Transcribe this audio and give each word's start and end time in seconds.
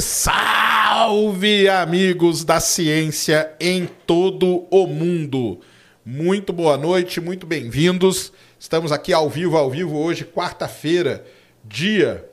salve, 0.00 1.68
amigos 1.68 2.44
da 2.44 2.60
ciência 2.60 3.52
em 3.60 3.86
todo 4.06 4.66
o 4.70 4.86
mundo. 4.86 5.60
Muito 6.04 6.52
boa 6.52 6.78
noite, 6.78 7.20
muito 7.20 7.46
bem-vindos. 7.46 8.32
Estamos 8.58 8.92
aqui 8.92 9.12
ao 9.12 9.28
vivo, 9.28 9.56
ao 9.56 9.70
vivo 9.70 9.98
hoje, 9.98 10.24
quarta-feira, 10.24 11.24
dia 11.64 12.24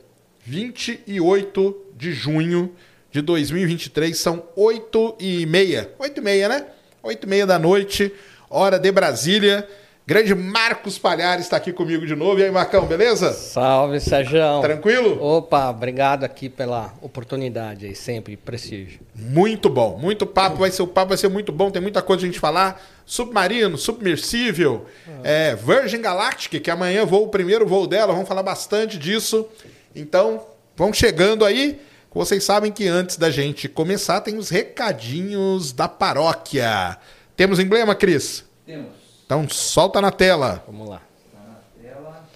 28 0.44 1.86
de 1.96 2.12
junho 2.12 2.74
de 3.10 3.20
2023. 3.20 4.16
São 4.16 4.44
8 4.56 5.16
e 5.20 5.44
meia. 5.44 5.92
8 5.98 6.18
e 6.18 6.22
meia, 6.22 6.48
né? 6.48 6.66
8 7.02 7.26
e 7.26 7.28
meia 7.28 7.46
da 7.46 7.58
noite, 7.58 8.12
hora 8.48 8.78
de 8.78 8.90
Brasília. 8.90 9.68
Grande 10.10 10.34
Marcos 10.34 10.98
Palhares 10.98 11.44
está 11.44 11.56
aqui 11.56 11.72
comigo 11.72 12.04
de 12.04 12.16
novo. 12.16 12.40
E 12.40 12.42
aí, 12.42 12.50
Marcão, 12.50 12.84
beleza? 12.84 13.32
Salve, 13.32 14.00
Sérgio. 14.00 14.60
Tranquilo? 14.60 15.22
Opa, 15.22 15.70
obrigado 15.70 16.24
aqui 16.24 16.48
pela 16.48 16.92
oportunidade 17.00 17.86
aí, 17.86 17.94
sempre, 17.94 18.36
prestígio. 18.36 19.02
Muito 19.14 19.70
bom, 19.70 19.96
muito 19.96 20.26
papo, 20.26 20.56
vai 20.56 20.72
ser, 20.72 20.82
o 20.82 20.88
papo 20.88 21.10
vai 21.10 21.16
ser 21.16 21.28
muito 21.28 21.52
bom, 21.52 21.70
tem 21.70 21.80
muita 21.80 22.02
coisa 22.02 22.24
a 22.24 22.26
gente 22.26 22.40
falar. 22.40 22.84
Submarino, 23.06 23.78
submersível, 23.78 24.84
é, 25.22 25.54
Virgin 25.54 26.00
Galactic, 26.00 26.60
que 26.60 26.72
amanhã 26.72 27.06
voa 27.06 27.26
o 27.26 27.28
primeiro 27.28 27.64
voo 27.64 27.86
dela, 27.86 28.12
vamos 28.12 28.26
falar 28.26 28.42
bastante 28.42 28.98
disso. 28.98 29.46
Então, 29.94 30.44
vão 30.76 30.92
chegando 30.92 31.44
aí. 31.44 31.80
Vocês 32.12 32.42
sabem 32.42 32.72
que 32.72 32.88
antes 32.88 33.16
da 33.16 33.30
gente 33.30 33.68
começar, 33.68 34.20
tem 34.22 34.36
os 34.36 34.48
recadinhos 34.48 35.72
da 35.72 35.86
paróquia. 35.86 36.98
Temos 37.36 37.60
emblema, 37.60 37.94
Cris? 37.94 38.44
Temos. 38.66 38.99
Então 39.30 39.48
solta 39.48 40.00
na 40.00 40.10
tela. 40.10 40.60
Vamos 40.66 40.88
lá. 40.88 41.00
Na 41.32 41.80
tela. 41.80 42.28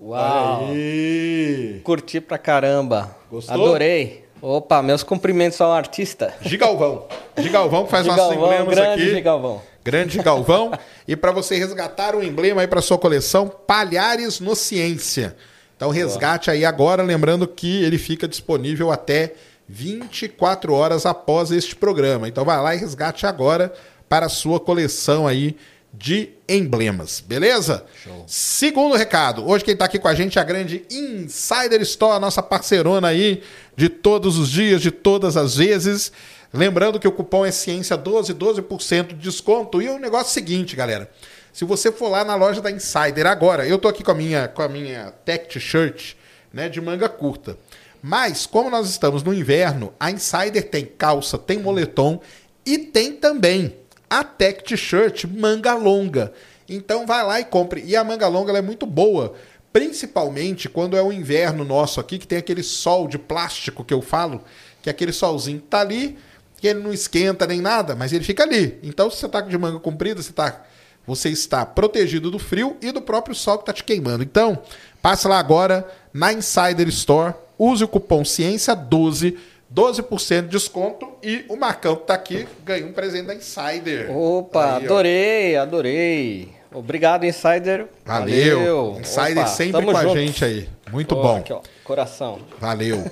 Uau! 0.00 0.68
Aí. 0.70 1.82
Curti 1.84 2.22
pra 2.22 2.38
caramba. 2.38 3.14
Gostou? 3.30 3.54
Adorei. 3.54 4.24
Opa, 4.40 4.82
meus 4.82 5.02
cumprimentos 5.02 5.60
ao 5.60 5.70
artista. 5.70 6.32
Gigalvão. 6.40 7.06
Gigalvão 7.36 7.84
que 7.84 7.90
faz 7.90 8.06
nossos 8.06 8.30
Gigalvão, 8.30 8.50
emblemas 8.50 8.74
grande 8.74 9.02
aqui. 9.02 9.14
Gigalvão. 9.14 9.62
Grande 9.84 10.22
Galvão. 10.22 10.72
e 11.06 11.14
para 11.14 11.32
você 11.32 11.58
resgatar 11.58 12.14
um 12.16 12.22
emblema 12.22 12.62
aí 12.62 12.66
para 12.66 12.80
sua 12.80 12.96
coleção, 12.96 13.46
Palhares 13.46 14.40
no 14.40 14.56
Ciência. 14.56 15.36
Então 15.76 15.90
resgate 15.90 16.50
aí 16.50 16.64
agora, 16.64 17.02
lembrando 17.02 17.46
que 17.46 17.84
ele 17.84 17.98
fica 17.98 18.26
disponível 18.26 18.90
até 18.90 19.34
24 19.68 20.72
horas 20.72 21.04
após 21.04 21.50
este 21.50 21.76
programa. 21.76 22.26
Então 22.26 22.42
vai 22.42 22.58
lá 22.58 22.74
e 22.74 22.78
resgate 22.78 23.26
agora 23.26 23.70
para 24.08 24.26
a 24.26 24.30
sua 24.30 24.58
coleção 24.58 25.26
aí 25.26 25.56
de 25.92 26.30
emblemas, 26.48 27.20
beleza? 27.20 27.84
Segundo 28.26 28.94
recado, 28.94 29.48
hoje 29.48 29.64
quem 29.64 29.72
está 29.72 29.86
aqui 29.86 29.98
com 29.98 30.08
a 30.08 30.14
gente 30.14 30.38
é 30.38 30.40
a 30.40 30.44
grande 30.44 30.84
Insider 30.90 31.80
Store, 31.82 32.20
nossa 32.20 32.42
parceirona 32.42 33.08
aí 33.08 33.42
de 33.76 33.88
todos 33.88 34.38
os 34.38 34.50
dias, 34.50 34.80
de 34.80 34.90
todas 34.90 35.36
as 35.36 35.56
vezes. 35.56 36.12
Lembrando 36.52 37.00
que 37.00 37.08
o 37.08 37.12
cupom 37.12 37.44
é 37.44 37.50
ciência 37.50 37.96
12, 37.96 38.34
12% 38.34 39.08
de 39.08 39.14
desconto. 39.14 39.82
E 39.82 39.88
o 39.88 39.98
negócio 39.98 40.28
é 40.28 40.30
o 40.30 40.34
seguinte, 40.34 40.76
galera. 40.76 41.10
Se 41.52 41.64
você 41.64 41.90
for 41.90 42.08
lá 42.08 42.24
na 42.24 42.34
loja 42.34 42.60
da 42.60 42.70
Insider 42.70 43.26
agora, 43.26 43.66
eu 43.66 43.78
tô 43.78 43.88
aqui 43.88 44.04
com 44.04 44.12
a 44.12 44.14
minha, 44.14 44.46
com 44.46 44.62
a 44.62 44.68
minha 44.68 45.12
tech 45.24 45.48
t-shirt, 45.48 46.14
né, 46.52 46.68
de 46.68 46.80
manga 46.80 47.08
curta. 47.08 47.58
Mas 48.00 48.46
como 48.46 48.70
nós 48.70 48.88
estamos 48.88 49.22
no 49.22 49.34
inverno, 49.34 49.92
a 49.98 50.10
Insider 50.10 50.68
tem 50.70 50.84
calça, 50.84 51.36
tem 51.36 51.58
moletom 51.58 52.20
e 52.64 52.78
tem 52.78 53.12
também 53.12 53.74
a 54.08 54.24
tech 54.24 54.64
t-shirt 54.64 55.24
manga 55.24 55.74
longa. 55.74 56.32
Então 56.68 57.06
vai 57.06 57.24
lá 57.24 57.40
e 57.40 57.44
compre. 57.44 57.82
E 57.84 57.96
a 57.96 58.04
manga 58.04 58.28
longa 58.28 58.56
é 58.56 58.62
muito 58.62 58.86
boa, 58.86 59.34
principalmente 59.72 60.68
quando 60.68 60.96
é 60.96 61.02
o 61.02 61.12
inverno 61.12 61.64
nosso 61.64 62.00
aqui, 62.00 62.18
que 62.18 62.26
tem 62.26 62.38
aquele 62.38 62.62
sol 62.62 63.08
de 63.08 63.18
plástico 63.18 63.84
que 63.84 63.94
eu 63.94 64.02
falo, 64.02 64.42
que 64.82 64.88
é 64.88 64.92
aquele 64.92 65.12
solzinho 65.12 65.60
que 65.60 65.66
tá 65.66 65.80
ali, 65.80 66.18
que 66.58 66.66
ele 66.68 66.80
não 66.80 66.92
esquenta 66.92 67.46
nem 67.46 67.60
nada, 67.60 67.94
mas 67.94 68.12
ele 68.12 68.24
fica 68.24 68.42
ali. 68.42 68.78
Então 68.82 69.10
se 69.10 69.18
você 69.18 69.28
tá 69.28 69.40
de 69.40 69.56
manga 69.56 69.78
comprida, 69.78 70.22
você 70.22 70.32
tá 70.32 70.64
você 71.06 71.30
está 71.30 71.64
protegido 71.64 72.30
do 72.30 72.38
frio 72.38 72.76
e 72.82 72.92
do 72.92 73.00
próprio 73.00 73.34
sol 73.34 73.56
que 73.56 73.62
está 73.62 73.72
te 73.72 73.82
queimando. 73.82 74.22
Então, 74.22 74.62
passe 75.00 75.26
lá 75.26 75.38
agora 75.38 75.88
na 76.12 76.34
Insider 76.34 76.86
Store, 76.88 77.32
use 77.58 77.82
o 77.82 77.88
cupom 77.88 78.22
CIência12, 78.22 79.34
12% 79.34 79.36
de 79.70 80.42
desconto 80.48 81.08
e 81.22 81.44
o 81.48 81.56
Marcão 81.56 81.94
que 81.94 82.02
está 82.02 82.14
aqui 82.14 82.48
ganha 82.64 82.86
um 82.86 82.92
presente 82.92 83.26
da 83.26 83.34
Insider. 83.34 84.10
Opa, 84.10 84.76
Aí, 84.76 84.84
adorei, 84.84 85.56
adorei. 85.56 86.48
Obrigado, 86.72 87.24
Insider. 87.24 87.86
Valeu. 88.04 88.98
Insider 89.00 89.38
Opa, 89.38 89.46
sempre 89.46 89.84
com 89.84 89.96
a 89.96 90.06
gente 90.08 90.44
aí. 90.44 90.68
Muito 90.90 91.16
Ó, 91.16 91.22
bom. 91.22 91.36
Aqui, 91.36 91.52
ó, 91.52 91.60
coração. 91.84 92.40
Valeu. 92.60 93.04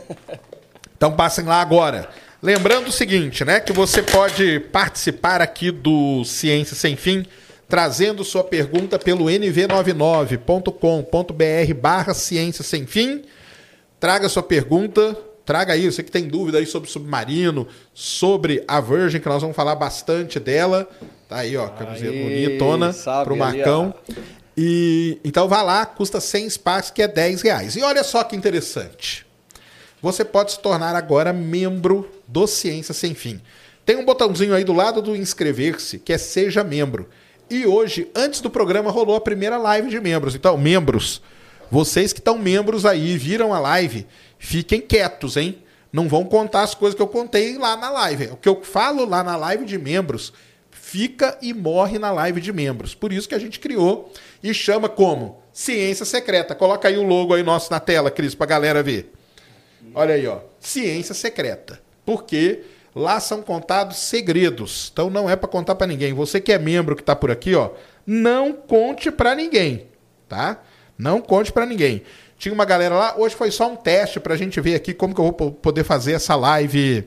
Então 0.96 1.12
passem 1.12 1.44
lá 1.44 1.60
agora. 1.60 2.08
Lembrando 2.42 2.88
o 2.88 2.92
seguinte, 2.92 3.44
né? 3.44 3.60
Que 3.60 3.70
você 3.70 4.02
pode 4.02 4.60
participar 4.72 5.42
aqui 5.42 5.70
do 5.70 6.24
Ciência 6.24 6.74
Sem 6.74 6.96
Fim, 6.96 7.26
trazendo 7.68 8.24
sua 8.24 8.42
pergunta 8.42 8.98
pelo 8.98 9.26
nv99.com.br 9.26 11.74
barra 11.74 12.14
Ciência 12.14 12.64
Sem 12.64 12.86
Fim. 12.86 13.24
Traga 14.00 14.26
sua 14.30 14.42
pergunta, 14.42 15.14
traga 15.46 15.72
aí, 15.72 15.90
você 15.90 16.02
que 16.02 16.10
tem 16.10 16.26
dúvida 16.26 16.58
aí 16.58 16.66
sobre 16.66 16.90
submarino, 16.90 17.68
sobre 17.94 18.64
a 18.66 18.80
Virgin, 18.80 19.20
que 19.20 19.28
nós 19.28 19.40
vamos 19.40 19.56
falar 19.56 19.76
bastante 19.76 20.40
dela. 20.40 20.88
Tá 21.28 21.36
aí, 21.36 21.56
ó, 21.56 21.68
camiseta 21.68 22.12
Aí, 22.12 22.46
bonitona 22.46 22.92
pro 23.24 23.34
ali, 23.34 23.38
Marcão. 23.38 23.94
E 24.56 25.18
então 25.24 25.48
vá 25.48 25.62
lá, 25.62 25.86
custa 25.86 26.20
100 26.20 26.50
Sparks, 26.50 26.90
que 26.90 27.00
é 27.00 27.08
10 27.08 27.42
reais. 27.42 27.76
E 27.76 27.82
olha 27.82 28.02
só 28.02 28.24
que 28.24 28.34
interessante. 28.34 29.24
Você 30.02 30.24
pode 30.24 30.52
se 30.52 30.58
tornar 30.58 30.94
agora 30.96 31.32
membro 31.32 32.10
do 32.26 32.46
Ciência 32.46 32.92
Sem 32.92 33.14
Fim. 33.14 33.40
Tem 33.84 33.96
um 33.96 34.04
botãozinho 34.04 34.54
aí 34.54 34.64
do 34.64 34.72
lado 34.72 35.00
do 35.00 35.14
inscrever-se, 35.14 35.98
que 36.00 36.12
é 36.12 36.18
Seja 36.18 36.64
Membro. 36.64 37.08
E 37.48 37.64
hoje, 37.64 38.10
antes 38.14 38.40
do 38.40 38.50
programa, 38.50 38.90
rolou 38.90 39.14
a 39.14 39.20
primeira 39.20 39.56
live 39.56 39.88
de 39.88 40.00
membros. 40.00 40.34
Então, 40.34 40.58
membros, 40.58 41.22
vocês 41.70 42.12
que 42.12 42.18
estão 42.18 42.36
membros 42.36 42.84
aí, 42.84 43.16
viram 43.16 43.54
a 43.54 43.60
live, 43.60 44.06
fiquem 44.38 44.80
quietos, 44.80 45.36
hein? 45.36 45.62
Não 45.92 46.08
vão 46.08 46.24
contar 46.24 46.62
as 46.62 46.74
coisas 46.74 46.94
que 46.94 47.02
eu 47.02 47.06
contei 47.06 47.56
lá 47.56 47.76
na 47.76 47.90
live. 47.90 48.26
O 48.26 48.36
que 48.36 48.48
eu 48.48 48.62
falo 48.62 49.04
lá 49.04 49.22
na 49.24 49.36
live 49.36 49.64
de 49.64 49.78
membros 49.78 50.32
fica 50.70 51.38
e 51.40 51.54
morre 51.54 51.98
na 51.98 52.10
live 52.10 52.40
de 52.40 52.52
membros. 52.52 52.94
Por 52.94 53.12
isso 53.12 53.28
que 53.28 53.34
a 53.34 53.38
gente 53.38 53.58
criou 53.58 54.12
e 54.42 54.52
chama 54.52 54.88
como 54.88 55.42
Ciência 55.52 56.04
Secreta. 56.04 56.54
Coloca 56.54 56.88
aí 56.88 56.98
o 56.98 57.02
logo 57.02 57.34
aí 57.34 57.42
nosso 57.42 57.70
na 57.70 57.80
tela, 57.80 58.10
Cris, 58.10 58.34
pra 58.34 58.46
galera 58.46 58.82
ver. 58.82 59.12
Olha 59.94 60.14
aí, 60.14 60.26
ó. 60.26 60.40
Ciência 60.60 61.14
secreta. 61.14 61.80
Porque 62.04 62.60
lá 62.94 63.18
são 63.18 63.40
contados 63.40 63.96
segredos. 63.96 64.90
Então 64.92 65.08
não 65.08 65.28
é 65.28 65.34
para 65.34 65.48
contar 65.48 65.74
para 65.74 65.86
ninguém. 65.86 66.12
Você 66.12 66.38
que 66.38 66.52
é 66.52 66.58
membro 66.58 66.94
que 66.94 67.02
tá 67.02 67.16
por 67.16 67.30
aqui, 67.30 67.54
ó, 67.54 67.70
não 68.06 68.52
conte 68.52 69.10
para 69.10 69.34
ninguém, 69.34 69.86
tá? 70.28 70.62
Não 70.98 71.20
conte 71.20 71.50
para 71.50 71.64
ninguém. 71.64 72.02
Tinha 72.38 72.52
uma 72.54 72.64
galera 72.64 72.94
lá, 72.94 73.14
hoje 73.16 73.34
foi 73.34 73.50
só 73.50 73.70
um 73.70 73.76
teste 73.76 74.20
pra 74.20 74.36
gente 74.36 74.60
ver 74.60 74.74
aqui 74.74 74.92
como 74.92 75.14
que 75.14 75.20
eu 75.20 75.24
vou 75.24 75.32
po- 75.32 75.52
poder 75.52 75.84
fazer 75.84 76.12
essa 76.12 76.34
live 76.36 77.04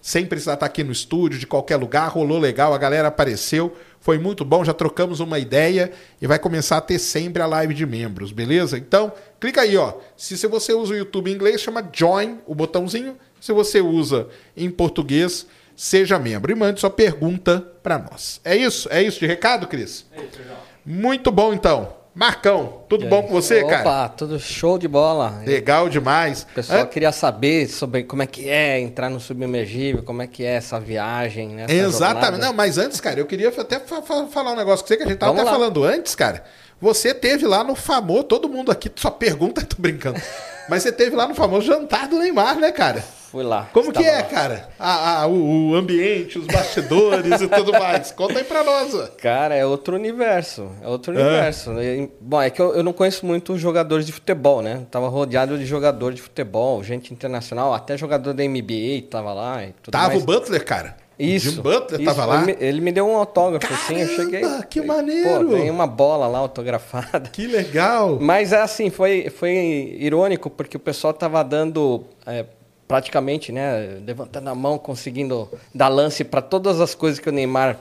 sem 0.00 0.26
precisar 0.26 0.54
estar 0.54 0.66
aqui 0.66 0.82
no 0.82 0.90
estúdio, 0.90 1.38
de 1.38 1.46
qualquer 1.46 1.76
lugar. 1.76 2.08
Rolou 2.10 2.38
legal, 2.40 2.74
a 2.74 2.78
galera 2.78 3.06
apareceu. 3.06 3.76
Foi 4.00 4.18
muito 4.18 4.44
bom, 4.44 4.64
já 4.64 4.74
trocamos 4.74 5.20
uma 5.20 5.38
ideia 5.38 5.92
e 6.20 6.26
vai 6.26 6.40
começar 6.40 6.78
a 6.78 6.80
ter 6.80 6.98
sempre 6.98 7.40
a 7.40 7.46
live 7.46 7.72
de 7.72 7.86
membros, 7.86 8.32
beleza? 8.32 8.76
Então, 8.76 9.12
clica 9.38 9.60
aí, 9.60 9.76
ó. 9.76 9.94
Se 10.16 10.36
se 10.36 10.48
você 10.48 10.72
usa 10.74 10.92
o 10.92 10.96
YouTube 10.96 11.30
em 11.30 11.34
inglês, 11.34 11.60
chama 11.60 11.88
Join, 11.92 12.38
o 12.44 12.52
botãozinho. 12.52 13.16
Se 13.40 13.52
você 13.52 13.80
usa 13.80 14.26
em 14.56 14.68
português, 14.68 15.46
seja 15.76 16.18
membro. 16.18 16.50
E 16.50 16.54
mande 16.56 16.80
sua 16.80 16.90
pergunta 16.90 17.60
para 17.80 17.96
nós. 17.96 18.40
É 18.44 18.56
isso? 18.56 18.88
É 18.90 19.00
isso 19.00 19.20
de 19.20 19.26
recado, 19.26 19.68
Cris? 19.68 20.04
É 20.10 20.16
isso, 20.20 20.30
Sérgio. 20.36 20.52
Muito 20.84 21.30
bom, 21.30 21.52
então. 21.54 21.94
Marcão, 22.14 22.82
tudo 22.90 23.06
bom 23.06 23.22
com 23.22 23.30
você, 23.30 23.62
Opa, 23.62 23.70
cara? 23.82 24.08
tudo 24.10 24.38
show 24.38 24.76
de 24.78 24.86
bola. 24.86 25.42
Legal 25.46 25.88
demais. 25.88 26.42
O 26.42 26.54
pessoal 26.54 26.80
An- 26.82 26.86
queria 26.86 27.10
saber 27.10 27.66
sobre 27.68 28.02
como 28.04 28.22
é 28.22 28.26
que 28.26 28.50
é 28.50 28.78
entrar 28.78 29.08
no 29.08 29.18
submergível, 29.18 30.02
como 30.02 30.20
é 30.20 30.26
que 30.26 30.44
é 30.44 30.52
essa 30.56 30.78
viagem, 30.78 31.48
né? 31.48 31.62
essa 31.64 31.72
Exatamente. 31.72 32.22
jornada. 32.24 32.46
Não, 32.46 32.52
mas 32.52 32.76
antes, 32.76 33.00
cara, 33.00 33.18
eu 33.18 33.24
queria 33.24 33.48
até 33.48 33.78
fa- 33.80 34.02
fa- 34.02 34.26
falar 34.26 34.52
um 34.52 34.56
negócio 34.56 34.84
com 34.84 34.88
você 34.88 34.96
que 34.98 35.04
a 35.04 35.06
gente 35.06 35.16
tava 35.18 35.32
Vamos 35.32 35.42
até 35.48 35.50
lá. 35.50 35.58
falando 35.58 35.84
antes, 35.84 36.14
cara. 36.14 36.44
Você 36.78 37.14
teve 37.14 37.46
lá 37.46 37.64
no 37.64 37.74
famoso, 37.74 38.24
todo 38.24 38.46
mundo 38.46 38.70
aqui 38.70 38.90
só 38.94 39.10
pergunta, 39.10 39.62
tô 39.64 39.76
brincando. 39.78 40.20
Mas 40.68 40.82
você 40.82 40.92
teve 40.92 41.16
lá 41.16 41.26
no 41.26 41.34
famoso 41.34 41.66
jantar 41.66 42.08
do 42.08 42.18
Neymar, 42.18 42.56
né, 42.58 42.70
cara? 42.72 43.02
Fui 43.32 43.42
lá. 43.42 43.70
Como 43.72 43.90
que 43.90 44.04
é, 44.04 44.16
lá. 44.16 44.22
cara? 44.24 44.68
A- 44.78 45.22
a- 45.22 45.26
o, 45.26 45.70
o 45.70 45.74
ambiente, 45.74 46.38
os 46.38 46.46
bastidores 46.46 47.40
e 47.40 47.48
tudo 47.48 47.72
mais. 47.72 48.10
Conta 48.12 48.38
aí 48.38 48.44
pra 48.44 48.62
nós, 48.62 48.94
ó. 48.94 49.06
Cara, 49.16 49.54
é 49.54 49.64
outro 49.64 49.96
universo. 49.96 50.68
É 50.82 50.86
outro 50.86 51.18
É. 51.18 51.22
universo. 51.22 51.70
E, 51.80 52.10
Bom, 52.20 52.42
é 52.42 52.50
que 52.50 52.60
eu, 52.60 52.74
eu 52.74 52.82
não 52.82 52.92
conheço 52.92 53.24
muito 53.24 53.56
jogadores 53.56 54.04
de 54.04 54.12
futebol, 54.12 54.60
né? 54.60 54.82
Tava 54.90 55.08
rodeado 55.08 55.56
de 55.56 55.64
jogador 55.64 56.12
de 56.12 56.20
futebol, 56.20 56.84
gente 56.84 57.14
internacional, 57.14 57.72
até 57.72 57.96
jogador 57.96 58.34
da 58.34 58.44
NBA 58.44 59.02
tava 59.10 59.32
lá 59.32 59.64
e 59.64 59.72
tudo 59.82 59.92
Tava 59.92 60.08
mais. 60.08 60.22
o 60.22 60.26
Butler, 60.26 60.62
cara. 60.62 60.96
Isso. 61.18 61.52
Jim 61.52 61.60
Butler 61.62 62.02
isso. 62.02 62.14
tava 62.14 62.26
lá. 62.26 62.42
Ele 62.42 62.46
me, 62.46 62.56
ele 62.60 62.80
me 62.82 62.92
deu 62.92 63.08
um 63.08 63.16
autógrafo, 63.16 63.72
assim, 63.72 63.98
eu 63.98 64.08
Caramba, 64.08 64.24
cheguei. 64.24 64.62
que 64.68 64.80
Pô, 64.82 64.86
maneiro! 64.88 65.48
ganhei 65.48 65.70
uma 65.70 65.86
bola 65.86 66.26
lá 66.26 66.38
autografada. 66.38 67.30
Que 67.32 67.46
legal. 67.46 68.18
Mas 68.20 68.52
é 68.52 68.60
assim, 68.60 68.90
foi, 68.90 69.30
foi 69.30 69.96
irônico, 70.00 70.50
porque 70.50 70.76
o 70.76 70.80
pessoal 70.80 71.14
tava 71.14 71.42
dando 71.42 72.04
é, 72.26 72.44
praticamente, 72.92 73.50
né, 73.50 74.02
levantando 74.06 74.50
a 74.50 74.54
mão, 74.54 74.76
conseguindo 74.76 75.48
dar 75.74 75.88
lance 75.88 76.22
para 76.22 76.42
todas 76.42 76.78
as 76.78 76.94
coisas 76.94 77.18
que 77.18 77.26
o 77.26 77.32
Neymar 77.32 77.78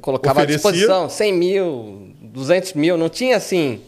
colocava 0.00 0.40
Oferecia. 0.40 0.56
à 0.56 0.72
disposição. 0.72 1.08
100 1.08 1.32
mil, 1.32 2.12
200 2.20 2.72
mil, 2.72 2.96
não 2.96 3.08
tinha 3.08 3.36
assim... 3.36 3.80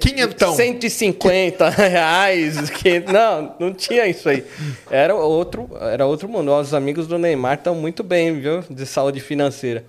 Quinhentão. 0.00 0.54
150 0.54 1.68
reais. 1.74 2.70
Que, 2.70 3.00
não, 3.00 3.56
não 3.58 3.74
tinha 3.74 4.06
isso 4.06 4.28
aí. 4.28 4.44
Era 4.88 5.16
outro, 5.16 5.68
era 5.80 6.06
outro 6.06 6.28
mundo. 6.28 6.52
Os 6.52 6.72
amigos 6.72 7.08
do 7.08 7.18
Neymar 7.18 7.54
estão 7.54 7.74
muito 7.74 8.04
bem, 8.04 8.38
viu? 8.38 8.62
De 8.70 8.86
saúde 8.86 9.18
financeira. 9.18 9.84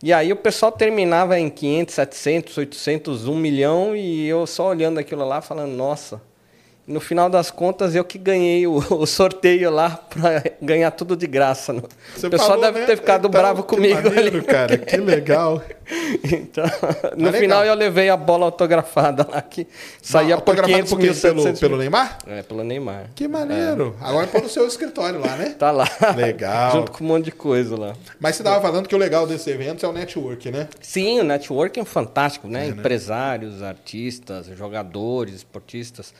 E 0.00 0.12
aí 0.12 0.32
o 0.32 0.36
pessoal 0.36 0.70
terminava 0.70 1.36
em 1.40 1.50
500, 1.50 1.92
700, 1.92 2.58
800, 2.58 3.26
1 3.26 3.34
milhão 3.34 3.96
e 3.96 4.28
eu 4.28 4.46
só 4.46 4.68
olhando 4.68 4.98
aquilo 4.98 5.26
lá 5.26 5.40
falando, 5.40 5.72
nossa. 5.72 6.20
No 6.88 7.00
final 7.00 7.28
das 7.28 7.50
contas, 7.50 7.94
eu 7.94 8.02
que 8.02 8.16
ganhei 8.16 8.66
o, 8.66 8.76
o 8.90 9.06
sorteio 9.06 9.70
lá 9.70 9.90
para 9.90 10.42
ganhar 10.60 10.90
tudo 10.90 11.14
de 11.14 11.26
graça. 11.26 11.72
né? 11.72 11.82
Você 12.16 12.26
o 12.26 12.30
pessoal 12.30 12.50
falou, 12.52 12.64
deve 12.64 12.80
né? 12.80 12.86
ter 12.86 12.96
ficado 12.96 13.28
Então, 13.28 13.30
bravo 13.40 13.62
que 13.62 13.74
comigo 13.76 13.94
maneiro, 14.02 14.38
ali. 14.38 14.46
cara, 14.46 14.78
que 14.78 14.96
legal. 14.98 15.62
Então, 16.24 16.64
no 17.16 17.24
legal. 17.26 17.40
final 17.40 17.64
eu 17.64 17.74
levei 17.74 18.08
a 18.08 18.16
bola 18.16 18.46
autografada 18.46 19.26
lá 19.30 19.40
que 19.42 19.66
saía 20.02 20.36
por 20.38 20.50
Autografado 20.58 20.72
500 20.86 20.90
por 20.90 20.98
mil? 20.98 21.14
Pelo, 21.14 21.42
700 21.42 21.60
pelo. 21.60 21.76
Neymar? 21.76 22.18
É, 22.26 22.42
pelo 22.42 22.64
Neymar. 22.64 23.10
Que 23.14 23.28
maneiro. 23.28 23.94
Agora 24.00 24.26
põe 24.26 24.40
no 24.42 24.48
seu 24.48 24.66
escritório 24.66 25.20
lá, 25.20 25.36
né? 25.36 25.54
Tá 25.58 25.70
lá. 25.70 25.88
Legal. 26.16 26.72
Junto 26.72 26.92
com 26.92 27.04
um 27.04 27.06
monte 27.06 27.26
de 27.26 27.32
coisa 27.32 27.78
lá. 27.78 27.94
Mas 28.20 28.36
você 28.36 28.42
tava 28.42 28.60
falando 28.62 28.88
que 28.88 28.94
o 28.94 28.98
legal 28.98 29.26
desse 29.26 29.50
evento 29.50 29.84
é 29.84 29.88
o 29.88 29.92
network, 29.92 30.50
né? 30.50 30.68
Sim, 30.80 31.20
o 31.20 31.24
networking 31.24 31.80
é 31.80 31.84
fantástico, 31.84 32.48
né? 32.48 32.66
É, 32.66 32.70
né? 32.70 32.76
Empresários, 32.78 33.62
artistas, 33.62 34.46
jogadores, 34.56 35.34
esportistas, 35.36 36.14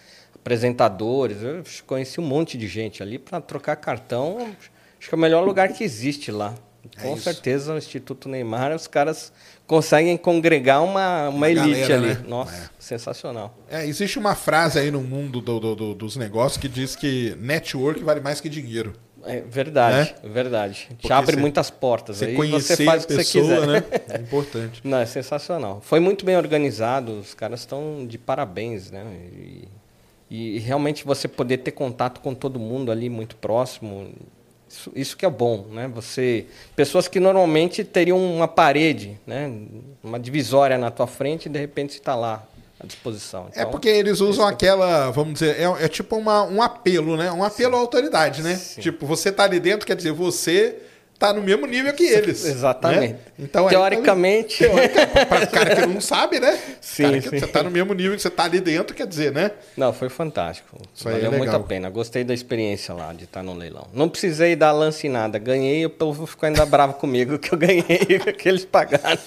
apresentadores. 0.48 1.42
Eu 1.42 1.62
conheci 1.86 2.18
um 2.20 2.24
monte 2.24 2.56
de 2.56 2.66
gente 2.66 3.02
ali 3.02 3.18
para 3.18 3.40
trocar 3.40 3.76
cartão. 3.76 4.38
Acho 4.98 5.08
que 5.08 5.14
é 5.14 5.16
o 5.16 5.20
melhor 5.20 5.44
lugar 5.44 5.68
que 5.72 5.84
existe 5.84 6.32
lá. 6.32 6.54
É 6.96 7.02
Com 7.02 7.14
isso. 7.14 7.24
certeza, 7.24 7.74
o 7.74 7.78
Instituto 7.78 8.28
Neymar, 8.28 8.74
os 8.74 8.86
caras 8.86 9.30
conseguem 9.66 10.16
congregar 10.16 10.82
uma, 10.82 11.28
uma, 11.28 11.36
Uma 11.36 11.50
elite 11.50 11.80
galera, 11.88 11.94
ali. 11.96 12.06
né? 12.14 12.24
Nossa, 12.26 12.54
É. 12.56 12.68
sensacional. 12.78 13.56
É, 13.70 13.84
existe 13.86 14.18
uma 14.18 14.34
frase 14.34 14.78
aí 14.78 14.90
no 14.90 15.02
mundo 15.02 15.40
do- 15.40 15.60
do- 15.60 15.74
do- 15.76 15.94
dos 15.94 16.16
negócios 16.16 16.56
que 16.58 16.68
diz 16.68 16.96
que 16.96 17.36
network 17.38 18.02
vale 18.02 18.20
mais 18.20 18.40
que 18.40 18.48
dinheiro. 18.48 18.94
É 19.24 19.40
verdade, 19.42 20.14
é 20.24 20.28
verdade. 20.28 20.86
Te 20.90 20.94
Porque 20.94 21.12
abre 21.12 21.34
você- 21.34 21.40
muitas 21.40 21.68
portas. 21.70 22.16
Você 22.18 22.24
aí 22.26 22.34
você 22.50 22.84
faz 22.84 23.04
o 23.04 23.06
que 23.06 23.12
você 23.12 23.18
pessoa, 23.18 23.44
quiser. 23.60 23.66
né? 23.66 23.82
É 24.08 24.20
importante. 24.20 24.80
Não, 24.82 24.98
é 24.98 25.04
sensacional. 25.06 25.80
Foi 25.82 26.00
muito 26.00 26.24
bem 26.24 26.36
organizado, 26.36 27.12
os 27.18 27.34
caras 27.34 27.60
estão 27.60 28.06
de 28.06 28.16
parabéns, 28.16 28.90
né? 28.90 29.04
E, 29.34 29.68
e 30.30 30.58
realmente 30.58 31.04
você 31.04 31.26
poder 31.26 31.58
ter 31.58 31.72
contato 31.72 32.20
com 32.20 32.34
todo 32.34 32.58
mundo 32.58 32.92
ali 32.92 33.08
muito 33.08 33.36
próximo, 33.36 34.12
isso, 34.68 34.92
isso 34.94 35.16
que 35.16 35.24
é 35.24 35.30
bom, 35.30 35.66
né? 35.70 35.88
Você, 35.94 36.46
pessoas 36.76 37.08
que 37.08 37.18
normalmente 37.18 37.82
teriam 37.82 38.18
uma 38.18 38.46
parede, 38.46 39.18
né? 39.26 39.50
Uma 40.02 40.20
divisória 40.20 40.76
na 40.76 40.90
tua 40.90 41.06
frente 41.06 41.46
e 41.46 41.48
de 41.48 41.58
repente 41.58 41.92
está 41.92 42.14
lá 42.14 42.46
à 42.78 42.86
disposição. 42.86 43.46
É 43.54 43.60
Então, 43.60 43.70
porque 43.70 43.88
eles 43.88 44.20
usam 44.20 44.46
aquela, 44.46 45.10
vamos 45.10 45.34
dizer, 45.34 45.56
é, 45.58 45.84
é 45.84 45.88
tipo 45.88 46.16
uma, 46.16 46.42
um 46.42 46.60
apelo, 46.60 47.16
né? 47.16 47.32
Um 47.32 47.42
apelo 47.42 47.76
à 47.76 47.78
autoridade, 47.78 48.42
né? 48.42 48.56
Sim. 48.56 48.82
Tipo, 48.82 49.06
você 49.06 49.32
tá 49.32 49.44
ali 49.44 49.58
dentro, 49.58 49.86
quer 49.86 49.96
dizer, 49.96 50.12
você 50.12 50.76
tá 51.18 51.32
no 51.32 51.42
mesmo 51.42 51.66
nível 51.66 51.92
que 51.92 52.04
eles. 52.04 52.44
Exatamente. 52.44 53.12
né? 53.14 53.18
Então, 53.38 53.66
aí- 53.66 53.70
Teoricamente. 53.74 54.58
Teoricamente, 54.58 55.26
para 55.26 55.44
o 55.44 55.50
cara 55.50 55.74
que 55.76 55.86
não 55.86 56.00
sabe, 56.00 56.38
né? 56.38 56.58
Sim, 56.80 57.02
cara 57.04 57.20
que 57.20 57.28
sim. 57.30 57.38
Você 57.40 57.46
tá 57.48 57.62
no 57.62 57.70
mesmo 57.70 57.92
nível 57.94 58.14
que 58.16 58.22
você 58.22 58.30
tá 58.30 58.44
ali 58.44 58.60
dentro, 58.60 58.94
quer 58.94 59.06
dizer, 59.06 59.32
né? 59.32 59.50
Não, 59.76 59.92
foi 59.92 60.08
fantástico. 60.08 60.78
Isso 60.94 61.08
aí 61.08 61.14
é 61.14 61.18
Valeu 61.18 61.32
muito 61.32 61.50
legal. 61.50 61.60
a 61.60 61.64
pena. 61.64 61.90
Gostei 61.90 62.22
da 62.24 62.32
experiência 62.32 62.94
lá 62.94 63.12
de 63.12 63.24
estar 63.24 63.42
no 63.42 63.52
leilão. 63.54 63.88
Não 63.92 64.08
precisei 64.08 64.54
dar 64.56 64.72
lance 64.72 65.06
em 65.06 65.10
nada. 65.10 65.38
Ganhei, 65.38 65.84
o 65.84 65.90
povo 65.90 66.26
ficou 66.26 66.46
ainda 66.46 66.64
bravo 66.64 66.94
comigo 66.94 67.38
que 67.38 67.52
eu 67.52 67.58
ganhei, 67.58 67.84
que 68.38 68.48
eles 68.48 68.64
pagaram. 68.64 69.18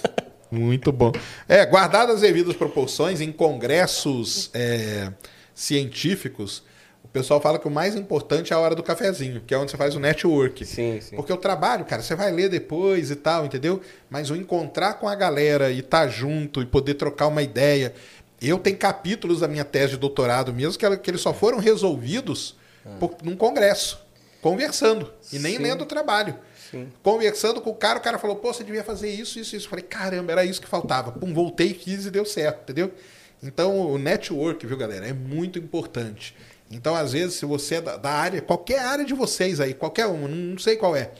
Muito 0.49 0.91
bom. 0.91 1.11
É, 1.47 1.65
guardadas 1.65 2.15
as 2.15 2.21
devidas 2.21 2.55
proporções, 2.55 3.21
em 3.21 3.31
congressos 3.31 4.49
é, 4.53 5.09
científicos, 5.53 6.63
pessoal 7.13 7.41
fala 7.41 7.59
que 7.59 7.67
o 7.67 7.71
mais 7.71 7.95
importante 7.95 8.53
é 8.53 8.55
a 8.55 8.59
hora 8.59 8.73
do 8.73 8.81
cafezinho, 8.81 9.41
que 9.45 9.53
é 9.53 9.57
onde 9.57 9.71
você 9.71 9.77
faz 9.77 9.95
o 9.95 9.99
network. 9.99 10.65
Sim, 10.65 10.99
sim. 11.01 11.15
Porque 11.15 11.31
o 11.33 11.37
trabalho, 11.37 11.83
cara, 11.85 12.01
você 12.01 12.15
vai 12.15 12.31
ler 12.31 12.49
depois 12.49 13.11
e 13.11 13.15
tal, 13.15 13.45
entendeu? 13.45 13.81
Mas 14.09 14.29
o 14.29 14.35
encontrar 14.35 14.93
com 14.95 15.07
a 15.07 15.15
galera 15.15 15.71
e 15.71 15.79
estar 15.79 16.07
junto 16.07 16.61
e 16.61 16.65
poder 16.65 16.93
trocar 16.95 17.27
uma 17.27 17.41
ideia. 17.43 17.93
Eu 18.41 18.57
tenho 18.57 18.77
capítulos 18.77 19.41
da 19.41 19.47
minha 19.47 19.65
tese 19.65 19.91
de 19.93 19.97
doutorado 19.97 20.53
mesmo 20.53 20.79
que, 20.79 20.85
ela- 20.85 20.97
que 20.97 21.09
eles 21.11 21.21
só 21.21 21.33
foram 21.33 21.59
resolvidos 21.59 22.55
por, 22.99 23.15
num 23.23 23.35
congresso, 23.35 23.99
conversando 24.41 25.11
e 25.31 25.37
nem 25.37 25.55
Ah. 25.55 25.57
Sim. 25.57 25.63
lendo 25.63 25.81
o 25.81 25.85
trabalho. 25.85 26.35
Sim. 26.71 26.87
Conversando 27.03 27.59
com 27.61 27.69
o 27.69 27.75
cara, 27.75 27.99
o 27.99 28.01
cara 28.01 28.17
falou, 28.17 28.37
pô, 28.37 28.53
você 28.53 28.63
devia 28.63 28.83
fazer 28.83 29.09
isso, 29.09 29.37
isso, 29.37 29.55
isso. 29.55 29.65
Eu 29.65 29.69
falei, 29.69 29.83
caramba, 29.83 30.31
era 30.31 30.45
isso 30.45 30.61
que 30.61 30.67
faltava. 30.67 31.11
Pum, 31.11 31.33
voltei, 31.33 31.73
fiz 31.73 32.05
e 32.05 32.09
deu 32.09 32.25
certo, 32.25 32.61
entendeu? 32.63 32.91
Então, 33.43 33.77
o 33.91 33.97
network, 33.97 34.65
viu, 34.65 34.77
galera, 34.77 35.05
é 35.05 35.13
muito 35.13 35.59
importante. 35.59 36.35
Então, 36.71 36.95
às 36.95 37.11
vezes, 37.13 37.35
se 37.35 37.45
você 37.45 37.75
é 37.75 37.81
da, 37.81 37.97
da 37.97 38.09
área, 38.09 38.41
qualquer 38.41 38.79
área 38.79 39.05
de 39.05 39.13
vocês 39.13 39.59
aí, 39.59 39.73
qualquer 39.73 40.05
uma, 40.07 40.27
não, 40.27 40.57
sei 40.57 40.75
qual 40.75 40.95
é. 40.95 41.11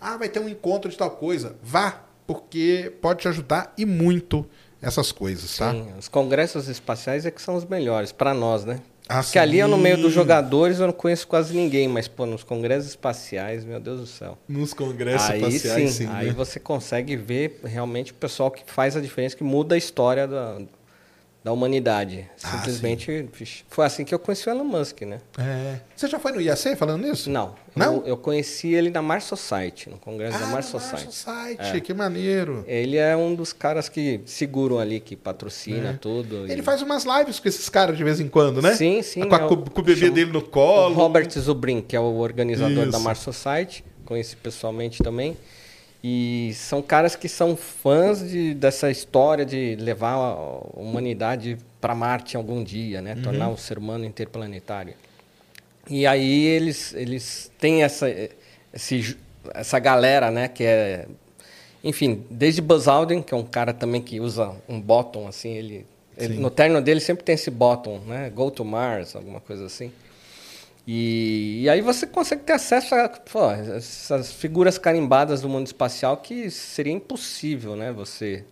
Ah, 0.00 0.16
vai 0.16 0.28
ter 0.28 0.40
um 0.40 0.48
encontro 0.48 0.90
de 0.90 0.96
tal 0.96 1.10
coisa. 1.10 1.56
Vá, 1.62 2.02
porque 2.26 2.92
pode 3.00 3.20
te 3.20 3.28
ajudar 3.28 3.72
e 3.76 3.84
muito 3.84 4.46
essas 4.80 5.12
coisas, 5.12 5.56
tá? 5.56 5.72
Sim, 5.72 5.88
os 5.98 6.08
congressos 6.08 6.68
espaciais 6.68 7.26
é 7.26 7.30
que 7.30 7.42
são 7.42 7.54
os 7.54 7.64
melhores 7.64 8.12
para 8.12 8.32
nós, 8.32 8.64
né? 8.64 8.80
Ah, 9.12 9.24
Porque 9.24 9.40
ali 9.40 9.58
eu, 9.58 9.66
no 9.66 9.76
meio 9.76 9.96
sim. 9.96 10.02
dos 10.02 10.12
jogadores 10.12 10.78
eu 10.78 10.86
não 10.86 10.92
conheço 10.92 11.26
quase 11.26 11.52
ninguém, 11.52 11.88
mas 11.88 12.06
pô, 12.06 12.24
nos 12.24 12.44
congressos 12.44 12.90
espaciais, 12.90 13.64
meu 13.64 13.80
Deus 13.80 13.98
do 13.98 14.06
céu. 14.06 14.38
Nos 14.48 14.72
congressos 14.72 15.28
aí 15.28 15.42
espaciais, 15.42 15.90
sim, 15.90 16.06
sim. 16.06 16.12
aí 16.12 16.28
né? 16.28 16.32
você 16.32 16.60
consegue 16.60 17.16
ver 17.16 17.58
realmente 17.64 18.12
o 18.12 18.14
pessoal 18.14 18.52
que 18.52 18.62
faz 18.64 18.96
a 18.96 19.00
diferença, 19.00 19.34
que 19.34 19.42
muda 19.42 19.74
a 19.74 19.78
história 19.78 20.28
da, 20.28 20.60
da 21.42 21.52
humanidade. 21.52 22.28
Ah, 22.44 22.48
Simplesmente, 22.58 23.26
vixe, 23.32 23.64
foi 23.68 23.86
assim 23.86 24.04
que 24.04 24.14
eu 24.14 24.18
conheci 24.18 24.46
o 24.48 24.50
Elon 24.52 24.64
Musk, 24.64 25.00
né? 25.02 25.20
É. 25.38 25.76
Você 25.96 26.06
já 26.06 26.18
foi 26.18 26.32
no 26.32 26.40
IAC 26.40 26.76
falando 26.76 27.02
nisso? 27.06 27.30
Não, 27.30 27.54
Não? 27.74 27.96
Eu, 27.98 28.06
eu 28.08 28.16
conheci 28.18 28.74
ele 28.74 28.90
na 28.90 29.00
Mars 29.00 29.24
Society, 29.24 29.88
no 29.88 29.96
congresso 29.96 30.38
da 30.38 30.44
Ah, 30.44 30.48
Mars 30.48 30.66
no 30.70 30.78
Mars 30.78 30.90
Society. 30.90 31.14
Society, 31.14 31.80
que 31.80 31.94
maneiro. 31.94 32.62
Ele 32.68 32.98
é 32.98 33.16
um 33.16 33.34
dos 33.34 33.52
caras 33.54 33.88
que 33.88 34.20
seguram 34.26 34.78
ali, 34.78 35.00
que 35.00 35.16
patrocina 35.16 35.98
tudo. 35.98 36.46
e- 36.46 36.50
É. 36.50 36.52
Ele 36.52 36.62
faz 36.62 36.82
umas 36.82 37.04
lives 37.04 37.40
com 37.40 37.48
esses 37.48 37.68
caras 37.70 37.96
de 37.96 38.04
vez 38.04 38.20
em 38.20 38.28
quando, 38.28 38.60
né? 38.60 38.74
Sim, 38.74 39.00
sim, 39.02 39.26
Com, 39.26 39.34
a- 39.34 39.38
é 39.40 39.44
o- 39.44 39.48
com- 39.48 39.64
com 39.64 39.80
o 39.80 39.84
bebê 39.84 40.10
dele 40.10 40.30
no 40.32 40.40
O 40.40 40.42
colo. 40.42 40.94
Robert 40.94 41.30
Zubrin, 41.38 41.80
que 41.80 41.96
é 41.96 42.00
o 42.00 42.16
organizador 42.18 42.84
da 42.84 42.90
Isso. 42.98 43.00
Mars 43.00 43.20
Society, 43.20 43.82
conheci 44.04 44.36
pessoalmente 44.36 45.02
também. 45.02 45.36
E 46.02 46.52
são 46.54 46.80
caras 46.80 47.14
que 47.14 47.28
são 47.28 47.54
fãs 47.56 48.26
de, 48.30 48.54
dessa 48.54 48.90
história 48.90 49.44
de 49.44 49.76
levar 49.76 50.14
a 50.14 50.34
humanidade 50.74 51.58
para 51.80 51.94
Marte 51.94 52.36
algum 52.36 52.64
dia, 52.64 53.02
né? 53.02 53.16
Tornar 53.22 53.50
o 53.50 53.56
ser 53.58 53.76
humano 53.78 54.04
interplanetário. 54.06 54.94
E 55.88 56.06
aí 56.06 56.44
eles, 56.46 56.94
eles 56.94 57.50
têm 57.58 57.82
essa, 57.82 58.06
esse 58.72 59.16
essa 59.54 59.78
galera, 59.78 60.30
né? 60.30 60.48
Que 60.48 60.64
é... 60.64 61.06
Enfim, 61.82 62.24
desde 62.30 62.60
Buzz 62.62 62.86
Aldrin, 62.88 63.22
que 63.22 63.32
é 63.34 63.36
um 63.36 63.44
cara 63.44 63.72
também 63.74 64.00
que 64.00 64.20
usa 64.20 64.54
um 64.68 64.80
bottom, 64.80 65.26
assim, 65.28 65.50
ele... 65.50 65.86
ele- 66.16 66.34
no 66.38 66.50
terno 66.50 66.80
dele 66.80 67.00
sempre 67.00 67.24
tem 67.24 67.34
esse 67.34 67.50
bottom, 67.50 67.98
né? 68.06 68.30
Go 68.30 68.50
to 68.50 68.64
Mars, 68.64 69.14
alguma 69.16 69.40
coisa 69.40 69.66
assim. 69.66 69.90
E, 70.86 71.60
e 71.62 71.68
aí 71.68 71.80
você 71.80 72.06
consegue 72.06 72.42
ter 72.42 72.54
acesso 72.54 72.94
a 72.94 73.08
pô, 73.08 73.50
essas 73.50 74.32
figuras 74.32 74.78
carimbadas 74.78 75.40
do 75.40 75.48
mundo 75.48 75.66
espacial 75.66 76.16
que 76.16 76.50
seria 76.50 76.92
impossível, 76.92 77.76
né? 77.76 77.92
Você, 77.92 78.44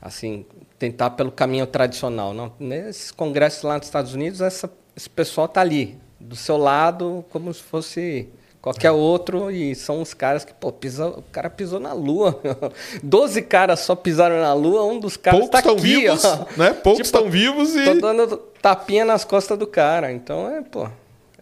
assim, 0.00 0.44
tentar 0.78 1.10
pelo 1.10 1.32
caminho 1.32 1.66
tradicional. 1.66 2.32
Não, 2.32 2.52
nesses 2.58 3.10
congressos 3.10 3.62
lá 3.62 3.76
nos 3.78 3.86
Estados 3.86 4.14
Unidos, 4.14 4.40
essa, 4.40 4.70
esse 4.94 5.08
pessoal 5.08 5.48
tá 5.48 5.60
ali, 5.60 5.98
do 6.20 6.36
seu 6.36 6.56
lado, 6.56 7.24
como 7.30 7.52
se 7.52 7.62
fosse 7.62 8.28
qualquer 8.60 8.90
outro, 8.90 9.50
e 9.50 9.74
são 9.74 10.02
os 10.02 10.12
caras 10.12 10.44
que, 10.44 10.52
pô, 10.52 10.72
pisa, 10.72 11.06
o 11.06 11.22
cara 11.30 11.48
pisou 11.48 11.78
na 11.78 11.92
Lua. 11.92 12.40
Doze 13.02 13.40
caras 13.40 13.80
só 13.80 13.94
pisaram 13.94 14.40
na 14.40 14.52
Lua, 14.52 14.84
um 14.84 14.98
dos 14.98 15.16
caras 15.16 15.38
Poucos 15.38 15.52
tá 15.52 15.58
estão 15.58 15.74
aqui, 15.74 15.82
vivos, 15.82 16.24
ó. 16.24 16.46
né? 16.56 16.70
Poucos 16.72 17.06
Tipo, 17.06 17.18
estão 17.18 17.30
vivos 17.30 17.76
e... 17.76 17.84
Tô 17.84 17.94
dando 17.94 18.36
tapinha 18.60 19.04
nas 19.04 19.24
costas 19.24 19.56
do 19.58 19.66
cara. 19.66 20.12
Então 20.12 20.50
é, 20.50 20.62
pô. 20.62 20.88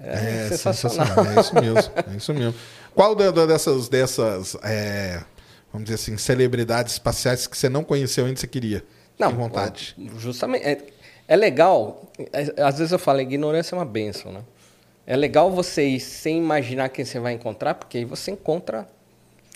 É, 0.07 0.49
sensacional. 0.49 1.25
É 1.27 1.41
isso 1.41 1.55
mesmo, 1.55 1.93
é 2.13 2.17
isso 2.17 2.35
mesmo. 2.35 2.55
Qual 2.95 3.15
dessas, 3.15 3.89
dessas 3.89 4.57
é, 4.63 5.23
vamos 5.73 5.85
dizer 5.87 5.97
assim, 5.97 6.17
celebridades 6.17 6.95
espaciais 6.95 7.47
que 7.47 7.57
você 7.57 7.69
não 7.69 7.83
conheceu 7.83 8.27
ainda 8.27 8.39
você 8.39 8.47
queria? 8.47 8.85
Não, 9.19 9.29
Tem 9.29 9.37
vontade. 9.37 9.97
Justamente. 10.19 10.65
É, 10.65 10.79
é 11.27 11.37
legal. 11.37 12.11
é, 12.33 12.63
às 12.63 12.79
vezes 12.79 12.93
eu 12.93 12.99
falo, 12.99 13.21
ignorância 13.21 13.75
é 13.75 13.79
uma 13.79 13.85
benção, 13.85 14.33
né? 14.33 14.41
É 15.07 15.17
legal 15.17 15.51
você 15.51 15.85
ir 15.85 16.01
sem 16.01 16.39
imaginar 16.39 16.89
quem 16.89 17.05
você 17.05 17.19
vai 17.19 17.33
encontrar, 17.33 17.75
porque 17.75 17.99
aí 17.99 18.05
você 18.05 18.31
encontra 18.31 18.89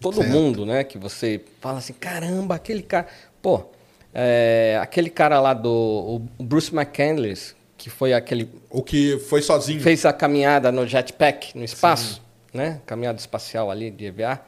todo 0.00 0.17
Certo. 0.17 0.31
mundo, 0.31 0.67
né? 0.67 0.85
Que 0.85 0.99
você 0.99 1.40
fala 1.61 1.78
assim, 1.78 1.95
caramba, 1.95 2.55
aquele 2.55 2.83
cara. 2.83 3.07
Pô, 3.40 3.64
é, 4.12 4.78
aquele 4.81 5.11
cara 5.11 5.40
lá 5.40 5.55
do 5.55 6.21
o 6.38 6.43
Bruce 6.43 6.75
McCandless, 6.75 7.55
que 7.78 7.88
foi 7.88 8.12
aquele 8.12 8.50
O 8.68 8.82
que 8.82 9.18
foi 9.20 9.40
sozinho. 9.40 9.80
fez 9.80 10.04
a 10.04 10.12
caminhada 10.12 10.70
no 10.70 10.87
jetpack, 10.87 11.56
no 11.56 11.64
espaço, 11.64 12.20
né? 12.52 12.80
Caminhada 12.85 13.18
espacial 13.18 13.70
ali 13.70 13.90
de 13.90 14.06
EVA. 14.06 14.40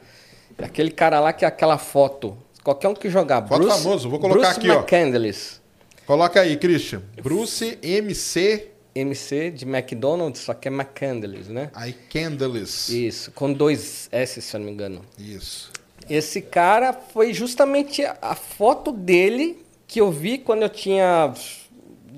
Aquele 0.59 0.91
cara 0.91 1.21
lá 1.21 1.33
que 1.33 1.45
é 1.45 1.49
aquela 1.49 1.79
foto, 1.79 2.37
qualquer 2.63 2.89
um 2.89 2.95
que 2.95 3.09
jogar 3.09 3.47
Foto 3.47 3.63
Bruce, 3.63 3.83
famoso, 3.83 4.11
vou 4.11 4.19
colocar 4.19 4.41
Bruce 4.41 4.59
aqui, 4.59 4.69
ó. 4.69 4.81
McCandless, 4.81 5.61
Coloca 6.07 6.41
aí, 6.41 6.57
Christian. 6.57 7.03
Bruce 7.23 7.79
MC 7.81 8.67
MC 8.93 9.51
de 9.53 9.65
McDonald's, 9.65 10.43
só 10.43 10.53
que 10.53 10.67
é 10.67 10.71
McCandless, 10.71 11.49
né? 11.49 11.71
I 11.77 11.93
Candles. 11.93 12.89
Isso, 12.89 13.31
com 13.31 13.53
dois 13.53 14.09
S, 14.11 14.43
se 14.43 14.57
eu 14.57 14.59
não 14.59 14.67
me 14.67 14.73
engano. 14.73 15.03
Isso. 15.17 15.71
Esse 16.09 16.43
cara 16.43 16.93
foi 16.93 17.33
justamente 17.33 18.05
a 18.21 18.35
foto 18.35 18.91
dele 18.91 19.65
que 19.87 20.01
eu 20.01 20.11
vi 20.11 20.39
quando 20.39 20.63
eu 20.63 20.69
tinha 20.69 21.33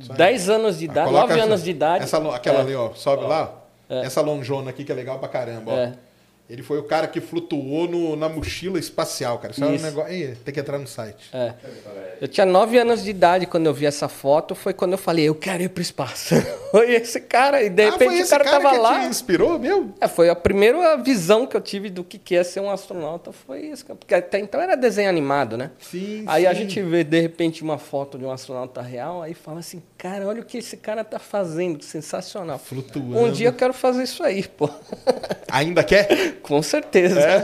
10 0.09 0.49
anos 0.51 0.79
de 0.79 0.85
idade, 0.87 1.07
coloca 1.07 1.27
9 1.29 1.35
essa- 1.41 1.45
anos 1.49 1.63
de 1.65 1.71
idade. 1.71 2.05
Essa, 2.05 2.35
aquela 2.35 2.59
É. 2.59 2.61
ali, 2.63 2.75
ó. 2.75 2.91
Sobe 2.95 3.25
lá. 3.25 3.53
ó. 3.91 3.95
Essa 3.95 4.21
lonjona 4.21 4.71
aqui 4.71 4.85
que 4.85 4.93
é 4.93 4.95
legal 4.95 5.19
pra 5.19 5.29
caramba, 5.29 5.73
ó. 5.73 5.77
É. 5.77 5.93
Ele 6.53 6.63
foi 6.63 6.79
o 6.79 6.83
cara 6.83 7.07
que 7.09 7.19
flutuou 7.19 7.89
no- 7.89 8.15
na 8.15 8.29
mochila 8.29 8.79
espacial, 8.79 9.39
cara. 9.39 9.53
Isso, 9.53 9.65
é 9.65 9.67
um 9.67 9.75
Isso. 9.75 9.85
negócio. 9.87 10.13
Ih, 10.13 10.35
tem 10.45 10.53
que 10.53 10.61
entrar 10.61 10.79
no 10.79 10.87
site. 10.87 11.31
É. 11.33 11.55
Eu 12.21 12.29
tinha 12.29 12.45
9 12.45 12.79
anos 12.79 13.03
de 13.03 13.09
idade 13.09 13.47
quando 13.47 13.65
eu 13.67 13.73
vi 13.73 13.87
essa 13.87 14.07
foto, 14.07 14.55
foi 14.55 14.75
quando 14.75 14.93
eu 14.93 14.99
falei, 14.99 15.27
eu 15.27 15.35
quero 15.35 15.63
ir 15.63 15.71
pro 15.71 15.81
espaço. 15.83 16.35
foi 16.71 16.93
esse 16.93 17.21
cara, 17.23 17.63
e 17.63 17.71
de 17.71 17.83
ah, 17.83 17.91
repente 17.93 18.23
o 18.23 18.29
cara, 18.29 18.45
cara, 18.45 18.61
tava 18.61 18.75
que 18.75 18.81
lá. 18.83 19.01
te 19.01 19.07
inspirou, 19.07 19.59
meu? 19.59 19.93
É, 19.99 20.07
foi 20.07 20.29
a 20.29 20.37
primeira 20.37 20.97
visão 20.99 21.47
que 21.47 21.57
eu 21.57 21.61
tive 21.63 21.89
do 21.89 22.05
que 22.05 22.19
que 22.19 22.37
é 22.37 22.45
ser 22.45 22.61
um 22.61 22.71
astronauta, 22.71 23.33
foi 23.33 23.61
isso. 23.63 23.87
Porque 23.87 24.15
até 24.15 24.39
então 24.39 24.61
era 24.61 24.77
desenho 24.77 25.09
animado, 25.09 25.57
né? 25.57 25.71
Sim, 25.81 26.25
Aí 26.27 26.47
a 26.47 26.53
sim. 26.55 26.61
gente 26.61 26.83
vê, 26.83 27.03
de 27.03 27.19
repente, 27.19 27.63
uma 27.63 27.79
foto 27.79 28.19
de 28.19 28.27
um 28.27 28.31
astronauta 28.31 28.83
real, 28.83 29.23
aí 29.23 29.33
fala 29.33 29.61
assim, 29.61 29.83
cara, 29.97 30.27
olha 30.27 30.43
o 30.43 30.45
que 30.45 30.59
esse 30.59 30.77
cara 30.77 31.03
tá 31.03 31.19
fazendo, 31.19 31.83
sensacional. 31.83 32.59
Flutuando. 32.59 33.19
Um 33.19 33.33
dia 33.33 33.49
eu 33.49 33.53
quero 33.55 33.73
fazer 33.73 34.03
isso 34.03 34.23
aí, 34.23 34.43
pô. 34.47 34.69
Ainda 35.51 35.83
quer? 35.83 36.41
Com 36.43 36.63
certeza. 36.63 37.21
É? 37.21 37.43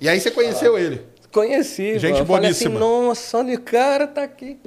E 0.00 0.08
aí 0.08 0.20
você 0.20 0.30
conheceu 0.30 0.78
ele. 0.78 1.02
Conheci, 1.32 1.98
Gente 1.98 2.24
falei 2.24 2.50
assim, 2.50 2.68
boníssima. 2.68 2.78
nossa, 2.80 3.38
olha 3.38 3.54
o 3.54 3.60
cara 3.60 4.06
tá 4.06 4.22
aqui. 4.22 4.58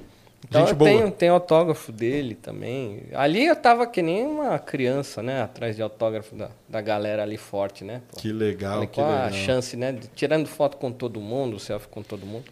Então 0.47 0.61
Gente 0.61 0.71
eu 0.71 0.75
boa. 0.75 0.89
tenho, 0.91 1.11
tenho 1.11 1.33
autógrafo 1.33 1.91
dele 1.91 2.35
também. 2.35 3.03
Ali 3.13 3.45
eu 3.45 3.55
tava 3.55 3.87
que 3.87 4.01
nem 4.01 4.25
uma 4.25 4.59
criança, 4.59 5.23
né? 5.23 5.41
Atrás 5.41 5.75
de 5.75 5.81
autógrafo 5.81 6.35
da, 6.35 6.49
da 6.67 6.81
galera 6.81 7.23
ali 7.23 7.37
forte, 7.37 7.83
né? 7.85 8.01
pô. 8.11 8.17
Que 8.19 8.31
legal, 8.33 8.73
Falei, 8.73 8.87
que 8.87 8.95
qual 8.95 9.07
legal. 9.09 9.25
a 9.27 9.31
chance, 9.31 9.77
né? 9.77 9.91
de- 9.93 10.07
tirando 10.09 10.47
foto 10.47 10.75
com 10.77 10.91
todo 10.91 11.21
mundo, 11.21 11.57
selfie 11.57 11.87
com 11.87 12.03
todo 12.03 12.25
mundo. 12.25 12.45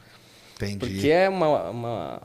Entendi. 0.55 0.77
Porque 0.77 1.09
é 1.09 1.27
uma, 1.29 1.69
uma, 1.69 2.21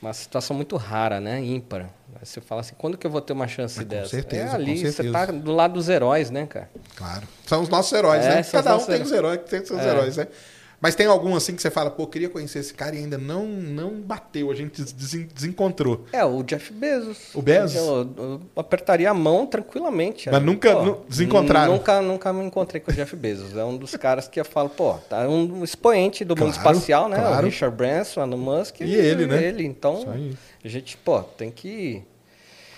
uma 0.00 0.12
situação 0.12 0.56
muito 0.56 0.76
rara, 0.76 1.20
né? 1.20 1.40
Ímpar. 1.40 1.90
Você 2.22 2.40
fala 2.40 2.60
assim, 2.60 2.74
quando 2.78 2.96
que 2.96 3.06
eu 3.06 3.10
vou 3.10 3.20
ter 3.20 3.32
uma 3.32 3.46
chance 3.48 3.76
Mas 3.76 3.84
com 3.84 3.90
dessa? 3.90 4.08
certeza, 4.10 4.42
é 4.44 4.48
com 4.50 4.54
ali, 4.56 4.78
você 4.78 4.92
certeza. 4.92 5.26
tá 5.26 5.32
do 5.32 5.52
lado 5.52 5.74
dos 5.74 5.88
heróis, 5.88 6.30
né, 6.30 6.46
cara? 6.46 6.68
Claro. 6.96 7.26
São 7.46 7.62
os 7.62 7.68
nossos 7.68 7.92
heróis, 7.92 8.24
É, 8.24 8.36
né? 8.36 8.42
Cada 8.42 8.76
um 8.76 8.84
tem 8.84 9.02
os 9.02 9.12
heróis, 9.12 9.40
tem 9.48 9.64
seus 9.64 9.80
É. 9.80 9.88
heróis, 9.88 10.16
né? 10.16 10.26
Mas 10.80 10.94
tem 10.94 11.06
algum 11.06 11.34
assim 11.34 11.54
que 11.56 11.62
você 11.62 11.70
fala, 11.70 11.90
pô, 11.90 12.06
queria 12.06 12.28
conhecer 12.28 12.58
esse 12.58 12.74
cara 12.74 12.94
e 12.94 12.98
ainda 12.98 13.16
não, 13.16 13.46
não 13.46 14.00
bateu, 14.00 14.50
a 14.50 14.54
gente 14.54 14.82
des- 14.82 14.92
desencontrou. 15.32 16.04
É, 16.12 16.24
o 16.24 16.42
Jeff 16.42 16.72
Bezos. 16.72 17.34
O 17.34 17.40
Bezos? 17.40 17.74
Eu, 17.76 18.10
eu 18.16 18.40
apertaria 18.56 19.10
a 19.10 19.14
mão 19.14 19.46
tranquilamente. 19.46 20.28
Mas 20.30 20.38
Aí, 20.38 20.44
nunca- 20.44 20.76
pô, 20.76 20.98
desencontraram? 21.08 21.72
Nunca, 21.72 22.02
nunca 22.02 22.32
me 22.32 22.44
encontrei 22.44 22.80
com 22.80 22.90
o 22.90 22.94
Jeff 22.94 23.16
Bezos. 23.16 23.56
É 23.56 23.64
um 23.64 23.76
dos 23.76 23.96
caras 23.96 24.28
que 24.28 24.38
eu 24.38 24.44
falo, 24.44 24.68
pô, 24.68 24.94
tá 25.08 25.26
um 25.28 25.64
expoente 25.64 26.24
do 26.24 26.36
mundo 26.36 26.52
Claro, 26.54 26.70
espacial, 26.76 27.08
né? 27.08 27.16
claro. 27.18 27.46
O 27.46 27.50
Richard 27.50 27.74
Branson, 27.76 28.22
Elon 28.22 28.36
Musk. 28.36 28.80
E 28.82 28.94
ele, 28.94 29.26
né? 29.26 29.42
Ele, 29.42 29.64
então, 29.64 30.04
a 30.64 30.68
gente, 30.68 30.96
pô, 30.98 31.22
tem 31.22 31.50
que... 31.50 32.02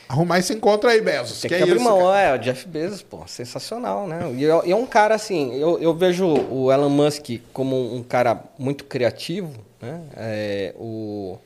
Arrumar 0.08 0.38
esse 0.38 0.54
encontro 0.54 0.88
aí, 0.88 1.02
Bezos. 1.02 1.40
Tem 1.40 1.50
que 1.50 1.56
que, 1.56 1.60
é 1.60 1.64
abrir 1.64 1.76
isso, 1.76 1.84
mão, 1.84 1.98
cara? 1.98 2.20
é, 2.20 2.34
o 2.34 2.38
Jeff 2.38 2.66
Bezos, 2.66 3.02
pô, 3.02 3.26
sensacional, 3.26 4.06
né? 4.06 4.32
E 4.34 4.46
é, 4.46 4.70
é 4.70 4.74
um 4.74 4.86
cara 4.86 5.14
assim, 5.14 5.54
eu, 5.60 5.78
eu 5.78 5.94
vejo 5.94 6.26
o 6.26 6.72
Elon 6.72 6.88
Musk 6.88 7.28
como 7.52 7.94
um 7.94 8.02
cara 8.02 8.42
muito 8.58 8.84
criativo, 8.84 9.52
né? 9.82 10.02
É, 10.16 10.74
o, 10.78 11.36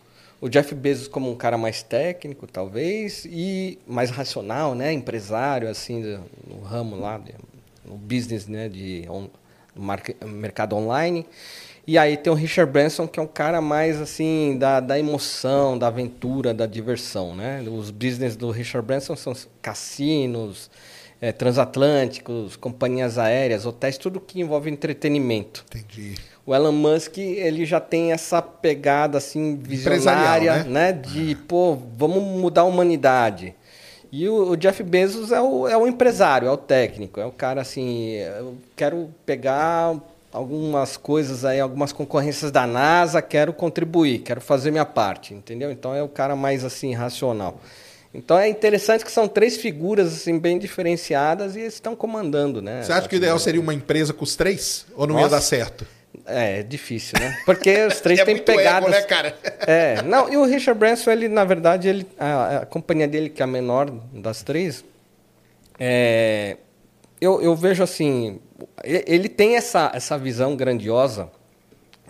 o 0.40 0.48
Jeff 0.48 0.72
Bezos 0.76 1.08
como 1.08 1.28
um 1.28 1.34
cara 1.34 1.58
mais 1.58 1.82
técnico, 1.82 2.46
talvez, 2.46 3.24
e 3.24 3.80
mais 3.84 4.10
racional, 4.10 4.76
né? 4.76 4.92
Empresário, 4.92 5.68
assim, 5.68 6.20
no 6.46 6.60
ramo 6.60 6.94
lá, 6.94 7.20
no 7.84 7.96
business, 7.96 8.46
né? 8.46 8.68
De 8.68 9.04
on, 9.08 9.26
mercado 10.24 10.76
online. 10.76 11.26
E 11.86 11.98
aí 11.98 12.16
tem 12.16 12.32
o 12.32 12.36
Richard 12.36 12.70
Branson, 12.70 13.08
que 13.08 13.18
é 13.18 13.22
um 13.22 13.26
cara 13.26 13.60
mais 13.60 14.00
assim 14.00 14.56
da, 14.58 14.78
da 14.78 14.98
emoção, 14.98 15.76
da 15.76 15.88
aventura, 15.88 16.54
da 16.54 16.64
diversão, 16.64 17.34
né? 17.34 17.62
Os 17.68 17.90
business 17.90 18.36
do 18.36 18.50
Richard 18.50 18.86
Branson 18.86 19.16
são 19.16 19.34
cassinos, 19.60 20.70
eh, 21.20 21.32
transatlânticos, 21.32 22.54
companhias 22.54 23.18
aéreas, 23.18 23.66
hotéis, 23.66 23.98
tudo 23.98 24.20
que 24.20 24.40
envolve 24.40 24.70
entretenimento. 24.70 25.64
Entendi. 25.74 26.14
O 26.46 26.54
Elon 26.54 26.72
Musk, 26.72 27.18
ele 27.18 27.64
já 27.64 27.80
tem 27.80 28.12
essa 28.12 28.40
pegada 28.40 29.18
assim 29.18 29.56
visionária, 29.56 30.64
né? 30.64 30.92
né? 30.92 30.92
De, 30.92 31.34
pô, 31.34 31.76
vamos 31.96 32.22
mudar 32.22 32.62
a 32.62 32.64
humanidade. 32.64 33.54
E 34.10 34.28
o, 34.28 34.50
o 34.50 34.56
Jeff 34.56 34.82
Bezos 34.82 35.32
é 35.32 35.40
o, 35.40 35.66
é 35.66 35.76
o 35.76 35.86
empresário, 35.86 36.46
é 36.46 36.50
o 36.50 36.56
técnico, 36.56 37.18
é 37.18 37.24
o 37.24 37.32
cara 37.32 37.62
assim, 37.62 38.16
eu 38.16 38.56
quero 38.76 39.08
pegar 39.24 39.96
algumas 40.32 40.96
coisas 40.96 41.44
aí, 41.44 41.60
algumas 41.60 41.92
concorrências 41.92 42.50
da 42.50 42.66
NASA, 42.66 43.20
quero 43.20 43.52
contribuir, 43.52 44.20
quero 44.20 44.40
fazer 44.40 44.70
minha 44.70 44.86
parte, 44.86 45.34
entendeu? 45.34 45.70
Então 45.70 45.94
é 45.94 46.02
o 46.02 46.08
cara 46.08 46.34
mais 46.34 46.64
assim 46.64 46.94
racional. 46.94 47.60
Então 48.14 48.38
é 48.38 48.48
interessante 48.48 49.04
que 49.04 49.12
são 49.12 49.28
três 49.28 49.56
figuras 49.56 50.12
assim 50.12 50.38
bem 50.38 50.58
diferenciadas 50.58 51.56
e 51.56 51.60
eles 51.60 51.74
estão 51.74 51.94
comandando, 51.94 52.60
né? 52.60 52.82
Você 52.82 52.92
acha 52.92 53.08
que 53.08 53.14
o 53.14 53.18
ideal 53.18 53.38
seria 53.38 53.60
uma 53.60 53.74
empresa 53.74 54.12
com 54.12 54.24
os 54.24 54.36
três? 54.36 54.86
Ou 54.94 55.06
não 55.06 55.16
ia 55.16 55.22
Nossa. 55.22 55.36
dar 55.36 55.42
certo? 55.42 55.86
É, 56.26 56.60
é 56.60 56.62
difícil, 56.62 57.18
né? 57.18 57.38
Porque 57.46 57.86
os 57.86 58.00
três 58.00 58.20
é 58.20 58.24
têm 58.24 58.38
pegadas. 58.38 58.88
ego, 58.88 58.90
né, 58.90 59.02
cara? 59.02 59.34
É, 59.60 60.02
não, 60.02 60.30
e 60.30 60.36
o 60.36 60.44
Richard 60.44 60.78
Branson, 60.78 61.10
ele, 61.10 61.26
na 61.26 61.44
verdade, 61.44 61.88
ele, 61.88 62.06
a, 62.18 62.58
a 62.58 62.66
companhia 62.66 63.08
dele, 63.08 63.30
que 63.30 63.40
é 63.42 63.44
a 63.44 63.48
menor 63.48 63.90
das 64.12 64.42
três, 64.42 64.84
é, 65.80 66.58
eu, 67.18 67.40
eu 67.40 67.56
vejo 67.56 67.82
assim, 67.82 68.40
ele 68.84 69.28
tem 69.28 69.56
essa, 69.56 69.90
essa 69.94 70.18
visão 70.18 70.56
grandiosa 70.56 71.30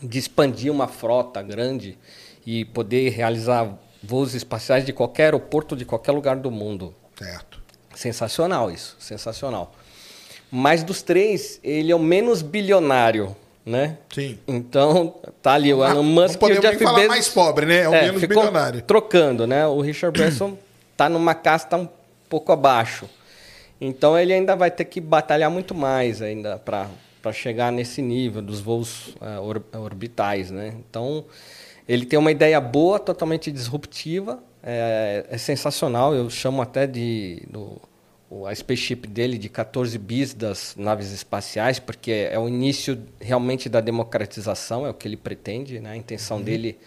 de 0.02 0.18
expandir 0.18 0.70
uma 0.72 0.88
frota 0.88 1.40
grande 1.42 1.96
e 2.44 2.64
poder 2.66 3.10
realizar 3.10 3.68
voos 4.02 4.34
espaciais 4.34 4.84
de 4.84 4.92
qualquer 4.92 5.24
aeroporto 5.24 5.76
de 5.76 5.84
qualquer 5.84 6.12
lugar 6.12 6.36
do 6.36 6.50
mundo. 6.50 6.94
Certo. 7.16 7.60
Sensacional 7.94 8.70
isso, 8.70 8.96
sensacional. 8.98 9.72
Mas 10.50 10.82
dos 10.82 11.02
três, 11.02 11.60
ele 11.62 11.92
é 11.92 11.94
o 11.94 11.98
menos 12.00 12.42
bilionário, 12.42 13.34
né? 13.64 13.96
Sim. 14.12 14.38
Então, 14.46 15.14
tá 15.40 15.52
ali 15.52 15.72
o 15.72 15.82
Ah, 15.82 15.90
Elon 15.90 16.02
não 16.02 16.04
Musk 16.04 16.42
e 16.42 16.44
o 16.52 16.60
Jeff 16.60 16.78
falar 16.82 16.96
Bezos. 16.96 17.08
mais 17.08 17.28
pobre, 17.28 17.64
né? 17.66 17.82
É 17.82 17.88
o 17.88 17.92
menos 17.92 18.20
ficou 18.20 18.36
bilionário. 18.42 18.82
Trocando, 18.82 19.46
né? 19.46 19.66
O 19.66 19.80
Richard 19.80 20.18
Branson 20.18 20.58
tá 20.96 21.08
numa 21.08 21.34
casta 21.34 21.76
um 21.76 21.88
pouco 22.28 22.50
abaixo. 22.52 23.08
Então 23.84 24.16
ele 24.16 24.32
ainda 24.32 24.54
vai 24.54 24.70
ter 24.70 24.84
que 24.84 25.00
batalhar 25.00 25.50
muito 25.50 25.74
mais 25.74 26.22
ainda 26.22 26.56
para 26.56 26.88
chegar 27.32 27.72
nesse 27.72 28.00
nível 28.00 28.40
dos 28.40 28.60
voos 28.60 29.16
eh, 29.20 29.38
or- 29.40 29.62
orbitais, 29.74 30.52
né? 30.52 30.72
Então 30.88 31.24
ele 31.88 32.06
tem 32.06 32.16
uma 32.16 32.30
ideia 32.30 32.60
boa, 32.60 33.00
totalmente 33.00 33.50
disruptiva, 33.50 34.40
é, 34.62 35.26
é 35.28 35.36
sensacional. 35.36 36.14
Eu 36.14 36.30
chamo 36.30 36.62
até 36.62 36.86
de 36.86 37.42
do, 37.50 37.80
a 38.46 38.54
spaceship 38.54 39.08
dele 39.08 39.36
de 39.36 39.48
14 39.48 39.98
bis 39.98 40.32
das 40.32 40.74
naves 40.76 41.10
espaciais, 41.10 41.80
porque 41.80 42.28
é 42.30 42.38
o 42.38 42.48
início 42.48 42.96
realmente 43.20 43.68
da 43.68 43.80
democratização, 43.80 44.86
é 44.86 44.90
o 44.90 44.94
que 44.94 45.08
ele 45.08 45.16
pretende, 45.16 45.80
né? 45.80 45.90
A 45.90 45.96
intenção 45.96 46.40
dele 46.40 46.78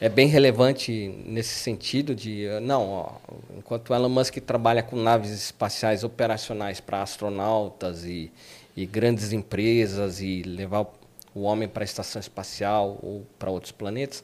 é 0.00 0.08
bem 0.08 0.28
relevante 0.28 1.08
nesse 1.24 1.54
sentido 1.54 2.14
de 2.14 2.46
não, 2.62 2.88
ó, 2.90 3.12
enquanto 3.56 3.94
Elon 3.94 4.08
Musk 4.08 4.36
trabalha 4.38 4.82
com 4.82 4.96
naves 4.96 5.30
espaciais 5.30 6.04
operacionais 6.04 6.80
para 6.80 7.02
astronautas 7.02 8.04
e, 8.04 8.30
e 8.76 8.84
grandes 8.84 9.32
empresas 9.32 10.20
e 10.20 10.42
levar 10.42 10.82
o- 10.82 10.88
o 11.34 11.42
homem 11.42 11.68
para 11.68 11.82
a 11.82 11.84
estação 11.84 12.18
espacial 12.20 12.98
ou 13.02 13.26
para 13.38 13.50
outros 13.50 13.72
planetas, 13.72 14.22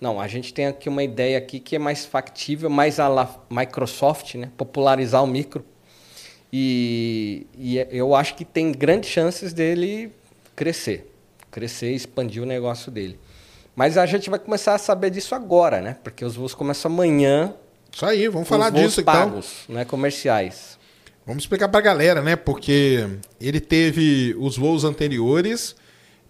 não, 0.00 0.20
a 0.20 0.26
gente 0.26 0.52
tem 0.52 0.66
aqui 0.66 0.88
uma 0.88 1.02
ideia 1.04 1.38
aqui 1.38 1.60
que 1.60 1.76
é 1.76 1.78
mais 1.78 2.04
factível, 2.04 2.68
mais 2.68 2.98
a 2.98 3.06
la 3.08 3.40
Microsoft, 3.50 4.34
né? 4.34 4.50
popularizar 4.56 5.22
o 5.22 5.26
micro. 5.26 5.64
E, 6.52 7.46
e 7.56 7.78
é- 7.78 7.88
eu 7.90 8.14
acho 8.14 8.34
que 8.34 8.44
tem 8.44 8.72
grandes 8.72 9.08
chances 9.10 9.52
dele 9.52 10.12
crescer, 10.54 11.10
crescer 11.50 11.92
e 11.92 11.94
expandir 11.94 12.42
o 12.42 12.46
negócio 12.46 12.90
dele. 12.90 13.18
Mas 13.74 13.96
a 13.96 14.04
gente 14.06 14.28
vai 14.28 14.38
começar 14.38 14.74
a 14.74 14.78
saber 14.78 15.10
disso 15.10 15.34
agora, 15.34 15.80
né? 15.80 15.96
Porque 16.02 16.24
os 16.24 16.36
voos 16.36 16.54
começam 16.54 16.90
amanhã. 16.90 17.54
Isso 17.92 18.04
aí, 18.04 18.28
vamos 18.28 18.48
falar 18.48 18.66
os 18.66 18.72
voos 18.72 18.84
disso 18.84 19.00
então. 19.00 19.12
pagos, 19.14 19.52
né? 19.68 19.84
Comerciais. 19.84 20.78
Vamos 21.26 21.44
explicar 21.44 21.68
pra 21.68 21.80
galera, 21.80 22.20
né? 22.20 22.36
Porque 22.36 23.06
ele 23.40 23.60
teve 23.60 24.34
os 24.38 24.56
voos 24.56 24.84
anteriores 24.84 25.76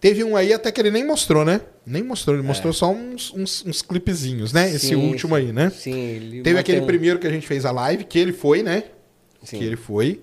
Teve 0.03 0.25
um 0.25 0.35
aí 0.35 0.53
até 0.53 0.73
que 0.73 0.81
ele 0.81 0.91
nem 0.91 1.07
mostrou, 1.07 1.45
né? 1.45 1.61
Nem 1.87 2.03
mostrou, 2.03 2.35
ele 2.35 2.45
mostrou 2.45 2.73
só 2.73 2.91
uns, 2.91 3.33
uns, 3.33 3.65
uns 3.65 3.83
clipezinhos, 3.83 4.53
né? 4.53 4.69
Esse 4.69 4.87
É. 4.87 4.89
Sim, 4.89 4.95
último 4.97 5.37
sim. 5.37 5.41
aí, 5.43 5.53
né? 5.53 5.71
Sim, 5.71 5.97
ele 5.97 6.43
Teve 6.43 6.59
aquele 6.59 6.81
um- 6.81 6.87
primeiro 6.87 7.21
que 7.21 7.27
a 7.29 7.31
gente 7.31 7.47
fez 7.47 7.65
a 7.65 7.71
live, 7.71 8.03
que 8.03 8.19
ele 8.19 8.33
foi, 8.33 8.65
né? 8.65 8.83
Sim. 9.45 9.59
Que 9.59 9.65
ele 9.65 9.77
foi. 9.77 10.21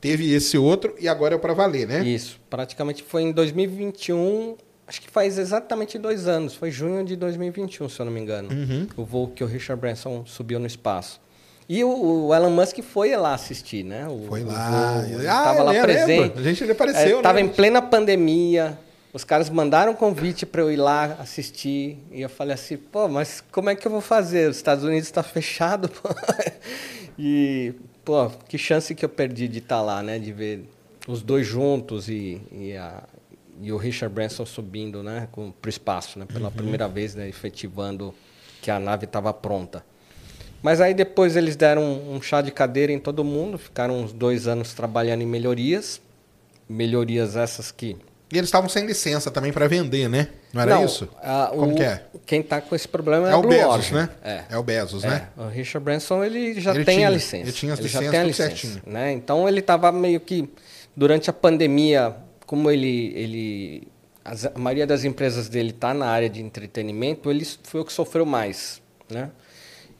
Teve 0.00 0.32
esse 0.32 0.56
outro 0.56 0.94
e 1.00 1.08
agora 1.08 1.34
é 1.34 1.36
o 1.36 1.40
pra 1.40 1.54
valer, 1.54 1.88
né? 1.88 2.04
Isso, 2.06 2.38
praticamente 2.48 3.02
foi 3.02 3.22
em 3.22 3.32
2021, 3.32 4.56
acho 4.86 5.00
que 5.00 5.10
faz 5.10 5.38
exatamente 5.38 5.98
dois 5.98 6.26
anos, 6.28 6.54
foi 6.54 6.70
junho 6.70 7.04
de 7.04 7.16
2021, 7.16 7.88
se 7.88 7.98
eu 8.00 8.06
não 8.06 8.12
me 8.12 8.20
engano, 8.20 8.48
Uhum. 8.52 8.86
o 8.96 9.04
voo 9.04 9.28
que 9.28 9.42
o 9.42 9.46
Richard 9.46 9.80
Branson 9.80 10.24
subiu 10.26 10.58
no 10.58 10.66
espaço. 10.66 11.20
E 11.68 11.82
o, 11.82 12.26
o 12.28 12.34
Elon 12.34 12.50
Musk 12.50 12.78
foi 12.80 13.16
lá 13.16 13.34
assistir, 13.34 13.82
né? 13.84 14.06
O, 14.06 14.26
Foi 14.28 14.42
o 14.44 14.46
lá. 14.46 15.04
ele 15.08 15.26
Ah, 15.26 15.42
tava 15.44 15.62
lá 15.64 15.74
eu 15.74 15.82
presente. 15.82 16.06
lembro. 16.20 16.38
A 16.38 16.42
gente 16.44 16.62
ele 16.62 16.70
apareceu, 16.72 17.18
É, 17.18 17.22
tava 17.22 17.40
né? 17.40 17.44
em 17.44 17.48
plena 17.48 17.82
pandemia. 17.82 18.78
Os 19.12 19.24
caras 19.24 19.50
mandaram 19.50 19.90
um 19.90 19.94
convite 19.96 20.46
para 20.46 20.60
eu 20.62 20.70
ir 20.70 20.76
lá 20.76 21.16
assistir. 21.18 21.98
E 22.12 22.20
eu 22.20 22.28
falei 22.28 22.54
assim, 22.54 22.76
pô, 22.76 23.08
mas 23.08 23.42
como 23.50 23.68
é 23.68 23.74
que 23.74 23.84
eu 23.84 23.90
vou 23.90 24.00
fazer? 24.00 24.48
Os 24.48 24.56
Estados 24.56 24.84
Unidos 24.84 25.08
está 25.08 25.24
fechado. 25.24 25.88
pô. 25.90 26.08
e, 27.18 27.72
pô, 28.04 28.30
que 28.48 28.56
chance 28.58 28.94
que 28.94 29.04
eu 29.04 29.08
perdi 29.08 29.48
de 29.48 29.58
estar 29.58 29.82
lá, 29.82 30.02
né? 30.02 30.18
De 30.20 30.32
ver 30.32 30.68
os 31.08 31.22
dois 31.22 31.46
juntos 31.46 32.08
e, 32.08 32.40
e, 32.52 32.76
a- 32.76 33.02
e 33.62 33.72
o 33.72 33.76
Richard 33.76 34.14
Branson 34.14 34.44
subindo, 34.46 35.02
né? 35.02 35.28
Com, 35.32 35.50
pro 35.52 35.68
espaço, 35.70 36.18
né? 36.18 36.26
Pela 36.32 36.50
primeira 36.50 36.86
vez, 36.88 37.14
né? 37.14 37.28
Efetivando 37.28 38.14
que 38.62 38.70
a 38.70 38.78
nave 38.78 39.04
estava 39.04 39.32
pronta. 39.32 39.84
Mas 40.62 40.80
aí 40.80 40.94
depois 40.94 41.36
eles 41.36 41.54
deram 41.54 41.82
um, 41.82 42.14
um 42.16 42.22
chá 42.22 42.40
de 42.40 42.50
cadeira 42.50 42.90
em 42.92 42.98
todo 42.98 43.22
mundo, 43.22 43.56
ficaram 43.58 43.98
uns 44.00 44.12
dois 44.12 44.46
anos 44.48 44.72
trabalhando 44.74 45.22
em 45.22 45.26
melhorias. 45.26 46.00
Melhorias 46.68 47.36
essas 47.36 47.70
que. 47.70 47.96
E 48.32 48.36
eles 48.36 48.48
estavam 48.48 48.68
sem 48.68 48.84
licença 48.84 49.30
também 49.30 49.52
pra 49.52 49.68
vender, 49.68 50.08
né? 50.08 50.28
Não 50.52 50.60
era 50.62 50.82
isso? 50.82 51.08
ah, 51.22 51.48
Como 51.54 51.72
o- 51.72 51.74
que 51.76 51.82
é? 51.84 52.02
Quem 52.26 52.40
está 52.40 52.60
com 52.60 52.74
esse 52.74 52.88
problema 52.88 53.28
é, 53.28 53.30
É 53.30 53.34
a 53.34 53.38
o 53.38 53.42
Blue 53.42 53.50
Bezos, 53.50 53.92
né? 53.92 54.08
É. 54.24 54.42
É 54.50 54.58
o 54.58 54.62
Bezos, 54.64 55.04
né? 55.04 55.28
É, 55.38 55.40
o 55.42 55.48
Richard 55.48 55.84
Branson 55.84 56.24
ele 56.24 56.60
já 56.60 56.74
Ele 56.74 56.84
tem 56.84 56.96
tinha, 56.96 57.06
a 57.06 57.10
licença. 57.10 57.44
ele 57.44 57.52
tinha 57.52 57.72
as 57.74 57.78
já 57.78 57.84
licenças, 57.84 58.10
tem 58.10 58.20
a 58.20 58.24
licença, 58.24 58.48
certinho. 58.48 58.82
né? 58.84 59.12
Então 59.12 59.48
ele 59.48 59.60
estava 59.60 59.92
meio 59.92 60.18
que 60.18 60.48
durante 60.96 61.30
a 61.30 61.32
pandemia, 61.32 62.16
como 62.46 62.70
ele 62.70 63.12
ele 63.16 63.88
as- 64.24 64.46
a 64.46 64.58
maioria 64.58 64.86
das 64.86 65.04
empresas 65.04 65.48
dele 65.48 65.70
está 65.70 65.94
na 65.94 66.06
área 66.06 66.28
de 66.28 66.42
entretenimento, 66.42 67.30
ele 67.30 67.44
foi 67.64 67.80
o 67.80 67.84
que 67.84 67.92
sofreu 67.92 68.26
mais, 68.26 68.82
né? 69.10 69.30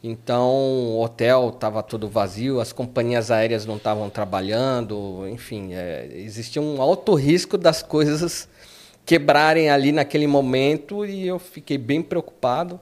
Então 0.02 0.50
o 0.52 1.00
hotel 1.02 1.50
estava 1.54 1.82
todo 1.82 2.08
vazio, 2.08 2.60
as 2.60 2.72
companhias 2.72 3.30
aéreas 3.30 3.66
não 3.66 3.76
estavam 3.76 4.08
trabalhando, 4.10 5.26
enfim, 5.28 5.72
é, 5.74 6.08
existia 6.14 6.60
um 6.62 6.80
alto 6.80 7.14
risco 7.14 7.56
das 7.58 7.82
coisas 7.82 8.48
quebrarem 9.04 9.70
ali 9.70 9.92
naquele 9.92 10.26
momento 10.26 11.04
e 11.06 11.26
eu 11.26 11.38
fiquei 11.38 11.78
bem 11.78 12.02
preocupado. 12.02 12.80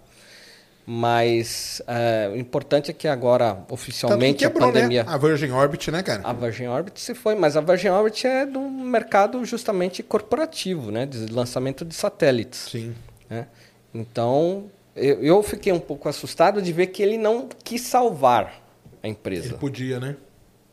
Mas 0.87 1.81
é, 1.87 2.31
o 2.33 2.37
importante 2.37 2.91
é 2.91 2.95
que 2.95 3.09
agora, 3.09 3.55
Tanto 3.55 3.67
que 3.69 3.75
oficialmente, 3.75 4.38
quebrou, 4.38 4.69
a 4.69 4.73
pandemia. 4.73 5.05
né? 5.05 5.11
A 5.11 5.17
Virgin 5.17 5.50
Orbit, 5.50 5.91
né, 5.91 6.03
cara? 6.03 6.21
A 6.23 6.33
Virgin 6.33 6.67
Orbit 6.67 7.00
se 7.00 7.14
foi, 7.14 7.35
mas 7.35 7.57
a 7.57 7.61
Virgin 7.62 7.88
Orbit 7.88 8.26
é 8.26 8.45
do 8.45 8.61
mercado 8.61 9.43
justamente 9.45 10.03
corporativo, 10.03 10.91
né? 10.91 11.07
De 11.07 11.26
lançamento 11.33 11.85
de 11.85 11.95
satélites. 11.95 12.69
Sim. 12.71 12.95
né? 13.31 13.47
Então, 13.95 14.71
eu, 14.95 15.23
eu 15.23 15.43
fiquei 15.43 15.73
um 15.73 15.81
pouco 15.81 16.09
assustado 16.09 16.61
de 16.61 16.73
ver 16.73 16.88
que 16.88 17.03
ele 17.03 17.17
não 17.17 17.49
quis 17.62 17.81
salvar 17.81 18.62
a 19.03 19.09
empresa. 19.09 19.49
Ele 19.49 19.55
podia, 19.55 19.99
né? 19.99 20.17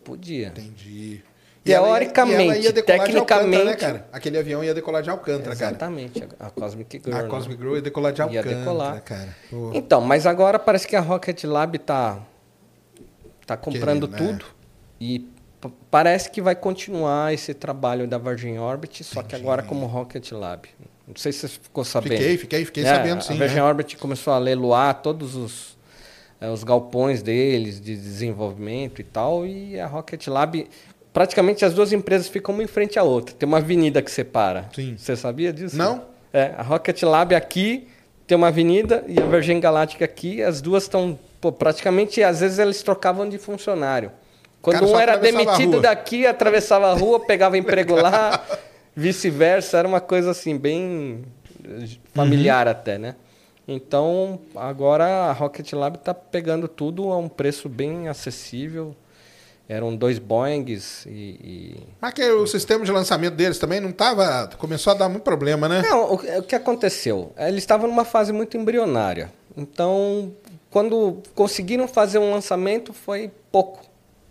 Podia. 0.03 0.47
Entendi. 0.47 1.23
Teoricamente, 1.63 2.41
e 2.41 2.45
ela 2.45 2.57
ia 2.57 2.73
de 2.73 2.79
Alcântara, 2.79 2.97
né, 2.97 3.15
tecnicamente- 3.15 3.77
cara? 3.77 4.07
Aquele 4.11 4.37
avião 4.39 4.63
ia 4.63 4.73
decolar 4.73 5.03
de 5.03 5.09
Alcântara, 5.11 5.55
cara. 5.55 5.71
Exatamente, 5.71 6.23
a 6.39 6.49
Cosmic 6.49 7.01
Girl. 7.05 7.15
A 7.15 7.21
né? 7.23 7.29
Cosmic 7.29 7.59
Girl 7.61 7.75
ia 7.75 7.81
decolar 7.81 8.13
de 8.13 8.21
Ia 8.21 8.25
Alcântara, 8.25 8.55
decolar. 8.55 9.01
cara. 9.03 9.35
Pô. 9.49 9.71
Então, 9.73 10.01
mas 10.01 10.25
agora 10.25 10.57
parece 10.57 10.87
que 10.87 10.95
a 10.95 10.99
Rocket 11.01 11.43
Lab 11.43 11.77
tá, 11.77 12.19
tá 13.45 13.55
comprando 13.55 14.07
Querendo, 14.07 14.25
né? 14.31 14.31
tudo. 14.39 14.45
E 14.99 15.19
p- 15.61 15.69
parece 15.91 16.31
que 16.31 16.41
vai 16.41 16.55
continuar 16.55 17.33
esse 17.33 17.53
trabalho 17.53 18.07
da 18.07 18.17
Virgin 18.17 18.57
Orbit, 18.57 19.03
só 19.03 19.21
que 19.21 19.35
agora 19.35 19.61
como 19.61 19.85
Rocket 19.85 20.31
Lab. 20.31 20.67
Não 21.07 21.15
sei 21.15 21.31
se 21.31 21.39
você 21.47 21.59
ficou 21.61 21.83
sabendo. 21.83 22.13
Fiquei, 22.17 22.37
fiquei, 22.37 22.65
fiquei 22.65 22.83
É, 22.85 22.95
sabendo 22.95 23.23
sim. 23.23 23.33
A 23.33 23.37
Virgin 23.37 23.55
né? 23.55 23.63
Orbit 23.63 23.97
começou 23.97 24.33
a 24.33 24.37
leiloar 24.39 24.95
todos 25.01 25.35
os, 25.35 25.77
eh, 26.39 26.49
os 26.49 26.63
galpões 26.63 27.21
deles 27.21 27.81
de 27.81 27.95
desenvolvimento 27.97 29.01
e 29.01 29.03
tal, 29.03 29.45
e 29.45 29.79
a 29.79 29.87
Rocket 29.87 30.25
Lab, 30.27 30.67
praticamente 31.13 31.65
as 31.65 31.73
duas 31.73 31.91
empresas 31.91 32.27
ficam 32.27 32.53
uma 32.53 32.63
em 32.63 32.67
frente 32.67 32.97
à 32.97 33.03
outra. 33.03 33.35
Tem 33.35 33.47
uma 33.47 33.57
avenida 33.57 34.01
que 34.01 34.11
separa. 34.11 34.69
Sim. 34.73 34.95
Você 34.97 35.15
sabia 35.15 35.51
disso? 35.51 35.77
Não. 35.77 36.03
É, 36.33 36.53
a 36.57 36.61
Rocket 36.61 37.01
Lab 37.03 37.35
aqui 37.35 37.87
tem 38.25 38.37
uma 38.37 38.47
avenida 38.47 39.03
e 39.07 39.19
a 39.19 39.25
Virgin 39.25 39.59
Galactic 39.59 40.01
aqui, 40.01 40.41
as 40.41 40.61
duas 40.61 40.83
estão 40.83 41.19
praticamente, 41.57 42.23
às 42.23 42.39
vezes 42.39 42.59
eles 42.59 42.81
trocavam 42.81 43.27
de 43.27 43.37
funcionário. 43.37 44.11
Quando 44.61 44.79
cara 44.79 44.91
um 44.91 44.99
era 44.99 45.17
demitido 45.17 45.81
daqui, 45.81 46.25
atravessava 46.25 46.91
a 46.91 46.93
rua, 46.93 47.19
pegava 47.19 47.57
emprego 47.57 47.95
lá, 47.95 48.41
vice-versa, 48.95 49.79
era 49.79 49.87
uma 49.87 49.99
coisa 49.99 50.31
assim 50.31 50.55
bem 50.57 51.23
familiar 52.13 52.67
Uhum. 52.67 52.71
até, 52.71 52.97
né? 52.97 53.15
Então, 53.67 54.39
agora 54.55 55.05
a 55.05 55.31
Rocket 55.31 55.71
Lab 55.73 55.97
está 55.97 56.13
pegando 56.13 56.67
tudo 56.67 57.11
a 57.11 57.17
um 57.17 57.29
preço 57.29 57.69
bem 57.69 58.07
acessível. 58.07 58.95
Eram 59.71 59.95
dois 59.95 60.19
Boeings 60.19 61.05
e- 61.05 61.09
e 61.09 61.83
Mas 62.01 62.13
que 62.13 62.21
o 62.29 62.45
sistema 62.45 62.83
de 62.83 62.91
lançamento 62.91 63.35
deles 63.35 63.57
também 63.57 63.79
não 63.79 63.93
tava. 63.93 64.49
Começou 64.57 64.91
a 64.91 64.93
dar 64.97 65.07
muito 65.07 65.23
problema, 65.23 65.69
né? 65.69 65.81
Não, 65.81 66.11
o, 66.11 66.15
o 66.39 66.43
que 66.43 66.55
aconteceu? 66.55 67.31
Eles 67.37 67.59
estavam 67.63 67.87
numa 67.87 68.03
fase 68.03 68.33
muito 68.33 68.57
embrionária. 68.57 69.31
Então, 69.55 70.33
quando 70.69 71.23
conseguiram 71.33 71.87
fazer 71.87 72.17
um 72.19 72.31
lançamento, 72.31 72.91
foi 72.91 73.31
pouco 73.49 73.79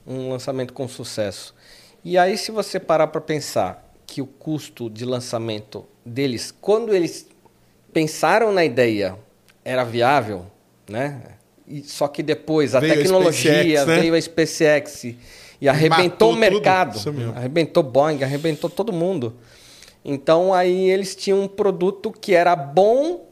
um 0.07 0.29
lançamento 0.31 0.75
com 0.75 0.87
sucesso. 0.87 1.55
E 2.05 2.19
aí, 2.19 2.37
se 2.37 2.51
você 2.51 2.79
parar 2.79 3.07
para 3.07 3.21
pensar 3.23 3.91
que 4.07 4.21
o 4.21 4.27
custo 4.27 4.91
de 4.91 5.07
lançamento 5.07 5.87
deles, 6.05 6.53
quando 6.61 6.95
eles 6.95 7.27
pensaram 7.95 8.53
na 8.53 8.63
ideia, 8.65 9.17
era 9.65 9.85
viável, 9.85 10.45
né? 10.87 11.23
E, 11.71 11.83
só 11.85 12.09
que 12.09 12.23
depois 12.23 12.75
a 12.75 12.81
Veio 12.81 12.93
a 12.93 12.97
tecnologia 12.97 13.53
SpaceX, 13.63 13.87
né? 13.87 14.01
veio 14.01 14.15
a 14.15 14.21
SpaceX 14.21 15.05
e 15.61 15.69
arrebentou 15.69 16.33
Matou 16.33 16.33
o 16.33 16.37
mercado. 16.37 16.97
Isso 16.97 17.13
mesmo. 17.13 17.33
Arrebentou 17.37 17.83
Boeing, 17.83 18.23
arrebentou 18.25 18.69
todo 18.69 18.93
mundo. 18.93 19.37
Então 20.05 20.53
aí 20.53 20.91
eles 20.91 21.15
tinham 21.15 21.41
um 21.43 21.49
produto 21.49 22.11
que 22.11 22.35
era 22.35 22.57
bom 22.57 23.27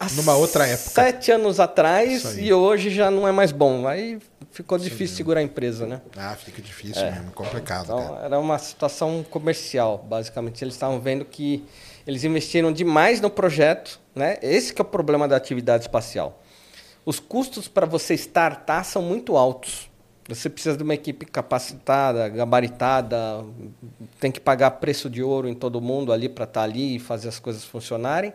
há 0.00 0.08
Numa 0.14 0.34
outra 0.34 0.66
época. 0.66 0.90
sete 0.90 1.30
anos 1.30 1.54
Isso 1.54 1.62
atrás 1.62 2.36
e 2.38 2.52
hoje 2.52 2.90
já 2.90 3.10
não 3.10 3.28
é 3.28 3.32
mais 3.32 3.52
bom. 3.52 3.86
Aí 3.86 4.18
ficou 4.50 4.78
difícil 4.78 5.16
segurar 5.16 5.40
a 5.40 5.42
empresa, 5.42 5.86
né? 5.86 6.00
Ah, 6.16 6.34
fica 6.34 6.60
difícil 6.62 7.02
mesmo, 7.04 7.30
complicado, 7.32 7.84
Então 7.84 8.08
cara. 8.14 8.24
era 8.24 8.38
uma 8.38 8.58
situação 8.58 9.24
comercial, 9.30 10.04
basicamente. 10.08 10.64
Eles 10.64 10.74
estavam 10.74 10.98
vendo 10.98 11.24
que 11.24 11.64
eles 12.06 12.24
investiram 12.24 12.72
demais 12.72 13.20
no 13.20 13.28
projeto, 13.28 14.00
né? 14.14 14.38
Esse 14.40 14.72
que 14.72 14.80
é 14.80 14.84
o 14.84 14.88
problema 14.88 15.28
da 15.28 15.36
atividade 15.36 15.84
espacial. 15.84 16.42
Os 17.06 17.20
custos 17.20 17.68
para 17.68 17.86
você 17.86 18.14
startar 18.14 18.84
são 18.84 19.00
muito 19.00 19.36
altos. 19.36 19.88
Você 20.28 20.50
precisa 20.50 20.76
de 20.76 20.82
uma 20.82 20.92
equipe 20.94 21.24
capacitada, 21.24 22.28
gabaritada, 22.28 23.44
tem 24.18 24.32
que 24.32 24.40
pagar 24.40 24.72
preço 24.72 25.08
de 25.08 25.22
ouro 25.22 25.48
em 25.48 25.54
todo 25.54 25.80
mundo 25.80 26.12
ali 26.12 26.28
para 26.28 26.42
estar 26.44 26.62
ali 26.64 26.96
e 26.96 26.98
fazer 26.98 27.28
as 27.28 27.38
coisas 27.38 27.64
funcionarem. 27.64 28.32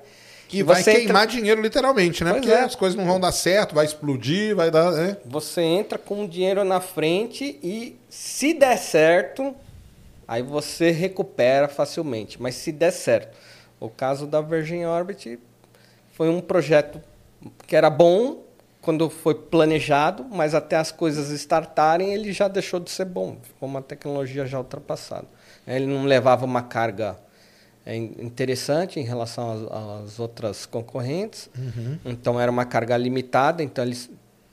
E 0.54 0.64
vai 0.64 0.82
queimar 0.84 1.24
entra- 1.24 1.28
dinheiro 1.28 1.62
literalmente, 1.62 2.24
né? 2.24 2.32
Pois 2.32 2.42
Porque 2.46 2.56
é. 2.58 2.62
as 2.64 2.76
coisas 2.76 2.98
não 2.98 3.06
vão 3.06 3.20
dar 3.20 3.32
certo, 3.34 3.76
vai 3.76 3.86
explodir, 3.86 4.56
vai 4.56 4.72
dar. 4.72 4.92
né? 4.92 5.18
Você 5.26 5.62
entra 5.62 5.98
com 5.98 6.24
o 6.24 6.28
dinheiro 6.28 6.64
na 6.64 6.80
frente 6.80 7.60
e 7.62 7.98
se 8.10 8.54
der 8.54 8.78
certo, 8.78 9.54
aí 10.26 10.42
você 10.42 10.92
recupera 10.92 11.68
facilmente. 11.68 12.42
Mas 12.42 12.56
se 12.56 12.72
der 12.72 12.92
certo, 12.92 13.38
o 13.82 13.90
caso 13.90 14.26
da 14.26 14.40
Virgin 14.40 14.86
Orbit 14.86 15.40
foi 16.14 16.30
um 16.30 16.40
projeto 16.40 17.02
que 17.68 17.76
era 17.76 17.90
bom 17.90 18.44
quando 18.82 19.10
foi 19.10 19.36
planejado, 19.36 20.26
mas 20.32 20.56
até 20.56 20.76
as 20.76 20.92
coisas 20.92 21.30
startarem 21.30 22.14
ele 22.14 22.34
já 22.34 22.48
deixou 22.48 22.80
de 22.80 22.90
ser 22.90 23.06
bom. 23.06 23.38
Ficou 23.44 23.70
uma 23.70 23.82
tecnologia 23.82 24.46
já 24.46 24.58
ultrapassada. 24.58 25.28
Ele 25.68 25.86
não 25.86 26.04
levava 26.06 26.46
uma 26.46 26.64
carga 26.64 27.18
é, 27.86 27.96
in- 27.96 28.16
interessante 28.20 29.00
em 29.00 29.04
relação 29.04 29.52
às, 29.52 30.06
às 30.06 30.20
outras 30.20 30.66
concorrentes. 30.66 31.50
Então 32.04 32.40
era 32.40 32.50
uma 32.52 32.66
carga 32.66 32.98
limitada, 32.98 33.62
então 33.64 33.86
ele, 33.86 33.98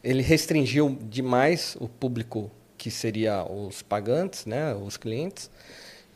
ele 0.05 0.23
restringiu 0.23 0.97
demais 1.03 1.77
o 1.81 1.88
público 1.88 2.51
que 2.77 2.91
seria 2.91 3.43
os 3.45 3.83
pagantes, 3.83 4.45
né, 4.47 4.75
os 4.75 4.97
clientes. 4.99 5.51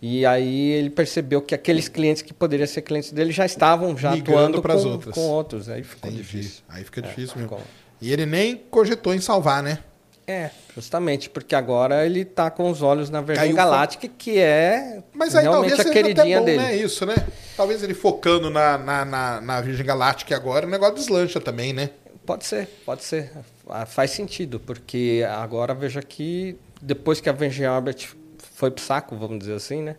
E 0.01 0.27
aí 0.27 0.71
ele 0.73 0.91
percebeu 0.91 1.41
que 1.41 1.55
aqueles 1.55 1.89
clientes 1.89 2.23
que 2.23 2.35
poderiam 2.35 2.67
ser 2.67 2.83
clientes 2.83 3.13
dele 3.13 3.31
já 3.33 3.47
estavam 3.47 3.97
já 3.97 4.11
Migrando 4.13 4.59
atuando 4.59 5.01
com, 5.07 5.13
com 5.13 5.21
outros. 5.29 5.69
Aí 5.69 5.83
ficou 5.83 6.11
Entendi. 6.11 6.23
difícil. 6.25 6.63
Aí 6.69 6.83
fica 6.85 7.01
difícil 7.03 7.35
É, 7.37 7.41
mesmo. 7.43 7.57
ficou. 7.57 7.61
E 8.03 8.13
ele 8.13 8.27
nem 8.27 8.57
cogitou 8.57 9.15
em 9.15 9.21
salvar, 9.21 9.63
né? 9.63 9.79
É, 10.27 10.51
justamente, 10.75 11.31
porque 11.31 11.55
agora 11.55 12.05
ele 12.05 12.25
tá 12.25 12.51
com 12.51 12.69
os 12.69 12.83
olhos 12.83 13.09
na 13.11 13.21
Virgin 13.21 13.41
Caiu 13.41 13.57
Galactic, 13.57 14.11
que 14.19 14.39
é 14.39 15.03
Mas 15.13 15.37
aí 15.37 15.43
realmente 15.45 15.77
talvez 15.77 15.89
a 15.89 15.93
queridinha 15.93 16.39
bom, 16.41 16.45
dele. 16.45 16.59
né? 16.59 16.77
Isso, 16.77 17.07
né? 17.07 17.15
Talvez 17.57 17.83
ele 17.83 17.95
focando 17.95 18.51
na, 18.51 18.77
na, 18.77 19.05
na, 19.05 19.41
na 19.41 19.61
Virgem 19.61 19.87
Galáctica 19.87 20.35
agora, 20.35 20.67
o 20.67 20.71
negócio 20.71 20.97
deslancha 20.97 21.41
também, 21.41 21.73
né? 21.73 21.91
Pode 22.27 22.45
ser, 22.45 22.67
pode 22.85 23.05
ser. 23.05 23.31
Ah, 23.69 23.87
Faz 23.87 24.11
sentido, 24.11 24.59
porque 24.59 25.25
agora 25.29 25.75
veja 25.75 26.03
que 26.03 26.57
depois 26.81 27.21
que 27.21 27.29
a 27.29 27.33
Virgin 27.33 27.67
Orbit 27.67 28.17
foi 28.55 28.71
pro 28.71 28.83
saco, 28.83 29.17
vamos 29.17 29.39
dizer 29.39 29.55
assim, 29.55 29.83
né? 29.83 29.97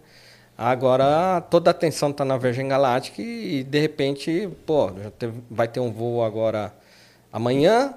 Agora 0.58 1.42
toda 1.42 1.70
a 1.70 1.72
atenção 1.72 2.12
está 2.12 2.24
na 2.24 2.38
Virgin 2.38 2.68
Galactic 2.68 3.20
e 3.20 3.64
de 3.64 3.80
repente, 3.80 4.50
pô, 4.66 4.92
vai 5.50 5.68
ter 5.68 5.80
um 5.80 5.92
voo 5.92 6.24
agora 6.24 6.74
amanhã. 7.34 7.96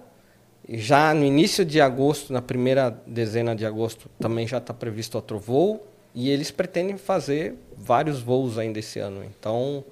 Já 0.69 1.15
no 1.15 1.25
início 1.25 1.65
de 1.65 1.81
agosto, 1.81 2.33
na 2.33 2.43
primeira 2.43 2.91
dezena 3.07 3.55
de 3.55 3.65
agosto, 3.65 4.11
também 4.19 4.49
já 4.49 4.59
está 4.59 4.75
previsto 4.75 5.15
outro 5.15 5.39
voo. 5.39 5.87
E 6.13 6.31
eles 6.31 6.51
pretendem 6.51 6.97
fazer 6.97 7.55
vários 7.77 8.21
voos 8.21 8.59
ainda 8.59 8.79
esse 8.79 8.99
ano. 8.99 9.23
Então, 9.23 9.85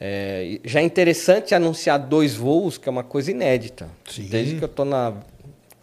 é, 0.00 0.60
já 0.64 0.80
é 0.80 0.84
interessante 0.84 1.54
anunciar 1.54 1.98
dois 1.98 2.36
voos, 2.36 2.78
que 2.78 2.88
é 2.88 2.92
uma 2.92 3.02
coisa 3.02 3.32
inédita. 3.32 3.88
Sim. 4.08 4.26
Desde 4.26 4.56
que 4.56 4.64
eu 4.64 4.68
estou 4.68 4.86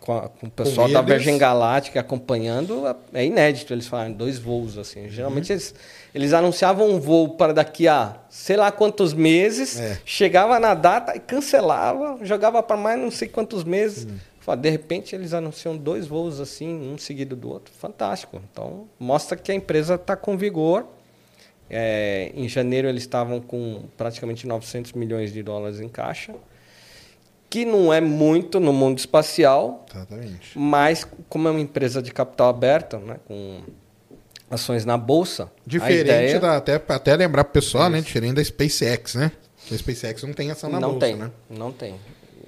com, 0.04 0.18
a- 0.18 0.28
com 0.30 0.48
o 0.48 0.52
pessoal 0.52 0.90
da 0.90 1.00
eles. 1.00 1.12
Virgin 1.14 1.38
Galáctica 1.38 2.00
acompanhando, 2.02 2.84
é 3.14 3.26
inédito 3.26 3.74
eles 3.74 3.88
falarem 3.88 4.12
dois 4.14 4.38
voos. 4.38 4.78
assim. 4.78 5.08
Geralmente 5.10 5.50
Uhum. 5.52 5.56
eles, 5.56 5.76
eles 6.14 6.34
anunciavam 6.34 6.90
um 6.90 7.00
voo 7.00 7.30
para 7.36 7.54
daqui 7.54 7.88
a 7.88 8.18
sei 8.30 8.58
lá 8.58 8.72
quantos 8.72 9.14
meses, 9.14 9.80
É. 9.80 9.98
chegava 10.06 10.60
na 10.60 10.74
data 10.74 11.16
e 11.16 11.20
cancelava, 11.20 12.20
jogava 12.26 12.62
para 12.62 12.76
mais 12.76 13.00
não 13.00 13.10
sei 13.12 13.28
quantos 13.28 13.64
meses. 13.64 14.06
Uhum. 14.06 14.56
De 14.58 14.70
repente 14.70 15.16
eles 15.16 15.34
anunciam 15.34 15.78
dois 15.78 16.06
voos 16.06 16.42
assim, 16.42 16.92
um 16.94 16.98
seguido 16.98 17.34
do 17.36 17.50
outro. 17.50 17.74
Fantástico. 17.74 18.42
Então 18.52 18.88
mostra 19.00 19.38
que 19.38 19.52
a 19.52 19.56
empresa 19.56 19.96
está 19.96 20.18
com 20.18 20.36
vigor. 20.38 20.86
É, 21.70 22.30
em 22.36 22.48
janeiro 22.50 22.88
eles 22.90 23.04
estavam 23.04 23.40
com 23.40 23.84
praticamente 23.98 24.46
900 24.46 24.92
milhões 24.94 25.32
de 25.32 25.42
dólares 25.42 25.80
em 25.80 25.88
caixa, 25.88 26.36
que 27.54 27.66
não 27.66 27.94
é 27.94 28.02
muito 28.02 28.60
no 28.60 28.74
mundo 28.74 28.98
espacial, 28.98 29.86
Exatamente. 29.94 30.58
mas 30.58 31.06
como 31.30 31.48
é 31.48 31.52
uma 31.52 31.60
empresa 31.60 32.02
de 32.02 32.12
capital 32.12 32.50
aberta, 32.50 32.98
né, 32.98 33.18
com 33.28 33.60
ações 34.50 34.86
na 34.86 34.98
bolsa, 34.98 35.52
Diferente 35.64 36.02
ideia 36.02 36.40
da. 36.40 36.58
Até, 36.58 36.82
até 36.88 37.16
lembrar 37.16 37.44
pro 37.44 37.54
pessoal, 37.54 37.92
né? 37.92 38.02
Diferente 38.02 38.34
da 38.36 38.44
SpaceX, 38.44 39.14
né? 39.14 39.32
A 39.72 39.78
SpaceX 39.78 40.24
não 40.24 40.34
tem 40.34 40.50
ação 40.50 40.68
na 40.68 40.80
não 40.80 40.94
bolsa, 40.94 41.06
tem, 41.06 41.16
né? 41.16 41.30
não 41.48 41.72
tem. 41.72 41.96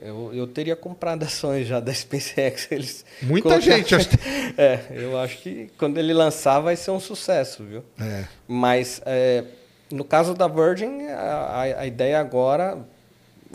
Eu, 0.02 0.32
eu 0.34 0.48
teria 0.48 0.76
comprado 0.76 1.22
ações 1.26 1.68
já 1.68 1.80
da 1.80 1.94
SpaceX. 1.94 2.68
Eles 2.72 3.06
Muita 3.22 3.50
colocaram- 3.50 3.78
gente, 3.78 3.94
acho 3.94 4.10
É, 4.58 4.80
eu 4.90 5.20
acho 5.20 5.38
que 5.38 5.70
quando 5.78 6.00
ele 6.00 6.14
lançar 6.16 6.60
vai 6.62 6.76
ser 6.76 6.90
um 6.90 7.00
sucesso, 7.00 7.64
viu? 7.64 7.84
É. 8.00 8.26
Mas 8.48 9.02
é, 9.06 9.44
no 9.92 10.04
caso 10.04 10.34
da 10.34 10.48
Virgin, 10.48 11.08
a, 11.10 11.20
a- 11.22 11.82
a 11.82 11.86
ideia 11.86 12.20
agora 12.20 12.80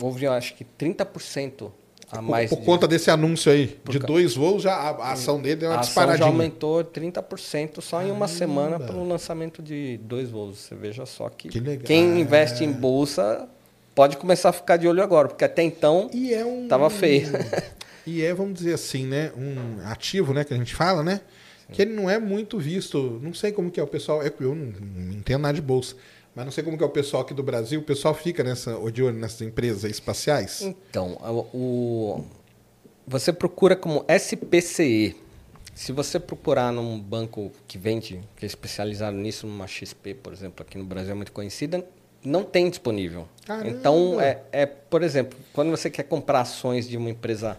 houve, 0.01 0.25
acho 0.27 0.55
que 0.55 0.63
30% 0.63 1.71
a 2.11 2.15
Por, 2.17 2.21
mais. 2.23 2.49
por 2.49 2.59
de- 2.59 2.65
conta 2.65 2.87
desse 2.87 3.09
anúncio 3.09 3.51
aí, 3.51 3.77
de 3.89 3.99
ca- 3.99 4.05
dois 4.07 4.35
voos, 4.35 4.63
já 4.63 4.73
a, 4.73 4.89
a 4.89 5.11
ação 5.13 5.41
dele 5.41 5.57
deu 5.57 5.69
uma 5.69 5.77
a 5.77 5.79
ação 5.79 5.93
já 5.93 6.01
disparadinha. 6.01 6.27
aumentou 6.27 6.83
30% 6.83 7.81
só 7.81 8.01
em 8.01 8.11
uma 8.11 8.27
semana 8.27 8.79
pelo 8.79 9.07
lançamento 9.07 9.61
de 9.61 9.97
dois 10.03 10.29
voos. 10.29 10.57
Você 10.59 10.75
veja 10.75 11.05
só 11.05 11.29
que, 11.29 11.47
Que 11.49 11.77
quem 11.77 12.19
investe 12.19 12.63
em 12.63 12.71
bolsa 12.71 13.47
pode 13.95 14.17
começar 14.17 14.49
a 14.49 14.53
ficar 14.53 14.77
de 14.77 14.87
olho 14.87 15.01
agora, 15.03 15.27
porque 15.29 15.43
até 15.45 15.63
então 15.63 16.09
E 16.13 16.33
é 16.33 16.45
um. 16.45 16.67
Feio. 16.89 17.29
E 18.05 18.23
é, 18.23 18.33
vamos 18.33 18.55
dizer 18.55 18.73
assim, 18.73 19.05
né? 19.05 19.31
Um 19.37 19.85
ativo, 19.87 20.33
né? 20.33 20.43
Que 20.43 20.53
a 20.55 20.57
gente 20.57 20.73
fala, 20.73 21.03
né? 21.03 21.21
Que 21.71 21.83
ele 21.83 21.93
não 21.93 22.09
é 22.09 22.17
muito 22.17 22.57
visto. 22.57 23.19
Não 23.21 23.31
sei 23.31 23.51
como 23.51 23.69
que 23.69 23.79
é 23.79 23.83
o 23.83 23.87
pessoal. 23.87 24.23
É 24.23 24.29
que 24.31 24.43
eu 24.43 24.55
não, 24.55 24.73
não 24.81 25.13
entendo 25.13 25.41
nada 25.43 25.53
de 25.53 25.61
bolsa. 25.61 25.95
Mas 26.35 26.45
não 26.45 26.51
sei 26.51 26.63
como 26.63 26.77
que 26.77 26.83
é 26.83 26.87
o 26.87 26.89
pessoal 26.89 27.23
aqui 27.23 27.33
do 27.33 27.43
Brasil. 27.43 27.79
O 27.79 27.83
pessoal 27.83 28.13
fica 28.13 28.43
nessa, 28.43 28.73
de 28.91 29.03
olho 29.03 29.17
nessas 29.17 29.41
empresas 29.41 29.83
espaciais. 29.83 30.61
Então, 30.61 31.17
o, 31.53 31.57
o- 31.57 32.25
você 33.05 33.33
procura 33.33 33.75
como 33.75 34.05
SPCE. 34.07 35.15
Se 35.75 35.91
você 35.91 36.19
procurar 36.19 36.71
num 36.71 36.99
banco 36.99 37.51
que 37.67 37.77
vende, 37.77 38.21
que 38.37 38.45
é 38.45 38.47
especializado 38.47 39.15
nisso, 39.17 39.47
numa 39.47 39.67
XP, 39.67 40.13
por 40.15 40.31
exemplo, 40.33 40.65
aqui 40.67 40.77
no 40.77 40.83
Brasil 40.85 41.11
é 41.11 41.15
muito 41.15 41.31
conhecida, 41.31 41.83
não 42.23 42.43
tem 42.43 42.69
disponível. 42.69 43.27
Caramba! 43.45 43.69
Então, 43.69 44.21
é, 44.21 44.41
é, 44.51 44.65
por 44.65 45.01
exemplo, 45.01 45.37
quando 45.53 45.71
você 45.71 45.89
quer 45.89 46.03
comprar 46.03 46.41
ações 46.41 46.87
de 46.87 46.95
uma 46.97 47.09
empresa 47.09 47.57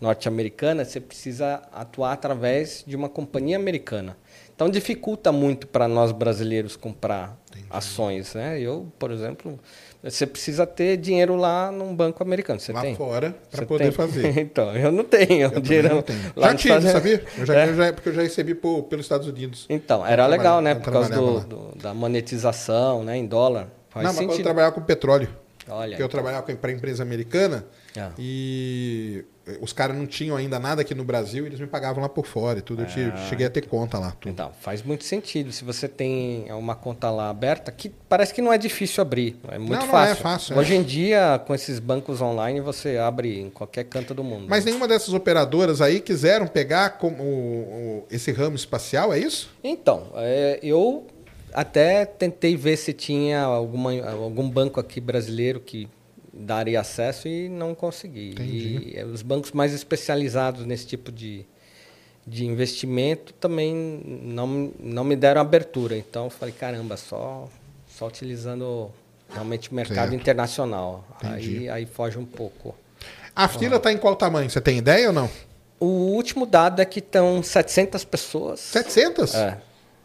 norte-americana, 0.00 0.84
você 0.84 1.00
precisa 1.00 1.62
atuar 1.72 2.12
através 2.12 2.84
de 2.86 2.94
uma 2.94 3.08
companhia 3.08 3.56
americana. 3.56 4.16
Então, 4.56 4.70
dificulta 4.70 5.30
muito 5.30 5.66
para 5.66 5.86
nós 5.86 6.10
brasileiros 6.12 6.76
comprar 6.76 7.38
ações. 7.68 8.32
Né? 8.34 8.58
Eu, 8.58 8.90
por 8.98 9.10
exemplo, 9.10 9.60
você 10.02 10.26
precisa 10.26 10.66
ter 10.66 10.96
dinheiro 10.96 11.36
lá 11.36 11.70
num 11.70 11.94
banco 11.94 12.22
americano. 12.22 12.58
Você 12.58 12.72
lá 12.72 12.80
tem? 12.80 12.94
fora 12.96 13.36
para 13.50 13.66
poder 13.66 13.84
tem? 13.84 13.92
fazer. 13.92 14.32
então, 14.40 14.74
eu 14.74 14.90
não 14.90 15.04
tenho 15.04 15.52
Eu 15.52 15.60
dinheiro. 15.60 15.96
não 15.96 16.00
tenho. 16.02 16.32
lá 16.34 16.48
Já 16.48 16.54
tive, 16.54 16.74
Estados- 16.74 16.90
sabia? 16.92 17.24
Eu 17.36 17.44
já, 17.46 17.54
É. 17.54 17.68
eu 17.68 17.74
já- 17.76 17.92
porque 17.92 18.08
eu 18.08 18.14
já 18.14 18.22
recebi 18.22 18.54
por, 18.54 18.84
pelos 18.84 19.04
Estados 19.04 19.28
Unidos. 19.28 19.66
Então, 19.68 20.06
era 20.06 20.26
legal, 20.26 20.62
né? 20.62 20.74
Por 20.74 20.90
causa 20.90 21.14
do, 21.14 21.40
do- 21.40 21.72
da 21.76 21.92
monetização, 21.92 23.04
né? 23.04 23.16
Em 23.18 23.26
dólar. 23.26 23.68
Faz 23.90 24.04
não, 24.06 24.10
mas 24.12 24.16
quando 24.16 24.24
eu 24.24 24.30
sentido. 24.30 24.44
trabalhava 24.44 24.74
com 24.74 24.80
petróleo. 24.80 25.28
Olha. 25.68 25.90
Porque 25.90 26.02
eu 26.02 26.08
trabalhava 26.08 26.46
para 26.54 26.72
empresa 26.72 27.02
americana 27.02 27.66
Ah. 27.98 28.10
e 28.18 29.22
os 29.60 29.72
caras 29.72 29.96
não 29.96 30.06
tinham 30.06 30.36
ainda 30.36 30.58
nada 30.58 30.82
aqui 30.82 30.94
no 30.94 31.04
Brasil 31.04 31.44
e 31.44 31.48
eles 31.48 31.60
me 31.60 31.66
pagavam 31.66 32.02
lá 32.02 32.08
por 32.08 32.26
fora 32.26 32.58
e 32.58 32.62
tudo. 32.62 32.82
Eu 32.82 32.86
tive- 32.86 33.12
Ah. 33.14 33.26
cheguei 33.28 33.46
a 33.46 33.50
ter 33.50 33.62
conta 33.66 33.98
lá. 33.98 34.10
Tudo. 34.20 34.32
Então, 34.32 34.50
faz 34.60 34.82
muito 34.82 35.04
sentido. 35.04 35.52
Se 35.52 35.64
você 35.64 35.86
tem 35.88 36.46
uma 36.52 36.74
conta 36.74 37.10
lá 37.10 37.30
aberta, 37.30 37.70
que 37.70 37.88
parece 38.08 38.34
que 38.34 38.42
não 38.42 38.52
é 38.52 38.58
difícil 38.58 39.00
abrir. 39.02 39.36
É 39.48 39.56
muito 39.58 39.72
Não, 39.72 39.80
não 39.80 39.86
fácil. 39.88 40.12
é 40.12 40.14
fácil, 40.16 40.54
é. 40.54 40.58
Hoje 40.58 40.74
em 40.74 40.82
dia, 40.82 41.40
com 41.46 41.54
esses 41.54 41.78
bancos 41.78 42.20
online, 42.20 42.60
você 42.60 42.96
abre 42.98 43.40
em 43.40 43.48
qualquer 43.50 43.84
canto 43.84 44.12
do 44.14 44.24
mundo. 44.24 44.46
Mas 44.48 44.64
nenhuma 44.64 44.88
dessas 44.88 45.14
operadoras 45.14 45.80
aí 45.80 46.00
quiseram 46.00 46.46
pegar 46.46 46.98
como 46.98 47.22
o- 47.22 47.26
o- 48.02 48.04
esse 48.10 48.32
ramo 48.32 48.56
espacial, 48.56 49.12
é 49.12 49.18
isso? 49.18 49.50
Então, 49.62 50.08
é, 50.16 50.58
eu 50.62 51.06
até 51.52 52.04
tentei 52.04 52.56
ver 52.56 52.76
se 52.76 52.92
tinha 52.92 53.42
alguma, 53.42 53.92
algum 54.10 54.48
banco 54.48 54.78
aqui 54.80 55.00
brasileiro 55.00 55.60
que 55.60 55.88
daria 56.38 56.80
acesso 56.80 57.26
e 57.28 57.48
não 57.48 57.74
consegui. 57.74 58.30
Entendi. 58.30 58.92
E 58.94 58.98
é, 58.98 59.04
os 59.04 59.22
bancos 59.22 59.52
mais 59.52 59.72
especializados 59.72 60.66
nesse 60.66 60.86
tipo 60.86 61.10
de, 61.10 61.44
de 62.26 62.44
investimento 62.46 63.32
também 63.34 63.74
não, 63.74 64.72
não 64.78 65.04
me 65.04 65.16
deram 65.16 65.40
abertura. 65.40 65.96
Então, 65.96 66.28
falei, 66.30 66.54
caramba, 66.54 66.96
só, 66.96 67.48
só 67.88 68.06
utilizando 68.06 68.90
realmente 69.32 69.70
o 69.70 69.74
mercado 69.74 70.10
Certo. 70.10 70.14
internacional. 70.20 71.04
Entendi. 71.22 71.58
Aí, 71.58 71.68
aí 71.70 71.86
foge 71.86 72.18
um 72.18 72.24
pouco. 72.24 72.74
A 73.34 73.48
fila 73.48 73.76
está 73.76 73.92
em 73.92 73.98
qual 73.98 74.16
tamanho? 74.16 74.48
Você 74.48 74.60
tem 74.60 74.78
ideia 74.78 75.08
ou 75.08 75.12
não? 75.12 75.30
O 75.78 75.86
último 75.86 76.46
dado 76.46 76.80
é 76.80 76.84
que 76.84 77.00
estão 77.00 77.42
700 77.42 78.04
pessoas. 78.04 78.60
700? 78.60 79.34
É. 79.34 79.58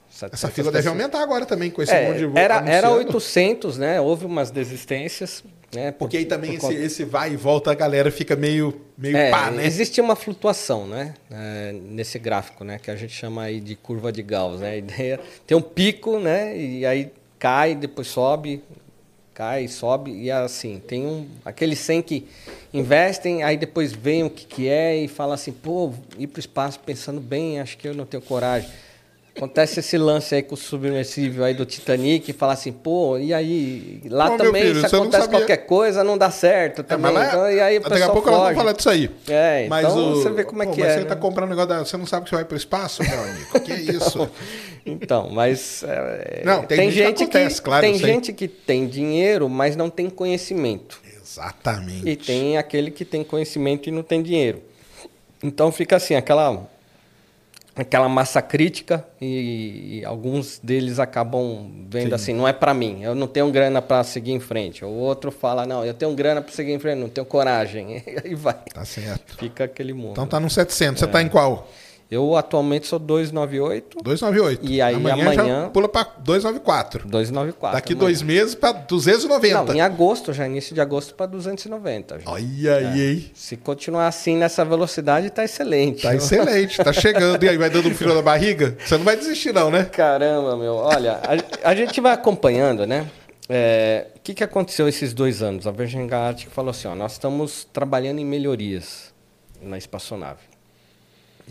Essa 0.10 0.28
700 0.36 0.54
fila 0.56 0.72
deve 0.72 0.90
aumentar 0.90 1.22
agora 1.22 1.46
também 1.46 1.72
com 1.72 1.82
esse 1.82 1.94
É, 1.94 2.08
monte 2.10 2.18
de 2.18 2.38
era, 2.38 2.56
era 2.70 2.88
anunciando. 2.90 3.16
800, 3.16 3.78
né? 3.78 4.02
Houve 4.02 4.26
umas 4.26 4.52
desistências. 4.52 5.42
Né? 5.74 5.92
Por- 5.92 6.00
Porque 6.00 6.18
aí 6.18 6.26
também 6.26 6.56
esse, 6.56 6.74
esse 6.74 7.06
vai 7.06 7.32
e 7.34 7.38
volta, 7.38 7.72
a 7.72 7.74
galera 7.74 8.12
fica 8.12 8.36
meio, 8.36 8.82
meio 8.98 9.16
É, 9.16 9.32
pá, 9.32 9.50
né? 9.52 9.66
Existe 9.66 10.02
uma 10.02 10.16
flutuação, 10.18 10.86
né? 10.86 11.14
É, 11.32 11.72
nesse 11.74 12.20
gráfico, 12.20 12.64
né? 12.66 12.78
Que 12.78 12.92
a 12.92 12.96
gente 12.96 13.14
chama 13.14 13.44
aí 13.44 13.60
de 13.62 13.76
curva 13.76 14.12
de 14.12 14.22
Gauss, 14.22 14.60
né? 14.60 14.72
A 14.72 14.78
ideia 14.78 15.20
tem 15.48 15.56
um 15.58 15.62
pico, 15.62 16.20
né? 16.20 16.58
E 16.58 16.86
aí 16.86 17.10
cai, 17.40 17.74
depois 17.74 18.08
sobe, 18.08 18.62
cai, 19.34 19.68
sobe 19.70 20.12
e 20.12 20.30
assim 20.30 20.82
tem 20.86 21.06
um 21.08 21.26
aqueles 21.46 21.80
100 21.80 22.02
que 22.02 22.28
investem, 22.74 23.42
aí 23.44 23.58
depois 23.58 23.92
vem 23.94 24.24
o 24.24 24.30
que 24.30 24.46
que 24.46 24.68
é 24.68 24.96
e 24.98 25.08
fala 25.08 25.36
assim, 25.36 25.52
pô, 25.52 25.94
ir 26.18 26.28
para 26.28 26.38
o 26.38 26.42
espaço 26.42 26.80
pensando 26.82 27.20
bem, 27.22 27.60
acho 27.60 27.78
que 27.78 27.88
eu 27.88 27.94
não 27.94 28.06
tenho 28.06 28.22
coragem. 28.22 28.70
Acontece 29.36 29.80
esse 29.80 29.98
lance 29.98 30.36
aí 30.36 30.44
com 30.44 30.56
o 30.56 30.58
submersível 30.58 31.46
aí 31.46 31.54
do 31.54 31.66
Titanic 31.66 32.30
e 32.30 32.34
fala 32.34 32.52
assim, 32.52 32.72
pô, 32.72 33.18
e 33.18 33.34
aí? 33.34 34.02
Lá 34.10 34.30
Pô, 34.30 34.38
também, 34.38 34.62
filho, 34.64 34.82
se 34.88 34.94
acontece 34.94 35.30
qualquer 35.30 35.58
coisa, 35.66 36.04
não 36.04 36.18
dá 36.18 36.30
certo 36.30 36.82
É, 36.82 36.84
também. 36.84 37.14
mas 37.14 37.24
lá- 37.24 37.28
Então, 37.30 37.52
e 37.52 37.60
aí 37.62 37.78
o 37.78 37.82
daqui 37.82 38.04
a 38.04 38.10
pouco 38.10 38.30
nós 38.30 38.40
foge. 38.40 38.44
vamos 38.50 38.58
falar 38.58 38.72
disso 38.74 38.90
aí. 38.90 39.10
É, 39.30 39.68
Mas 39.70 39.86
então 39.88 40.12
o- 40.12 40.16
você 40.18 40.30
vê 40.32 40.44
como 40.44 40.62
é 40.62 40.66
Pô, 40.66 40.74
que 40.74 40.82
mas 40.82 40.90
é. 40.90 40.94
Você 40.96 41.00
né? 41.00 41.06
tá 41.06 41.16
comprando 41.16 41.48
um 41.48 41.50
negócio 41.52 41.70
da... 41.70 41.80
Você 41.80 41.96
não 41.96 42.06
sabe 42.06 42.26
que 42.26 42.30
você 42.30 42.36
vai 42.36 42.44
pro 42.46 42.58
espaço, 42.58 43.02
meu 43.04 43.20
amigo? 43.24 43.60
Que 43.62 43.74
isso? 43.96 44.30
Então, 44.86 45.30
mas 45.30 45.82
é, 45.88 46.42
Não, 46.44 46.64
tem 46.64 46.92
gente 46.92 47.16
que 47.16 47.24
acontece, 47.24 47.62
claro, 47.62 47.82
tem 47.86 47.98
gente 47.98 48.34
que 48.34 48.50
tem 48.50 48.86
dinheiro, 48.86 49.48
mas 49.48 49.78
não 49.78 49.90
tem 49.90 50.10
conhecimento. 50.10 51.00
Exatamente. 51.24 52.10
E 52.10 52.16
tem 52.18 52.58
aquele 52.58 52.92
que 52.92 53.06
tem 53.06 53.24
conhecimento 53.24 53.88
e 53.88 53.92
não 53.94 54.04
tem 54.04 54.22
dinheiro. 54.22 54.62
Então 55.42 55.72
fica 55.72 55.96
assim, 55.96 56.16
aquela 56.16 56.68
aquela 57.82 58.08
massa 58.08 58.42
crítica 58.42 59.06
e, 59.20 60.00
e 60.00 60.06
alguns 60.06 60.60
deles 60.64 61.00
acabam 61.00 61.70
vendo 61.90 62.10
Sim. 62.10 62.14
assim, 62.16 62.34
não 62.34 62.48
é 62.48 62.54
para 62.54 62.74
mim, 62.74 63.04
eu 63.04 63.14
não 63.14 63.28
tenho 63.28 63.52
grana 63.52 63.82
para 63.82 64.04
seguir 64.04 64.32
em 64.32 64.40
frente. 64.40 64.84
O 64.86 64.90
outro 64.90 65.32
fala, 65.32 65.66
não, 65.66 65.86
eu 65.86 65.94
tenho 65.94 66.14
grana 66.14 66.42
para 66.42 66.54
seguir 66.54 66.72
em 66.72 66.80
frente, 66.80 67.00
não 67.00 67.10
tenho 67.10 67.26
coragem. 67.26 68.04
E 68.12 68.28
aí 68.28 68.36
vai. 68.36 68.56
Tá 68.74 68.84
certo. 68.84 69.38
Fica 69.38 69.64
aquele 69.64 69.94
mundo. 69.94 70.12
Então 70.12 70.28
tá 70.28 70.40
no 70.40 70.50
700. 70.50 71.00
Você 71.00 71.08
tá 71.08 71.22
em 71.22 71.30
qual? 71.30 71.70
Eu 72.12 72.36
atualmente 72.36 72.88
sou 72.88 73.00
298, 73.00 74.00
298. 74.04 74.66
E 74.70 74.82
aí, 74.82 74.96
amanhã, 74.96 75.32
amanhã- 75.32 75.70
pula 75.70 75.88
para 75.88 76.04
294. 76.20 77.08
294. 77.08 77.78
Daqui 77.78 77.94
amanhã. 77.94 78.06
dois 78.06 78.22
meses 78.22 78.54
para 78.54 78.74
290. 78.74 79.64
Não, 79.64 79.74
em 79.74 79.80
agosto, 79.80 80.34
já 80.34 80.46
início 80.46 80.76
de 80.76 80.82
agosto 80.82 81.16
para 81.16 81.26
290. 81.28 82.20
já. 82.20 82.30
Olha 82.30 82.76
aí, 82.76 83.02
hein? 83.14 83.32
Se 83.34 83.56
continuar 83.56 84.08
assim 84.08 84.36
nessa 84.36 84.66
velocidade, 84.66 85.30
tá 85.30 85.46
excelente. 85.46 86.02
Tá 86.02 86.14
excelente, 86.14 86.78
tá 86.84 86.92
chegando. 86.92 87.42
E 87.46 87.48
aí, 87.48 87.58
vai 87.58 87.70
dando 87.70 87.88
um 87.88 87.94
frio 87.96 88.14
na 88.14 88.22
barriga? 88.22 88.76
Você 88.86 88.98
não 88.98 89.06
vai 89.06 89.16
desistir, 89.16 89.54
não, 89.54 89.72
né? 89.72 89.86
Caramba, 89.86 90.58
meu. 90.58 90.76
Olha, 90.76 91.14
a, 91.64 91.70
a 91.70 91.74
gente 91.74 92.02
vai 92.02 92.12
acompanhando, 92.12 92.86
né? 92.86 93.08
É, 93.48 94.08
O 94.18 94.20
que, 94.20 94.34
que 94.34 94.44
aconteceu 94.44 94.86
esses 94.88 95.14
dois 95.14 95.42
anos? 95.42 95.66
A 95.66 95.72
Virgin 95.72 96.06
Galactic 96.08 96.50
falou 96.50 96.72
assim, 96.72 96.88
ó, 96.90 96.94
nós 96.96 97.14
estamos 97.14 97.66
trabalhando 97.72 98.20
em 98.20 98.26
melhorias 98.26 99.14
na 99.62 99.78
espaçonave. 99.78 100.51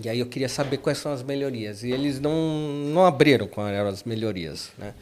E 0.03 0.09
aí 0.09 0.21
eu 0.21 0.27
queria 0.27 0.49
saber 0.49 0.79
quais 0.79 0.99
são 0.99 1.13
as 1.13 1.23
melhorias. 1.23 1.83
E 1.83 1.91
eles 1.91 2.21
não, 2.21 2.33
não 2.33 3.05
abriram 3.05 3.47
quais 3.47 3.75
eram 3.75 3.89
as 3.89 4.05
melhorias, 4.05 4.71
né? 4.79 4.95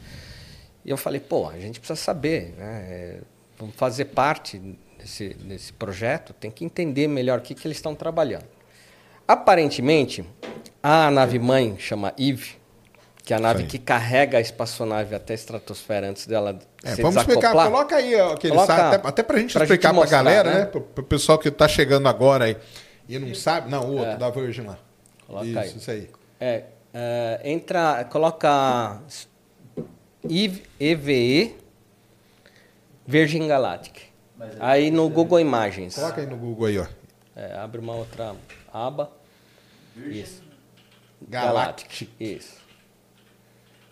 E 0.85 0.89
eu 0.89 0.97
falei, 0.97 1.19
pô, 1.19 1.47
a 1.49 1.59
gente 1.59 1.79
precisa 1.79 1.99
saber, 1.99 2.55
né? 2.57 2.85
É, 2.89 3.19
Vamos 3.59 3.75
fazer 3.75 4.05
parte 4.05 4.57
desse, 4.97 5.33
desse 5.33 5.73
projeto, 5.73 6.33
tem 6.33 6.49
que 6.49 6.63
entender 6.63 7.09
melhor 7.09 7.39
o 7.39 7.41
que, 7.41 7.53
que 7.53 7.67
eles 7.67 7.77
estão 7.77 7.93
trabalhando. 7.93 8.45
Aparentemente, 9.27 10.23
a 10.81 11.11
nave-mãe 11.11 11.75
chama 11.77 12.13
Eve, 12.17 12.55
que 13.21 13.33
é 13.33 13.35
a 13.35 13.39
nave 13.39 13.63
Sim. 13.63 13.67
que 13.67 13.77
carrega 13.77 14.37
a 14.37 14.41
espaçonave 14.41 15.13
até 15.13 15.33
a 15.33 15.35
estratosfera 15.35 16.09
antes 16.09 16.25
dela 16.25 16.57
É, 16.81 16.95
se 16.95 17.01
vamos 17.01 17.17
explicar. 17.17 17.51
Coloca 17.51 17.97
aí 17.97 18.17
aquele 18.17 18.53
Coloca 18.53 18.73
site, 18.73 18.95
até, 18.95 19.07
até 19.09 19.23
pra 19.23 19.37
gente 19.39 19.53
pra 19.53 19.63
explicar 19.65 19.89
gente 19.89 19.93
pra 19.95 20.01
mostrar, 20.01 20.23
galera, 20.23 20.49
né? 20.51 20.59
né? 20.59 20.65
Pro, 20.65 20.81
pro 20.81 21.03
pessoal 21.03 21.37
que 21.37 21.51
tá 21.51 21.67
chegando 21.67 22.07
agora 22.07 22.45
aí 22.45 22.57
e 23.09 23.19
não 23.19 23.33
sabe. 23.33 23.69
Não, 23.69 23.89
o 23.89 23.97
outro, 23.97 24.17
da 24.17 24.29
Virgin 24.29 24.61
lá. 24.61 24.77
Coloca 25.25 25.45
isso, 25.45 25.59
aí. 25.59 25.67
isso 25.77 25.91
aí. 25.91 26.09
É, 26.39 26.63
é, 26.93 27.41
entra, 27.43 28.05
coloca 28.05 29.01
EVE, 30.79 31.55
Virgin 33.05 33.47
Galactic. 33.47 34.03
Aí 34.59 34.89
no 34.91 35.09
Google 35.09 35.39
Imagens. 35.39 35.95
Coloca 35.95 36.21
aí 36.21 36.27
no 36.27 36.37
Google 36.37 36.67
aí, 36.67 36.77
ó. 36.77 36.85
É, 37.35 37.53
abre 37.55 37.81
uma 37.81 37.95
outra 37.95 38.35
aba. 38.71 39.11
Isso. 39.97 40.43
Galactic. 41.27 42.07
Isso. 42.19 42.57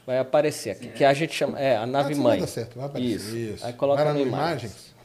Vai 0.05 0.19
aparecer 0.19 0.69
aqui, 0.69 0.87
que 0.89 1.03
a 1.03 1.13
gente 1.13 1.33
chama. 1.33 1.59
É, 1.59 1.75
a 1.75 1.85
nave 1.85 2.09
Ah, 2.09 2.11
isso 2.13 2.21
mãe. 2.21 2.47
certo, 2.47 2.77
vai 2.77 2.85
aparecer. 2.85 3.15
Isso. 3.15 3.35
Isso. 3.35 3.65
Aí 3.65 3.73
coloca 3.73 4.05
Vai 4.05 4.13
no 4.13 4.21
imagens. 4.21 4.71
imagens. 4.71 4.95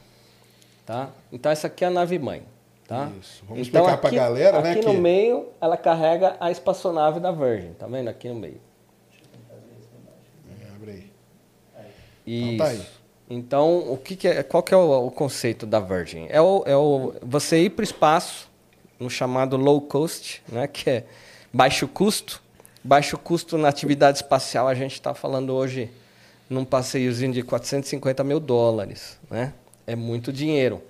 Tá? 0.85 1.09
Então 1.31 1.51
essa 1.51 1.67
aqui 1.67 1.83
é 1.83 1.87
a 1.87 1.91
nave 1.91 2.17
mãe. 2.17 2.43
Tá? 2.87 3.09
Isso. 3.19 3.43
Vamos 3.47 3.67
então, 3.67 3.81
explicar 3.81 3.97
pra 3.97 4.09
aqui, 4.09 4.17
galera, 4.17 4.61
né, 4.61 4.71
Aqui 4.71 4.85
no 4.85 4.91
que- 4.91 4.97
meio, 4.97 5.47
ela 5.61 5.77
carrega 5.77 6.35
a 6.39 6.51
espaçonave 6.51 7.19
da 7.19 7.31
Virgin. 7.31 7.73
Tá 7.73 7.87
vendo? 7.87 8.09
Aqui 8.09 8.27
no 8.27 8.35
meio. 8.35 8.59
É, 10.49 10.67
Abre 10.75 10.91
aí. 10.91 11.11
Isso. 12.25 12.53
Então 12.53 12.57
tá 12.57 12.71
aí. 12.71 12.81
Então, 13.29 13.91
o 13.91 13.97
que, 13.97 14.15
que 14.15 14.27
é, 14.27 14.43
qual 14.43 14.61
que 14.61 14.73
é 14.73 14.77
o, 14.77 15.07
o 15.07 15.11
conceito 15.11 15.65
da 15.65 15.79
Virgin? 15.79 16.27
É, 16.29 16.41
o, 16.41 16.63
é 16.65 16.75
o, 16.75 17.13
você 17.21 17.63
ir 17.63 17.69
para 17.71 17.81
o 17.81 17.83
espaço, 17.83 18.49
no 18.99 19.09
chamado 19.09 19.57
low 19.57 19.81
cost, 19.81 20.43
né, 20.47 20.67
que 20.67 20.89
é 20.89 21.03
baixo 21.51 21.87
custo. 21.87 22.41
Baixo 22.83 23.17
custo 23.17 23.57
na 23.57 23.69
atividade 23.69 24.17
espacial, 24.17 24.67
a 24.67 24.75
gente 24.75 24.93
está 24.93 25.13
falando 25.13 25.53
hoje 25.53 25.89
num 26.49 26.65
passeiozinho 26.65 27.31
de 27.31 27.41
450 27.41 28.23
mil 28.25 28.41
dólares. 28.41 29.17
Né? 29.31 29.53
É 29.87 29.95
muito 29.95 30.33
dinheiro. 30.33 30.81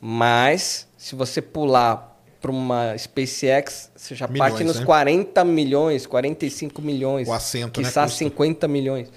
Mas, 0.00 0.86
se 1.00 1.14
você 1.14 1.40
pular 1.40 2.14
para 2.42 2.50
uma 2.50 2.94
SpaceX, 2.98 3.90
você 3.96 4.14
já 4.14 4.28
Milhões, 4.28 4.50
parte 4.50 4.64
nos 4.64 4.80
né? 4.80 4.84
40 4.84 5.44
milhões, 5.44 6.06
45 6.06 6.82
milhões. 6.82 7.26
O 7.26 7.32
assento, 7.32 7.80
né, 7.80 7.86
quiçá 7.86 8.02
custa. 8.02 8.18
50 8.18 8.68
milhões. 8.68 9.08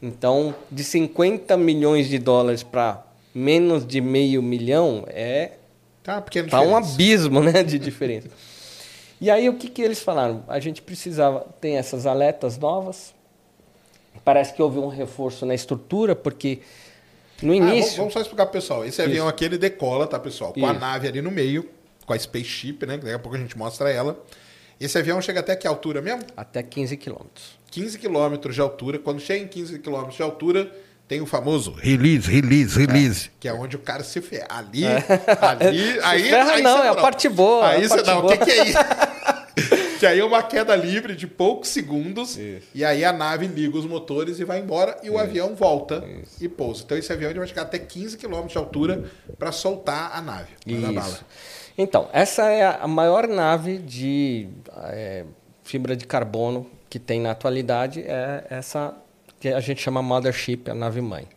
Então, 0.00 0.54
de 0.70 0.82
50 0.82 1.54
milhões 1.58 2.08
de 2.08 2.18
dólares 2.18 2.62
para 2.62 3.04
menos 3.34 3.86
de 3.86 4.00
meio 4.00 4.42
milhão 4.42 5.04
é 5.08 5.52
Tá, 6.02 6.22
tá 6.22 6.60
um 6.62 6.74
abismo, 6.74 7.40
né, 7.40 7.62
de 7.62 7.78
diferença. 7.78 8.28
E 9.18 9.30
aí 9.30 9.48
o 9.48 9.54
que 9.54 9.70
que 9.70 9.80
eles 9.80 10.02
falaram? 10.02 10.44
A 10.46 10.60
gente 10.60 10.82
precisava 10.82 11.46
tem 11.58 11.78
essas 11.78 12.04
aletas 12.04 12.58
novas. 12.58 13.14
Parece 14.22 14.52
que 14.52 14.60
houve 14.60 14.78
um 14.78 14.88
reforço 14.88 15.46
na 15.46 15.54
estrutura 15.54 16.14
porque 16.14 16.60
no 17.42 17.52
Ah, 17.52 17.58
vamos, 17.58 17.72
início 17.72 17.96
vamos 17.96 18.12
só 18.12 18.20
explicar 18.20 18.46
pro 18.46 18.52
pessoal. 18.52 18.84
Esse 18.84 19.02
avião 19.02 19.26
Isso. 19.26 19.34
aqui, 19.34 19.44
ele 19.44 19.58
decola, 19.58 20.06
tá, 20.06 20.18
pessoal? 20.18 20.52
Com 20.52 20.66
a 20.66 20.72
Isso. 20.72 20.80
nave 20.80 21.08
ali 21.08 21.20
no 21.20 21.30
meio, 21.30 21.68
com 22.04 22.12
a 22.12 22.18
spaceship, 22.18 22.86
né? 22.86 22.96
Daqui 22.96 23.12
a 23.12 23.18
pouco 23.18 23.36
a 23.36 23.40
gente 23.40 23.56
mostra 23.56 23.90
ela. 23.90 24.22
Esse 24.80 24.98
avião 24.98 25.20
chega 25.20 25.40
até 25.40 25.56
que 25.56 25.66
altura 25.66 26.02
mesmo? 26.02 26.22
até 26.36 26.62
15 26.62 26.96
quilômetros. 26.96 27.58
15 27.70 27.98
quilômetros 27.98 28.54
de 28.54 28.60
altura. 28.60 28.98
Quando 28.98 29.20
chega 29.20 29.44
em 29.44 29.48
15 29.48 29.78
quilômetros 29.78 30.16
de 30.16 30.22
altura, 30.22 30.70
tem 31.08 31.20
o 31.20 31.26
famoso 31.26 31.72
release, 31.72 32.30
release, 32.30 32.78
release. 32.78 33.30
Que 33.38 33.48
é 33.48 33.52
onde 33.52 33.76
o 33.76 33.78
cara 33.78 34.02
se 34.02 34.20
ferra. 34.20 34.46
Ali, 34.50 34.84
ali, 34.86 36.00
aí... 36.02 36.22
ferra 36.24 36.52
aí 36.52 36.62
não, 36.62 36.82
é 36.82 36.88
a 36.88 36.94
parte 36.94 37.28
boa, 37.28 37.72
é 37.72 37.76
Aí 37.76 37.84
a 37.84 37.88
você 37.88 38.02
não, 38.02 38.26
o 38.26 38.28
que, 38.28 38.38
que 38.38 38.50
é 38.50 38.68
isso? 38.68 38.78
que 39.98 40.06
aí 40.06 40.20
é 40.20 40.24
uma 40.24 40.42
queda 40.42 40.74
livre 40.76 41.14
de 41.14 41.26
poucos 41.26 41.68
segundos. 41.68 42.36
Isso. 42.36 42.66
E 42.74 42.84
aí 42.84 43.04
a 43.04 43.12
nave 43.12 43.46
liga 43.46 43.76
os 43.76 43.86
motores 43.86 44.38
e 44.38 44.44
vai 44.44 44.60
embora. 44.60 44.98
E 45.02 45.10
o 45.10 45.18
avião 45.18 45.54
volta 45.54 46.04
e 46.40 46.48
pousa. 46.48 46.82
Então 46.84 46.96
esse 46.96 47.12
avião 47.12 47.32
vai 47.34 47.46
chegar 47.46 47.62
até 47.62 47.78
15 47.78 48.16
km 48.16 48.46
de 48.46 48.58
altura 48.58 49.10
para 49.38 49.52
soltar 49.52 50.10
a 50.14 50.20
nave. 50.20 50.52
Bala. 50.66 51.06
Isso. 51.06 51.24
Então, 51.78 52.08
essa 52.12 52.50
é 52.50 52.64
a 52.64 52.86
maior 52.86 53.28
nave 53.28 53.78
de 53.78 54.48
é, 54.84 55.24
fibra 55.62 55.94
de 55.94 56.06
carbono 56.06 56.70
que 56.88 56.98
tem 56.98 57.20
na 57.20 57.32
atualidade, 57.32 58.00
é 58.00 58.46
essa 58.48 58.94
que 59.38 59.48
a 59.48 59.60
gente 59.60 59.82
chama 59.82 60.00
Mothership, 60.00 60.70
a 60.70 60.74
nave 60.74 61.00
mãe. 61.00 61.28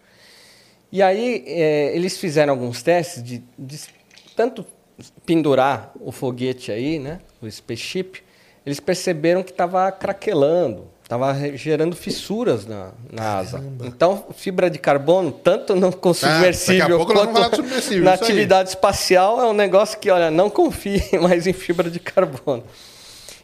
E 0.92 1.02
aí 1.02 1.44
é, 1.46 1.96
eles 1.96 2.18
fizeram 2.18 2.54
alguns 2.54 2.82
testes 2.82 3.22
de, 3.22 3.44
de 3.58 3.80
tanto 4.36 4.66
pendurar 5.26 5.92
o 6.00 6.12
foguete 6.12 6.72
aí, 6.72 6.98
né, 7.00 7.20
o 7.42 7.50
spaceship, 7.50 8.24
eles 8.70 8.80
perceberam 8.80 9.42
que 9.42 9.50
estava 9.50 9.92
craquelando, 9.92 10.86
estava 11.02 11.34
gerando 11.58 11.96
fissuras 11.96 12.68
na, 12.68 12.92
na 13.12 13.38
asa. 13.40 13.64
Então, 13.84 14.28
fibra 14.36 14.70
de 14.70 14.78
carbono, 14.78 15.32
tanto 15.32 15.76
no 15.76 15.92
com 15.92 16.12
daqui 16.12 16.26
a 16.26 16.30
submersível 16.30 17.04
quanto 17.04 17.56
submersível, 17.56 18.04
na 18.04 18.14
isso 18.14 18.24
aí. 18.24 18.30
atividade 18.30 18.70
espacial, 18.70 19.42
é 19.42 19.46
um 19.46 19.54
negócio 19.54 19.98
que, 19.98 20.12
olha, 20.12 20.30
não 20.30 20.52
confie 20.52 21.02
mais 21.20 21.48
em 21.48 21.54
fibra 21.54 21.90
de 21.90 22.00
carbono. 22.00 22.64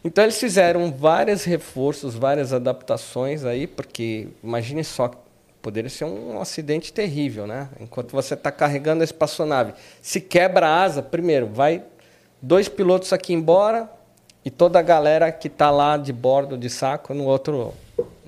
Então, 0.04 0.22
eles 0.22 0.38
fizeram 0.38 0.92
vários 0.92 1.42
reforços, 1.42 2.14
várias 2.14 2.52
adaptações 2.52 3.44
aí, 3.44 3.66
porque 3.66 4.28
imagine 4.44 4.84
só, 4.84 5.10
poderia 5.60 5.90
ser 5.90 6.04
um 6.04 6.40
acidente 6.40 6.92
terrível, 6.92 7.48
né? 7.48 7.68
Enquanto 7.80 8.12
você 8.12 8.34
está 8.34 8.52
carregando 8.52 9.00
a 9.00 9.04
espaçonave, 9.04 9.72
se 10.00 10.20
quebra 10.20 10.68
a 10.68 10.84
asa, 10.84 11.02
primeiro, 11.02 11.48
vai 11.48 11.82
dois 12.40 12.68
pilotos 12.68 13.12
aqui 13.12 13.32
embora 13.32 13.95
e 14.46 14.50
toda 14.50 14.78
a 14.78 14.82
galera 14.82 15.32
que 15.32 15.48
está 15.48 15.72
lá 15.72 15.96
de 15.96 16.12
bordo 16.12 16.56
de 16.56 16.70
saco 16.70 17.12
no 17.12 17.24
outro, 17.24 17.74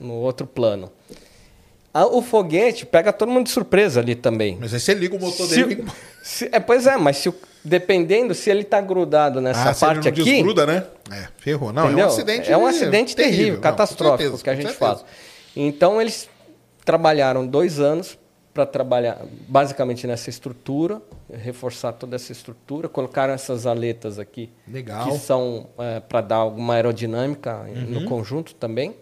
no 0.01 0.15
outro 0.15 0.49
plano. 0.49 0.91
Ah, 1.95 2.07
O 2.07 2.21
foguete 2.21 2.85
pega 2.85 3.13
todo 3.13 3.31
mundo 3.31 3.45
de 3.47 3.53
surpresa 3.53 4.01
ali 4.01 4.17
também. 4.17 4.59
Mas 4.61 4.75
aí 4.75 4.81
você 4.81 4.95
liga 4.95 5.15
o 5.15 5.21
motor 5.21 5.47
Se 5.47 5.65
dele. 5.65 5.85
se- 6.21 6.49
é, 6.51 6.59
pois 6.59 6.89
é, 6.89 6.97
mas 6.97 7.19
se 7.19 7.33
dependendo 7.65 8.35
se 8.35 8.51
ele 8.51 8.63
está 8.63 8.81
grudado 8.81 9.41
nessa 9.41 9.71
ah, 9.71 9.75
se 9.75 9.85
ele 9.85 9.95
parte 9.95 10.05
não 10.07 10.13
aqui, 10.13 10.25
desgruda, 10.25 10.67
né? 10.67 10.85
É, 11.13 11.29
ferrou. 11.39 11.73
Não, 11.73 11.83
é 11.83 11.85
um 11.87 11.89
Entendeu? 11.91 12.07
acidente 12.09 12.53
É 12.53 12.57
um 12.57 12.67
acidente 12.67 13.15
terrível, 13.15 13.55
com 13.57 13.61
catastrófico 13.63 14.23
certeza, 14.37 14.43
que 14.45 14.51
a 14.51 14.55
gente 14.57 14.73
fala. 14.75 15.03
Então 15.55 16.01
eles 16.03 16.29
trabalharam 16.85 17.47
dois 17.47 17.79
anos 17.79 18.18
para 18.59 18.67
trabalhar 18.67 19.19
basicamente 19.47 20.05
nessa 20.05 20.29
estrutura, 20.29 21.01
reforçar 21.33 21.93
toda 21.93 22.17
essa 22.17 22.33
estrutura, 22.33 22.89
colocaram 22.89 23.33
essas 23.33 23.67
aletas 23.67 24.19
aqui 24.19 24.51
Legal. 24.67 25.07
Uhum. 25.07 25.13
que 25.13 25.19
são 25.21 25.67
para 26.09 26.21
dar 26.23 26.37
alguma 26.37 26.75
aerodinâmica 26.75 27.63
no 27.89 28.05
conjunto 28.07 28.57
também 28.57 28.97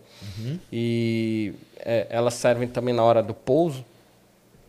e 0.71 1.55
é, 1.79 2.07
elas 2.11 2.35
servem 2.35 2.69
também 2.69 2.93
na 2.93 3.03
hora 3.03 3.23
do 3.23 3.33
pouso. 3.33 3.83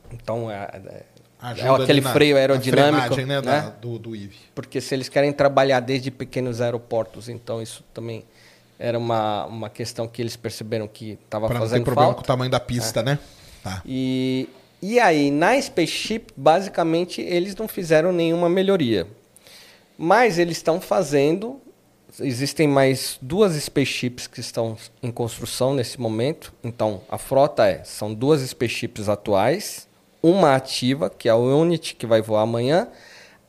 Então 0.10 0.50
é, 0.50 0.56
é- 0.74 1.04
Ajuda 1.42 1.82
é 1.82 1.84
aquele 1.84 2.00
na- 2.02 2.14
freio 2.14 2.38
aerodinâmico, 2.38 3.14
frenagem, 3.14 3.26
né, 3.26 3.36
né? 3.42 3.62
da- 3.64 3.70
do, 3.72 4.00
do 4.00 4.16
IV. 4.16 4.32
porque 4.56 4.80
se 4.80 4.96
eles 4.96 5.10
querem 5.10 5.34
trabalhar 5.34 5.82
desde 5.82 6.10
pequenos 6.10 6.62
aeroportos, 6.62 7.28
então 7.28 7.62
isso 7.62 7.84
também 7.94 8.24
era 8.80 8.98
uma, 8.98 9.46
uma 9.48 9.70
questão 9.70 10.08
que 10.08 10.22
eles 10.22 10.38
perceberam 10.38 10.88
que 10.88 11.18
estava 11.26 11.48
Para 11.48 11.56
não 11.60 11.66
ter 11.66 11.70
fazendo 11.72 11.84
problema 11.84 12.08
com 12.12 12.14
falta. 12.20 12.26
o 12.26 12.34
tamanho 12.34 12.50
da 12.50 12.60
pista, 12.62 13.04
né? 13.04 13.20
Tá. 13.64 13.82
E, 13.86 14.48
e 14.82 15.00
aí, 15.00 15.32
na 15.32 15.60
Spaceship, 15.60 16.28
basicamente, 16.36 17.20
eles 17.22 17.56
não 17.56 17.68
fizeram 17.68 18.12
nenhuma 18.12 18.48
melhoria. 18.48 19.08
Mas 19.98 20.38
eles 20.38 20.58
estão 20.58 20.80
fazendo. 20.80 21.60
Existem 22.20 22.68
mais 22.68 23.18
duas 23.22 23.54
spaceships 23.56 24.28
que 24.28 24.40
estão 24.40 24.78
em 25.02 25.12
construção 25.12 25.74
nesse 25.74 26.00
momento. 26.00 26.54
Então, 26.64 27.02
a 27.10 27.18
frota 27.18 27.66
é: 27.68 27.84
são 27.84 28.14
duas 28.14 28.42
spaceships 28.42 29.10
atuais, 29.10 29.88
uma 30.22 30.56
ativa, 30.56 31.10
que 31.10 31.28
é 31.28 31.32
a 31.32 31.36
Unity, 31.36 31.96
que 31.96 32.06
vai 32.06 32.22
voar 32.22 32.44
amanhã. 32.44 32.88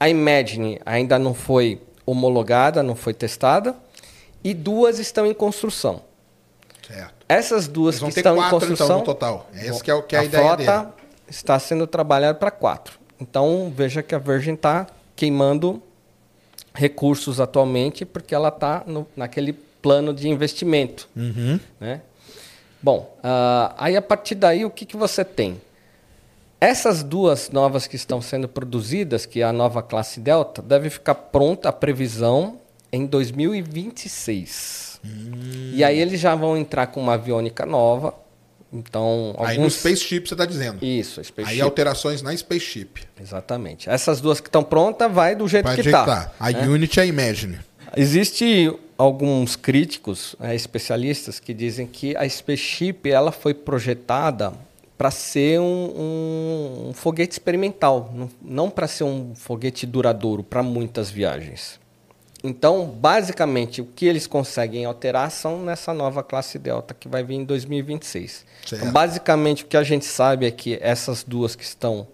A 0.00 0.08
Imagine 0.08 0.80
ainda 0.86 1.18
não 1.18 1.34
foi 1.34 1.80
homologada, 2.06 2.82
não 2.82 2.94
foi 2.94 3.12
testada. 3.12 3.76
e 4.42 4.54
duas 4.54 4.98
estão 4.98 5.26
em 5.26 5.34
construção. 5.34 6.02
Certo. 6.86 7.26
Essas 7.28 7.68
duas 7.68 7.98
que 7.98 8.08
estão 8.08 8.36
em 8.36 8.48
construção, 8.48 8.86
então, 8.86 8.98
no 9.00 9.04
total. 9.04 9.50
É 9.52 9.66
esse 9.66 9.82
que 9.82 9.90
é, 9.90 10.02
que 10.02 10.16
é 10.16 10.18
a, 10.18 10.22
a 10.22 10.24
ideia 10.24 10.42
frota 10.42 10.56
dele. 10.56 10.97
Está 11.28 11.58
sendo 11.58 11.86
trabalhada 11.86 12.38
para 12.38 12.50
quatro. 12.50 12.98
Então 13.20 13.72
veja 13.74 14.02
que 14.02 14.14
a 14.14 14.18
Virgin 14.18 14.54
está 14.54 14.86
queimando 15.16 15.82
recursos 16.74 17.40
atualmente 17.40 18.04
porque 18.04 18.34
ela 18.34 18.48
está 18.48 18.84
naquele 19.16 19.52
plano 19.52 20.14
de 20.14 20.28
investimento. 20.28 21.08
Uhum. 21.16 21.58
né? 21.80 22.02
Bom, 22.80 23.16
ah, 23.22 23.74
aí 23.76 23.96
a 23.96 24.02
partir 24.02 24.36
daí 24.36 24.64
o 24.64 24.70
que, 24.70 24.86
que 24.86 24.96
você 24.96 25.24
tem? 25.24 25.60
Essas 26.60 27.02
duas 27.02 27.50
novas 27.50 27.86
que 27.86 27.96
estão 27.96 28.20
sendo 28.20 28.48
produzidas, 28.48 29.24
que 29.26 29.40
é 29.40 29.44
a 29.44 29.52
nova 29.52 29.82
classe 29.82 30.18
Delta, 30.18 30.60
deve 30.60 30.90
ficar 30.90 31.14
pronta 31.14 31.68
a 31.68 31.72
previsão 31.72 32.58
em 32.92 33.06
2026. 33.06 35.00
Hum. 35.04 35.70
E 35.72 35.84
aí 35.84 35.98
eles 35.98 36.20
já 36.20 36.34
vão 36.34 36.56
entrar 36.56 36.88
com 36.88 37.00
uma 37.00 37.14
aviônica 37.14 37.64
nova. 37.64 38.12
Então, 38.72 39.34
Aí 39.38 39.56
no 39.56 39.62
alguns... 39.64 39.74
Spaceship 39.76 40.28
você 40.28 40.34
está 40.34 40.44
dizendo. 40.44 40.84
Isso, 40.84 41.22
Spaceship. 41.24 41.54
Aí 41.54 41.60
alterações 41.60 42.20
na 42.22 42.36
Spaceship. 42.36 42.88
Exatamente. 43.20 43.88
Essas 43.88 44.20
duas 44.20 44.40
que 44.40 44.48
estão 44.48 44.62
prontas, 44.62 45.10
vai 45.10 45.34
do 45.34 45.48
jeito 45.48 45.64
Vai 45.64 45.74
que 45.76 45.80
está. 45.88 46.04
tá. 46.04 46.32
A 46.38 46.48
Unity 46.50 47.00
é 47.00 47.02
a 47.04 47.06
Imagine. 47.06 47.58
Existe 47.96 48.70
alguns 48.98 49.56
críticos, 49.56 50.36
né, 50.38 50.54
especialistas, 50.54 51.40
que 51.40 51.54
dizem 51.54 51.86
que 51.86 52.14
a 52.16 52.28
Spaceship 52.28 52.98
ela 53.10 53.32
foi 53.32 53.54
projetada 53.54 54.52
para 54.98 55.10
ser 55.10 55.60
um, 55.60 55.64
um- 55.64 56.88
um 56.88 56.92
foguete 56.92 57.32
experimental, 57.32 58.12
não, 58.14 58.30
não 58.42 58.70
para 58.70 58.86
ser 58.88 59.04
um 59.04 59.32
foguete 59.34 59.86
duradouro 59.86 60.42
para 60.42 60.62
muitas 60.62 61.08
viagens. 61.10 61.78
Então, 62.42 62.86
basicamente, 62.86 63.80
o 63.80 63.84
que 63.84 64.06
eles 64.06 64.26
conseguem 64.26 64.84
alterar 64.84 65.30
são 65.30 65.60
nessa 65.60 65.92
nova 65.92 66.22
classe 66.22 66.58
Delta 66.58 66.94
que 66.94 67.08
vai 67.08 67.24
vir 67.24 67.34
em 67.34 67.44
2026. 67.44 68.44
Certo. 68.64 68.80
Então, 68.80 68.92
basicamente, 68.92 69.64
o 69.64 69.66
que 69.66 69.76
a 69.76 69.82
gente 69.82 70.04
sabe 70.04 70.46
é 70.46 70.50
que 70.50 70.78
essas 70.80 71.24
duas 71.24 71.56
que 71.56 71.64
estão 71.64 72.06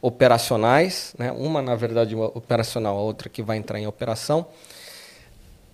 operacionais, 0.00 1.14
né, 1.18 1.30
uma 1.32 1.60
na 1.60 1.74
verdade 1.74 2.14
operacional, 2.14 2.96
a 2.96 3.00
outra 3.00 3.28
que 3.28 3.42
vai 3.42 3.58
entrar 3.58 3.78
em 3.78 3.86
operação, 3.86 4.46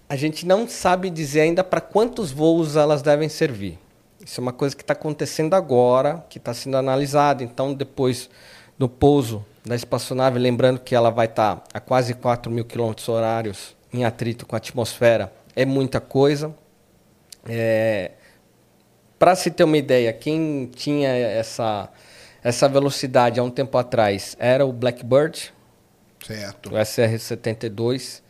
a 0.08 0.16
gente 0.16 0.46
não 0.46 0.66
sabe 0.66 1.08
dizer 1.08 1.40
ainda 1.40 1.62
para 1.62 1.80
quantos 1.80 2.32
voos 2.32 2.76
elas 2.76 3.02
devem 3.02 3.28
servir. 3.28 3.78
Isso 4.24 4.40
é 4.40 4.42
uma 4.42 4.52
coisa 4.52 4.74
que 4.74 4.82
está 4.82 4.92
acontecendo 4.94 5.54
agora, 5.54 6.24
que 6.28 6.38
está 6.38 6.52
sendo 6.52 6.76
analisada. 6.76 7.42
Então, 7.42 7.72
depois 7.72 8.28
do 8.78 8.88
pouso 8.88 9.44
da 9.64 9.76
espaçonave, 9.76 10.38
lembrando 10.38 10.80
que 10.80 10.94
ela 10.94 11.10
vai 11.10 11.26
estar 11.26 11.62
a 11.72 11.80
quase 11.80 12.14
4 12.14 12.50
mil 12.50 12.64
quilômetros 12.64 13.08
horários 13.08 13.74
em 13.92 14.04
atrito 14.04 14.46
com 14.46 14.56
a 14.56 14.58
atmosfera, 14.58 15.32
é 15.54 15.64
muita 15.64 16.00
coisa. 16.00 16.54
Para 19.18 19.36
se 19.36 19.50
ter 19.50 19.64
uma 19.64 19.76
ideia, 19.76 20.12
quem 20.12 20.66
tinha 20.74 21.08
essa, 21.10 21.88
essa 22.42 22.68
velocidade 22.68 23.38
há 23.38 23.42
um 23.42 23.50
tempo 23.50 23.78
atrás 23.78 24.36
era 24.38 24.66
o 24.66 24.72
Blackbird, 24.72 25.52
Certo. 26.26 26.70
o 26.70 26.72
SR-72, 26.76 28.20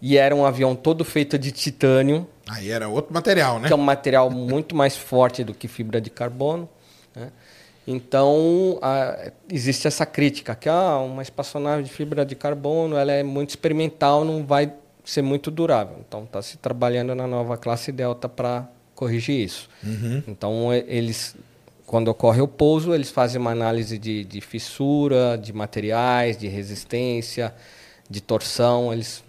e 0.00 0.18
era 0.18 0.34
um 0.34 0.44
avião 0.44 0.74
todo 0.76 1.04
feito 1.04 1.38
de 1.38 1.50
titânio, 1.50 2.26
Aí 2.48 2.70
era 2.70 2.86
outro 2.88 3.12
material, 3.12 3.58
né? 3.58 3.66
que 3.66 3.72
é 3.72 3.76
um 3.76 3.80
material 3.80 4.30
muito 4.30 4.76
mais 4.76 4.96
forte 4.96 5.42
do 5.42 5.52
que 5.52 5.66
fibra 5.66 6.00
de 6.00 6.10
carbono. 6.10 6.68
né? 7.14 7.32
Então, 7.88 8.78
a- 8.82 9.32
existe 9.50 9.86
essa 9.88 10.04
crítica, 10.06 10.54
que 10.54 10.68
ah, 10.68 10.98
uma 10.98 11.22
espaçonave 11.22 11.82
de 11.82 11.90
fibra 11.90 12.24
de 12.26 12.34
carbono 12.36 12.96
ela 12.96 13.10
é 13.12 13.22
muito 13.24 13.50
experimental, 13.50 14.24
não 14.24 14.44
vai 14.46 14.72
ser 15.06 15.22
muito 15.22 15.50
durável. 15.50 15.96
Então, 16.06 16.24
está 16.24 16.42
se 16.42 16.58
trabalhando 16.58 17.14
na 17.14 17.26
nova 17.26 17.56
classe 17.56 17.92
Delta 17.92 18.28
para 18.28 18.68
corrigir 18.94 19.38
isso. 19.40 19.70
Então, 20.28 20.74
e- 20.74 20.84
eles, 20.88 21.36
quando 21.86 22.08
ocorre 22.08 22.40
o 22.40 22.48
pouso, 22.48 22.92
eles 22.92 23.10
fazem 23.10 23.40
uma 23.40 23.52
análise 23.52 23.96
de, 23.98 24.24
de 24.24 24.40
fissura, 24.40 25.38
de 25.38 25.52
materiais, 25.52 26.36
de 26.36 26.48
resistência, 26.48 27.54
de 28.10 28.20
torção. 28.20 28.92
Eles 28.92 29.22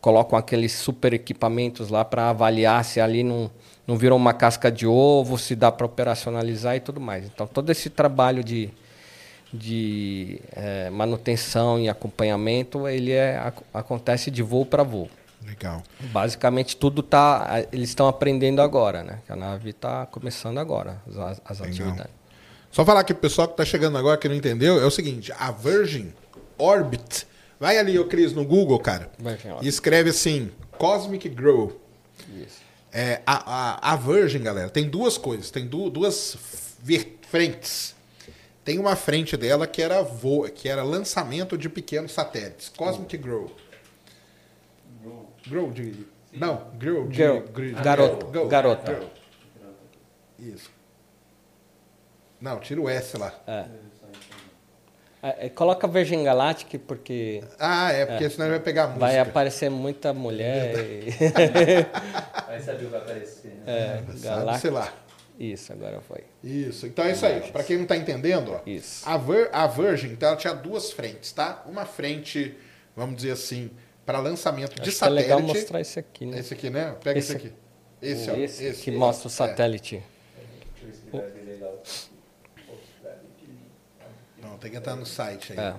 colocam 0.00 0.38
aqueles 0.38 0.72
super 0.72 1.12
equipamentos 1.12 1.88
lá 1.90 2.04
para 2.04 2.30
avaliar 2.30 2.84
se 2.84 3.00
ali 3.00 3.22
não, 3.24 3.50
não 3.86 3.96
virou 3.98 4.16
uma 4.16 4.32
casca 4.32 4.70
de 4.70 4.86
ovo, 4.86 5.36
se 5.36 5.56
dá 5.56 5.72
para 5.72 5.84
operacionalizar 5.86 6.76
e 6.76 6.80
tudo 6.80 7.00
mais. 7.00 7.24
Então, 7.26 7.46
todo 7.46 7.68
esse 7.70 7.90
trabalho 7.90 8.44
de, 8.44 8.70
de 9.52 10.40
eh, 10.52 10.90
manutenção 10.90 11.78
e 11.80 11.88
acompanhamento, 11.88 12.86
ele 12.86 13.12
é, 13.12 13.36
ac- 13.38 13.62
acontece 13.74 14.30
de 14.30 14.42
voo 14.42 14.64
para 14.64 14.82
voo. 14.82 15.08
Legal. 15.44 15.82
Basicamente, 16.12 16.76
tudo 16.76 17.02
tá. 17.02 17.64
Eles 17.72 17.88
estão 17.88 18.06
aprendendo 18.06 18.60
agora, 18.62 19.02
né? 19.02 19.20
Que 19.26 19.32
a 19.32 19.36
nave 19.36 19.70
está 19.70 20.06
começando 20.06 20.58
agora, 20.58 21.00
as, 21.08 21.40
as 21.44 21.60
atividades. 21.62 22.12
Só 22.70 22.84
falar 22.84 23.02
que 23.04 23.12
o 23.12 23.16
pessoal 23.16 23.48
que 23.48 23.54
está 23.54 23.64
chegando 23.64 23.98
agora 23.98 24.16
que 24.18 24.28
não 24.28 24.34
entendeu, 24.36 24.80
é 24.80 24.84
o 24.84 24.90
seguinte, 24.90 25.32
a 25.38 25.50
Virgin 25.50 26.12
Orbit, 26.56 27.26
vai 27.58 27.78
ali, 27.78 27.98
ô 27.98 28.04
Cris, 28.04 28.32
no 28.32 28.44
Google, 28.44 28.78
cara, 28.78 29.10
e 29.62 29.66
escreve 29.66 30.10
assim, 30.10 30.50
Cosmic 30.78 31.28
Grow. 31.30 31.80
Isso. 32.36 32.60
É, 32.92 33.20
a, 33.26 33.90
a, 33.90 33.92
a 33.92 33.96
Virgin, 33.96 34.40
galera, 34.40 34.68
tem 34.68 34.88
duas 34.88 35.16
coisas, 35.18 35.50
tem 35.50 35.66
du- 35.66 35.90
duas 35.90 36.36
frentes. 37.28 37.94
Tem 38.70 38.78
uma 38.78 38.94
frente 38.94 39.36
dela 39.36 39.66
que 39.66 39.82
era 39.82 40.00
vo 40.00 40.48
que 40.48 40.68
era 40.68 40.84
lançamento 40.84 41.58
de 41.58 41.68
pequenos 41.68 42.12
satélites, 42.12 42.68
Cosmic 42.68 43.16
Grow. 43.16 43.50
Grow 45.48 45.72
de 45.72 46.06
não, 46.32 46.70
Grow 46.78 47.08
de 47.08 47.16
Girl. 47.16 47.38
gri- 47.52 47.72
Garota. 47.72 48.26
Grow. 48.26 48.46
Garota. 48.46 48.92
Grow. 48.92 49.10
Isso. 50.38 50.70
Não, 52.40 52.60
tira 52.60 52.80
o 52.80 52.88
S 52.88 53.16
lá. 53.18 53.34
É. 53.44 53.64
É, 55.20 55.46
é, 55.46 55.48
coloca 55.48 55.88
Virgin 55.88 56.22
Galactic, 56.22 56.80
porque 56.86 57.42
Ah, 57.58 57.90
é, 57.90 58.06
porque 58.06 58.30
senão 58.30 58.46
ele 58.46 58.54
vai 58.54 58.62
pegar 58.62 58.84
a 58.84 58.86
música. 58.86 59.00
vai 59.04 59.18
aparecer 59.18 59.68
muita 59.68 60.14
mulher. 60.14 60.76
e- 60.78 61.08
Aí 62.46 62.62
sabia 62.62 62.82
o 62.82 62.84
que 62.84 62.86
vai 62.86 63.00
aparecer. 63.00 63.48
Né? 63.66 64.04
é, 64.14 64.58
sei 64.58 64.70
lá. 64.70 64.92
Isso, 65.40 65.72
agora 65.72 66.00
foi. 66.02 66.22
Isso. 66.42 66.86
Então 66.86 67.04
é 67.04 67.12
isso 67.12 67.26
aí. 67.26 67.40
Para 67.52 67.62
quem 67.64 67.76
não 67.78 67.86
tá 67.86 67.96
entendendo, 67.96 68.52
ó, 68.52 68.60
Isso. 68.68 69.06
a, 69.08 69.16
Vir- 69.18 69.50
a 69.52 69.66
Virgin 69.66 70.08
então, 70.08 70.28
ela 70.30 70.38
tinha 70.38 70.54
duas 70.54 70.90
frentes, 70.92 71.32
tá? 71.32 71.62
Uma 71.66 71.84
frente, 71.84 72.54
vamos 72.96 73.16
dizer 73.16 73.32
assim, 73.32 73.70
para 74.06 74.18
lançamento 74.20 74.74
de 74.74 74.80
Acho 74.80 74.82
que 74.82 74.88
é 74.88 74.92
satélite. 74.92 75.22
legal 75.22 75.42
mostrar 75.42 75.80
esse 75.80 75.98
aqui, 75.98 76.24
né? 76.26 76.38
Esse 76.38 76.54
aqui, 76.54 76.70
né? 76.70 76.96
Pega 77.02 77.18
esse, 77.18 77.32
Esse 77.32 77.46
aqui. 77.46 77.52
Esse, 78.00 78.30
ó. 78.30 78.34
Esse 78.36 78.64
esse, 78.64 78.82
que 78.82 78.90
esse. 78.90 78.98
mostra 78.98 79.28
o 79.28 79.30
É. 79.30 79.34
satélite. 79.34 80.02
Deixa 80.80 80.82
eu 80.82 80.88
ver 80.88 80.94
se 80.94 81.02
ele 81.06 81.22
vai 81.22 81.30
ver 81.30 81.52
legal. 81.52 81.82
Não, 84.42 84.56
tem 84.58 84.70
que 84.70 84.76
entrar 84.76 84.96
no 84.96 85.04
site 85.06 85.52
aí. 85.52 85.58
É. 85.58 85.74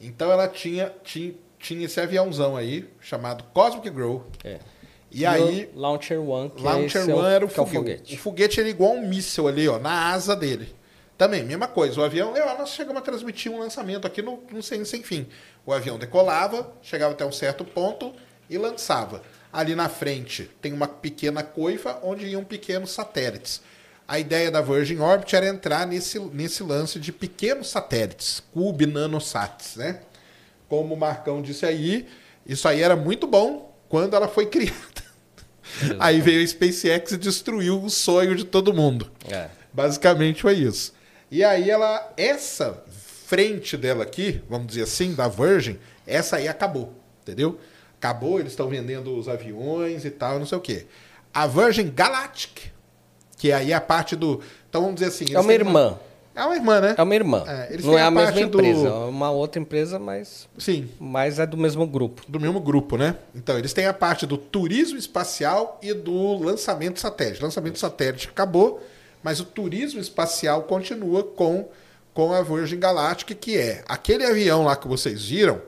Então 0.00 0.30
ela 0.32 0.48
tinha, 0.48 0.94
tinha, 1.04 1.34
tinha 1.58 1.84
esse 1.84 2.00
aviãozão 2.00 2.56
aí, 2.56 2.88
chamado 3.00 3.44
Cosmic 3.52 3.90
Grow. 3.90 4.26
É. 4.44 4.58
E 5.10 5.24
aí, 5.24 5.70
o 5.74 5.80
Launcher 5.80 6.20
One, 6.20 6.50
que 6.50 6.62
Launcher 6.62 7.08
é 7.08 7.14
One 7.14 7.34
era 7.34 7.44
o 7.44 7.48
que 7.48 7.60
é 7.60 7.66
foguete. 7.66 8.14
O 8.14 8.18
foguete 8.18 8.60
era 8.60 8.68
igual 8.68 8.92
um 8.92 9.08
míssil 9.08 9.48
ali, 9.48 9.66
ó, 9.68 9.78
na 9.78 10.10
asa 10.12 10.36
dele. 10.36 10.74
Também, 11.16 11.42
mesma 11.42 11.66
coisa. 11.66 12.00
O 12.00 12.04
avião, 12.04 12.36
eu, 12.36 12.46
nós 12.58 12.70
chegamos 12.70 13.00
a 13.00 13.04
transmitir 13.04 13.50
um 13.50 13.58
lançamento 13.58 14.06
aqui 14.06 14.22
no, 14.22 14.42
no 14.52 14.62
sem, 14.62 14.84
sem 14.84 15.02
fim. 15.02 15.26
O 15.66 15.72
avião 15.72 15.98
decolava, 15.98 16.72
chegava 16.82 17.12
até 17.12 17.24
um 17.24 17.32
certo 17.32 17.64
ponto 17.64 18.12
e 18.48 18.56
lançava. 18.56 19.22
Ali 19.52 19.74
na 19.74 19.88
frente 19.88 20.48
tem 20.60 20.72
uma 20.72 20.86
pequena 20.86 21.42
coifa 21.42 21.98
onde 22.02 22.26
iam 22.26 22.44
pequenos 22.44 22.90
satélites. 22.90 23.62
A 24.06 24.18
ideia 24.18 24.50
da 24.50 24.60
Virgin 24.60 25.00
Orbit 25.00 25.34
era 25.34 25.48
entrar 25.48 25.86
nesse, 25.86 26.18
nesse 26.18 26.62
lance 26.62 27.00
de 27.00 27.12
pequenos 27.12 27.68
satélites, 27.68 28.42
cube 28.52 28.86
nanosats, 28.86 29.76
né? 29.76 30.00
Como 30.68 30.94
o 30.94 30.96
Marcão 30.96 31.42
disse 31.42 31.66
aí, 31.66 32.06
isso 32.46 32.68
aí 32.68 32.82
era 32.82 32.94
muito 32.94 33.26
bom 33.26 33.67
quando 33.88 34.14
ela 34.14 34.28
foi 34.28 34.46
criada. 34.46 34.76
Aí 35.98 36.20
veio 36.20 36.42
a 36.42 36.46
SpaceX 36.46 37.12
e 37.12 37.18
destruiu 37.18 37.82
o 37.82 37.90
sonho 37.90 38.34
de 38.34 38.44
todo 38.44 38.74
mundo. 38.74 39.10
É. 39.30 39.48
Basicamente 39.72 40.42
foi 40.42 40.54
isso. 40.54 40.92
E 41.30 41.44
aí 41.44 41.70
ela, 41.70 42.12
essa 42.16 42.82
frente 43.26 43.76
dela 43.76 44.02
aqui, 44.02 44.42
vamos 44.48 44.68
dizer 44.68 44.82
assim, 44.82 45.14
da 45.14 45.28
Virgin, 45.28 45.78
essa 46.06 46.36
aí 46.36 46.48
acabou, 46.48 46.94
entendeu? 47.22 47.58
Acabou, 47.98 48.40
eles 48.40 48.52
estão 48.52 48.68
vendendo 48.68 49.16
os 49.16 49.28
aviões 49.28 50.04
e 50.04 50.10
tal, 50.10 50.38
não 50.38 50.46
sei 50.46 50.56
o 50.56 50.60
quê. 50.60 50.86
A 51.34 51.46
Virgin 51.46 51.92
Galactic, 51.94 52.70
que 53.36 53.52
aí 53.52 53.72
é 53.72 53.74
a 53.74 53.80
parte 53.80 54.16
do, 54.16 54.40
então 54.68 54.80
vamos 54.80 54.96
dizer 55.00 55.08
assim, 55.08 55.34
É 55.34 55.38
uma 55.38 55.52
irmã. 55.52 55.98
É 56.38 56.44
uma 56.44 56.54
irmã, 56.54 56.80
né? 56.80 56.94
É 56.96 57.02
uma 57.02 57.14
irmã. 57.14 57.44
É, 57.46 57.76
Não 57.82 57.98
é 57.98 58.02
a 58.02 58.10
mesma 58.10 58.32
parte 58.32 58.44
do- 58.46 58.58
empresa, 58.60 58.88
é 58.88 58.90
uma 58.92 59.30
outra 59.30 59.60
empresa, 59.60 59.98
mas, 59.98 60.48
Sim, 60.58 60.88
mas 61.00 61.38
é 61.38 61.46
do 61.46 61.56
mesmo 61.56 61.86
grupo. 61.86 62.22
do 62.28 62.38
mesmo 62.38 62.60
grupo, 62.60 62.96
né? 62.96 63.16
Então, 63.34 63.58
eles 63.58 63.72
têm 63.72 63.86
a 63.86 63.92
parte 63.92 64.24
do 64.26 64.38
turismo 64.38 64.96
espacial 64.98 65.78
e 65.82 65.92
do 65.92 66.38
lançamento 66.38 67.00
satélite. 67.00 67.42
Lançamento 67.42 67.78
satélite 67.78 68.28
acabou, 68.28 68.80
mas 69.22 69.40
o 69.40 69.44
turismo 69.44 70.00
espacial 70.00 70.62
continua 70.62 71.24
com, 71.24 71.68
com 72.14 72.32
a 72.32 72.40
Virgin 72.42 72.78
Galactic, 72.78 73.36
que 73.38 73.56
é 73.58 73.82
aquele 73.88 74.24
avião 74.24 74.64
lá 74.64 74.76
que 74.76 74.86
vocês 74.86 75.24
viram, 75.28 75.60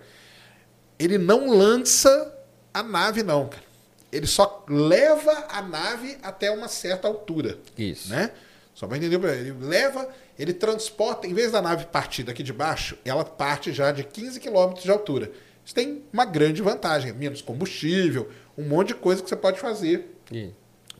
ele 0.98 1.18
não 1.18 1.50
lança 1.50 2.32
a 2.72 2.82
nave, 2.82 3.22
não, 3.22 3.48
cara. 3.48 3.64
ele 4.12 4.26
só 4.26 4.64
leva 4.68 5.46
a 5.50 5.62
nave 5.62 6.16
até 6.22 6.50
uma 6.50 6.68
certa 6.68 7.08
altura. 7.08 7.58
Isso. 7.76 8.08
Né? 8.10 8.30
Só 8.74 8.86
para 8.86 8.96
entender, 8.98 9.22
ele 9.36 9.52
leva, 9.60 10.08
ele 10.40 10.52
transporta, 10.54 11.26
em 11.26 11.34
vez 11.34 11.52
da 11.52 11.60
nave 11.60 11.84
partir 11.86 12.22
daqui 12.22 12.42
de 12.42 12.52
baixo, 12.52 12.96
ela 13.04 13.24
parte 13.24 13.72
já 13.72 13.92
de 13.92 14.02
15 14.04 14.40
km 14.40 14.72
de 14.80 14.90
altura. 14.90 15.30
Isso 15.64 15.74
tem 15.74 16.02
uma 16.12 16.24
grande 16.24 16.62
vantagem, 16.62 17.12
menos 17.12 17.42
combustível, 17.42 18.28
um 18.56 18.64
monte 18.64 18.88
de 18.88 18.94
coisa 18.94 19.22
que 19.22 19.28
você 19.28 19.36
pode 19.36 19.60
fazer 19.60 20.16
E- 20.32 20.50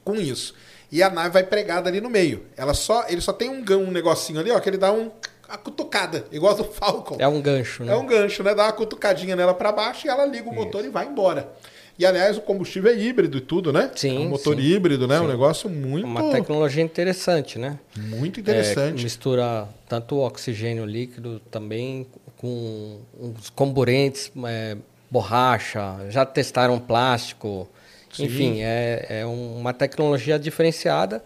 com 0.05 0.15
isso. 0.17 0.55
E 0.93 1.03
a 1.03 1.09
nave 1.09 1.31
vai 1.31 1.45
pregada 1.45 1.89
ali 1.89 2.01
no 2.01 2.11
meio. 2.11 2.47
Ela 2.57 2.75
só, 2.75 3.07
ele 3.09 3.21
só 3.21 3.33
tem 3.33 3.49
um, 3.49 3.65
um 3.79 3.91
negocinho 3.91 4.41
ali, 4.41 4.51
ó, 4.51 4.59
que 4.61 4.69
ele 4.69 4.77
dá 4.77 4.93
um, 4.93 5.11
uma 5.49 5.57
cutucada, 5.59 6.27
igual 6.33 6.55
do 6.55 6.65
Falcon. 6.71 7.17
É 7.19 7.27
um 7.29 7.41
gancho, 7.41 7.85
né? 7.85 7.93
É 7.93 7.97
um 7.97 8.07
gancho, 8.07 8.43
né? 8.43 8.55
Dá 8.55 8.65
uma 8.65 8.73
cutucadinha 8.73 9.35
nela 9.37 9.55
para 9.55 9.73
baixo 9.73 10.07
e 10.07 10.11
ela 10.11 10.27
liga 10.27 10.49
o 10.49 10.55
motor 10.55 10.85
e 10.85 10.89
vai 10.89 11.07
embora. 11.07 11.53
E 12.01 12.07
aliás, 12.07 12.39
o 12.39 12.41
combustível 12.41 12.91
é 12.91 12.97
híbrido 12.97 13.37
e 13.37 13.41
tudo, 13.43 13.75
né? 13.75 13.91
Sim, 13.95 14.17
É 14.17 14.21
um 14.21 14.31
motor 14.31 14.57
sim. 14.57 14.63
híbrido, 14.63 15.07
né? 15.07 15.21
Um 15.21 15.25
Sim. 15.25 15.29
negócio 15.29 15.69
muito, 15.69 16.07
Uma 16.07 16.31
tecnologia 16.31 16.83
interessante, 16.83 17.59
né? 17.59 17.79
muito 17.95 18.39
É, 18.39 18.41
interessante. 18.41 19.03
mistura 19.03 19.69
tanto 19.87 20.15
o 20.15 20.21
oxigênio 20.21 20.87
líquido 20.87 21.43
também 21.51 22.07
com 22.39 23.01
uns 23.21 23.51
comburentes, 23.51 24.33
é, 24.47 24.79
borracha, 25.11 26.07
já 26.09 26.25
testaram 26.25 26.79
plástico. 26.79 27.69
Sim. 28.11 28.25
Enfim, 28.25 28.61
é, 28.63 29.07
é 29.21 29.27
uma 29.27 29.75
tecnologia 29.75 30.39
diferenciada. 30.39 31.23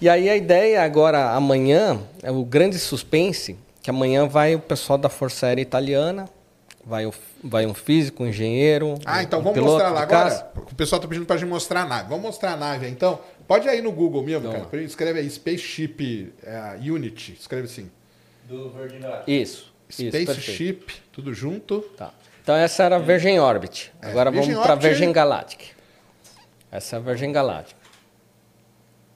E 0.00 0.08
aí 0.08 0.28
a 0.28 0.34
ideia 0.36 0.82
agora, 0.82 1.30
amanhã, 1.30 2.00
é 2.24 2.30
o 2.32 2.44
grande 2.44 2.76
suspense, 2.76 3.56
que 3.80 3.88
amanhã 3.88 4.26
vai 4.26 4.56
o 4.56 4.58
pessoal 4.58 4.98
da 4.98 5.08
Força 5.08 5.46
Aérea 5.46 5.62
Italiana, 5.62 6.28
vai, 6.84 7.06
o, 7.06 7.14
vai 7.42 7.66
um 7.66 7.74
físico, 7.74 8.24
um 8.24 8.26
engenheiro, 8.26 8.98
Ah, 9.04 9.18
um- 9.18 9.22
então 9.22 9.40
um 9.40 9.42
vamos 9.42 9.58
piloto 9.58 9.72
mostrar 9.72 9.90
lá 9.90 10.02
agora. 10.02 10.52
O 10.70 10.74
pessoal 10.74 11.00
tá 11.00 11.08
pedindo 11.08 11.26
pra 11.26 11.36
gente 11.36 11.48
mostrar 11.48 11.82
a 11.82 11.86
nave. 11.86 12.08
Vamos 12.08 12.22
mostrar 12.24 12.52
a 12.52 12.56
nave 12.56 12.86
aí, 12.86 12.92
então. 12.92 13.20
Pode 13.46 13.66
ir 13.66 13.70
aí 13.70 13.82
no 13.82 13.92
Google 13.92 14.22
mesmo, 14.22 14.50
Vamos 14.50 14.68
cara. 14.68 14.82
Escreve 14.82 15.20
aí 15.20 15.28
Spaceship 15.30 16.32
é, 16.42 16.78
Unity. 16.80 17.36
Escreve 17.38 17.64
assim. 17.64 17.90
Do 18.44 18.70
Virgin 18.70 19.00
Galactic. 19.00 19.28
Isso, 19.28 19.74
isso. 19.88 20.18
Spaceship, 20.18 20.84
tudo 21.12 21.32
junto. 21.34 21.80
Tá. 21.96 22.12
Então 22.42 22.56
essa 22.56 22.82
era 22.82 22.96
a 22.96 22.98
Virgin 22.98 23.38
Orbit. 23.38 23.92
É, 24.00 24.08
Agora 24.10 24.30
Virgin 24.30 24.52
vamos 24.52 24.64
para 24.64 24.72
a 24.72 24.76
Virgin 24.76 25.12
Galactic. 25.12 25.60
Essa 26.70 26.96
é 26.96 26.98
a 26.98 27.02
Virgin 27.02 27.30
Galactic. 27.30 27.76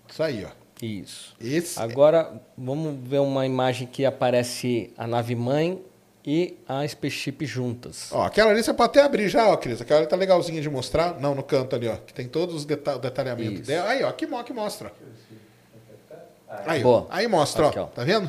Isso 0.09 0.23
aí, 0.23 0.45
ó. 0.45 0.51
Isso. 0.81 1.35
Esse 1.41 1.81
Agora 1.81 2.41
vamos 2.57 2.97
ver 3.09 3.19
uma 3.21 3.47
imagem 3.47 3.87
que 3.87 4.05
aparece 4.05 4.93
a 4.97 5.07
nave 5.07 5.35
mãe 5.35 5.83
e 6.27 6.59
a 6.68 6.87
Spaceship 6.87 7.47
juntas. 7.47 8.09
Ó, 8.11 8.22
aquela 8.24 8.51
ali 8.51 8.61
você 8.62 8.74
pode 8.74 8.91
até 8.91 9.03
abrir 9.03 9.29
já, 9.29 9.49
ó, 9.49 9.57
Cris. 9.57 9.81
Aquela 9.81 10.01
ali 10.01 10.09
tá 10.09 10.16
legalzinha 10.16 10.61
de 10.61 10.68
mostrar. 10.68 11.20
Não, 11.20 11.35
no 11.37 11.43
canto 11.43 11.77
ali, 11.77 11.87
ó. 11.87 11.97
Que 11.97 12.12
tem 12.12 12.27
todos 12.27 12.55
os 12.55 12.64
deta- 12.64 12.99
detalhamentos 12.99 13.61
Isso. 13.61 13.66
dela. 13.68 13.89
Aí, 13.91 14.03
ó, 14.03 14.12
mo- 14.29 14.37
aqui 14.39 14.53
mostra. 14.53 14.93
Aí. 16.66 16.83
Boa. 16.83 17.07
aí 17.11 17.27
mostra, 17.29 17.68
Aqui, 17.68 17.79
ó. 17.79 17.83
ó. 17.85 17.87
Tá 17.87 18.03
vendo? 18.05 18.29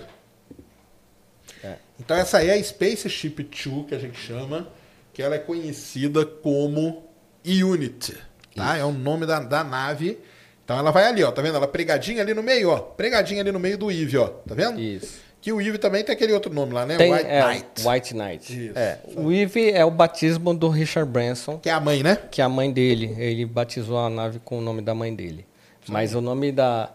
É. 1.63 1.75
Então 1.99 2.15
essa 2.17 2.37
aí 2.39 2.49
é 2.49 2.53
a 2.53 2.63
Spaceship 2.63 3.43
2, 3.43 3.87
que 3.87 3.95
a 3.95 3.99
gente 3.99 4.17
chama, 4.19 4.67
que 5.13 5.21
ela 5.21 5.35
é 5.35 5.39
conhecida 5.39 6.25
como 6.25 7.03
Unity. 7.45 8.15
Tá? 8.55 8.77
É 8.77 8.83
o 8.83 8.91
nome 8.91 9.25
da, 9.25 9.39
da 9.39 9.63
nave. 9.63 10.19
Então 10.63 10.77
ela 10.77 10.91
vai 10.91 11.05
ali, 11.05 11.23
ó. 11.23 11.31
Tá 11.31 11.41
vendo? 11.41 11.55
Ela 11.55 11.67
pregadinha 11.67 12.21
ali 12.21 12.33
no 12.33 12.43
meio, 12.43 12.69
ó. 12.69 12.77
Pregadinha 12.79 13.41
ali 13.41 13.51
no 13.51 13.59
meio 13.59 13.77
do 13.77 13.89
Eve, 13.91 14.17
ó. 14.17 14.27
Tá 14.27 14.53
vendo? 14.53 14.79
Isso. 14.79 15.19
Que 15.47 15.53
o 15.53 15.61
Eve 15.61 15.77
também 15.77 16.03
tem 16.03 16.13
aquele 16.13 16.33
outro 16.33 16.53
nome 16.53 16.73
lá, 16.73 16.85
né? 16.85 16.97
Tem, 16.97 17.13
White 17.13 17.25
é, 17.25 17.47
Knight. 17.47 17.87
White 17.87 18.13
Knight. 18.13 18.65
Isso. 18.65 18.77
É, 18.77 18.99
o 19.15 19.31
Eve 19.31 19.71
é 19.71 19.85
o 19.85 19.89
batismo 19.89 20.53
do 20.53 20.67
Richard 20.67 21.09
Branson, 21.09 21.57
Que 21.57 21.69
é 21.69 21.71
a 21.71 21.79
mãe, 21.79 22.03
né? 22.03 22.17
que 22.29 22.41
é 22.41 22.43
a 22.43 22.49
mãe 22.49 22.69
dele. 22.69 23.15
Ele 23.17 23.45
batizou 23.45 23.97
a 23.97 24.09
nave 24.09 24.39
com 24.39 24.57
o 24.57 24.61
nome 24.61 24.81
da 24.81 24.93
mãe 24.93 25.15
dele. 25.15 25.45
Mas 25.87 26.13
o 26.13 26.19
nome 26.19 26.51
da 26.51 26.91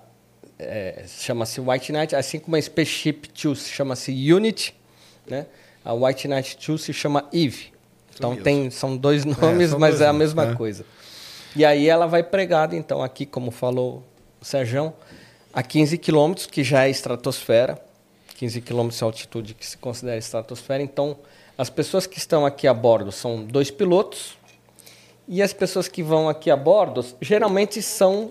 é, 0.58 1.02
chama-se 1.08 1.62
White 1.62 1.92
Knight, 1.92 2.14
assim 2.14 2.38
como 2.38 2.54
a 2.54 2.60
Spaceship 2.60 3.30
Two 3.32 3.56
se 3.56 3.70
chama-se 3.70 4.12
Unity, 4.30 4.74
né? 5.26 5.46
A 5.82 5.94
White 5.94 6.28
Knight 6.28 6.58
2 6.66 6.78
se 6.78 6.92
chama 6.92 7.26
Eve. 7.32 7.72
Então 8.14 8.36
tem, 8.36 8.68
são 8.68 8.94
dois 8.94 9.24
nomes, 9.24 9.70
são 9.70 9.78
mas 9.78 9.92
dois 9.92 10.02
é 10.02 10.04
a 10.04 10.12
nomes, 10.12 10.28
mesma 10.28 10.44
né? 10.44 10.54
coisa. 10.56 10.84
E 11.56 11.64
aí 11.64 11.88
ela 11.88 12.04
vai 12.04 12.22
pregada, 12.22 12.76
então, 12.76 13.02
aqui, 13.02 13.24
como 13.24 13.50
falou 13.50 14.04
o 14.42 14.44
Sérgio, 14.44 14.92
a 15.54 15.62
15 15.62 15.96
quilômetros, 15.96 16.44
que 16.44 16.62
já 16.62 16.84
é 16.84 16.90
estratosfera. 16.90 17.80
15 18.42 18.60
quilômetros 18.60 18.98
de 18.98 19.04
altitude 19.04 19.54
que 19.54 19.64
se 19.64 19.76
considera 19.78 20.16
estratosfera. 20.18 20.82
Então, 20.82 21.16
as 21.56 21.70
pessoas 21.70 22.08
que 22.08 22.18
estão 22.18 22.44
aqui 22.44 22.66
a 22.66 22.74
bordo 22.74 23.12
são 23.12 23.44
dois 23.44 23.70
pilotos. 23.70 24.36
E 25.28 25.40
as 25.40 25.52
pessoas 25.52 25.86
que 25.86 26.02
vão 26.02 26.28
aqui 26.28 26.50
a 26.50 26.56
bordo 26.56 27.06
geralmente 27.20 27.80
são 27.80 28.30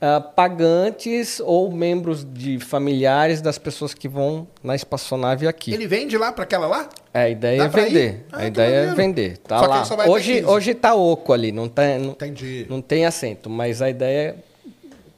ah, 0.00 0.18
pagantes 0.18 1.40
ou 1.44 1.70
membros 1.70 2.24
de 2.24 2.58
familiares 2.58 3.42
das 3.42 3.58
pessoas 3.58 3.92
que 3.92 4.08
vão 4.08 4.48
na 4.64 4.74
espaçonave 4.74 5.46
aqui. 5.46 5.74
Ele 5.74 5.86
vende 5.86 6.16
lá 6.16 6.32
pra 6.32 6.44
aquela 6.44 6.66
lá? 6.66 6.88
É, 7.12 7.24
a 7.24 7.28
ideia 7.28 7.58
Dá 7.58 7.64
é 7.64 7.84
vender. 7.84 8.26
Ah, 8.32 8.38
a 8.38 8.46
ideia 8.46 8.66
é 8.68 8.76
maneiro. 8.86 8.96
vender. 8.96 9.36
Tá 9.36 9.58
Só 9.58 9.64
que 9.64 9.68
lá. 9.68 9.76
ele 9.76 9.84
só 9.84 9.96
vai 9.96 10.06
até 10.06 10.14
Hoje, 10.14 10.32
15. 10.36 10.46
hoje 10.46 10.74
tá 10.74 10.94
oco 10.94 11.34
ali, 11.34 11.52
não, 11.52 11.68
tá, 11.68 11.98
não, 11.98 12.12
Entendi. 12.12 12.66
não 12.70 12.80
tem 12.80 13.04
assento, 13.04 13.50
mas 13.50 13.82
a 13.82 13.90
ideia 13.90 14.30
é 14.30 14.34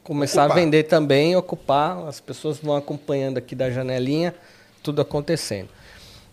começar 0.03 0.43
Ocupar. 0.45 0.59
a 0.59 0.61
vender 0.61 0.83
também, 0.85 1.37
ocupar. 1.37 1.99
As 2.07 2.21
pessoas 2.21 2.59
vão 2.59 2.77
acompanhando 2.77 3.39
aqui 3.39 3.55
da 3.55 3.71
janelinha, 3.71 4.35
tudo 4.83 5.01
acontecendo. 5.01 5.69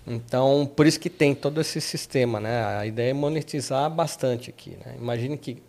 Então, 0.07 0.69
por 0.75 0.87
isso 0.87 0.99
que 0.99 1.09
tem 1.09 1.35
todo 1.35 1.61
esse 1.61 1.79
sistema, 1.79 2.39
né? 2.39 2.65
A 2.65 2.85
ideia 2.85 3.11
é 3.11 3.13
monetizar 3.13 3.89
bastante 3.89 4.49
aqui. 4.49 4.71
Né? 4.71 4.95
Imagine 4.97 5.37
que 5.37 5.61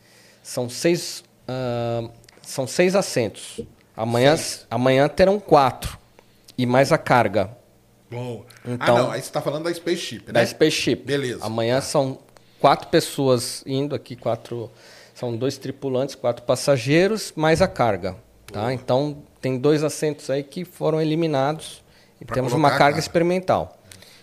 são 0.42 0.68
seis, 0.68 1.22
ah, 1.46 2.08
são 2.42 2.66
seis 2.66 2.94
assentos. 2.94 3.60
Amanhã, 3.96 4.34
amanhã 4.70 5.08
terão 5.08 5.38
quatro. 5.38 5.98
E 6.56 6.64
mais 6.64 6.92
a 6.92 6.98
carga. 6.98 7.50
Bom. 8.10 8.44
Então- 8.66 8.96
ah, 8.96 9.02
não. 9.02 9.10
Aí 9.10 9.22
você 9.22 9.30
tá 9.30 9.40
falando 9.42 9.64
da 9.64 9.74
Spaceship, 9.74 10.24
né? 10.26 10.32
Da 10.32 10.46
Spaceship. 10.46 10.96
Beleza. 11.04 11.44
Amanhã 11.44 11.80
são 11.80 12.18
quatro 12.58 12.88
pessoas 12.88 13.62
indo 13.66 13.94
aqui, 13.94 14.16
quatro. 14.16 14.70
São 15.20 15.36
dois 15.36 15.58
tripulantes, 15.58 16.14
quatro 16.14 16.42
passageiros, 16.44 17.30
mais 17.36 17.60
a 17.60 17.68
carga. 17.68 18.16
Tá? 18.50 18.72
Então 18.72 19.18
tem 19.38 19.58
dois 19.58 19.84
assentos 19.84 20.30
aí 20.30 20.42
que 20.42 20.64
foram 20.64 20.98
eliminados 20.98 21.84
e 22.18 22.24
Pra 22.24 22.34
temos 22.34 22.54
uma 22.54 22.70
carga 22.70 22.84
carga. 22.84 22.98
experimental. 22.98 23.76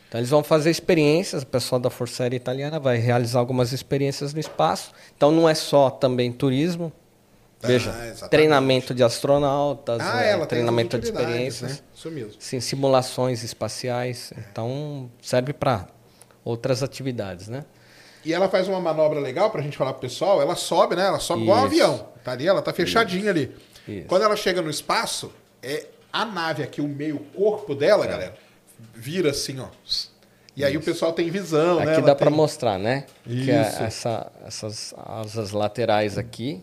Então 0.09 0.19
eles 0.19 0.31
vão 0.31 0.43
fazer 0.43 0.71
experiências, 0.71 1.43
o 1.43 1.45
pessoal 1.45 1.79
da 1.79 1.91
Força 1.91 2.23
Aérea 2.23 2.35
Italiana 2.37 2.79
vai 2.79 2.97
realizar 2.97 3.37
algumas 3.39 3.71
experiências 3.73 4.33
no 4.33 4.39
espaço. 4.39 4.91
Então 5.15 5.31
não 5.31 5.47
é 5.47 5.53
só 5.53 5.91
também 5.91 6.31
turismo. 6.31 6.91
Veja, 7.61 7.91
Ah, 8.21 8.27
treinamento 8.27 8.93
de 8.93 9.03
astronautas, 9.03 9.99
Ah, 10.01 10.21
é, 10.21 10.45
treinamento 10.45 10.97
de 10.97 11.05
experiências. 11.05 11.71
Né? 11.73 11.79
Sim, 12.39 12.59
simulações 12.59 13.43
espaciais. 13.43 14.31
Então, 14.51 15.09
serve 15.21 15.53
para 15.53 15.87
outras 16.43 16.81
atividades, 16.81 17.47
né? 17.47 17.65
E 18.27 18.33
ela 18.33 18.49
faz 18.49 18.67
uma 18.67 18.79
manobra 18.81 19.19
legal 19.21 19.49
pra 19.49 19.61
gente 19.61 19.77
falar 19.77 19.93
pro 19.93 20.01
pessoal. 20.01 20.41
Ela 20.41 20.55
sobe, 20.55 20.95
né? 20.97 21.05
Ela 21.07 21.19
sobe 21.19 21.43
igual 21.43 21.59
um 21.59 21.67
Isso. 21.67 21.67
avião. 21.83 22.07
Tá 22.23 22.33
ali, 22.33 22.45
ela 22.47 22.61
tá 22.61 22.73
fechadinha 22.73 23.29
ali. 23.29 23.55
Isso. 23.87 24.05
Quando 24.07 24.23
ela 24.23 24.35
chega 24.35 24.61
no 24.61 24.69
espaço, 24.69 25.31
é 25.63 25.85
a 26.11 26.25
nave 26.25 26.61
aqui, 26.61 26.81
o 26.81 26.87
meio 26.87 27.19
corpo 27.33 27.73
dela, 27.73 28.03
É. 28.05 28.07
galera, 28.09 28.33
vira 28.93 29.29
assim, 29.31 29.59
ó. 29.61 29.67
E 30.57 30.65
aí 30.65 30.75
o 30.75 30.81
pessoal 30.81 31.13
tem 31.13 31.29
visão, 31.29 31.79
né? 31.79 31.93
Aqui 31.93 32.01
dá 32.01 32.13
para 32.15 32.27
tem- 32.27 32.35
mostrar, 32.35 32.77
né? 32.77 33.05
Que 33.23 33.49
é 33.49 33.61
Isso. 33.61 33.83
essa, 33.83 34.31
essas 34.45 34.93
asas 34.97 35.51
laterais 35.51 36.17
aqui, 36.17 36.61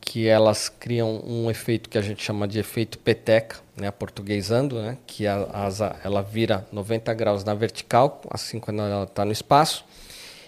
que 0.00 0.26
elas 0.26 0.68
criam 0.70 1.20
um 1.26 1.50
efeito 1.50 1.90
que 1.90 1.98
a 1.98 2.00
gente 2.00 2.22
chama 2.22 2.48
de 2.48 2.58
efeito 2.58 2.98
peteca, 2.98 3.58
né? 3.76 3.90
Portuguesando, 3.90 4.80
né? 4.80 4.96
Que 5.06 5.26
a 5.26 5.46
asa 5.52 5.94
ela 6.02 6.22
vira 6.22 6.66
90 6.72 7.12
graus 7.12 7.44
na 7.44 7.52
vertical, 7.52 8.22
assim 8.30 8.58
quando 8.58 8.80
ela 8.80 9.04
está 9.04 9.24
no 9.26 9.32
espaço. 9.32 9.84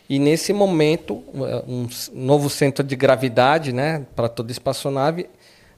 E 0.08 0.18
nesse 0.18 0.52
momento, 0.52 1.22
um 1.66 1.88
novo 2.12 2.50
centro 2.50 2.84
de 2.84 2.94
gravidade, 2.96 3.72
né? 3.72 4.04
Para 4.14 4.28
toda 4.28 4.52
espaçonave. 4.52 5.28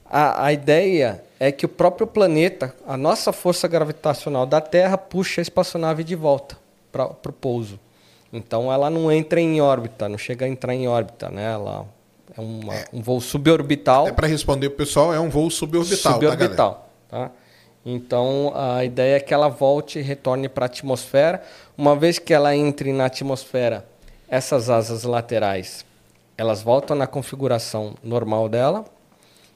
A, 0.07 0.45
a 0.45 0.53
ideia 0.53 1.23
é 1.39 1.51
que 1.51 1.65
o 1.65 1.69
próprio 1.69 2.05
planeta, 2.05 2.73
a 2.87 2.95
nossa 2.97 3.31
força 3.31 3.67
gravitacional 3.67 4.45
da 4.45 4.59
Terra, 4.61 4.97
puxa 4.97 5.41
a 5.41 5.43
espaçonave 5.43 6.03
de 6.03 6.15
volta 6.15 6.57
para 6.91 7.05
o 7.05 7.31
pouso. 7.33 7.79
Então 8.31 8.71
ela 8.71 8.89
não 8.89 9.11
entra 9.11 9.39
em 9.39 9.61
órbita, 9.61 10.09
não 10.09 10.17
chega 10.17 10.45
a 10.45 10.49
entrar 10.49 10.73
em 10.75 10.87
órbita, 10.87 11.29
né? 11.29 11.53
Ela 11.53 11.85
é 12.37 12.41
uma- 12.41 12.73
um 12.93 13.01
voo 13.01 13.21
suborbital. 13.21 14.07
É 14.07 14.11
pra 14.11 14.27
responder 14.27 14.69
pro 14.69 14.77
pessoal, 14.79 15.13
é 15.13 15.19
um 15.19 15.29
voo 15.29 15.49
suborbital, 15.49 16.19
tá, 16.19 16.19
suborbital, 16.19 16.89
tá? 17.09 17.31
Então 17.85 18.51
a 18.55 18.83
ideia 18.83 19.17
é 19.17 19.19
que 19.19 19.33
ela 19.33 19.47
volte 19.47 19.99
e 19.99 20.01
retorne 20.01 20.49
para 20.49 20.65
a 20.65 20.67
atmosfera. 20.67 21.41
Uma 21.77 21.95
vez 21.95 22.17
que 22.19 22.33
ela 22.33 22.55
entre 22.55 22.91
na 22.91 23.05
atmosfera, 23.05 23.85
essas 24.29 24.69
asas 24.69 25.03
laterais, 25.03 25.85
elas 26.37 26.61
voltam 26.61 26.95
na 26.95 27.07
configuração 27.07 27.95
normal 28.03 28.49
dela. 28.49 28.85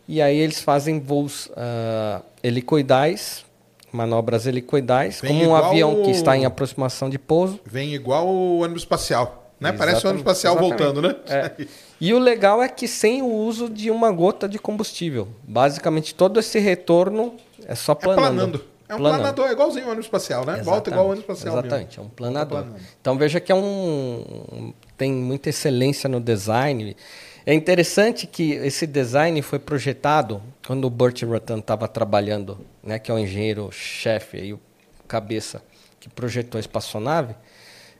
E 0.07 0.21
aí 0.21 0.37
eles 0.37 0.59
fazem 0.61 0.99
voos 0.99 1.51
ah, 1.55 2.21
helicoidais, 2.41 3.45
manobras 3.91 4.45
helicoidais, 4.47 5.19
Vem 5.21 5.39
como 5.39 5.49
um 5.51 5.55
avião 5.55 6.01
o- 6.01 6.03
que 6.05 6.11
está 6.11 6.35
em 6.37 6.45
aproximação 6.45 7.09
de 7.09 7.19
pouso. 7.19 7.59
Vem 7.65 7.93
igual 7.93 8.27
o 8.27 8.59
ônibus 8.59 8.83
espacial. 8.83 9.51
Né? 9.59 9.71
Parece 9.73 10.05
um 10.07 10.11
ônibus 10.11 10.21
espacial 10.21 10.53
exatamente. 10.57 10.77
voltando, 10.79 11.01
né? 11.01 11.15
É. 11.27 11.65
E 12.01 12.13
o 12.13 12.17
legal 12.19 12.63
é 12.63 12.69
que 12.69 12.87
sem 12.87 13.21
o 13.21 13.25
uso 13.29 13.67
de 13.69 13.91
uma 13.91 14.09
gota 14.09 14.47
de 14.47 14.57
combustível. 14.57 15.27
Basicamente, 15.43 16.15
todo 16.15 16.39
esse 16.39 16.57
retorno 16.57 17.33
é 17.65 17.75
só 17.75 17.91
É 17.91 17.95
planando. 17.95 18.63
É 18.89 18.95
um 18.95 18.97
Planando. 18.97 19.19
planador, 19.19 19.47
é 19.47 19.51
igualzinho 19.51 19.85
o 19.85 19.89
ônibus 19.89 20.07
espacial, 20.07 20.43
né? 20.43 20.63
Volta 20.63 20.89
igual 20.89 21.05
o 21.05 21.09
ônibus 21.11 21.29
espacial 21.29 21.59
Exatamente, 21.59 21.99
é 21.99 22.01
um 22.01 22.09
planador. 22.09 22.65
Então 22.99 23.15
veja 23.17 23.39
que 23.39 23.51
é 23.51 23.55
um 23.55 24.73
tem 24.97 25.13
muita 25.13 25.49
excelência 25.49 26.09
no 26.09 26.19
design. 26.19 26.97
É 27.45 27.53
interessante 27.53 28.25
que 28.25 28.53
esse 28.53 28.87
design 28.87 29.39
foi 29.43 29.59
projetado 29.59 30.41
quando 30.65 30.85
o 30.85 30.89
Burt 30.89 31.21
Rutan 31.21 31.59
estava 31.59 31.87
trabalhando, 31.87 32.57
né, 32.83 32.97
que 32.97 33.11
é 33.11 33.13
o 33.13 33.19
engenheiro-chefe 33.19 34.37
aí, 34.37 34.53
o 34.53 34.59
cabeça 35.07 35.61
que 35.99 36.09
projetou 36.09 36.57
a 36.57 36.61
espaçonave. 36.61 37.35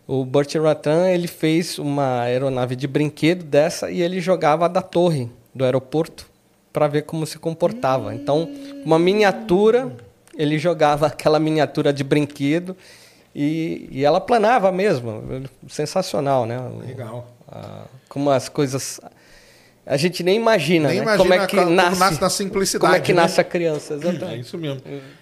O 0.08 0.26
Burt 0.26 0.56
Rutan 0.56 1.08
ele 1.10 1.28
fez 1.28 1.78
uma 1.78 2.22
aeronave 2.22 2.76
de 2.76 2.88
brinquedo 2.88 3.44
dessa 3.44 3.92
e 3.92 4.02
ele 4.02 4.20
jogava 4.20 4.68
da 4.68 4.82
torre 4.82 5.30
do 5.54 5.64
aeroporto 5.64 6.28
para 6.72 6.88
ver 6.88 7.04
como 7.04 7.26
se 7.26 7.38
comportava. 7.38 8.14
Então, 8.14 8.50
uma 8.86 8.98
miniatura, 8.98 9.96
ele 10.40 10.58
jogava 10.58 11.08
aquela 11.08 11.38
miniatura 11.38 11.92
de 11.92 12.04
brinquedo 12.04 12.76
e, 13.36 13.90
e 13.92 14.06
ela 14.06 14.22
planava 14.22 14.72
mesmo. 14.72 15.22
Sensacional, 15.68 16.46
né? 16.46 16.58
Legal. 16.88 17.28
Ah, 17.52 17.84
como 18.08 18.30
as 18.32 18.48
coisas 18.48 19.02
a 19.86 19.98
gente 19.98 20.22
nem 20.22 20.36
imagina, 20.36 20.88
Nem 20.90 20.98
né? 21.00 21.04
imagina 21.04 21.18
como 21.24 21.34
é 21.34 21.48
que 21.48 21.56
como 21.58 21.72
nasce, 21.72 22.00
nasce 22.00 22.22
na 22.22 22.30
simplicidade, 22.30 22.80
Como 22.92 22.96
é 22.96 23.00
que 23.04 23.12
né? 23.12 23.22
nasce 23.24 23.42
a 23.42 23.44
criança, 23.44 23.96
É 23.96 23.98
exatamente. 23.98 24.42
isso 24.42 24.56
mesmo. 24.58 24.82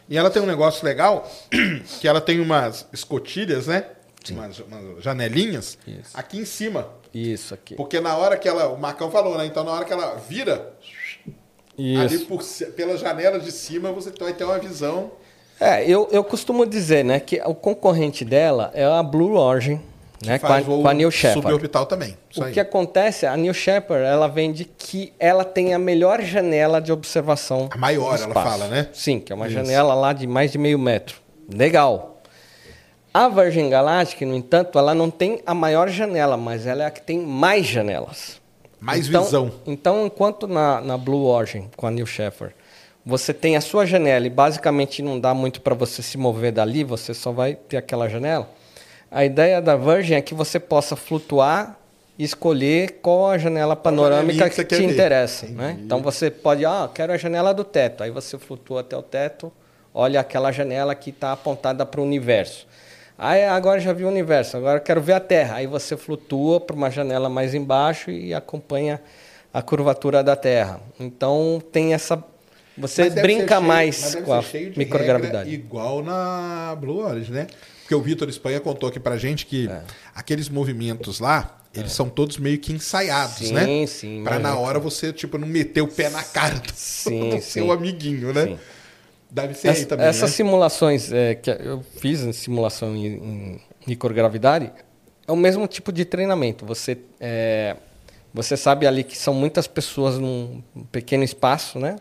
E 0.10 0.18
ela 0.18 0.30
tem 0.30 0.42
um 0.42 0.46
negócio 0.46 0.86
legal, 0.86 1.26
que 2.02 2.08
ela 2.08 2.20
tem 2.20 2.40
umas 2.42 2.86
escotilhas, 2.92 3.68
né? 3.68 3.86
Umas, 4.30 4.60
umas 4.60 5.02
janelinhas 5.02 5.78
Isso. 5.88 6.12
aqui 6.14 6.38
em 6.38 6.44
cima. 6.44 6.90
Isso 7.14 7.54
aqui. 7.54 7.76
Porque 7.76 8.02
na 8.02 8.18
hora 8.18 8.36
que 8.36 8.46
ela. 8.46 8.68
O 8.68 8.78
Marcão 8.78 9.10
falou, 9.10 9.38
né? 9.38 9.46
Então 9.46 9.64
na 9.64 9.72
hora 9.72 9.86
que 9.86 9.94
ela 9.94 10.16
vira, 10.16 10.74
ali 11.78 12.16
Isso. 12.16 12.26
por, 12.26 12.42
ci- 12.44 12.66
pelas 12.68 13.00
janelas 13.00 13.44
de 13.44 13.52
cima, 13.52 13.92
você 13.92 14.12
vai 14.20 14.34
ter 14.34 14.44
uma 14.44 14.58
visão. 14.58 15.12
É, 15.60 15.84
eu, 15.90 16.08
eu 16.12 16.24
costumo 16.24 16.66
dizer, 16.66 17.04
né, 17.04 17.20
que 17.20 17.42
o 17.46 17.54
concorrente 17.56 18.24
dela 18.26 18.72
é 18.74 18.84
a 18.86 19.02
Blue 19.02 19.36
Origin, 19.38 19.80
né, 20.26 20.38
com 20.40 20.48
a, 20.48 20.62
com 20.62 20.88
a 20.88 20.94
New 20.94 21.10
Shepard. 21.12 21.42
suborbital 21.42 21.86
também. 21.86 22.18
O 22.36 22.44
aí. 22.44 22.54
que 22.54 22.60
acontece, 22.60 23.26
a 23.26 23.36
New 23.38 23.54
Shepard, 23.54 24.04
ela 24.04 24.28
vende 24.28 24.66
que 24.66 25.14
ela 25.20 25.44
tem 25.44 25.74
a 25.74 25.80
melhor 25.80 26.22
janela 26.22 26.80
de 26.82 26.92
observação. 26.92 27.70
A 27.72 27.78
maior, 27.78 28.20
ela 28.20 28.34
fala, 28.34 28.68
né? 28.68 28.88
Sim, 28.94 29.20
que 29.20 29.32
é 29.32 29.36
uma 29.36 29.46
Isso. 29.48 29.56
janela 29.56 29.94
lá 29.94 30.14
de 30.14 30.26
mais 30.28 30.52
de 30.52 30.58
meio 30.58 30.78
metro. 30.80 31.18
Legal. 31.52 32.22
A 33.14 33.28
Virgin 33.30 33.68
Galactic, 33.70 34.22
no 34.22 34.36
entanto, 34.36 34.78
ela 34.78 34.94
não 34.94 35.10
tem 35.10 35.42
a 35.44 35.54
maior 35.56 35.90
janela, 35.90 36.38
mas 36.38 36.68
ela 36.68 36.84
é 36.84 36.86
a 36.86 36.92
que 36.92 37.02
tem 37.02 37.18
mais 37.20 37.66
janelas. 37.66 38.40
Mais 38.80 39.08
então, 39.08 39.24
visão. 39.24 39.52
Então, 39.66 40.06
enquanto 40.06 40.48
na, 40.48 40.82
na 40.82 40.98
Blue 40.98 41.26
Origin, 41.26 41.70
com 41.76 41.88
a 41.88 41.92
New 41.92 42.06
Shepard, 42.06 42.54
você 43.06 43.34
tem 43.34 43.56
a 43.56 43.62
sua 43.62 43.86
janela 43.86 44.28
e 44.28 44.30
basicamente 44.30 45.02
não 45.02 45.20
dá 45.20 45.34
muito 45.34 45.62
para 45.62 45.74
você 45.74 46.02
se 46.04 46.18
mover 46.18 46.52
dali, 46.52 46.84
você 46.84 47.14
só 47.14 47.32
vai 47.32 47.56
ter 47.56 47.78
aquela 47.78 48.10
janela. 48.10 48.50
A 49.10 49.24
ideia 49.24 49.62
da 49.62 49.78
Virgin 49.78 50.16
é 50.16 50.22
que 50.22 50.34
você 50.34 50.60
possa 50.60 50.96
flutuar 50.96 51.80
e 52.20 52.24
escolher 52.24 53.00
qual 53.02 53.30
a 53.30 53.38
janela 53.38 53.76
panorâmica 53.76 54.50
que 54.50 54.56
que, 54.56 54.66
quer 54.66 54.78
te 54.78 54.84
interessa. 54.84 55.46
Né? 55.46 55.78
Então 55.82 56.02
você 56.02 56.30
pode, 56.30 56.66
ah, 56.66 56.90
quero 56.94 57.14
a 57.14 57.18
janela 57.18 57.54
do 57.54 57.64
teto. 57.64 58.04
Aí 58.04 58.12
você 58.12 58.38
flutua 58.38 58.82
até 58.82 58.98
o 58.98 59.02
teto, 59.02 59.52
olha 59.94 60.20
aquela 60.20 60.52
janela 60.52 60.94
que 60.94 61.12
está 61.12 61.32
apontada 61.32 61.86
para 61.86 62.02
o 62.02 62.04
universo. 62.04 62.68
Aí 63.18 63.44
agora 63.46 63.80
já 63.80 63.94
vi 63.94 64.04
o 64.04 64.08
universo, 64.08 64.58
agora 64.58 64.80
quero 64.80 65.02
ver 65.02 65.14
a 65.14 65.20
Terra. 65.20 65.56
Aí 65.56 65.66
você 65.68 65.98
flutua 65.98 66.60
para 66.60 66.76
uma 66.76 66.92
janela 66.92 67.30
mais 67.30 67.54
embaixo 67.56 68.12
e 68.12 68.34
acompanha 68.34 69.02
a 69.54 69.62
curvatura 69.62 70.24
da 70.24 70.36
Terra. 70.36 70.80
Então 71.00 71.62
tem 71.72 71.94
essa. 71.94 72.24
Você 72.78 73.10
brinca 73.10 73.60
mais 73.60 74.14
com 74.16 74.32
a 74.34 74.44
microgravidade. 74.76 75.50
Igual 75.52 76.04
na 76.04 76.78
Blue 76.80 77.00
Origin, 77.04 77.32
né? 77.32 77.48
Porque 77.82 77.96
o 77.96 78.02
Vitor 78.02 78.30
Espanha 78.30 78.60
contou 78.60 78.88
aqui 78.90 79.00
pra 79.00 79.18
gente 79.18 79.46
que 79.48 79.68
É. 79.68 79.82
aqueles 80.14 80.48
movimentos 80.48 81.20
lá, 81.20 81.58
eles 81.74 81.94
são 81.94 82.08
todos 82.10 82.38
meio 82.38 82.60
que 82.60 82.72
ensaiados, 82.74 83.38
Sim, 83.48 83.54
né? 83.54 83.88
sim, 83.88 84.22
Pra 84.24 84.38
na 84.38 84.56
hora 84.58 84.78
você, 84.78 85.12
tipo, 85.14 85.38
não 85.40 85.48
meter 85.48 85.82
o 85.82 85.88
pé 85.88 86.10
na 86.10 86.22
cara 86.22 86.56
do, 86.56 86.70
Sim, 86.76 87.30
do 87.30 87.36
sim. 87.36 87.42
seu 87.42 87.72
amiguinho, 87.72 88.32
né? 88.34 88.44
Sim. 88.46 88.60
Deve 89.30 89.54
ser 89.54 89.70
aí 89.70 89.74
Essa- 89.76 89.86
também, 89.88 90.06
essas 90.08 90.30
né? 90.32 90.36
simulações 90.38 91.12
é, 91.12 91.36
que 91.36 91.50
eu 91.50 91.84
fiz 92.00 92.22
em 92.22 92.32
simulação 92.32 92.96
em, 92.96 93.06
em 93.08 93.62
microgravidade 93.86 94.72
é 95.28 95.32
o 95.32 95.36
mesmo 95.36 95.68
tipo 95.68 95.92
de 95.92 96.06
treinamento. 96.06 96.66
Você 96.66 96.98
é, 97.20 97.76
você 98.34 98.56
sabe 98.56 98.88
ali 98.88 99.04
que 99.04 99.18
são 99.18 99.34
muitas 99.34 99.68
pessoas 99.68 100.18
num 100.18 100.62
pequeno 100.92 101.24
espaço, 101.24 101.78
né? 101.80 101.98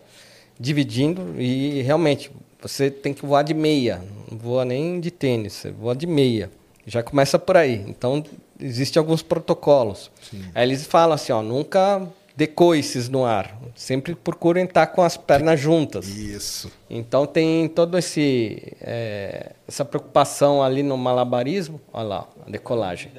Dividindo 0.58 1.34
e 1.40 1.82
realmente 1.82 2.30
você 2.62 2.90
tem 2.90 3.12
que 3.12 3.24
voar 3.26 3.42
de 3.42 3.52
meia, 3.54 4.02
não 4.30 4.38
voa 4.38 4.64
nem 4.64 4.98
de 5.00 5.10
tênis, 5.10 5.52
você 5.52 5.70
voa 5.70 5.94
de 5.94 6.06
meia. 6.06 6.50
Já 6.86 7.02
começa 7.02 7.38
por 7.38 7.56
aí. 7.56 7.84
Então 7.88 8.24
existem 8.60 9.00
alguns 9.00 9.20
protocolos. 9.22 10.10
Aí 10.54 10.62
eles 10.66 10.86
falam 10.86 11.14
assim, 11.14 11.32
ó, 11.32 11.42
nunca 11.42 12.06
dê 12.36 12.46
coices 12.46 13.08
no 13.08 13.24
ar. 13.24 13.58
Sempre 13.74 14.14
procurem 14.14 14.64
estar 14.64 14.86
com 14.88 15.02
as 15.02 15.16
pernas 15.16 15.58
juntas. 15.58 16.06
Isso. 16.06 16.70
Então 16.88 17.26
tem 17.26 17.66
todo 17.66 17.96
esse 17.96 18.74
é, 18.80 19.52
essa 19.66 19.84
preocupação 19.84 20.62
ali 20.62 20.82
no 20.82 20.96
malabarismo. 20.98 21.80
Olha 21.92 22.06
lá, 22.06 22.28
a 22.46 22.50
decolagem. 22.50 23.10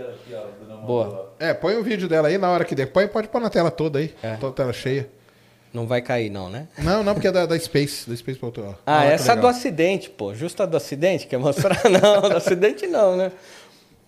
Boa. 0.86 1.34
É, 1.40 1.54
põe 1.54 1.76
o 1.76 1.84
vídeo 1.84 2.08
dela 2.08 2.28
aí 2.28 2.38
na 2.38 2.50
hora 2.50 2.64
que 2.64 2.76
depois 2.76 3.10
pode 3.10 3.28
pôr 3.28 3.42
na 3.42 3.50
tela 3.50 3.72
toda 3.72 4.00
aí. 4.00 4.14
É. 4.22 4.36
Toda 4.36 4.52
a 4.52 4.56
tela 4.56 4.74
cheia. 4.74 5.10
Não 5.74 5.86
vai 5.86 6.02
cair 6.02 6.30
não, 6.30 6.50
né? 6.50 6.68
Não, 6.78 7.04
não, 7.04 7.14
porque 7.14 7.28
é 7.28 7.32
da, 7.32 7.46
da 7.46 7.60
Space. 7.60 8.10
Da 8.10 8.16
Space 8.16 8.40
ó. 8.42 8.74
Ah, 8.86 9.02
que 9.02 9.08
essa 9.12 9.34
é 9.34 9.36
do 9.36 9.46
acidente, 9.46 10.10
pô. 10.10 10.34
Justa 10.34 10.66
do 10.66 10.78
acidente, 10.78 11.28
quer 11.28 11.38
mostrar? 11.38 11.78
Não, 11.90 12.22
do 12.22 12.38
acidente 12.38 12.88
não, 12.88 13.16
né? 13.16 13.32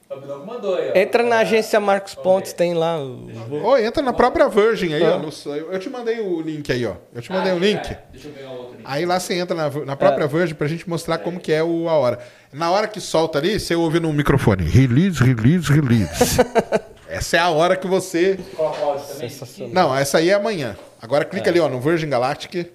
O 0.10 0.45
mandou 0.45 0.74
aí, 0.76 0.89
ó. 0.89 0.97
Entra 0.97 1.22
na 1.22 1.36
É, 1.38 1.41
agência 1.41 1.80
Marcos 1.80 2.16
Pontes, 2.16 2.51
tem 2.51 2.74
lá. 2.74 2.99
o- 2.99 3.30
Ô, 3.64 3.78
entra 3.78 4.01
na 4.01 4.12
própria 4.12 4.49
Virgin 4.49 4.91
aí, 4.93 5.03
Ah. 5.03 5.16
ó. 5.16 5.20
no- 5.20 5.55
eu 5.55 5.78
te 5.80 5.88
mandei 5.88 6.20
o 6.20 6.41
link 6.41 6.72
aí, 6.72 6.84
ó. 6.84 6.95
Eu 7.14 7.22
te 7.22 7.32
mandei 7.32 7.53
o 7.53 7.60
link. 7.60 7.86
é, 7.91 8.01
Deixa 8.12 8.28
eu 8.28 8.34
pegar 8.34 8.49
o 8.49 8.57
outro 8.57 8.78
link. 8.78 8.82
Aí 8.86 9.05
lá 9.05 9.20
você 9.20 9.36
entra 9.36 9.55
na, 9.55 9.70
na 9.86 9.95
própria 9.95 10.24
É. 10.24 10.28
Virgin 10.28 10.55
pra 10.55 10.68
gente 10.68 10.89
mostrar 10.89 11.20
como 11.20 11.39
que 11.39 11.51
é 11.51 11.64
o, 11.64 11.88
a 11.88 11.93
hora. 11.93 12.18
Na 12.51 12.72
hora 12.72 12.88
que 12.88 12.99
solta 12.99 13.38
ali, 13.38 13.60
você 13.60 13.76
ouve 13.76 13.99
no 13.99 14.12
microfone. 14.12 14.64
Release, 14.64 15.24
release, 15.24 15.72
release. 15.72 16.38
essa 17.07 17.38
é 17.38 17.39
a 17.39 17.49
hora 17.49 17.76
que 17.78 17.86
você. 17.88 18.39
O. 18.57 19.68
Não, 19.68 19.95
essa 19.95 20.18
aí 20.18 20.32
é 20.32 20.34
amanhã. 20.34 20.76
Agora 20.99 21.24
clica 21.24 21.51
ali, 21.51 21.60
ó, 21.60 21.70
no 21.70 21.80
Virgin 21.80 22.10
Galactic. 22.10 22.72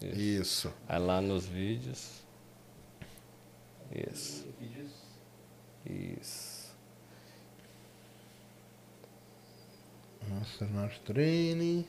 Isso. 0.00 0.72
Aí 0.88 1.00
lá 1.00 1.20
nos 1.20 1.44
vídeos. 1.44 2.22
Isso. 3.92 4.42
Isso. 5.84 6.21
Nossa, 10.38 10.64
nosso 10.72 11.00
training. 11.00 11.84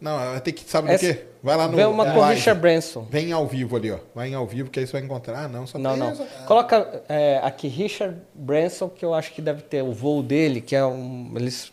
Não, 0.00 0.16
vai 0.18 0.40
ter 0.40 0.52
que. 0.52 0.68
Sabe 0.68 0.90
Essa- 0.90 1.06
do 1.06 1.14
quê? 1.14 1.24
Vai 1.42 1.56
lá 1.56 1.68
no. 1.68 1.76
Vê 1.76 1.84
uma 1.84 2.04
com. 2.12 2.20
Richard 2.20 2.60
Branson. 2.60 3.06
Vem 3.08 3.30
ao 3.32 3.46
vivo 3.46 3.76
ali, 3.76 3.90
ó. 3.92 3.98
Vai 4.14 4.28
em 4.30 4.34
ao 4.34 4.46
vivo, 4.46 4.68
que 4.68 4.80
aí 4.80 4.86
você 4.86 4.92
vai 4.92 5.02
encontrar. 5.02 5.44
Ah, 5.44 5.48
não, 5.48 5.64
só 5.66 5.78
Não, 5.78 5.90
tem 5.92 6.00
não. 6.00 6.10
essa- 6.10 6.24
Coloca 6.46 7.04
é, 7.08 7.38
aqui 7.42 7.68
Richard 7.68 8.16
Branson, 8.34 8.88
que 8.88 9.04
eu 9.04 9.14
acho 9.14 9.32
que 9.32 9.40
deve 9.40 9.62
ter 9.62 9.82
o 9.82 9.92
voo 9.92 10.22
dele, 10.22 10.60
que 10.60 10.74
é 10.74 10.84
um. 10.84 11.32
Eles 11.36 11.72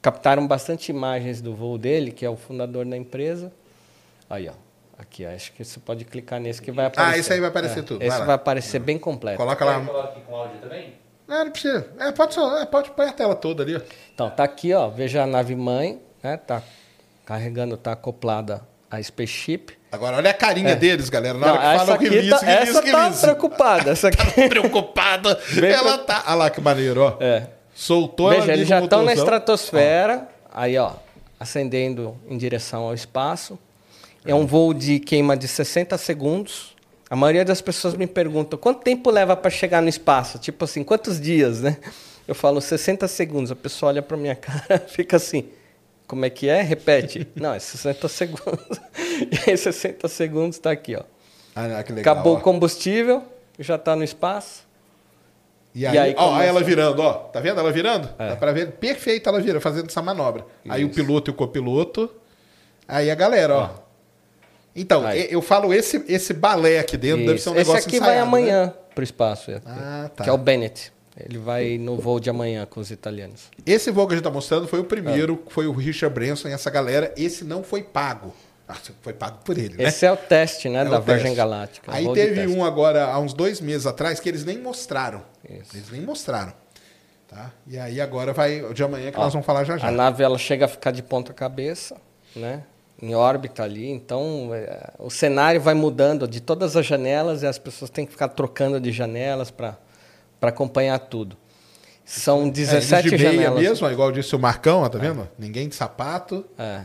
captaram 0.00 0.44
bastante 0.46 0.90
imagens 0.90 1.40
do 1.40 1.54
voo 1.54 1.78
dele, 1.78 2.10
que 2.10 2.26
é 2.26 2.30
o 2.30 2.36
fundador 2.36 2.84
da 2.84 2.96
empresa. 2.96 3.52
Aí, 4.28 4.48
ó. 4.48 4.52
Aqui, 4.98 5.24
ó, 5.24 5.30
acho 5.30 5.52
que 5.52 5.64
você 5.64 5.78
pode 5.80 6.04
clicar 6.04 6.40
nesse 6.40 6.60
que 6.62 6.70
vai 6.72 6.86
aparecer. 6.86 7.14
Ah, 7.16 7.18
esse 7.18 7.32
aí 7.32 7.38
vai 7.40 7.48
aparecer 7.48 7.80
É, 7.80 7.82
tudo, 7.82 7.98
vai 7.98 8.08
Esse 8.08 8.18
lá. 8.18 8.24
vai 8.24 8.34
aparecer 8.34 8.78
bem 8.80 8.98
completo. 8.98 9.36
Coloca 9.36 9.64
lá. 9.64 9.78
eu 9.78 9.86
coloque 9.86 10.20
com 10.22 10.34
áudio 10.36 10.60
também? 10.60 10.94
Não, 11.26 11.44
não 11.44 11.50
precisa. 11.50 11.86
É, 11.98 12.12
pode 12.12 12.34
só. 12.34 12.58
É, 12.58 12.66
pode 12.66 12.90
pôr 12.90 13.06
a 13.06 13.12
tela 13.12 13.34
toda 13.34 13.62
ali, 13.62 13.76
ó. 13.76 13.80
Então, 14.14 14.30
tá 14.30 14.44
aqui, 14.44 14.72
ó. 14.72 14.88
Veja 14.88 15.22
a 15.22 15.26
nave 15.26 15.54
mãe, 15.54 16.00
né? 16.22 16.36
Tá 16.36 16.62
carregando, 17.24 17.76
tá 17.76 17.92
acoplada 17.92 18.62
a 18.90 19.02
spaceship. 19.02 19.78
Agora, 19.90 20.16
olha 20.16 20.30
a 20.30 20.34
carinha 20.34 20.76
deles, 20.76 21.08
galera. 21.08 21.38
Na 21.38 21.52
hora 21.52 21.58
que 21.58 21.66
essa 21.66 21.78
fala 21.78 21.90
o 21.90 21.94
aqui 21.94 22.08
release, 22.08 22.40
tá, 22.44 22.50
essa 22.50 22.82
tá 22.82 23.02
release. 23.02 23.20
preocupada. 23.20 23.90
Essa 23.90 24.08
aqui. 24.12 24.48
Preocupada. 24.48 25.40
Bem 25.54 25.70
ela 25.70 25.98
tá. 25.98 26.24
Olha 26.26 26.34
lá 26.34 26.50
que 26.50 26.60
maneiro, 26.60 27.02
ó. 27.02 27.16
É. 27.20 27.46
Soltou 27.74 28.30
ela 28.30 28.40
Veja, 28.40 28.52
ali 28.52 28.60
eles 28.60 28.68
já 28.68 28.80
estão 28.80 29.02
na 29.02 29.14
estratosfera, 29.14 30.28
aí 30.52 30.76
ó, 30.76 30.92
ascendendo 31.40 32.16
em 32.28 32.36
direção 32.36 32.82
ao 32.82 32.94
espaço. 32.94 33.58
É 34.24 34.34
um 34.34 34.46
voo 34.46 34.72
de 34.72 35.00
queima 35.00 35.36
de 35.36 35.48
60 35.48 35.96
segundos. 35.98 36.71
A 37.12 37.16
maioria 37.16 37.44
das 37.44 37.60
pessoas 37.60 37.92
me 37.94 38.06
perguntam 38.06 38.58
quanto 38.58 38.80
tempo 38.80 39.10
leva 39.10 39.36
para 39.36 39.50
chegar 39.50 39.82
no 39.82 39.88
espaço? 39.90 40.38
Tipo 40.38 40.64
assim, 40.64 40.82
quantos 40.82 41.20
dias, 41.20 41.60
né? 41.60 41.76
Eu 42.26 42.34
falo 42.34 42.58
60 42.58 43.06
segundos. 43.06 43.50
A 43.50 43.54
pessoa 43.54 43.90
olha 43.92 44.00
para 44.00 44.16
minha 44.16 44.32
cara, 44.40 44.78
fica 44.78 45.18
assim. 45.18 45.44
Como 46.06 46.24
é 46.24 46.30
que 46.30 46.48
é? 46.48 46.62
Repete. 46.62 47.28
Não, 47.36 47.52
é 47.52 47.58
60 47.58 48.08
segundos. 48.08 48.80
E 49.30 49.50
aí 49.50 49.54
60 49.58 50.08
segundos 50.08 50.56
está 50.56 50.70
aqui, 50.70 50.96
ó. 50.96 51.02
Ah, 51.54 51.82
que 51.82 51.92
legal. 51.92 52.14
Acabou 52.14 52.34
ó. 52.34 52.38
o 52.38 52.40
combustível, 52.40 53.22
já 53.58 53.74
está 53.74 53.94
no 53.94 54.02
espaço. 54.02 54.66
E 55.74 55.86
aí, 55.86 55.94
E 55.94 55.98
aí 55.98 56.14
ó, 56.16 56.28
começa- 56.30 56.44
ela 56.48 56.62
virando, 56.62 57.02
ó. 57.02 57.12
Tá 57.12 57.40
vendo 57.40 57.60
ela 57.60 57.70
virando? 57.70 58.08
Dá 58.16 58.36
pra 58.36 58.52
ver 58.52 58.72
perfeita 58.72 59.28
ela 59.28 59.38
vira, 59.38 59.60
fazendo 59.60 59.88
essa 59.90 60.00
manobra. 60.00 60.46
Aí 60.66 60.82
o 60.82 60.86
Isso. 60.86 60.94
piloto 60.94 61.30
e 61.30 61.32
o 61.32 61.34
copiloto. 61.34 62.10
Aí 62.88 63.10
a 63.10 63.14
galera, 63.14 63.54
ó. 63.54 63.70
Então, 64.74 65.06
Aí. 65.06 65.28
eu 65.30 65.42
falo 65.42 65.72
esse, 65.72 66.02
esse 66.08 66.32
balé 66.32 66.78
aqui 66.78 66.96
dentro 66.96 67.26
deve 67.26 67.34
Isso. 67.34 67.44
ser 67.44 67.50
um 67.50 67.56
Esse 67.60 67.68
negócio 67.70 67.88
aqui 67.88 67.98
vai 68.00 68.08
ensaiado, 68.10 68.30
né? 68.30 68.38
amanhã 68.38 68.74
pro 68.94 69.04
espaço. 69.04 69.50
é. 69.50 69.60
Ah, 69.66 70.10
tá. 70.14 70.24
Que 70.24 70.30
é 70.30 70.32
o 70.32 70.38
Bennett. 70.38 70.92
Ele 71.18 71.36
vai 71.36 71.76
no 71.76 71.96
voo 71.98 72.18
de 72.18 72.30
amanhã 72.30 72.64
com 72.64 72.80
os 72.80 72.90
italianos. 72.90 73.42
Esse 73.66 73.90
voo 73.90 74.06
que 74.06 74.14
a 74.14 74.16
gente 74.16 74.24
tá 74.24 74.30
mostrando 74.30 74.66
foi 74.66 74.80
o 74.80 74.84
primeiro, 74.84 75.42
foi 75.48 75.66
o 75.66 75.72
Richard 75.72 76.14
Branson 76.14 76.48
e 76.48 76.52
essa 76.52 76.70
galera. 76.70 77.12
Esse 77.18 77.44
não 77.44 77.62
foi 77.62 77.82
pago. 77.82 78.34
Ah, 78.66 78.76
foi 79.02 79.12
pago 79.12 79.38
por 79.44 79.58
ele, 79.58 79.76
né? 79.76 79.84
Esse 79.88 80.06
é 80.06 80.12
o 80.12 80.16
teste, 80.16 80.70
né, 80.70 80.80
É 80.80 80.84
da 80.86 80.98
o 80.98 81.02
teste. 81.02 81.20
Virgin 81.22 81.36
Galáctica. 81.36 81.92
Aí 81.94 82.10
teve 82.14 82.46
um 82.46 82.64
agora, 82.64 83.04
há 83.04 83.18
uns 83.18 83.34
dois 83.34 83.60
meses 83.60 83.86
atrás, 83.86 84.20
que 84.20 84.28
eles 84.28 84.44
nem 84.44 84.56
mostraram. 84.58 85.22
Isso. 85.46 85.76
Eles 85.76 85.90
nem 85.90 86.00
mostraram. 86.00 86.54
Tá? 87.28 87.50
E 87.66 87.78
aí 87.78 88.00
agora 88.00 88.32
vai, 88.32 88.62
o 88.62 88.72
de 88.72 88.82
amanhã 88.82 89.10
que 89.10 89.18
Ó, 89.18 89.24
nós 89.24 89.32
vamos 89.32 89.44
falar 89.44 89.64
já 89.64 89.76
já. 89.76 89.88
A 89.88 89.90
nave 89.90 90.22
ela 90.22 90.38
chega 90.38 90.64
a 90.64 90.68
ficar 90.68 90.90
de 90.92 91.02
ponta 91.02 91.32
cabeça, 91.34 91.96
né? 92.34 92.62
Em 93.02 93.14
órbita 93.16 93.64
ali, 93.64 93.90
então 93.90 94.50
é, 94.54 94.92
o 94.98 95.10
cenário 95.10 95.60
vai 95.60 95.74
mudando 95.74 96.28
de 96.28 96.40
todas 96.40 96.76
as 96.76 96.86
janelas 96.86 97.42
e 97.42 97.46
as 97.48 97.58
pessoas 97.58 97.90
têm 97.90 98.06
que 98.06 98.12
ficar 98.12 98.28
trocando 98.28 98.78
de 98.80 98.92
janelas 98.92 99.50
para 99.50 99.76
acompanhar 100.40 100.98
tudo. 101.00 101.36
São 102.04 102.46
É, 102.46 102.50
17 102.50 103.08
eles 103.08 103.18
de 103.18 103.24
meia 103.26 103.36
janelas. 103.38 103.60
mesmo, 103.60 103.90
igual 103.90 104.12
disse 104.12 104.36
o 104.36 104.38
Marcão, 104.38 104.88
tá 104.88 104.98
vendo? 104.98 105.28
Ninguém 105.38 105.68
de 105.68 105.74
sapato. 105.74 106.44
É. 106.56 106.82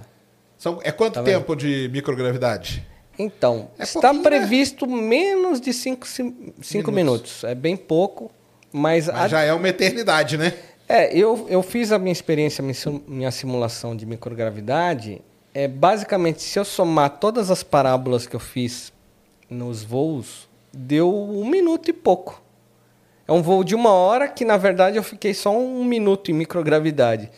São, 0.58 0.80
é 0.84 0.92
quanto 0.92 1.14
Tá 1.16 1.22
vendo? 1.22 1.36
tempo 1.40 1.56
de 1.56 1.88
microgravidade? 1.94 2.84
Então, 3.20 3.70
É 3.78 3.84
está 3.84 4.12
né? 4.12 4.22
previsto 4.24 4.88
menos 4.88 5.62
de 5.62 5.72
5 5.74 6.08
minutos. 6.64 6.94
minutos. 6.94 7.44
É 7.44 7.54
bem 7.54 7.78
pouco, 7.78 8.32
mas, 8.72 9.06
Mas 9.08 9.16
a- 9.16 9.28
já 9.28 9.42
é 9.44 9.54
uma 9.54 9.68
eternidade, 9.70 10.36
né? 10.38 10.54
É, 10.90 11.16
eu, 11.16 11.46
eu 11.50 11.62
fiz 11.62 11.92
a 11.92 12.00
minha 12.00 12.12
experiência, 12.14 12.64
minha 13.08 13.30
simulação 13.32 13.96
de 13.96 14.06
microgravidade. 14.06 15.22
É, 15.58 15.68
basicamente, 15.68 16.44
se 16.44 16.60
eu 16.60 16.64
somar 16.64 17.18
todas 17.18 17.50
as 17.50 17.64
parábolas 17.64 18.28
que 18.28 18.36
eu 18.36 18.40
fiz 18.40 18.94
nos 19.50 19.82
voos, 19.82 20.48
deu 20.72 21.12
um 21.12 21.50
minuto 21.50 21.90
e 21.90 21.94
pouco. 21.94 22.40
É 23.28 23.32
um 23.32 23.42
voo 23.42 23.64
de 23.64 23.74
uma 23.74 23.90
hora 23.90 24.28
que, 24.28 24.46
na 24.46 24.56
verdade, 24.56 24.98
eu 24.98 25.04
fiquei 25.04 25.34
só 25.34 25.50
um 25.58 25.84
minuto 25.84 26.30
em 26.30 26.36
microgravidade. 26.36 27.32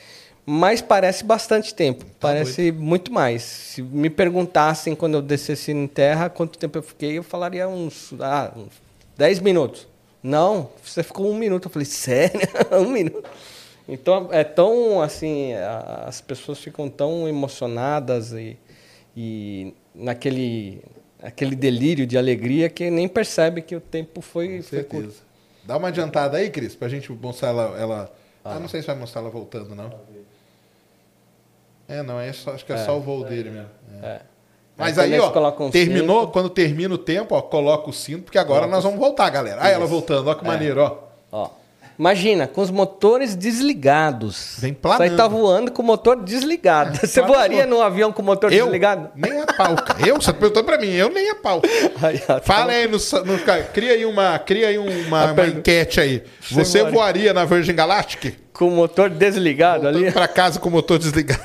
Mas 0.45 0.81
parece 0.81 1.23
bastante 1.23 1.73
tempo. 1.73 2.05
parece 2.19 2.73
muito 2.73 3.09
mais. 3.09 3.41
Se 3.41 3.81
me 3.81 4.09
perguntassem 4.09 4.95
quando 4.95 5.13
eu 5.13 5.21
descesse 5.21 5.71
em 5.71 5.87
terra 5.87 6.29
quanto 6.29 6.59
tempo 6.59 6.77
eu 6.77 6.83
fiquei, 6.83 7.17
eu 7.17 7.23
falaria 7.23 7.69
uns, 7.69 8.13
ah, 8.19 8.51
uns 8.53 8.73
10 9.17 9.39
minutos. 9.39 9.87
Não, 10.21 10.71
você 10.83 11.03
ficou 11.03 11.31
um 11.31 11.37
minuto. 11.37 11.67
Eu 11.67 11.71
falei, 11.71 11.85
sério? 11.87 12.41
um 12.81 12.89
minuto? 12.89 13.29
Então, 13.89 14.29
é 14.31 14.43
tão 14.43 15.01
assim, 15.01 15.53
as 16.05 16.21
pessoas 16.21 16.59
ficam 16.59 16.89
tão 16.89 17.27
emocionadas 17.27 18.31
e, 18.33 18.57
e 19.15 19.73
naquele 19.93 20.81
aquele 21.21 21.55
delírio 21.55 22.07
de 22.07 22.17
alegria 22.17 22.69
que 22.69 22.89
nem 22.89 23.07
percebe 23.07 23.61
que 23.61 23.75
o 23.75 23.81
tempo 23.81 24.21
foi, 24.21 24.61
foi 24.61 24.83
curto. 24.83 25.07
Certeza. 25.07 25.29
Dá 25.63 25.77
uma 25.77 25.89
adiantada 25.89 26.37
aí, 26.37 26.49
Cris, 26.49 26.75
pra 26.75 26.87
gente 26.87 27.11
mostrar 27.11 27.49
ela. 27.49 27.77
ela... 27.77 28.13
Ah, 28.43 28.59
não 28.59 28.67
sei 28.67 28.81
se 28.81 28.87
vai 28.87 28.95
mostrar 28.95 29.21
ela 29.21 29.29
voltando, 29.29 29.75
não. 29.75 29.93
É, 31.87 32.01
não, 32.01 32.19
é 32.19 32.31
só, 32.31 32.51
acho 32.51 32.65
que 32.65 32.71
é, 32.71 32.77
só 32.77 32.97
o 32.97 33.01
voo 33.01 33.23
dele 33.23 33.49
mesmo. 33.49 33.69
É. 34.01 34.05
É. 34.05 34.21
Mas 34.77 34.97
Aí 34.97 35.13
aí, 35.13 35.19
ó, 35.19 35.27
um 35.59 35.69
terminou, 35.69 36.21
cinto. 36.21 36.31
quando 36.31 36.49
termina 36.49 36.93
o 36.93 36.97
tempo, 36.97 37.35
ó, 37.35 37.41
coloca 37.41 37.89
o 37.89 37.93
cinto, 37.93 38.23
porque 38.23 38.37
agora 38.37 38.65
nós 38.65 38.81
vamos 38.83 38.97
voltar, 38.97 39.29
galera. 39.29 39.61
Ah, 39.61 39.67
ela 39.67 39.85
voltando, 39.85 40.29
ó 40.29 40.35
que 40.35 40.45
maneiro, 40.45 40.81
ó. 40.81 41.08
Imagina, 41.99 42.47
com 42.47 42.61
os 42.61 42.71
motores 42.71 43.35
desligados. 43.35 44.55
Vem 44.59 44.71
Isso 44.71 44.79
aí 44.87 44.97
planando. 44.97 45.17
tá 45.17 45.27
voando 45.27 45.71
com 45.71 45.81
o 45.81 45.85
motor 45.85 46.23
desligado. 46.23 46.97
Você 46.97 47.19
Planou. 47.19 47.35
voaria 47.35 47.65
num 47.65 47.81
avião 47.81 48.09
com 48.13 48.21
o 48.21 48.25
motor 48.25 48.53
Eu? 48.53 48.65
desligado? 48.67 49.09
Nem 49.15 49.41
a 49.41 49.45
pau. 49.45 49.75
Eu, 50.07 50.15
você 50.15 50.31
tá 50.31 50.39
perguntando 50.39 50.65
pra 50.65 50.77
mim, 50.77 50.91
eu 50.93 51.09
nem 51.09 51.29
a 51.29 51.35
pau. 51.35 51.61
Aí, 52.01 52.21
ó, 52.23 52.33
tá- 52.35 52.41
Fala 52.41 52.71
aí, 52.71 52.87
no, 52.87 52.97
no- 52.97 53.39
cria 53.73 53.91
aí 53.91 54.05
uma, 54.05 54.39
cria 54.39 54.69
aí 54.69 54.77
uma, 54.77 55.31
uma 55.33 55.47
enquete 55.47 55.99
aí. 55.99 56.23
Você 56.39 56.55
Você 56.63 56.79
voaria? 56.79 56.93
voaria 56.97 57.33
na 57.33 57.43
Virgin 57.43 57.75
Galactic? 57.75 58.35
Com 58.53 58.69
o 58.69 58.71
motor 58.71 59.09
desligado 59.09 59.83
Voltando 59.83 60.03
ali? 60.03 60.11
pra 60.13 60.27
casa 60.29 60.57
com 60.57 60.69
o 60.69 60.71
motor 60.71 60.97
desligado. 60.97 61.41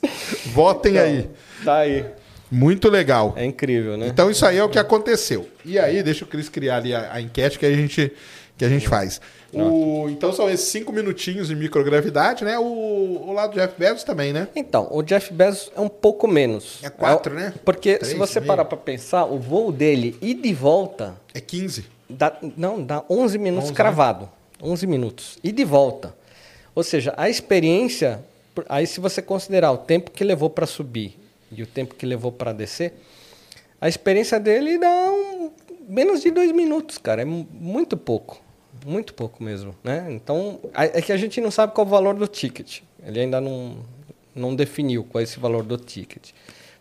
Votem 0.46 0.98
aí. 0.98 1.28
Tá 1.64 1.76
aí. 1.78 2.04
Muito 2.50 2.88
legal. 2.90 3.32
É 3.36 3.44
incrível, 3.44 3.96
né? 3.96 4.06
Então 4.08 4.30
isso 4.30 4.44
aí 4.44 4.58
é 4.58 4.64
o 4.64 4.68
que 4.68 4.78
aconteceu. 4.78 5.48
E 5.64 5.78
aí, 5.78 6.02
deixa 6.02 6.24
o 6.24 6.28
Cris 6.28 6.48
criar 6.48 6.76
ali 6.78 6.94
a, 6.94 7.10
a 7.12 7.20
enquete 7.20 7.58
que 7.58 7.64
a 7.64 7.70
gente, 7.74 8.12
que 8.56 8.64
a 8.64 8.68
gente 8.68 8.88
faz. 8.88 9.20
O- 9.52 10.08
então 10.08 10.32
são 10.32 10.48
esses 10.48 10.68
cinco 10.68 10.92
minutinhos 10.92 11.48
de 11.48 11.54
microgravidade, 11.56 12.44
né? 12.44 12.58
O, 12.58 12.62
o 13.28 13.32
lado 13.32 13.52
do 13.54 13.60
Jeff 13.60 13.74
Bezos 13.78 14.04
também, 14.04 14.32
né? 14.32 14.48
Então, 14.54 14.88
o 14.90 15.02
Jeff 15.02 15.32
Bezos 15.32 15.70
é 15.76 15.80
um 15.80 15.88
pouco 15.88 16.26
menos. 16.28 16.78
É 16.82 16.88
quatro, 16.90 17.32
o- 17.34 17.36
né? 17.38 17.52
Porque 17.64 17.96
Três 17.98 18.12
se 18.12 18.18
você 18.18 18.40
meio. 18.40 18.48
parar 18.48 18.64
para 18.64 18.78
pensar, 18.78 19.24
o 19.24 19.38
voo 19.38 19.70
dele 19.72 20.16
e 20.22 20.32
de 20.34 20.54
volta 20.54 21.14
É 21.34 21.40
15. 21.40 21.84
dá, 22.08 22.36
não, 22.56 22.82
dá 22.82 23.02
11 23.10 23.36
minutos 23.38 23.64
11, 23.64 23.72
né? 23.72 23.76
cravado. 23.76 24.28
11 24.62 24.86
minutos. 24.86 25.38
E 25.42 25.50
de 25.50 25.64
volta. 25.64 26.14
Ou 26.74 26.82
seja, 26.84 27.12
a 27.16 27.28
experiência, 27.28 28.20
aí 28.68 28.86
se 28.86 29.00
você 29.00 29.20
considerar 29.20 29.72
o 29.72 29.78
tempo 29.78 30.10
que 30.10 30.22
levou 30.24 30.48
para 30.48 30.66
subir 30.66 31.18
e 31.50 31.62
o 31.62 31.66
tempo 31.66 31.94
que 31.94 32.06
levou 32.06 32.30
para 32.32 32.52
descer, 32.52 32.94
a 33.80 33.88
experiência 33.88 34.38
dele 34.40 34.78
dá 34.78 35.10
um- 35.10 35.50
menos 35.88 36.22
de 36.22 36.30
dois 36.30 36.52
minutos, 36.52 36.98
cara. 36.98 37.22
É 37.22 37.24
mu- 37.24 37.46
muito 37.52 37.96
pouco. 37.96 38.40
Muito 38.84 39.14
pouco 39.14 39.42
mesmo, 39.42 39.74
né? 39.84 40.06
Então, 40.10 40.58
é 40.74 41.00
que 41.00 41.12
a 41.12 41.16
gente 41.16 41.40
não 41.40 41.50
sabe 41.50 41.72
qual 41.72 41.86
o 41.86 41.90
valor 41.90 42.14
do 42.14 42.26
ticket. 42.26 42.80
Ele 43.06 43.20
ainda 43.20 43.40
não, 43.40 43.76
não 44.34 44.54
definiu 44.54 45.04
qual 45.04 45.20
é 45.20 45.24
esse 45.24 45.38
valor 45.38 45.62
do 45.62 45.76
ticket. 45.76 46.30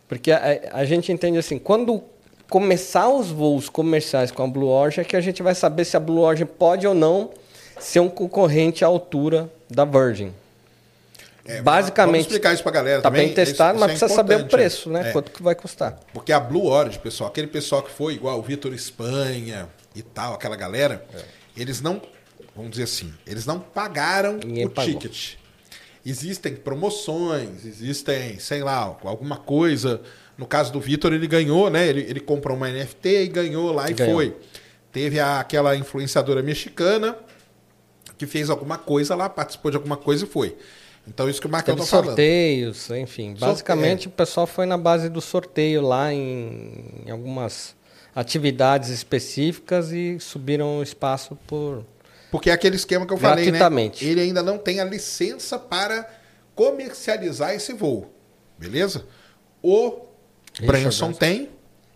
Porque 0.07 0.31
a, 0.31 0.41
a 0.73 0.85
gente 0.85 1.11
entende 1.11 1.37
assim, 1.37 1.59
quando 1.59 2.01
começar 2.49 3.07
os 3.09 3.29
voos 3.29 3.69
comerciais 3.69 4.31
com 4.31 4.43
a 4.43 4.47
Blue 4.47 4.67
Origin, 4.67 5.01
é 5.01 5.03
que 5.03 5.15
a 5.15 5.21
gente 5.21 5.43
vai 5.43 5.53
saber 5.55 5.85
se 5.85 5.95
a 5.95 5.99
Blue 5.99 6.21
Origin 6.21 6.45
pode 6.45 6.87
ou 6.87 6.93
não 6.95 7.29
ser 7.79 7.99
um 7.99 8.09
concorrente 8.09 8.83
à 8.83 8.87
altura 8.87 9.49
da 9.69 9.85
Virgin. 9.85 10.31
É, 11.43 11.53
Vamos 11.53 11.63
basicamente, 11.63 12.21
explicar 12.21 12.53
isso 12.53 12.61
pra 12.63 12.71
galera 12.71 13.01
Tá 13.01 13.09
também. 13.09 13.25
bem 13.27 13.33
testado, 13.35 13.77
Isso- 13.77 13.79
mas 13.79 13.95
isso 13.95 14.05
é 14.05 14.07
precisa 14.07 14.15
saber 14.15 14.33
o 14.33 14.37
importante, 14.37 14.51
preço, 14.59 14.89
né? 14.91 15.09
É. 15.09 15.11
Quanto 15.11 15.31
que 15.31 15.41
vai 15.41 15.55
custar. 15.55 15.99
Porque 16.13 16.31
a 16.31 16.39
Blue 16.39 16.65
Origin, 16.67 16.99
pessoal, 16.99 17.29
aquele 17.29 17.47
pessoal 17.47 17.81
que 17.81 17.91
foi 17.91 18.13
igual 18.13 18.37
o 18.37 18.41
Vitor 18.43 18.73
Espanha 18.73 19.67
e 19.95 20.01
tal, 20.03 20.33
aquela 20.35 20.55
galera, 20.55 21.03
eles 21.57 21.81
não, 21.81 21.99
vamos 22.55 22.71
dizer 22.71 22.83
assim, 22.83 23.11
eles 23.25 23.45
não 23.47 23.59
pagaram 23.59 24.33
Ninguém 24.43 24.65
o 24.65 24.69
pagou. 24.69 24.93
ticket. 24.99 25.33
Existem 26.05 26.55
promoções, 26.55 27.65
existem, 27.65 28.39
sei 28.39 28.63
lá, 28.63 28.75
alguma 29.03 29.37
coisa. 29.37 30.01
No 30.37 30.45
caso 30.47 30.71
do 30.71 30.79
Vitor, 30.79 31.13
ele 31.13 31.27
ganhou, 31.27 31.69
né? 31.69 31.87
Ele, 31.87 32.01
ele 32.01 32.19
comprou 32.19 32.55
uma 32.57 32.67
NFT 32.69 33.23
e 33.23 33.27
ganhou 33.27 33.71
lá 33.71 33.89
e 33.89 33.93
Ganhou. 33.93 34.13
foi. 34.15 34.35
Teve 34.91 35.19
a- 35.19 35.39
aquela 35.39 35.75
influenciadora 35.75 36.41
mexicana 36.41 37.15
que 38.17 38.25
fez 38.27 38.49
alguma 38.49 38.77
coisa 38.77 39.15
lá, 39.15 39.29
participou 39.29 39.71
de 39.71 39.77
alguma 39.77 39.97
coisa 39.97 40.25
e 40.25 40.27
foi. 40.27 40.57
Então, 41.07 41.29
isso 41.29 41.41
que 41.41 41.47
o 41.47 41.49
Marcão 41.49 41.75
Teve 41.75 41.85
tá 41.85 41.89
falando. 41.89 42.05
sorteios, 42.07 42.89
enfim. 42.91 43.35
Basicamente, 43.37 44.07
o 44.07 44.11
pessoal 44.11 44.45
foi 44.45 44.65
na 44.65 44.77
base 44.77 45.09
do 45.09 45.19
sorteio 45.19 45.81
lá 45.81 46.13
em, 46.13 47.03
em 47.05 47.11
algumas 47.11 47.75
atividades 48.15 48.89
específicas 48.89 49.91
e 49.91 50.19
subiram 50.19 50.79
o 50.79 50.83
espaço 50.83 51.37
por... 51.47 51.83
Porque 52.29 52.49
é 52.49 52.53
aquele 52.53 52.75
esquema 52.75 53.05
que 53.05 53.13
eu 53.13 53.17
falei, 53.17 53.51
né? 53.51 53.59
Ele 53.99 54.21
ainda 54.21 54.41
não 54.41 54.57
tem 54.57 54.79
a 54.79 54.85
licença 54.85 55.59
para 55.59 56.09
comercializar 56.55 57.53
esse 57.53 57.73
voo. 57.73 58.13
Beleza? 58.57 59.05
O 59.61 60.05
Branson 60.61 61.07
Branson. 61.07 61.13
tem 61.13 61.49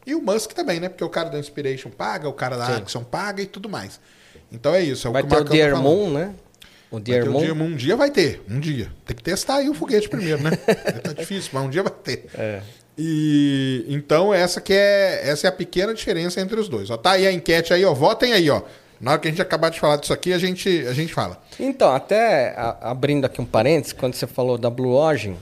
e 0.05 0.13
o 0.13 0.21
Musk 0.21 0.51
também, 0.51 0.79
né? 0.79 0.89
Porque 0.89 1.03
o 1.03 1.09
cara 1.09 1.29
da 1.29 1.39
Inspiration 1.39 1.89
paga, 1.89 2.29
o 2.29 2.33
cara 2.33 2.57
da 2.57 2.65
Sim. 2.67 2.73
Action 2.73 3.03
paga 3.03 3.41
e 3.41 3.45
tudo 3.45 3.67
mais. 3.67 3.99
Então 4.51 4.73
é 4.73 4.81
isso. 4.81 5.07
É 5.07 5.11
vai 5.11 5.23
o 5.23 5.25
que 5.25 5.31
ter 5.35 5.41
o 5.41 5.45
tá 5.45 5.51
Dear. 5.51 5.81
Moon, 5.81 6.11
né? 6.11 6.35
O 6.97 7.31
Moon. 7.31 7.41
Dear 7.41 7.55
Moon. 7.55 7.65
Um 7.67 7.75
dia 7.75 7.95
vai 7.95 8.09
ter. 8.11 8.41
Um 8.49 8.59
dia. 8.59 8.91
Tem 9.05 9.15
que 9.15 9.23
testar 9.23 9.57
aí 9.57 9.69
o 9.69 9.73
foguete 9.73 10.07
primeiro, 10.09 10.41
né? 10.41 10.51
tá 11.03 11.13
difícil, 11.13 11.51
mas 11.53 11.63
um 11.63 11.69
dia 11.69 11.83
vai 11.83 11.91
ter. 11.91 12.25
É. 12.33 12.61
E 12.97 13.85
então 13.89 14.33
essa 14.33 14.61
que 14.61 14.71
é 14.73 15.21
essa 15.27 15.47
é 15.47 15.49
a 15.49 15.51
pequena 15.51 15.93
diferença 15.93 16.39
entre 16.39 16.59
os 16.59 16.69
dois. 16.69 16.89
Ó, 16.89 16.97
tá 16.97 17.11
aí 17.11 17.27
a 17.27 17.31
enquete 17.31 17.73
aí, 17.73 17.83
ó. 17.83 17.93
Votem 17.93 18.31
aí, 18.33 18.49
ó. 18.49 18.61
Na 19.01 19.11
hora 19.11 19.19
que 19.19 19.27
a 19.27 19.31
gente 19.31 19.41
acabar 19.41 19.69
de 19.69 19.79
falar 19.79 19.97
disso 19.97 20.13
aqui, 20.13 20.31
a 20.31 20.37
gente, 20.37 20.69
a 20.87 20.93
gente 20.93 21.13
fala. 21.13 21.41
Então, 21.59 21.93
até 21.93 22.53
a- 22.57 22.77
abrindo 22.91 23.25
aqui 23.25 23.41
um 23.41 23.45
parênteses, 23.45 23.91
quando 23.91 24.13
você 24.15 24.25
falou 24.25 24.57
da 24.57 24.69
Blue 24.69 24.93
Origin, 24.93 25.35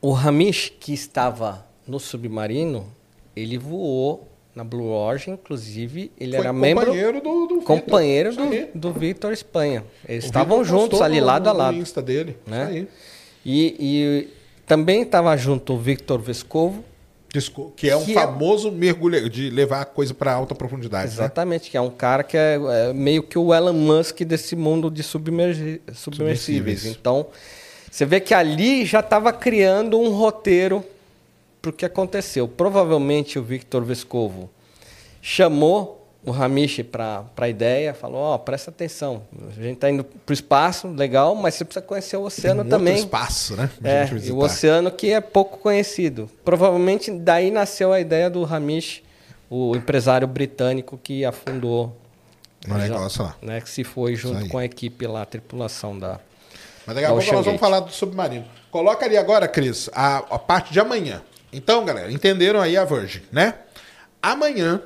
o 0.00 0.14
Hamish, 0.14 0.70
que 0.78 0.92
estava 0.92 1.64
no 1.88 1.98
submarino, 1.98 2.92
ele 3.34 3.56
voou 3.56 4.28
na 4.54 4.62
Blue 4.64 4.86
Origin, 4.88 5.32
inclusive 5.32 6.12
ele 6.18 6.36
Foi 6.36 6.44
era 6.44 6.52
membro, 6.52 6.86
companheiro 6.86 7.20
do, 7.20 7.46
do 7.46 7.54
Vitor. 7.60 7.64
companheiro 7.64 8.28
aí. 8.40 8.68
do, 8.74 8.78
do 8.78 8.92
Victor 8.92 9.32
Espanha. 9.32 9.84
Eles 10.08 10.24
O 10.24 10.26
estavam 10.26 10.62
Vitor 10.62 10.80
juntos 10.80 11.00
ali 11.02 11.20
no- 11.20 11.26
lado 11.26 11.48
a 11.48 11.52
no 11.52 11.58
lado. 11.58 11.76
Insta 11.76 12.00
dele. 12.00 12.36
né? 12.46 12.86
E, 13.44 13.76
e 13.78 14.28
também 14.66 15.02
estava 15.02 15.36
junto 15.36 15.74
o 15.74 15.78
Victor 15.78 16.20
Vescovo 16.20 16.84
Desco- 17.32 17.72
Que 17.76 17.90
é 17.90 17.96
um 17.96 18.04
Que 18.04 18.12
é- 18.12 18.14
famoso 18.14 18.70
mergulho 18.70 19.28
de 19.28 19.50
levar 19.50 19.80
a 19.80 19.84
coisa 19.84 20.14
para 20.14 20.32
alta 20.32 20.54
profundidade. 20.54 21.08
né? 21.08 21.12
Exatamente, 21.14 21.68
que 21.68 21.76
é 21.76 21.80
um 21.80 21.90
cara 21.90 22.22
que 22.22 22.36
é, 22.36 22.60
é 22.90 22.92
meio 22.92 23.24
que 23.24 23.36
o 23.36 23.52
Elon 23.52 23.72
Musk 23.72 24.20
desse 24.20 24.54
mundo 24.54 24.88
de 24.88 25.02
submergi- 25.02 25.80
submersíveis. 25.92 26.40
Submersíveis. 26.78 26.86
Então, 26.86 27.26
você 27.90 28.04
vê 28.06 28.20
que 28.20 28.32
ali 28.32 28.84
já 28.86 29.00
estava 29.00 29.32
criando 29.32 29.98
um 29.98 30.10
roteiro 30.10 30.84
para 31.64 31.70
o 31.70 31.72
que 31.72 31.86
aconteceu. 31.86 32.46
Provavelmente 32.46 33.38
o 33.38 33.42
Victor 33.42 33.82
Vescovo 33.84 34.50
chamou 35.22 36.06
o 36.22 36.30
Hamish 36.32 36.82
para 36.82 37.24
a 37.36 37.48
ideia, 37.48 37.92
falou, 37.94 38.18
ó, 38.20 38.38
presta 38.38 38.70
atenção, 38.70 39.22
a 39.48 39.62
gente 39.62 39.74
está 39.74 39.90
indo 39.90 40.04
para 40.04 40.30
o 40.30 40.32
espaço, 40.32 40.88
legal, 40.88 41.34
mas 41.34 41.54
você 41.54 41.64
precisa 41.64 41.84
conhecer 41.84 42.16
o 42.16 42.20
Tem 42.20 42.26
oceano 42.26 42.62
um 42.62 42.68
também. 42.68 42.94
outro 42.94 43.06
espaço, 43.06 43.56
né? 43.56 43.70
É, 43.82 44.06
e 44.26 44.32
o 44.32 44.38
oceano 44.38 44.90
que 44.90 45.10
é 45.10 45.20
pouco 45.20 45.58
conhecido. 45.58 46.30
Provavelmente 46.44 47.10
daí 47.10 47.50
nasceu 47.50 47.92
a 47.92 48.00
ideia 48.00 48.28
do 48.30 48.44
Hamish, 48.44 49.02
o 49.50 49.74
empresário 49.76 50.26
britânico 50.26 50.98
que 51.02 51.24
afundou. 51.24 51.94
Já- 52.66 52.76
negócio 52.78 53.22
lá. 53.22 53.36
Né, 53.42 53.60
que 53.60 53.68
se 53.68 53.84
foi 53.84 54.16
junto 54.16 54.48
com 54.48 54.56
a 54.58 54.64
equipe 54.64 55.06
lá, 55.06 55.22
a 55.22 55.26
tripulação 55.26 55.98
da. 55.98 56.20
Mas 56.86 56.94
daqui 56.96 57.06
a 57.06 57.10
pouco 57.10 57.32
nós 57.32 57.44
vamos 57.44 57.60
falar 57.60 57.80
do 57.80 57.92
submarino. 57.92 58.44
Coloca 58.70 59.04
ali 59.04 59.16
agora, 59.18 59.46
Cris, 59.46 59.90
a, 59.92 60.16
a 60.18 60.38
parte 60.38 60.72
de 60.72 60.80
amanhã. 60.80 61.22
Então, 61.54 61.84
galera, 61.84 62.10
entenderam 62.10 62.60
aí 62.60 62.76
a 62.76 62.84
Virgin, 62.84 63.22
né? 63.30 63.54
Amanhã, 64.20 64.82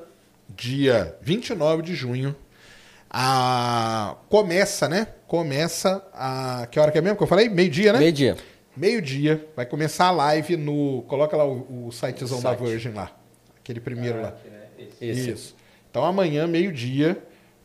dia 0.49 1.17
29 1.23 1.83
de 1.83 1.95
junho, 1.95 2.37
a... 3.11 4.17
começa, 4.29 4.89
né? 4.89 5.09
Começa 5.27 6.05
a. 6.13 6.67
Que 6.71 6.79
hora 6.79 6.93
que 6.93 6.99
é 6.99 7.01
mesmo 7.01 7.17
que 7.17 7.23
eu 7.23 7.27
falei? 7.27 7.49
Meio-dia, 7.49 7.93
né? 7.93 8.01
Meio-dia. 8.01 8.37
Meio-dia, 8.77 9.49
vai 9.57 9.65
começar 9.65 10.07
a 10.07 10.11
live 10.11 10.57
no. 10.57 11.03
Coloca 11.09 11.37
lá 11.37 11.47
o, 11.47 11.87
o 11.87 11.93
sitezão 11.93 12.41
da 12.43 12.51
Site. 12.51 12.69
Virgin 12.69 12.91
lá. 12.91 13.11
Aquele 13.61 13.81
primeiro 13.81 14.21
lá. 14.21 14.35
Esse. 15.01 15.31
Isso. 15.31 15.57
Então 15.91 16.05
amanhã, 16.05 16.47
meio-dia, 16.47 17.23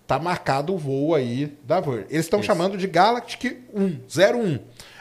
tá 0.07 0.17
marcado 0.17 0.73
o 0.73 0.77
voo 0.77 1.13
aí 1.13 1.57
da 1.63 1.81
Virgin. 1.81 2.05
Eles 2.09 2.25
estão 2.25 2.41
chamando 2.41 2.77
de 2.77 2.87
Galactic 2.87 3.57
1, 3.73 3.99
01. 4.35 4.59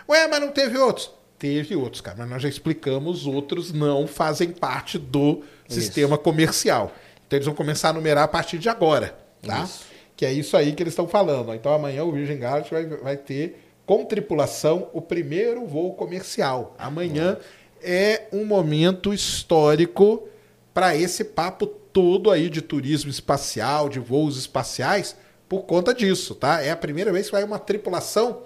Ué, 0.09 0.27
mas 0.27 0.41
não 0.41 0.51
teve 0.51 0.77
outros? 0.77 1.11
Teve 1.43 1.75
outros, 1.75 2.01
cara, 2.01 2.19
mas 2.19 2.31
nós 2.31 2.41
já 2.41 2.49
explicamos, 2.49 3.27
outros 3.27 3.73
não 3.73 4.07
fazem 4.07 4.53
parte 4.53 4.97
do 4.97 5.43
sistema 5.67 6.17
comercial. 6.17 6.93
Então 7.27 7.37
eles 7.37 7.47
vão 7.47 7.55
começar 7.57 7.89
a 7.89 7.93
numerar 7.93 8.23
a 8.23 8.29
partir 8.29 8.59
de 8.59 8.69
agora, 8.69 9.19
tá? 9.45 9.65
Isso. 9.65 9.85
Que 10.17 10.25
é 10.25 10.33
isso 10.33 10.57
aí 10.57 10.73
que 10.73 10.81
eles 10.81 10.93
estão 10.93 11.09
falando. 11.09 11.53
Então 11.53 11.73
amanhã 11.73 12.05
o 12.05 12.13
Virgin 12.13 12.39
Galactic 12.39 12.73
vai, 12.73 12.87
vai 12.87 13.17
ter 13.17 13.61
com 13.85 14.05
tripulação 14.05 14.89
o 14.93 15.03
primeiro 15.03 15.67
voo 15.67 15.95
comercial. 15.95 16.77
Amanhã 16.79 17.37
é 17.83 18.29
um 18.33 18.45
momento 18.45 19.13
histórico 19.13 20.29
para 20.73 20.95
esse 20.95 21.25
papo 21.25 21.67
todo 21.67 22.31
aí 22.31 22.49
de 22.49 22.63
turismo 22.63 23.11
espacial, 23.11 23.89
de 23.89 23.99
voos 23.99 24.39
espaciais, 24.39 25.17
por 25.49 25.63
conta 25.63 25.93
disso, 25.93 26.37
tá? 26.37 26.63
É 26.63 26.71
a 26.71 26.77
primeira 26.77 27.13
vez 27.13 27.27
que 27.27 27.33
vai 27.33 27.43
uma 27.43 27.59
tripulação 27.59 28.45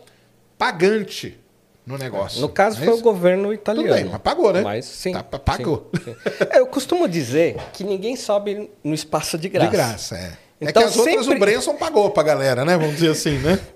pagante 0.57 1.39
no 1.87 1.97
negócio. 1.97 2.41
No 2.41 2.49
caso, 2.49 2.77
Não 2.79 2.83
é 2.83 2.87
foi 2.87 2.95
o 2.99 3.01
governo 3.03 3.53
italiano. 3.53 3.89
Tudo 3.89 3.97
bem, 4.03 4.11
mas 4.11 4.21
pagou, 4.21 4.53
né? 4.53 4.61
Mas 4.63 4.85
sim. 4.85 5.13
Tá, 5.13 5.23
pagou. 5.23 5.89
sim, 5.95 6.03
sim. 6.05 6.17
É, 6.51 6.59
Eu 6.59 6.67
costumo 6.67 7.07
dizer 7.09 7.57
que 7.73 7.85
ninguém 7.85 8.17
sobe 8.17 8.69
no 8.83 8.93
espaço 8.95 9.39
de 9.39 9.49
graça. 9.49 9.71
De 9.71 9.77
graça, 9.77 10.17
é. 10.17 10.33
é 10.67 10.71
Então, 10.71 10.83
que 10.83 10.89
as 10.89 10.97
outras 10.97 11.25
sempre- 11.25 11.37
o 11.37 11.39
Brenson 11.41 11.75
pagou 11.75 12.11
pra 12.11 12.23
galera, 12.23 12.65
né? 12.65 12.77
Vamos 12.77 12.95
dizer 12.95 13.11
assim, 13.11 13.39
né? 13.39 13.59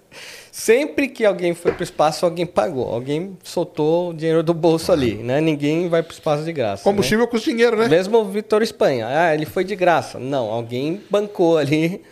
Sempre 0.52 1.06
que 1.08 1.24
alguém 1.24 1.54
foi 1.54 1.70
para 1.70 1.80
o 1.80 1.84
espaço, 1.84 2.26
alguém 2.26 2.44
pagou. 2.44 2.92
Alguém 2.92 3.38
soltou 3.44 4.10
o 4.10 4.12
dinheiro 4.12 4.42
do 4.42 4.52
bolso 4.52 4.90
ali, 4.90 5.14
né? 5.14 5.40
Ninguém 5.40 5.88
vai 5.88 6.02
para 6.02 6.10
o 6.10 6.12
espaço 6.12 6.42
de 6.42 6.52
graça. 6.52 6.82
Combustível 6.82 7.26
custa 7.28 7.48
dinheiro, 7.50 7.76
né? 7.76 7.84
né? 7.84 7.88
Mesmo 7.88 8.18
o 8.18 8.24
Vitor 8.24 8.60
Espanha. 8.60 9.06
Ah, 9.08 9.32
ele 9.32 9.46
foi 9.46 9.62
de 9.62 9.76
graça. 9.76 10.18
Não, 10.18 10.50
alguém 10.50 11.00
bancou 11.08 11.56
ali 11.56 12.02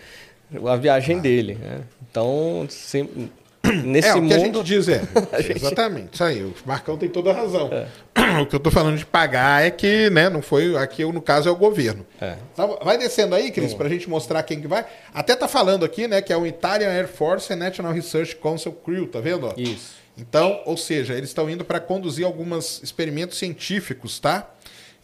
a 0.67 0.77
viagem 0.77 1.19
dele. 1.19 1.59
né? 1.61 1.81
Então, 2.09 2.65
sem- 2.71 3.29
nesse 3.85 4.09
é, 4.09 4.13
o 4.13 4.15
que 4.17 4.21
mundo... 4.23 4.35
a 4.35 4.39
gente 4.39 4.63
diz 4.65 4.89
é. 4.89 5.03
gente- 5.43 5.57
Exatamente, 5.59 6.15
isso 6.15 6.25
aí. 6.25 6.43
O 6.43 6.55
Marcão 6.65 6.97
tem 6.97 7.09
toda 7.09 7.31
a 7.31 7.35
razão. 7.35 7.69
É. 7.73 7.87
O 8.43 8.47
que 8.47 8.55
eu 8.55 8.61
tô 8.61 8.71
falando 8.71 8.99
de 8.99 9.07
pagar 9.07 9.65
é 9.65 9.71
que, 9.71 10.11
né, 10.11 10.29
não 10.29 10.43
foi. 10.43 10.77
Aqui, 10.77 11.03
no 11.05 11.21
caso, 11.23 11.49
é 11.49 11.53
o 11.53 11.57
governo. 11.57 12.05
É. 12.21 12.37
Tá, 12.55 12.67
Vai 12.67 12.99
descendo 12.99 13.35
aí, 13.35 13.51
Cris, 13.51 13.73
pra 13.73 13.89
gente 13.89 14.09
mostrar 14.09 14.43
quem 14.43 14.61
que 14.61 14.69
vai. 14.69 14.85
Até 15.15 15.35
tá 15.35 15.49
falando 15.49 15.85
aqui, 15.85 16.07
né, 16.07 16.21
que 16.21 16.31
é 16.33 16.37
o 16.37 16.47
Italian 16.47 16.91
Air 16.91 17.09
Force 17.09 17.51
and 17.53 17.57
National 17.57 17.93
Research 17.93 18.37
Council 18.37 18.73
Crew, 18.73 19.07
tá 19.07 19.21
vendo? 19.21 19.53
Isso. 19.57 19.95
Então, 20.17 20.61
ou 20.67 20.77
seja, 20.77 21.15
eles 21.15 21.31
estão 21.31 21.49
indo 21.49 21.65
para 21.65 21.79
conduzir 21.81 22.27
alguns 22.27 22.83
experimentos 22.83 23.39
científicos, 23.39 24.19
tá? 24.19 24.51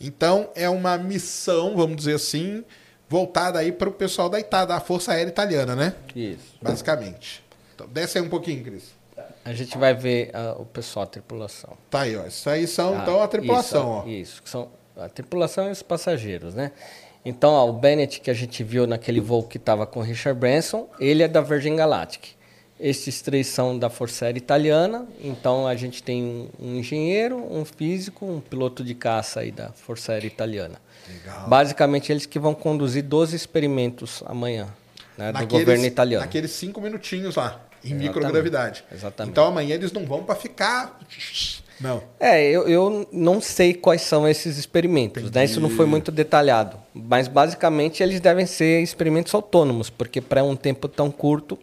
Então, 0.00 0.50
é 0.56 0.68
uma 0.68 0.98
missão, 0.98 1.76
vamos 1.76 1.96
dizer 1.96 2.16
assim, 2.16 2.64
voltada 3.08 3.58
aí 3.60 3.70
para 3.70 3.88
o 3.88 3.92
pessoal 3.92 4.28
da 4.28 4.40
Itália, 4.40 4.66
da 4.66 4.80
Força 4.80 5.12
Aérea 5.12 5.30
Italiana, 5.30 5.76
né? 5.76 5.94
Isso. 6.16 6.56
Basicamente. 6.60 7.43
Então, 7.84 7.88
desce 7.92 8.18
aí 8.18 8.24
um 8.24 8.28
pouquinho, 8.28 8.64
Cris. 8.64 8.94
A 9.44 9.52
gente 9.52 9.76
vai 9.78 9.94
ver 9.94 10.30
ah, 10.32 10.56
o 10.58 10.64
pessoal, 10.64 11.04
a 11.04 11.06
tripulação. 11.06 11.76
Tá 11.90 12.00
aí, 12.00 12.16
ó. 12.16 12.26
Isso 12.26 12.48
aí 12.48 12.66
são, 12.66 12.98
Ah, 12.98 13.02
então, 13.02 13.22
a 13.22 13.28
tripulação, 13.28 13.80
isso, 13.80 13.88
ó. 13.88 14.08
Isso, 14.08 14.42
que 14.42 14.50
são 14.50 14.68
a 14.96 15.08
tripulação 15.08 15.68
e 15.68 15.70
os 15.70 15.82
passageiros, 15.82 16.54
né? 16.54 16.72
Então, 17.24 17.52
ó, 17.52 17.68
o 17.68 17.72
Bennett 17.72 18.20
que 18.20 18.30
a 18.30 18.34
gente 18.34 18.62
viu 18.62 18.86
naquele 18.86 19.20
voo 19.20 19.42
que 19.42 19.56
estava 19.56 19.86
com 19.86 20.00
o 20.00 20.02
Richard 20.02 20.38
Branson, 20.38 20.88
ele 20.98 21.22
é 21.22 21.28
da 21.28 21.40
Virgin 21.40 21.76
Galactic. 21.76 22.32
Esses 22.78 23.22
três 23.22 23.46
são 23.46 23.78
da 23.78 23.88
Força 23.88 24.24
Aérea 24.24 24.38
Italiana, 24.38 25.06
então 25.22 25.66
a 25.66 25.76
gente 25.76 26.02
tem 26.02 26.22
um, 26.22 26.48
um 26.58 26.74
engenheiro, 26.74 27.36
um 27.50 27.64
físico, 27.64 28.26
um 28.26 28.40
piloto 28.40 28.82
de 28.82 28.94
caça 28.94 29.40
aí 29.40 29.52
da 29.52 29.70
Força 29.70 30.12
Aérea 30.12 30.26
Italiana. 30.26 30.80
Legal. 31.08 31.48
Basicamente, 31.48 32.10
eles 32.10 32.26
que 32.26 32.38
vão 32.38 32.52
conduzir 32.52 33.04
12 33.04 33.36
experimentos 33.36 34.22
amanhã, 34.26 34.68
né, 35.16 35.32
do 35.32 35.46
governo 35.46 35.84
italiano. 35.86 36.24
Naqueles 36.24 36.50
cinco 36.50 36.80
minutinhos 36.80 37.36
lá, 37.36 37.60
em 37.84 37.88
Exatamente. 37.88 38.08
microgravidade. 38.08 38.84
Exatamente. 38.92 39.32
Então, 39.32 39.46
amanhã 39.46 39.74
eles 39.74 39.92
não 39.92 40.04
vão 40.04 40.24
para 40.24 40.34
ficar... 40.34 40.98
Não. 41.80 42.02
É, 42.20 42.42
eu, 42.44 42.68
eu 42.68 43.08
não 43.12 43.40
sei 43.40 43.74
quais 43.74 44.02
são 44.02 44.28
esses 44.28 44.56
experimentos, 44.58 45.30
né? 45.30 45.44
Isso 45.44 45.60
não 45.60 45.68
foi 45.68 45.86
muito 45.86 46.12
detalhado. 46.12 46.76
Mas 46.94 47.26
basicamente 47.26 48.02
eles 48.02 48.20
devem 48.20 48.46
ser 48.46 48.80
experimentos 48.80 49.34
autônomos, 49.34 49.90
porque 49.90 50.20
para 50.20 50.44
um 50.44 50.54
tempo 50.54 50.86
tão 50.86 51.10
curto, 51.10 51.58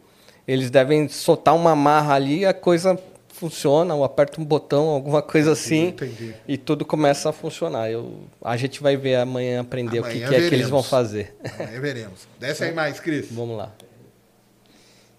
eles 0.48 0.70
devem 0.70 1.08
soltar 1.08 1.56
uma 1.56 1.76
marra 1.76 2.16
ali, 2.16 2.46
a 2.46 2.54
coisa 2.54 3.00
funciona, 3.42 3.96
ou 3.96 4.04
aperta 4.04 4.40
um 4.40 4.46
botão, 4.46 4.90
alguma 4.90 5.22
coisa 5.22 5.54
assim, 5.54 5.88
entendi. 5.88 6.36
e 6.48 6.58
tudo 6.58 6.86
começa 6.86 7.30
a 7.30 7.34
funcionar. 7.34 7.90
Eu, 7.90 8.20
a 8.44 8.56
gente 8.56 8.84
vai 8.84 8.96
ver 8.96 9.16
amanhã 9.16 9.62
aprender 9.62 10.00
o 10.00 10.04
que, 10.04 10.10
Amanhã 10.10 10.30
que 10.30 10.36
é 10.36 10.50
que 10.50 10.56
eles 10.56 10.70
vão 10.70 10.84
fazer. 10.84 11.34
Amanhã 11.58 11.82
veremos. 11.82 12.28
Desce 12.40 12.66
aí 12.66 12.72
mais, 12.72 13.00
Cris. 13.00 13.28
Vamos 13.32 13.58
lá. 13.58 13.72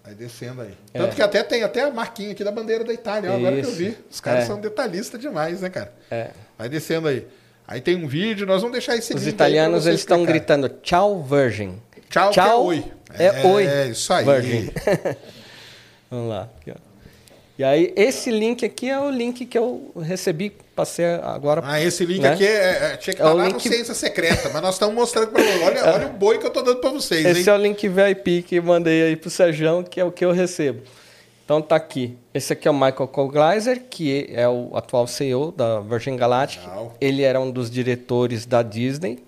Vai 0.03 0.13
descendo 0.15 0.61
aí. 0.61 0.73
É. 0.93 0.99
Tanto 0.99 1.15
que 1.15 1.21
até 1.21 1.41
tem 1.43 1.63
até 1.63 1.81
a 1.83 1.89
marquinha 1.91 2.31
aqui 2.31 2.43
da 2.43 2.51
bandeira 2.51 2.83
da 2.83 2.93
Itália, 2.93 3.31
agora 3.33 3.55
que 3.61 3.65
eu 3.67 3.71
vi. 3.71 3.97
Os 4.11 4.19
caras 4.19 4.43
É. 4.43 4.47
são 4.47 4.59
detalhistas 4.59 5.19
demais, 5.19 5.61
né, 5.61 5.69
cara? 5.69 5.93
É. 6.11 6.31
Vai 6.57 6.67
descendo 6.67 7.07
aí. 7.07 7.25
Aí 7.65 7.79
tem 7.79 7.95
um 7.95 8.07
vídeo, 8.07 8.45
nós 8.45 8.61
vamos 8.61 8.73
deixar 8.73 8.97
esse 8.97 9.13
Os 9.13 9.25
italianos 9.25 9.87
eles 9.87 10.01
estão 10.01 10.25
gritando 10.25 10.67
tchau 10.67 11.23
Virgin. 11.23 11.81
Tchau, 12.09 12.31
que 12.31 12.39
é 12.39 12.53
oi. 12.53 12.91
É, 13.17 13.25
É, 13.25 13.45
oi. 13.47 13.89
isso 13.91 14.11
aí. 14.13 14.25
Virgin. 14.25 14.69
Vamos 16.11 16.29
lá. 16.29 16.49
Aqui, 16.59 16.71
ó. 16.71 16.92
E 17.57 17.63
aí, 17.63 17.93
esse 17.95 18.31
link 18.31 18.65
aqui 18.65 18.89
é 18.89 18.99
o 18.99 19.11
link 19.11 19.45
que 19.45 19.55
eu 19.57 19.91
recebi, 20.01 20.51
passei 20.75 21.05
agora. 21.05 21.61
Ah, 21.63 21.79
esse 21.79 22.03
link 22.03 22.21
né? 22.21 22.29
aqui 22.33 22.43
é, 22.47 22.93
é- 22.93 22.97
tinha 22.97 23.13
que 23.15 23.21
É 23.21 23.25
estar 23.25 23.31
o 23.33 23.37
lá 23.37 23.45
link- 23.45 23.53
no 23.53 23.59
Ciência 23.59 23.93
Secreta, 23.93 24.49
mas 24.51 24.61
nós 24.61 24.73
estamos 24.75 24.95
mostrando 24.95 25.27
pra 25.27 25.43
vocês. 25.43 25.61
Olha, 25.61 25.85
olha 25.93 26.07
o 26.07 26.13
boi 26.13 26.39
que 26.39 26.47
eu 26.47 26.49
tô 26.49 26.63
dando 26.63 26.79
pra 26.79 26.89
vocês, 26.89 27.23
Esse 27.23 27.41
hein? 27.41 27.55
é 27.55 27.59
o 27.59 27.61
link 27.61 27.87
VIP 27.87 28.41
que 28.41 28.59
mandei 28.59 29.03
aí 29.03 29.15
pro 29.15 29.29
Serjão, 29.29 29.83
que 29.83 29.99
é 29.99 30.03
o 30.03 30.11
que 30.11 30.25
eu 30.25 30.31
recebo. 30.31 30.81
Então 31.45 31.61
tá 31.61 31.75
aqui. 31.75 32.17
Esse 32.33 32.53
aqui 32.53 32.67
é 32.67 32.71
o 32.71 32.73
Michael 32.73 33.07
Colgleiser, 33.09 33.83
que 33.87 34.27
é 34.31 34.47
o 34.49 34.71
atual 34.75 35.05
CEO 35.05 35.51
da 35.51 35.79
Virgin 35.81 36.15
Galactic. 36.15 36.61
Legal. 36.63 36.95
Ele 36.99 37.21
era 37.21 37.39
um 37.39 37.51
dos 37.51 37.69
diretores 37.69 38.45
da 38.47 38.63
Disney. 38.63 39.19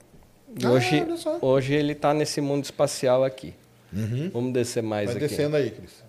E 0.58 0.66
Ah, 0.66 0.72
hoje, 0.72 1.06
hoje 1.42 1.74
ele 1.76 1.92
está 1.92 2.14
nesse 2.14 2.40
mundo 2.42 2.64
espacial 2.64 3.24
aqui. 3.24 3.54
Uhum. 3.94 4.32
Vamos 4.34 4.54
descer 4.54 4.82
mais 4.82 5.08
Vai 5.08 5.18
aqui. 5.18 5.28
descendo 5.28 5.58
aí, 5.58 5.70
Cris. 5.70 6.05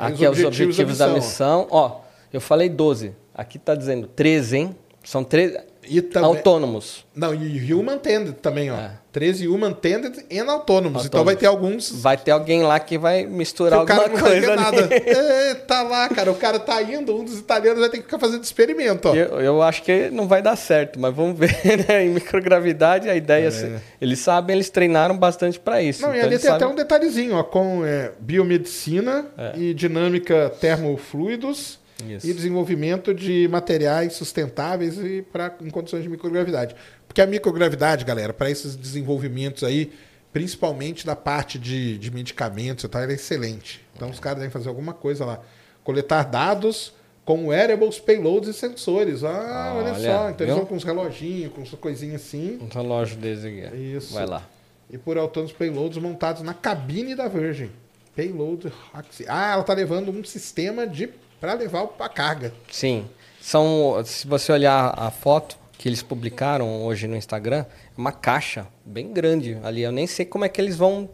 Aí 0.00 0.14
Aqui 0.14 0.24
é 0.24 0.30
os 0.30 0.42
objetivos 0.42 0.96
da 0.96 1.08
missão. 1.08 1.66
Ó, 1.70 2.00
eu 2.32 2.40
falei 2.40 2.70
12. 2.70 3.14
Aqui 3.34 3.58
tá 3.58 3.74
dizendo 3.74 4.06
13, 4.06 4.56
hein? 4.56 4.76
São 5.04 5.22
13 5.22 5.58
E 5.58 5.69
também... 6.02 6.28
autônomos. 6.28 7.04
Não, 7.14 7.34
e 7.34 7.72
Human 7.74 7.98
Tended 7.98 8.34
também, 8.36 8.70
ó. 8.70 8.76
É. 8.76 8.92
13 9.12 9.48
Human 9.48 9.72
Tended 9.72 10.24
e 10.30 10.38
autônomos. 10.38 11.04
Então 11.04 11.24
vai 11.24 11.34
ter 11.34 11.46
alguns 11.46 11.90
Vai 12.00 12.16
ter 12.16 12.30
alguém 12.30 12.62
lá 12.62 12.78
que 12.78 12.96
vai 12.96 13.24
que 13.24 13.28
misturar 13.28 13.82
o 13.82 13.84
cara 13.84 14.02
alguma 14.02 14.20
não 14.20 14.24
vai 14.28 14.40
coisa 14.40 14.52
ali. 14.52 14.62
nada. 14.62 14.88
É, 15.50 15.54
tá 15.54 15.82
lá, 15.82 16.08
cara. 16.08 16.30
O 16.30 16.36
cara 16.36 16.60
tá 16.60 16.80
indo, 16.80 17.16
um 17.16 17.24
dos 17.24 17.38
italianos 17.38 17.80
vai 17.80 17.88
ter 17.90 17.96
que 17.98 18.04
ficar 18.04 18.20
fazendo 18.20 18.44
experimento, 18.44 19.08
ó. 19.08 19.14
Eu, 19.14 19.40
eu 19.40 19.62
acho 19.62 19.82
que 19.82 20.10
não 20.10 20.28
vai 20.28 20.40
dar 20.40 20.54
certo, 20.54 21.00
mas 21.00 21.12
vamos 21.12 21.36
ver, 21.38 21.50
né? 21.88 22.04
Em 22.04 22.10
microgravidade, 22.10 23.08
a 23.10 23.16
ideia... 23.16 23.48
é. 23.48 23.80
Eles 24.00 24.20
sabem, 24.20 24.54
eles 24.54 24.70
treinaram 24.70 25.16
bastante 25.18 25.58
para 25.58 25.82
isso. 25.82 26.02
Não, 26.02 26.10
e 26.10 26.18
então 26.18 26.26
ali 26.26 26.34
eles 26.34 26.42
tem 26.42 26.50
até 26.50 26.60
sabem- 26.60 26.72
um 26.72 26.76
detalhezinho, 26.76 27.34
ó, 27.34 27.42
com 27.42 27.84
é, 27.84 28.12
biomedicina 28.20 29.26
É. 29.36 29.52
e 29.58 29.74
dinâmica 29.74 30.52
termofluidos 30.60 31.79
Isso. 32.08 32.26
e 32.26 32.32
desenvolvimento 32.32 33.14
de 33.14 33.48
materiais 33.48 34.14
sustentáveis 34.14 34.98
e 34.98 35.22
pra, 35.22 35.54
em 35.60 35.70
condições 35.70 36.02
de 36.02 36.08
microgravidade. 36.08 36.74
Porque 37.06 37.20
a 37.20 37.26
microgravidade, 37.26 38.04
galera, 38.04 38.32
para 38.32 38.50
esses 38.50 38.76
desenvolvimentos 38.76 39.64
aí, 39.64 39.92
principalmente 40.32 41.04
da 41.04 41.16
parte 41.16 41.58
de, 41.58 41.98
de 41.98 42.10
medicamentos 42.10 42.84
e 42.84 42.88
tal, 42.88 43.02
ela 43.02 43.12
é 43.12 43.14
excelente. 43.14 43.84
Então 43.94 44.10
os 44.10 44.20
caras 44.20 44.38
devem 44.38 44.50
fazer 44.50 44.68
alguma 44.68 44.92
coisa 44.92 45.24
lá. 45.24 45.40
Coletar 45.82 46.24
dados 46.24 46.92
com 47.24 47.46
wearables, 47.48 47.98
payloads 47.98 48.48
e 48.48 48.52
sensores. 48.52 49.22
Ah, 49.24 49.74
olha, 49.76 49.92
Olha, 49.92 49.94
só. 49.94 50.30
Então 50.30 50.46
eles 50.46 50.54
viu? 50.54 50.56
vão 50.56 50.66
com 50.66 50.74
uns 50.76 50.84
reloginhos, 50.84 51.52
com 51.52 51.64
suas 51.64 51.80
coisinhas 51.80 52.22
assim. 52.22 52.58
Um 52.60 52.68
relógio 52.68 53.16
desse 53.16 53.46
aqui. 53.46 53.76
Isso. 53.76 54.14
Vai 54.14 54.26
lá. 54.26 54.42
E 54.90 54.98
por 54.98 55.16
autônomos 55.16 55.52
payloads 55.52 55.98
montados 55.98 56.42
na 56.42 56.54
cabine 56.54 57.14
da 57.14 57.28
Virgin. 57.28 57.70
Payload 58.16 58.72
Roxy. 58.92 59.24
Ah, 59.28 59.52
ela 59.52 59.62
tá 59.62 59.72
levando 59.72 60.10
um 60.10 60.24
sistema 60.24 60.86
de 60.86 61.08
para 61.40 61.54
levar 61.54 61.88
a 61.98 62.08
carga. 62.08 62.52
Sim. 62.70 63.08
São, 63.40 64.02
se 64.04 64.26
você 64.26 64.52
olhar 64.52 64.94
a 64.96 65.10
foto 65.10 65.58
que 65.78 65.88
eles 65.88 66.02
publicaram 66.02 66.84
hoje 66.84 67.08
no 67.08 67.16
Instagram, 67.16 67.64
é 67.64 67.66
uma 67.96 68.12
caixa 68.12 68.66
bem 68.84 69.12
grande 69.12 69.58
ali. 69.64 69.82
Eu 69.82 69.90
nem 69.90 70.06
sei 70.06 70.26
como 70.26 70.44
é 70.44 70.48
que 70.48 70.60
eles 70.60 70.76
vão 70.76 71.08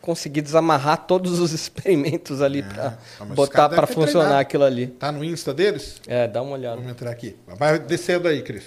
conseguir 0.00 0.42
desamarrar 0.42 1.06
todos 1.06 1.40
os 1.40 1.50
experimentos 1.54 2.40
ali 2.40 2.62
para 2.62 2.98
mas 3.18 3.30
os 3.30 3.34
botar 3.34 3.68
para 3.68 3.86
funcionar 3.86 4.38
aquilo 4.38 4.64
ali. 4.64 4.86
Tá 4.86 5.10
no 5.10 5.24
Insta 5.24 5.52
deles? 5.52 6.00
É, 6.06 6.28
dá 6.28 6.40
uma 6.40 6.52
olhada. 6.52 6.76
Vamos 6.76 6.90
entrar 6.90 7.10
aqui. 7.10 7.36
Vai 7.46 7.78
descendo 7.78 8.28
aí, 8.28 8.42
Cris. 8.42 8.64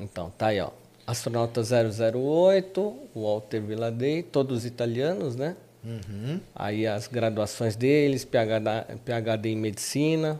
Então, 0.00 0.30
tá 0.30 0.48
aí, 0.48 0.60
ó. 0.60 0.70
Astronauta 1.06 1.62
008, 1.62 2.96
Walter 3.14 3.60
Villadei, 3.60 4.22
todos 4.22 4.64
italianos, 4.64 5.36
né? 5.36 5.56
Uhum. 5.88 6.38
Aí 6.54 6.86
as 6.86 7.06
graduações 7.06 7.74
deles, 7.74 8.24
PhD, 8.24 8.98
PhD 9.04 9.48
em 9.48 9.56
medicina, 9.56 10.38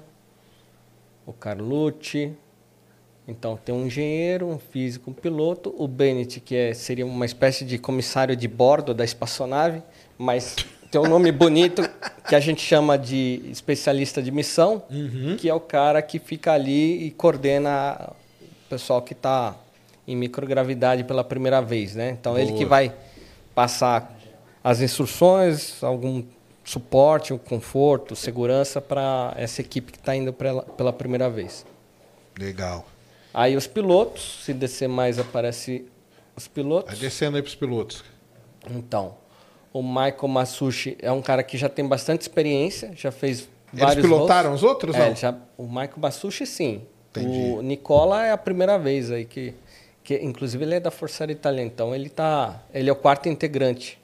o 1.26 1.32
Carlucci. 1.32 2.32
Então 3.26 3.57
tem 3.57 3.74
um 3.74 3.86
engenheiro, 3.86 4.46
um 4.46 4.59
físico, 4.59 5.11
um 5.11 5.14
piloto, 5.14 5.74
o 5.78 5.88
Bennett, 5.88 6.40
que 6.40 6.55
é, 6.55 6.74
seria 6.74 7.05
uma 7.05 7.26
espécie 7.26 7.64
de 7.64 7.78
comissário 7.78 8.36
de 8.36 8.49
bordo 8.49 8.94
da 8.94 9.05
espaçonave, 9.05 9.82
mas 10.16 10.57
tem 10.90 11.01
um 11.01 11.07
nome 11.07 11.30
bonito 11.30 11.82
que 12.26 12.34
a 12.34 12.40
gente 12.40 12.62
chama 12.62 12.96
de 12.96 13.42
especialista 13.51 14.22
de 14.22 14.30
missão, 14.30 14.82
que 15.38 15.49
é 15.49 15.55
o 15.55 15.61
cara 15.61 16.01
que 16.01 16.18
fica 16.18 16.53
ali 16.53 17.07
e 17.07 17.11
coordena 17.11 18.12
o 18.40 18.68
pessoal 18.70 19.03
que 19.03 19.12
está 19.12 19.55
em 20.07 20.16
microgravidade 20.16 21.05
pela 21.05 21.22
primeira 21.22 21.61
vez, 21.61 21.94
né? 21.94 22.16
Então 22.18 22.38
ele 22.38 22.53
que 22.53 22.64
Boa. 22.64 22.68
vai 22.68 22.94
passar 23.55 24.17
as 24.62 24.80
instruções, 24.80 25.82
algum 25.82 26.22
suporte, 26.64 27.32
o 27.32 27.38
conforto, 27.38 28.14
segurança 28.14 28.80
para 28.80 29.32
essa 29.36 29.61
equipe 29.61 29.92
que 29.92 29.98
está 29.98 30.14
indo 30.14 30.32
pela, 30.32 30.62
pela 30.62 30.92
primeira 30.92 31.30
vez. 31.30 31.64
Legal. 32.38 32.86
Aí 33.32 33.56
os 33.56 33.66
pilotos, 33.66 34.40
se 34.44 34.52
descer 34.52 34.88
mais 34.88 35.18
aparece 35.18 35.86
os 36.36 36.46
pilotos. 36.46 36.92
Vai 36.92 37.00
descendo 37.00 37.36
aí 37.36 37.42
pros 37.42 37.54
pilotos. 37.54 38.04
Então, 38.70 39.14
o 39.72 39.82
Michael 39.82 40.28
Masucci 40.28 40.96
é 41.00 41.11
um 41.11 41.22
cara 41.22 41.42
que 41.42 41.56
já 41.56 41.68
tem 41.68 41.86
bastante 41.86 42.22
experiência, 42.22 42.92
já 42.94 43.11
fez 43.11 43.48
Eles 43.72 43.84
vários 43.84 44.04
pilotaram 44.04 44.50
voos. 44.50 44.62
os 44.62 44.68
outros, 44.68 44.94
É, 44.94 45.14
já, 45.14 45.34
o 45.56 45.64
Michael 45.64 45.98
Masucci 45.98 46.46
sim. 46.46 46.82
Entendi. 47.11 47.52
O 47.52 47.62
Nicola 47.62 48.24
é 48.26 48.32
a 48.32 48.36
primeira 48.36 48.78
vez 48.78 49.11
aí 49.11 49.24
que, 49.24 49.54
que 50.04 50.16
inclusive 50.16 50.62
ele 50.64 50.74
é 50.74 50.80
da 50.80 50.90
Força 50.90 51.24
Aérea 51.24 51.32
Italiana, 51.32 51.66
então 51.66 51.94
ele 51.94 52.09
tá, 52.11 52.62
ele 52.72 52.90
é 52.90 52.92
o 52.92 52.96
quarto 52.96 53.28
integrante 53.28 53.97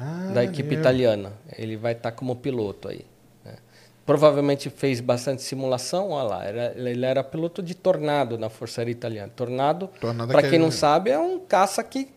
Ah, 0.00 0.30
da 0.34 0.44
equipe 0.44 0.62
maneiro. 0.62 0.80
italiana. 0.82 1.32
Ele 1.56 1.76
vai 1.76 1.92
estar 1.92 2.12
como 2.12 2.36
piloto 2.36 2.88
aí. 2.88 3.04
né? 3.44 3.54
Provavelmente 4.04 4.70
fez 4.70 5.00
bastante 5.00 5.42
simulação, 5.42 6.10
olha 6.10 6.28
lá, 6.28 6.44
era- 6.44 6.72
ele 6.76 7.04
era 7.04 7.24
piloto 7.24 7.62
de 7.62 7.74
Tornado 7.74 8.38
na 8.38 8.48
Força 8.48 8.80
Aérea 8.80 8.92
Italiana. 8.92 9.32
Tornado, 9.34 9.88
Tornado 10.00 10.30
para 10.30 10.42
que 10.42 10.50
quem 10.50 10.58
é- 10.58 10.62
não 10.62 10.70
sabe, 10.70 11.10
é 11.10 11.18
um 11.18 11.38
caça 11.40 11.82
que 11.82 12.08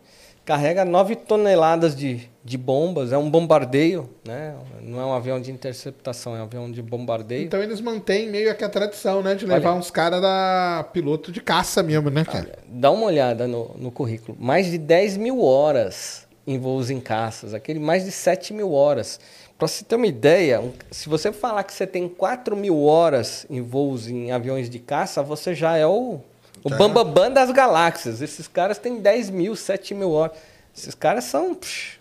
carrega 0.44 0.84
9 0.84 1.14
toneladas 1.14 1.94
de, 1.94 2.28
de 2.44 2.56
bombas, 2.58 3.12
é 3.12 3.18
um 3.18 3.30
bombardeio, 3.30 4.08
né? 4.26 4.56
não 4.82 5.00
é 5.00 5.04
um 5.04 5.12
avião 5.12 5.40
de 5.40 5.52
interceptação, 5.52 6.34
é 6.34 6.40
um 6.40 6.44
avião 6.44 6.70
de 6.72 6.82
bombardeio. 6.82 7.44
Então 7.44 7.62
eles 7.62 7.80
mantêm 7.80 8.28
meio 8.28 8.52
que 8.56 8.64
a 8.64 8.68
tradição, 8.68 9.22
né? 9.22 9.34
De 9.36 9.46
levar 9.46 9.74
uns 9.74 9.90
caras 9.90 10.20
da 10.20 10.84
piloto 10.92 11.30
de 11.30 11.40
caça 11.40 11.82
mesmo, 11.82 12.10
né, 12.10 12.24
cara? 12.24 12.58
Dá 12.66 12.90
uma 12.90 13.04
olhada 13.06 13.46
no, 13.46 13.76
no 13.78 13.90
currículo. 13.92 14.36
Mais 14.40 14.66
de 14.70 14.78
10 14.78 15.16
mil 15.16 15.40
horas 15.44 16.26
em 16.52 16.58
voos 16.58 16.90
em 16.90 17.00
caças. 17.00 17.54
Aquele 17.54 17.78
mais 17.78 18.04
de 18.04 18.10
7 18.10 18.52
mil 18.52 18.72
horas. 18.72 19.20
Para 19.58 19.68
você 19.68 19.84
ter 19.84 19.94
uma 19.96 20.06
ideia, 20.06 20.60
um- 20.60 20.72
se 20.90 21.08
você 21.08 21.32
falar 21.32 21.62
que 21.64 21.72
você 21.72 21.86
tem 21.86 22.08
4 22.08 22.56
mil 22.56 22.82
horas 22.84 23.46
em 23.50 23.60
voos 23.60 24.08
em 24.08 24.32
aviões 24.32 24.68
de 24.70 24.78
caça, 24.78 25.22
você 25.22 25.54
já 25.54 25.76
é 25.76 25.86
o, 25.86 26.20
o 26.64 26.68
Já. 26.70 26.76
bambambam 26.76 27.30
das 27.32 27.50
galáxias. 27.50 28.22
Esses 28.22 28.48
caras 28.48 28.78
têm 28.78 29.00
10 29.00 29.28
mil, 29.30 29.54
7 29.54 29.94
mil 29.94 30.10
horas. 30.12 30.36
Esses 30.76 30.94
caras 30.94 31.24
são 31.24 31.54
psh, 31.54 31.98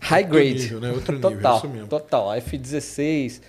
high 0.00 0.22
Outro 0.24 0.34
grade. 0.36 0.54
nível, 0.54 0.80
né? 0.80 0.90
Outro 0.92 1.14
nível, 1.16 1.30
total, 1.36 1.56
isso 1.58 1.68
mesmo. 1.68 1.86
total. 1.88 2.34
F-16, 2.34 3.40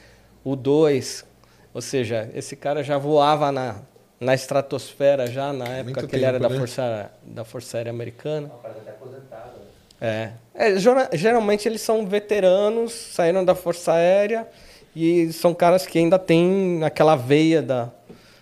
o 0.43 0.55
2. 0.55 1.25
Ou 1.73 1.81
seja, 1.81 2.29
esse 2.35 2.55
cara 2.55 2.83
já 2.83 2.97
voava 2.97 3.51
na, 3.51 3.77
na 4.19 4.35
estratosfera 4.35 5.25
já 5.25 5.51
na 5.53 5.65
época 5.67 6.01
Muito 6.01 6.07
que 6.07 6.15
ele 6.15 6.25
era 6.25 6.37
tempo, 6.37 6.47
da, 6.49 6.53
né? 6.53 6.59
força, 6.59 7.11
da 7.23 7.43
Força 7.45 7.77
Aérea 7.77 7.89
Americana. 7.91 8.51
Até 8.63 8.91
aposentado. 8.91 9.60
Né? 10.01 10.33
É. 10.53 10.71
É, 10.73 10.77
gera- 10.79 11.09
geralmente 11.13 11.67
eles 11.67 11.81
são 11.81 12.05
veteranos, 12.05 12.91
saíram 12.91 13.45
da 13.45 13.55
Força 13.55 13.93
Aérea 13.93 14.47
e 14.95 15.31
são 15.31 15.53
caras 15.53 15.85
que 15.87 15.97
ainda 15.97 16.19
têm 16.19 16.81
aquela 16.83 17.15
veia 17.15 17.61
da, 17.61 17.89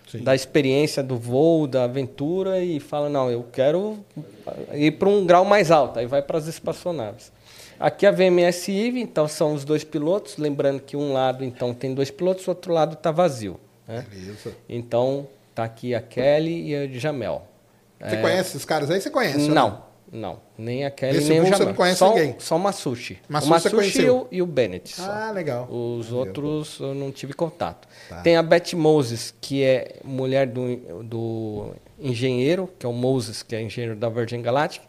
Sim. 0.10 0.24
da 0.24 0.34
experiência 0.34 1.03
do 1.03 1.16
voo, 1.18 1.68
da 1.68 1.84
aventura 1.84 2.60
e 2.64 2.80
falam, 2.80 3.10
não, 3.10 3.30
eu 3.30 3.45
quero 3.53 3.99
ir 4.74 4.91
para 4.91 5.07
um 5.10 5.26
grau 5.26 5.45
mais 5.45 5.70
alto, 5.70 5.99
aí 5.99 6.07
vai 6.07 6.22
para 6.22 6.38
as 6.38 6.47
espaçonaves. 6.47 7.32
Aqui 7.80 8.05
a 8.05 8.12
VMS 8.12 8.70
IVE, 8.72 8.99
então 9.01 9.28
são 9.28 9.53
os 9.53 9.64
dois 9.64 9.84
pilotos, 9.84 10.38
lembrando 10.38 10.82
que 10.82 10.97
um 10.97 11.14
lado 11.14 11.45
então 11.45 11.74
tem 11.74 11.93
dois 11.93 12.10
pilotos, 12.12 12.45
o 12.47 12.49
outro 12.49 12.74
lado 12.74 12.93
está 12.93 13.12
vazio. 13.12 13.60
Né? 13.88 14.05
Beleza. 14.10 14.51
Então 14.68 15.28
tá 15.55 15.64
aqui 15.64 15.93
a 15.95 16.01
Kelly 16.01 16.70
e 16.72 16.76
a 16.76 16.88
Jamel. 16.88 17.43
Você 18.01 18.18
conhece 18.18 18.49
esses 18.51 18.66
caras 18.66 18.89
aí? 18.89 18.99
Você 18.99 19.10
conhece? 19.10 19.45
ou 19.45 19.51
É. 19.51 19.89
Não. 20.12 20.39
Nem 20.57 20.86
a 20.86 20.91
Kelly, 20.91 21.18
Nesse 21.18 21.30
nem 21.30 21.39
o 21.39 21.43
voo 21.43 21.53
você 21.55 21.66
não 21.66 21.74
conhece 21.74 21.99
só, 21.99 22.10
ninguém? 22.14 22.36
Só 22.39 22.55
o 22.55 22.60
Massushi. 22.60 23.20
Massushi 23.30 23.51
o 23.51 23.60
você 23.60 23.76
Massushi 23.76 24.01
e 24.01 24.10
o, 24.10 24.28
e 24.32 24.41
o 24.41 24.45
Bennett. 24.45 24.95
só. 24.95 25.03
Ah, 25.10 25.32
legal. 25.32 25.66
Os 25.70 26.10
Maneiro. 26.10 26.16
outros 26.18 26.80
eu 26.80 26.95
não 26.95 27.12
tive 27.12 27.34
contato. 27.34 27.88
Tá. 28.10 28.22
Tem 28.22 28.36
a 28.36 28.41
Beth 28.43 28.74
Moses, 28.74 29.34
que 29.39 29.64
é 29.64 29.97
mulher 30.03 30.47
do, 30.47 31.03
do 31.03 31.76
engenheiro, 31.99 32.70
que 32.80 32.86
é 32.86 32.89
o 32.89 32.93
Moses, 32.93 33.43
que 33.43 33.55
é 33.55 33.62
engenheiro 33.62 33.95
da 33.95 34.10
Virgin 34.10 34.41
Galactic. 34.41 34.82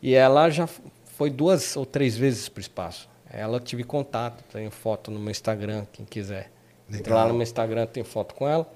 E 0.00 0.14
ela 0.14 0.48
já 0.48 0.68
foi 1.16 1.30
duas 1.30 1.76
ou 1.76 1.84
três 1.84 2.16
vezes 2.16 2.48
para 2.48 2.58
o 2.58 2.60
espaço. 2.60 3.08
Ela 3.28 3.58
tive 3.58 3.82
contato, 3.82 4.44
tenho 4.52 4.70
foto 4.70 5.10
no 5.10 5.18
meu 5.18 5.30
Instagram, 5.30 5.84
quem 5.92 6.04
quiser. 6.06 6.50
Legal. 6.88 7.18
lá 7.18 7.26
no 7.26 7.34
meu 7.34 7.42
Instagram, 7.42 7.86
tem 7.86 8.04
foto 8.04 8.34
com 8.34 8.48
ela. 8.48 8.70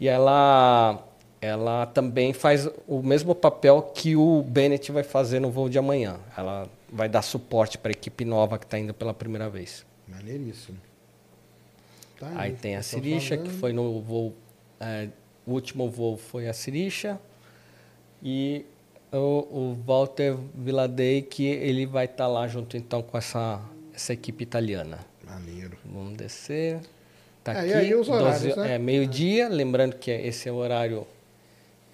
E 0.00 0.08
ela, 0.08 1.02
ela 1.40 1.86
também 1.86 2.32
faz 2.32 2.68
o 2.86 3.02
mesmo 3.02 3.34
papel 3.34 3.82
que 3.94 4.16
o 4.16 4.42
Bennett 4.42 4.90
vai 4.90 5.02
fazer 5.02 5.40
no 5.40 5.50
voo 5.50 5.68
de 5.68 5.78
amanhã. 5.78 6.16
Ela 6.36 6.68
vai 6.92 7.08
dar 7.08 7.22
suporte 7.22 7.78
para 7.78 7.90
a 7.90 7.92
equipe 7.92 8.24
nova 8.24 8.58
que 8.58 8.64
está 8.64 8.78
indo 8.78 8.92
pela 8.92 9.14
primeira 9.14 9.48
vez. 9.48 9.84
Maneiríssimo. 10.06 10.78
Tá 12.18 12.32
Aí 12.34 12.52
tem 12.54 12.74
a 12.76 12.82
Sirisha, 12.82 13.36
que 13.36 13.48
foi 13.50 13.72
no 13.72 14.00
voo. 14.00 14.34
é, 14.80 15.08
o 15.46 15.52
último 15.52 15.88
voo 15.88 16.16
foi 16.16 16.48
a 16.48 16.52
Sirisha. 16.52 17.18
E 18.22 18.64
o, 19.12 19.16
o 19.16 19.78
Walter 19.86 20.36
Villadei, 20.54 21.22
que 21.22 21.46
ele 21.46 21.86
vai 21.86 22.06
estar 22.06 22.26
lá 22.26 22.48
junto 22.48 22.76
então 22.76 23.00
com 23.00 23.16
essa, 23.16 23.60
essa 23.94 24.12
equipe 24.12 24.42
italiana. 24.42 24.98
Maneiro. 25.24 25.78
Vamos 25.84 26.16
descer. 26.16 26.80
Tá 27.44 27.52
É, 27.52 27.58
aqui. 27.60 27.68
e 27.68 27.74
aí 27.74 27.94
os 27.94 28.08
horários, 28.08 28.56
né? 28.56 28.74
É 28.74 28.78
meio-dia, 28.78 29.48
lembrando 29.48 29.94
que 29.94 30.10
esse 30.10 30.48
é 30.48 30.52
o 30.52 30.56
horário 30.56 31.06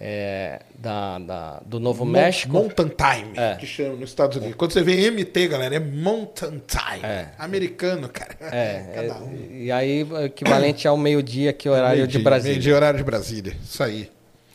é, 0.07 0.61
da, 0.78 1.18
da- 1.18 1.62
do 1.64 1.80
Novo 1.80 2.05
Mon- 2.05 2.12
México. 2.12 2.52
Mountain 2.52 2.88
Time, 2.90 3.32
É. 3.38 3.55
que 3.57 3.66
chama 3.66 3.96
nos 3.96 4.11
Estados 4.11 4.36
Unidos. 4.36 4.55
Quando 4.57 4.72
você 4.72 4.82
vê 4.82 5.11
MT, 5.11 5.48
galera, 5.48 5.76
é 5.76 5.80
Mountain 5.80 6.61
Time. 6.66 7.02
É. 7.02 7.28
Americano, 7.38 8.07
cara. 8.11 8.36
É, 8.40 8.84
Cada 8.94 9.07
é, 9.07 9.12
um. 9.14 9.48
e 9.50 9.72
aí 9.72 10.07
equivalente 10.26 10.86
ao 10.86 10.98
meio-dia, 10.98 11.55
que 11.55 11.66
é 11.66 11.70
o 11.70 11.74
horário 11.74 12.07
de 12.07 12.18
Brasília. 12.18 12.52
Meio-dia, 12.52 12.76
horário 12.76 12.98
de 12.98 13.05
Brasília. 13.05 13.57
Isso 13.64 13.82
aí. 13.82 14.11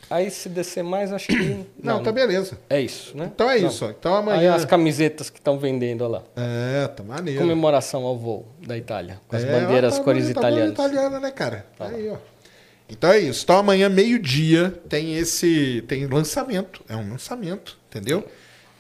Aí 0.08 0.30
se 0.32 0.50
descer 0.50 0.84
mais, 0.84 1.12
acho 1.14 1.28
que. 1.28 1.66
Não, 1.84 2.02
tá 2.04 2.12
beleza. 2.12 2.58
É 2.70 2.80
isso, 2.80 3.16
né? 3.18 3.30
Então 3.34 3.50
é 3.50 3.60
Não. 3.60 3.68
isso. 3.70 3.86
Então 4.00 4.14
Aí 4.14 4.20
amanhã. 4.20 4.54
as 4.56 4.66
camisetas 4.66 5.30
que 5.32 5.40
estão 5.40 5.58
vendendo 5.60 6.08
lá. 6.08 6.22
É, 6.36 6.88
tá 6.88 7.02
maneiro. 7.04 7.40
Comemoração 7.40 8.04
ao 8.06 8.18
voo 8.18 8.46
da 8.66 8.76
Itália. 8.78 9.20
Com 9.28 9.36
as 9.36 9.44
É, 9.44 9.52
bandeiras 9.60 9.98
tá 9.98 10.04
cores 10.04 10.24
bonito, 10.24 10.36
tá 10.42 10.48
italianas. 10.50 10.74
italiana, 10.74 11.20
né, 11.20 11.32
cara? 11.32 11.66
aí, 11.80 12.10
ó. 12.10 12.18
Então 12.90 13.12
é 13.12 13.20
isso. 13.20 13.44
Então 13.44 13.58
amanhã, 13.58 13.88
meio-dia, 13.88 14.72
tem 14.90 15.16
esse. 15.16 15.84
Tem 15.88 16.08
lançamento. 16.08 16.84
É 16.90 16.96
um 16.96 17.10
lançamento, 17.10 17.78
entendeu? 17.88 18.28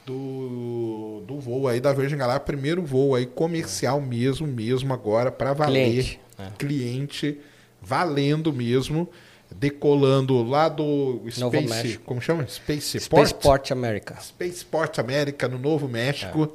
Do, 0.05 1.23
do 1.27 1.39
voo 1.39 1.67
aí 1.67 1.79
da 1.79 1.93
Virgin 1.93 2.17
Galactic. 2.17 2.45
Primeiro 2.47 2.81
voo 2.81 3.13
aí 3.13 3.27
comercial 3.27 4.01
mesmo, 4.01 4.47
mesmo 4.47 4.91
agora, 4.93 5.31
pra 5.31 5.53
valer. 5.53 5.83
Cliente. 5.83 6.19
Cliente 6.57 7.39
valendo 7.81 8.51
mesmo, 8.51 9.07
decolando 9.53 10.41
lá 10.43 10.67
do 10.67 11.21
Novo 11.37 11.57
Space, 11.57 11.67
México. 11.67 12.03
como 12.05 12.21
chama? 12.21 12.47
Spaceport. 12.47 13.27
Spaceport 13.27 13.71
America. 13.71 14.17
Spaceport 14.21 14.99
América 14.99 15.47
no 15.47 15.59
Novo 15.59 15.87
México. 15.87 16.53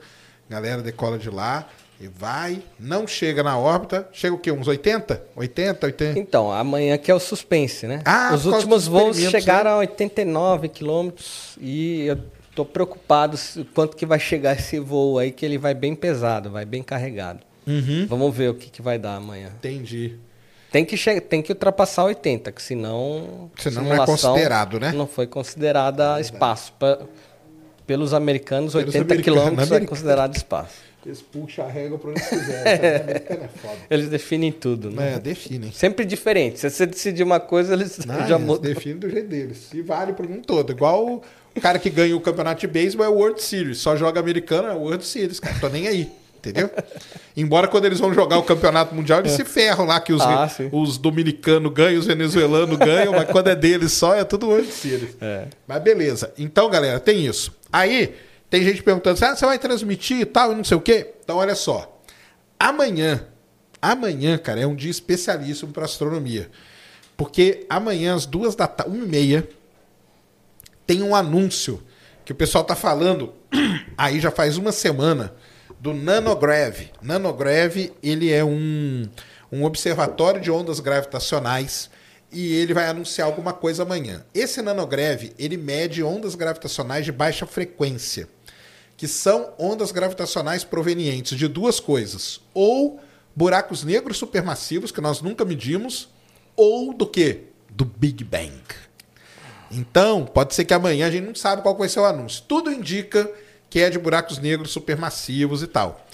Galera 0.48 0.82
decola 0.82 1.18
de 1.18 1.30
lá 1.30 1.68
e 2.00 2.08
vai, 2.08 2.60
não 2.78 3.06
chega 3.06 3.42
na 3.42 3.56
órbita, 3.58 4.08
chega 4.12 4.34
o 4.34 4.38
quê? 4.38 4.50
Uns 4.50 4.66
80? 4.66 5.22
80, 5.36 5.86
80? 5.86 6.18
Então, 6.18 6.50
amanhã 6.52 6.98
que 6.98 7.10
é 7.10 7.14
o 7.14 7.20
suspense, 7.20 7.86
né? 7.86 8.02
Ah, 8.04 8.32
Os 8.34 8.46
últimos 8.46 8.86
voos 8.86 9.16
chegaram 9.30 9.70
a 9.72 9.76
89 9.78 10.68
quilômetros 10.68 11.56
e 11.60 12.06
eu 12.06 12.18
tô 12.54 12.64
preocupado 12.64 13.38
quanto 13.74 13.96
que 13.96 14.04
vai 14.04 14.18
chegar 14.18 14.56
esse 14.56 14.78
voo 14.78 15.18
aí, 15.18 15.30
que 15.32 15.44
ele 15.46 15.56
vai 15.58 15.74
bem 15.74 15.94
pesado, 15.94 16.50
vai 16.50 16.64
bem 16.64 16.82
carregado. 16.82 17.40
Uhum. 17.66 18.06
Vamos 18.08 18.34
ver 18.36 18.50
o 18.50 18.54
que, 18.54 18.68
que 18.70 18.82
vai 18.82 18.98
dar 18.98 19.16
amanhã. 19.16 19.50
Entendi. 19.56 20.16
Tem 20.70 20.84
que, 20.84 20.96
tem 21.20 21.40
que 21.40 21.52
ultrapassar 21.52 22.04
80, 22.04 22.50
que 22.50 22.60
senão... 22.60 23.48
Senão 23.56 23.84
não 23.84 23.94
é 23.94 24.04
considerado, 24.04 24.80
né? 24.80 24.90
Não 24.92 25.06
foi 25.06 25.26
considerada 25.26 26.20
espaço. 26.20 26.72
Pa- 26.72 26.98
pelos 27.86 28.12
americanos, 28.14 28.72
Pelos 28.72 28.94
80 28.94 29.14
americanos, 29.14 29.40
quilômetros 29.42 29.70
é 29.72 29.86
considerado 29.86 30.34
espaço. 30.36 30.74
Eles 31.06 31.20
puxam 31.20 31.66
a 31.66 31.68
régua 31.70 31.98
pra 31.98 32.10
onde 32.10 32.20
quiser. 32.22 33.00
americano 33.02 33.42
é 33.44 33.48
foda. 33.48 33.76
Eles 33.90 34.08
definem 34.08 34.50
tudo, 34.52 34.90
né? 34.90 35.14
É, 35.14 35.18
definem. 35.18 35.70
Sempre 35.72 36.04
diferente. 36.04 36.58
Se 36.60 36.70
você 36.70 36.86
decidir 36.86 37.22
uma 37.22 37.38
coisa, 37.40 37.74
eles 37.74 37.98
Não, 38.06 38.26
já 38.26 38.36
eles 38.36 38.46
mudam. 38.46 38.72
definem 38.72 38.96
do 38.98 39.10
jeito 39.10 39.28
deles. 39.28 39.68
E 39.74 39.82
vale 39.82 40.12
pro 40.14 40.28
mundo 40.28 40.46
todo. 40.46 40.72
Igual 40.72 41.06
o, 41.06 41.22
o 41.54 41.60
cara 41.60 41.78
que 41.78 41.90
ganha 41.90 42.16
o 42.16 42.20
campeonato 42.20 42.60
de 42.62 42.66
beisebol 42.66 43.04
é 43.04 43.08
o 43.08 43.14
World 43.14 43.42
Series. 43.42 43.78
Só 43.78 43.96
joga 43.96 44.18
americano, 44.20 44.68
é 44.68 44.72
o 44.72 44.78
World 44.80 45.04
Series, 45.04 45.38
cara. 45.40 45.56
Tô 45.60 45.68
nem 45.68 45.86
aí. 45.88 46.10
Entendeu? 46.38 46.68
Embora 47.34 47.66
quando 47.68 47.86
eles 47.86 47.98
vão 47.98 48.12
jogar 48.12 48.36
o 48.38 48.42
campeonato 48.42 48.94
mundial, 48.94 49.20
eles 49.20 49.32
se 49.32 49.46
ferram 49.46 49.86
lá, 49.86 49.98
que 49.98 50.12
os, 50.12 50.20
Ah, 50.20 50.46
os 50.72 50.98
dominicanos 50.98 51.72
ganham, 51.72 51.98
os 51.98 52.06
venezuelanos 52.06 52.76
ganham, 52.76 53.12
mas 53.12 53.24
quando 53.30 53.48
é 53.48 53.54
deles 53.56 53.92
só, 53.92 54.14
é 54.14 54.24
tudo 54.24 54.48
World 54.48 54.70
Series. 54.70 55.16
É. 55.22 55.46
Mas 55.66 55.82
beleza. 55.82 56.30
Então, 56.38 56.68
galera, 56.68 57.00
tem 57.00 57.24
isso. 57.24 57.50
Aí, 57.72 58.14
tem 58.50 58.62
gente 58.62 58.82
perguntando 58.82 59.24
ah, 59.24 59.36
você 59.36 59.46
vai 59.46 59.58
transmitir 59.58 60.20
e 60.20 60.24
tal, 60.24 60.52
e 60.52 60.54
não 60.54 60.64
sei 60.64 60.76
o 60.76 60.80
quê? 60.80 61.14
Então, 61.22 61.36
olha 61.36 61.54
só. 61.54 62.00
Amanhã, 62.58 63.26
amanhã, 63.80 64.38
cara, 64.38 64.60
é 64.60 64.66
um 64.66 64.74
dia 64.74 64.90
especialíssimo 64.90 65.72
para 65.72 65.84
astronomia. 65.84 66.50
Porque 67.16 67.66
amanhã, 67.68 68.14
às 68.14 68.26
duas 68.26 68.54
da 68.54 68.66
tarde, 68.66 68.96
uma 68.96 69.04
e 69.04 69.08
meia, 69.08 69.48
tem 70.86 71.02
um 71.02 71.14
anúncio 71.14 71.82
que 72.24 72.32
o 72.32 72.34
pessoal 72.34 72.64
tá 72.64 72.74
falando 72.74 73.34
aí 73.96 74.20
já 74.20 74.30
faz 74.30 74.56
uma 74.56 74.72
semana 74.72 75.34
do 75.78 75.92
Nanograv. 75.92 76.90
Nanograv, 77.02 77.92
ele 78.02 78.32
é 78.32 78.44
um, 78.44 79.08
um 79.52 79.64
observatório 79.64 80.40
de 80.40 80.50
ondas 80.50 80.80
gravitacionais 80.80 81.90
e 82.34 82.52
ele 82.52 82.74
vai 82.74 82.86
anunciar 82.86 83.26
alguma 83.26 83.52
coisa 83.52 83.84
amanhã. 83.84 84.24
Esse 84.34 84.60
Nanograv, 84.60 85.32
ele 85.38 85.56
mede 85.56 86.02
ondas 86.02 86.34
gravitacionais 86.34 87.04
de 87.04 87.12
baixa 87.12 87.46
frequência, 87.46 88.28
que 88.96 89.06
são 89.06 89.54
ondas 89.58 89.92
gravitacionais 89.92 90.64
provenientes 90.64 91.38
de 91.38 91.46
duas 91.46 91.78
coisas: 91.78 92.40
ou 92.52 93.00
buracos 93.34 93.84
negros 93.84 94.18
supermassivos 94.18 94.90
que 94.90 95.00
nós 95.00 95.22
nunca 95.22 95.44
medimos, 95.44 96.08
ou 96.56 96.92
do 96.92 97.06
que? 97.06 97.44
Do 97.70 97.84
Big 97.84 98.24
Bang. 98.24 98.62
Então, 99.70 100.24
pode 100.24 100.54
ser 100.54 100.64
que 100.64 100.74
amanhã 100.74 101.06
a 101.06 101.10
gente 101.10 101.26
não 101.26 101.34
sabe 101.34 101.62
qual 101.62 101.76
vai 101.76 101.88
ser 101.88 102.00
o 102.00 102.04
anúncio. 102.04 102.44
Tudo 102.46 102.70
indica 102.70 103.30
que 103.70 103.80
é 103.80 103.90
de 103.90 103.98
buracos 103.98 104.38
negros 104.38 104.70
supermassivos 104.70 105.62
e 105.62 105.66
tal. 105.66 106.06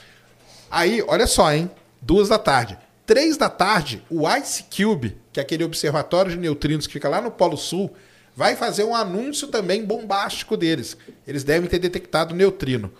Aí, 0.70 1.02
olha 1.06 1.26
só, 1.26 1.52
hein? 1.52 1.70
Duas 2.00 2.28
da 2.28 2.38
tarde. 2.38 2.78
Três 3.10 3.36
da 3.36 3.48
tarde, 3.48 4.04
o 4.08 4.22
Ice 4.36 4.66
Cube, 4.70 5.18
que 5.32 5.40
é 5.40 5.42
aquele 5.42 5.64
observatório 5.64 6.30
de 6.30 6.38
neutrinos 6.38 6.86
que 6.86 6.92
fica 6.92 7.08
lá 7.08 7.20
no 7.20 7.32
Polo 7.32 7.56
Sul, 7.56 7.92
vai 8.36 8.54
fazer 8.54 8.84
um 8.84 8.94
anúncio 8.94 9.48
também 9.48 9.84
bombástico 9.84 10.56
deles. 10.56 10.96
Eles 11.26 11.42
devem 11.42 11.68
ter 11.68 11.80
detectado 11.80 12.36
neutrino. 12.36 12.92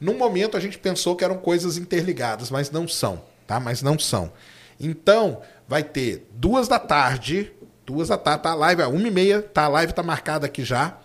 No 0.00 0.14
momento 0.14 0.56
a 0.56 0.60
gente 0.60 0.78
pensou 0.78 1.14
que 1.14 1.22
eram 1.22 1.36
coisas 1.36 1.76
interligadas, 1.76 2.50
mas 2.50 2.70
não 2.70 2.88
são, 2.88 3.22
tá? 3.46 3.60
Mas 3.60 3.82
não 3.82 3.98
são. 3.98 4.32
Então, 4.80 5.42
vai 5.68 5.82
ter 5.82 6.26
duas 6.32 6.66
da 6.66 6.78
tarde, 6.78 7.52
duas 7.84 8.08
da 8.08 8.16
tarde, 8.16 8.44
tá 8.44 8.52
a 8.52 8.54
live, 8.54 8.80
a 8.80 8.88
uma 8.88 9.06
e 9.06 9.10
meia, 9.10 9.42
tá 9.42 9.64
a 9.64 9.68
live 9.68 9.92
tá 9.92 10.02
marcada 10.02 10.46
aqui 10.46 10.64
já. 10.64 10.96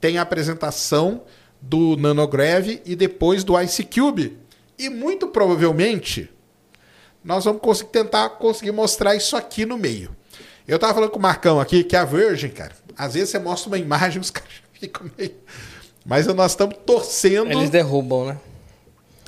Tem 0.00 0.16
a 0.16 0.22
apresentação 0.22 1.24
do 1.60 1.94
Nanograv 1.94 2.80
e 2.86 2.96
depois 2.96 3.44
do 3.44 3.60
Ice 3.60 3.84
Cube. 3.84 4.38
E 4.78 4.88
muito 4.88 5.28
provavelmente 5.28 6.30
nós 7.24 7.44
vamos 7.44 7.60
conseguir 7.60 7.90
tentar 7.90 8.28
conseguir 8.30 8.72
mostrar 8.72 9.14
isso 9.14 9.36
aqui 9.36 9.66
no 9.66 9.76
meio. 9.76 10.10
Eu 10.66 10.78
tava 10.78 10.94
falando 10.94 11.10
com 11.10 11.18
o 11.18 11.22
Marcão 11.22 11.60
aqui 11.60 11.82
que 11.82 11.96
a 11.96 12.04
Virgin, 12.04 12.50
cara, 12.50 12.72
às 12.96 13.14
vezes 13.14 13.30
você 13.30 13.38
mostra 13.38 13.68
uma 13.68 13.78
imagem 13.78 14.20
os 14.20 14.30
caras 14.30 14.50
ficam 14.74 15.10
meio. 15.16 15.34
Mas 16.04 16.26
nós 16.26 16.52
estamos 16.52 16.76
torcendo. 16.86 17.52
Eles 17.52 17.70
derrubam, 17.70 18.26
né? 18.26 18.38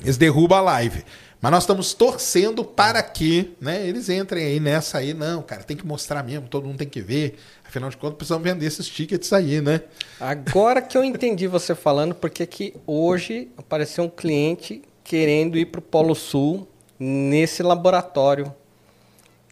Eles 0.03 0.17
derrubam 0.17 0.59
a 0.59 0.63
live. 0.63 1.05
Mas 1.41 1.53
nós 1.53 1.63
estamos 1.63 1.95
torcendo 1.95 2.63
para 2.63 3.03
que 3.03 3.55
né, 3.61 3.87
eles 3.87 4.11
entrem 4.11 4.45
aí 4.45 4.61
nessa 4.61 4.99
aí. 4.99 5.15
Não, 5.15 5.43
cara, 5.43 5.63
tem 5.63 5.77
que 5.77 5.87
mostrar 5.87 6.23
mesmo, 6.23 6.49
todo 6.49 6.67
mundo 6.67 6.79
tem 6.79 6.89
que 6.89 7.01
ver. 7.01 7.39
Afinal 7.67 7.89
de 7.89 7.97
contas, 7.97 8.19
precisamos 8.19 8.45
vender 8.45 8.67
esses 8.67 8.87
tickets 8.87 9.33
aí, 9.33 9.61
né? 9.61 9.81
Agora 10.19 10.83
que 10.83 10.99
eu 10.99 11.05
entendi 11.05 11.47
você 11.47 11.75
falando, 11.75 12.15
porque 12.15 12.45
que 12.47 12.75
hoje 12.87 13.49
apareceu 13.57 14.05
um 14.05 14.09
cliente 14.09 14.83
querendo 15.03 15.57
ir 15.57 15.67
para 15.67 15.79
o 15.79 15.83
Polo 15.83 16.15
Sul 16.15 16.69
nesse 17.01 17.63
laboratório. 17.63 18.55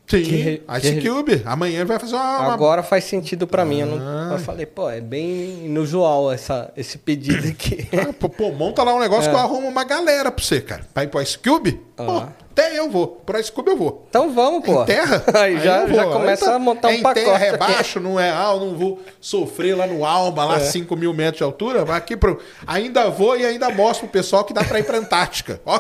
Sim, 0.07 0.23
Que- 0.23 0.63
Ice 0.79 1.01
que- 1.01 1.09
Cube. 1.11 1.43
Amanhã 1.45 1.77
ele 1.81 1.85
vai 1.85 1.99
fazer 1.99 2.15
uma. 2.15 2.39
uma- 2.41 2.55
Agora 2.55 2.83
faz 2.83 3.05
sentido 3.05 3.47
para 3.47 3.63
mim. 3.63 3.81
Eu, 3.81 3.87
não, 3.89 3.99
Ah. 3.99 4.29
eu 4.33 4.39
falei, 4.39 4.65
pô, 4.65 4.89
é 4.89 5.03
bem 5.03 5.67
inusual 5.67 6.33
essa, 6.33 6.73
esse 6.75 6.97
pedido 6.97 7.47
aqui. 7.53 7.87
Ah, 7.93 8.11
pô, 8.19 8.27
pô, 8.27 8.51
monta 8.51 8.83
lá 8.83 8.95
um 8.95 9.01
negócio 9.01 9.29
É. 9.29 9.31
que 9.31 9.37
eu 9.37 9.41
arrumo 9.41 9.69
uma 9.69 9.85
galera 9.85 10.31
pra 10.31 10.43
você, 10.43 10.63
cara. 10.63 10.87
Pra 10.95 11.05
ir 11.05 11.09
pro 11.09 11.21
Ice 11.21 11.39
Cube? 11.39 11.73
Pô, 11.95 12.05
Ah. 12.05 12.29
até 12.53 12.79
eu 12.79 12.89
vou. 12.91 13.07
Pro 13.07 13.39
Ice 13.39 13.53
Cube 13.53 13.69
eu 13.69 13.77
vou. 13.77 14.07
Então 14.09 14.33
vamos, 14.33 14.65
pô. 14.65 14.81
Em 14.81 14.87
terra? 14.87 15.23
Aí, 15.45 15.61
já, 15.61 15.83
eu 15.83 15.95
já 15.95 16.05
vou. 16.05 16.13
começa 16.15 16.45
Aí 16.47 16.51
tá- 16.53 16.57
a 16.57 16.59
montar 16.59 16.89
é 16.91 16.93
um 16.93 16.95
em 16.95 17.03
pacote. 17.03 17.25
terra, 17.27 17.45
é 17.45 17.57
baixo, 17.59 18.01
não 18.01 18.19
é 18.19 18.31
ah, 18.31 18.53
eu 18.55 18.61
não 18.61 18.79
vou 18.79 19.03
sofrer 19.21 19.77
lá 19.77 19.87
no 19.87 20.07
Alma, 20.07 20.43
lá 20.47 20.57
É. 20.57 20.61
5 20.61 20.97
mil 20.97 21.13
metros 21.13 21.37
de 21.37 21.45
altura. 21.45 21.85
Mas 21.85 21.97
aqui 21.97 22.17
pro... 22.17 22.41
ainda 22.67 23.11
vou 23.11 23.37
e 23.37 23.45
ainda 23.45 23.69
mostro 23.69 24.07
pro 24.09 24.13
pessoal 24.19 24.43
que 24.43 24.55
dá 24.55 24.65
pra 24.65 24.79
ir 24.79 24.85
pra 24.85 24.97
Antártica. 24.97 25.61
Ó, 25.67 25.79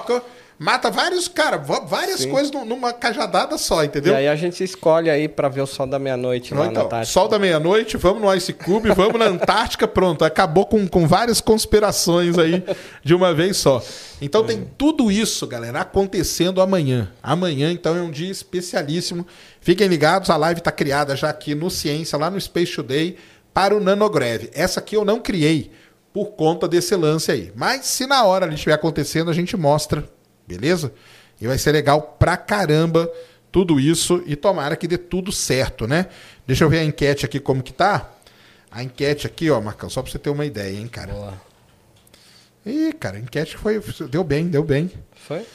mata 0.59 0.91
vários, 0.91 1.29
cara, 1.29 1.57
várias 1.57 2.21
Sim. 2.21 2.31
coisas 2.31 2.51
num- 2.51 2.65
numa 2.65 2.93
cajadada 2.93 3.57
só, 3.57 3.83
E 3.83 3.87
entendeu? 3.87 4.15
aí 4.17 4.27
a 4.27 4.35
gente 4.35 4.65
escolhe 4.65 5.09
aí 5.09 5.29
para 5.29 5.49
ver 5.49 5.61
o 5.61 5.67
sol 5.67 5.87
da 5.87 5.99
meia-noite 5.99 6.53
lá 6.53 6.67
então, 6.67 6.83
na 6.85 6.89
tarde. 6.89 7.09
sol 7.11 7.29
da 7.29 7.39
meia-noite, 7.39 7.97
vamos 7.97 8.21
no 8.23 8.35
Ice 8.35 8.53
Cube, 8.53 8.91
vamos 8.91 9.19
na 9.19 9.27
Antártica, 9.27 9.87
pronto. 9.87 10.25
Acabou 10.25 10.67
com, 10.67 10.87
com 10.89 11.07
várias 11.07 11.41
conspirações 11.41 12.37
aí 12.39 12.65
de 13.05 13.15
uma 13.15 13.33
vez 13.33 13.57
só. 13.57 13.83
Então 14.21 14.43
tem 14.45 14.69
tudo 14.77 15.13
isso, 15.13 15.47
galera, 15.47 15.81
acontecendo 15.83 16.61
amanhã. 16.61 17.13
Amanhã, 17.23 17.71
então, 17.71 17.97
é 17.97 18.01
um 18.03 18.11
dia 18.11 18.31
especialíssimo. 18.31 19.25
Fiquem 19.61 19.87
ligados, 19.87 20.29
a 20.31 20.37
live 20.37 20.59
está 20.61 20.73
criada 20.73 21.15
já 21.15 21.29
aqui 21.31 21.55
no 21.55 21.71
Ciência, 21.71 22.19
lá 22.19 22.29
no 22.31 22.41
Space 22.41 22.75
Today, 22.75 23.17
para 23.55 23.77
o 23.77 23.81
Nanograv. 23.81 24.51
Essa 24.53 24.81
aqui 24.81 24.97
eu 24.97 25.05
não 25.05 25.21
criei 25.21 25.71
por 26.13 26.31
conta 26.33 26.67
desse 26.67 26.97
lance 26.97 27.31
aí. 27.31 27.53
Mas 27.55 27.87
se 27.87 28.07
na 28.07 28.25
hora 28.25 28.45
ali 28.47 28.55
estiver 28.57 28.73
acontecendo, 28.73 29.31
a 29.31 29.35
gente 29.35 29.57
mostra, 29.57 30.05
beleza? 30.49 30.93
E 31.41 31.47
vai 31.47 31.59
ser 31.59 31.73
legal 31.73 32.17
pra 32.19 32.37
caramba 32.37 33.11
tudo 33.53 33.79
isso 33.79 34.23
e 34.27 34.35
tomara 34.35 34.77
que 34.77 34.89
dê 34.89 34.99
tudo 34.99 35.31
certo, 35.31 35.87
né? 35.87 36.07
Deixa 36.47 36.65
eu 36.65 36.71
ver 36.71 36.79
a 36.79 36.85
enquete 36.85 37.25
aqui 37.27 37.39
como 37.39 37.63
que 37.63 37.73
tá. 37.73 38.11
A 38.71 38.83
enquete 38.83 39.27
aqui, 39.27 39.51
ó, 39.51 39.61
Marcão, 39.61 39.89
só 39.89 40.03
pra 40.03 40.11
você 40.11 40.19
ter 40.19 40.31
uma 40.31 40.45
ideia, 40.45 40.77
hein, 40.79 40.89
cara. 40.89 41.13
Boa. 41.13 41.35
Ih, 42.67 42.93
cara, 42.93 43.17
a 43.17 43.21
enquete 43.21 43.57
foi. 43.57 43.81
Deu 44.11 44.25
bem, 44.25 44.49
deu 44.49 44.63
bem. 44.63 44.91
Foi? 45.15 45.47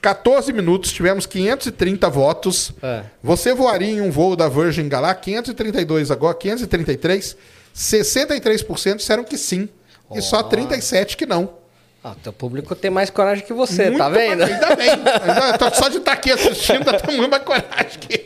14 0.00 0.52
minutos, 0.52 0.92
tivemos 0.92 1.26
530 1.26 2.08
votos. 2.08 2.72
É. 2.82 3.04
Você 3.22 3.52
voaria 3.52 3.92
em 3.92 4.00
um 4.00 4.10
voo 4.10 4.36
da 4.36 4.48
Virgin 4.48 4.88
Galactic? 4.88 5.24
532 5.24 6.10
agora, 6.10 6.34
533. 6.34 7.36
63% 7.74 8.96
disseram 8.96 9.24
que 9.24 9.36
sim. 9.36 9.68
E 10.14 10.22
só 10.22 10.38
Ó. 10.38 10.42
37 10.44 11.16
que 11.16 11.26
não. 11.26 11.58
Ah, 12.02 12.14
teu 12.22 12.32
público 12.32 12.74
tem 12.76 12.90
mais 12.90 13.10
coragem 13.10 13.44
que 13.44 13.52
você, 13.52 13.90
tá 13.90 14.08
Muito 14.08 14.18
vendo? 14.18 14.38
mais- 14.40 14.52
Ainda 14.52 14.76
bem. 14.76 14.90
Ainda- 14.90 15.74
Só 15.74 15.88
de 15.88 15.96
estar 15.98 16.12
aqui 16.12 16.30
assistindo, 16.30 16.84
tá 16.84 16.98
tomando 17.00 17.26
uma 17.26 17.40
coragem 17.40 17.66
aqui. 17.76 18.24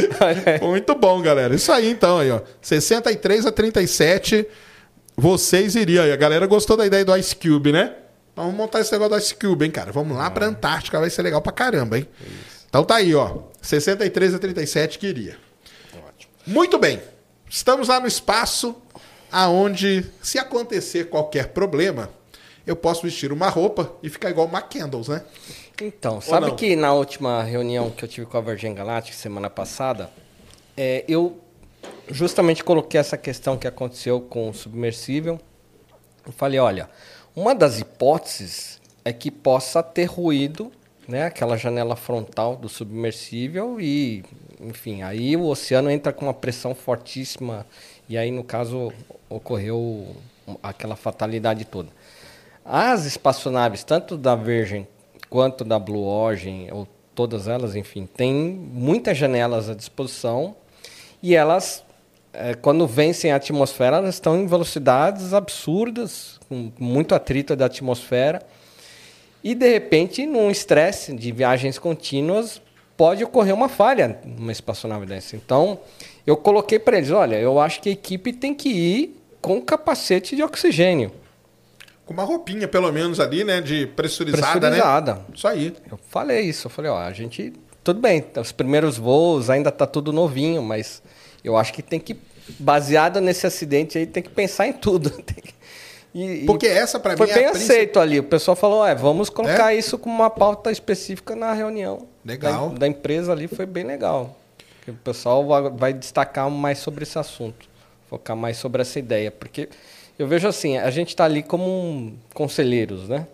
Muito 0.62 0.94
bom, 0.94 1.20
galera. 1.22 1.54
Isso 1.54 1.72
aí, 1.72 1.90
então, 1.90 2.18
aí, 2.18 2.30
ó. 2.30 2.40
63 2.60 3.46
a 3.46 3.52
37, 3.52 4.46
vocês 5.16 5.74
iriam. 5.74 6.04
aí. 6.04 6.12
A 6.12 6.16
galera 6.16 6.46
gostou 6.46 6.76
da 6.76 6.84
ideia 6.86 7.04
do 7.04 7.16
Ice 7.16 7.34
Cube, 7.34 7.72
né? 7.72 7.94
Então, 8.32 8.44
Vamos 8.44 8.54
montar 8.54 8.80
esse 8.80 8.92
negócio 8.92 9.14
do 9.14 9.18
Ice 9.18 9.34
Cube, 9.34 9.64
hein, 9.64 9.70
cara? 9.70 9.90
Vamos 9.92 10.14
lá 10.16 10.30
pra 10.30 10.44
Antártica, 10.46 11.00
vai 11.00 11.08
ser 11.08 11.22
legal 11.22 11.40
pra 11.40 11.52
caramba, 11.52 11.96
hein? 11.98 12.06
Então 12.68 12.84
tá 12.84 12.96
aí, 12.96 13.14
ó. 13.14 13.38
63 13.62 14.34
a 14.34 14.38
37 14.38 14.98
que 14.98 15.06
iria. 15.06 15.36
Muito 16.46 16.78
bem. 16.78 17.00
Estamos 17.48 17.88
lá 17.88 17.98
no 17.98 18.06
espaço 18.06 18.76
aonde, 19.32 20.04
se 20.22 20.38
acontecer 20.38 21.04
qualquer 21.08 21.48
problema, 21.48 22.10
eu 22.66 22.74
posso 22.74 23.02
vestir 23.02 23.32
uma 23.32 23.48
roupa 23.48 23.92
e 24.02 24.10
ficar 24.10 24.30
igual 24.30 24.48
o 24.48 24.50
McCandles, 24.50 25.08
né? 25.08 25.22
Então, 25.80 26.20
sabe 26.20 26.52
que 26.54 26.74
na 26.74 26.92
última 26.92 27.42
reunião 27.42 27.90
que 27.90 28.04
eu 28.04 28.08
tive 28.08 28.26
com 28.26 28.36
a 28.38 28.40
Virgin 28.40 28.74
Galactic 28.74 29.14
semana 29.14 29.48
passada, 29.48 30.10
é, 30.76 31.04
eu 31.06 31.38
justamente 32.08 32.64
coloquei 32.64 32.98
essa 32.98 33.16
questão 33.16 33.56
que 33.56 33.66
aconteceu 33.66 34.20
com 34.20 34.48
o 34.48 34.54
submersível. 34.54 35.38
Eu 36.26 36.32
falei, 36.32 36.58
olha, 36.58 36.88
uma 37.34 37.54
das 37.54 37.78
hipóteses 37.78 38.80
é 39.04 39.12
que 39.12 39.30
possa 39.30 39.82
ter 39.82 40.06
ruído, 40.06 40.72
né, 41.06 41.24
aquela 41.26 41.56
janela 41.56 41.94
frontal 41.94 42.56
do 42.56 42.68
submersível 42.68 43.80
e, 43.80 44.24
enfim, 44.60 45.02
aí 45.02 45.36
o 45.36 45.44
oceano 45.44 45.90
entra 45.90 46.12
com 46.12 46.26
uma 46.26 46.34
pressão 46.34 46.74
fortíssima 46.74 47.64
e 48.08 48.18
aí 48.18 48.32
no 48.32 48.42
caso 48.42 48.92
ocorreu 49.28 50.16
aquela 50.62 50.96
fatalidade 50.96 51.64
toda. 51.64 51.88
As 52.68 53.04
espaçonaves, 53.04 53.84
tanto 53.84 54.16
da 54.16 54.34
Virgin 54.34 54.88
quanto 55.30 55.62
da 55.62 55.78
Blue 55.78 56.04
Origin, 56.04 56.68
ou 56.72 56.88
todas 57.14 57.46
elas, 57.46 57.76
enfim, 57.76 58.06
têm 58.06 58.34
muitas 58.34 59.16
janelas 59.16 59.70
à 59.70 59.74
disposição 59.74 60.56
e 61.22 61.36
elas, 61.36 61.84
eh, 62.32 62.54
quando 62.54 62.84
vencem 62.84 63.30
a 63.30 63.36
atmosfera, 63.36 63.98
elas 63.98 64.16
estão 64.16 64.36
em 64.36 64.48
velocidades 64.48 65.32
absurdas, 65.32 66.40
com 66.48 66.72
muito 66.76 67.14
atrito 67.14 67.54
da 67.54 67.66
atmosfera. 67.66 68.42
E, 69.44 69.54
de 69.54 69.68
repente, 69.72 70.26
num 70.26 70.50
estresse 70.50 71.14
de 71.14 71.30
viagens 71.30 71.78
contínuas, 71.78 72.60
pode 72.96 73.22
ocorrer 73.22 73.54
uma 73.54 73.68
falha 73.68 74.18
numa 74.24 74.50
espaçonave 74.50 75.06
dessa. 75.06 75.36
Então, 75.36 75.78
eu 76.26 76.36
coloquei 76.36 76.80
para 76.80 76.96
eles, 76.96 77.12
olha, 77.12 77.36
eu 77.36 77.60
acho 77.60 77.80
que 77.80 77.90
a 77.90 77.92
equipe 77.92 78.32
tem 78.32 78.52
que 78.52 78.70
ir 78.70 79.22
com 79.40 79.60
capacete 79.60 80.34
de 80.34 80.42
oxigênio. 80.42 81.12
Com 82.06 82.12
uma 82.14 82.22
roupinha, 82.24 82.66
pelo 82.68 82.90
menos, 82.92 83.18
ali, 83.20 83.42
né? 83.44 83.60
De 83.60 83.86
pressurizada, 83.88 84.60
Pressurizada. 84.60 85.14
né? 85.14 85.20
Isso 85.34 85.46
aí. 85.48 85.74
Eu 85.90 85.98
falei 86.08 86.40
isso, 86.42 86.66
eu 86.66 86.70
falei, 86.70 86.90
ó, 86.90 86.98
a 86.98 87.12
gente. 87.12 87.52
Tudo 87.82 88.00
bem, 88.00 88.24
os 88.40 88.52
primeiros 88.52 88.96
voos 88.96 89.50
ainda 89.50 89.70
tá 89.70 89.86
tudo 89.86 90.12
novinho, 90.12 90.62
mas 90.62 91.02
eu 91.44 91.56
acho 91.56 91.72
que 91.72 91.82
tem 91.82 92.00
que, 92.00 92.16
baseado 92.58 93.20
nesse 93.20 93.46
acidente 93.46 93.98
aí, 93.98 94.06
tem 94.06 94.22
que 94.22 94.30
pensar 94.30 94.66
em 94.66 94.72
tudo. 94.72 95.12
E- 96.18 96.44
Porque 96.46 96.66
essa, 96.66 96.98
pra 96.98 97.14
foi 97.14 97.26
mim, 97.26 97.34
bem 97.34 97.42
é 97.44 97.48
a 97.48 97.50
princi- 97.50 97.70
aceito 97.72 98.00
ali. 98.00 98.18
O 98.18 98.22
pessoal 98.24 98.56
falou, 98.56 98.86
é, 98.86 98.94
vamos 98.94 99.28
colocar 99.28 99.74
isso 99.74 99.98
como 99.98 100.14
uma 100.14 100.30
pauta 100.30 100.72
específica 100.72 101.36
na 101.36 101.52
reunião 101.52 102.06
Legal. 102.24 102.70
Da, 102.70 102.78
da 102.78 102.88
empresa 102.88 103.32
ali, 103.32 103.46
foi 103.46 103.66
bem 103.66 103.84
legal. 103.84 104.34
Porque 104.78 104.92
o 104.92 104.94
pessoal 104.94 105.46
vai, 105.46 105.68
vai 105.70 105.92
destacar 105.92 106.48
mais 106.48 106.78
sobre 106.78 107.02
esse 107.02 107.18
assunto, 107.18 107.68
focar 108.08 108.34
mais 108.34 108.56
sobre 108.56 108.80
essa 108.80 108.98
ideia. 108.98 109.30
Porque 109.30 109.68
eu 110.18 110.26
vejo 110.26 110.48
assim, 110.48 110.76
a 110.78 110.90
gente 110.90 111.08
está 111.10 111.24
ali 111.24 111.42
como 111.42 111.64
um 111.64 112.16
conselheiros, 112.34 113.08
né? 113.08 113.26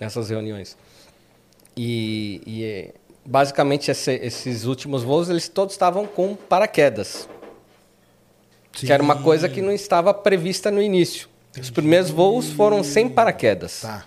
Nessas 0.00 0.28
reuniões. 0.30 0.76
E, 1.76 2.40
e, 2.46 2.64
é, 2.64 2.90
basicamente 3.24 3.90
esse- 3.90 4.14
esses 4.22 4.64
últimos 4.64 5.02
voos, 5.02 5.28
eles 5.28 5.48
todos 5.48 5.74
estavam 5.74 6.06
com 6.06 6.34
paraquedas. 6.34 7.28
Que 8.72 8.92
era 8.92 9.02
uma 9.02 9.22
coisa 9.22 9.48
que 9.48 9.62
não 9.62 9.70
estava 9.70 10.12
prevista 10.12 10.70
no 10.70 10.82
início. 10.82 11.28
Os 11.60 11.70
primeiros 11.70 12.10
voos 12.10 12.50
foram 12.50 12.82
sem 12.82 13.08
paraquedas. 13.08 13.82
Tá. 13.82 14.04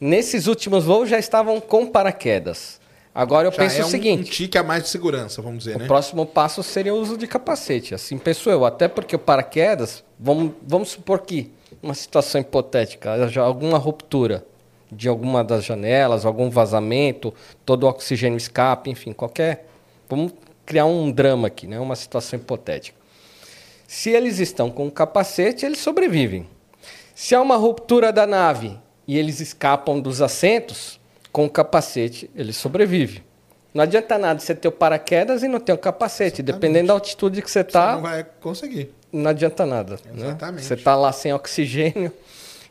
Nesses 0.00 0.46
últimos 0.46 0.84
voos 0.84 1.10
já 1.10 1.18
estavam 1.18 1.60
com 1.60 1.86
paraquedas. 1.86 2.79
Agora 3.14 3.48
eu 3.48 3.52
Já 3.52 3.58
penso 3.58 3.80
é 3.80 3.84
o 3.84 3.88
seguinte: 3.88 4.28
um 4.28 4.32
tique 4.32 4.56
a 4.56 4.62
mais 4.62 4.84
de 4.84 4.88
segurança, 4.88 5.42
vamos 5.42 5.64
dizer, 5.64 5.76
o 5.76 5.80
né? 5.80 5.86
próximo 5.86 6.24
passo 6.24 6.62
seria 6.62 6.94
o 6.94 6.98
uso 6.98 7.16
de 7.16 7.26
capacete. 7.26 7.94
Assim 7.94 8.16
penso 8.16 8.48
eu. 8.48 8.64
Até 8.64 8.88
porque 8.88 9.16
o 9.16 9.18
paraquedas, 9.18 10.04
vamos, 10.18 10.52
vamos 10.62 10.90
supor 10.90 11.20
que, 11.20 11.52
uma 11.82 11.94
situação 11.94 12.40
hipotética, 12.40 13.10
alguma 13.40 13.78
ruptura 13.78 14.44
de 14.92 15.08
alguma 15.08 15.44
das 15.44 15.64
janelas, 15.64 16.24
algum 16.24 16.50
vazamento, 16.50 17.32
todo 17.64 17.84
o 17.84 17.88
oxigênio 17.88 18.36
escape, 18.36 18.90
enfim, 18.90 19.12
qualquer. 19.12 19.68
Vamos 20.08 20.32
criar 20.66 20.86
um 20.86 21.10
drama 21.10 21.48
aqui, 21.48 21.66
né? 21.66 21.78
uma 21.78 21.96
situação 21.96 22.38
hipotética. 22.38 22.98
Se 23.86 24.10
eles 24.10 24.38
estão 24.38 24.70
com 24.70 24.86
o 24.86 24.90
capacete, 24.90 25.66
eles 25.66 25.78
sobrevivem. 25.78 26.46
Se 27.14 27.34
há 27.34 27.40
uma 27.40 27.56
ruptura 27.56 28.12
da 28.12 28.26
nave 28.26 28.78
e 29.06 29.18
eles 29.18 29.40
escapam 29.40 30.00
dos 30.00 30.22
assentos, 30.22 30.99
com 31.32 31.44
o 31.46 31.50
capacete, 31.50 32.30
eles 32.34 32.56
sobrevivem. 32.56 33.22
Não 33.72 33.82
adianta 33.84 34.18
nada 34.18 34.40
você 34.40 34.54
ter 34.54 34.66
o 34.68 34.72
paraquedas 34.72 35.42
e 35.42 35.48
não 35.48 35.60
ter 35.60 35.72
o 35.72 35.78
capacete. 35.78 36.42
Dependendo 36.42 36.88
da 36.88 36.94
altitude 36.94 37.40
que 37.40 37.48
você 37.50 37.60
Você 37.60 37.68
está, 37.68 37.94
não 37.94 38.02
vai 38.02 38.26
conseguir. 38.40 38.92
não 39.12 39.30
adianta 39.30 39.64
nada. 39.64 39.94
né? 40.06 40.24
Exatamente. 40.26 40.64
Você 40.64 40.74
está 40.74 40.96
lá 40.96 41.12
sem 41.12 41.32
oxigênio. 41.32 42.12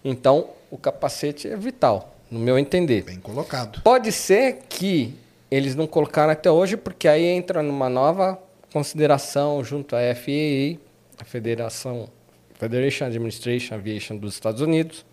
Então, 0.03 0.49
o 0.69 0.77
capacete 0.77 1.47
é 1.47 1.55
vital, 1.55 2.15
no 2.29 2.39
meu 2.39 2.59
entender. 2.59 3.03
Bem 3.03 3.19
colocado. 3.19 3.81
Pode 3.81 4.11
ser 4.11 4.59
que 4.67 5.13
eles 5.49 5.73
não 5.75 5.87
colocaram 5.87 6.31
até 6.31 6.51
hoje, 6.51 6.75
porque 6.77 7.07
aí 7.07 7.23
entra 7.25 7.63
numa 7.63 7.89
nova 7.89 8.37
consideração 8.73 9.63
junto 9.63 9.95
à 9.95 9.99
FAA, 10.13 10.77
a 11.19 11.25
Federação 11.25 12.07
Federation 12.55 13.05
Administration 13.05 13.75
Aviation 13.75 14.17
dos 14.17 14.33
Estados 14.33 14.61
Unidos, 14.61 15.05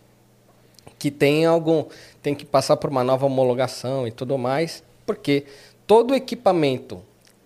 que 0.99 1.11
tem 1.11 1.47
algum 1.47 1.84
tem 2.27 2.35
que 2.35 2.45
passar 2.45 2.77
por 2.77 2.91
uma 2.91 3.05
nova 3.05 3.24
homologação 3.24 4.05
e 4.05 4.11
tudo 4.11 4.37
mais, 4.37 4.83
porque 5.07 5.45
todo 5.87 6.12
equipamento 6.12 7.01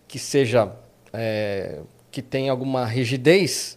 que 0.09 0.19
seja 0.19 0.73
é, 1.13 1.81
que 2.11 2.23
tenha 2.23 2.51
alguma 2.51 2.87
rigidez 2.87 3.77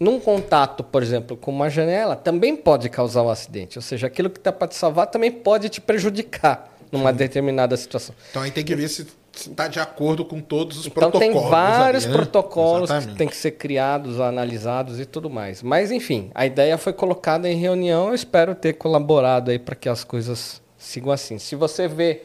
num 0.00 0.18
contato, 0.18 0.82
por 0.82 1.00
exemplo, 1.00 1.36
com 1.36 1.52
uma 1.52 1.70
janela, 1.70 2.16
também 2.16 2.56
pode 2.56 2.88
causar 2.88 3.22
um 3.22 3.28
acidente. 3.28 3.78
Ou 3.78 3.82
seja, 3.82 4.08
aquilo 4.08 4.28
que 4.28 4.38
está 4.38 4.50
para 4.50 4.66
te 4.66 4.74
salvar 4.74 5.06
também 5.06 5.30
pode 5.30 5.68
te 5.68 5.80
prejudicar 5.80 6.76
numa 6.90 7.12
determinada 7.12 7.76
situação. 7.76 8.12
Então 8.28 8.42
aí 8.42 8.50
tem 8.50 8.64
que 8.64 8.74
ver 8.74 8.88
se 8.88 9.06
está 9.36 9.68
de 9.68 9.78
acordo 9.80 10.24
com 10.24 10.40
todos 10.40 10.78
os 10.78 10.86
Então 10.86 11.10
protocolos. 11.10 11.40
tem 11.40 11.50
vários 11.50 12.04
ali, 12.04 12.12
né? 12.12 12.18
protocolos 12.18 12.90
que 12.90 12.96
Exatamente. 12.96 13.18
têm 13.18 13.28
que 13.28 13.36
ser 13.36 13.52
criados, 13.52 14.20
analisados 14.20 14.98
e 15.00 15.04
tudo 15.04 15.28
mais. 15.30 15.62
Mas 15.62 15.90
enfim, 15.90 16.30
a 16.34 16.44
ideia 16.46 16.76
foi 16.78 16.92
colocada 16.92 17.48
em 17.48 17.56
reunião. 17.56 18.08
Eu 18.08 18.14
espero 18.14 18.54
ter 18.54 18.74
colaborado 18.74 19.50
aí 19.50 19.58
para 19.58 19.74
que 19.74 19.88
as 19.88 20.04
coisas 20.04 20.60
sigam 20.78 21.12
assim. 21.12 21.38
Se 21.38 21.54
você 21.56 21.86
vê 21.88 22.22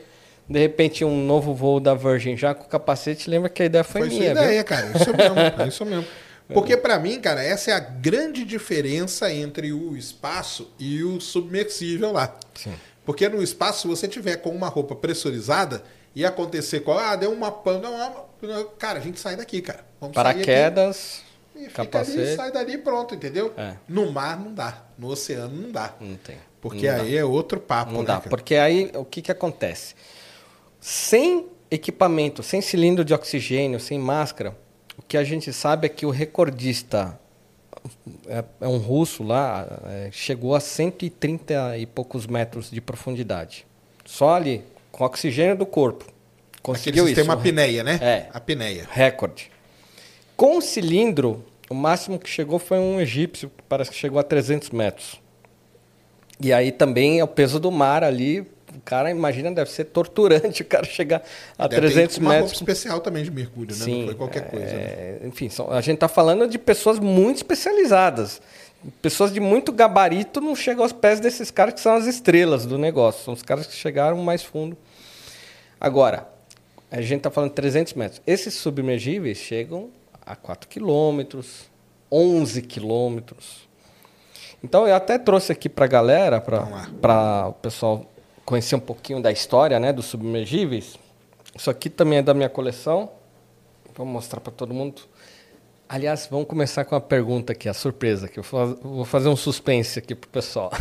de 0.49 0.59
repente 0.59 1.05
um 1.05 1.25
novo 1.25 1.53
voo 1.53 1.79
da 1.79 1.93
Virgin 1.93 2.35
já 2.35 2.53
com 2.53 2.65
capacete, 2.67 3.29
lembra 3.29 3.49
que 3.49 3.63
a 3.63 3.65
ideia 3.65 3.83
foi, 3.83 4.01
Foi 4.01 4.09
minha, 4.09 4.33
viu? 4.33 4.43
ideia, 4.43 4.63
cara. 4.63 4.87
Isso 4.95 5.15
mesmo. 5.15 5.35
Isso 5.67 5.85
mesmo. 5.85 6.05
Porque 6.53 6.75
pra 6.75 6.99
mim, 6.99 7.17
cara, 7.21 7.41
essa 7.41 7.71
é 7.71 7.73
a 7.73 7.79
grande 7.79 8.43
diferença 8.43 9.31
entre 9.31 9.71
o 9.71 9.95
espaço 9.95 10.69
e 10.77 11.01
o 11.01 11.21
submersível 11.21 12.11
lá. 12.11 12.35
Sim. 12.53 12.73
Porque 13.05 13.29
no 13.29 13.41
espaço, 13.41 13.81
se 13.83 13.87
você 13.87 14.05
tiver 14.05 14.35
com 14.37 14.49
uma 14.49 14.67
roupa 14.67 14.93
pressurizada 14.93 15.81
e 16.15 16.25
acontecer 16.25 16.81
com, 16.81 16.91
ah, 16.91 17.15
deu 17.15 17.31
uma 17.31 17.51
pan, 17.51 17.79
não, 17.79 18.25
não, 18.41 18.65
cara, 18.77 18.99
a 18.99 19.01
gente 19.01 19.19
sai 19.19 19.35
daqui, 19.35 19.61
cara. 19.61 19.85
Vamos. 19.99 20.13
Paraquedas, 20.15 21.21
E 21.55 21.65
fica 21.65 21.85
capacete. 21.85 22.19
ali, 22.19 22.35
sai 22.35 22.51
dali 22.51 22.73
e 22.73 22.77
pronto, 22.77 23.15
entendeu? 23.15 23.53
É. 23.57 23.75
No 23.87 24.11
mar 24.11 24.39
não 24.39 24.53
dá, 24.53 24.83
no 24.97 25.07
oceano 25.07 25.55
não 25.55 25.71
dá. 25.71 25.93
não 25.99 26.15
tem. 26.15 26.37
Porque 26.59 26.87
Não 26.89 26.97
dá. 26.97 27.03
aí 27.03 27.15
é 27.17 27.25
outro 27.25 27.59
papo, 27.59 27.91
Não 27.91 28.01
né, 28.01 28.05
dá, 28.07 28.17
cara? 28.17 28.29
porque 28.29 28.55
aí 28.55 28.91
o 28.93 29.03
que, 29.05 29.21
que 29.21 29.31
acontece? 29.31 29.95
Sem 30.79 31.47
equipamento, 31.69 32.43
sem 32.43 32.61
cilindro 32.61 33.03
de 33.05 33.13
oxigênio, 33.13 33.79
sem 33.79 33.97
máscara, 33.97 34.55
o 34.97 35.01
que 35.01 35.17
a 35.17 35.23
gente 35.23 35.51
sabe 35.53 35.85
é 35.87 35.89
que 35.89 36.05
o 36.05 36.09
recordista 36.11 37.19
é, 38.27 38.43
é 38.59 38.67
um 38.67 38.77
russo 38.77 39.23
lá, 39.23 39.65
é, 39.85 40.09
chegou 40.11 40.53
a 40.53 40.59
130 40.59 41.77
e 41.77 41.85
poucos 41.85 42.27
metros 42.27 42.69
de 42.69 42.79
profundidade. 42.81 43.65
Só 44.05 44.35
ali, 44.35 44.63
com 44.91 45.03
oxigênio 45.03 45.55
do 45.55 45.65
corpo. 45.65 46.05
Aquele 46.63 46.77
Conseguiu 46.77 47.05
sistema 47.07 47.33
isso. 47.33 47.39
apneia, 47.41 47.83
né? 47.83 47.99
É. 48.01 48.27
Apneia. 48.33 48.87
Recorde. 48.91 49.49
Com 50.37 50.57
o 50.57 50.61
cilindro, 50.61 51.43
o 51.69 51.73
máximo 51.73 52.19
que 52.19 52.29
chegou 52.29 52.59
foi 52.59 52.77
um 52.77 52.99
egípcio, 53.01 53.51
parece 53.67 53.89
que 53.91 53.97
chegou 53.97 54.19
a 54.19 54.23
300 54.23 54.69
metros. 54.69 55.19
E 56.39 56.51
aí 56.53 56.71
também 56.71 57.19
é 57.19 57.23
o 57.23 57.27
peso 57.27 57.59
do 57.59 57.71
mar 57.71 58.03
ali. 58.03 58.41
O 58.41 58.79
cara, 58.85 59.11
imagina, 59.11 59.51
deve 59.51 59.69
ser 59.69 59.85
torturante 59.85 60.61
o 60.61 60.65
cara 60.65 60.85
chegar 60.85 61.21
a 61.57 61.67
Deve 61.67 61.81
ter 61.81 61.93
300 61.93 62.17
uma 62.17 62.29
roupa 62.29 62.41
metros. 62.43 62.61
especial 62.61 62.99
também 63.01 63.23
de 63.23 63.29
mergulho, 63.31 63.75
né? 63.75 63.83
Sim, 63.85 63.99
não 63.99 64.05
foi 64.07 64.15
qualquer 64.15 64.49
coisa. 64.49 64.65
né? 64.65 64.71
é, 64.73 65.19
Enfim, 65.25 65.49
são- 65.49 65.69
a 65.71 65.81
gente 65.81 65.95
está 65.95 66.07
falando 66.07 66.47
de 66.47 66.57
pessoas 66.57 66.97
muito 66.99 67.37
especializadas. 67.37 68.41
Pessoas 69.01 69.31
de 69.33 69.39
muito 69.39 69.71
gabarito 69.71 70.39
não 70.41 70.55
chegam 70.55 70.83
aos 70.83 70.93
pés 70.93 71.19
desses 71.19 71.51
caras 71.51 71.73
que 71.75 71.79
são 71.81 71.93
as 71.93 72.05
estrelas 72.07 72.65
do 72.65 72.77
negócio. 72.77 73.23
São 73.25 73.33
os 73.33 73.43
caras 73.43 73.67
que 73.67 73.75
chegaram 73.75 74.17
mais 74.17 74.41
fundo. 74.41 74.75
Agora, 75.79 76.27
a 76.91 77.01
gente 77.01 77.17
está 77.19 77.31
falando 77.31 77.49
de 77.51 77.55
300 77.55 77.93
metros. 77.93 78.21
Esses 78.27 78.53
submergíveis 78.53 79.37
chegam 79.37 79.89
a 80.25 80.35
4 80.35 80.67
quilômetros, 80.69 81.71
11 82.11 82.61
quilômetros. 82.63 83.67
Então, 84.63 84.87
eu 84.87 84.93
até 84.93 85.17
trouxe 85.17 85.51
aqui 85.51 85.67
para 85.67 85.85
a 85.85 85.87
galera, 85.87 86.39
para 86.41 87.47
o 87.47 87.53
pessoal 87.53 88.05
conhecer 88.45 88.75
um 88.75 88.79
pouquinho 88.79 89.21
da 89.21 89.31
história 89.31 89.79
né, 89.79 89.91
dos 89.93 90.05
submergíveis. 90.05 90.97
Isso 91.55 91.69
aqui 91.69 91.89
também 91.89 92.19
é 92.19 92.21
da 92.21 92.33
minha 92.33 92.49
coleção. 92.49 93.09
Vou 93.95 94.05
mostrar 94.05 94.39
para 94.39 94.51
todo 94.51 94.73
mundo. 94.73 95.01
Aliás, 95.89 96.27
vamos 96.29 96.47
começar 96.47 96.85
com 96.85 96.95
a 96.95 97.01
pergunta 97.01 97.53
aqui, 97.53 97.67
a 97.67 97.73
surpresa, 97.73 98.27
que 98.27 98.39
eu 98.39 98.43
vou 98.43 98.67
faz- 98.67 98.79
vou 98.81 99.05
fazer 99.05 99.29
um 99.29 99.35
suspense 99.35 99.97
aqui 99.99 100.13
pro 100.15 100.29
pessoal. 100.29 100.71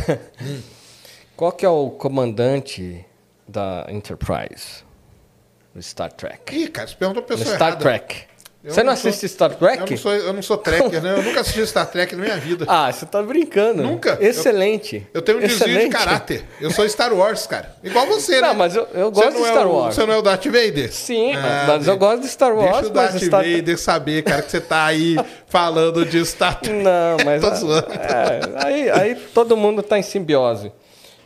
Qual 1.35 1.51
que 1.51 1.65
é 1.65 1.69
o 1.69 1.89
comandante 1.89 3.03
da 3.47 3.85
Enterprise. 3.89 4.83
Do 5.73 5.81
Star 5.81 6.11
Trek. 6.11 6.55
Ih, 6.55 6.67
cara, 6.67 6.87
você 6.87 6.95
perguntou 6.95 7.21
No 7.21 7.27
pessoa 7.27 7.55
Star 7.55 7.69
errada. 7.69 7.81
Trek. 7.83 8.31
Eu 8.63 8.71
Você 8.75 8.83
não, 8.83 8.91
não 8.91 8.97
sou- 8.99 9.09
assiste 9.09 9.27
Star 9.27 9.51
Eu 9.53 9.57
Trek? 9.57 9.89
não, 9.89 9.97
sou, 9.97 10.13
eu 10.13 10.33
não 10.33 10.41
sou 10.43 10.55
tracker, 10.55 11.01
né? 11.01 11.13
Eu 11.17 11.23
nunca 11.23 11.39
assisti 11.41 11.65
Star 11.65 11.87
Trek 11.87 12.15
na 12.15 12.21
minha 12.23 12.37
vida. 12.37 12.63
Ah, 12.67 12.91
você 12.91 13.07
tá 13.07 13.19
brincando. 13.23 13.81
Nunca. 13.81 14.19
Excelente. 14.21 15.07
Eu 15.11 15.21
tenho 15.23 15.39
um 15.39 15.41
desvio 15.41 15.79
de 15.79 15.89
caráter. 15.89 16.45
Eu 16.59 16.69
sou 16.69 16.87
Star 16.87 17.11
Wars, 17.11 17.47
cara. 17.47 17.75
Igual 17.83 18.05
você, 18.05 18.39
né? 18.39 18.49
Não, 18.49 18.53
mas 18.53 18.75
eu, 18.75 18.87
eu 18.93 19.09
gosto 19.09 19.31
não 19.31 19.41
de 19.41 19.47
é 19.47 19.51
Star 19.51 19.65
o- 19.67 19.73
Wars. 19.77 19.95
Você 19.95 20.05
não 20.05 20.13
é 20.13 20.17
o 20.17 20.21
Darth 20.21 20.45
Vader? 20.45 20.93
Sim, 20.93 21.33
Ah, 21.33 21.65
mas 21.69 21.87
eu 21.87 21.97
gosto 21.97 22.21
de 22.21 22.27
Star 22.27 22.53
Wars, 22.55 22.71
Deixa 22.71 22.85
o 22.87 22.89
Darth 22.91 23.17
Star 23.23 23.43
Vader 23.43 23.77
saber, 23.79 24.21
cara, 24.23 24.41
que 24.43 24.51
você 24.51 24.61
tá 24.61 24.85
aí 24.85 25.15
falando 25.47 26.05
de 26.05 26.23
Star 26.23 26.59
Trek. 26.59 26.75
Não, 26.83 27.17
mas. 27.25 27.41
Tô 27.41 27.55
zoando. 27.55 27.87
é, 27.93 28.63
aí, 28.63 28.89
aí 28.91 29.15
todo 29.33 29.57
mundo 29.57 29.81
está 29.81 29.97
em 29.97 30.03
simbiose. 30.03 30.71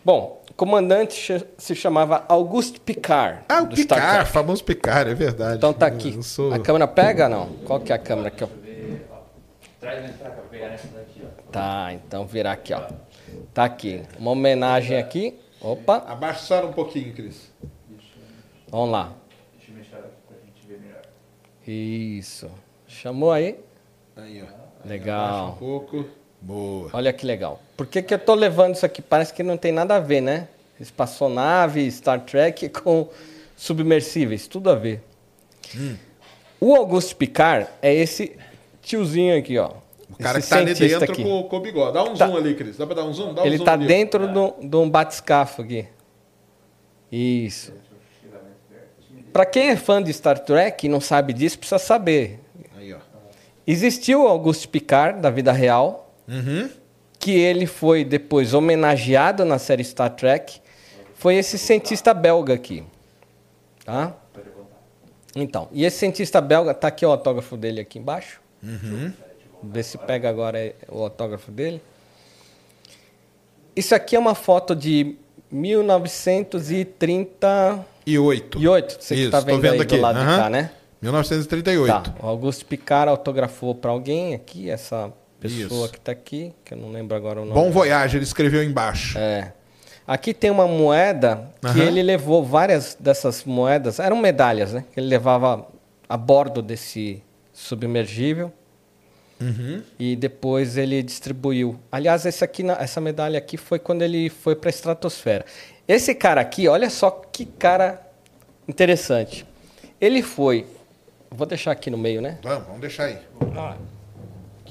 Bom, 0.06 0.42
comandante 0.56 1.14
ch- 1.15 1.45
se 1.57 1.76
chamava 1.76 2.26
Auguste 2.30 2.80
Picard. 2.80 3.41
Ah, 3.49 3.61
o 3.64 3.68
Picard, 3.68 4.30
famoso 4.30 4.64
Picard, 4.64 5.10
é 5.11 5.14
verdade. 5.14 5.57
Então 5.57 5.73
tá 5.73 5.86
aqui. 5.88 6.14
Eu 6.15 6.23
sou... 6.23 6.53
A 6.53 6.60
câmera 6.60 6.88
pega 6.88 7.27
não? 7.30 7.48
Qual 7.65 7.80
que 7.80 7.91
é 7.91 7.95
a 7.95 7.99
câmera 7.99 8.30
aqui, 8.30 8.44
ó? 8.44 8.48
Traz 9.80 10.11
pra 10.18 10.30
cá, 10.30 10.36
vou 10.36 10.45
pegar 10.45 10.69
nessa 10.69 10.88
daqui, 10.88 11.22
ó. 11.23 11.52
Tá, 11.52 11.94
então 11.94 12.26
virar 12.26 12.53
aqui, 12.53 12.73
ó. 12.73 12.82
Tá 13.53 13.65
aqui. 13.65 14.02
Uma 14.18 14.32
homenagem 14.32 14.98
aqui. 14.98 15.40
Opa, 15.61 15.98
Abaixa 16.07 16.40
só 16.40 16.65
um 16.65 16.73
pouquinho, 16.73 17.14
Cris. 17.14 17.52
vamos 18.69 18.91
lá. 18.91 19.11
Deixa 19.57 19.72
eu 19.72 19.76
mexer 19.77 19.95
aqui 19.95 20.10
pra 20.27 20.38
gente 20.45 20.68
ver 20.68 20.80
melhor. 20.80 21.02
Isso. 21.68 22.49
Chamou 22.88 23.32
aí? 23.32 23.60
Aí, 24.15 24.41
ó. 24.41 24.45
Abaixa 24.45 24.86
um 24.86 24.90
Legal. 24.90 25.56
pouco. 25.60 26.06
Boa. 26.46 26.90
Olha 26.94 27.12
que 27.12 27.26
legal. 27.26 27.60
Por 27.76 27.88
que, 27.88 28.02
que 28.04 28.14
eu 28.14 28.20
tô 28.20 28.36
levando 28.36 28.76
isso 28.76 28.86
aqui? 28.86 29.02
Parece 29.02 29.34
que 29.34 29.42
não 29.42 29.58
tem 29.58 29.72
nada 29.72 29.96
a 29.96 30.00
ver, 30.00 30.22
né? 30.22 30.48
Espaçonave, 30.80 31.90
Star 31.92 32.20
Trek 32.22 32.70
com 32.70 33.10
submersíveis, 33.56 34.48
tudo 34.48 34.70
a 34.70 34.76
ver. 34.76 35.02
Hum. 35.76 35.96
O 36.62 36.76
Auguste 36.76 37.16
Picard 37.16 37.68
é 37.82 37.94
esse 37.94 38.38
tiozinho 38.82 39.38
aqui, 39.38 39.58
ó. 39.58 39.72
O 40.10 40.18
cara 40.22 40.38
esse 40.38 40.48
que 40.48 40.54
tá 40.54 40.60
ali 40.62 40.74
dentro 40.76 41.12
aqui. 41.12 41.24
com, 41.24 41.44
com 41.44 41.58
o 41.58 41.60
bigode. 41.60 41.94
Dá 41.94 42.04
um 42.04 42.14
Tá. 42.14 42.28
zoom 42.28 42.38
ali, 42.38 42.54
Cris. 42.56 42.78
Dá 42.78 42.86
pra 42.86 42.96
dar 42.96 43.06
um 43.06 43.14
zoom? 43.14 43.34
Dá 43.34 43.42
um 43.42 43.46
Ele 43.46 43.58
zoom 43.58 43.66
tá 43.66 43.74
ali. 43.74 43.88
dentro 43.88 44.28
de 44.32 44.38
um- 44.38 44.70
de 44.70 44.76
um 44.76 44.88
batiscafo 44.90 45.64
aqui. 45.64 45.88
Isso. 47.12 47.74
Pra 49.34 49.46
quem 49.46 49.70
é 49.70 49.76
fã 49.76 50.02
de 50.02 50.14
Star 50.14 50.40
Trek 50.40 50.86
e 50.86 50.90
não 50.90 51.02
sabe 51.02 51.34
disso, 51.34 51.58
precisa 51.58 51.80
saber. 51.80 52.40
Aí, 52.78 52.94
ó. 52.94 52.98
Existiu 53.68 54.24
o 54.24 54.28
Auguste 54.28 54.68
Picard 54.68 55.20
da 55.20 55.30
vida 55.30 55.52
real, 55.52 56.05
Uhum. 56.28 56.70
que 57.20 57.32
ele 57.32 57.66
foi 57.66 58.04
depois 58.04 58.54
homenageado 58.54 59.46
na 59.46 59.58
série 59.60 59.84
Star 59.84 60.10
Trek, 60.12 60.60
foi 61.16 61.36
esse 61.36 61.58
cientista 61.58 62.14
belga 62.14 62.54
aqui. 62.54 62.84
Tá? 63.84 64.14
Então, 65.36 65.68
e 65.72 65.84
esse 65.86 65.98
cientista 65.98 66.40
belga, 66.42 66.74
tá 66.74 66.88
aqui 66.88 67.06
o 67.06 67.12
autógrafo 67.12 67.58
dele 67.58 67.82
aqui 67.82 68.00
embaixo. 68.00 68.40
Vê 69.64 69.84
se 69.84 69.98
pega 69.98 70.30
agora 70.30 70.74
o 70.88 71.04
autógrafo 71.04 71.52
dele. 71.52 71.82
Isso 73.76 73.94
aqui 73.94 74.16
é 74.16 74.20
uma 74.20 74.36
foto 74.36 74.76
de 74.76 75.16
1938. 75.52 77.86
E 78.06 78.18
oito. 78.68 78.98
Você 79.00 79.16
que 79.16 79.22
Isso, 79.24 79.32
tá 79.32 79.40
tô 79.42 79.46
vendo, 79.48 79.62
vendo 79.62 79.74
aí 79.74 79.82
aqui. 79.82 79.96
do 79.96 80.02
lado 80.02 80.20
de 80.20 80.26
Aham. 80.26 80.38
cá, 80.38 80.50
né? 80.50 80.72
1938. 81.02 81.92
Tá, 81.92 82.04
o 82.22 82.28
Augusto 82.28 82.66
Picard 82.66 83.10
autografou 83.10 83.76
para 83.76 83.92
alguém 83.92 84.34
aqui, 84.34 84.70
essa 84.70 85.12
pessoa 85.40 85.84
Isso. 85.86 85.91
que 85.91 85.98
está 85.98 86.12
aqui, 86.12 86.53
que 86.64 86.74
eu 86.74 86.78
não 86.78 86.91
lembro 86.91 87.16
agora 87.16 87.41
o 87.41 87.45
nome. 87.45 87.53
Bom 87.60 87.72
Voyage, 87.72 88.18
ele 88.18 88.24
escreveu 88.24 88.64
embaixo. 88.64 89.18
É. 89.18 89.53
Aqui 90.07 90.34
tem 90.34 90.52
uma 90.52 90.68
moeda 90.68 91.49
que 91.62 91.68
Aham. 91.68 91.84
ele 91.84 92.03
levou 92.03 92.44
várias 92.44 92.95
dessas 92.99 93.44
moedas, 93.44 93.99
eram 93.99 94.18
medalhas, 94.18 94.72
né? 94.74 94.86
Que 94.94 94.99
ele 94.99 95.07
levava 95.07 95.68
a 96.07 96.16
bordo 96.18 96.62
desse 96.62 97.24
submergível 97.53 98.52
Uhum. 99.41 99.82
e 99.99 100.16
depois 100.16 100.78
ele 100.78 101.03
distribuiu. 101.03 101.78
Aliás, 101.91 102.26
esse 102.26 102.44
aqui, 102.44 102.64
essa 102.80 103.02
medalha 103.02 103.38
aqui 103.38 103.57
foi 103.57 103.78
quando 103.80 104.02
ele 104.02 104.30
foi 104.30 104.56
para 104.56 104.70
a 104.70 104.72
estratosfera. 104.72 105.44
Esse 105.88 106.16
cara 106.16 106.40
aqui, 106.40 106.68
olha 106.70 106.90
só 106.90 107.10
que 107.12 107.45
cara 107.45 108.02
interessante. 108.68 109.45
Ele 109.99 110.22
foi, 110.22 110.66
vou 111.30 111.45
deixar 111.45 111.72
aqui 111.72 111.90
no 111.90 111.98
meio, 111.98 112.22
né? 112.22 112.38
Vamos, 112.44 112.66
vamos 112.66 112.82
deixar 112.82 113.06
aí. 113.06 113.18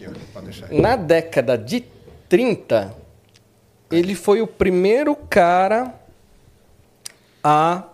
Aqui. 0.06 0.20
Pode 0.32 0.46
deixar 0.46 0.70
aí. 0.70 0.80
Na 0.80 0.96
década 0.96 1.56
de 1.56 1.84
30, 2.28 2.94
ele 3.90 4.14
foi 4.14 4.42
o 4.42 4.46
primeiro 4.46 5.14
cara 5.14 5.94
a 7.42 7.84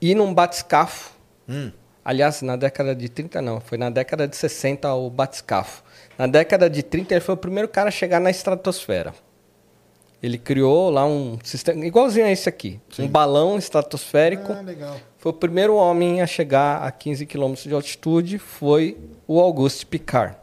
ir 0.00 0.14
num 0.14 0.32
batiscafo. 0.32 1.12
Hum. 1.48 1.70
Aliás, 2.04 2.42
na 2.42 2.56
década 2.56 2.94
de 2.94 3.08
30 3.08 3.40
não, 3.40 3.60
foi 3.60 3.78
na 3.78 3.88
década 3.88 4.28
de 4.28 4.36
60 4.36 4.92
o 4.94 5.08
batiscafo. 5.08 5.82
Na 6.18 6.26
década 6.26 6.68
de 6.68 6.82
30 6.82 7.14
ele 7.14 7.20
foi 7.20 7.34
o 7.34 7.38
primeiro 7.38 7.68
cara 7.68 7.88
a 7.88 7.92
chegar 7.92 8.20
na 8.20 8.30
estratosfera. 8.30 9.14
Ele 10.22 10.38
criou 10.38 10.90
lá 10.90 11.06
um 11.06 11.38
sistema 11.42 11.84
igualzinho 11.84 12.26
a 12.26 12.30
esse 12.30 12.48
aqui, 12.48 12.80
um 12.98 13.06
balão 13.06 13.58
estratosférico. 13.58 14.52
Ah, 14.52 14.60
legal. 14.62 14.96
Foi 15.18 15.32
o 15.32 15.34
primeiro 15.34 15.74
homem 15.76 16.22
a 16.22 16.26
chegar 16.26 16.82
a 16.82 16.90
15 16.90 17.26
km 17.26 17.54
de 17.54 17.74
altitude, 17.74 18.38
foi 18.38 18.96
o 19.26 19.40
Auguste 19.40 19.84
Picard. 19.84 20.36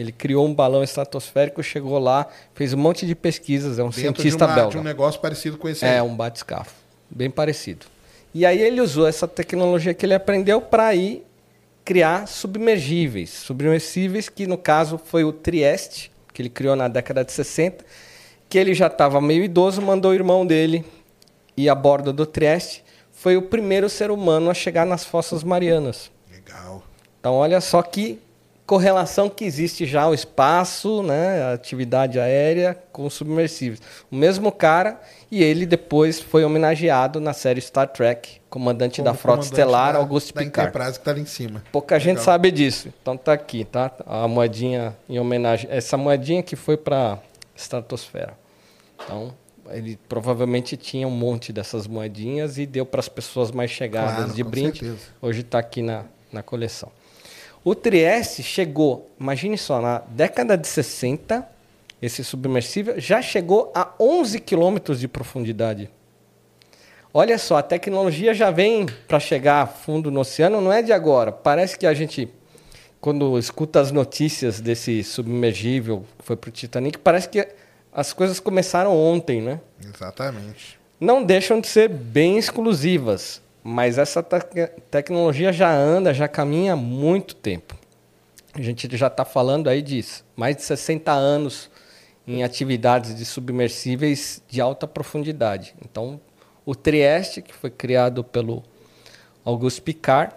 Ele 0.00 0.12
criou 0.12 0.46
um 0.46 0.54
balão 0.54 0.82
estratosférico, 0.82 1.62
chegou 1.62 1.98
lá, 1.98 2.26
fez 2.54 2.72
um 2.72 2.78
monte 2.78 3.06
de 3.06 3.14
pesquisas, 3.14 3.78
é 3.78 3.82
um 3.82 3.86
Dentro 3.90 4.00
cientista 4.00 4.38
de, 4.46 4.50
uma- 4.50 4.54
belga. 4.54 4.70
de 4.70 4.78
um 4.78 4.82
negócio 4.82 5.20
parecido 5.20 5.58
com 5.58 5.68
esse 5.68 5.84
É, 5.84 5.96
aí. 5.96 6.00
um 6.00 6.14
batiscafo, 6.14 6.72
bem 7.10 7.28
parecido. 7.30 7.86
E 8.32 8.46
aí 8.46 8.60
ele 8.60 8.80
usou 8.80 9.06
essa 9.06 9.26
tecnologia 9.28 9.92
que 9.92 10.06
ele 10.06 10.14
aprendeu 10.14 10.60
para 10.60 10.94
ir 10.94 11.24
criar 11.84 12.26
submergíveis, 12.28 13.30
submersíveis 13.30 14.28
que 14.28 14.46
no 14.46 14.56
caso 14.56 14.96
foi 14.98 15.24
o 15.24 15.32
Trieste, 15.32 16.10
que 16.32 16.40
ele 16.42 16.48
criou 16.48 16.76
na 16.76 16.86
década 16.88 17.24
de 17.24 17.32
60, 17.32 17.84
que 18.48 18.56
ele 18.58 18.72
já 18.74 18.86
estava 18.86 19.20
meio 19.20 19.42
idoso, 19.44 19.82
mandou 19.82 20.12
o 20.12 20.14
irmão 20.14 20.46
dele 20.46 20.84
ir 21.56 21.68
a 21.68 21.74
bordo 21.74 22.12
do 22.12 22.24
Trieste, 22.24 22.84
foi 23.12 23.36
o 23.36 23.42
primeiro 23.42 23.88
ser 23.90 24.10
humano 24.10 24.48
a 24.50 24.54
chegar 24.54 24.86
nas 24.86 25.04
fossas 25.04 25.42
marianas. 25.42 26.10
Legal. 26.32 26.82
Então, 27.18 27.34
olha 27.34 27.60
só 27.60 27.82
que 27.82 28.18
correlação 28.70 29.28
que 29.28 29.44
existe 29.44 29.84
já 29.84 30.06
o 30.08 30.14
espaço, 30.14 31.02
né, 31.02 31.42
a 31.42 31.52
atividade 31.54 32.20
aérea 32.20 32.78
com 32.92 33.04
os 33.04 33.14
submersíveis. 33.14 33.82
O 34.08 34.14
mesmo 34.14 34.52
cara 34.52 35.00
e 35.28 35.42
ele 35.42 35.66
depois 35.66 36.20
foi 36.20 36.44
homenageado 36.44 37.18
na 37.18 37.32
série 37.32 37.60
Star 37.60 37.88
Trek, 37.88 38.40
comandante 38.48 39.02
da 39.02 39.10
Como 39.10 39.18
frota 39.18 39.38
comandante 39.38 39.52
estelar 39.60 39.92
da- 39.94 39.98
Augusto 39.98 40.32
Da 40.32 40.40
Picard. 40.42 40.68
Enterprise 40.70 40.98
que 41.00 41.04
tá 41.04 41.10
ali 41.10 41.20
em 41.22 41.26
cima. 41.26 41.64
Pouca 41.72 41.98
gente 41.98 42.18
Legal. 42.18 42.24
sabe 42.24 42.52
disso. 42.52 42.92
Então 43.02 43.16
tá 43.16 43.32
aqui, 43.32 43.64
tá? 43.64 43.90
A 44.06 44.28
moedinha 44.28 44.96
em 45.08 45.18
homenagem. 45.18 45.68
Essa 45.68 45.96
moedinha 45.96 46.40
que 46.40 46.54
foi 46.54 46.76
para 46.76 47.18
estratosfera. 47.56 48.34
Então, 49.02 49.34
ele 49.70 49.98
provavelmente 50.08 50.76
tinha 50.76 51.08
um 51.08 51.10
monte 51.10 51.52
dessas 51.52 51.88
moedinhas 51.88 52.56
e 52.56 52.66
deu 52.66 52.86
para 52.86 53.00
as 53.00 53.08
pessoas 53.08 53.50
mais 53.50 53.72
chegadas 53.72 54.14
Claro, 54.14 54.32
de 54.32 54.44
brinde. 54.44 54.78
certeza. 54.78 55.08
Hoje 55.20 55.40
está 55.40 55.58
aqui 55.58 55.82
na, 55.82 56.04
na 56.32 56.40
coleção. 56.40 56.88
O 57.62 57.74
Trieste 57.74 58.42
chegou, 58.42 59.10
imagine 59.20 59.58
só, 59.58 59.80
na 59.80 59.98
década 60.08 60.56
de 60.56 60.66
60, 60.66 61.46
esse 62.00 62.24
submersível 62.24 62.98
já 62.98 63.20
chegou 63.20 63.70
a 63.74 63.92
11 64.00 64.40
quilômetros 64.40 64.98
de 64.98 65.06
profundidade. 65.06 65.90
Olha 67.12 67.36
só, 67.36 67.56
a 67.58 67.62
tecnologia 67.62 68.32
já 68.32 68.50
vem 68.50 68.86
para 69.06 69.20
chegar 69.20 69.62
a 69.62 69.66
fundo 69.66 70.10
no 70.10 70.20
oceano, 70.20 70.60
não 70.60 70.72
é 70.72 70.80
de 70.80 70.92
agora. 70.92 71.32
Parece 71.32 71.76
que 71.76 71.86
a 71.86 71.92
gente, 71.92 72.28
quando 73.00 73.36
escuta 73.38 73.80
as 73.80 73.90
notícias 73.90 74.60
desse 74.60 75.02
submergível 75.02 76.04
que 76.18 76.24
foi 76.24 76.36
para 76.36 76.48
o 76.48 76.52
Titanic, 76.52 76.98
parece 76.98 77.28
que 77.28 77.46
as 77.92 78.12
coisas 78.12 78.40
começaram 78.40 78.96
ontem, 78.96 79.42
né? 79.42 79.60
Exatamente. 79.84 80.78
não 81.00 81.22
deixam 81.24 81.60
de 81.60 81.66
ser 81.66 81.88
bem 81.88 82.38
exclusivas, 82.38 83.42
mas 83.62 83.98
essa 83.98 84.22
tec- 84.22 84.72
tecnologia 84.90 85.52
já 85.52 85.72
anda, 85.72 86.14
já 86.14 86.26
caminha 86.26 86.72
há 86.72 86.76
muito 86.76 87.34
tempo. 87.34 87.76
A 88.54 88.60
gente 88.60 88.96
já 88.96 89.06
está 89.06 89.24
falando 89.24 89.68
aí 89.68 89.80
de 89.80 90.04
mais 90.34 90.56
de 90.56 90.62
60 90.62 91.12
anos 91.12 91.70
em 92.26 92.42
atividades 92.42 93.14
de 93.14 93.24
submersíveis 93.24 94.42
de 94.48 94.60
alta 94.60 94.86
profundidade. 94.86 95.74
Então, 95.84 96.20
o 96.64 96.74
Trieste, 96.74 97.42
que 97.42 97.54
foi 97.54 97.70
criado 97.70 98.24
pelo 98.24 98.62
Auguste 99.44 99.80
Picard, 99.80 100.34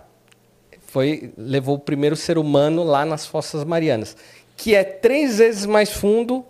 foi, 0.81 1.33
levou 1.37 1.75
o 1.75 1.79
primeiro 1.79 2.15
ser 2.15 2.37
humano 2.37 2.83
lá 2.83 3.03
nas 3.05 3.25
Fossas 3.25 3.63
Marianas, 3.63 4.15
que 4.55 4.75
é 4.75 4.83
três 4.83 5.39
vezes 5.39 5.65
mais 5.65 5.89
fundo 5.89 6.45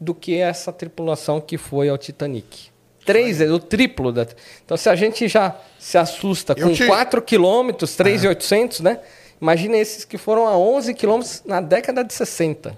do 0.00 0.14
que 0.14 0.36
essa 0.36 0.72
tripulação 0.72 1.40
que 1.40 1.58
foi 1.58 1.88
ao 1.88 1.98
Titanic. 1.98 2.70
Três 3.08 3.38
vezes, 3.38 3.54
o 3.54 3.58
triplo. 3.58 4.12
Da... 4.12 4.26
Então, 4.64 4.76
se 4.76 4.88
a 4.88 4.94
gente 4.94 5.26
já 5.28 5.56
se 5.78 5.96
assusta 5.96 6.54
Eu 6.56 6.68
com 6.68 6.74
te- 6.74 6.86
4 6.86 7.22
quilômetros, 7.22 7.96
3,800, 7.96 8.80
né? 8.80 9.00
Imagina 9.40 9.78
esses 9.78 10.04
que 10.04 10.18
foram 10.18 10.46
a 10.46 10.58
11 10.58 10.92
quilômetros 10.92 11.42
na 11.46 11.60
década 11.60 12.04
de 12.04 12.12
60. 12.12 12.76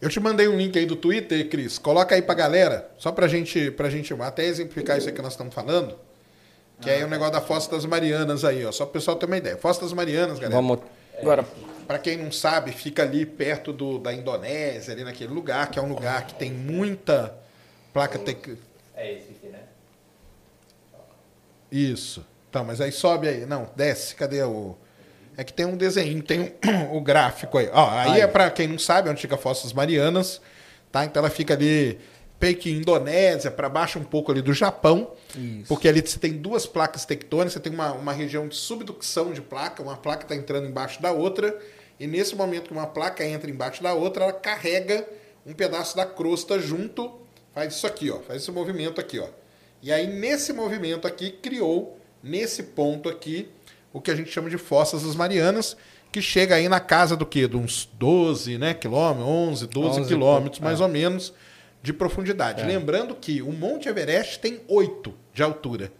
Eu 0.00 0.08
te 0.08 0.18
mandei 0.18 0.48
um 0.48 0.56
link 0.56 0.76
aí 0.76 0.84
do 0.84 0.96
Twitter, 0.96 1.48
Cris. 1.48 1.78
Coloca 1.78 2.14
aí 2.14 2.22
pra 2.22 2.34
galera, 2.34 2.90
só 2.98 3.12
pra 3.12 3.28
gente, 3.28 3.70
pra 3.70 3.88
gente 3.88 4.12
até 4.20 4.44
exemplificar 4.46 4.98
isso 4.98 5.08
aí 5.08 5.14
que 5.14 5.22
nós 5.22 5.32
estamos 5.32 5.54
falando. 5.54 5.94
Que 6.80 6.90
é 6.90 7.04
o 7.04 7.08
negócio 7.08 7.32
da 7.32 7.40
Fossa 7.40 7.70
das 7.70 7.84
Marianas 7.84 8.44
aí, 8.44 8.64
ó. 8.64 8.72
Só 8.72 8.84
para 8.84 8.90
o 8.90 8.92
pessoal 8.94 9.16
ter 9.16 9.26
uma 9.26 9.36
ideia. 9.36 9.56
Fossa 9.56 9.80
das 9.80 9.92
Marianas, 9.92 10.38
galera. 10.38 10.54
Vamos 10.54 10.78
agora. 11.20 11.44
Para 11.86 11.98
quem 11.98 12.16
não 12.16 12.30
sabe, 12.30 12.72
fica 12.72 13.02
ali 13.02 13.24
perto 13.24 13.72
do, 13.72 13.98
da 13.98 14.12
Indonésia, 14.12 14.92
ali 14.92 15.04
naquele 15.04 15.32
lugar, 15.32 15.70
que 15.70 15.78
é 15.78 15.82
um 15.82 15.88
lugar 15.88 16.26
que 16.26 16.34
tem 16.34 16.50
muita 16.50 17.34
placa 17.92 18.18
tec... 18.18 18.56
É 18.94 19.12
esse 19.12 19.30
aqui? 19.30 19.37
Isso. 21.70 22.24
Então, 22.48 22.64
mas 22.64 22.80
aí 22.80 22.92
sobe 22.92 23.28
aí. 23.28 23.46
Não, 23.46 23.70
desce. 23.76 24.14
Cadê 24.14 24.42
o. 24.42 24.76
É 25.36 25.44
que 25.44 25.52
tem 25.52 25.66
um 25.66 25.76
desenho, 25.76 26.20
tem 26.22 26.40
um, 26.40 26.50
o 26.96 27.00
gráfico 27.00 27.58
aí. 27.58 27.68
Ó, 27.72 27.88
aí 27.90 28.10
Aí. 28.12 28.20
é 28.20 28.26
para 28.26 28.50
quem 28.50 28.66
não 28.66 28.78
sabe 28.78 29.08
onde 29.08 29.20
fica 29.20 29.36
Fossas 29.36 29.72
Marianas, 29.72 30.40
tá? 30.90 31.04
Então 31.04 31.20
ela 31.20 31.30
fica 31.30 31.54
ali, 31.54 31.96
Pequim, 32.40 32.78
Indonésia, 32.78 33.50
para 33.50 33.68
baixo 33.68 34.00
um 34.00 34.04
pouco 34.04 34.32
ali 34.32 34.42
do 34.42 34.52
Japão. 34.52 35.12
Isso. 35.36 35.68
Porque 35.68 35.88
ali 35.88 36.00
você 36.00 36.18
tem 36.18 36.32
duas 36.32 36.66
placas 36.66 37.04
tectônicas, 37.04 37.52
você 37.52 37.60
tem 37.60 37.72
uma, 37.72 37.92
uma 37.92 38.12
região 38.12 38.48
de 38.48 38.56
subducção 38.56 39.32
de 39.32 39.40
placa, 39.40 39.80
uma 39.80 39.96
placa 39.96 40.24
está 40.24 40.34
entrando 40.34 40.66
embaixo 40.66 41.00
da 41.00 41.12
outra, 41.12 41.56
e 42.00 42.06
nesse 42.06 42.34
momento 42.34 42.68
que 42.68 42.72
uma 42.72 42.86
placa 42.86 43.24
entra 43.24 43.50
embaixo 43.50 43.80
da 43.80 43.92
outra, 43.92 44.24
ela 44.24 44.32
carrega 44.32 45.06
um 45.46 45.52
pedaço 45.52 45.96
da 45.96 46.04
crosta 46.04 46.58
junto, 46.58 47.12
faz 47.54 47.74
isso 47.74 47.86
aqui, 47.86 48.10
ó, 48.10 48.18
faz 48.20 48.42
esse 48.42 48.50
movimento 48.50 49.00
aqui, 49.00 49.18
ó. 49.18 49.28
E 49.82 49.92
aí 49.92 50.06
nesse 50.06 50.52
movimento 50.52 51.06
aqui 51.06 51.30
criou 51.30 51.98
nesse 52.22 52.62
ponto 52.62 53.08
aqui 53.08 53.48
o 53.92 54.00
que 54.00 54.10
a 54.10 54.14
gente 54.14 54.30
chama 54.30 54.50
de 54.50 54.58
fossas 54.58 55.02
das 55.02 55.14
Marianas, 55.14 55.76
que 56.12 56.20
chega 56.20 56.54
aí 56.54 56.68
na 56.68 56.80
casa 56.80 57.16
do 57.16 57.26
quê? 57.26 57.46
De 57.46 57.56
uns 57.56 57.88
12, 57.98 58.58
né, 58.58 58.74
quilômetros, 58.74 59.28
11, 59.28 59.66
12 59.66 60.00
11 60.00 60.08
quilômetros, 60.08 60.60
é. 60.60 60.64
mais 60.64 60.80
ou 60.80 60.88
menos, 60.88 61.32
de 61.82 61.92
profundidade. 61.92 62.64
Lembrando 62.64 63.14
que 63.14 63.40
o 63.42 63.52
Monte 63.52 63.88
Everest 63.88 64.38
tem 64.40 64.60
8 64.68 65.14
de 65.32 65.42
altura 65.42 65.92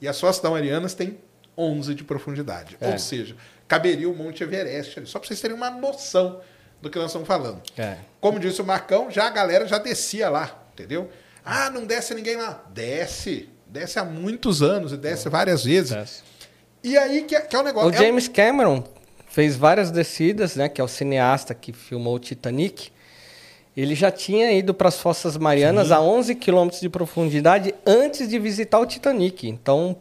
e 0.00 0.08
as 0.08 0.18
fossas 0.20 0.42
das 0.42 0.50
Marianas 0.50 0.94
tem 0.94 1.18
11 1.56 1.94
de 1.94 2.04
profundidade. 2.04 2.76
É. 2.80 2.90
Ou 2.90 2.98
seja, 2.98 3.36
caberia 3.66 4.08
o 4.08 4.14
Monte 4.14 4.42
Everest 4.42 4.98
ali. 4.98 5.06
Só 5.06 5.18
para 5.18 5.28
vocês 5.28 5.40
terem 5.40 5.56
uma 5.56 5.70
noção 5.70 6.40
do 6.80 6.90
que 6.90 6.98
nós 6.98 7.06
estamos 7.08 7.26
falando. 7.26 7.62
É. 7.76 7.96
Como 8.20 8.38
disse 8.38 8.60
o 8.60 8.64
Marcão, 8.64 9.10
já 9.10 9.26
a 9.26 9.30
galera 9.30 9.66
já 9.66 9.78
descia 9.78 10.28
lá, 10.28 10.66
entendeu? 10.72 11.10
Ah, 11.46 11.70
não 11.70 11.86
desce 11.86 12.12
ninguém 12.12 12.36
lá. 12.36 12.64
Desce. 12.74 13.48
Desce 13.68 14.00
há 14.00 14.04
muitos 14.04 14.62
anos 14.62 14.92
e 14.92 14.96
desce 14.96 15.28
várias 15.28 15.62
vezes. 15.62 15.92
Desce. 15.92 16.22
E 16.82 16.98
aí 16.98 17.22
que 17.22 17.36
é, 17.36 17.40
que 17.40 17.54
é 17.54 17.58
o 17.58 17.62
negócio. 17.62 17.88
O 17.88 17.94
é 17.94 17.96
James 17.96 18.26
Cameron 18.26 18.82
fez 19.28 19.56
várias 19.56 19.92
descidas, 19.92 20.56
né? 20.56 20.68
Que 20.68 20.80
é 20.80 20.84
o 20.84 20.88
cineasta 20.88 21.54
que 21.54 21.72
filmou 21.72 22.16
o 22.16 22.18
Titanic. 22.18 22.90
Ele 23.76 23.94
já 23.94 24.10
tinha 24.10 24.50
ido 24.52 24.74
para 24.74 24.88
as 24.88 24.98
Fossas 24.98 25.36
Marianas 25.36 25.92
a 25.92 26.00
11 26.00 26.34
quilômetros 26.34 26.80
de 26.80 26.88
profundidade 26.88 27.74
antes 27.86 28.28
de 28.28 28.38
visitar 28.38 28.78
o 28.80 28.86
Titanic. 28.86 29.46
Então, 29.46 29.96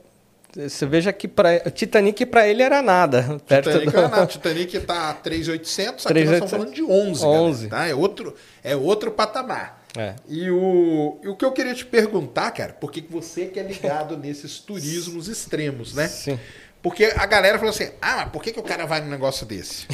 você 0.54 0.86
veja 0.86 1.12
que 1.12 1.28
pra, 1.28 1.62
o 1.66 1.70
Titanic 1.70 2.26
para 2.26 2.48
ele 2.48 2.64
era 2.64 2.82
nada. 2.82 3.38
Perto 3.46 3.70
Titanic, 3.70 3.92
do... 3.92 4.00
é 4.00 4.08
nada. 4.08 4.26
Titanic 4.26 4.80
tá 4.80 5.20
3.800, 5.22 6.06
aqui 6.06 6.14
3.800. 6.14 6.24
nós 6.24 6.34
estamos 6.34 6.52
falando 6.52 6.74
de 6.74 6.84
11, 6.84 7.26
11. 7.26 7.68
galera, 7.68 7.70
tá? 7.70 7.88
É 7.92 7.94
outro, 7.94 8.36
é 8.64 8.76
outro 8.76 9.12
patamar. 9.12 9.75
É. 9.96 10.16
E 10.28 10.50
o, 10.50 11.20
e 11.24 11.28
o 11.28 11.36
que 11.36 11.46
eu 11.46 11.52
queria 11.52 11.74
te 11.74 11.86
perguntar, 11.86 12.52
cara, 12.52 12.74
por 12.74 12.92
que 12.92 13.02
você 13.10 13.46
que 13.46 13.60
é 13.60 13.64
ligado 13.64 14.18
nesses 14.18 14.60
turismos 14.60 15.28
extremos, 15.28 15.94
né? 15.94 16.08
Sim. 16.08 16.40
Porque 16.82 17.06
a 17.16 17.26
galera 17.26 17.58
falou 17.58 17.74
assim, 17.74 17.90
ah, 18.02 18.18
mas 18.18 18.30
por 18.30 18.44
que, 18.44 18.52
que 18.52 18.60
o 18.60 18.64
cara 18.64 18.86
vai 18.86 19.02
num 19.02 19.10
negócio 19.10 19.46
desse? 19.46 19.88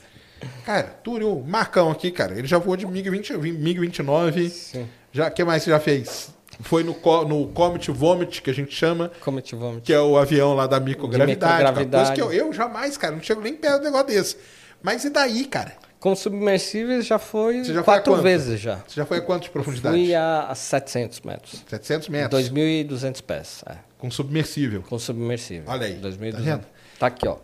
cara, 0.66 0.82
Túlio, 0.82 1.38
o 1.38 1.46
Marcão 1.46 1.90
aqui, 1.90 2.10
cara, 2.10 2.36
ele 2.36 2.48
já 2.48 2.58
voou 2.58 2.76
de 2.76 2.86
MiG-20, 2.86 3.38
MiG-29, 3.38 4.50
Sim. 4.50 4.88
já, 5.12 5.28
o 5.28 5.30
que 5.30 5.44
mais 5.44 5.62
você 5.62 5.70
já 5.70 5.78
fez? 5.78 6.34
Foi 6.60 6.82
no, 6.84 6.96
no 7.26 7.48
Comet 7.48 7.90
Vomit, 7.90 8.42
que 8.42 8.50
a 8.50 8.54
gente 8.54 8.74
chama, 8.74 9.10
Comete 9.20 9.54
vômito. 9.54 9.82
que 9.82 9.92
é 9.92 10.00
o 10.00 10.16
avião 10.16 10.54
lá 10.54 10.66
da 10.66 10.78
microgravidade. 10.78 11.52
microgravidade. 11.54 12.06
Coisa 12.06 12.12
que 12.14 12.20
eu, 12.20 12.46
eu 12.46 12.52
jamais, 12.52 12.96
cara, 12.96 13.14
não 13.14 13.22
chego 13.22 13.40
nem 13.40 13.54
perto 13.54 13.78
do 13.78 13.84
negócio 13.84 14.06
desse. 14.06 14.36
Mas 14.82 15.04
e 15.04 15.10
daí, 15.10 15.46
cara? 15.46 15.74
Com 16.04 16.14
submersíveis 16.14 17.06
já 17.06 17.18
foi 17.18 17.64
já 17.64 17.72
foi 17.76 17.82
quatro 17.82 18.12
quanto? 18.12 18.22
vezes 18.22 18.60
já. 18.60 18.76
Você 18.86 18.94
já 18.94 19.06
foi 19.06 19.16
a 19.16 19.20
quanto 19.22 19.44
de 19.44 19.48
profundidade? 19.48 19.96
Fui 19.96 20.14
a, 20.14 20.48
a 20.50 20.54
700 20.54 21.22
metros. 21.22 21.64
700 21.66 22.08
metros. 22.10 22.50
2.200 22.50 23.22
pés. 23.22 23.64
É. 23.66 23.76
Com 23.96 24.10
submersível. 24.10 24.82
Com 24.82 24.98
submersível. 24.98 25.64
Olha 25.66 25.86
aí, 25.86 25.94
2.200. 25.94 26.58
tá? 26.58 26.60
Tá 26.98 27.06
aqui, 27.06 27.26
ó. 27.26 27.38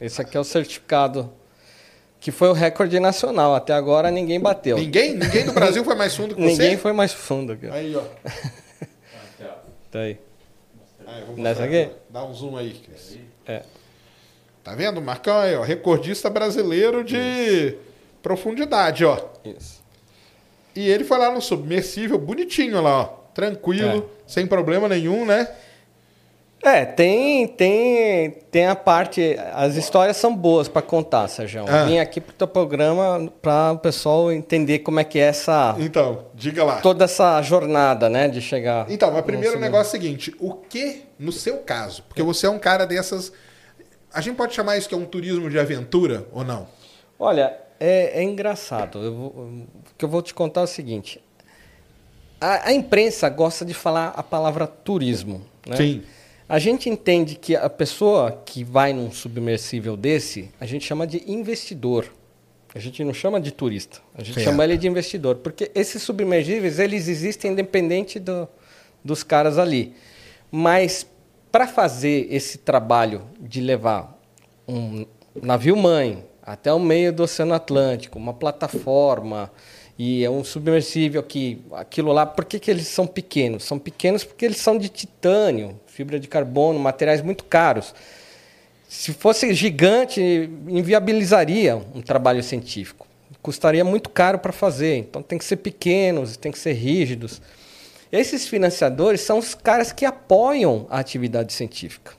Esse 0.00 0.22
aqui 0.22 0.34
é 0.34 0.40
o 0.40 0.44
certificado 0.44 1.30
que 2.18 2.32
foi 2.32 2.48
o 2.48 2.54
recorde 2.54 2.98
nacional. 2.98 3.54
Até 3.54 3.74
agora 3.74 4.10
ninguém 4.10 4.40
bateu. 4.40 4.78
Ninguém, 4.78 5.12
ninguém 5.14 5.44
do 5.44 5.52
Brasil 5.52 5.84
foi 5.84 5.94
mais 5.94 6.16
fundo 6.16 6.34
que 6.34 6.40
você? 6.40 6.52
Ninguém 6.52 6.78
foi 6.78 6.94
mais 6.94 7.12
fundo. 7.12 7.52
Aqui. 7.52 7.68
Aí, 7.68 7.94
ó. 7.94 8.02
Tá 9.92 9.98
aí. 9.98 10.18
Vou 11.26 11.36
Nessa 11.36 11.64
aqui? 11.64 11.90
Dá 12.08 12.24
um 12.24 12.32
zoom 12.32 12.56
aí, 12.56 12.72
Cris. 12.72 13.18
É. 13.46 13.62
Tá 14.64 14.74
vendo? 14.74 15.02
Marcão 15.02 15.38
aí, 15.38 15.54
ó. 15.54 15.62
Recordista 15.62 16.30
brasileiro 16.30 17.04
de 17.04 17.76
profundidade, 18.26 19.04
ó. 19.04 19.16
Isso. 19.44 19.80
E 20.74 20.88
ele 20.88 21.04
foi 21.04 21.16
lá 21.16 21.30
no 21.30 21.40
submersível, 21.40 22.18
bonitinho 22.18 22.82
lá, 22.82 23.02
ó. 23.02 23.04
Tranquilo, 23.32 23.98
É. 23.98 24.22
sem 24.26 24.48
problema 24.48 24.88
nenhum, 24.88 25.24
né? 25.24 25.48
É, 26.60 26.84
tem, 26.84 27.46
tem, 27.46 28.30
tem 28.50 28.66
a 28.66 28.74
parte. 28.74 29.36
As 29.52 29.76
histórias 29.76 30.16
são 30.16 30.34
boas 30.34 30.66
para 30.66 30.82
contar, 30.82 31.28
Sérgio. 31.28 31.64
Ah. 31.68 31.84
Vim 31.84 31.98
aqui 32.00 32.20
pro 32.20 32.34
teu 32.34 32.48
programa 32.48 33.30
para 33.40 33.72
o 33.72 33.78
pessoal 33.78 34.32
entender 34.32 34.80
como 34.80 34.98
é 34.98 35.04
que 35.04 35.20
é 35.20 35.26
essa. 35.26 35.76
Então, 35.78 36.24
diga 36.34 36.64
lá. 36.64 36.80
toda 36.80 37.04
essa 37.04 37.40
jornada, 37.42 38.08
né? 38.08 38.26
De 38.26 38.40
chegar. 38.40 38.90
Então, 38.90 39.12
mas 39.12 39.22
primeiro 39.24 39.56
o 39.56 39.60
negócio 39.60 39.94
é 39.94 39.98
o 39.98 40.02
seguinte: 40.02 40.34
o 40.40 40.54
que, 40.54 41.04
no 41.16 41.30
seu 41.30 41.58
caso, 41.58 42.02
porque 42.08 42.24
você 42.24 42.48
é 42.48 42.50
um 42.50 42.58
cara 42.58 42.84
dessas. 42.84 43.32
A 44.12 44.20
gente 44.20 44.34
pode 44.34 44.52
chamar 44.52 44.76
isso 44.76 44.88
que 44.88 44.94
é 44.96 44.98
um 44.98 45.04
turismo 45.06 45.48
de 45.48 45.60
aventura 45.60 46.26
ou 46.32 46.42
não? 46.42 46.66
Olha, 47.18 47.65
é, 47.80 48.20
é 48.20 48.22
engraçado. 48.22 48.98
Eu 49.02 49.14
vou- 49.14 49.28
o 49.30 49.66
que 49.96 50.04
eu 50.04 50.08
vou 50.08 50.22
te 50.22 50.32
contar 50.34 50.62
é 50.62 50.64
o 50.64 50.66
seguinte: 50.68 51.20
a, 52.40 52.68
a 52.68 52.72
imprensa 52.72 53.28
gosta 53.28 53.64
de 53.64 53.74
falar 53.74 54.08
a 54.16 54.22
palavra 54.22 54.66
turismo. 54.66 55.42
Né? 55.66 55.76
Sim. 55.76 56.02
A 56.48 56.58
gente 56.60 56.88
entende 56.88 57.34
que 57.34 57.56
a 57.56 57.68
pessoa 57.68 58.40
que 58.44 58.62
vai 58.62 58.92
num 58.92 59.10
submersível 59.10 59.96
desse, 59.96 60.48
a 60.60 60.66
gente 60.66 60.84
chama 60.84 61.06
de 61.06 61.22
investidor. 61.30 62.06
A 62.74 62.78
gente 62.78 63.02
não 63.02 63.12
chama 63.14 63.40
de 63.40 63.50
turista. 63.50 64.00
A 64.14 64.22
gente 64.22 64.34
Certo. 64.34 64.44
chama 64.46 64.62
ele 64.62 64.76
de 64.76 64.86
investidor. 64.86 65.36
Porque 65.36 65.70
esses 65.74 66.02
submergíveis, 66.02 66.78
eles 66.78 67.08
existem 67.08 67.50
independente 67.52 68.20
do, 68.20 68.46
dos 69.02 69.22
caras 69.22 69.58
ali. 69.58 69.94
Mas 70.52 71.06
para 71.50 71.66
fazer 71.66 72.28
esse 72.30 72.58
trabalho 72.58 73.22
de 73.40 73.60
levar 73.62 74.16
um 74.68 75.06
navio-mãe 75.42 76.22
até 76.46 76.72
o 76.72 76.78
meio 76.78 77.12
do 77.12 77.24
Oceano 77.24 77.54
Atlântico, 77.54 78.18
uma 78.18 78.32
plataforma 78.32 79.50
e 79.98 80.24
é 80.24 80.30
um 80.30 80.44
submersível 80.44 81.22
que 81.22 81.60
aquilo 81.72 82.12
lá, 82.12 82.24
por 82.24 82.44
que, 82.44 82.60
que 82.60 82.70
eles 82.70 82.86
são 82.86 83.06
pequenos? 83.06 83.64
São 83.64 83.78
pequenos 83.78 84.22
porque 84.22 84.44
eles 84.44 84.58
são 84.58 84.78
de 84.78 84.88
titânio, 84.88 85.80
fibra 85.86 86.20
de 86.20 86.28
carbono, 86.28 86.78
materiais 86.78 87.20
muito 87.20 87.44
caros. 87.44 87.94
Se 88.88 89.12
fosse 89.12 89.52
gigante, 89.54 90.20
inviabilizaria 90.68 91.76
um 91.94 92.00
trabalho 92.00 92.42
científico. 92.42 93.08
Custaria 93.42 93.84
muito 93.84 94.08
caro 94.10 94.38
para 94.38 94.52
fazer. 94.52 94.98
Então 94.98 95.22
tem 95.22 95.38
que 95.38 95.44
ser 95.44 95.56
pequenos, 95.56 96.36
tem 96.36 96.52
que 96.52 96.58
ser 96.58 96.74
rígidos. 96.74 97.40
Esses 98.12 98.46
financiadores 98.46 99.20
são 99.22 99.38
os 99.38 99.54
caras 99.54 99.92
que 99.92 100.04
apoiam 100.04 100.86
a 100.90 101.00
atividade 101.00 101.52
científica. 101.52 102.12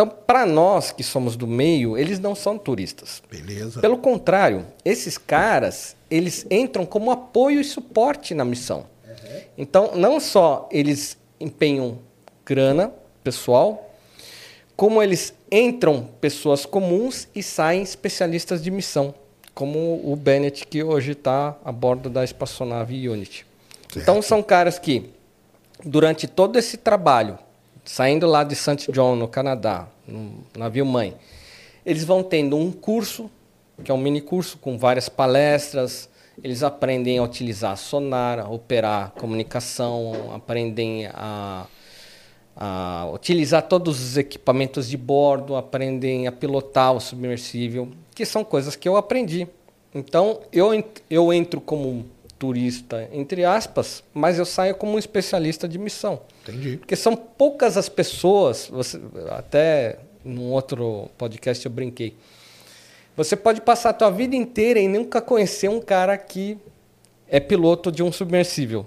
Então, 0.00 0.08
para 0.08 0.46
nós 0.46 0.92
que 0.92 1.02
somos 1.02 1.36
do 1.36 1.46
meio, 1.46 1.94
eles 1.98 2.18
não 2.18 2.34
são 2.34 2.56
turistas. 2.56 3.22
Beleza. 3.30 3.82
Pelo 3.82 3.98
contrário, 3.98 4.64
esses 4.82 5.18
caras, 5.18 5.94
eles 6.10 6.46
entram 6.50 6.86
como 6.86 7.10
apoio 7.10 7.60
e 7.60 7.64
suporte 7.64 8.32
na 8.32 8.42
missão. 8.42 8.86
Então, 9.58 9.94
não 9.94 10.18
só 10.18 10.66
eles 10.72 11.18
empenham 11.38 11.98
grana 12.46 12.90
pessoal, 13.22 13.94
como 14.74 15.02
eles 15.02 15.34
entram 15.52 16.08
pessoas 16.18 16.64
comuns 16.64 17.28
e 17.34 17.42
saem 17.42 17.82
especialistas 17.82 18.62
de 18.62 18.70
missão, 18.70 19.14
como 19.54 20.00
o 20.02 20.16
Bennett, 20.16 20.66
que 20.66 20.82
hoje 20.82 21.12
está 21.12 21.58
a 21.62 21.70
bordo 21.70 22.08
da 22.08 22.24
espaçonave 22.24 23.06
Unity. 23.06 23.44
Então, 23.94 24.22
são 24.22 24.42
caras 24.42 24.78
que, 24.78 25.10
durante 25.84 26.26
todo 26.26 26.58
esse 26.58 26.78
trabalho, 26.78 27.38
saindo 27.84 28.26
lá 28.26 28.44
de 28.44 28.54
St. 28.54 28.90
John, 28.92 29.16
no 29.16 29.28
Canadá, 29.28 29.88
no 30.06 30.44
navio 30.56 30.86
mãe, 30.86 31.16
eles 31.84 32.04
vão 32.04 32.22
tendo 32.22 32.56
um 32.56 32.70
curso, 32.70 33.30
que 33.82 33.90
é 33.90 33.94
um 33.94 33.98
mini 33.98 34.20
curso 34.20 34.58
com 34.58 34.78
várias 34.78 35.08
palestras, 35.08 36.08
eles 36.42 36.62
aprendem 36.62 37.18
a 37.18 37.22
utilizar 37.22 37.76
sonar, 37.76 38.38
a 38.38 38.48
operar 38.48 39.12
comunicação, 39.12 40.32
aprendem 40.34 41.06
a, 41.06 41.66
a 42.56 43.10
utilizar 43.12 43.62
todos 43.62 44.00
os 44.00 44.16
equipamentos 44.16 44.88
de 44.88 44.96
bordo, 44.96 45.56
aprendem 45.56 46.26
a 46.26 46.32
pilotar 46.32 46.92
o 46.92 47.00
submersível, 47.00 47.88
que 48.14 48.24
são 48.24 48.44
coisas 48.44 48.76
que 48.76 48.88
eu 48.88 48.96
aprendi. 48.96 49.46
Então, 49.94 50.40
eu, 50.52 50.70
eu 51.10 51.32
entro 51.32 51.60
como 51.60 52.06
turista, 52.38 53.06
entre 53.12 53.44
aspas, 53.44 54.02
mas 54.14 54.38
eu 54.38 54.46
saio 54.46 54.74
como 54.74 54.92
um 54.92 54.98
especialista 54.98 55.68
de 55.68 55.78
missão. 55.78 56.20
Entendi. 56.42 56.76
Porque 56.78 56.96
são 56.96 57.14
poucas 57.14 57.76
as 57.76 57.88
pessoas, 57.88 58.68
você, 58.70 59.00
até 59.30 59.98
num 60.24 60.50
outro 60.52 61.08
podcast 61.18 61.64
eu 61.64 61.70
brinquei. 61.72 62.16
Você 63.16 63.36
pode 63.36 63.60
passar 63.60 63.90
a 63.90 63.92
tua 63.92 64.10
vida 64.10 64.34
inteira 64.34 64.78
e 64.80 64.88
nunca 64.88 65.20
conhecer 65.20 65.68
um 65.68 65.80
cara 65.80 66.16
que 66.16 66.56
é 67.28 67.38
piloto 67.38 67.92
de 67.92 68.02
um 68.02 68.10
submersível. 68.10 68.86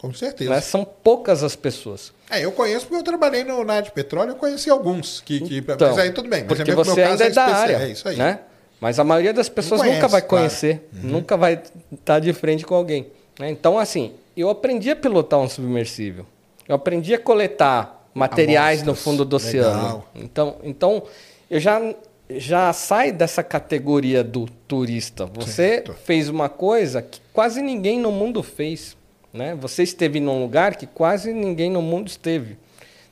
Com 0.00 0.12
certeza. 0.14 0.50
Né? 0.50 0.60
São 0.60 0.84
poucas 0.84 1.42
as 1.44 1.54
pessoas. 1.54 2.12
É, 2.30 2.44
eu 2.44 2.52
conheço 2.52 2.86
porque 2.86 2.96
eu 3.00 3.02
trabalhei 3.04 3.44
no 3.44 3.62
na 3.64 3.74
área 3.74 3.84
de 3.84 3.92
petróleo, 3.92 4.30
eu 4.30 4.36
conheci 4.36 4.70
alguns. 4.70 5.20
Que, 5.20 5.40
que, 5.40 5.58
Então, 5.58 5.76
mas 5.90 5.98
aí 5.98 6.10
tudo 6.10 6.28
bem. 6.28 6.40
Mas 6.40 6.56
porque 6.56 6.70
é 6.70 6.74
você 6.74 6.94
meu 6.94 6.96
caso 7.08 7.22
ainda 7.22 7.24
é 7.24 7.30
da 7.30 7.42
especial, 7.44 7.60
área, 7.62 7.76
É 7.76 7.88
isso 7.90 8.08
aí. 8.08 8.16
né? 8.16 8.40
Mas 8.80 8.98
a 8.98 9.04
maioria 9.04 9.34
das 9.34 9.48
pessoas 9.50 9.82
conhece, 9.82 9.96
nunca 9.98 10.08
vai 10.08 10.22
claro. 10.22 10.42
conhecer, 10.44 10.88
Uhum. 10.94 11.10
nunca 11.10 11.36
vai 11.36 11.62
estar 11.92 12.18
de 12.18 12.32
frente 12.32 12.64
com 12.64 12.74
alguém. 12.74 13.08
né? 13.38 13.50
Então, 13.50 13.78
assim, 13.78 14.14
eu 14.34 14.48
aprendi 14.48 14.90
a 14.90 14.96
pilotar 14.96 15.38
um 15.38 15.48
submersível. 15.48 16.24
Eu 16.70 16.76
aprendi 16.76 17.12
a 17.12 17.18
coletar 17.18 18.08
materiais 18.14 18.78
no 18.84 18.90
Amostras. 18.90 19.04
fundo 19.04 19.24
do 19.24 19.34
oceano. 19.34 19.82
Legal. 19.82 20.06
Então, 20.14 20.56
então 20.62 21.02
eu 21.50 21.58
já 21.58 21.94
já 22.36 22.72
sai 22.72 23.10
dessa 23.10 23.42
categoria 23.42 24.22
do 24.22 24.46
turista. 24.68 25.26
Você 25.26 25.50
Certo. 25.50 25.92
fez 25.94 26.28
uma 26.28 26.48
coisa 26.48 27.02
que 27.02 27.20
quase 27.32 27.60
ninguém 27.60 27.98
no 27.98 28.12
mundo 28.12 28.40
fez, 28.40 28.96
né? 29.32 29.56
Você 29.56 29.82
esteve 29.82 30.20
num 30.20 30.40
lugar 30.40 30.76
que 30.76 30.86
quase 30.86 31.32
ninguém 31.32 31.68
no 31.68 31.82
mundo 31.82 32.06
esteve. 32.06 32.56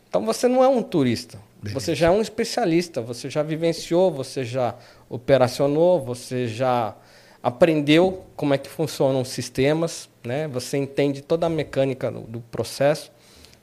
Então 0.09 0.24
você 0.24 0.47
não 0.47 0.62
é 0.62 0.68
um 0.68 0.80
turista. 0.80 1.36
Beleza. 1.60 1.80
Você 1.80 1.97
já 1.97 2.06
é 2.06 2.10
um 2.12 2.20
especialista, 2.20 3.01
você 3.02 3.28
já 3.28 3.43
vivenciou, 3.43 4.09
você 4.12 4.44
já 4.44 4.76
operacionou, 5.10 6.01
você 6.01 6.47
já 6.47 6.94
aprendeu 7.43 8.24
como 8.36 8.55
é 8.55 8.59
que 8.59 8.68
funcionam 8.68 9.22
os 9.22 9.30
sistemas, 9.30 10.09
né? 10.22 10.47
Você 10.47 10.76
entende 10.78 11.22
toda 11.22 11.47
a 11.47 11.51
mecânica 11.51 12.09
do, 12.09 12.20
do 12.20 12.40
processo. 12.40 13.10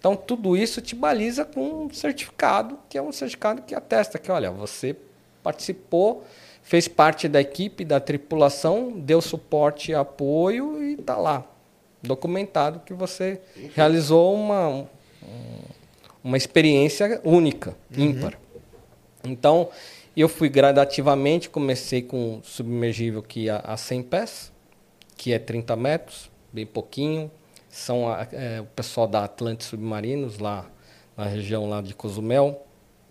Então 0.06 0.15
tudo 0.15 0.56
isso 0.56 0.82
te 0.82 0.94
baliza 0.94 1.44
com 1.44 1.86
um 1.86 1.90
certificado, 1.91 2.77
que 2.88 2.95
é 2.95 3.02
um 3.02 3.11
certificado 3.11 3.64
que 3.64 3.73
atesta 3.73 4.19
que, 4.19 4.32
olha, 4.32 4.52
você 4.52 4.95
participou, 5.41 6.23
fez 6.61 6.88
parte 6.88 7.27
da 7.27 7.41
equipe, 7.41 7.84
da 7.84 7.99
tripulação, 7.99 8.91
deu 8.95 9.19
suporte 9.19 9.90
e 9.90 9.95
apoio 9.95 10.80
e 10.84 10.94
está 10.94 11.18
lá, 11.18 11.44
documentado 12.03 12.82
que 12.86 12.94
você 12.94 13.41
realizou 13.73 14.36
uma, 14.36 14.68
um- 14.69 14.86
uma 16.23 16.38
experiência 16.38 17.19
única, 17.23 17.76
ímpar. 17.98 18.38
Então, 19.23 19.69
eu 20.15 20.30
fui 20.30 20.49
gradativamente, 20.49 21.49
comecei 21.49 22.03
com 22.03 22.36
um 22.36 22.44
submergível 22.44 23.23
que 23.23 23.45
ia 23.45 23.56
a 23.57 23.76
100 23.76 24.03
pés, 24.03 24.52
que 25.18 25.34
é 25.34 25.40
30 25.40 25.76
metros, 25.76 26.30
bem 26.53 26.64
pouquinho. 26.68 27.32
São 27.76 28.07
a- 28.07 28.26
é, 28.31 28.61
o 28.61 28.65
pessoal 28.68 29.06
da 29.06 29.26
Atlantis 29.26 29.68
Submarinos, 29.68 30.39
lá 30.39 30.65
na 31.18 31.26
região 31.26 31.68
lá 31.69 31.81
de 31.81 31.93
Cozumel, 31.93 32.65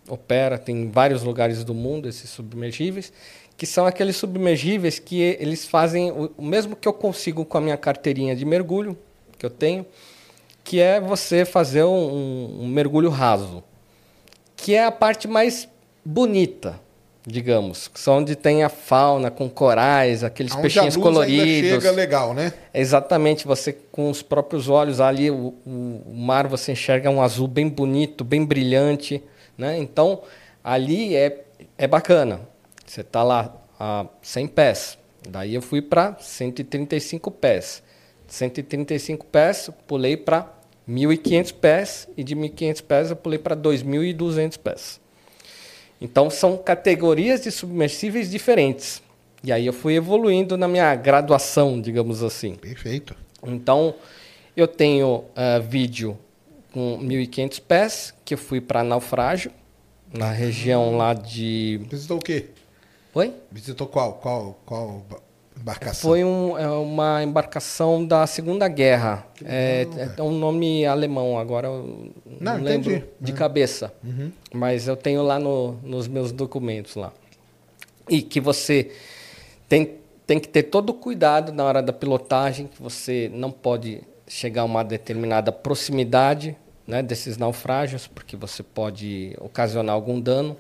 opera, 0.09 0.57
tem 0.57 0.75
em 0.85 0.91
vários 0.91 1.23
lugares 1.23 1.63
do 1.65 1.75
mundo 1.75 2.09
esses 2.09 2.31
submergíveis, 2.31 3.13
que 3.59 3.67
são 3.67 3.85
aqueles 3.85 4.17
submergíveis 4.17 4.99
que 4.99 5.21
eles 5.21 5.67
fazem 5.67 6.11
o, 6.11 6.33
o 6.39 6.43
mesmo 6.43 6.75
que 6.75 6.89
eu 6.89 6.95
consigo 6.95 7.45
com 7.45 7.59
a 7.59 7.61
minha 7.61 7.77
carteirinha 7.77 8.35
de 8.35 8.47
mergulho, 8.47 8.97
que 9.39 9.45
eu 9.45 9.51
tenho, 9.51 9.85
que 10.65 10.81
é 10.81 10.99
você 10.99 11.45
fazer 11.45 11.85
um, 11.85 12.63
um 12.63 12.67
mergulho 12.67 13.11
raso, 13.11 13.63
que 14.57 14.75
é 14.75 14.87
a 14.87 14.91
parte 14.91 15.29
mais 15.29 15.69
bonita, 16.03 16.81
digamos, 17.27 17.89
que 17.89 17.99
são 17.99 18.19
onde 18.19 18.37
tem 18.37 18.63
a 18.63 18.69
fauna 18.69 19.31
com 19.31 19.49
corais, 19.49 20.23
aqueles 20.23 20.53
Onde 20.53 20.63
peixinhos 20.63 20.95
a 20.95 20.99
luz 20.99 21.07
ainda 21.07 21.21
coloridos. 21.21 21.71
chega 21.83 21.91
legal, 21.91 22.35
né? 22.35 22.53
Exatamente, 22.73 23.47
você 23.47 23.73
com 23.73 24.11
os 24.11 24.21
próprios 24.23 24.69
olhos 24.69 25.01
ali, 25.01 25.31
o, 25.31 25.55
o- 25.65 26.03
mar 26.15 26.47
você 26.47 26.73
enxerga 26.73 27.09
um 27.09 27.23
azul 27.23 27.49
bem 27.49 27.69
bonito, 27.69 28.23
bem 28.25 28.45
brilhante, 28.45 29.23
né? 29.57 29.79
Então, 29.79 30.21
ali 30.63 31.15
é, 31.17 31.45
é 31.79 31.87
bacana. 31.87 32.41
Você 32.87 33.01
está 33.01 33.23
lá 33.23 33.55
a 33.81 34.05
100 34.21 34.47
pés, 34.49 34.99
daí 35.27 35.55
eu 35.55 35.63
fui 35.63 35.81
para 35.81 36.17
135 36.21 37.31
pés. 37.31 37.83
135 38.29 39.25
pés, 39.27 39.71
pulei 39.87 40.17
para 40.17 40.53
1.500 40.89 41.55
pés 41.55 42.09
e 42.17 42.23
de 42.23 42.37
1.500 42.37 42.83
pés 42.83 43.11
eu 43.11 43.17
pulei 43.17 43.39
para 43.39 43.57
2.200 43.57 44.59
pés. 44.59 45.01
Então 46.05 46.29
são 46.29 46.59
categorias 46.59 47.41
de 47.41 47.51
submersíveis 47.51 48.31
diferentes. 48.31 49.03
E 49.43 49.51
aí 49.51 49.65
eu 49.65 49.73
fui 49.73 49.95
evoluindo 49.95 50.55
na 50.55 50.69
minha 50.69 50.95
graduação, 50.95 51.81
digamos 51.81 52.23
assim. 52.23 52.57
Perfeito. 52.57 53.17
Então 53.43 53.95
eu 54.55 54.69
tenho 54.69 55.25
ah, 55.35 55.59
vídeo 55.59 56.19
com 56.73 56.99
1.500 57.01 57.63
pés, 57.67 58.15
que 58.23 58.35
eu 58.35 58.39
fui 58.39 58.61
para 58.61 58.85
naufrágio, 58.85 59.51
na 60.13 60.31
região 60.31 60.95
lá 60.99 61.15
de. 61.15 61.81
Visitou 61.89 62.19
o 62.19 62.21
quê? 62.21 62.51
Oi? 63.15 63.33
Visitou 63.51 63.87
qual? 63.87 64.13
Qual, 64.15 64.61
qual 64.67 65.07
embarcação? 65.61 66.11
Foi 66.11 66.25
um- 66.25 66.59
é 66.59 66.69
uma 66.69 67.23
embarcação 67.23 68.05
da 68.05 68.27
Segunda 68.27 68.69
Guerra. 68.69 69.27
É, 69.45 69.87
é 70.19 70.23
um 70.23 70.33
nome 70.33 70.85
alemão, 70.85 71.39
agora 71.39 71.69
eu 71.69 72.11
não, 72.41 72.57
Não, 72.59 72.63
lembro 72.63 72.91
entendi. 72.93 73.07
de 73.21 73.33
É. 73.33 73.35
cabeça. 73.35 73.93
Mas 74.53 74.87
eu 74.89 74.97
tenho 74.97 75.23
lá 75.23 75.39
no- 75.39 75.73
nos 75.83 76.07
meus 76.09 76.33
documentos 76.33 76.97
lá. 76.97 77.13
E 78.09 78.21
que 78.21 78.41
você 78.41 78.91
tem, 79.69 79.93
tem 80.27 80.39
que 80.39 80.49
ter 80.49 80.65
todo 80.65 80.91
o 80.91 80.95
cuidado 80.95 81.53
na 81.53 81.65
hora 81.65 81.83
da 81.83 81.93
pilotagem, 81.93 82.67
que 82.67 82.83
você 82.83 83.31
não 83.33 83.51
pode 83.51 84.03
chegar 84.27 84.63
a 84.63 84.65
uma 84.65 84.83
determinada 84.85 85.53
proximidade 85.53 86.57
né, 86.87 87.03
desses 87.03 87.39
naufrágios, 87.39 88.07
porque 88.07 88.37
você 88.37 88.63
pode 88.63 89.35
ocasionar 89.41 89.95
algum 89.95 90.21
dano. 90.21 90.55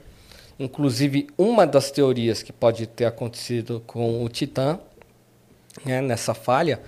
Inclusive, 0.58 1.26
uma 1.36 1.66
das 1.66 1.90
teorias 1.90 2.42
que 2.42 2.52
pode 2.52 2.86
ter 2.86 3.04
acontecido 3.04 3.82
com 3.86 4.24
o 4.24 4.28
Titã, 4.28 4.78
né, 5.84 6.00
nessa 6.00 6.34
falha, 6.34 6.80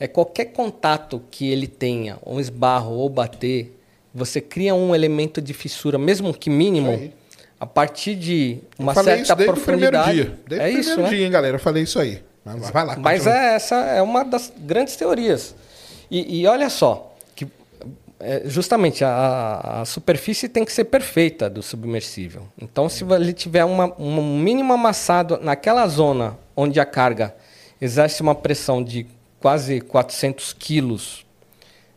é 0.00 0.08
qualquer 0.08 0.46
contato 0.46 1.22
que 1.30 1.48
ele 1.50 1.66
tenha, 1.68 2.18
um 2.26 2.40
esbarro 2.40 2.94
ou 2.94 3.08
bater, 3.08 3.78
você 4.12 4.40
cria 4.40 4.74
um 4.74 4.94
elemento 4.94 5.40
de 5.40 5.54
fissura, 5.54 5.96
mesmo 5.96 6.34
que 6.34 6.50
mínimo, 6.50 6.92
Isso 6.92 7.02
aí. 7.02 7.12
a 7.60 7.66
partir 7.66 8.16
de 8.16 8.58
uma 8.78 8.94
certa 8.94 9.22
isso 9.22 9.36
desde 9.36 9.52
o 9.52 9.62
primeiro 9.62 9.92
profundidade. 9.92 10.12
dia. 10.12 10.38
Desde 10.48 10.66
é 10.66 10.68
o 10.68 10.80
isso, 10.80 10.90
primeiro 10.90 11.02
né? 11.02 11.16
dia, 11.16 11.26
hein, 11.26 11.32
galera? 11.32 11.54
Eu 11.56 11.60
falei 11.60 11.82
isso 11.84 11.98
aí. 11.98 12.22
Mas 12.44 12.70
vai 12.70 12.84
lá. 12.84 12.96
Mas 12.96 13.26
é, 13.26 13.54
essa 13.54 13.76
é 13.76 14.02
uma 14.02 14.24
das 14.24 14.52
grandes 14.58 14.96
teorias. 14.96 15.54
E, 16.10 16.40
e 16.40 16.46
olha 16.46 16.68
só, 16.68 17.11
é, 18.22 18.42
justamente 18.44 19.04
a, 19.04 19.80
a 19.80 19.84
superfície 19.84 20.48
tem 20.48 20.64
que 20.64 20.72
ser 20.72 20.84
perfeita 20.84 21.50
do 21.50 21.62
submersível. 21.62 22.46
Então, 22.60 22.88
se 22.88 23.04
ele 23.04 23.32
tiver 23.32 23.64
uma, 23.64 23.92
um 24.00 24.38
mínimo 24.38 24.72
amassado 24.72 25.38
naquela 25.42 25.86
zona 25.86 26.38
onde 26.56 26.78
a 26.78 26.86
carga 26.86 27.34
exerce 27.80 28.22
uma 28.22 28.34
pressão 28.34 28.82
de 28.82 29.06
quase 29.40 29.80
400 29.80 30.52
quilos 30.52 31.26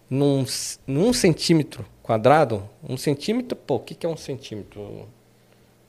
num, 0.10 0.46
num 0.88 1.14
centímetro 1.14 1.86
quadrado, 2.02 2.68
um 2.88 2.98
centímetro, 2.98 3.56
pô, 3.56 3.76
o 3.76 3.80
que, 3.80 3.96
que 3.96 4.06
é 4.06 4.10
um 4.10 4.18
centímetro? 4.18 5.08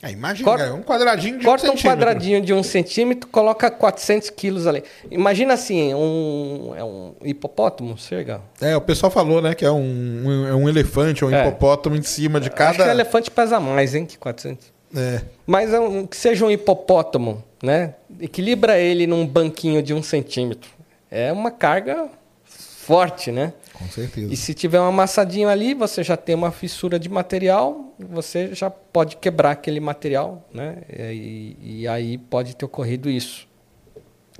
É, 0.06 0.12
imagina, 0.12 0.44
Corta- 0.48 0.64
cara, 0.64 0.74
um 0.76 0.82
quadradinho 0.82 1.38
de 1.38 1.44
Corta 1.44 1.66
um 1.66 1.70
centímetro. 1.70 1.90
quadradinho 1.90 2.40
de 2.40 2.52
um 2.54 2.62
centímetro, 2.62 3.28
coloca 3.28 3.70
400 3.70 4.30
quilos 4.30 4.66
ali. 4.66 4.84
Imagina 5.10 5.54
assim, 5.54 5.92
um, 5.94 6.72
é 6.76 6.84
um 6.84 7.14
hipopótamo, 7.24 7.96
chega. 7.98 8.40
É, 8.60 8.76
o 8.76 8.80
pessoal 8.80 9.10
falou, 9.10 9.42
né, 9.42 9.54
que 9.54 9.64
é 9.64 9.70
um, 9.70 9.80
um, 10.24 10.46
é 10.48 10.54
um 10.54 10.68
elefante 10.68 11.24
ou 11.24 11.30
um 11.30 11.34
É. 11.34 11.40
hipopótamo 11.48 11.96
em 11.96 12.02
cima 12.02 12.38
de 12.40 12.46
Acho 12.48 12.56
que 12.56 12.62
o 12.62 12.66
cada... 12.78 12.90
elefante 12.90 13.30
pesa 13.30 13.58
mais, 13.58 13.94
hein, 13.94 14.06
que 14.06 14.16
400. 14.16 14.72
É, 14.94 15.20
Mas 15.46 15.72
é 15.74 15.80
um- 15.80 16.06
que 16.06 16.16
seja 16.16 16.44
um 16.46 16.50
hipopótamo, 16.50 17.42
né? 17.62 17.94
Equilibra 18.20 18.78
ele 18.78 19.06
num 19.06 19.26
banquinho 19.26 19.82
de 19.82 19.92
um 19.92 20.02
centímetro. 20.02 20.70
É 21.10 21.32
uma 21.32 21.50
carga 21.50 22.06
forte, 22.44 23.32
né? 23.32 23.52
Com 23.78 23.88
certeza. 23.88 24.32
E 24.32 24.36
se 24.36 24.54
tiver 24.54 24.80
um 24.80 24.86
amassadinho 24.86 25.48
ali, 25.48 25.74
você 25.74 26.02
já 26.02 26.16
tem 26.16 26.34
uma 26.34 26.50
fissura 26.50 26.98
de 26.98 27.08
material, 27.08 27.94
você 27.98 28.54
já 28.54 28.70
pode 28.70 29.16
quebrar 29.16 29.50
aquele 29.50 29.80
material, 29.80 30.48
né? 30.52 30.78
E, 30.88 31.56
e 31.60 31.88
aí 31.88 32.16
pode 32.16 32.56
ter 32.56 32.64
ocorrido 32.64 33.10
isso. 33.10 33.46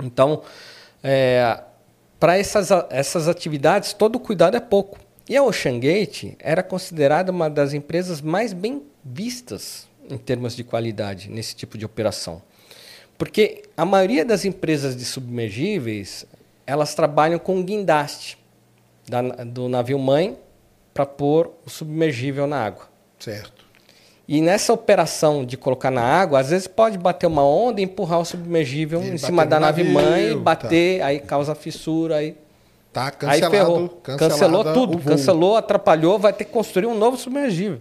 Então, 0.02 0.42
para 2.18 2.38
essas, 2.38 2.70
essas 2.90 3.28
atividades, 3.28 3.92
todo 3.92 4.18
cuidado 4.18 4.56
é 4.56 4.60
pouco. 4.60 4.98
E 5.28 5.36
a 5.36 5.42
Ocean 5.42 5.78
Gate 5.78 6.34
era 6.38 6.62
considerada 6.62 7.32
uma 7.32 7.50
das 7.50 7.74
empresas 7.74 8.20
mais 8.20 8.52
bem 8.52 8.82
vistas 9.04 9.88
em 10.08 10.16
termos 10.16 10.54
de 10.54 10.64
qualidade 10.64 11.28
nesse 11.28 11.54
tipo 11.54 11.76
de 11.76 11.84
operação. 11.84 12.40
Porque 13.18 13.62
a 13.76 13.84
maioria 13.84 14.24
das 14.24 14.44
empresas 14.44 14.96
de 14.96 15.04
submergíveis, 15.04 16.24
elas 16.66 16.94
trabalham 16.94 17.38
com 17.38 17.62
guindaste 17.62 18.38
da- 19.08 19.22
do 19.44 19.68
navio 19.68 19.98
mãe 19.98 20.36
para 20.94 21.06
pôr 21.06 21.50
o 21.66 21.70
submergível 21.70 22.46
na 22.46 22.64
água. 22.64 22.84
Certo. 23.18 23.64
E 24.28 24.40
nessa 24.40 24.72
operação 24.72 25.44
de 25.44 25.56
colocar 25.56 25.90
na 25.90 26.02
água, 26.02 26.40
às 26.40 26.50
vezes 26.50 26.66
pode 26.66 26.98
bater 26.98 27.26
uma 27.26 27.44
onda 27.44 27.80
e 27.80 27.84
empurrar 27.84 28.18
o 28.20 28.24
submergível 28.24 29.00
E 29.02 29.10
em 29.10 29.18
cima 29.18 29.46
da 29.46 29.60
nave 29.60 29.84
mãe, 29.84 30.34
tá. 30.34 30.40
bater, 30.40 31.00
aí 31.02 31.20
causa 31.20 31.54
fissura, 31.54 32.16
aí 32.16 32.36
Tá 32.92 33.06
Aí 33.08 33.12
cancelado. 33.12 33.50
ferrou. 33.50 33.88
cancelado 34.02 34.30
Cancelou 34.30 34.64
tudo. 34.72 34.98
Cancelou, 35.00 35.56
atrapalhou, 35.56 36.18
vai 36.18 36.32
ter 36.32 36.46
que 36.46 36.50
construir 36.50 36.86
um 36.86 36.96
novo 36.96 37.18
submergível. 37.18 37.78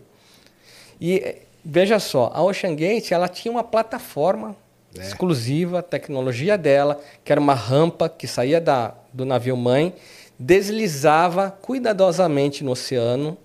E 0.99 1.19
eh, 1.19 1.41
veja 1.63 1.99
só, 1.99 2.31
a 2.33 2.43
Ocean 2.43 2.75
Gate 2.75 3.11
ela 3.13 3.29
tinha 3.29 3.49
uma 3.49 3.63
plataforma 3.63 4.55
É. 4.97 5.01
exclusiva, 5.01 5.79
a 5.79 5.81
tecnologia 5.81 6.57
dela, 6.57 6.99
que 7.23 7.31
era 7.31 7.39
uma 7.39 7.53
rampa 7.53 8.09
que 8.09 8.27
saía 8.27 8.59
da, 8.59 8.93
do 9.13 9.23
navio 9.25 9.55
mãe, 9.55 9.93
deslizava 10.39 11.51
cuidadosamente 11.61 12.63
no 12.63 12.71
oceano. 12.71 13.37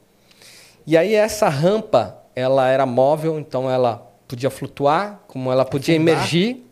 E 0.86 0.96
aí 0.96 1.14
essa 1.14 1.48
rampa, 1.48 2.16
ela 2.34 2.68
era 2.68 2.86
móvel, 2.86 3.38
então 3.38 3.70
ela 3.70 4.06
podia 4.26 4.50
flutuar, 4.50 5.20
como 5.28 5.50
ela 5.52 5.64
podia 5.64 5.94
Afundar. 5.96 6.14
emergir. 6.14 6.66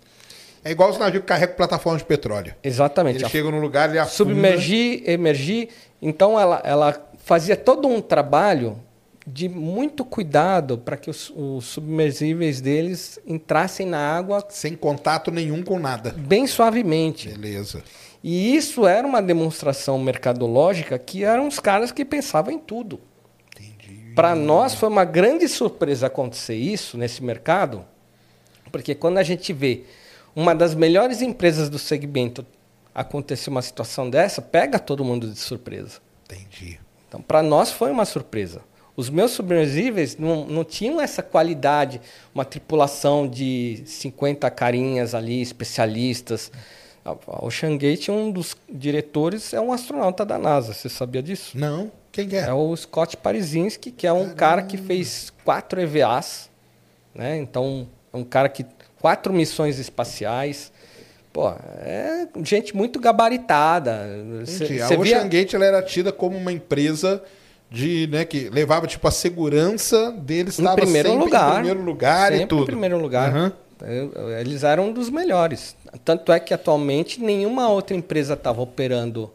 É 0.64 0.70
igual 0.70 0.90
os 0.90 0.98
navios 0.98 1.22
que 1.22 1.28
carregam 1.28 1.56
plataforma 1.56 1.98
de 1.98 2.04
petróleo. 2.04 2.54
Exatamente. 2.62 3.22
Ele 3.22 3.28
chega 3.28 3.50
no 3.50 3.60
lugar, 3.60 3.88
ele 3.88 3.98
afunda. 3.98 4.14
submergir, 4.16 5.02
emergir. 5.08 5.68
Então 6.02 6.38
ela, 6.38 6.60
ela 6.64 7.10
fazia 7.24 7.56
todo 7.56 7.86
um 7.88 8.00
trabalho 8.00 8.78
de 9.26 9.48
muito 9.48 10.04
cuidado 10.04 10.78
para 10.78 10.96
que 10.96 11.10
os, 11.10 11.30
os 11.36 11.64
submersíveis 11.66 12.60
deles 12.60 13.18
entrassem 13.26 13.86
na 13.86 13.98
água 13.98 14.44
Sem 14.48 14.74
contato 14.74 15.30
nenhum 15.30 15.62
com 15.62 15.78
nada. 15.78 16.14
bem 16.16 16.46
suavemente. 16.46 17.28
Beleza. 17.28 17.82
E 18.22 18.56
isso 18.56 18.86
era 18.86 19.06
uma 19.06 19.22
demonstração 19.22 19.98
mercadológica 19.98 20.98
que 20.98 21.24
eram 21.24 21.46
os 21.46 21.60
caras 21.60 21.92
que 21.92 22.04
pensavam 22.04 22.52
em 22.52 22.58
tudo. 22.58 23.00
Entendi. 23.52 24.12
Para 24.14 24.34
nós 24.34 24.74
foi 24.74 24.88
uma 24.88 25.04
grande 25.04 25.48
surpresa 25.48 26.08
acontecer 26.08 26.56
isso 26.56 26.98
nesse 26.98 27.22
mercado, 27.22 27.84
porque 28.72 28.94
quando 28.94 29.18
a 29.18 29.22
gente 29.22 29.52
vê 29.52 29.84
uma 30.34 30.54
das 30.54 30.74
melhores 30.74 31.22
empresas 31.22 31.68
do 31.68 31.78
segmento 31.78 32.44
acontecer 32.94 33.50
uma 33.50 33.62
situação 33.62 34.10
dessa, 34.10 34.42
pega 34.42 34.78
todo 34.78 35.04
mundo 35.04 35.28
de 35.28 35.38
surpresa. 35.38 36.00
Entendi. 36.24 36.80
Então, 37.06 37.22
para 37.22 37.42
nós 37.42 37.70
foi 37.70 37.90
uma 37.90 38.04
surpresa. 38.04 38.60
Os 38.96 39.08
meus 39.08 39.30
submersíveis 39.30 40.16
não, 40.16 40.44
não 40.44 40.64
tinham 40.64 41.00
essa 41.00 41.22
qualidade, 41.22 42.00
uma 42.34 42.44
tripulação 42.44 43.28
de 43.28 43.82
50 43.86 44.50
carinhas 44.50 45.14
ali, 45.14 45.40
especialistas. 45.40 46.50
A 47.04 47.44
Ocean 47.44 47.76
Gate, 47.76 48.08
um 48.08 48.30
dos 48.30 48.56
diretores, 48.68 49.52
é 49.54 49.60
um 49.60 49.72
astronauta 49.72 50.24
da 50.24 50.38
NASA. 50.38 50.72
Você 50.74 50.88
sabia 50.88 51.22
disso? 51.22 51.56
Não. 51.56 51.90
Quem 52.12 52.28
que 52.28 52.36
é? 52.36 52.40
É 52.48 52.52
o 52.52 52.74
Scott 52.76 53.16
Parizynski, 53.16 53.90
que 53.90 54.06
é 54.06 54.12
um 54.12 54.30
cara 54.30 54.62
que 54.62 54.76
fez 54.76 55.32
quatro 55.44 55.80
EVAs, 55.80 56.50
né? 57.14 57.36
Então, 57.38 57.86
é 58.12 58.16
um 58.16 58.24
cara 58.24 58.48
que 58.48 58.64
quatro 59.00 59.32
missões 59.32 59.78
espaciais. 59.78 60.72
Pô, 61.32 61.50
é 61.80 62.26
gente 62.42 62.74
muito 62.74 62.98
gabaritada. 62.98 64.08
Cê-. 64.46 64.80
A 64.80 64.88
cê 64.88 64.96
via- 64.96 65.18
Ocean 65.18 65.28
Gate 65.28 65.54
ela 65.54 65.64
era 65.64 65.82
tida 65.82 66.10
como 66.10 66.36
uma 66.36 66.50
empresa 66.52 67.22
de, 67.70 68.06
né, 68.10 68.24
que 68.24 68.48
levava 68.48 68.86
tipo 68.86 69.06
a 69.06 69.10
segurança 69.10 70.10
deles 70.12 70.58
em 70.58 70.62
estava 70.62 70.76
primeiro 70.80 71.10
sempre 71.10 71.24
lugar, 71.24 71.50
em 71.50 71.54
primeiro 71.56 71.82
lugar 71.82 72.28
sempre 72.30 72.44
e 72.44 72.46
tudo. 72.48 72.62
em 72.62 72.66
primeiro 72.66 72.98
lugar. 72.98 73.28
Aham. 73.30 73.52
Eles 74.40 74.64
eram 74.64 74.88
um 74.88 74.92
dos 74.92 75.10
melhores. 75.10 75.76
Tanto 76.04 76.32
é 76.32 76.40
que 76.40 76.52
atualmente 76.52 77.20
nenhuma 77.20 77.68
outra 77.68 77.96
empresa 77.96 78.34
estava 78.34 78.60
operando 78.60 79.30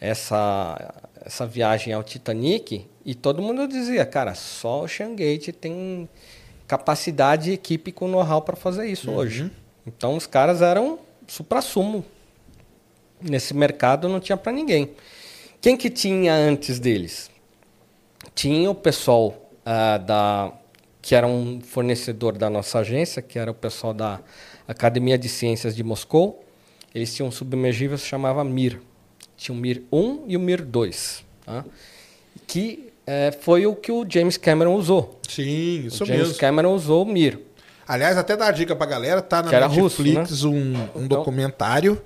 essa, 0.00 0.94
essa 1.24 1.46
viagem 1.46 1.92
ao 1.92 2.02
Titanic 2.02 2.86
e 3.04 3.14
todo 3.14 3.42
mundo 3.42 3.66
dizia, 3.66 4.04
cara, 4.06 4.34
só 4.34 4.80
o 4.80 4.84
Ocean 4.84 5.14
Gate 5.14 5.48
tem 5.52 6.08
capacidade 6.66 7.50
e 7.50 7.54
equipe 7.54 7.90
com 7.90 8.06
know-how 8.06 8.42
para 8.42 8.56
fazer 8.56 8.86
isso 8.86 9.10
hoje. 9.10 9.50
Então 9.86 10.16
os 10.16 10.26
caras 10.26 10.62
eram 10.62 10.98
supra-sumo. 11.26 12.04
Nesse 13.20 13.52
mercado 13.54 14.08
não 14.08 14.20
tinha 14.20 14.36
para 14.36 14.52
ninguém. 14.52 14.90
Quem 15.60 15.76
que 15.76 15.90
tinha 15.90 16.32
antes 16.32 16.78
deles? 16.78 17.30
Tinha 18.34 18.70
o 18.70 18.74
pessoal 18.74 19.50
ah, 19.64 19.98
da 19.98 20.52
que 21.02 21.14
era 21.14 21.26
um 21.26 21.60
fornecedor 21.60 22.36
da 22.36 22.50
nossa 22.50 22.78
agência, 22.80 23.22
que 23.22 23.38
era 23.38 23.50
o 23.50 23.54
pessoal 23.54 23.94
da 23.94 24.20
Academia 24.68 25.16
de 25.18 25.28
Ciências 25.28 25.74
de 25.74 25.82
Moscou. 25.82 26.44
Eles 26.94 27.14
tinham 27.14 27.28
um 27.28 27.32
submergível 27.32 27.96
que 27.96 28.02
se 28.02 28.08
chamava 28.08 28.42
Mir. 28.44 28.80
Tinha 29.36 29.56
o 29.56 29.58
Mir 29.58 29.82
1 29.92 30.24
e 30.28 30.36
o 30.36 30.40
Mir 30.40 30.62
2. 30.62 31.24
tá? 31.46 31.64
Que 32.46 32.92
eh, 33.06 33.32
foi 33.40 33.66
o 33.66 33.74
que 33.74 33.90
o 33.90 34.04
James 34.08 34.36
Cameron 34.36 34.74
usou. 34.74 35.18
Sim, 35.28 35.86
isso 35.86 36.02
o 36.04 36.06
James 36.06 36.22
mesmo. 36.28 36.38
Cameron 36.38 36.74
usou 36.74 37.04
o 37.04 37.06
Mir. 37.06 37.38
Aliás, 37.86 38.16
até 38.18 38.36
dar 38.36 38.48
a 38.48 38.52
dica 38.52 38.76
pra 38.76 38.86
galera, 38.86 39.20
tá 39.22 39.42
na 39.42 39.52
era 39.52 39.66
russo, 39.66 40.02
Netflix 40.02 40.44
um, 40.44 40.52
um 40.54 40.74
Então- 40.96 41.06
documentário, 41.08 42.00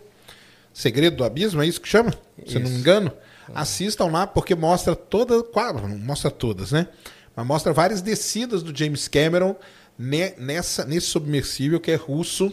Segredo 0.73 1.17
do 1.19 1.25
Abismo, 1.25 1.63
é 1.63 1.67
isso 1.67 1.81
que 1.81 1.89
chama? 1.89 2.11
Se 2.47 2.57
eu 2.57 2.61
não 2.61 2.69
me 2.69 2.73
Isso. 2.75 2.81
engano. 2.81 3.13
Assistam 3.55 4.07
lá, 4.07 4.27
porque 4.27 4.55
mostra 4.57 4.97
toda, 4.97 5.41
quase, 5.43 5.75
não 5.81 5.99
mostra 5.99 6.31
todas, 6.33 6.73
né? 6.73 6.89
Mas 7.37 7.47
mostra 7.47 7.73
várias 7.73 8.01
descidas 8.01 8.63
do 8.63 8.77
James 8.77 9.09
Cameron 9.09 9.55
ne- 9.99 10.35
nessa, 10.39 10.85
nesse 10.85 11.07
submersível 11.09 11.81
que 11.81 11.91
é 11.91 11.97
russo. 11.97 12.53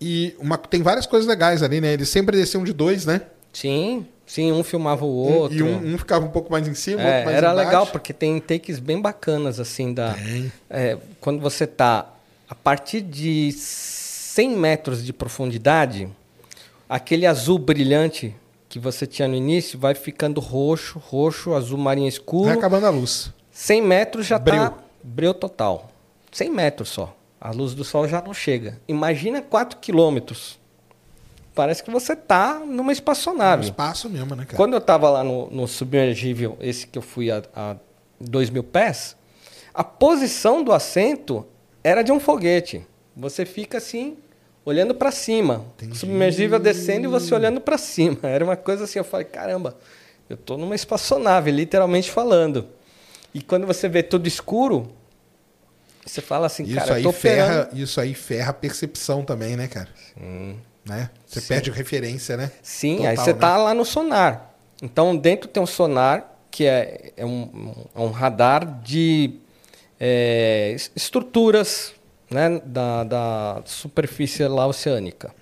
E 0.00 0.34
uma, 0.38 0.58
tem 0.58 0.82
várias 0.82 1.06
coisas 1.06 1.26
legais 1.26 1.62
ali, 1.62 1.80
né? 1.80 1.92
Eles 1.92 2.08
sempre 2.08 2.36
desciam 2.36 2.62
de 2.62 2.72
dois, 2.72 3.06
né? 3.06 3.22
Sim, 3.52 4.06
sim, 4.26 4.52
um 4.52 4.62
filmava 4.62 5.04
o 5.06 5.08
outro. 5.08 5.56
E 5.56 5.62
um, 5.62 5.94
um 5.94 5.98
ficava 5.98 6.26
um 6.26 6.30
pouco 6.30 6.52
mais 6.52 6.68
em 6.68 6.74
cima, 6.74 7.00
É, 7.00 7.06
outro 7.06 7.24
mais 7.24 7.36
era 7.38 7.50
embaixo. 7.52 7.66
legal 7.68 7.86
porque 7.86 8.12
tem 8.12 8.38
takes 8.38 8.78
bem 8.78 9.00
bacanas 9.00 9.58
assim 9.58 9.94
da 9.94 10.14
é, 10.68 10.98
quando 11.20 11.40
você 11.40 11.66
tá 11.66 12.12
a 12.48 12.54
partir 12.54 13.00
de 13.00 13.50
100 13.52 14.50
metros 14.56 15.02
de 15.02 15.12
profundidade 15.12 16.06
aquele 16.88 17.24
azul 17.26 17.58
brilhante 17.58 18.34
que 18.68 18.78
você 18.78 19.06
tinha 19.06 19.26
no 19.26 19.34
início 19.34 19.78
vai 19.78 19.94
ficando 19.94 20.38
roxo 20.40 20.98
roxo 20.98 21.54
azul 21.54 21.78
marinho 21.78 22.08
escuro 22.08 22.44
Vai 22.48 22.56
acabando 22.58 22.86
a 22.86 22.90
luz. 22.90 23.32
100 23.56 23.82
metros 23.82 24.26
já 24.26 24.38
Breu. 24.38 24.70
tá 24.70 24.74
breu 25.02 25.32
total 25.32 25.90
100 26.30 26.50
metros 26.50 26.88
só 26.90 27.16
a 27.40 27.50
luz 27.50 27.74
do 27.74 27.84
sol 27.84 28.06
já 28.06 28.20
não 28.20 28.34
chega 28.34 28.78
imagina 28.86 29.40
4 29.40 29.78
quilômetros 29.78 30.58
parece 31.54 31.82
que 31.82 31.90
você 31.90 32.14
tá 32.14 32.60
numa 32.60 32.84
No 32.84 32.92
espaçonave 32.92 33.64
espaço 33.64 34.10
mesmo, 34.10 34.36
né, 34.36 34.44
cara? 34.44 34.56
quando 34.56 34.74
eu 34.74 34.78
estava 34.78 35.08
lá 35.08 35.24
no, 35.24 35.48
no 35.50 35.66
submergível, 35.66 36.58
esse 36.60 36.86
que 36.86 36.98
eu 36.98 37.02
fui 37.02 37.30
a, 37.30 37.42
a 37.54 37.76
2 38.20 38.50
mil 38.50 38.62
pés, 38.62 39.16
a 39.72 39.82
posição 39.82 40.62
do 40.62 40.72
assento 40.72 41.46
era 41.82 42.02
de 42.02 42.12
um 42.12 42.20
foguete. 42.20 42.86
Você 43.16 43.46
fica 43.46 43.78
assim, 43.78 44.16
olhando 44.64 44.94
para 44.94 45.10
cima. 45.10 45.64
O 45.90 45.94
submergível 45.94 46.58
descendo 46.58 47.04
e 47.04 47.08
você 47.08 47.34
olhando 47.34 47.60
para 47.60 47.78
cima. 47.78 48.18
Era 48.24 48.44
uma 48.44 48.56
coisa 48.56 48.84
assim, 48.84 48.98
eu 48.98 49.04
falei, 49.04 49.26
caramba, 49.26 49.76
eu 50.28 50.34
estou 50.34 50.58
numa 50.58 50.74
espaçonave, 50.74 51.50
literalmente 51.50 52.10
falando. 52.10 52.66
E 53.34 53.40
quando 53.40 53.66
você 53.66 53.88
vê 53.88 54.02
tudo 54.02 54.26
escuro, 54.26 54.92
você 56.04 56.20
fala 56.20 56.46
assim, 56.46 56.64
Isso 56.64 56.74
cara, 56.76 56.90
eu 56.90 56.94
aí 56.94 57.02
tô 57.02 57.12
ferra, 57.12 57.62
operando. 57.62 57.82
isso 57.82 58.00
aí 58.00 58.14
ferra 58.14 58.50
a 58.50 58.54
percepção 58.54 59.24
também, 59.24 59.56
né, 59.56 59.66
cara? 59.68 59.88
Né? 60.84 61.10
Você 61.26 61.40
perde 61.40 61.70
referência, 61.70 62.36
né? 62.36 62.50
Sim, 62.62 62.96
Total, 62.98 63.10
aí 63.10 63.16
você 63.16 63.32
né? 63.32 63.38
tá 63.38 63.56
lá 63.56 63.74
no 63.74 63.84
sonar. 63.84 64.54
Então, 64.82 65.16
dentro 65.16 65.48
tem 65.48 65.62
um 65.62 65.66
sonar, 65.66 66.32
que 66.50 66.64
é, 66.64 67.12
é, 67.16 67.26
um, 67.26 67.74
é 67.94 68.00
um 68.00 68.10
radar 68.10 68.64
de 68.82 69.34
é, 69.98 70.72
es- 70.74 70.90
estruturas 70.94 71.92
né, 72.30 72.60
da, 72.64 73.02
da 73.04 73.62
superfície 73.64 74.46
lá 74.46 74.66
oceânica. 74.66 75.34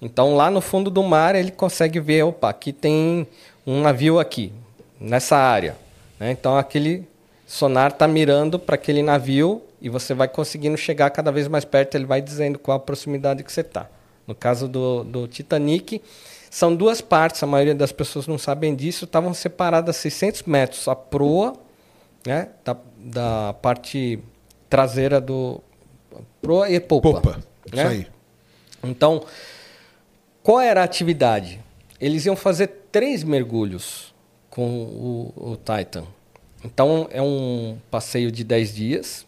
Então, 0.00 0.34
lá 0.36 0.50
no 0.50 0.60
fundo 0.60 0.90
do 0.90 1.02
mar, 1.02 1.34
ele 1.34 1.50
consegue 1.50 2.00
ver, 2.00 2.22
opa, 2.22 2.48
aqui 2.48 2.72
tem 2.72 3.26
um 3.66 3.82
navio 3.82 4.18
aqui, 4.18 4.52
nessa 4.98 5.36
área. 5.36 5.76
né? 6.18 6.30
Então, 6.30 6.56
aquele 6.56 7.06
sonar 7.48 7.92
está 7.92 8.06
mirando 8.06 8.58
para 8.58 8.74
aquele 8.74 9.02
navio 9.02 9.62
e 9.80 9.88
você 9.88 10.12
vai 10.12 10.28
conseguindo 10.28 10.76
chegar 10.76 11.08
cada 11.08 11.32
vez 11.32 11.48
mais 11.48 11.64
perto, 11.64 11.94
ele 11.94 12.04
vai 12.04 12.20
dizendo 12.20 12.58
qual 12.58 12.76
a 12.76 12.80
proximidade 12.80 13.42
que 13.42 13.50
você 13.50 13.62
está. 13.62 13.88
No 14.26 14.34
caso 14.34 14.68
do, 14.68 15.02
do 15.02 15.26
Titanic, 15.26 16.02
são 16.50 16.76
duas 16.76 17.00
partes, 17.00 17.42
a 17.42 17.46
maioria 17.46 17.74
das 17.74 17.90
pessoas 17.90 18.26
não 18.26 18.36
sabem 18.36 18.76
disso, 18.76 19.06
estavam 19.06 19.32
separadas 19.32 19.96
600 19.96 20.42
metros. 20.42 20.86
A 20.88 20.94
proa, 20.94 21.54
né, 22.26 22.50
da, 22.62 22.76
da 22.98 23.54
parte 23.54 24.20
traseira 24.68 25.18
do... 25.18 25.62
Proa 26.42 26.68
e 26.68 26.78
popa. 26.78 27.12
Popa. 27.12 27.30
né? 27.72 27.82
Isso 27.82 27.86
aí. 27.86 28.06
Então, 28.84 29.24
qual 30.42 30.60
era 30.60 30.82
a 30.82 30.84
atividade? 30.84 31.60
Eles 31.98 32.26
iam 32.26 32.36
fazer 32.36 32.66
três 32.92 33.24
mergulhos 33.24 34.14
com 34.50 34.68
o, 34.68 35.32
o 35.34 35.56
Titan. 35.56 36.04
Então, 36.64 37.08
é 37.10 37.22
um 37.22 37.78
passeio 37.90 38.30
de 38.32 38.42
10 38.44 38.74
dias, 38.74 39.26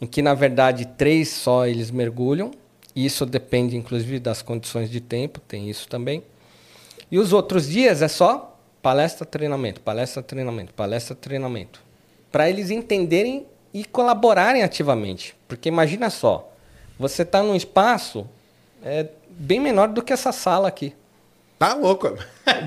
em 0.00 0.06
que, 0.06 0.20
na 0.20 0.34
verdade, 0.34 0.84
três 0.86 1.28
só 1.28 1.66
eles 1.66 1.90
mergulham. 1.90 2.50
E 2.94 3.04
isso 3.04 3.24
depende, 3.26 3.76
inclusive, 3.76 4.18
das 4.18 4.42
condições 4.42 4.90
de 4.90 5.00
tempo, 5.00 5.38
tem 5.40 5.68
isso 5.68 5.86
também. 5.88 6.22
E 7.10 7.18
os 7.18 7.32
outros 7.32 7.68
dias 7.68 8.02
é 8.02 8.08
só 8.08 8.58
palestra, 8.82 9.24
treinamento, 9.26 9.80
palestra, 9.80 10.22
treinamento, 10.22 10.72
palestra, 10.74 11.14
treinamento. 11.14 11.80
Para 12.32 12.48
eles 12.50 12.70
entenderem 12.70 13.46
e 13.72 13.84
colaborarem 13.84 14.62
ativamente. 14.62 15.36
Porque 15.46 15.68
imagina 15.68 16.10
só, 16.10 16.50
você 16.98 17.22
está 17.22 17.42
num 17.42 17.54
espaço 17.54 18.26
é, 18.82 19.06
bem 19.30 19.60
menor 19.60 19.88
do 19.88 20.02
que 20.02 20.12
essa 20.12 20.32
sala 20.32 20.66
aqui. 20.68 20.94
Tá 21.58 21.74
louco. 21.74 22.16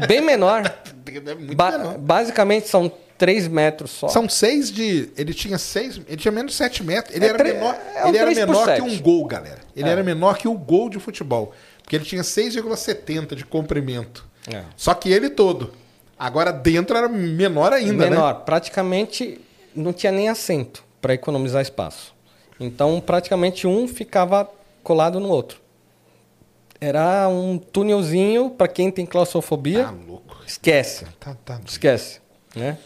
Bem 0.07 0.21
menor. 0.21 0.63
é 1.07 1.35
Ba- 1.55 1.71
menor. 1.71 1.97
basicamente 1.97 2.67
são 2.67 2.91
3 3.19 3.47
metros 3.47 3.91
só. 3.91 4.07
São 4.07 4.27
seis 4.27 4.71
de. 4.71 5.09
Ele 5.15 5.33
tinha 5.33 5.57
seis. 5.59 6.01
Ele 6.07 6.17
tinha 6.17 6.31
menos 6.31 6.53
de 6.53 6.57
sete 6.57 6.83
metros. 6.83 7.15
Ele 7.15 7.25
É 7.25 7.29
era 7.29 7.37
tre- 7.37 7.53
menor. 7.53 7.75
é 7.95 8.05
um 8.05 8.07
ele 8.09 8.17
era 8.17 8.31
3 8.31 8.39
por 8.39 8.47
menor 8.47 8.65
que 8.65 8.75
7. 8.77 8.81
um 8.81 8.99
gol, 9.01 9.25
galera. 9.25 9.59
Ele 9.75 9.87
É. 9.87 9.91
era 9.91 10.01
menor 10.03 10.37
que 10.37 10.47
o 10.47 10.53
gol 10.53 10.89
de 10.89 10.99
futebol. 10.99 11.53
Porque 11.83 11.95
ele 11.95 12.05
tinha 12.05 12.23
6,70 12.23 13.35
de 13.35 13.45
comprimento. 13.45 14.25
É. 14.51 14.63
Só 14.75 14.93
que 14.95 15.11
ele 15.11 15.29
todo. 15.29 15.73
Agora 16.17 16.51
dentro 16.51 16.97
era 16.97 17.07
menor 17.07 17.73
ainda, 17.73 18.05
né? 18.05 18.09
menor. 18.09 18.43
Praticamente 18.45 19.39
não 19.75 19.93
tinha 19.93 20.11
nem 20.11 20.27
assento 20.29 20.83
para 21.01 21.13
economizar 21.13 21.61
espaço. 21.61 22.13
Então, 22.59 22.99
praticamente 23.01 23.65
um 23.67 23.87
ficava 23.87 24.49
colado 24.83 25.19
no 25.19 25.29
outro. 25.29 25.59
Era 26.81 27.27
um 27.27 27.57
túnelzinho 27.57 28.49
para 28.49 28.67
quem 28.67 28.89
tem 28.91 29.05
claustrofobia. 29.05 29.83
Tá 29.85 29.91
louco. 30.07 30.37
Esquece. 30.45 31.05
Tá, 31.19 31.35
tá. 31.45 31.59
Esquece. 31.65 32.19
Né? 32.55 32.77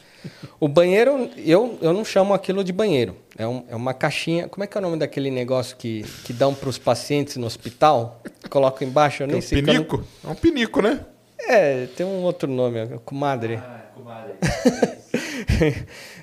O 0.59 0.67
banheiro, 0.67 1.29
eu, 1.37 1.77
eu 1.81 1.93
não 1.93 2.05
chamo 2.05 2.33
aquilo 2.33 2.63
de 2.63 2.71
banheiro. 2.71 3.15
É, 3.37 3.47
um- 3.47 3.63
é 3.69 3.75
uma 3.75 3.93
caixinha. 3.93 4.47
Como 4.47 4.63
é 4.63 4.67
que 4.67 4.77
é 4.77 4.79
o 4.79 4.81
nome 4.81 4.97
daquele 4.97 5.29
negócio 5.31 5.75
que, 5.75 6.03
que 6.23 6.31
dão 6.33 6.53
para 6.53 6.69
os 6.69 6.77
pacientes 6.77 7.35
no 7.37 7.45
hospital? 7.47 8.21
Colocam 8.49 8.87
embaixo, 8.87 9.23
eu 9.23 9.25
É 9.25 9.29
nem 9.31 9.39
um 9.39 9.41
sei. 9.41 9.59
eu 9.59 9.63
não- 9.63 9.73
pinico? 9.73 10.03
É 10.23 10.27
um 10.29 10.35
pinico, 10.35 10.81
né? 10.81 10.99
É, 11.39 11.87
tem 11.97 12.05
um 12.05 12.21
outro 12.23 12.49
nome, 12.49 12.79
é 12.79 12.87
comadre. 13.03 13.55
Ah, 13.55 13.81
comadre. 13.95 14.33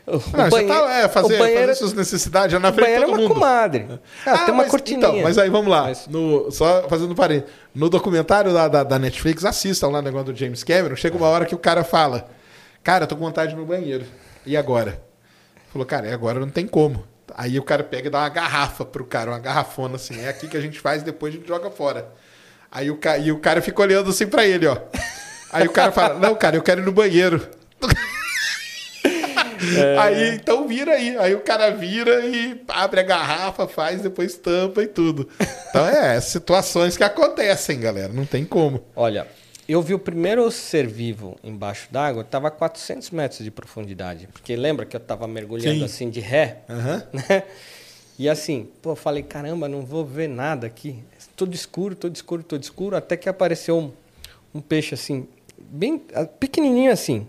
o 0.07 0.15
Ah, 0.33 0.45
você 0.45 0.51
banhe- 0.51 0.69
tá 0.69 0.93
é, 0.99 1.09
fazer, 1.09 1.35
o 1.35 1.39
banheiro, 1.39 1.61
fazer 1.63 1.75
suas 1.75 1.93
necessidades 1.93 2.53
já 2.53 2.59
na 2.59 2.73
frente 2.73 2.87
de 2.87 2.93
banheiro 2.95 3.03
é 3.03 3.07
todo 3.07 3.15
uma 3.21 3.29
mundo. 3.29 3.35
comadre. 3.35 3.87
Ah, 4.27 4.39
tem 4.39 4.55
uma 4.55 4.63
mas, 4.63 4.71
cortininha. 4.71 5.09
Então, 5.09 5.21
mas 5.23 5.39
aí 5.39 5.51
vamos 5.51 5.71
lá. 5.71 5.83
Mas- 5.85 6.07
No, 6.09 6.51
só 6.51 6.87
fazendo 6.89 7.15
parênteses. 7.15 7.53
No 7.75 7.89
documentário 7.91 8.53
da, 8.53 8.67
da, 8.69 8.83
da 8.83 8.99
Netflix, 8.99 9.45
assistam 9.45 9.89
lá 9.89 9.99
o 9.99 10.03
negócio 10.03 10.33
do 10.33 10.39
James 10.39 10.65
Cameron. 10.65 10.97
Chega 10.97 11.17
uma 11.17 11.29
hora 11.29 11.45
que 11.45 11.55
o 11.55 11.59
cara 11.59 11.85
fala: 11.85 12.29
Cara, 12.83 13.05
eu 13.05 13.09
tô 13.09 13.17
com 13.17 13.25
vontade 13.25 13.55
no 13.55 13.65
banheiro. 13.67 14.05
E 14.45 14.57
agora? 14.57 15.03
Falou, 15.73 15.87
cara, 15.87 16.09
e 16.09 16.13
agora 16.13 16.41
não 16.41 16.49
tem 16.49 16.67
como. 16.67 17.05
Aí 17.37 17.59
o 17.59 17.63
cara 17.63 17.85
pega 17.85 18.09
e 18.09 18.11
dá 18.11 18.21
uma 18.21 18.29
garrafa 18.29 18.85
pro 18.85 19.05
cara, 19.05 19.31
uma 19.31 19.39
garrafona 19.39 19.97
assim. 19.97 20.21
É 20.21 20.29
aqui 20.29 20.49
que 20.49 20.57
a 20.57 20.61
gente 20.61 20.81
faz, 20.81 21.03
depois 21.03 21.35
a 21.35 21.37
gente 21.37 21.47
joga 21.47 21.71
fora. 21.71 22.13
Aí 22.71 22.91
o, 22.91 22.97
ca... 22.97 23.19
e 23.19 23.31
o 23.31 23.39
cara 23.39 23.61
fica 23.61 23.83
olhando 23.83 24.11
assim 24.11 24.27
pra 24.27 24.47
ele, 24.47 24.67
ó. 24.67 24.77
Aí 25.53 25.67
o 25.67 25.73
cara 25.73 25.93
fala: 25.93 26.19
Não, 26.19 26.35
cara, 26.35 26.57
eu 26.57 26.63
quero 26.63 26.81
ir 26.81 26.85
no 26.85 26.93
banheiro. 26.93 27.49
Aí 30.01 30.35
então 30.35 30.67
vira 30.67 30.93
aí. 30.93 31.17
Aí 31.19 31.35
o 31.35 31.41
cara 31.41 31.71
vira 31.71 32.25
e 32.25 32.63
abre 32.69 33.01
a 33.01 33.03
garrafa, 33.03 33.69
faz, 33.69 34.01
depois 34.01 34.37
tampa 34.37 34.83
e 34.83 34.87
tudo. 34.87 35.29
Então 35.69 35.87
é, 35.87 36.21
situações 36.21 36.97
que 36.97 37.05
acontecem, 37.05 37.79
galera. 37.79 38.13
Não 38.13 38.25
tem 38.25 38.45
como. 38.45 38.85
Olha, 38.97 39.27
eu 39.73 39.83
vi 39.83 39.95
o 39.95 39.99
primeiro 39.99 40.51
ser 40.51 40.87
vivo 40.87 41.37
embaixo 41.45 41.89
d'água, 41.93 42.23
estava 42.23 42.49
a 42.49 42.51
400 42.51 43.11
metros 43.11 43.45
de 43.45 43.51
profundidade. 43.51 44.29
Porque 44.33 44.57
lembra 44.57 44.85
que 44.85 44.97
eu 44.97 45.01
estava 45.01 45.29
mergulhando 45.29 45.79
Sim. 45.79 45.85
assim 45.85 46.11
de 46.11 46.19
ré? 46.19 46.63
Aham. 46.69 47.07
né? 47.13 47.45
E 48.19 48.29
assim, 48.29 48.69
pô, 48.83 48.91
eu 48.91 48.97
falei, 48.97 49.23
caramba, 49.23 49.69
não 49.69 49.83
vou 49.83 50.05
ver 50.05 50.29
nada 50.29 50.67
aqui. 50.67 51.03
Tudo 51.37 51.55
escuro, 51.55 51.95
tudo 51.95 52.15
escuro, 52.17 52.43
tudo 52.43 52.63
escuro. 52.63 52.97
Até 52.97 53.17
que 53.17 53.29
apareceu 53.29 53.79
um, 53.79 53.93
um 54.53 54.61
peixe 54.61 54.95
assim, 54.95 55.29
bem 55.57 56.03
ah, 56.15 56.27
pequenininho 56.27 56.91
assim, 56.91 57.27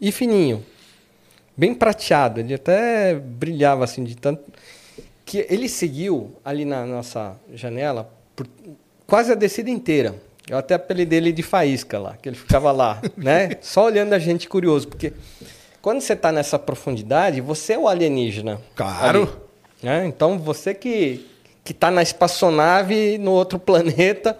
e 0.00 0.12
fininho. 0.12 0.64
Bem 1.56 1.74
prateado. 1.74 2.40
Ele 2.40 2.54
até 2.54 3.14
brilhava 3.14 3.84
assim 3.84 4.04
de 4.04 4.16
tanto... 4.16 4.42
Que 5.26 5.46
ele 5.50 5.68
seguiu 5.68 6.36
ali 6.44 6.64
na 6.64 6.86
nossa 6.86 7.36
janela 7.52 8.10
por 8.34 8.48
quase 9.06 9.32
a 9.32 9.34
descida 9.34 9.70
inteira. 9.70 10.29
Eu 10.50 10.58
até 10.58 10.74
apelidei 10.74 11.20
ele 11.20 11.32
de 11.32 11.44
faísca 11.44 11.96
lá, 11.96 12.16
que 12.20 12.28
ele 12.28 12.34
ficava 12.34 12.72
lá, 12.72 13.00
né? 13.16 13.50
Só 13.60 13.84
olhando 13.84 14.14
a 14.14 14.18
gente 14.18 14.48
curioso, 14.48 14.88
porque 14.88 15.12
quando 15.80 16.00
você 16.00 16.14
está 16.14 16.32
nessa 16.32 16.58
profundidade, 16.58 17.40
você 17.40 17.74
é 17.74 17.78
o 17.78 17.86
alienígena. 17.86 18.60
Claro. 18.74 19.22
ali, 19.22 19.30
né? 19.80 20.06
Então 20.06 20.40
você 20.40 20.74
que 20.74 21.24
que 21.62 21.70
está 21.70 21.88
na 21.88 22.02
espaçonave 22.02 23.16
no 23.16 23.30
outro 23.30 23.60
planeta 23.60 24.36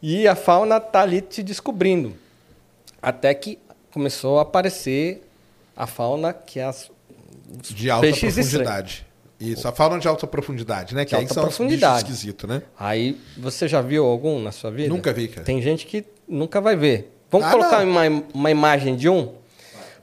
e 0.00 0.26
a 0.26 0.34
fauna 0.34 0.78
está 0.78 1.02
ali 1.02 1.20
te 1.20 1.42
descobrindo. 1.42 2.14
Até 3.02 3.34
que 3.34 3.58
começou 3.92 4.38
a 4.38 4.42
aparecer 4.42 5.28
a 5.76 5.86
fauna 5.86 6.32
que 6.32 6.58
é 6.58 6.64
as 6.64 6.90
De 7.46 7.90
alta 7.90 8.08
profundidade. 8.08 9.06
Isso, 9.40 9.66
a 9.66 9.72
fauna 9.72 9.98
de 9.98 10.06
alta 10.06 10.26
profundidade, 10.26 10.94
né? 10.94 11.04
De 11.04 11.08
que 11.10 11.14
aí 11.16 11.22
alta 11.22 11.32
são 11.34 11.42
profundidade. 11.44 12.04
bichos 12.04 12.10
esquisitos, 12.18 12.48
né? 12.48 12.62
Aí, 12.78 13.18
você 13.38 13.66
já 13.66 13.80
viu 13.80 14.04
algum 14.04 14.38
na 14.40 14.52
sua 14.52 14.70
vida? 14.70 14.88
Nunca 14.90 15.12
vi, 15.12 15.28
cara. 15.28 15.44
Tem 15.46 15.62
gente 15.62 15.86
que 15.86 16.04
nunca 16.28 16.60
vai 16.60 16.76
ver. 16.76 17.16
Vamos 17.30 17.46
Ah, 17.46 17.50
colocar 17.52 17.82
uma, 17.84 18.02
uma 18.34 18.50
imagem 18.50 18.96
de 18.96 19.08
um? 19.08 19.34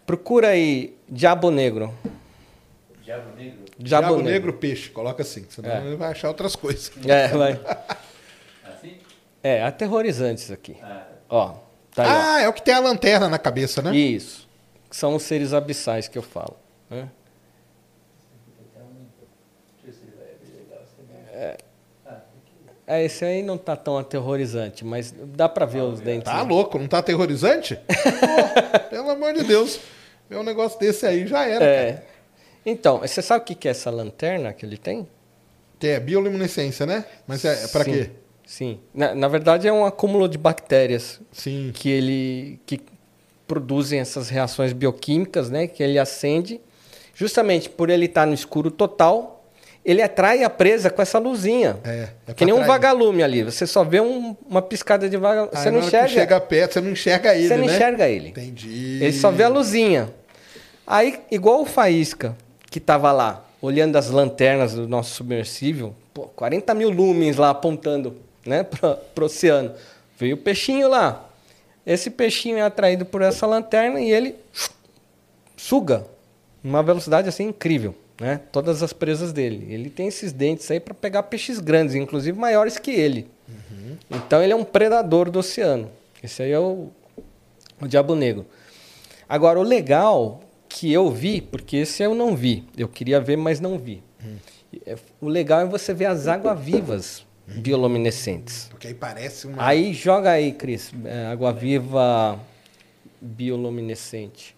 Procura 0.05 0.47
aí 0.49 0.97
Diabo 1.07 1.51
Negro. 1.51 1.93
Diabo 3.03 3.35
negro. 3.38 3.57
Diabo, 3.77 3.84
Diabo 4.07 4.15
Negro. 4.18 4.31
negro, 4.31 4.53
peixe, 4.53 4.89
coloca 4.89 5.22
assim, 5.22 5.45
senão 5.49 5.69
É. 5.69 5.85
ele 5.85 5.95
vai 5.95 6.11
achar 6.11 6.30
outras 6.30 6.55
coisas. 6.55 6.91
É, 7.07 7.27
vai. 7.30 7.53
Assim? 8.65 8.97
É, 9.43 9.61
aterrorizante 9.64 10.41
isso 10.41 10.51
aqui. 10.53 10.76
Ah, 10.81 11.05
Ó, 11.30 11.53
tá 11.93 12.03
aí, 12.03 12.09
ah, 12.09 12.41
é 12.41 12.49
o 12.49 12.53
que 12.53 12.61
tem 12.61 12.73
a 12.73 12.80
lanterna 12.80 13.30
na 13.30 13.38
cabeça, 13.38 13.81
ó. 13.81 13.84
né? 13.84 13.95
Isso. 13.95 14.47
São 14.91 15.15
os 15.15 15.23
seres 15.23 15.53
abissais 15.53 16.07
que 16.07 16.18
eu 16.18 16.22
falo. 16.23 16.57
né? 16.89 17.07
deixa 19.84 19.88
eu 19.88 19.91
ver 19.91 19.93
se 19.93 20.05
vai 20.18 20.27
ver 20.41 20.57
legal 20.64 20.80
essa 20.81 21.01
imagem. 21.01 21.57
É, 22.88 23.03
esse 23.03 23.26
aí 23.26 23.43
não 23.43 23.57
tá 23.57 23.76
tão 23.76 23.97
aterrorizante, 23.97 24.85
mas 24.85 25.14
dá 25.35 25.49
pra 25.49 25.65
ver 25.65 25.81
os 25.81 25.99
dentes. 25.99 26.31
Tá 26.31 26.41
né? 26.41 26.49
louco, 26.49 26.80
não 26.80 26.88
tá 26.88 26.99
aterrorizante? 26.99 27.77
Pô, 27.85 28.80
pelo 28.89 29.09
amor 29.09 29.34
de 29.34 29.43
Deus. 29.43 29.77
Um 30.31 30.43
negócio 30.43 30.80
desse 30.80 31.05
aí 31.05 31.27
já 31.27 31.45
era, 31.45 31.59
cara. 31.59 31.69
É. 31.69 32.03
Então, 32.65 32.99
você 32.99 33.22
sabe 33.22 33.41
o 33.41 33.55
que 33.55 33.68
é 33.68 33.72
essa 33.72 33.89
lanterna 33.89 34.53
que 34.53 34.65
ele 34.65 34.77
tem? 34.77 35.05
Que 35.77 35.88
é 35.88 35.99
bioluminescência, 35.99 36.85
né? 36.85 37.03
Mas 37.27 37.43
é, 37.43 37.51
é 37.51 37.68
Sim, 37.68 37.84
quê? 37.84 38.09
Sim. 38.45 38.80
Na, 38.93 39.14
na 39.14 39.27
verdade, 39.27 39.68
é 39.68 39.73
um 39.73 39.85
acúmulo 39.85 40.27
de 40.27 40.38
bactérias 40.38 41.19
Sim. 41.31 41.72
que 41.73 41.89
ele 41.89 42.59
que 42.65 42.81
produzem 43.45 43.99
essas 43.99 44.30
reações 44.30 44.72
bioquímicas, 44.72 45.49
né? 45.49 45.68
Que 45.68 45.84
ele 45.84 45.99
acende, 45.99 46.59
justamente 47.14 47.69
por 47.69 47.89
ele 47.89 48.05
estar 48.05 48.26
no 48.26 48.34
escuro 48.34 48.72
total, 48.72 49.36
ele 49.89 50.01
atrai 50.01 50.43
a 50.43 50.49
presa 50.49 50.89
com 50.89 51.01
essa 51.01 51.18
luzinha. 51.18 51.77
É, 51.84 52.09
é 52.27 52.34
que 52.34 52.43
nem 52.45 52.53
pra 52.53 52.59
um 52.61 52.64
atrair. 52.64 52.81
vagalume 52.81 53.23
ali. 53.23 53.43
Você 53.43 53.65
só 53.65 53.84
vê 53.84 54.01
um- 54.01 54.35
uma 54.47 54.61
piscada 54.61 55.07
de 55.09 55.15
vagalume. 55.18 55.49
Você 55.55 55.72
não 55.72 55.80
enxerga. 55.80 56.07
chega 56.09 56.41
perto, 56.41 56.73
você 56.73 56.81
não 56.81 56.91
enxerga 56.91 57.34
ele, 57.35 57.47
você 57.47 57.55
não 57.57 57.65
né? 57.65 57.73
enxerga 57.76 58.07
ele. 58.09 58.30
Entendi. 58.30 58.99
Ele 59.01 59.14
só 59.14 59.31
vê 59.31 59.43
a 59.43 59.47
luzinha. 59.47 60.09
Aí, 60.85 61.19
igual 61.31 61.61
o 61.61 61.65
Faísca, 61.65 62.35
que 62.69 62.80
estava 62.80 63.11
lá, 63.11 63.45
olhando 63.61 63.95
as 63.95 64.09
lanternas 64.09 64.73
do 64.73 64.88
nosso 64.88 65.15
submersível, 65.15 65.95
pô, 66.14 66.23
40 66.23 66.73
mil 66.73 66.89
lumens 66.89 67.38
lá 67.38 67.49
apontando 67.49 68.15
né, 68.45 68.64
para 68.69 68.99
o 69.22 69.23
oceano. 69.26 69.73
Veio 70.19 70.35
o 70.35 70.38
peixinho 70.39 70.89
lá. 70.89 71.26
Esse 71.85 72.09
peixinho 72.09 72.57
é 72.57 72.61
atraído 72.61 73.05
por 73.05 73.22
essa 73.22 73.45
lanterna 73.47 74.01
e 74.01 74.11
ele 74.11 74.35
suga 75.55 76.05
numa 76.64 76.84
velocidade 76.84 77.30
assim 77.30 77.45
incrível, 77.47 77.95
né? 78.19 78.41
Todas 78.52 78.81
as 78.84 78.94
presas 78.94 79.31
dele. 79.31 79.68
Ele 79.72 79.89
tem 79.89 80.07
esses 80.07 80.31
dentes 80.31 80.69
aí 80.72 80.80
para 80.80 80.94
pegar 80.94 81.23
peixes 81.23 81.60
grandes, 81.60 81.95
inclusive 81.95 82.38
maiores 82.38 82.77
que 82.77 82.91
ele. 82.91 83.27
Então 84.10 84.44
ele 84.44 84.53
é 84.53 84.56
um 84.56 84.64
predador 84.64 85.30
do 85.30 85.39
oceano. 85.39 85.89
Esse 86.23 86.44
aí 86.44 86.52
é 86.52 86.60
o, 86.60 86.89
o 87.81 87.88
diabo 87.88 88.15
negro. 88.15 88.45
Agora 89.30 89.60
o 89.60 89.64
legal 89.64 90.41
que 90.68 90.91
eu 90.91 91.10
vi, 91.10 91.41
porque 91.41 91.77
esse 91.77 92.03
eu 92.03 92.14
não 92.14 92.35
vi, 92.35 92.65
eu 92.77 92.88
queria 92.88 93.19
ver, 93.19 93.38
mas 93.38 93.60
não 93.60 93.77
vi. 93.77 94.03
É, 94.85 94.95
O 95.22 95.27
legal 95.27 95.61
é 95.61 95.65
você 95.65 95.94
ver 95.94 96.06
as 96.06 96.27
águas-vivas 96.27 97.26
bioluminescentes. 97.48 98.68
Porque 98.69 98.88
aí 98.88 98.94
parece 98.94 99.48
uma... 99.48 99.65
Aí 99.65 99.94
joga 99.94 100.31
aí, 100.31 100.52
Cris, 100.52 100.91
é, 101.06 101.27
água-viva 101.27 102.38
bioluminescente. 103.22 104.56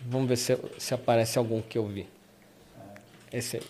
Vamos 0.00 0.28
ver 0.28 0.36
se, 0.36 0.58
se 0.78 0.94
aparece 0.94 1.38
algum 1.38 1.60
que 1.60 1.76
eu 1.78 1.86
vi. 1.86 2.06
Esse 3.32 3.58
aí. 3.58 3.62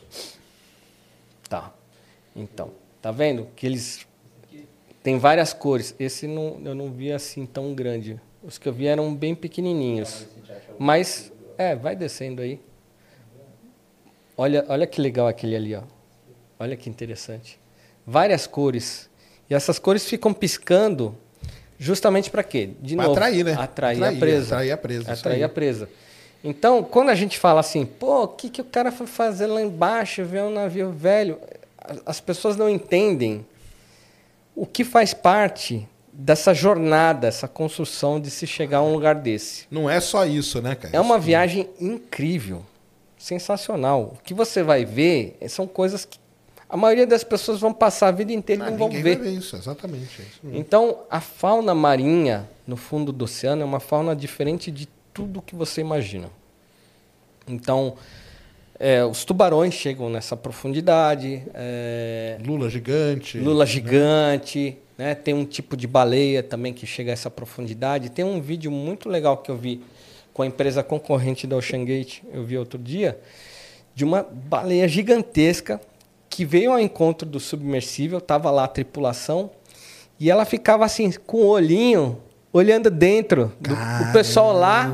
Tá. 1.49 1.73
Então, 2.37 2.71
tá 3.03 3.11
vendo 3.11 3.49
que 3.57 3.67
eles 3.67 4.07
tem 5.03 5.19
várias 5.19 5.53
cores. 5.53 5.95
Esse 5.99 6.27
não, 6.27 6.61
eu 6.65 6.75
não 6.75 6.91
vi 6.93 7.13
assim 7.13 7.47
tão 7.47 7.75
grande. 7.75 8.21
Os 8.43 8.59
que 8.59 8.69
eu 8.69 8.73
vi 8.73 8.87
eram 8.87 9.15
bem 9.15 9.35
pequenininhos. 9.35 10.27
Mas 10.79 11.33
é, 11.57 11.75
vai 11.75 11.97
descendo 11.97 12.43
aí. 12.43 12.61
Olha, 14.37 14.65
olha 14.69 14.87
que 14.87 15.01
legal 15.01 15.27
aquele 15.27 15.57
ali, 15.57 15.75
ó. 15.75 15.83
Olha 16.61 16.77
que 16.77 16.89
interessante. 16.89 17.59
Várias 18.07 18.47
cores. 18.47 19.09
E 19.51 19.55
essas 19.55 19.79
cores 19.79 20.05
ficam 20.05 20.33
piscando 20.33 21.17
justamente 21.79 22.31
para 22.31 22.43
quê? 22.43 22.71
De 22.81 22.95
Pra 22.95 23.05
novo, 23.05 23.17
atrair, 23.17 23.45
né? 23.45 23.53
Atrair, 23.55 23.97
Atrair, 23.97 24.17
a 24.17 24.19
presa. 24.21 24.55
atrair 24.57 24.73
a 24.73 24.77
presa, 24.77 25.13
Atrair 25.13 25.43
a 25.45 25.49
presa. 25.49 25.89
Então, 26.43 26.83
quando 26.83 27.09
a 27.11 27.15
gente 27.15 27.39
fala 27.39 27.61
assim, 27.61 27.85
pô, 27.85 28.23
o 28.25 28.29
que, 28.29 28.49
que 28.49 28.61
o 28.61 28.65
cara 28.65 28.93
foi 28.93 29.07
fazer 29.07 29.47
lá 29.47 29.61
embaixo, 29.61 30.25
ver 30.25 30.43
um 30.43 30.51
navio 30.53 30.91
velho? 30.93 31.39
As 32.07 32.21
pessoas 32.21 32.57
não 32.57 32.69
entendem 32.69 33.45
o 34.55 34.65
que 34.67 34.85
faz 34.85 35.13
parte 35.15 35.87
dessa 36.13 36.53
jornada, 36.55 37.27
essa 37.29 37.47
construção 37.49 38.21
de 38.21 38.31
se 38.31 38.47
chegar 38.47 38.79
a 38.79 38.83
um 38.83 38.93
lugar 38.93 39.15
desse. 39.15 39.67
Não 39.71 39.89
é 39.89 40.01
só 40.01 40.25
isso, 40.27 40.61
né, 40.61 40.75
cara? 40.75 40.97
É 40.97 41.01
uma 41.01 41.19
viagem 41.19 41.69
incrível, 41.81 42.65
sensacional. 43.17 44.15
O 44.19 44.23
que 44.23 44.35
você 44.35 44.63
vai 44.63 44.85
ver 44.85 45.37
são 45.49 45.67
coisas 45.67 46.05
que 46.05 46.19
a 46.69 46.77
maioria 46.77 47.07
das 47.07 47.25
pessoas 47.25 47.61
vão 47.61 47.73
passar 47.73 48.09
a 48.09 48.11
vida 48.13 48.33
inteira 48.33 48.65
e 48.65 48.67
Ah, 48.67 48.71
não 48.71 48.77
vão 48.79 48.91
ver. 48.91 49.19
vai 49.19 49.29
isso, 49.29 49.57
exatamente. 49.57 50.21
é 50.21 50.25
isso. 50.25 50.41
Então, 50.53 50.99
a 51.11 51.21
fauna 51.21 51.75
marinha 51.75 52.49
no 52.67 52.77
fundo 52.77 53.11
do 53.13 53.25
oceano 53.25 53.63
é 53.63 53.65
uma 53.65 53.81
fauna 53.81 54.15
diferente 54.15 54.71
de 54.71 54.87
tudo 55.19 55.43
que 55.43 55.57
você 55.57 55.81
imagina. 55.81 56.31
Então, 57.49 57.97
é, 58.79 59.05
os 59.05 59.25
tubarões 59.25 59.75
chegam 59.75 60.09
nessa 60.09 60.37
profundidade, 60.37 61.43
é, 61.55 62.39
Lula 62.47 62.71
gigante. 62.71 63.37
lula 63.37 63.67
gigante, 63.67 64.79
né? 64.97 65.17
tem 65.17 65.35
um 65.35 65.45
tipo 65.45 65.77
de 65.77 65.89
baleia 65.89 66.41
também 66.41 66.73
que 66.73 66.87
chega 66.87 67.11
a 67.11 67.15
essa 67.15 67.29
profundidade. 67.29 68.11
Tem 68.11 68.25
um 68.25 68.41
vídeo 68.41 68.71
muito 68.71 69.09
legal 69.09 69.39
que 69.39 69.51
eu 69.51 69.57
vi 69.57 69.83
com 70.33 70.43
a 70.43 70.47
empresa 70.47 70.85
concorrente 70.85 71.49
da 71.49 71.57
Ocean 71.57 71.85
Gate, 71.85 72.21
eu 72.33 72.45
vi 72.45 72.57
outro 72.57 72.79
dia, 72.79 73.19
de 73.97 74.05
uma 74.05 74.23
baleia 74.23 74.87
gigantesca 74.87 75.81
que 76.31 76.45
veio 76.45 76.71
ao 76.71 76.79
encontro 76.79 77.29
do 77.29 77.41
submersível, 77.41 78.19
estava 78.19 78.53
lá 78.53 78.63
a 78.63 78.69
tripulação, 78.69 79.51
e 80.21 80.31
ela 80.31 80.45
ficava 80.45 80.85
assim, 80.85 81.11
com 81.27 81.39
o 81.39 81.47
olhinho, 81.49 82.23
olhando 82.59 82.91
dentro. 82.91 83.53
Do, 83.61 83.75
o 83.75 84.13
pessoal 84.13 84.53
lá, 84.53 84.91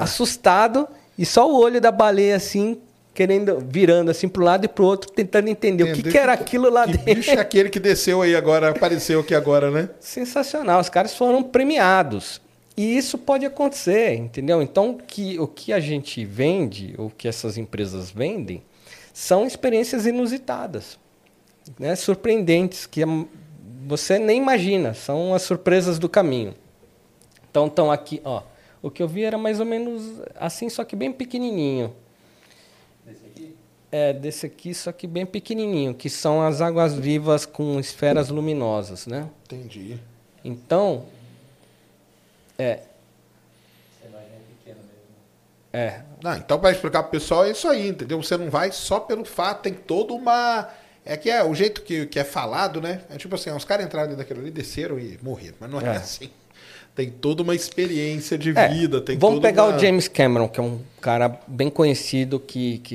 assustado, 0.00 0.88
e 1.18 1.26
só 1.26 1.50
o 1.50 1.60
olho 1.60 1.80
da 1.80 1.92
baleia 1.92 2.36
assim, 2.36 2.80
querendo, 3.14 3.58
virando 3.60 4.10
assim 4.10 4.28
para 4.28 4.42
um 4.42 4.44
lado 4.44 4.64
e 4.64 4.68
para 4.68 4.82
o 4.82 4.86
outro, 4.86 5.10
tentando 5.10 5.48
entender 5.48 5.84
o 5.84 5.92
que, 5.92 6.02
que 6.02 6.16
era 6.16 6.32
aquilo 6.32 6.70
lá 6.70 6.86
que 6.86 6.92
dentro. 6.92 7.14
bicho 7.14 7.30
é 7.30 7.40
aquele 7.40 7.68
que 7.68 7.78
desceu 7.78 8.22
aí 8.22 8.34
agora, 8.34 8.70
apareceu 8.70 9.20
aqui 9.20 9.34
agora, 9.34 9.70
né? 9.70 9.90
Sensacional, 10.00 10.80
os 10.80 10.88
caras 10.88 11.14
foram 11.14 11.42
premiados. 11.42 12.40
E 12.76 12.96
isso 12.96 13.18
pode 13.18 13.44
acontecer, 13.44 14.14
entendeu? 14.14 14.62
Então, 14.62 14.96
que, 14.96 15.38
o 15.38 15.46
que 15.46 15.72
a 15.72 15.80
gente 15.80 16.24
vende, 16.24 16.94
o 16.96 17.10
que 17.10 17.28
essas 17.28 17.58
empresas 17.58 18.10
vendem, 18.10 18.62
são 19.12 19.46
experiências 19.46 20.06
inusitadas, 20.06 20.98
né? 21.78 21.94
surpreendentes, 21.94 22.86
que 22.86 23.02
você 23.86 24.18
nem 24.18 24.38
imagina, 24.38 24.94
são 24.94 25.34
as 25.34 25.42
surpresas 25.42 25.98
do 25.98 26.08
caminho. 26.08 26.54
Então, 27.50 27.66
estão 27.66 27.90
aqui, 27.90 28.20
ó. 28.24 28.42
O 28.82 28.90
que 28.90 29.02
eu 29.02 29.08
vi 29.08 29.24
era 29.24 29.36
mais 29.36 29.60
ou 29.60 29.66
menos 29.66 30.20
assim, 30.36 30.68
só 30.68 30.84
que 30.84 30.96
bem 30.96 31.12
pequenininho. 31.12 31.94
Desse 33.04 33.26
aqui? 33.26 33.56
É, 33.92 34.12
desse 34.12 34.46
aqui, 34.46 34.72
só 34.72 34.92
que 34.92 35.06
bem 35.06 35.26
pequenininho, 35.26 35.92
que 35.94 36.08
são 36.08 36.42
as 36.42 36.60
águas 36.60 36.94
vivas 36.94 37.44
com 37.44 37.78
esferas 37.78 38.28
luminosas, 38.30 39.06
né? 39.06 39.28
Entendi. 39.44 39.98
Então, 40.44 41.04
é, 42.58 42.80
é 44.04 44.74
é, 45.72 46.02
Não, 46.22 46.36
então, 46.36 46.58
para 46.58 46.72
explicar 46.72 47.02
pro 47.02 47.12
pessoal, 47.12 47.44
é 47.44 47.50
isso 47.50 47.68
aí, 47.68 47.88
entendeu? 47.88 48.20
Você 48.22 48.36
não 48.36 48.50
vai 48.50 48.72
só 48.72 48.98
pelo 48.98 49.24
fato, 49.24 49.62
tem 49.62 49.72
toda 49.74 50.12
uma. 50.12 50.68
É 51.04 51.16
que 51.16 51.30
é 51.30 51.42
o 51.44 51.54
jeito 51.54 51.82
que, 51.82 52.06
que 52.06 52.18
é 52.18 52.24
falado, 52.24 52.80
né? 52.80 53.02
É 53.08 53.16
tipo 53.16 53.34
assim, 53.34 53.50
os 53.50 53.64
caras 53.64 53.86
entraram 53.86 54.08
dentro 54.08 54.18
daquilo 54.18 54.40
ali, 54.40 54.50
desceram 54.50 54.98
e 54.98 55.18
morreram. 55.22 55.56
Mas 55.60 55.70
não 55.70 55.80
é, 55.80 55.84
É. 55.86 55.96
assim. 55.96 56.30
Tem 57.00 57.08
toda 57.10 57.42
uma 57.42 57.54
experiência 57.54 58.36
de 58.36 58.50
É, 58.50 58.68
vida. 58.68 59.00
Tem 59.00 59.16
Vamos 59.16 59.40
pegar 59.40 59.64
uma- 59.64 59.76
o 59.76 59.78
James 59.78 60.06
Cameron, 60.06 60.46
que 60.48 60.60
é 60.60 60.62
um 60.62 60.78
cara 61.00 61.40
bem 61.46 61.70
conhecido 61.70 62.38
que, 62.38 62.76
que 62.80 62.94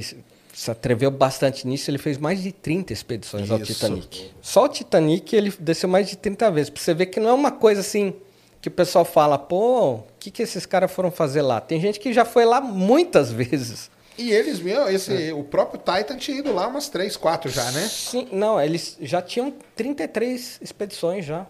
se 0.54 0.70
atreveu 0.70 1.10
bastante 1.10 1.66
nisso. 1.68 1.90
Ele 1.90 1.98
fez 1.98 2.20
mais 2.20 2.44
de 2.44 2.52
30 2.52 2.94
expedições 2.94 3.50
ao 3.50 3.58
Isso. 3.58 3.74
Titanic. 3.74 4.30
Só 4.44 4.66
o 4.66 4.70
Titanic 4.70 5.36
ele 5.36 5.52
desceu 5.60 5.90
mais 5.90 6.08
de 6.08 6.16
30 6.18 6.52
vezes. 6.52 6.70
Pra 6.70 6.84
você 6.84 6.94
ver 6.94 7.08
que 7.08 7.20
não 7.20 7.30
é 7.32 7.34
uma 7.34 7.50
coisa 7.52 7.82
assim 7.82 8.14
que 8.62 8.68
o 8.68 8.72
pessoal 8.72 9.04
fala, 9.04 9.40
pô, 9.40 9.94
o 9.96 10.04
que, 10.20 10.30
que 10.30 10.44
esses 10.44 10.68
caras 10.68 10.92
foram 10.92 11.10
fazer 11.10 11.42
lá? 11.42 11.60
Tem 11.60 11.82
gente 11.82 12.00
que 12.00 12.14
já 12.14 12.26
foi 12.26 12.46
lá 12.46 12.62
muitas 12.62 13.32
vezes. 13.34 13.90
E 14.20 14.32
eles 14.32 14.60
mesmo, 14.60 14.88
esse, 14.88 15.30
É. 15.30 15.34
o 15.34 15.44
próprio 15.44 15.80
Titan 15.82 16.16
tinha 16.16 16.38
ido 16.38 16.54
lá 16.54 16.68
umas 16.68 16.90
3, 16.90 17.18
4 17.18 17.50
já, 17.50 17.70
né? 17.72 17.88
Sim, 17.90 18.28
não, 18.32 18.62
eles 18.62 18.98
já 19.02 19.20
tinham 19.22 19.52
33 19.76 20.60
expedições 20.62 21.26
já. 21.26 21.48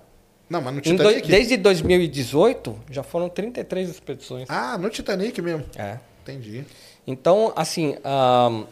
Não, 0.49 0.61
mas 0.61 0.75
no 0.75 0.81
Titanic. 0.81 1.27
desde 1.27 1.57
2018, 1.57 2.79
já 2.91 3.03
foram 3.03 3.27
33 3.29 3.89
expedições. 3.89 4.47
Ah, 4.49 4.77
no 4.77 4.89
Titanic 4.89 5.41
mesmo. 5.41 5.65
É. 5.75 5.99
Entendi. 6.21 6.65
Então, 7.07 7.53
assim, 7.55 7.97
ahn, 8.03 8.65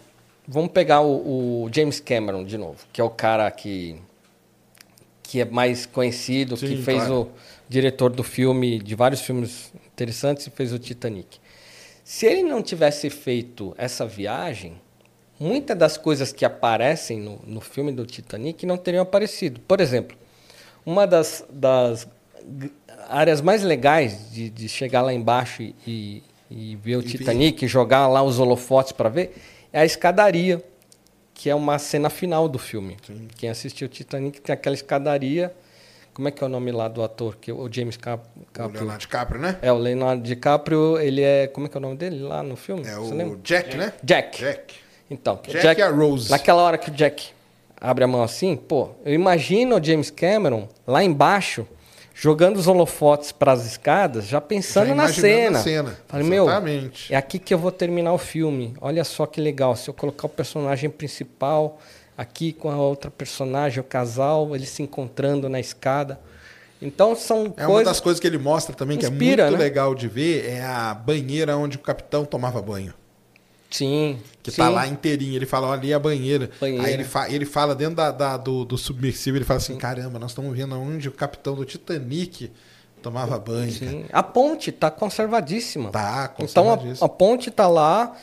vamos 0.47 0.71
pegar 0.71 1.01
o, 1.01 1.65
o 1.65 1.69
James 1.73 1.99
Cameron 1.99 2.43
de 2.43 2.57
novo, 2.57 2.77
que 2.91 2.99
é 2.99 3.03
o 3.03 3.09
cara 3.09 3.49
que, 3.51 3.95
que 5.21 5.41
é 5.41 5.45
mais 5.45 5.85
conhecido, 5.85 6.57
Sim, 6.57 6.67
que 6.67 6.81
fez 6.81 6.99
claro. 6.99 7.21
o 7.21 7.31
diretor 7.69 8.11
do 8.11 8.23
filme, 8.23 8.79
de 8.79 8.95
vários 8.95 9.21
filmes 9.21 9.71
interessantes, 9.93 10.47
e 10.47 10.49
fez 10.49 10.73
o 10.73 10.79
Titanic. 10.79 11.39
Se 12.03 12.25
ele 12.25 12.43
não 12.43 12.61
tivesse 12.61 13.09
feito 13.09 13.73
essa 13.77 14.05
viagem, 14.05 14.79
muitas 15.39 15.77
das 15.77 15.97
coisas 15.97 16.33
que 16.33 16.43
aparecem 16.43 17.19
no, 17.19 17.39
no 17.45 17.61
filme 17.61 17.91
do 17.91 18.05
Titanic 18.05 18.65
não 18.65 18.77
teriam 18.77 19.03
aparecido. 19.03 19.59
Por 19.61 19.79
exemplo, 19.79 20.17
uma 20.85 21.05
das, 21.07 21.43
das 21.49 22.07
áreas 23.09 23.41
mais 23.41 23.63
legais 23.63 24.31
de, 24.31 24.49
de 24.49 24.67
chegar 24.69 25.01
lá 25.01 25.13
embaixo 25.13 25.61
e, 25.61 25.75
e- 25.87 26.23
e 26.49 26.75
ver 26.75 26.97
o 26.97 26.99
E. 27.01 27.03
Titanic, 27.03 27.67
jogar 27.67 28.07
lá 28.07 28.21
os 28.21 28.39
holofotes 28.39 28.91
para 28.91 29.09
ver, 29.09 29.35
é 29.71 29.79
a 29.81 29.85
escadaria, 29.85 30.63
que 31.33 31.49
é 31.49 31.55
uma 31.55 31.79
cena 31.79 32.09
final 32.09 32.47
do 32.47 32.59
filme. 32.59 32.95
Quem 33.37 33.49
assistiu 33.49 33.87
o 33.87 33.89
Titanic 33.89 34.39
tem 34.39 34.53
aquela 34.53 34.75
escadaria. 34.75 35.53
Como 36.13 36.27
é 36.27 36.31
que 36.31 36.43
é 36.43 36.45
o 36.45 36.49
nome 36.49 36.71
lá 36.71 36.87
do 36.87 37.01
ator? 37.01 37.37
Que 37.41 37.51
o 37.51 37.67
James 37.71 37.97
Cap, 37.97 38.23
O. 38.59 38.67
Leonardo 38.67 38.99
DiCaprio, 38.99 39.41
né? 39.41 39.57
É, 39.63 39.71
o 39.71 39.77
Leonardo 39.77 40.21
DiCaprio, 40.21 40.99
ele 40.99 41.23
é. 41.23 41.47
Como 41.47 41.65
é 41.65 41.69
que 41.69 41.75
é 41.75 41.79
o 41.79 41.81
nome 41.81 41.95
dele 41.97 42.21
lá 42.21 42.43
no 42.43 42.55
filme? 42.55 42.83
É 42.83 42.93
Você 42.93 42.99
o 42.99 43.15
lembra? 43.15 43.39
Jack, 43.43 43.75
né? 43.75 43.93
Jack. 44.03 44.37
Jack. 44.39 44.75
Então, 45.09 45.39
o 45.47 45.51
Jack 45.51 45.79
e 45.81 45.83
a 45.83 45.89
Rose. 45.89 46.29
Naquela 46.29 46.61
hora 46.61 46.77
que 46.77 46.89
o 46.91 46.93
Jack 46.93 47.29
abre 47.83 48.05
a 48.05 48.07
mão 48.07 48.23
assim, 48.23 48.55
pô, 48.55 48.91
eu 49.05 49.13
imagino 49.13 49.75
o 49.75 49.83
James 49.83 50.09
Cameron 50.09 50.69
lá 50.87 51.03
embaixo 51.03 51.67
jogando 52.15 52.55
os 52.57 52.65
holofotes 52.67 53.33
para 53.33 53.51
as 53.51 53.65
escadas, 53.65 54.25
já 54.25 54.39
pensando 54.39 54.87
Já 54.87 54.95
na 54.95 55.09
cena. 55.11 55.59
a 55.59 55.61
cena. 55.61 55.97
Falei, 56.07 56.25
meu, 56.25 56.47
é 57.09 57.15
aqui 57.17 57.37
que 57.37 57.53
eu 57.53 57.57
vou 57.57 57.71
terminar 57.71 58.13
o 58.13 58.17
filme. 58.17 58.73
Olha 58.79 59.03
só 59.03 59.25
que 59.25 59.41
legal, 59.41 59.75
se 59.75 59.89
eu 59.89 59.93
colocar 59.93 60.27
o 60.27 60.29
personagem 60.29 60.89
principal 60.89 61.79
aqui 62.17 62.53
com 62.53 62.69
a 62.71 62.77
outra 62.77 63.11
personagem, 63.11 63.81
o 63.81 63.83
casal, 63.83 64.55
eles 64.55 64.69
se 64.69 64.81
encontrando 64.81 65.49
na 65.49 65.59
escada. 65.59 66.19
Então 66.81 67.15
são 67.15 67.53
É 67.57 67.63
uma 67.63 67.67
coisas 67.67 67.85
das 67.85 67.99
coisas 67.99 68.19
que 68.19 68.27
ele 68.27 68.37
mostra 68.37 68.75
também 68.75 68.97
que 68.97 69.05
Inspira, 69.05 69.43
é 69.43 69.45
muito 69.47 69.57
né? 69.57 69.63
legal 69.63 69.93
de 69.95 70.07
ver 70.07 70.45
é 70.47 70.63
a 70.63 70.93
banheira 70.93 71.57
onde 71.57 71.77
o 71.77 71.79
capitão 71.79 72.23
tomava 72.23 72.61
banho. 72.61 72.93
Sim. 73.73 74.19
Que 74.43 74.51
sim. 74.51 74.57
tá 74.61 74.69
lá 74.69 74.87
inteirinho. 74.87 75.35
Ele 75.35 75.45
fala, 75.47 75.67
olha 75.67 75.79
ali 75.79 75.91
é 75.91 75.95
a 75.95 75.99
banheira. 75.99 76.49
Banheira. 76.61 76.85
Aí 76.85 76.93
ele, 76.93 77.03
fa 77.03 77.29
ele 77.29 77.45
fala 77.45 77.73
dentro 77.73 77.95
da, 77.95 78.11
da- 78.11 78.37
do, 78.37 78.63
do 78.63 78.77
submersível, 78.77 79.37
ele 79.39 79.45
fala 79.45 79.57
assim, 79.57 79.75
caramba, 79.77 80.19
nós 80.19 80.31
estamos 80.31 80.55
vendo 80.55 80.79
onde 80.79 81.07
o 81.09 81.11
capitão 81.11 81.55
do 81.55 81.65
Titanic 81.65 82.51
tomava 83.01 83.37
banho. 83.39 83.71
Sim. 83.71 84.05
A 84.13 84.21
ponte 84.21 84.69
está 84.69 84.91
conservadíssima. 84.91 85.89
Tá, 85.89 86.31
Então 86.39 86.71
a, 86.71 86.77
a 87.05 87.09
ponte 87.09 87.49
está 87.49 87.67
lá, 87.67 88.15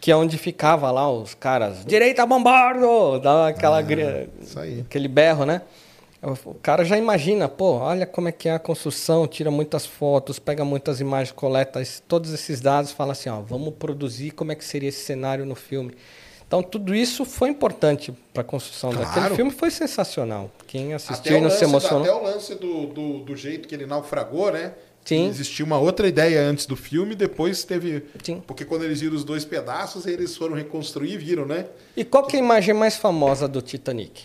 que 0.00 0.10
é 0.10 0.16
onde 0.16 0.38
ficava 0.38 0.90
lá 0.90 1.10
os 1.10 1.34
caras, 1.34 1.84
direita 1.84 2.24
bombardo, 2.26 3.18
dá 3.20 3.48
aquela 3.48 3.78
aí. 3.78 4.80
aquele 4.80 5.08
berro, 5.08 5.44
né? 5.44 5.60
O 6.24 6.54
cara 6.54 6.84
já 6.84 6.96
imagina, 6.96 7.48
pô, 7.48 7.72
olha 7.74 8.06
como 8.06 8.28
é 8.28 8.32
que 8.32 8.48
é 8.48 8.52
a 8.54 8.58
construção, 8.58 9.26
tira 9.26 9.50
muitas 9.50 9.84
fotos, 9.84 10.38
pega 10.38 10.64
muitas 10.64 11.00
imagens, 11.00 11.32
coleta 11.32 11.82
todos 12.08 12.32
esses 12.32 12.60
dados, 12.60 12.90
fala 12.92 13.12
assim, 13.12 13.28
ó, 13.28 13.40
vamos 13.40 13.74
produzir 13.78 14.30
como 14.30 14.50
é 14.52 14.54
que 14.54 14.64
seria 14.64 14.88
esse 14.88 15.04
cenário 15.04 15.44
no 15.44 15.54
filme. 15.54 15.92
Então 16.46 16.62
tudo 16.62 16.94
isso 16.94 17.24
foi 17.24 17.48
importante 17.48 18.12
para 18.32 18.42
a 18.42 18.44
construção 18.44 18.90
Claro. 18.92 19.06
daquele 19.06 19.34
filme, 19.34 19.50
foi 19.50 19.70
sensacional. 19.70 20.50
Quem 20.66 20.94
assistiu 20.94 21.36
e 21.36 21.40
não 21.40 21.50
se 21.50 21.64
emocionou. 21.64 22.02
até 22.02 22.14
o 22.14 22.22
lance 22.22 22.54
do, 22.54 22.86
do, 22.86 23.18
do 23.20 23.36
jeito 23.36 23.66
que 23.68 23.74
ele 23.74 23.86
naufragou, 23.86 24.52
né? 24.52 24.72
Sim. 25.04 25.26
Existia 25.28 25.64
uma 25.66 25.78
outra 25.78 26.08
ideia 26.08 26.40
antes 26.42 26.64
do 26.64 26.76
filme, 26.76 27.14
depois 27.14 27.62
teve. 27.64 28.04
Sim. 28.22 28.42
Porque 28.46 28.64
quando 28.64 28.84
eles 28.84 29.00
viram 29.02 29.14
os 29.14 29.22
dois 29.24 29.44
pedaços, 29.44 30.06
eles 30.06 30.34
foram 30.34 30.54
reconstruir 30.54 31.12
e 31.12 31.18
viram, 31.18 31.44
né? 31.44 31.66
E 31.94 32.04
qual 32.04 32.26
que 32.26 32.36
é 32.36 32.40
a 32.40 32.42
imagem 32.42 32.72
mais 32.74 32.96
famosa 32.96 33.46
do 33.46 33.60
Titanic? 33.60 34.22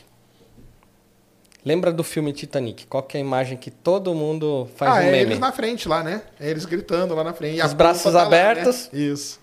Lembra 1.65 1.91
do 1.91 2.03
filme 2.03 2.31
Titanic? 2.31 2.87
Qual 2.87 3.03
que 3.03 3.17
é 3.17 3.19
a 3.19 3.23
imagem 3.23 3.57
que 3.57 3.69
todo 3.69 4.13
mundo 4.13 4.67
faz 4.75 4.91
ah, 4.91 4.95
um 4.95 4.97
é 4.99 5.03
meme? 5.11 5.17
eles 5.17 5.39
na 5.39 5.51
frente 5.51 5.87
lá, 5.89 6.03
né? 6.03 6.21
É 6.39 6.49
eles 6.49 6.65
gritando 6.65 7.13
lá 7.13 7.23
na 7.23 7.33
frente. 7.33 7.61
Os 7.61 7.73
braços 7.73 8.03
tá 8.03 8.09
lá, 8.11 8.29
né? 8.29 8.41
abertos. 8.41 8.89
Isso. 8.93 9.39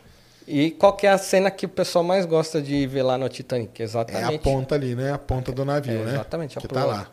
E 0.49 0.71
qual 0.71 0.93
que 0.95 1.07
é 1.07 1.11
a 1.11 1.19
cena 1.19 1.51
que 1.51 1.67
o 1.67 1.69
pessoal 1.69 2.05
mais 2.05 2.25
gosta 2.25 2.63
de 2.63 2.87
ver 2.87 3.03
lá 3.03 3.19
no 3.19 3.29
Titanic? 3.29 3.81
É 3.81 3.85
Exatamente. 3.85 4.35
a 4.37 4.39
ponta 4.39 4.75
ali, 4.77 4.95
né? 4.95 5.13
A 5.13 5.19
ponta 5.19 5.51
do 5.53 5.65
navio, 5.65 6.01
É, 6.03 6.05
né? 6.05 6.13
Exatamente. 6.15 6.57
a 6.57 6.61
Que 6.61 6.69
tá 6.69 6.81
proa. 6.81 6.87
lá. 6.87 7.11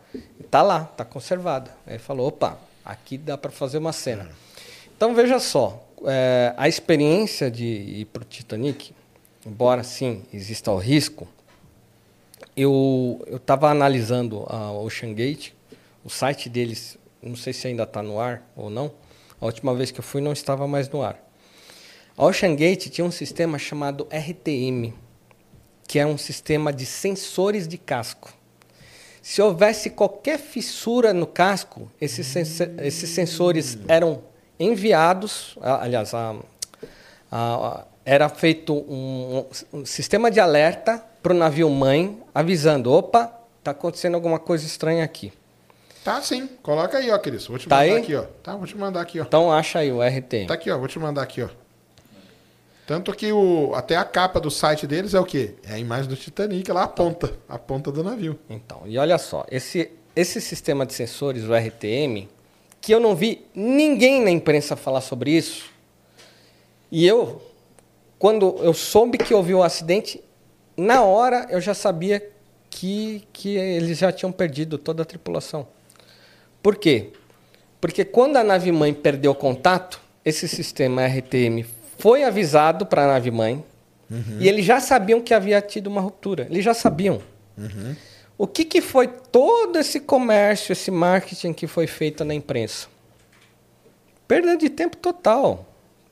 Tá 0.50 0.62
lá, 0.62 0.84
tá 0.84 1.04
conservada. 1.04 1.70
Aí 1.86 1.94
ele 1.94 1.98
falou, 1.98 2.28
opa, 2.28 2.56
aqui 2.84 3.18
dá 3.18 3.36
para 3.36 3.50
fazer 3.50 3.78
uma 3.78 3.92
cena. 3.92 4.28
Então 4.96 5.14
veja 5.14 5.38
só, 5.40 5.84
é, 6.06 6.54
a 6.56 6.68
experiência 6.68 7.50
de 7.50 7.64
ir 7.66 8.04
para 8.06 8.22
o 8.22 8.24
Titanic, 8.24 8.94
embora 9.44 9.82
sim 9.82 10.22
exista 10.32 10.70
o 10.70 10.78
risco, 10.78 11.26
eu 12.56 13.24
estava 13.32 13.70
analisando 13.70 14.44
a 14.48 14.72
Ocean 14.72 15.12
Gate, 15.12 15.52
o 16.04 16.10
site 16.10 16.48
deles 16.48 16.98
não 17.22 17.36
sei 17.36 17.52
se 17.52 17.66
ainda 17.66 17.84
está 17.84 18.02
no 18.02 18.20
ar 18.20 18.46
ou 18.54 18.68
não. 18.68 18.92
A 19.40 19.46
última 19.46 19.74
vez 19.74 19.90
que 19.90 19.98
eu 19.98 20.04
fui 20.04 20.20
não 20.20 20.32
estava 20.32 20.68
mais 20.68 20.88
no 20.88 21.02
ar. 21.02 21.18
A 22.16 22.24
Ocean 22.24 22.54
Gate 22.54 22.90
tinha 22.90 23.04
um 23.04 23.10
sistema 23.10 23.58
chamado 23.58 24.06
RTM, 24.10 24.92
que 25.88 25.98
é 25.98 26.06
um 26.06 26.18
sistema 26.18 26.72
de 26.72 26.86
sensores 26.86 27.66
de 27.66 27.78
casco. 27.78 28.32
Se 29.22 29.40
houvesse 29.40 29.90
qualquer 29.90 30.38
fissura 30.38 31.14
no 31.14 31.26
casco, 31.26 31.90
esses, 31.98 32.36
esses 32.82 33.10
sensores 33.10 33.78
eram 33.88 34.22
enviados, 34.60 35.56
aliás, 35.60 36.12
a, 36.12 36.36
a, 37.32 37.84
era 38.04 38.28
feito 38.28 38.74
um, 38.74 39.46
um 39.72 39.86
sistema 39.86 40.30
de 40.30 40.38
alerta 40.38 41.02
para 41.22 41.32
o 41.32 41.36
navio 41.36 41.70
mãe, 41.70 42.22
avisando: 42.34 42.92
opa, 42.92 43.32
está 43.58 43.70
acontecendo 43.70 44.14
alguma 44.14 44.38
coisa 44.38 44.66
estranha 44.66 45.04
aqui. 45.04 45.32
Tá 46.02 46.20
sim, 46.20 46.46
coloca 46.62 46.98
aí, 46.98 47.10
ó, 47.10 47.18
Cris. 47.18 47.46
Vou 47.46 47.58
te 47.58 47.66
Tá 47.68 47.76
mandar 47.76 47.94
aí? 47.94 47.96
aqui, 48.02 48.14
ó. 48.14 48.22
Tá, 48.42 48.56
vou 48.56 48.66
te 48.66 48.76
mandar 48.76 49.00
aqui, 49.00 49.20
ó. 49.20 49.22
Então 49.22 49.50
acha 49.50 49.78
aí 49.78 49.90
o 49.90 50.02
RTM. 50.02 50.46
Tá 50.46 50.54
aqui, 50.54 50.70
ó. 50.70 50.76
Vou 50.76 50.86
te 50.88 50.98
mandar 50.98 51.22
aqui, 51.22 51.42
ó. 51.42 51.48
Tanto 52.86 53.14
que 53.14 53.32
o, 53.32 53.72
até 53.74 53.96
a 53.96 54.04
capa 54.04 54.38
do 54.38 54.50
site 54.50 54.86
deles 54.86 55.14
é 55.14 55.20
o 55.20 55.24
quê? 55.24 55.54
É 55.66 55.72
a 55.72 55.78
imagem 55.78 56.06
do 56.06 56.14
Titanic, 56.16 56.70
lá 56.70 56.82
a 56.82 56.88
ponta, 56.88 57.32
a 57.48 57.58
ponta 57.58 57.90
do 57.90 58.04
navio. 58.04 58.38
Então, 58.50 58.82
e 58.84 58.98
olha 58.98 59.16
só, 59.16 59.46
esse, 59.50 59.90
esse 60.14 60.38
sistema 60.38 60.84
de 60.84 60.92
sensores, 60.92 61.44
o 61.44 61.54
RTM, 61.54 62.28
que 62.82 62.92
eu 62.92 63.00
não 63.00 63.16
vi 63.16 63.46
ninguém 63.54 64.22
na 64.22 64.30
imprensa 64.30 64.76
falar 64.76 65.00
sobre 65.00 65.30
isso, 65.30 65.70
e 66.92 67.06
eu, 67.06 67.40
quando 68.18 68.54
eu 68.60 68.74
soube 68.74 69.16
que 69.16 69.32
houve 69.32 69.54
o 69.54 69.62
acidente, 69.62 70.22
na 70.76 71.02
hora 71.02 71.46
eu 71.50 71.60
já 71.60 71.74
sabia 71.74 72.22
que, 72.70 73.22
que 73.32 73.56
eles 73.56 73.98
já 73.98 74.10
tinham 74.10 74.32
perdido 74.32 74.78
toda 74.78 75.02
a 75.02 75.06
tripulação. 75.06 75.66
Por 76.62 76.76
quê? 76.76 77.10
Porque 77.80 78.04
quando 78.04 78.36
a 78.36 78.44
nave 78.44 78.72
mãe 78.72 78.92
perdeu 78.92 79.32
o 79.32 79.34
contato, 79.34 80.00
esse 80.24 80.48
sistema 80.48 81.06
RTM 81.06 81.64
foi 81.98 82.24
avisado 82.24 82.86
para 82.86 83.04
a 83.04 83.08
nave 83.08 83.30
mãe 83.30 83.62
e 84.40 84.48
eles 84.48 84.64
já 84.64 84.80
sabiam 84.80 85.20
que 85.20 85.34
havia 85.34 85.60
tido 85.60 85.86
uma 85.86 86.00
ruptura. 86.00 86.46
Eles 86.50 86.64
já 86.64 86.74
sabiam. 86.74 87.20
O 88.36 88.46
que, 88.46 88.64
que 88.64 88.80
foi 88.80 89.06
todo 89.06 89.78
esse 89.78 90.00
comércio, 90.00 90.72
esse 90.72 90.90
marketing 90.90 91.52
que 91.52 91.66
foi 91.66 91.86
feito 91.86 92.24
na 92.24 92.34
imprensa? 92.34 92.88
Perda 94.26 94.56
de 94.56 94.68
tempo 94.68 94.96
total. 94.96 95.66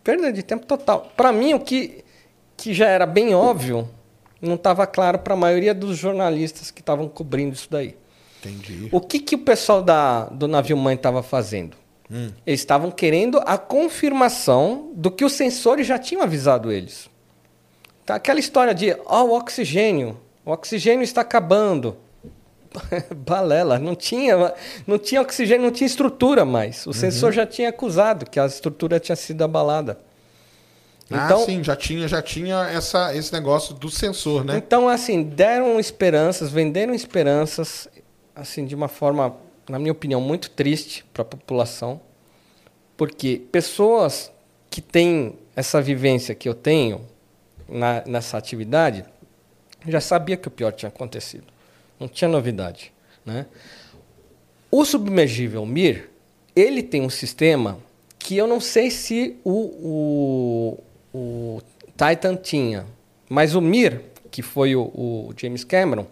Perda 0.04 0.32
de 0.32 0.42
tempo 0.42 0.66
total. 0.66 1.12
Para 1.16 1.32
mim, 1.32 1.54
o 1.54 1.60
que, 1.60 2.04
que 2.56 2.72
já 2.72 2.88
era 2.88 3.06
bem 3.06 3.34
óbvio, 3.34 3.88
não 4.42 4.56
estava 4.56 4.86
claro 4.86 5.20
para 5.20 5.34
a 5.34 5.36
maioria 5.36 5.72
dos 5.72 5.96
jornalistas 5.96 6.70
que 6.70 6.80
estavam 6.80 7.08
cobrindo 7.08 7.54
isso 7.54 7.68
daí. 7.70 7.96
Entendi. 8.40 8.88
O 8.90 9.00
que, 9.00 9.20
que 9.20 9.36
o 9.36 9.38
pessoal 9.38 9.80
da, 9.82 10.24
do 10.24 10.48
navio 10.48 10.76
mãe 10.76 10.96
estava 10.96 11.22
fazendo? 11.22 11.76
Eles 12.46 12.60
estavam 12.60 12.90
querendo 12.90 13.40
a 13.46 13.56
confirmação 13.56 14.90
do 14.94 15.10
que 15.10 15.24
os 15.24 15.32
sensores 15.32 15.86
já 15.86 15.98
tinham 15.98 16.22
avisado 16.22 16.70
eles. 16.70 17.08
Tá? 18.04 18.16
Aquela 18.16 18.38
história 18.38 18.74
de, 18.74 18.94
ó, 19.06 19.24
o 19.24 19.32
oxigênio, 19.32 20.20
o 20.44 20.50
oxigênio 20.50 21.02
está 21.02 21.22
acabando. 21.22 21.96
Balela, 23.16 23.78
não 23.78 23.94
tinha, 23.94 24.52
não 24.86 24.98
tinha 24.98 25.22
oxigênio, 25.22 25.64
não 25.64 25.72
tinha 25.72 25.86
estrutura 25.86 26.44
mais. 26.44 26.86
O 26.86 26.92
sensor 26.92 27.32
já 27.32 27.46
tinha 27.46 27.70
acusado 27.70 28.28
que 28.28 28.38
a 28.38 28.44
estrutura 28.44 29.00
tinha 29.00 29.16
sido 29.16 29.42
abalada. 29.42 29.98
Ah, 31.18 31.36
sim, 31.44 31.62
já 31.62 31.76
tinha, 31.76 32.06
já 32.08 32.22
tinha 32.22 32.68
essa, 32.68 33.14
esse 33.14 33.32
negócio 33.32 33.74
do 33.74 33.90
sensor, 33.90 34.44
né? 34.44 34.56
Então, 34.56 34.88
assim, 34.88 35.22
deram 35.22 35.78
esperanças, 35.78 36.50
venderam 36.50 36.94
esperanças, 36.94 37.88
assim, 38.34 38.64
de 38.64 38.74
uma 38.74 38.88
forma, 38.88 39.36
na 39.68 39.78
minha 39.78 39.92
opinião, 39.92 40.20
muito 40.20 40.50
triste 40.50 41.04
para 41.12 41.22
a 41.22 41.24
população, 41.24 42.00
porque 42.96 43.42
pessoas 43.50 44.30
que 44.70 44.80
têm 44.80 45.34
essa 45.54 45.80
vivência 45.80 46.34
que 46.34 46.48
eu 46.48 46.54
tenho 46.54 47.02
na, 47.68 48.02
nessa 48.06 48.38
atividade 48.38 49.04
já 49.86 50.00
sabia 50.00 50.36
que 50.36 50.48
o 50.48 50.50
pior 50.50 50.72
tinha 50.72 50.88
acontecido, 50.88 51.46
não 51.98 52.08
tinha 52.08 52.28
novidade, 52.28 52.92
né? 53.24 53.46
O 54.70 54.84
submergível 54.84 55.66
Mir, 55.66 56.08
ele 56.56 56.82
tem 56.82 57.02
um 57.02 57.10
sistema 57.10 57.78
que 58.18 58.36
eu 58.36 58.46
não 58.46 58.60
sei 58.60 58.90
se 58.90 59.36
o, 59.44 59.50
o, 59.52 60.84
o 61.12 61.60
Titan 61.96 62.36
tinha, 62.36 62.86
mas 63.28 63.54
o 63.54 63.60
Mir, 63.60 64.00
que 64.30 64.42
foi 64.42 64.74
o, 64.74 64.82
o 64.82 65.34
James 65.36 65.64
Cameron, 65.64 66.06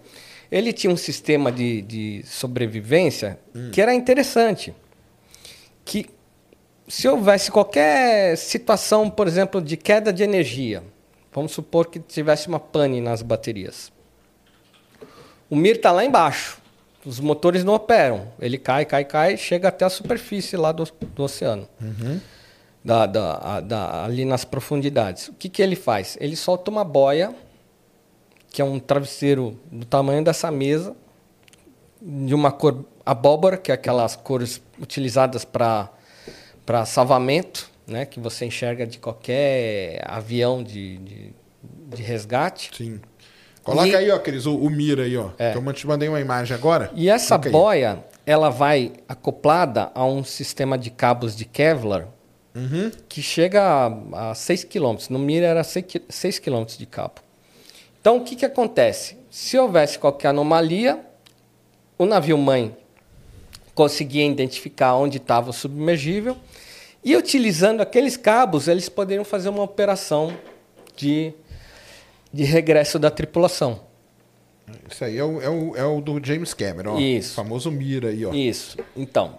ele 0.51 0.73
tinha 0.73 0.93
um 0.93 0.97
sistema 0.97 1.53
de, 1.53 1.83
de 1.83 2.23
sobrevivência 2.27 3.39
que 3.73 3.81
era 3.81 3.95
interessante. 3.95 4.75
Que 5.85 6.07
se 6.89 7.07
houvesse 7.07 7.51
qualquer 7.51 8.37
situação, 8.37 9.09
por 9.09 9.29
exemplo, 9.29 9.61
de 9.63 9.77
queda 9.77 10.13
de 10.13 10.23
energia, 10.25 10.83
vamos 11.33 11.53
supor 11.53 11.87
que 11.87 12.01
tivesse 12.01 12.49
uma 12.49 12.59
pane 12.59 13.01
nas 13.01 13.23
baterias. 13.23 13.93
O 15.49 15.55
Mir 15.55 15.77
está 15.77 15.93
lá 15.93 16.05
embaixo, 16.05 16.61
os 17.05 17.21
motores 17.21 17.65
não 17.65 17.75
operam. 17.75 18.29
Ele 18.41 18.59
cai, 18.59 18.85
cai, 18.85 19.05
cai, 19.05 19.37
chega 19.37 19.69
até 19.69 19.85
a 19.85 19.91
superfície 19.91 20.57
lá 20.57 20.73
do, 20.73 20.85
do 21.15 21.23
oceano. 21.23 21.69
Da, 22.83 23.05
da, 23.05 23.61
da- 23.61 24.05
ali 24.05 24.25
nas 24.25 24.45
profundidades. 24.45 25.29
O 25.29 25.35
que, 25.35 25.49
que 25.51 25.61
ele 25.63 25.77
faz? 25.77 26.17
Ele 26.21 26.35
solta 26.35 26.71
uma 26.71 26.83
boia, 26.83 27.35
que 28.51 28.63
é 28.63 28.65
um 28.65 28.79
travesseiro 28.81 29.59
do 29.71 29.85
tamanho 29.85 30.25
dessa 30.25 30.51
mesa, 30.51 30.97
de 32.01 32.35
uma 32.35 32.51
cor 32.51 32.85
abóbora, 33.05 33.59
que 33.59 33.71
é 33.71 33.75
aquelas 33.75 34.17
cores 34.17 34.63
utilizadas 34.81 35.45
para 35.45 35.91
salvamento, 36.87 37.69
né, 37.87 38.07
que 38.07 38.19
você 38.19 38.47
enxerga 38.47 38.87
de 38.87 38.99
qualquer 38.99 40.03
avião 40.07 40.63
de, 40.63 40.97
de, 40.99 41.35
de 41.95 42.03
resgate. 42.03 42.71
Sim. 42.75 42.99
Coloca 43.63 43.89
E- 43.89 43.95
aí, 43.95 44.11
ó, 44.11 44.19
Cris, 44.19 44.47
o, 44.47 44.57
o 44.57 44.71
Mira 44.71 45.03
aí, 45.03 45.19
ó. 45.19 45.31
É. 45.39 45.55
Eu 45.55 45.73
te 45.75 45.87
mandei 45.87 46.09
uma 46.09 46.21
imagem 46.21 46.57
agora. 46.57 46.91
E 46.95 47.11
essa 47.11 47.37
boia, 47.37 48.03
ela 48.25 48.49
vai 48.49 48.93
acoplada 49.07 49.91
a 49.95 50.03
um 50.07 50.25
sistema 50.25 50.79
de 50.79 50.89
cabos 50.91 51.37
de 51.37 51.45
Kevlar 51.45 52.07
Uhum. 52.61 52.91
que 53.09 53.23
chega 53.23 53.63
a, 53.63 54.31
a 54.31 54.35
6 54.35 54.65
km. 54.65 54.97
No 55.09 55.19
Mira 55.19 55.47
era 55.47 55.65
6 55.65 56.39
km 56.39 56.65
de 56.77 56.87
cabo. 56.87 57.15
Então, 58.01 58.19
o 58.19 58.25
que, 58.25 58.37
que 58.37 58.45
acontece? 58.45 59.17
Se 59.31 59.59
houvesse 59.59 59.99
qualquer 59.99 60.29
anomalia, 60.29 61.01
o 61.99 62.07
navio 62.07 62.37
mãe 62.39 62.77
conseguia 63.75 64.27
identificar 64.27 64.95
onde 64.95 65.19
estava 65.19 65.51
o 65.51 65.53
submergível 65.53 66.37
e, 67.05 67.17
utilizando 67.17 67.81
aqueles 67.81 68.17
cabos, 68.17 68.69
eles 68.69 68.89
poderiam 68.89 69.25
fazer 69.25 69.49
uma 69.49 69.63
operação 69.63 70.37
de, 70.97 71.33
de 72.33 72.45
regresso 72.45 72.99
da 72.99 73.11
tripulação. 73.11 73.81
Isso 74.89 75.05
aí 75.05 75.17
é 75.17 75.25
o, 75.25 75.41
é, 75.41 75.49
o, 75.49 75.77
é 75.77 75.85
o 75.85 76.01
do 76.01 76.25
James 76.25 76.55
Cameron, 76.55 76.97
ó. 76.97 76.99
Isso. 76.99 77.33
O 77.33 77.35
famoso 77.35 77.71
Mira 77.71 78.09
aí, 78.09 78.25
ó. 78.25 78.33
Isso. 78.33 78.79
Então, 78.97 79.39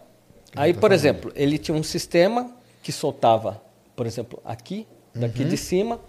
aí, 0.56 0.74
por 0.74 0.92
exemplo, 0.92 1.32
ele 1.36 1.58
tinha 1.58 1.76
um 1.76 1.84
sistema 1.84 2.52
que 2.82 2.92
soltava, 2.92 3.62
por 3.96 4.06
exemplo, 4.06 4.40
aqui, 4.46 4.88
daqui 5.14 5.44
Uhum. 5.44 5.50
de 5.50 5.58
cima, 5.58 6.00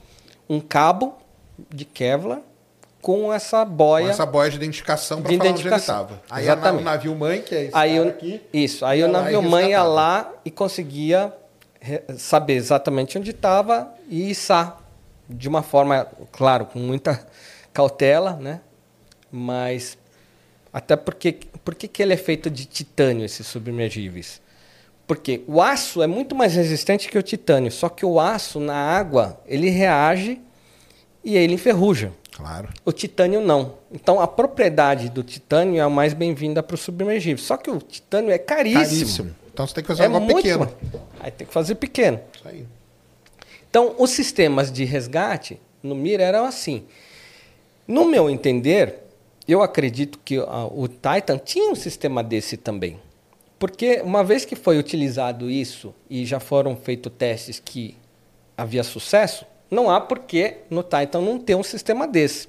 um 0.49 0.61
cabo 0.61 1.15
de 1.71 1.85
Kevlar 1.85 2.41
com 3.01 3.33
essa 3.33 3.65
Com 3.65 3.73
boia. 3.73 4.11
essa 4.11 4.25
boia 4.25 4.49
de 4.51 4.57
identificação 4.57 5.21
para 5.21 5.31
falar 5.37 5.51
onde 5.51 5.67
ele 5.69 5.75
estava. 5.77 6.23
Aí 6.31 6.45
Exatamente. 6.45 6.81
o 6.83 6.85
navio 6.85 7.15
mãe, 7.17 7.43
que 7.43 7.55
é 7.55 7.65
esse 7.65 7.77
aí 7.77 7.99
o, 8.01 8.09
aqui. 8.09 8.41
isso, 8.53 8.85
aí 8.87 9.03
o 9.03 9.09
e 9.09 9.11
navio 9.11 9.43
mãe 9.43 9.71
ia 9.71 9.83
lá 9.83 10.33
e 10.45 10.51
conseguia 10.51 11.33
saber 12.17 12.55
exatamente 12.55 13.19
onde 13.19 13.33
estava 13.33 13.93
e 14.09 14.31
içar 14.31 14.79
de 15.29 15.49
uma 15.49 15.63
forma, 15.63 16.07
claro, 16.31 16.67
com 16.67 16.79
muita 16.79 17.27
cautela, 17.73 18.37
né? 18.37 18.61
Mas 19.31 19.99
até 20.73 20.95
porque 20.95 21.39
por 21.65 21.75
que 21.75 22.03
ele 22.03 22.13
é 22.13 22.17
feito 22.17 22.49
de 22.51 22.65
titânio 22.67 23.25
esses 23.25 23.47
submergíveis? 23.47 24.41
Porque 25.07 25.43
o 25.47 25.61
aço 25.61 26.03
é 26.03 26.07
muito 26.07 26.35
mais 26.35 26.55
resistente 26.55 27.09
que 27.09 27.19
o 27.19 27.23
titânio, 27.23 27.71
só 27.71 27.89
que 27.89 28.07
o 28.07 28.21
aço 28.21 28.61
na 28.61 28.75
água, 28.75 29.41
ele 29.47 29.69
reage 29.69 30.41
e 31.25 31.37
ele 31.37 31.55
enferruja. 31.55 32.13
Claro. 32.31 32.69
O 32.85 32.93
titânio 32.93 33.41
não. 33.41 33.75
Então 33.93 34.21
a 34.21 34.27
propriedade 34.27 35.11
do 35.11 35.23
titânio 35.23 35.79
é 35.79 35.83
a 35.83 35.91
mais 35.91 36.15
bem-vinda 36.15 36.63
para 36.63 36.75
o 36.75 36.79
submergível. 36.79 37.43
Só 37.43 37.57
que 37.57 37.71
o 37.71 37.79
titânio 37.79 38.31
é 38.31 38.39
caríssimo. 38.39 38.83
Caríssimo. 38.83 39.37
Então 39.53 39.67
você 39.67 39.75
tem 39.75 39.85
que 39.85 39.89
fazer 39.89 40.05
É 40.05 40.09
negócio 40.09 40.25
muito 40.25 40.43
pequeno. 40.43 40.69
Aí 41.21 41.31
tem 41.31 41.47
que 41.47 41.53
fazer 41.53 41.75
pequeno. 41.75 42.21
Isso 42.35 42.49
aí. 42.49 42.67
Então 43.69 43.95
os 43.99 44.11
sistemas 44.11 44.73
de 44.73 44.85
resgate 44.85 45.61
no 45.83 45.95
Mira 45.95 46.23
eram 46.23 46.45
assim. 46.45 46.85
No 47.87 48.07
meu 48.07 48.31
entender, 48.31 49.01
eu 49.47 49.63
acredito 49.63 50.19
que 50.25 50.39
ah, 50.39 50.67
o 50.71 50.89
Titan 50.89 51.39
tinha 51.39 51.71
um 51.71 51.75
sistema 51.75 52.23
desse 52.23 52.57
também. 52.57 52.99
Porque 53.63 54.03
uma 54.03 54.25
vez 54.25 54.45
que 54.45 54.57
foi 54.57 54.77
utilizado 54.77 55.49
isso 55.49 55.95
e 56.11 56.27
já 56.27 56.41
foram 56.41 56.75
feitos 56.75 57.13
testes 57.17 57.63
que 57.65 57.97
havia 58.57 58.83
sucesso, 58.83 59.47
não 59.71 59.89
há 59.89 60.01
porquê 60.01 60.57
no 60.69 60.83
Titan 60.83 61.21
não 61.21 61.39
ter 61.39 61.55
um 61.55 61.63
sistema 61.63 62.09
desse. 62.09 62.49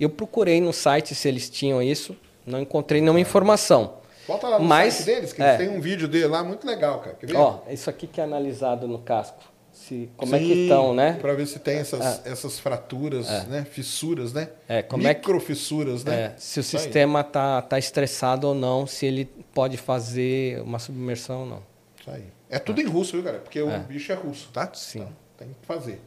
Eu 0.00 0.10
procurei 0.10 0.60
no 0.60 0.72
site 0.72 1.14
se 1.14 1.28
eles 1.28 1.48
tinham 1.48 1.80
isso, 1.80 2.16
não 2.44 2.60
encontrei 2.60 3.00
nenhuma 3.00 3.20
informação. 3.20 3.94
Volta 4.26 4.48
lá 4.48 4.58
no 4.58 4.64
Mas, 4.64 4.94
site 4.94 5.06
deles, 5.06 5.32
que 5.32 5.40
é. 5.40 5.54
eles 5.54 5.68
têm 5.68 5.78
um 5.78 5.80
vídeo 5.80 6.08
dele 6.08 6.26
lá 6.26 6.42
muito 6.42 6.66
legal, 6.66 6.98
cara. 6.98 7.16
Ó, 7.36 7.60
isso 7.70 7.88
aqui 7.88 8.08
que 8.08 8.20
é 8.20 8.24
analisado 8.24 8.88
no 8.88 8.98
casco. 8.98 9.38
Se, 9.88 10.10
como 10.18 10.36
é 10.36 10.38
que 10.38 10.44
Sim, 10.44 10.62
estão, 10.64 10.92
né? 10.92 11.14
Pra 11.14 11.32
ver 11.32 11.46
se 11.46 11.58
tem 11.58 11.78
essas, 11.78 12.26
essas 12.26 12.58
fraturas, 12.58 13.26
né? 13.46 13.64
Fissuras, 13.64 14.34
né? 14.34 14.50
É, 14.68 14.82
como 14.82 15.06
é 15.08 15.14
que- 15.14 15.20
Microfissuras, 15.20 16.04
né? 16.04 16.24
É, 16.24 16.34
se 16.36 16.58
o 16.58 16.60
Isso 16.60 16.76
sistema 16.76 17.24
tá, 17.24 17.62
tá 17.62 17.78
estressado 17.78 18.48
ou 18.48 18.54
não, 18.54 18.86
se 18.86 19.06
ele 19.06 19.24
pode 19.54 19.78
fazer 19.78 20.60
uma 20.60 20.78
submersão 20.78 21.40
ou 21.40 21.46
não. 21.46 21.62
Isso 21.98 22.10
aí. 22.10 22.24
É 22.50 22.58
tudo 22.58 22.82
em 22.82 22.84
russo, 22.84 23.12
viu, 23.12 23.24
cara? 23.24 23.38
Porque 23.38 23.62
o 23.62 23.78
bicho 23.80 24.12
é 24.12 24.14
russo, 24.14 24.50
tá? 24.52 24.70
Sim. 24.74 24.98
Então, 25.00 25.12
tem 25.38 25.48
que 25.58 25.66
fazer. 25.66 26.00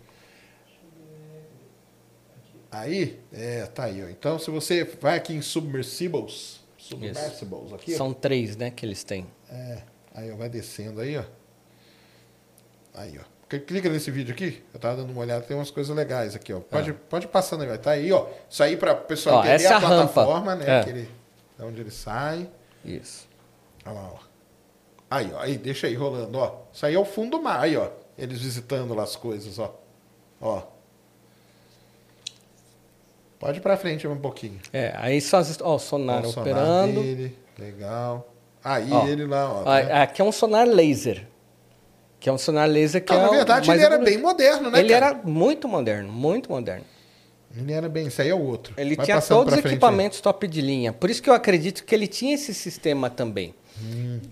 Aí, 2.69 3.19
é, 3.33 3.65
tá 3.65 3.85
aí, 3.85 4.03
ó. 4.03 4.09
Então, 4.09 4.37
se 4.37 4.51
você 4.51 4.83
vai 5.01 5.17
aqui 5.17 5.33
em 5.33 5.41
Submersibles, 5.41 6.59
Submersibles, 6.77 7.73
aqui, 7.73 7.95
ó. 7.95 7.97
São 7.97 8.13
três, 8.13 8.55
né, 8.55 8.69
que 8.69 8.85
eles 8.85 9.03
têm. 9.03 9.25
É, 9.49 9.81
aí, 10.13 10.31
ó, 10.31 10.35
vai 10.35 10.49
descendo 10.49 11.01
aí, 11.01 11.17
ó. 11.17 11.23
Aí, 12.93 13.17
ó. 13.19 13.40
Cl- 13.52 13.65
Clica 13.65 13.90
nesse 13.90 14.10
vídeo 14.10 14.34
aqui, 14.34 14.64
eu 14.73 14.80
tava 14.80 14.95
dando 14.98 15.11
uma 15.11 15.19
olhada, 15.22 15.41
tem 15.44 15.57
umas 15.57 15.69
coisas 15.69 15.94
legais 15.95 16.36
aqui, 16.36 16.53
ó. 16.53 16.60
Pode, 16.61 16.94
pode 16.94 17.28
passando 17.28 17.64
aí, 17.64 17.72
ó. 17.72 17.78
Tá 17.78 17.91
aí, 17.91 18.11
ó. 18.11 18.28
Isso 18.49 18.64
aí 18.64 18.78
pra 18.78 18.95
pessoal 18.95 19.38
Ó, 19.38 19.40
entender 19.41 19.56
essa 19.56 19.73
é 19.73 19.76
a 19.76 19.80
rampa. 19.80 20.14
plataforma, 20.14 20.56
né? 20.56 20.80
É. 20.80 20.84
Que 20.84 20.90
ele, 20.90 21.10
de 21.60 21.65
onde 21.65 21.82
ele 21.82 21.91
sai. 21.91 22.48
Isso. 22.86 23.28
Olha 23.86 23.95
lá, 23.95 24.10
ó. 24.14 24.18
Aí, 25.10 25.32
ó. 25.34 25.40
Aí, 25.41 25.57
deixa 25.57 25.88
aí 25.88 25.95
rolando, 25.95 26.38
ó. 26.38 26.56
Isso 26.72 26.86
aí 26.86 26.95
é 26.95 26.99
o 26.99 27.03
fundo 27.03 27.32
do 27.38 27.44
mar, 27.44 27.60
aí, 27.60 27.76
ó. 27.76 27.90
Eles 28.18 28.40
visitando 28.41 28.94
lá 28.94 29.03
as 29.03 29.15
coisas, 29.18 29.60
ó. 29.60 29.76
Ó. 30.40 30.61
Pode 33.40 33.57
ir 33.57 33.61
pra 33.61 33.76
frente 33.76 34.07
um 34.07 34.18
pouquinho. 34.18 34.60
É, 34.72 34.94
aí 34.98 35.19
só 35.19 35.38
as, 35.38 35.60
ó, 35.61 35.76
o 35.76 35.80
sonar 35.80 36.23
Ó, 36.23 36.28
o 36.28 36.32
sonar 36.32 36.48
operando. 36.48 37.02
dele, 37.02 37.38
legal. 37.57 38.28
Aí 38.64 38.91
Ó, 38.91 39.07
ele 39.07 39.26
lá. 39.26 39.52
Ó, 39.52 39.64
tá? 39.64 40.03
Aqui 40.03 40.22
é 40.22 40.26
um 40.26 40.32
sonar 40.32 40.68
laser. 40.68 41.28
Que 42.22 42.30
é 42.30 42.31
um 42.31 42.38
sonar 42.38 42.69
laser 42.69 43.03
que 43.03 43.11
Então, 43.11 43.26
é 43.26 43.26
na 43.26 43.31
verdade, 43.35 43.69
ele 43.72 43.81
era 43.84 43.95
evoluído. 43.95 44.15
bem 44.15 44.23
moderno, 44.23 44.69
né, 44.69 44.80
Ele 44.80 44.89
cara? 44.93 45.06
era 45.07 45.15
muito 45.27 45.68
moderno, 45.68 46.10
muito 46.14 46.49
moderno. 46.52 46.85
Ele 47.57 47.73
era 47.73 47.89
bem... 47.89 48.07
Isso 48.07 48.22
aí 48.22 48.30
é 48.30 48.34
o 48.35 48.39
outro. 48.39 48.73
Ele 48.77 48.95
Vai 48.95 49.06
tinha 49.06 49.19
todos 49.19 49.48
os 49.48 49.60
frente 49.60 49.65
aí. 49.68 49.72
equipamentos 49.73 50.22
top 50.22 50.48
de 50.48 50.61
linha. 50.61 50.93
Por 50.93 51.10
isso 51.10 51.22
que 51.22 51.30
eu 51.30 51.34
acredito 51.34 51.84
que 51.84 51.93
ele 51.93 52.07
tinha 52.07 52.35
esse 52.35 52.53
sistema 52.53 53.10
também. 53.10 53.53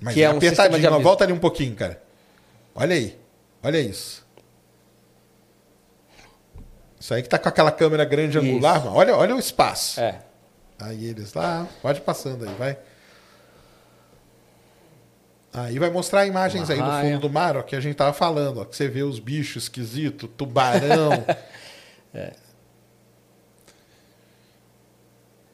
Mas 0.01 0.13
que 0.13 0.21
é 0.21 0.29
um 0.31 0.39
sistema 0.39 0.79
de 0.79 0.85
aviso. 0.85 1.01
Volta 1.01 1.23
ali 1.23 1.33
um 1.33 1.39
pouquinho, 1.39 1.75
cara. 1.75 1.99
Olha 2.75 2.95
aí. 2.95 3.17
Olha 3.63 3.79
isso. 3.79 4.23
Isso 6.99 7.13
aí 7.13 7.23
que 7.23 7.27
tá 7.29 7.39
com 7.39 7.49
aquela 7.49 7.71
câmera 7.71 8.05
grande 8.05 8.37
Isso. 8.37 8.45
angular, 8.47 8.85
mano. 8.85 8.95
Olha, 8.95 9.17
olha 9.17 9.35
o 9.35 9.39
espaço. 9.39 9.99
É. 9.99 10.19
Aí 10.79 11.05
eles 11.07 11.33
lá, 11.33 11.67
pode 11.81 12.01
passando 12.01 12.47
aí, 12.47 12.53
vai. 12.55 12.77
Aí 15.51 15.79
vai 15.79 15.89
mostrar 15.89 16.25
imagens 16.27 16.69
Uma 16.69 16.75
aí 16.75 16.79
do 16.81 16.87
raia. 16.89 17.11
fundo 17.15 17.21
do 17.27 17.29
mar, 17.33 17.57
ó, 17.57 17.61
que 17.63 17.75
a 17.75 17.79
gente 17.79 17.95
tava 17.95 18.13
falando, 18.13 18.59
ó, 18.61 18.65
que 18.65 18.75
você 18.75 18.87
vê 18.87 19.01
os 19.03 19.19
bichos 19.19 19.63
esquisitos, 19.63 20.29
tubarão. 20.37 21.11
É. 22.11 22.33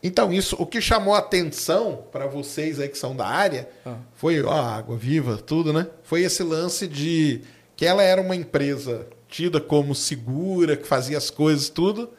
Então, 0.02 0.32
isso, 0.32 0.56
o 0.60 0.66
que 0.66 0.80
chamou 0.80 1.16
a 1.16 1.18
atenção 1.18 2.06
para 2.12 2.28
vocês 2.28 2.80
aí 2.80 2.88
que 2.88 2.98
são 2.98 3.16
da 3.16 3.26
área, 3.28 3.68
Ah. 3.86 3.98
foi, 4.14 4.42
ó, 4.44 4.52
água 4.54 4.96
viva, 4.96 5.38
tudo, 5.38 5.74
né? 5.74 5.88
Foi 6.04 6.22
esse 6.22 6.44
lance 6.44 6.88
de 6.88 7.42
que 7.76 7.86
ela 7.86 8.04
era 8.04 8.22
uma 8.22 8.36
empresa 8.36 9.08
tida 9.28 9.60
como 9.60 9.96
segura, 9.96 10.78
que 10.78 10.88
fazia 10.88 11.18
as 11.18 11.30
coisas, 11.30 11.68
tudo, 11.70 12.10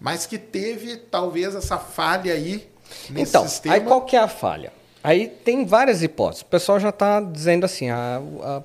mas 0.00 0.26
que 0.26 0.36
teve 0.36 0.96
talvez 0.96 1.54
essa 1.54 1.78
falha 1.78 2.34
aí 2.34 2.68
nesse 3.08 3.30
Então, 3.30 3.46
sistema. 3.48 3.74
aí 3.76 3.80
qual 3.80 4.04
que 4.04 4.16
é 4.16 4.18
a 4.20 4.28
falha? 4.28 4.72
Aí 5.02 5.26
tem 5.26 5.64
várias 5.64 6.02
hipóteses. 6.02 6.42
O 6.42 6.46
pessoal 6.46 6.78
já 6.78 6.90
está 6.90 7.20
dizendo 7.20 7.64
assim, 7.64 7.90
a- 7.90 8.20
a- 8.42 8.62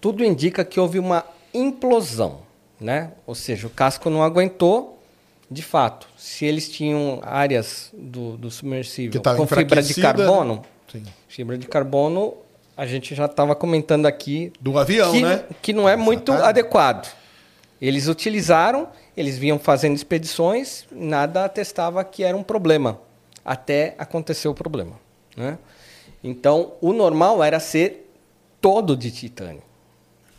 tudo 0.00 0.24
indica 0.24 0.64
que 0.64 0.78
houve 0.78 0.98
uma 0.98 1.24
implosão, 1.54 2.40
né? 2.80 3.12
Ou 3.26 3.34
seja, 3.34 3.66
o 3.66 3.70
casco 3.70 4.10
não 4.10 4.22
aguentou, 4.22 4.98
de 5.50 5.62
fato. 5.62 6.06
Se 6.16 6.44
eles 6.44 6.68
tinham 6.68 7.20
áreas 7.22 7.90
do, 7.94 8.36
do 8.36 8.50
submersível 8.50 9.20
com 9.22 9.46
fibra 9.46 9.82
de 9.82 9.94
carbono, 9.94 10.62
Sim. 10.92 11.02
fibra 11.26 11.56
de 11.56 11.66
carbono, 11.66 12.34
a 12.76 12.84
gente 12.86 13.14
já 13.14 13.24
estava 13.24 13.54
comentando 13.56 14.06
aqui 14.06 14.52
Do 14.60 14.78
avião, 14.78 15.10
que, 15.12 15.22
né? 15.22 15.44
que 15.62 15.72
não 15.72 15.88
é 15.88 15.96
muito 15.96 16.30
adequado. 16.32 17.10
Eles 17.80 18.06
utilizaram, 18.08 18.88
eles 19.16 19.38
vinham 19.38 19.58
fazendo 19.58 19.96
expedições, 19.96 20.84
nada 20.92 21.44
atestava 21.44 22.04
que 22.04 22.22
era 22.22 22.36
um 22.36 22.42
problema, 22.42 23.00
até 23.44 23.94
acontecer 23.98 24.48
o 24.48 24.54
problema. 24.54 24.92
Né? 25.38 25.58
Então, 26.22 26.72
o 26.80 26.92
normal 26.92 27.42
era 27.44 27.60
ser 27.60 28.10
todo 28.60 28.96
de 28.96 29.10
titânio. 29.10 29.62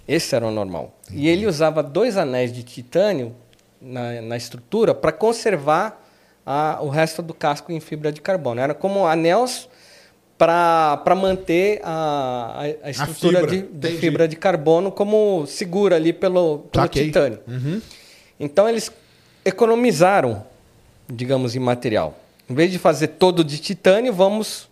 Esse 0.07 0.35
era 0.35 0.45
o 0.45 0.51
normal. 0.51 0.93
E 1.11 1.27
ele 1.27 1.45
usava 1.47 1.81
dois 1.81 2.17
anéis 2.17 2.51
de 2.51 2.63
titânio 2.63 3.33
na, 3.81 4.21
na 4.21 4.35
estrutura 4.37 4.93
para 4.93 5.11
conservar 5.11 6.03
a- 6.45 6.79
o 6.81 6.89
resto 6.89 7.21
do 7.21 7.33
casco 7.33 7.71
em 7.71 7.79
fibra 7.79 8.11
de 8.11 8.19
carbono. 8.19 8.59
Era 8.59 8.73
como 8.73 9.07
anéis 9.07 9.69
para 10.37 11.15
manter 11.15 11.81
a, 11.83 12.55
a- 12.83 12.87
a 12.87 12.89
estrutura 12.89 13.39
fibra, 13.39 13.51
de, 13.51 13.61
de 13.61 13.97
fibra 13.97 14.27
de 14.27 14.35
carbono 14.35 14.91
como 14.91 15.45
segura 15.47 15.95
ali 15.95 16.11
pelo, 16.13 16.59
pelo 16.71 16.83
titânio. 17.05 17.39
Uhum. 17.47 17.81
Então 18.39 18.67
eles 18.67 18.91
economizaram, 19.43 20.45
digamos, 21.07 21.55
em 21.55 21.59
material. 21.59 22.17
Em 22.49 22.53
vez 22.53 22.71
de 22.71 22.79
fazer 22.79 23.09
todo 23.09 23.43
de 23.43 23.57
titânio, 23.59 24.13
vamos 24.13 24.68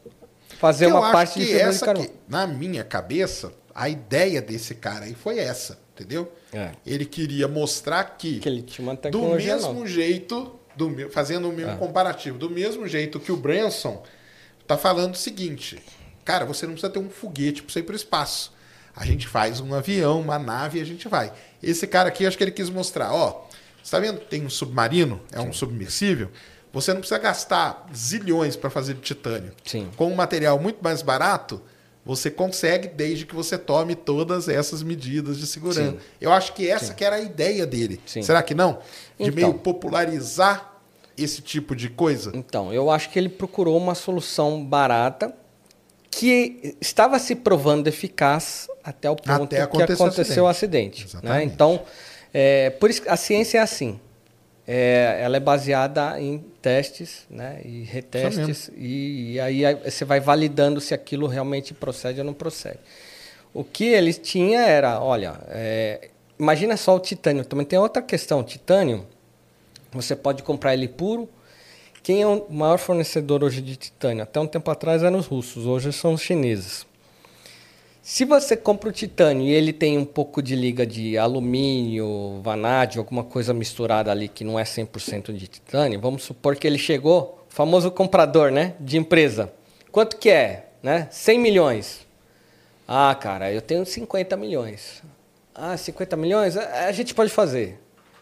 fazer 0.59 0.85
Eu 0.85 0.91
uma 0.97 1.11
parte 1.11 1.39
de 1.39 1.45
que 1.45 1.51
fibra 1.51 1.63
de 1.63 1.69
essa 1.69 1.85
carbono. 1.85 2.07
que, 2.07 2.13
na 2.27 2.47
minha 2.47 2.83
cabeça, 2.83 3.51
a 3.73 3.87
ideia 3.89 4.41
desse 4.41 4.75
cara 4.75 5.05
aí 5.05 5.13
foi 5.13 5.39
essa, 5.39 5.79
entendeu? 5.95 6.31
É. 6.53 6.71
Ele 6.85 7.05
queria 7.05 7.47
mostrar 7.47 8.03
que, 8.17 8.39
Que 8.39 8.49
ele 8.49 8.61
tinha 8.61 8.87
uma 8.87 8.95
do 8.95 9.35
mesmo 9.35 9.73
nova. 9.73 9.87
jeito, 9.87 10.59
do, 10.75 11.09
fazendo 11.11 11.49
o 11.49 11.53
mesmo 11.53 11.71
É. 11.71 11.75
comparativo, 11.75 12.37
do 12.37 12.49
mesmo 12.49 12.87
jeito 12.87 13.19
que 13.19 13.31
o 13.31 13.37
Branson 13.37 14.03
tá 14.65 14.77
falando 14.77 15.13
o 15.13 15.17
seguinte, 15.17 15.81
cara, 16.25 16.45
você 16.45 16.65
não 16.65 16.73
precisa 16.73 16.91
ter 16.91 16.99
um 16.99 17.09
foguete 17.09 17.63
para 17.63 17.71
você 17.73 17.79
ir 17.79 17.83
para 17.83 17.93
o 17.93 17.95
espaço. 17.95 18.53
A 18.95 19.05
gente 19.05 19.27
faz 19.27 19.59
um 19.59 19.73
avião, 19.75 20.19
uma 20.19 20.39
nave 20.39 20.79
e 20.79 20.81
a 20.81 20.85
gente 20.85 21.07
vai. 21.07 21.31
Esse 21.61 21.85
cara 21.85 22.09
aqui, 22.09 22.25
acho 22.25 22.35
que 22.37 22.43
ele 22.43 22.51
quis 22.51 22.69
mostrar, 22.69 23.13
ó, 23.13 23.45
você 23.83 23.91
tá 23.91 23.99
vendo? 23.99 24.19
Tem 24.21 24.43
um 24.43 24.49
submarino, 24.49 25.21
é 25.31 25.39
um 25.39 25.53
submersível. 25.53 26.29
Você 26.73 26.93
não 26.93 26.99
precisa 26.99 27.19
gastar 27.19 27.85
zilhões 27.95 28.55
para 28.55 28.69
fazer 28.69 28.93
de 28.95 29.01
titânio. 29.01 29.51
Sim. 29.65 29.89
Com 29.95 30.11
um 30.11 30.15
material 30.15 30.59
muito 30.59 30.79
mais 30.83 31.01
barato, 31.01 31.61
você 32.05 32.29
consegue 32.31 32.87
desde 32.87 33.25
que 33.25 33.35
você 33.35 33.57
tome 33.57 33.95
todas 33.95 34.47
essas 34.47 34.81
medidas 34.83 35.37
de 35.37 35.47
segurança. 35.47 35.91
Sim. 35.91 35.97
Eu 36.21 36.31
acho 36.31 36.53
que 36.53 36.69
essa 36.69 36.93
que 36.93 37.03
era 37.03 37.17
a 37.17 37.21
ideia 37.21 37.65
dele. 37.65 37.99
Sim. 38.05 38.21
Será 38.21 38.41
que 38.41 38.53
não? 38.53 38.79
De 39.19 39.25
Então. 39.29 39.33
meio 39.35 39.53
popularizar 39.55 40.79
esse 41.17 41.41
tipo 41.41 41.75
de 41.75 41.89
coisa? 41.89 42.31
Então, 42.33 42.71
eu 42.71 42.89
acho 42.89 43.09
que 43.09 43.17
ele 43.17 43.29
procurou 43.29 43.75
uma 43.75 43.95
solução 43.95 44.63
barata 44.63 45.33
que 46.09 46.75
estava 46.79 47.19
se 47.19 47.35
provando 47.35 47.87
eficaz 47.87 48.67
até 48.83 49.09
o 49.09 49.15
ponto 49.15 49.43
Até 49.43 49.57
que 49.57 49.61
acontecer 49.61 50.01
o 50.01 50.05
aconteceu 50.05 50.43
o 50.45 50.47
acidente. 50.47 51.07
né? 51.21 51.43
Então, 51.43 51.81
é, 52.33 52.69
por 52.71 52.89
isso 52.89 53.01
que 53.01 53.09
a 53.09 53.17
ciência 53.17 53.57
é 53.57 53.61
assim. 53.61 53.99
É, 54.67 55.19
ela 55.21 55.37
é 55.37 55.39
baseada 55.39 56.19
em 56.19 56.39
testes 56.61 57.25
né, 57.29 57.61
e 57.63 57.83
retestes, 57.83 58.69
e, 58.75 59.35
e 59.35 59.39
aí 59.39 59.63
você 59.75 60.03
vai 60.03 60.19
validando 60.19 60.81
se 60.81 60.93
aquilo 60.93 61.25
realmente 61.25 61.73
procede 61.73 62.19
ou 62.19 62.25
não 62.25 62.33
procede. 62.33 62.79
O 63.53 63.63
que 63.63 63.85
ele 63.85 64.13
tinha 64.13 64.59
era, 64.59 65.01
olha, 65.01 65.39
é, 65.47 66.09
imagina 66.37 66.77
só 66.77 66.95
o 66.95 66.99
titânio. 66.99 67.45
Também 67.45 67.65
tem 67.65 67.79
outra 67.79 68.01
questão. 68.01 68.41
O 68.41 68.43
titânio, 68.43 69.07
você 69.91 70.15
pode 70.15 70.43
comprar 70.43 70.73
ele 70.73 70.87
puro. 70.87 71.29
Quem 72.03 72.21
é 72.21 72.27
o 72.27 72.45
maior 72.49 72.77
fornecedor 72.77 73.43
hoje 73.43 73.61
de 73.61 73.75
titânio? 73.75 74.23
Até 74.23 74.39
um 74.39 74.47
tempo 74.47 74.69
atrás 74.69 75.01
eram 75.01 75.17
os 75.17 75.25
russos, 75.25 75.65
hoje 75.65 75.91
são 75.91 76.13
os 76.13 76.21
chineses. 76.21 76.85
Se 78.09 78.23
você 78.23 78.55
compra 78.55 78.87
o 78.87 78.91
titânio 78.93 79.45
e 79.45 79.51
ele 79.51 79.73
tem 79.73 79.97
um 79.97 80.05
pouco 80.05 80.41
de 80.41 80.55
liga 80.55 80.85
de 80.87 81.17
alumínio, 81.17 82.39
vanádio, 82.41 83.01
alguma 83.01 83.21
coisa 83.21 83.53
misturada 83.53 84.09
ali 84.09 84.29
que 84.29 84.45
não 84.45 84.57
é 84.57 84.63
100% 84.63 85.33
de 85.33 85.45
titânio, 85.45 85.99
vamos 85.99 86.23
supor 86.23 86.55
que 86.55 86.65
ele 86.65 86.77
chegou, 86.77 87.45
famoso 87.49 87.91
comprador, 87.91 88.49
né, 88.49 88.75
de 88.79 88.97
empresa. 88.97 89.51
Quanto 89.91 90.15
que 90.15 90.29
é, 90.29 90.67
né? 90.81 91.09
100 91.11 91.37
milhões. 91.37 92.07
Ah, 92.87 93.13
cara, 93.13 93.51
eu 93.51 93.61
tenho 93.61 93.85
50 93.85 94.37
milhões. 94.37 95.03
Ah, 95.53 95.75
50 95.75 96.15
milhões? 96.15 96.55
A 96.55 96.85
a 96.85 96.91
gente 96.93 97.13
pode 97.13 97.29
fazer. 97.29 97.77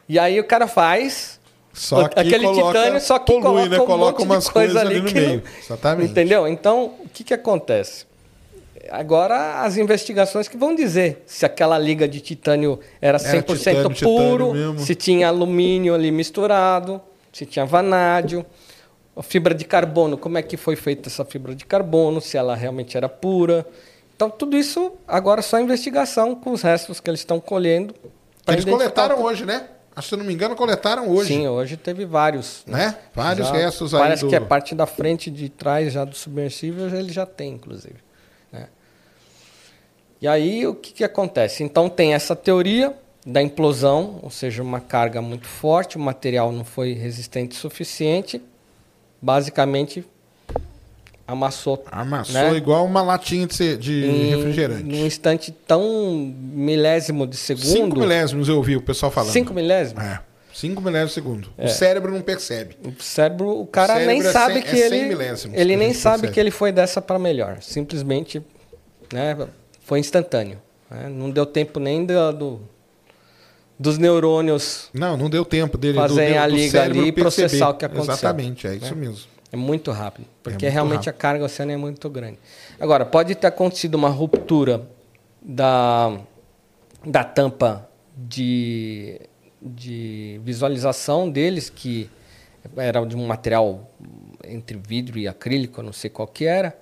E 0.09 0.17
aí 0.17 0.39
o 0.39 0.45
cara 0.45 0.65
faz 0.67 1.39
Só 1.71 2.07
que 2.07 2.19
aquele 2.19 2.45
coloca- 2.47 2.79
titânio, 2.79 3.01
só 3.01 3.19
que 3.19 3.25
polui, 3.27 3.43
coloca 3.43 3.69
né? 3.69 3.79
um 3.79 3.85
Coloca 3.85 4.23
umas 4.23 4.49
coisas 4.49 4.77
ali, 4.77 4.95
ali 4.95 5.01
no 5.03 5.07
que 5.09 5.13
não- 5.13 5.27
meio. 5.27 5.43
Exatamente. 5.63 6.09
Entendeu? 6.09 6.47
Então, 6.47 6.95
o 7.05 7.09
que, 7.13 7.23
que 7.23 7.35
acontece? 7.35 8.14
Agora, 8.89 9.61
as 9.61 9.77
investigações 9.77 10.47
que 10.47 10.57
vão 10.57 10.75
dizer 10.75 11.23
se 11.25 11.45
aquela 11.45 11.77
liga 11.77 12.07
de 12.07 12.19
titânio 12.19 12.79
era 13.01 13.17
100% 13.17 13.57
titânio, 13.57 13.93
titânio 13.93 13.95
puro, 13.99 14.53
mesmo. 14.53 14.79
se 14.79 14.95
tinha 14.95 15.27
alumínio 15.27 15.93
ali 15.93 16.11
misturado, 16.11 17.01
se 17.31 17.45
tinha 17.45 17.65
vanádio. 17.65 18.45
A 19.15 19.23
fibra 19.23 19.55
de 19.55 19.63
carbono, 19.63 20.17
como 20.17 20.37
é 20.37 20.41
que 20.41 20.57
foi 20.57 20.75
feita 20.75 21.07
essa 21.07 21.23
fibra 21.23 21.55
de 21.55 21.65
carbono, 21.65 22.19
se 22.19 22.37
ela 22.37 22.53
realmente 22.53 22.97
era 22.97 23.07
pura. 23.07 23.65
Então, 24.15 24.29
tudo 24.29 24.57
isso 24.57 24.93
agora 25.07 25.39
é 25.39 25.43
só 25.43 25.59
investigação 25.59 26.35
com 26.35 26.51
os 26.51 26.61
restos 26.61 26.99
que 26.99 27.09
eles 27.09 27.21
estão 27.21 27.39
colhendo. 27.39 27.93
Eles 28.47 28.65
coletaram 28.65 29.21
hoje, 29.23 29.45
né? 29.45 29.67
Acho 29.95 30.09
se 30.09 30.13
eu 30.13 30.17
não 30.17 30.25
me 30.25 30.33
engano, 30.33 30.55
coletaram 30.55 31.09
hoje. 31.09 31.33
Sim, 31.33 31.47
hoje 31.47 31.77
teve 31.77 32.05
vários. 32.05 32.63
Né? 32.67 32.95
Vários 33.13 33.47
Já- 33.47 33.53
restos 33.53 33.93
aí 33.93 34.01
Parece 34.01 34.23
do... 34.23 34.29
que 34.29 34.35
a 34.35 34.41
parte 34.41 34.75
da 34.75 34.85
frente 34.85 35.31
de 35.31 35.47
trás 35.47 35.93
já 35.93 36.03
do 36.03 36.13
submersível 36.13 36.87
ele 36.87 37.11
já 37.13 37.25
tem, 37.25 37.53
inclusive. 37.53 38.04
E 40.25 40.27
aí 40.27 40.65
o 40.65 40.73
que, 40.73 40.91
que 40.91 41.03
acontece? 41.03 41.63
Então 41.63 41.87
tem 41.87 42.15
essa 42.15 42.35
teoria 42.35 42.91
da 43.23 43.43
implosão, 43.43 44.17
ou 44.23 44.31
seja, 44.31 44.63
uma 44.63 44.79
carga 44.79 45.21
muito 45.21 45.45
forte, 45.47 45.97
o 45.97 45.99
material 45.99 46.51
não 46.51 46.65
foi 46.65 46.93
resistente 46.93 47.55
o 47.55 47.59
suficiente, 47.59 48.41
basicamente 49.21 50.03
amassou 51.27 51.83
Amassou 51.91 52.33
né? 52.33 52.55
igual 52.55 52.87
uma 52.87 53.03
latinha 53.03 53.45
de, 53.45 53.77
de 53.77 54.03
em 54.07 54.35
refrigerante. 54.35 54.81
num 54.83 55.05
instante 55.05 55.51
tão 55.51 56.33
milésimo 56.41 57.27
de 57.27 57.37
segundo. 57.37 57.65
Cinco 57.67 57.99
milésimos 57.99 58.49
eu 58.49 58.57
ouvi 58.57 58.75
o 58.75 58.81
pessoal 58.81 59.11
falando. 59.11 59.31
Cinco 59.31 59.53
milésimos? 59.53 60.03
É. 60.03 60.19
Cinco 60.51 60.81
milésimos 60.81 61.11
de 61.11 61.13
segundo. 61.13 61.49
É. 61.55 61.65
O 61.65 61.69
cérebro 61.69 62.11
não 62.11 62.21
percebe. 62.21 62.75
O 62.83 62.99
cérebro, 62.99 63.59
o 63.59 63.67
cara 63.67 63.93
O 63.93 63.97
cérebro 63.97 64.11
nem 64.17 64.27
é 64.27 64.31
sabe 64.31 64.53
cem- 64.55 64.63
que 64.63 64.81
é 64.81 64.85
ele. 64.87 65.13
Ele 65.53 65.75
nem 65.75 65.89
gente 65.89 65.99
sabe 65.99 66.21
percebe. 66.21 66.33
que 66.33 66.39
ele 66.39 66.49
foi 66.49 66.71
dessa 66.71 66.99
para 66.99 67.19
melhor. 67.19 67.59
Simplesmente, 67.61 68.41
né, 69.13 69.37
foi 69.85 69.99
instantâneo. 69.99 70.59
né? 70.89 71.07
Não 71.09 71.29
deu 71.31 71.45
tempo 71.45 71.79
nem 71.79 72.05
do, 72.05 72.31
do- 72.33 72.61
dos 73.79 73.97
neurônios. 73.97 74.89
Não, 74.93 75.15
não 75.15 75.29
deu 75.29 75.45
tempo 75.45 75.77
dele 75.77 75.99
do, 76.07 76.15
a 76.37 76.47
liga 76.47 76.83
ali 76.83 77.07
e 77.07 77.11
processar 77.11 77.69
o 77.69 77.73
que 77.75 77.85
aconteceu. 77.85 78.13
Exatamente, 78.13 78.67
é 78.67 78.75
isso 78.75 78.95
mesmo. 78.95 79.17
É 79.51 79.55
muito 79.55 79.91
rápido, 79.91 80.27
porque 80.43 80.57
muito 80.65 80.73
realmente 80.73 80.95
rápido. 81.05 81.09
a 81.09 81.13
carga 81.13 81.45
oceânica 81.45 81.77
é 81.77 81.81
muito 81.81 82.09
grande. 82.09 82.39
Agora, 82.79 83.05
pode 83.05 83.35
ter 83.35 83.47
acontecido 83.47 83.95
uma 83.95 84.09
ruptura 84.09 84.85
da, 85.41 86.17
da 87.05 87.23
tampa 87.23 87.87
de, 88.17 89.21
de 89.61 90.41
visualização 90.43 91.29
deles, 91.29 91.69
que 91.69 92.09
era 92.75 93.05
de 93.05 93.15
um 93.15 93.25
material 93.27 93.89
entre 94.43 94.77
vidro 94.77 95.17
e 95.19 95.27
acrílico, 95.27 95.79
eu 95.79 95.85
não 95.85 95.93
sei 95.93 96.09
qual 96.09 96.27
que 96.27 96.45
era. 96.45 96.75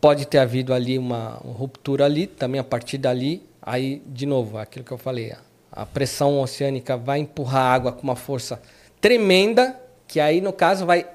Pode 0.00 0.26
ter 0.26 0.38
havido 0.38 0.72
ali 0.74 0.98
uma, 0.98 1.38
uma 1.38 1.54
ruptura 1.54 2.04
ali, 2.04 2.26
também 2.26 2.60
a 2.60 2.64
partir 2.64 2.98
dali, 2.98 3.42
aí, 3.62 4.02
de 4.06 4.26
novo, 4.26 4.58
aquilo 4.58 4.84
que 4.84 4.92
eu 4.92 4.98
falei, 4.98 5.32
a, 5.32 5.38
a 5.72 5.86
pressão 5.86 6.40
oceânica 6.40 6.96
vai 6.96 7.18
empurrar 7.18 7.62
a 7.62 7.74
água 7.74 7.92
com 7.92 8.02
uma 8.02 8.16
força 8.16 8.60
tremenda, 9.00 9.78
que 10.06 10.20
aí, 10.20 10.40
no 10.40 10.52
caso, 10.52 10.86
vai 10.86 11.06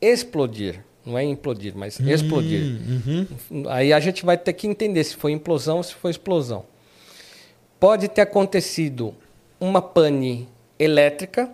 explodir. 0.00 0.84
Não 1.04 1.18
é 1.18 1.24
implodir, 1.24 1.72
mas 1.74 1.98
explodir. 1.98 2.60
Uhum. 2.62 3.64
Aí 3.68 3.92
a 3.92 3.98
gente 4.00 4.24
vai 4.24 4.36
ter 4.36 4.52
que 4.52 4.66
entender 4.66 5.02
se 5.02 5.16
foi 5.16 5.32
implosão 5.32 5.78
ou 5.78 5.82
se 5.82 5.94
foi 5.94 6.10
explosão. 6.10 6.64
Pode 7.78 8.08
ter 8.08 8.20
acontecido 8.20 9.14
uma 9.58 9.80
pane 9.80 10.46
elétrica, 10.78 11.50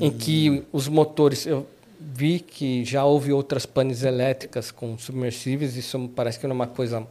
em 0.00 0.10
que 0.10 0.64
os 0.72 0.88
motores. 0.88 1.46
Eu 1.46 1.66
vi 2.14 2.40
que 2.40 2.84
já 2.84 3.04
houve 3.04 3.32
outras 3.32 3.66
panes 3.66 4.02
elétricas 4.02 4.70
com 4.70 4.96
submersíveis, 4.98 5.76
isso 5.76 6.10
parece 6.14 6.38
que 6.38 6.46
não 6.46 6.52
é 6.52 6.56
uma 6.56 6.66
coisa 6.66 7.06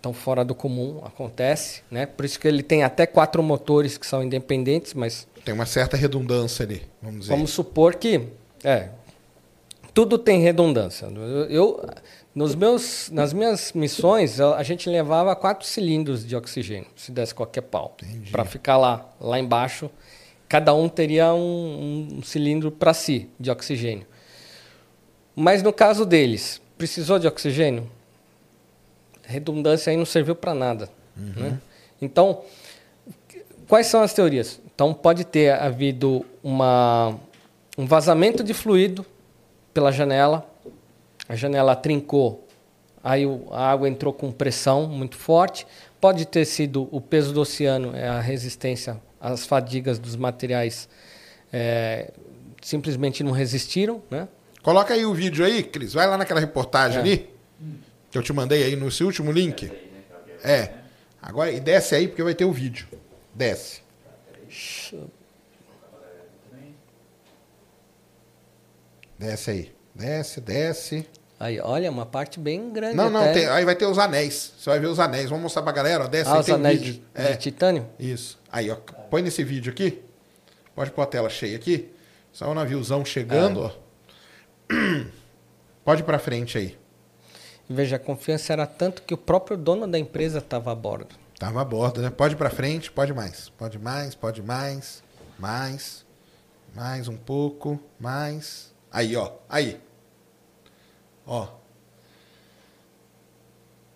tão 0.00 0.12
fora 0.12 0.44
do 0.44 0.54
comum, 0.54 1.00
acontece. 1.04 1.82
Né? 1.90 2.06
Por 2.06 2.24
isso 2.24 2.38
que 2.38 2.46
ele 2.46 2.62
tem 2.62 2.82
até 2.84 3.06
quatro 3.06 3.42
motores 3.42 3.98
que 3.98 4.06
são 4.06 4.22
independentes, 4.22 4.94
mas 4.94 5.26
Tem 5.44 5.54
uma 5.54 5.66
certa 5.66 5.96
redundância 5.96 6.64
ali, 6.64 6.82
vamos 7.02 7.20
dizer. 7.20 7.32
Vamos 7.32 7.50
supor 7.50 7.96
que 7.96 8.28
é 8.64 8.90
tudo 9.98 10.16
tem 10.16 10.40
redundância. 10.40 11.06
Eu, 11.50 11.84
nos 12.32 12.54
meus 12.54 13.10
nas 13.10 13.32
minhas 13.32 13.72
missões 13.72 14.40
a 14.40 14.56
a 14.56 14.62
gente 14.62 14.88
levava 14.88 15.34
quatro 15.34 15.66
cilindros 15.66 16.24
de 16.24 16.36
oxigênio, 16.36 16.86
se 16.94 17.10
desse 17.10 17.34
qualquer 17.34 17.62
pau, 17.62 17.96
para 18.30 18.44
ficar 18.44 18.76
lá 18.76 19.04
lá 19.20 19.40
embaixo. 19.40 19.90
Cada 20.48 20.72
um 20.72 20.88
teria 20.88 21.34
um, 21.34 22.18
um 22.18 22.22
cilindro 22.22 22.70
para 22.70 22.94
si 22.94 23.28
de 23.40 23.50
oxigênio. 23.50 24.06
Mas 25.38 25.62
no 25.62 25.72
caso 25.72 26.04
deles, 26.04 26.60
precisou 26.76 27.18
de 27.18 27.26
oxigênio? 27.26 27.88
Redundância 29.22 29.90
aí 29.90 29.96
não 29.96 30.06
serviu 30.06 30.34
para 30.34 30.54
nada. 30.54 30.88
né? 31.16 31.60
Então, 32.00 32.42
Quais 33.68 33.86
são 33.86 34.00
as 34.00 34.14
teorias? 34.14 34.58
Então, 34.64 34.94
pode 34.94 35.24
ter 35.26 35.52
havido 35.52 36.24
uma, 36.42 37.14
um 37.76 37.84
vazamento 37.86 38.42
de 38.42 38.54
fluido 38.54 39.04
pela 39.74 39.92
janela, 39.92 40.48
a 41.28 41.36
janela 41.36 41.76
trincou, 41.76 42.46
aí 43.04 43.24
a 43.50 43.70
água 43.70 43.86
entrou 43.86 44.10
com 44.10 44.32
pressão 44.32 44.86
muito 44.86 45.16
forte. 45.16 45.66
Pode 46.00 46.24
ter 46.24 46.46
sido 46.46 46.88
o 46.90 46.98
peso 46.98 47.34
do 47.34 47.42
oceano, 47.42 47.94
é 47.94 48.08
a 48.08 48.20
resistência, 48.20 48.98
as 49.20 49.44
fadigas 49.44 49.98
dos 49.98 50.16
materiais 50.16 50.88
é, 51.52 52.10
simplesmente 52.62 53.22
não 53.22 53.32
resistiram, 53.32 54.00
né? 54.10 54.28
Coloca 54.68 54.92
aí 54.92 55.06
o 55.06 55.14
vídeo 55.14 55.46
aí, 55.46 55.62
Cris. 55.62 55.94
Vai 55.94 56.06
lá 56.06 56.18
naquela 56.18 56.38
reportagem 56.40 56.98
É. 56.98 57.00
ali, 57.00 57.30
que 58.10 58.18
eu 58.18 58.22
te 58.22 58.34
mandei 58.34 58.64
aí 58.64 58.76
no 58.76 58.90
seu 58.90 59.06
último 59.06 59.32
link. 59.32 59.72
É. 60.44 60.72
Agora, 61.22 61.50
e 61.50 61.58
desce 61.58 61.94
aí, 61.94 62.06
porque 62.06 62.22
vai 62.22 62.34
ter 62.34 62.44
o 62.44 62.52
vídeo. 62.52 62.86
Desce. 63.34 63.80
Desce 69.18 69.50
aí. 69.50 69.72
Desce, 69.94 70.40
desce. 70.40 71.08
Aí, 71.40 71.58
olha, 71.60 71.90
uma 71.90 72.04
parte 72.04 72.38
bem 72.38 72.70
grande. 72.70 72.94
Não, 72.94 73.08
não, 73.08 73.32
tem- 73.32 73.48
aí 73.48 73.64
vai 73.64 73.74
ter 73.74 73.86
os 73.86 73.98
anéis. 73.98 74.52
Você 74.58 74.68
vai 74.68 74.78
ver 74.80 74.88
os 74.88 74.98
anéis. 75.00 75.30
Vamos 75.30 75.44
mostrar 75.44 75.62
pra 75.62 75.72
galera, 75.72 76.04
ó. 76.04 76.08
Desce 76.08 76.28
Ah, 76.30 76.34
aí, 76.34 76.40
os 76.40 76.46
tem 76.46 76.54
anéis 76.54 76.80
vídeo. 76.80 77.02
de, 77.14 77.22
É. 77.22 77.30
de 77.32 77.38
titânio? 77.38 77.86
Isso. 77.98 78.38
Aí, 78.52 78.70
ó. 78.70 78.76
Põe 79.10 79.22
nesse 79.22 79.42
vídeo 79.42 79.72
aqui. 79.72 80.02
Pode 80.74 80.90
pôr 80.90 81.02
a 81.02 81.06
tela 81.06 81.30
cheia 81.30 81.56
aqui. 81.56 81.88
Só 82.32 82.50
o 82.50 82.54
naviozão 82.54 83.02
chegando, 83.02 83.62
ó. 83.62 83.87
Pode 85.84 86.02
ir 86.02 86.04
pra 86.04 86.18
frente 86.18 86.58
aí. 86.58 86.78
Veja, 87.68 87.96
a 87.96 87.98
confiança 87.98 88.52
era 88.52 88.66
tanto 88.66 89.02
que 89.02 89.12
o 89.12 89.18
próprio 89.18 89.56
dono 89.56 89.86
da 89.86 89.98
empresa 89.98 90.38
estava 90.38 90.72
a 90.72 90.74
bordo. 90.74 91.14
Tava 91.38 91.60
a 91.60 91.64
bordo, 91.64 92.00
né? 92.00 92.10
Pode 92.10 92.34
ir 92.34 92.36
pra 92.36 92.50
frente, 92.50 92.90
pode 92.90 93.12
mais. 93.12 93.48
Pode 93.50 93.78
mais, 93.78 94.14
pode 94.14 94.42
mais. 94.42 95.02
Mais. 95.38 96.04
Mais 96.74 97.08
um 97.08 97.16
pouco. 97.16 97.78
Mais. 98.00 98.72
Aí, 98.90 99.14
ó. 99.16 99.32
Aí. 99.48 99.80
Ó. 101.26 101.46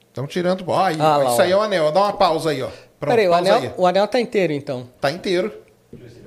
Estão 0.09 0.27
tirando. 0.27 0.65
Ó, 0.69 0.85
aí. 0.85 0.97
Ah, 1.01 1.19
ó, 1.19 1.23
lá, 1.23 1.33
isso 1.33 1.43
aí 1.43 1.53
ó. 1.53 1.57
é 1.57 1.61
o 1.61 1.63
anel. 1.63 1.91
Dá 1.91 2.01
uma 2.01 2.13
pausa 2.13 2.51
aí, 2.51 2.63
ó. 2.63 2.69
Pronto, 2.69 3.17
Peraí, 3.17 3.27
o 3.27 3.35
anel, 3.35 3.55
aí. 3.55 3.73
o 3.77 3.87
anel 3.87 4.07
tá 4.07 4.21
inteiro, 4.21 4.53
então. 4.53 4.89
Tá 5.01 5.11
inteiro. 5.11 5.62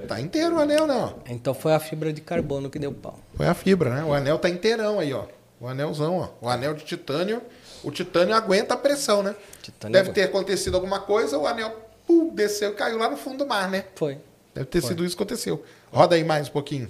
Tá 0.05 0.19
inteiro 0.21 0.55
o 0.55 0.59
anel, 0.59 0.87
né? 0.87 0.95
ó. 0.95 1.13
Então 1.27 1.53
foi 1.53 1.73
a 1.73 1.79
fibra 1.79 2.13
de 2.13 2.21
carbono 2.21 2.69
que 2.69 2.79
deu 2.79 2.91
pau. 2.93 3.19
Foi 3.35 3.47
a 3.47 3.53
fibra, 3.53 3.89
né? 3.89 4.03
O 4.03 4.13
anel 4.13 4.37
tá 4.39 4.49
inteirão 4.49 4.99
aí, 4.99 5.13
ó. 5.13 5.25
O 5.59 5.67
anelzão, 5.67 6.17
ó. 6.17 6.45
O 6.45 6.49
anel 6.49 6.73
de 6.73 6.83
titânio. 6.83 7.41
O 7.83 7.91
titânio 7.91 8.33
aguenta 8.35 8.73
a 8.73 8.77
pressão, 8.77 9.21
né? 9.23 9.35
Titânio 9.61 9.93
Deve 9.93 10.09
aguenta. 10.09 10.21
ter 10.21 10.27
acontecido 10.27 10.75
alguma 10.75 10.99
coisa, 10.99 11.37
o 11.37 11.45
anel 11.45 11.75
pum, 12.05 12.33
desceu 12.33 12.71
e 12.71 12.75
caiu 12.75 12.97
lá 12.97 13.09
no 13.09 13.17
fundo 13.17 13.39
do 13.39 13.47
mar, 13.47 13.69
né? 13.69 13.85
Foi. 13.95 14.17
Deve 14.53 14.67
ter 14.67 14.81
sido 14.81 15.03
isso 15.05 15.15
que 15.15 15.21
aconteceu. 15.23 15.63
Roda 15.91 16.15
aí 16.15 16.23
mais 16.23 16.47
um 16.47 16.51
pouquinho. 16.51 16.89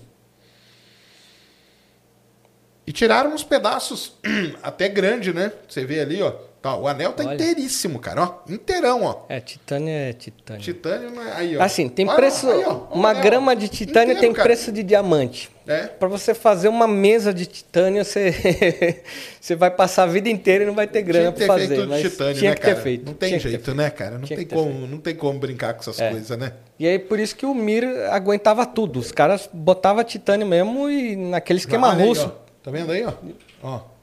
E 2.87 2.91
tiraram 2.91 3.33
uns 3.33 3.43
pedaços 3.43 4.13
até 4.61 4.87
grande, 4.87 5.33
né? 5.33 5.51
Você 5.67 5.83
vê 5.85 5.99
ali, 5.99 6.21
ó. 6.21 6.33
Tá, 6.65 6.75
o 6.75 6.87
anel 6.87 7.13
tá 7.13 7.23
Olha. 7.23 7.35
inteiríssimo, 7.35 7.99
cara, 7.99 8.23
ó. 8.23 8.51
Inteirão, 8.51 9.03
ó. 9.03 9.17
É, 9.29 9.39
titânio 9.39 9.87
é 9.87 10.13
titânio. 10.13 10.63
Titânio, 10.63 11.11
né? 11.11 11.33
aí, 11.35 11.55
ó. 11.55 11.61
Assim, 11.61 11.87
tem 11.87 12.07
Olha, 12.07 12.15
preço. 12.15 12.49
aí, 12.49 12.63
ó. 12.65 12.87
Uma 12.91 13.11
anel, 13.11 13.21
grama 13.21 13.55
de 13.55 13.67
titânio 13.67 14.13
Inteiro, 14.13 14.19
tem 14.21 14.33
cara. 14.33 14.47
preço 14.47 14.71
de 14.71 14.81
diamante. 14.81 15.51
É. 15.67 15.83
Para 15.85 16.07
você 16.07 16.33
fazer 16.33 16.67
uma 16.67 16.87
mesa 16.87 17.31
de 17.31 17.45
titânio, 17.45 18.03
você, 18.03 18.33
você 19.39 19.55
vai 19.55 19.69
passar 19.69 20.03
a 20.03 20.07
vida 20.07 20.27
inteira 20.27 20.63
e 20.63 20.65
não 20.65 20.73
vai 20.73 20.87
ter 20.87 21.03
grana 21.03 21.31
Tinha 21.31 21.33
que 21.33 21.45
para 21.45 21.53
ter 21.53 21.61
fazer. 21.61 21.75
feito 21.75 21.87
mas 21.87 22.01
titânio, 22.01 22.33
tinha 22.33 22.49
né, 22.49 22.55
que 22.55 22.61
cara? 22.63 22.75
ter 22.75 22.81
feito. 22.81 23.05
Não 23.05 23.13
tem 23.13 23.29
tinha 23.29 23.39
jeito, 23.39 23.75
né, 23.75 23.89
cara? 23.91 24.17
Não 24.17 24.25
Tinha 24.25 24.37
tem, 24.37 24.47
como, 24.47 24.87
não 24.87 24.97
tem 24.97 25.15
como 25.15 25.37
brincar 25.37 25.75
com 25.75 25.81
essas 25.81 25.99
É. 25.99 26.09
coisas, 26.09 26.35
né? 26.35 26.51
E 26.79 26.87
aí, 26.87 26.97
por 26.97 27.19
isso 27.19 27.35
que 27.35 27.45
o 27.45 27.53
Mir 27.53 27.83
aguentava 28.09 28.65
tudo. 28.65 28.97
Os 28.99 29.11
caras 29.11 29.47
botavam 29.53 30.03
titânio 30.03 30.47
mesmo 30.47 30.89
e 30.89 31.15
naquele 31.15 31.59
esquema 31.59 31.93
aí, 31.93 32.07
russo. 32.07 32.25
ó. 32.41 32.45
Tá 32.63 32.71
vendo 32.71 32.91
aí, 32.91 33.05
ó? 33.05 33.13
ó? 33.61 33.94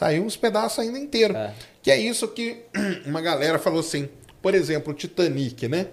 Saiu 0.00 0.24
uns 0.24 0.34
pedaços 0.34 0.78
ainda 0.78 0.98
inteiro. 0.98 1.36
É. 1.36 1.52
Que 1.82 1.90
é 1.90 2.00
isso 2.00 2.26
que 2.26 2.62
uma 3.04 3.20
galera 3.20 3.58
falou 3.58 3.80
assim. 3.80 4.08
Por 4.40 4.54
exemplo, 4.54 4.94
o 4.94 4.96
Titanic, 4.96 5.68
né? 5.68 5.88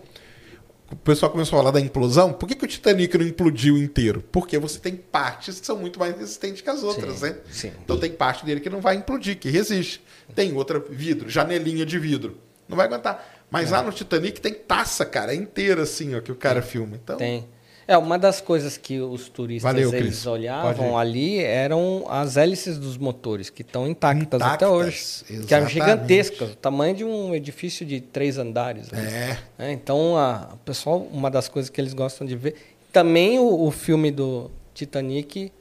O 0.90 0.96
pessoal 0.96 1.30
começou 1.30 1.58
a 1.58 1.60
falar 1.60 1.72
da 1.72 1.82
implosão. 1.82 2.32
Por 2.32 2.48
que, 2.48 2.56
que 2.56 2.64
o 2.64 2.68
Titanic 2.70 3.18
não 3.18 3.28
implodiu 3.28 3.78
inteiro? 3.78 4.24
Porque 4.32 4.58
você 4.58 4.80
tem 4.80 4.96
partes 4.96 5.60
que 5.60 5.66
são 5.66 5.78
muito 5.78 6.00
mais 6.00 6.18
resistentes 6.18 6.62
que 6.62 6.70
as 6.70 6.84
outras, 6.84 7.16
Sim, 7.16 7.26
né? 7.26 7.38
sim. 7.52 7.74
Então 7.84 8.00
tem 8.00 8.10
parte 8.10 8.46
dele 8.46 8.62
que 8.62 8.70
não 8.70 8.80
vai 8.80 8.96
implodir, 8.96 9.38
que 9.38 9.50
resiste. 9.50 10.02
Tem 10.34 10.54
outra 10.56 10.80
vidro, 10.80 11.30
janelinha 11.30 11.86
de 11.86 12.00
vidro. 12.00 12.38
Não 12.66 12.78
vai 12.78 12.86
aguentar. 12.86 13.44
Mas 13.52 13.72
lá 13.72 13.84
no 13.84 13.92
Titanic 13.92 14.40
tem 14.40 14.54
taça, 14.54 15.06
cara, 15.06 15.36
inteira 15.36 15.82
assim, 15.82 16.16
ó, 16.16 16.22
que 16.22 16.32
o 16.32 16.36
cara 16.36 16.62
filma. 16.62 16.96
Então, 16.96 17.18
Tem. 17.18 17.46
É, 17.88 17.98
uma 17.98 18.20
das 18.20 18.42
coisas 18.42 18.76
que 18.76 19.00
os 19.00 19.30
turistas 19.30 19.72
Valeu, 19.72 19.90
eles 19.94 20.02
Cris. 20.02 20.26
Olhavam 20.28 20.98
ali 20.98 21.40
eram 21.40 22.06
as 22.10 22.36
hélices 22.36 22.78
dos 22.78 22.98
motores, 22.98 23.50
que 23.50 23.62
estão 23.62 23.88
intactas, 23.88 24.42
Intactas, 24.42 24.52
até 24.52 24.68
hoje. 24.68 25.24
Que 25.26 25.34
eram 25.34 25.68
exatamente. 25.68 25.74
gigantescas, 25.74 26.52
o 26.52 26.56
tamanho 26.56 26.96
de 26.96 27.06
um 27.06 27.34
edifício 27.34 27.86
de 27.86 28.02
três 28.02 28.38
andares. 28.38 28.92
né? 28.92 29.40
É. 29.58 29.68
É, 29.68 29.72
então, 29.72 30.18
a, 30.18 30.50
o 30.54 30.58
pessoal, 30.58 31.08
uma 31.14 31.32
das 31.32 31.48
coisas 31.48 31.70
que 31.70 31.80
eles 31.80 31.94
gostam 31.94 32.28
de 32.28 32.36
ver. 32.36 32.56
Também 32.92 33.40
o, 33.40 33.64
o 33.64 33.72
filme 33.72 34.12
do 34.12 34.52
Titanic, 34.74 35.52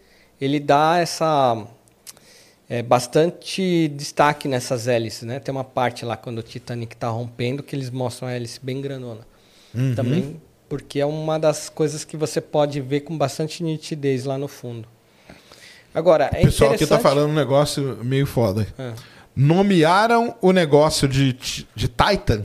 ele 0.41 0.59
dá 0.59 0.99
essa. 0.99 1.65
é, 2.69 2.83
bastante 2.83 3.87
destaque 3.95 4.49
nessas 4.49 4.89
hélices, 4.89 5.23
né? 5.23 5.39
Tem 5.39 5.53
uma 5.55 5.63
parte 5.65 6.05
lá 6.05 6.17
quando 6.17 6.39
o 6.39 6.43
Titanic 6.43 6.95
está 6.95 7.09
rompendo 7.09 7.63
que 7.63 7.77
eles 7.77 7.89
mostram 7.91 8.29
a 8.29 8.33
hélice 8.33 8.59
bem 8.61 8.81
grandona. 8.81 9.21
Uhum. 9.75 9.95
Também 9.95 10.41
porque 10.69 11.01
é 11.01 11.07
uma 11.07 11.39
das 11.39 11.69
coisas 11.69 12.05
que 12.05 12.17
você 12.17 12.41
pode 12.41 12.81
ver 12.81 13.01
com 13.01 13.17
bastante 13.17 13.63
nitidez 13.63 14.25
lá 14.25 14.37
no 14.37 14.49
fundo. 14.49 14.87
Agora, 15.95 16.31
é 16.33 16.41
O 16.41 16.45
pessoal 16.47 16.71
aqui 16.73 16.81
tá 16.81 16.85
interessante- 16.97 17.03
falando 17.03 17.31
um 17.31 17.35
negócio 17.35 17.99
meio 18.03 18.27
foda. 18.27 18.67
Ah, 18.79 18.93
Nomearam 19.35 20.35
o 20.41 20.51
negócio 20.53 21.07
de, 21.07 21.33
de 21.75 21.89
Titan 21.89 22.45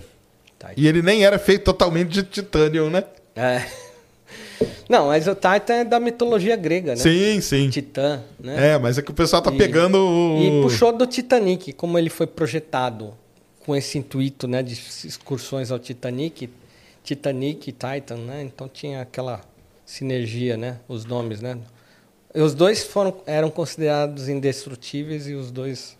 tá. 0.59 0.71
e 0.75 0.87
ele 0.87 1.01
nem 1.01 1.23
era 1.25 1.39
feito 1.39 1.63
totalmente 1.63 2.09
de 2.09 2.23
titânio, 2.23 2.89
né? 2.89 3.03
É. 3.35 3.65
Não, 4.89 5.07
mas 5.07 5.25
o 5.27 5.33
Titan 5.33 5.73
é 5.73 5.83
da 5.85 5.99
mitologia 5.99 6.55
grega, 6.55 6.91
né? 6.91 6.97
Sim, 6.97 7.39
sim. 7.41 7.69
Titã, 7.69 8.21
né? 8.39 8.73
É, 8.73 8.77
mas 8.77 8.97
é 8.97 9.01
que 9.01 9.09
o 9.09 9.13
pessoal 9.13 9.41
tá 9.41 9.51
E- 9.51 9.57
pegando 9.57 9.95
o... 9.97 10.41
E 10.43 10.61
puxou 10.63 10.91
do 10.91 11.07
Titanic, 11.07 11.71
como 11.73 11.97
ele 11.97 12.09
foi 12.09 12.27
projetado 12.27 13.13
com 13.65 13.75
esse 13.75 13.97
intuito 13.97 14.47
né, 14.47 14.61
de 14.61 14.73
excursões 14.73 15.71
ao 15.71 15.79
Titanic, 15.79 16.49
Titanic 17.03 17.69
e 17.69 17.71
Titan, 17.71 18.17
né? 18.17 18.43
Então 18.43 18.67
tinha 18.67 19.01
aquela 19.01 19.41
sinergia, 19.85 20.55
né? 20.57 20.79
Os 20.87 21.05
nomes, 21.05 21.41
né? 21.41 21.57
E 22.33 22.41
os 22.41 22.53
dois 22.53 22.83
foram, 22.83 23.15
eram 23.25 23.49
considerados 23.49 24.29
indestrutíveis 24.29 25.27
e 25.27 25.33
os 25.33 25.51
dois 25.51 25.97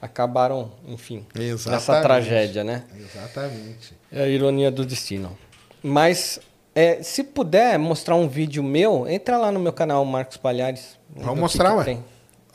acabaram, 0.00 0.72
enfim, 0.86 1.24
nessa 1.34 1.74
Exatamente. 1.76 2.02
tragédia, 2.02 2.64
né? 2.64 2.84
Exatamente. 2.98 3.94
É 4.10 4.24
a 4.24 4.28
ironia 4.28 4.70
do 4.70 4.84
destino. 4.84 5.38
Mas, 5.82 6.40
é, 6.74 7.02
se 7.02 7.22
puder 7.22 7.78
mostrar 7.78 8.16
um 8.16 8.28
vídeo 8.28 8.62
meu, 8.62 9.08
entra 9.08 9.38
lá 9.38 9.50
no 9.52 9.60
meu 9.60 9.72
canal, 9.72 10.04
Marcos 10.04 10.36
Palhares. 10.36 10.98
Vamos 11.14 11.38
mostrar, 11.38 11.74
ué. 11.76 11.98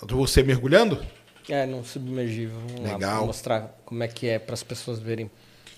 Você 0.09 0.43
mergulhando? 0.43 1.03
É, 1.49 1.65
num 1.65 1.83
submergível. 1.83 2.59
Vamos 2.67 2.81
lá 2.81 2.93
Legal. 2.93 3.17
pra 3.17 3.25
mostrar 3.25 3.79
como 3.85 4.03
é 4.03 4.07
que 4.07 4.27
é 4.27 4.37
para 4.37 4.53
as 4.53 4.63
pessoas 4.63 4.99
verem. 4.99 5.31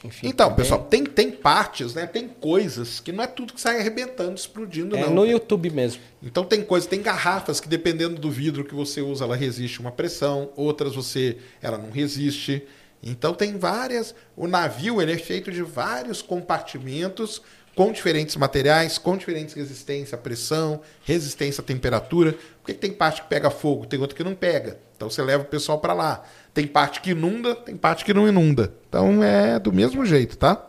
Enfim, 0.03 0.27
Então, 0.27 0.47
também. 0.49 0.63
pessoal, 0.63 0.83
tem, 0.85 1.03
tem 1.03 1.29
partes, 1.31 1.93
né? 1.93 2.05
Tem 2.07 2.27
coisas 2.27 2.99
que 2.99 3.11
não 3.11 3.23
é 3.23 3.27
tudo 3.27 3.53
que 3.53 3.59
sai 3.59 3.79
arrebentando, 3.79 4.33
explodindo, 4.35 4.95
É 4.95 5.01
não. 5.01 5.13
no 5.13 5.25
YouTube 5.25 5.69
mesmo. 5.69 6.01
Então 6.23 6.43
tem 6.45 6.61
coisas, 6.63 6.87
tem 6.87 7.01
garrafas 7.01 7.59
que 7.59 7.67
dependendo 7.67 8.15
do 8.19 8.31
vidro 8.31 8.63
que 8.63 8.73
você 8.73 9.01
usa, 9.01 9.25
ela 9.25 9.35
resiste 9.35 9.79
uma 9.79 9.91
pressão, 9.91 10.51
outras 10.55 10.95
você 10.95 11.37
ela 11.61 11.77
não 11.77 11.91
resiste. 11.91 12.63
Então 13.03 13.33
tem 13.33 13.57
várias, 13.57 14.13
o 14.35 14.47
navio 14.47 15.01
ele 15.01 15.11
é 15.13 15.17
feito 15.17 15.51
de 15.51 15.61
vários 15.63 16.21
compartimentos 16.21 17.41
com 17.75 17.91
diferentes 17.93 18.35
materiais, 18.35 18.97
com 18.97 19.15
diferentes 19.15 19.53
resistência 19.55 20.15
à 20.17 20.19
pressão, 20.19 20.81
resistência 21.05 21.61
à 21.61 21.63
temperatura. 21.63 22.33
Por 22.33 22.65
que 22.65 22.73
que 22.73 22.79
tem 22.79 22.91
parte 22.91 23.21
que 23.21 23.29
pega 23.29 23.49
fogo, 23.49 23.85
tem 23.85 23.99
outra 24.01 24.15
que 24.17 24.23
não 24.23 24.35
pega? 24.35 24.79
Então 24.97 25.09
você 25.09 25.21
leva 25.21 25.43
o 25.43 25.45
pessoal 25.45 25.79
para 25.79 25.93
lá. 25.93 26.23
Tem 26.53 26.67
parte 26.67 27.01
que 27.01 27.11
inunda, 27.11 27.55
tem 27.55 27.77
parte 27.77 28.03
que 28.03 28.13
não 28.13 28.27
inunda. 28.27 28.73
Então 28.87 29.23
é 29.23 29.59
do 29.59 29.71
mesmo 29.71 30.05
jeito, 30.05 30.37
tá? 30.37 30.65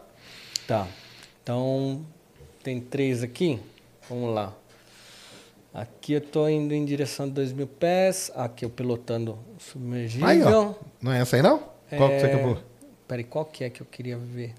Tá. 0.67 0.87
Então, 1.43 2.05
tem 2.63 2.81
três 2.81 3.23
aqui. 3.23 3.59
Vamos 4.09 4.35
lá. 4.35 4.53
Aqui 5.73 6.15
eu 6.15 6.21
tô 6.21 6.49
indo 6.49 6.75
em 6.75 6.85
direção 6.85 7.27
a 7.27 7.29
2 7.29 7.53
mil 7.53 7.67
pés. 7.67 8.31
Aqui 8.35 8.65
eu 8.65 8.71
pilotando 8.71 9.39
submergível. 9.59 10.27
Aí, 10.27 10.43
ó. 10.43 10.75
Não 11.01 11.13
é 11.13 11.21
essa 11.21 11.37
aí 11.37 11.43
não? 11.43 11.59
Qual 11.97 12.09
que 12.11 12.21
você 12.21 12.27
É, 12.27 12.35
acabou? 12.35 12.59
Peraí, 13.09 13.25
qual 13.25 13.45
que 13.45 13.65
é 13.65 13.71
que 13.71 13.81
eu 13.81 13.87
queria 13.87 14.19
ver? 14.19 14.55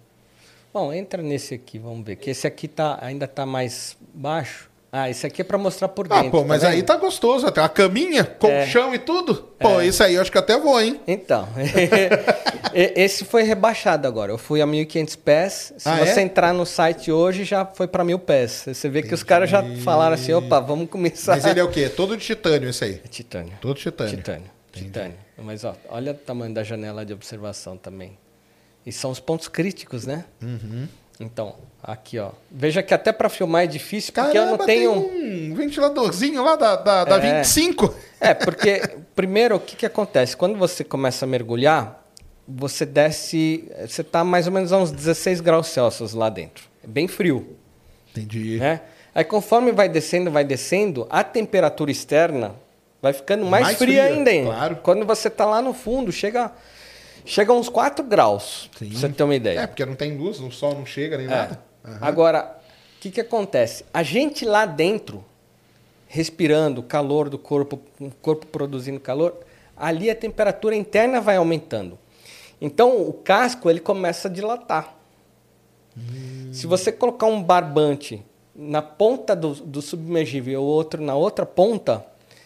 Bom, 0.73 0.91
entra 0.91 1.21
nesse 1.21 1.53
aqui, 1.53 1.77
vamos 1.77 2.05
ver. 2.05 2.15
Que 2.15 2.29
esse 2.29 2.47
aqui 2.47 2.67
tá, 2.67 2.97
ainda 3.01 3.27
tá 3.27 3.45
mais 3.45 3.97
baixo. 4.13 4.70
Ah, 4.93 5.09
esse 5.09 5.25
aqui 5.25 5.41
é 5.41 5.45
para 5.45 5.57
mostrar 5.57 5.87
por 5.87 6.05
Ah, 6.09 6.17
dentro. 6.17 6.31
pô, 6.31 6.43
mas 6.43 6.63
vendo? 6.63 6.71
aí 6.71 6.83
tá 6.83 6.97
gostoso, 6.97 7.47
até 7.47 7.61
uma 7.61 7.69
caminha, 7.69 8.25
colchão 8.25 8.93
e 8.93 8.99
tudo. 8.99 9.35
Pô, 9.57 9.81
isso 9.81 10.03
aí 10.03 10.15
eu 10.15 10.21
acho 10.21 10.29
que 10.29 10.37
até 10.37 10.59
vou, 10.59 10.81
hein? 10.81 10.99
Então, 11.07 11.47
esse 12.73 13.23
foi 13.25 13.43
rebaixado 13.43 14.07
agora. 14.07 14.31
Eu 14.31 14.37
fui 14.37 14.61
a 14.61 14.67
1.500 14.67 15.17
pés. 15.17 15.73
Se 15.77 15.87
Ah, 15.87 15.97
você 15.97 16.19
é? 16.19 16.23
entrar 16.23 16.53
no 16.53 16.65
site 16.65 17.11
hoje, 17.11 17.43
já 17.43 17.65
foi 17.65 17.87
para 17.87 18.03
1.000 18.03 18.19
pés. 18.19 18.65
Você 18.67 18.89
vê 18.89 19.01
que 19.01 19.13
os 19.13 19.23
caras 19.23 19.49
já 19.49 19.63
falaram 19.83 20.13
assim, 20.15 20.33
opa, 20.33 20.59
vamos 20.59 20.89
começar. 20.89 21.33
Mas 21.35 21.45
ele 21.45 21.59
é 21.59 21.63
o 21.63 21.69
quê? 21.69 21.87
Todo 21.89 22.17
de 22.17 22.25
titânio 22.25 22.69
esse 22.69 22.83
aí. 22.83 23.01
É 23.03 23.07
titânio. 23.07 23.53
Todo 23.61 23.77
titânio. 23.77 24.17
Titânio. 24.17 24.51
Titânio. 24.71 25.15
Mas 25.37 25.63
ó, 25.63 25.73
olha 25.89 26.11
o 26.11 26.15
tamanho 26.15 26.53
da 26.53 26.63
janela 26.63 27.05
de 27.05 27.13
observação 27.13 27.77
também. 27.77 28.17
E 28.85 28.91
são 28.91 29.11
os 29.11 29.19
pontos 29.19 29.47
críticos, 29.47 30.05
né? 30.05 30.25
Uhum. 30.41 30.87
Então, 31.23 31.55
aqui 31.83 32.17
ó. 32.19 32.31
Veja 32.49 32.81
que 32.81 32.93
até 32.93 33.11
para 33.11 33.29
filmar 33.29 33.63
é 33.63 33.67
difícil, 33.67 34.11
porque 34.13 34.37
eu 34.37 34.41
Caramba, 34.43 34.57
não 34.57 34.65
tenho... 34.65 35.01
tem 35.03 35.51
um 35.51 35.55
ventiladorzinho 35.55 36.43
lá 36.43 36.55
da, 36.55 36.75
da, 36.75 37.05
da 37.05 37.17
É. 37.17 37.37
25. 37.37 37.93
É, 38.23 38.35
porque 38.35 38.79
primeiro 39.15 39.55
o 39.55 39.59
que, 39.59 39.75
que 39.75 39.85
acontece? 39.85 40.37
Quando 40.37 40.55
você 40.55 40.83
começa 40.83 41.25
a 41.25 41.27
mergulhar, 41.27 42.05
você 42.47 42.85
desce. 42.85 43.67
Você 43.87 44.01
está 44.01 44.23
mais 44.23 44.45
ou 44.45 44.53
menos 44.53 44.71
a 44.71 44.77
uns 44.77 44.91
16 44.91 45.41
graus 45.41 45.65
Celsius 45.67 46.13
lá 46.13 46.29
dentro. 46.29 46.65
É 46.83 46.87
bem 46.87 47.07
frio. 47.07 47.55
Entendi. 48.11 48.59
Né? 48.59 48.81
Aí 49.15 49.23
conforme 49.23 49.71
vai 49.71 49.89
descendo, 49.89 50.29
vai 50.29 50.43
descendo, 50.43 51.07
a 51.09 51.23
temperatura 51.23 51.89
externa 51.89 52.53
vai 53.01 53.11
ficando 53.11 53.43
mais, 53.45 53.63
Mais 53.63 53.77
fria, 53.79 54.03
fria, 54.03 54.15
ainda. 54.15 54.31
hein? 54.31 54.45
claro. 54.45 54.75
Quando 54.83 55.03
você 55.03 55.27
está 55.27 55.45
lá 55.45 55.59
no 55.63 55.73
fundo, 55.73 56.11
chega, 56.11 56.51
chega 57.25 57.51
a 57.51 57.55
uns 57.55 57.69
4 57.69 58.03
graus. 58.05 58.69
Sim. 58.77 58.89
Pra 58.89 58.99
você 58.99 59.09
ter 59.09 59.23
uma 59.23 59.35
ideia. 59.35 59.59
É, 59.61 59.67
porque 59.67 59.85
não 59.85 59.95
tem 59.95 60.17
luz, 60.17 60.39
o 60.39 60.51
sol 60.51 60.73
não 60.75 60.85
chega 60.85 61.17
nem 61.17 61.25
É. 61.27 61.29
nada. 61.29 61.63
Aham. 61.85 61.97
Agora, 62.01 62.57
o 62.97 62.99
que, 63.01 63.11
que 63.11 63.21
acontece? 63.21 63.85
A 63.93 64.03
gente 64.03 64.45
lá 64.45 64.65
dentro, 64.65 65.23
respirando 66.07 66.81
o 66.81 66.83
calor 66.83 67.29
do 67.29 67.37
corpo, 67.37 67.79
o 67.99 68.11
corpo 68.21 68.45
produzindo 68.47 68.99
calor, 68.99 69.35
ali 69.75 70.09
a 70.09 70.15
temperatura 70.15 70.75
interna 70.75 71.19
vai 71.21 71.37
aumentando. 71.37 71.97
Então, 72.59 73.01
o 73.01 73.13
casco 73.13 73.69
ele 73.69 73.79
começa 73.79 74.27
a 74.27 74.31
dilatar. 74.31 74.95
Se 76.53 76.67
você 76.67 76.91
colocar 76.91 77.25
um 77.25 77.41
barbante 77.41 78.23
na 78.55 78.81
ponta 78.81 79.35
do, 79.35 79.53
do 79.55 79.81
submergível 79.81 80.53
e 80.53 80.57
o 80.57 80.61
outro 80.61 81.01
na 81.01 81.15
outra 81.15 81.45
ponta, 81.45 82.05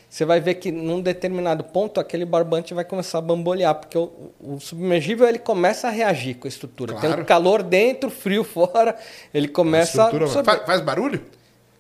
você 0.09 0.23
vai 0.25 0.39
ver 0.39 0.55
que 0.55 0.71
num 0.71 1.01
determinado 1.01 1.63
ponto 1.63 1.99
aquele 1.99 2.23
barbante 2.25 2.73
vai 2.73 2.85
começar 2.85 3.17
a 3.17 3.21
bambolear, 3.21 3.75
porque 3.75 3.97
o, 3.97 4.31
o 4.39 4.59
submergível 4.59 5.27
ele 5.27 5.39
começa 5.39 5.87
a 5.87 5.91
reagir 5.91 6.35
com 6.35 6.47
a 6.47 6.49
estrutura. 6.49 6.93
Tem 6.93 7.01
Claro. 7.01 7.21
um 7.21 7.25
calor 7.25 7.61
dentro, 7.63 8.09
frio 8.09 8.43
fora, 8.45 8.95
ele 9.33 9.47
começa 9.47 10.01
a 10.01 10.05
Estrutura- 10.05 10.25
absorver. 10.25 10.51
faz, 10.51 10.65
faz 10.65 10.81
barulho? 10.81 11.21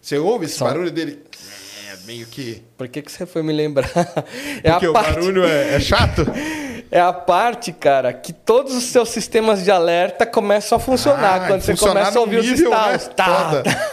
Você 0.01 0.17
ouve 0.17 0.45
esse 0.45 0.59
barulho 0.59 0.91
dele? 0.91 1.23
É, 1.91 2.05
meio 2.05 2.27
que. 2.27 2.61
Por 2.77 2.87
que, 2.87 3.01
que 3.01 3.11
você 3.11 3.25
foi 3.25 3.41
me 3.41 3.53
lembrar? 3.53 3.89
É 4.63 4.71
Porque 4.71 4.85
a 4.85 4.89
o 4.89 4.93
parte, 4.93 5.13
barulho 5.15 5.43
é, 5.45 5.75
é 5.75 5.79
chato? 5.79 6.25
é 6.91 6.99
a 6.99 7.11
parte, 7.13 7.71
cara, 7.71 8.13
que 8.13 8.31
todos 8.33 8.75
os 8.75 8.83
seus 8.83 9.09
sistemas 9.09 9.63
de 9.63 9.71
alerta 9.71 10.25
começam 10.25 10.77
a 10.77 10.79
funcionar 10.79 11.41
Ah, 11.43 11.47
quando 11.47 11.61
você 11.61 11.75
começa 11.75 12.17
a 12.19 12.21
ouvir 12.21 12.37
os 12.39 12.45
nível, 12.47 12.69
né? 12.69 12.95
estalos. 12.95 13.07
Tá, 13.15 13.49
Foda. 13.49 13.63
tá. 13.63 13.91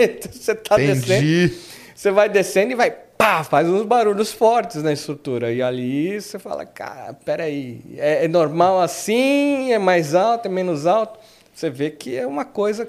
Então, 0.00 0.32
você 0.32 0.54
tá 0.54 0.76
descendo. 0.76 1.12
Entendi. 1.12 1.54
Você 1.94 2.10
vai 2.10 2.28
descendo 2.28 2.72
e 2.72 2.74
vai, 2.74 2.92
pá, 3.22 3.44
faz 3.44 3.68
uns 3.68 3.84
barulhos 3.86 4.32
fortes 4.32 4.82
na 4.82 4.92
estrutura. 4.92 5.52
E 5.52 5.62
ali 5.62 6.20
você 6.20 6.38
fala, 6.38 6.66
cara, 6.66 7.14
peraí, 7.14 7.80
é, 7.96 8.24
é 8.24 8.28
normal 8.28 8.80
assim? 8.80 9.72
É 9.72 9.78
mais 9.78 10.14
alto, 10.14 10.46
é 10.46 10.48
menos 10.48 10.86
alto? 10.86 11.18
Você 11.54 11.70
vê 11.70 11.90
que 11.90 12.16
é 12.16 12.26
uma 12.26 12.44
coisa, 12.44 12.88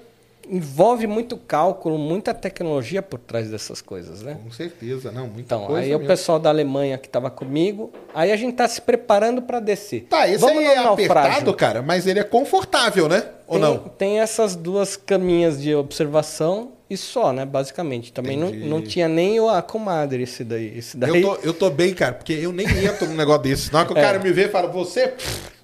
envolve 0.50 1.06
muito 1.06 1.38
cálculo, 1.38 1.98
muita 1.98 2.34
tecnologia 2.34 3.02
por 3.02 3.20
trás 3.20 3.50
dessas 3.52 3.82
coisas, 3.82 4.22
né? 4.24 4.38
Com 4.44 4.52
certeza, 4.52 5.12
não. 5.12 5.28
Muita 5.28 5.42
Então, 5.42 5.66
coisa 5.68 5.82
aí 5.82 5.94
o 5.94 5.98
mesmo. 6.00 6.08
pessoal 6.08 6.40
da 6.40 6.50
Alemanha 6.50 6.98
que 6.98 7.08
estava 7.08 7.30
comigo, 7.30 7.92
aí 8.14 8.32
a 8.32 8.36
gente 8.38 8.56
tá 8.56 8.68
se 8.68 8.82
preparando 8.82 9.42
para 9.42 9.60
descer. 9.60 10.08
Tá, 10.10 10.28
esse 10.28 10.38
Vamos 10.40 10.58
aí 10.60 10.66
é 10.66 10.76
naufrágio. 10.78 11.12
apertado, 11.12 11.54
cara, 11.54 11.82
mas 11.82 12.08
ele 12.08 12.20
é 12.20 12.24
confortável, 12.24 13.08
né? 13.08 13.24
Ou 13.48 13.60
Tem, 13.60 13.62
não? 13.62 13.78
tem 13.80 14.20
essas 14.22 14.56
duas 14.56 14.96
caminhas 14.96 15.62
de 15.62 15.76
observação 15.76 16.72
e 16.94 16.98
só, 16.98 17.34
né? 17.34 17.46
Basicamente. 17.46 18.12
Também 18.14 18.38
não, 18.38 18.48
Entendi. 18.50 18.68
não 18.70 18.82
tinha 18.82 19.08
nem 19.08 19.40
o- 19.40 19.50
a 19.50 19.62
comadre 19.62 20.24
esse 20.24 20.44
daí. 20.44 20.78
Esse 20.78 20.96
daí 20.98 21.10
Eu 21.10 21.22
tô, 21.22 21.36
eu 21.48 21.54
tô 21.54 21.70
bem, 21.70 21.94
cara, 21.94 22.14
porque 22.14 22.34
eu 22.34 22.52
nem 22.52 22.68
entro 22.86 23.08
num 23.08 23.16
negócio 23.16 23.44
desse. 23.44 23.72
Na 23.74 23.80
hora 23.80 23.88
que 23.88 23.94
o 23.94 23.98
É. 23.98 24.02
cara 24.02 24.20
me 24.20 24.32
vê 24.32 24.46
e 24.46 24.50
fala, 24.50 24.68
você. 24.68 25.14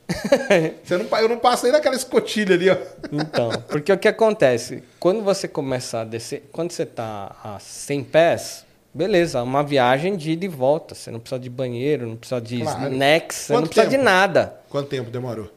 você 0.83 0.97
não, 0.97 1.17
eu 1.19 1.29
não 1.29 1.37
passo 1.37 1.63
nem 1.63 1.71
naquela 1.71 1.95
escotilha 1.95 2.55
ali, 2.55 2.69
ó. 2.69 2.77
Então, 3.11 3.49
porque 3.69 3.91
o 3.91 3.97
que 3.97 4.07
acontece? 4.07 4.83
Quando 4.99 5.21
você 5.23 5.47
começa 5.47 5.99
a 6.01 6.03
descer, 6.03 6.49
quando 6.51 6.71
você 6.71 6.83
está 6.83 7.35
a 7.43 7.59
100 7.59 8.03
pés, 8.03 8.65
beleza, 8.93 9.43
uma 9.43 9.63
viagem 9.63 10.17
de 10.17 10.31
ida 10.31 10.45
e 10.45 10.47
volta. 10.47 10.95
Você 10.95 11.11
não 11.11 11.19
precisa 11.19 11.39
de 11.39 11.49
banheiro, 11.49 12.07
não 12.07 12.15
precisa 12.15 12.41
de 12.41 12.59
Claro. 12.61 12.91
snacks, 12.91 13.37
você 13.37 13.53
não 13.53 13.61
precisa 13.63 13.85
de 13.85 13.91
tempo? 13.91 14.03
nada. 14.03 14.59
Quanto 14.69 14.89
tempo 14.89 15.09
demorou? 15.11 15.49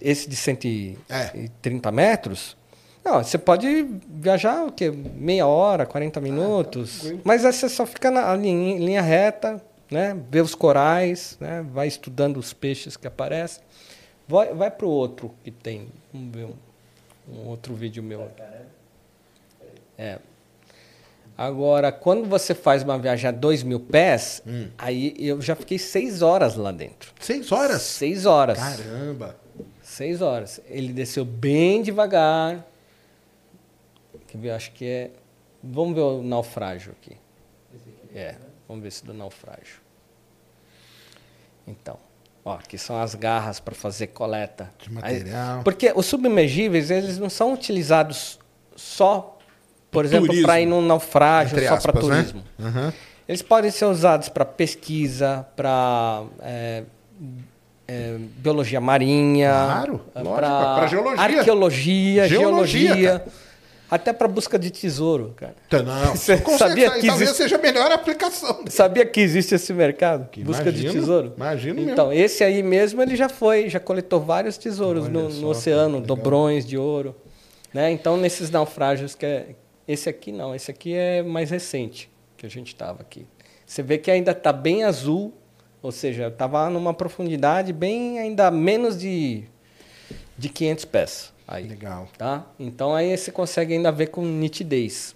Esse 0.00 0.28
de 0.28 0.34
130 0.34 1.88
É. 1.88 1.92
metros, 1.92 2.56
Não, 3.04 3.22
você 3.22 3.36
pode 3.36 3.84
viajar 4.08 4.64
o 4.64 4.72
quê? 4.72 4.90
Meia 4.90 5.46
hora, 5.46 5.84
40 5.84 6.20
minutos. 6.20 7.12
mas 7.24 7.44
aí 7.44 7.52
você 7.52 7.68
só 7.68 7.84
fica 7.84 8.10
na 8.10 8.34
linha, 8.36 8.78
linha 8.78 9.02
reta, 9.02 9.60
né? 9.90 10.16
Vê 10.30 10.40
os 10.40 10.54
corais, 10.54 11.36
né? 11.40 11.64
Vai 11.72 11.88
estudando 11.88 12.36
os 12.36 12.52
peixes 12.52 12.96
que 12.96 13.06
aparecem. 13.06 13.62
Vai, 14.28 14.54
vai 14.54 14.70
para 14.70 14.86
o 14.86 14.90
outro 14.90 15.34
que 15.42 15.50
tem. 15.50 15.88
Vamos 16.12 16.34
ver 16.34 16.44
um, 16.46 16.54
um 17.34 17.48
outro 17.48 17.74
vídeo 17.74 18.02
meu. 18.02 18.28
É. 19.98 20.18
Agora, 21.36 21.90
quando 21.90 22.28
você 22.28 22.54
faz 22.54 22.82
uma 22.82 22.98
viagem 22.98 23.28
a 23.28 23.32
dois 23.32 23.62
mil 23.62 23.80
pés, 23.80 24.42
aí 24.78 25.14
eu 25.18 25.40
já 25.40 25.56
fiquei 25.56 25.78
seis 25.78 26.22
horas 26.22 26.54
lá 26.54 26.70
dentro. 26.70 27.12
Seis 27.18 27.50
horas? 27.50 27.82
Seis 27.82 28.26
horas. 28.26 28.58
Caramba. 28.58 29.36
Seis 29.82 30.22
horas. 30.22 30.60
Ele 30.68 30.92
desceu 30.92 31.24
bem 31.24 31.82
devagar. 31.82 32.64
Quer 34.32 34.38
ver? 34.38 34.50
Acho 34.52 34.72
que 34.72 34.86
é. 34.86 35.10
Vamos 35.62 35.94
ver 35.94 36.00
o 36.00 36.22
naufrágio 36.22 36.92
aqui. 36.92 37.16
É, 38.14 38.34
vamos 38.66 38.82
ver 38.82 38.90
se 38.90 39.04
do 39.04 39.12
naufrágio. 39.12 39.76
Então, 41.66 41.98
ó, 42.44 42.54
aqui 42.54 42.76
são 42.78 43.00
as 43.00 43.14
garras 43.14 43.60
para 43.60 43.74
fazer 43.74 44.08
coleta. 44.08 44.70
De 44.78 44.90
material. 44.90 45.58
Aí- 45.58 45.64
porque 45.64 45.92
os 45.94 46.06
submergíveis, 46.06 46.90
eles 46.90 47.18
não 47.18 47.28
são 47.30 47.52
utilizados 47.52 48.38
só, 48.74 49.38
por 49.90 50.04
exemplo, 50.06 50.34
para 50.42 50.60
ir 50.62 50.66
num 50.66 50.80
naufrágio, 50.80 51.56
Entre 51.58 51.68
só 51.68 51.76
para 51.78 51.92
né? 51.92 52.00
turismo. 52.00 52.42
Aham. 52.58 52.92
Eles 53.28 53.42
podem 53.42 53.70
ser 53.70 53.84
usados 53.84 54.28
para 54.30 54.44
pesquisa, 54.46 55.46
para 55.54 56.24
é, 56.40 56.82
é, 57.86 58.16
biologia 58.38 58.80
marinha, 58.80 59.50
Claro, 59.50 60.00
é, 60.14 60.88
geologia. 60.88 61.22
arqueologia, 61.22 62.28
Geologia, 62.28 62.28
geologia, 62.28 63.24
até 63.94 64.10
para 64.12 64.26
busca 64.26 64.58
de 64.58 64.70
tesouro, 64.70 65.34
cara. 65.36 65.54
Então, 65.66 65.82
Não, 65.82 66.16
Você 66.16 66.38
com 66.38 66.56
sabia 66.56 66.90
que 66.92 67.06
talvez 67.06 67.28
existe- 67.28 67.42
seja 67.42 67.56
a 67.56 67.58
melhor 67.58 67.92
aplicação. 67.92 68.64
Sabia 68.68 69.04
que 69.04 69.20
existe 69.20 69.54
esse 69.54 69.72
mercado? 69.74 70.30
Que 70.30 70.42
busca 70.42 70.72
de 70.72 70.80
imagino, 70.80 70.92
tesouro? 71.00 71.32
imagino 71.36 71.74
mesmo. 71.76 71.90
Então, 71.90 72.12
esse 72.12 72.42
aí 72.42 72.62
mesmo 72.62 73.02
ele 73.02 73.14
já 73.16 73.28
foi, 73.28 73.68
já 73.68 73.78
coletou 73.78 74.18
vários 74.20 74.56
tesouros 74.56 75.08
no, 75.08 75.30
só, 75.30 75.40
no 75.42 75.48
oceano, 75.48 76.00
dobrões 76.00 76.64
de 76.66 76.78
ouro. 76.78 77.14
Né? 77.74 77.90
Então, 77.90 78.16
nesses 78.16 78.50
naufrágios 78.50 79.14
que 79.14 79.26
é. 79.26 79.46
Esse 79.86 80.08
aqui 80.08 80.30
não, 80.32 80.54
esse 80.54 80.70
aqui 80.70 80.94
é 80.94 81.22
mais 81.22 81.50
recente 81.50 82.08
que 82.36 82.46
a 82.46 82.48
gente 82.48 82.68
estava 82.68 83.02
aqui. 83.02 83.26
Você 83.66 83.82
vê 83.82 83.98
que 83.98 84.10
ainda 84.10 84.30
está 84.30 84.52
bem 84.52 84.84
azul, 84.84 85.34
ou 85.82 85.90
seja, 85.92 86.28
estava 86.28 86.70
numa 86.70 86.94
profundidade 86.94 87.72
bem 87.72 88.18
ainda 88.20 88.50
menos 88.50 88.96
de, 88.98 89.42
de 90.38 90.48
500 90.48 90.84
pés. 90.84 91.31
Aí. 91.46 91.66
Legal. 91.66 92.08
Tá? 92.16 92.46
Então 92.58 92.94
aí 92.94 93.16
você 93.16 93.30
consegue 93.32 93.74
ainda 93.74 93.90
ver 93.92 94.08
com 94.08 94.24
nitidez. 94.24 95.14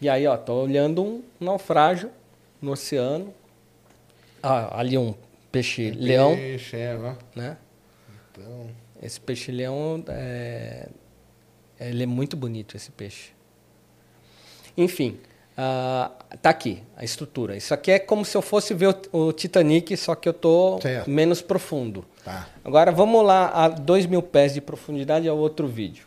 E 0.00 0.08
aí, 0.08 0.26
ó, 0.26 0.36
tô 0.36 0.54
olhando 0.54 1.02
um 1.02 1.22
naufrágio 1.38 2.10
no 2.60 2.72
oceano. 2.72 3.32
Ah, 4.42 4.80
ali 4.80 4.98
um 4.98 5.14
peixe-leão, 5.52 6.34
Peixe, 6.34 6.76
é, 6.76 6.96
ó. 6.96 7.14
né? 7.38 7.56
Então, 8.32 8.70
Esse 9.00 9.20
peixe-leão, 9.20 10.02
é... 10.08 10.88
ele 11.78 12.02
é 12.02 12.06
muito 12.06 12.36
bonito, 12.36 12.76
esse 12.76 12.90
peixe. 12.90 13.30
Enfim, 14.76 15.20
ah, 15.56 16.10
tá 16.40 16.50
aqui 16.50 16.82
a 16.96 17.04
estrutura. 17.04 17.56
Isso 17.56 17.72
aqui 17.72 17.92
é 17.92 17.98
como 17.98 18.24
se 18.24 18.36
eu 18.36 18.42
fosse 18.42 18.74
ver 18.74 18.88
o, 19.12 19.26
o 19.26 19.32
Titanic, 19.32 19.96
só 19.96 20.14
que 20.16 20.28
eu 20.28 20.32
tô 20.32 20.80
Certo. 20.80 21.08
menos 21.08 21.40
profundo. 21.40 22.04
Tá. 22.24 22.46
Agora 22.64 22.90
vamos 22.92 23.24
lá 23.24 23.48
a 23.48 23.68
2 23.68 24.06
mil 24.06 24.22
pés 24.22 24.54
de 24.54 24.60
profundidade 24.60 25.26
é 25.28 25.32
o 25.32 25.36
outro 25.36 25.66
vídeo. 25.66 26.06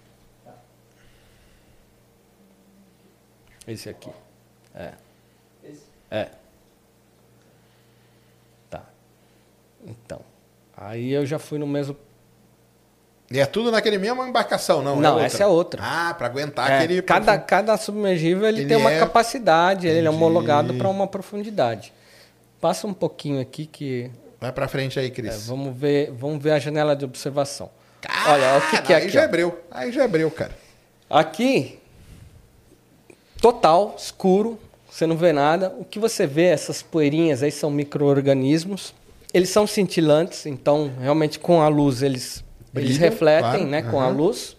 Esse 3.67 3.89
aqui. 3.89 4.09
É. 4.75 4.91
É. 6.11 6.27
Tá. 8.69 8.83
Então. 9.85 10.21
Aí 10.77 11.11
eu 11.11 11.25
já 11.25 11.39
fui 11.39 11.57
no 11.57 11.65
mesmo. 11.65 11.95
E 13.31 13.39
é 13.39 13.45
tudo 13.45 13.71
naquele 13.71 13.97
mesmo 13.97 14.23
embarcação, 14.23 14.83
não? 14.83 14.97
Não, 14.97 15.13
outra? 15.13 15.25
essa 15.25 15.43
é 15.43 15.47
outra. 15.47 15.81
Ah, 15.83 16.13
para 16.13 16.27
aguentar 16.27 16.69
É, 16.69 16.77
aquele... 16.77 17.01
cada, 17.01 17.39
cada 17.39 17.75
submergível 17.75 18.47
ele, 18.47 18.61
Ele 18.61 18.67
tem 18.67 18.77
uma 18.77 18.91
é- 18.91 18.99
capacidade, 18.99 19.87
ele 19.87 19.97
é 19.97 20.01
Entendi. 20.01 20.15
homologado 20.15 20.75
para 20.75 20.87
uma 20.87 21.07
profundidade. 21.07 21.91
Passa 22.61 22.85
um 22.85 22.93
pouquinho 22.93 23.41
aqui 23.41 23.65
que 23.65 24.11
Vai 24.45 24.51
pra 24.51 24.67
frente 24.67 24.99
aí, 24.99 25.07
é, 25.07 25.09
Cris. 25.09 25.47
vamos 25.47 25.75
ver, 25.75 26.11
vamos 26.11 26.41
ver 26.41 26.51
a 26.51 26.59
janela 26.59 26.95
de 26.95 27.03
observação. 27.03 27.67
Olha, 28.27 28.57
o 28.57 28.69
que, 28.69 28.81
que 28.83 28.93
é 28.93 28.95
Aí 28.97 29.03
aqui? 29.03 29.11
já 29.11 29.21
ó. 29.21 29.23
é. 29.23 29.27
Aí 29.71 29.91
já 29.91 30.03
é 30.03 30.07
breu, 30.07 30.29
cara. 30.29 30.55
Aqui, 31.09 31.79
total, 33.41 33.95
escuro, 33.97 34.59
você 34.87 35.07
não 35.07 35.17
vê 35.17 35.33
nada. 35.33 35.73
O 35.79 35.83
que 35.83 35.97
você 35.97 36.27
vê, 36.27 36.43
essas 36.45 36.83
poeirinhas 36.83 37.41
aí 37.41 37.51
são 37.51 37.71
micro-organismos. 37.71 38.93
Eles 39.33 39.49
são 39.49 39.65
cintilantes, 39.65 40.45
então 40.45 40.91
realmente 40.99 41.39
com 41.39 41.59
a 41.61 41.67
luz 41.67 42.03
eles, 42.03 42.43
eles 42.75 42.89
Brilham, 42.91 42.99
refletem 42.99 43.49
claro. 43.49 43.65
né, 43.65 43.81
com 43.81 43.99
a 43.99 44.07
luz. 44.07 44.55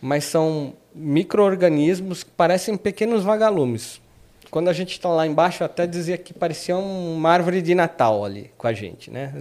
Mas 0.00 0.24
são 0.24 0.74
micro-organismos 0.94 2.22
que 2.22 2.30
parecem 2.30 2.76
pequenos 2.76 3.24
vagalumes. 3.24 4.00
Quando 4.52 4.68
a 4.68 4.72
gente 4.74 4.92
está 4.92 5.08
lá 5.08 5.26
embaixo, 5.26 5.62
eu 5.62 5.64
até 5.64 5.86
dizia 5.86 6.18
que 6.18 6.34
parecia 6.34 6.76
uma 6.76 7.30
árvore 7.30 7.62
de 7.62 7.74
Natal 7.74 8.22
ali 8.22 8.50
com 8.58 8.66
a 8.66 8.72
gente, 8.74 9.10
né? 9.10 9.32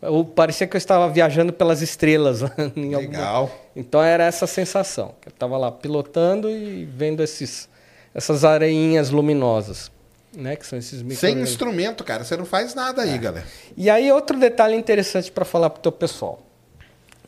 Eu, 0.00 0.24
parecia 0.24 0.68
que 0.68 0.76
eu 0.76 0.78
estava 0.78 1.08
viajando 1.10 1.52
pelas 1.52 1.82
estrelas. 1.82 2.42
em 2.76 2.94
alguma- 2.94 3.00
Legal. 3.18 3.50
então 3.74 4.00
era 4.00 4.22
essa 4.24 4.46
sensação. 4.46 5.16
que 5.20 5.26
Eu 5.26 5.30
estava 5.32 5.58
lá 5.58 5.72
pilotando 5.72 6.48
e 6.48 6.84
vendo 6.84 7.24
esses, 7.24 7.68
essas 8.14 8.44
areinhas 8.44 9.10
luminosas, 9.10 9.90
né? 10.32 10.54
Que 10.54 10.64
são 10.64 10.78
esses 10.78 11.02
micro 11.02 11.18
Sem 11.18 11.40
instrumento, 11.40 12.04
cara. 12.04 12.22
Você 12.22 12.36
não 12.36 12.46
faz 12.46 12.72
nada 12.72 13.04
É. 13.04 13.10
aí, 13.10 13.18
galera. 13.18 13.46
E 13.76 13.90
aí 13.90 14.12
outro 14.12 14.38
detalhe 14.38 14.76
interessante 14.76 15.32
para 15.32 15.44
falar 15.44 15.70
pro 15.70 15.82
teu 15.82 15.90
pessoal. 15.90 16.40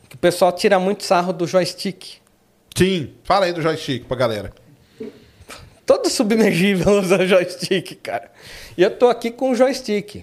Que 0.09 0.15
o 0.15 0.19
pessoal 0.19 0.53
tira 0.53 0.79
muito 0.79 1.03
sarro 1.03 1.33
do 1.33 1.49
joystick. 1.49 2.19
Sim. 2.77 3.15
Fala 3.25 3.47
aí 3.47 3.53
do 3.53 3.61
joystick 3.61 4.05
pra 4.07 4.17
galera. 4.17 4.53
Todo 5.89 6.11
submergível 6.11 6.93
usa 7.01 7.27
joystick, 7.27 7.95
cara. 8.03 8.31
E 8.77 8.83
eu 8.83 8.91
tô 8.95 9.09
aqui 9.09 9.31
com 9.31 9.53
o 9.53 9.55
joystick. 9.55 10.23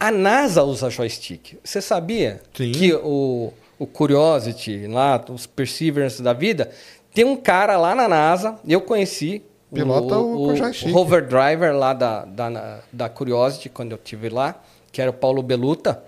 A 0.00 0.10
NASA 0.10 0.64
usa 0.64 0.90
joystick. 0.90 1.56
Você 1.62 1.80
sabia 1.80 2.42
Sim. 2.52 2.72
que 2.72 2.92
o, 2.94 3.52
o 3.78 3.86
Curiosity, 3.86 4.88
lá, 4.88 5.24
os 5.30 5.46
Perseverance 5.46 6.20
da 6.20 6.32
vida, 6.32 6.68
tem 7.14 7.24
um 7.24 7.36
cara 7.36 7.76
lá 7.76 7.94
na 7.94 8.08
NASA, 8.08 8.58
eu 8.66 8.80
conheci. 8.80 9.40
Pilota 9.72 10.18
o- 10.18 10.48
com 10.48 10.56
joystick. 10.56 10.90
rover 10.92 11.26
driver 11.28 11.72
lá 11.76 11.92
da, 11.92 12.24
da, 12.24 12.80
da 12.92 13.08
Curiosity, 13.08 13.68
quando 13.68 13.92
eu 13.92 13.98
estive 13.98 14.28
lá, 14.30 14.60
que 14.90 15.00
era 15.00 15.10
o 15.12 15.14
Paulo 15.14 15.42
Beluta. 15.44 16.02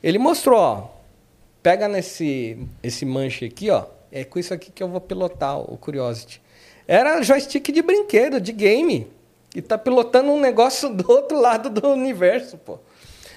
Ele 0.00 0.18
mostrou, 0.18 0.60
ó, 0.60 0.88
pega 1.64 1.88
nesse 1.88 2.56
esse 2.80 3.04
manche 3.04 3.46
aqui, 3.46 3.70
ó, 3.70 3.86
é 4.12 4.22
com 4.22 4.38
isso 4.38 4.54
aqui 4.54 4.70
que 4.70 4.82
eu 4.82 4.88
vou 4.88 5.00
pilotar 5.00 5.58
o 5.58 5.76
Curiosity. 5.76 6.40
Era 6.86 7.22
joystick 7.22 7.72
de 7.72 7.82
brinquedo, 7.82 8.40
de 8.40 8.52
game. 8.52 9.06
E 9.54 9.62
tá 9.62 9.76
pilotando 9.78 10.30
um 10.30 10.40
negócio 10.40 10.88
do 10.94 11.10
outro 11.10 11.40
lado 11.40 11.68
do 11.70 11.88
universo, 11.88 12.56
pô. 12.58 12.78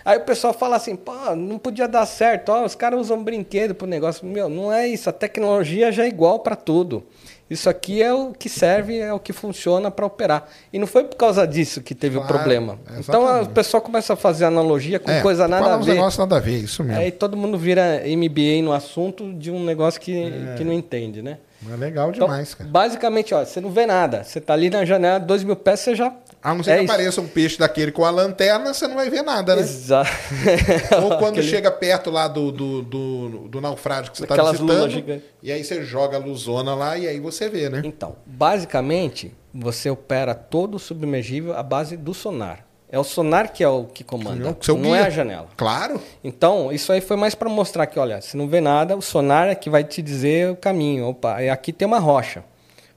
Aí 0.06 0.18
o 0.18 0.22
pessoal 0.22 0.54
fala 0.54 0.76
assim, 0.78 0.96
pô, 0.96 1.36
não 1.36 1.58
podia 1.60 1.88
dar 1.88 2.06
certo, 2.06 2.50
ó, 2.50 2.64
os 2.66 2.74
caras 2.74 3.00
usam 3.02 3.22
brinquedo 3.24 3.76
pro 3.76 3.86
negócio. 3.86 4.26
Meu, 4.26 4.48
não 4.50 4.72
é 4.72 4.88
isso, 4.88 5.10
a 5.10 5.14
tecnologia 5.14 5.92
já 5.92 6.06
é 6.06 6.08
igual 6.08 6.40
para 6.40 6.56
tudo. 6.56 7.04
Isso 7.50 7.70
aqui 7.70 8.02
é 8.02 8.14
o 8.14 8.32
que 8.32 8.48
serve, 8.48 8.98
é 9.00 9.12
o 9.12 9.20
que 9.20 9.34
funciona 9.34 9.90
para 9.92 10.06
operar. 10.06 10.48
E 10.72 10.80
não 10.80 10.88
foi 10.88 11.04
por 11.04 11.16
causa 11.18 11.46
disso 11.48 11.82
que 11.82 11.94
teve 11.96 12.16
Claro, 12.18 12.30
o 12.32 12.34
problema. 12.38 12.80
exatamente. 12.98 13.10
Então 13.10 13.42
o 13.44 13.50
pessoal 13.50 13.82
começa 13.82 14.14
a 14.14 14.16
fazer 14.16 14.46
analogia 14.46 15.00
com 15.00 15.10
É, 15.12 15.22
coisa 15.22 15.48
nada 15.48 15.74
a 15.74 15.78
ver. 15.78 15.94
negócios 15.94 16.18
nada 16.20 16.38
a 16.38 16.40
ver, 16.40 16.58
isso 16.64 16.84
mesmo. 16.84 17.00
Aí 17.02 17.12
todo 17.12 17.36
mundo 17.36 17.58
vira 17.58 18.02
MBA 18.06 18.62
no 18.64 18.72
assunto 18.72 19.34
de 19.34 19.52
um 19.52 19.64
negócio 19.66 20.00
que, 20.00 20.32
que 20.58 20.64
não 20.64 20.74
entende, 20.74 21.22
né? 21.22 21.40
É 21.68 21.76
legal 21.76 22.12
Então, 22.12 22.28
demais, 22.28 22.54
cara. 22.54 22.70
basicamente, 22.70 23.34
ó, 23.34 23.44
você 23.44 23.60
não 23.60 23.70
vê 23.72 23.86
nada. 23.86 24.24
Você 24.24 24.40
tá 24.40 24.54
ali 24.54 24.70
na 24.70 24.86
janela, 24.86 25.20
dois 25.20 25.44
mil 25.44 25.56
pés, 25.56 25.80
você 25.82 25.96
já. 25.96 26.14
A 26.42 26.54
não 26.54 26.64
ser 26.64 26.72
é 26.72 26.78
que 26.78 26.84
isso. 26.86 26.94
apareça 26.94 27.20
um 27.22 27.28
peixe 27.28 27.58
daquele 27.60 27.92
com 27.92 28.06
a 28.06 28.10
lanterna, 28.10 28.74
você 28.74 28.88
não 28.88 28.96
vai 28.96 29.10
ver 29.10 29.24
nada, 29.24 29.56
né? 29.58 29.62
Exato. 29.62 30.10
Ou 31.04 31.18
quando 31.18 31.34
Aquele- 31.40 31.48
chega 31.48 31.70
perto 31.70 32.10
lá 32.10 32.30
do, 32.30 32.50
do, 32.52 32.82
do, 32.82 33.30
do 33.50 33.60
naufrágio 33.62 34.12
que 34.12 34.18
você 34.18 34.24
está 34.24 34.36
Aquelas 34.36 34.58
lulas 34.60 34.94
visitando, 34.94 35.22
e 35.44 35.52
aí 35.52 35.62
você 35.64 35.84
joga 35.84 36.16
a 36.16 36.20
luzona 36.20 36.74
lá 36.76 36.98
e 36.98 37.08
aí 37.08 37.20
você 37.20 37.50
vê, 37.50 37.68
né? 37.70 37.82
Então, 37.84 38.16
basicamente, 38.26 39.36
você 39.54 39.90
opera 39.90 40.34
todo 40.34 40.76
o 40.76 40.80
submergível 40.80 41.54
à 41.58 41.62
base 41.64 41.98
do 41.98 42.14
sonar. 42.14 42.66
É 42.92 42.98
o 42.98 43.04
sonar 43.04 43.54
que 43.54 43.64
é 43.64 43.68
o 43.70 43.84
que 43.86 44.04
comanda, 44.04 44.44
Não, 44.46 44.58
seu 44.60 44.76
não 44.78 44.96
é 44.96 45.02
a 45.04 45.10
janela. 45.12 45.48
Claro. 45.56 46.02
Então, 46.24 46.72
isso 46.72 46.92
aí 46.92 47.02
foi 47.02 47.16
mais 47.16 47.36
para 47.36 47.48
mostrar 47.48 47.86
que, 47.86 48.00
olha, 48.00 48.20
se 48.22 48.36
não 48.36 48.48
vê 48.48 48.60
nada, 48.60 48.96
o 48.98 49.02
sonar 49.02 49.48
é 49.48 49.54
que 49.56 49.70
vai 49.70 49.84
te 49.84 50.02
dizer 50.02 50.50
o 50.52 50.56
caminho. 50.56 51.08
Opa, 51.08 51.42
e 51.44 51.50
aqui 51.50 51.72
tem 51.72 51.88
uma 51.88 52.00
rocha. 52.00 52.44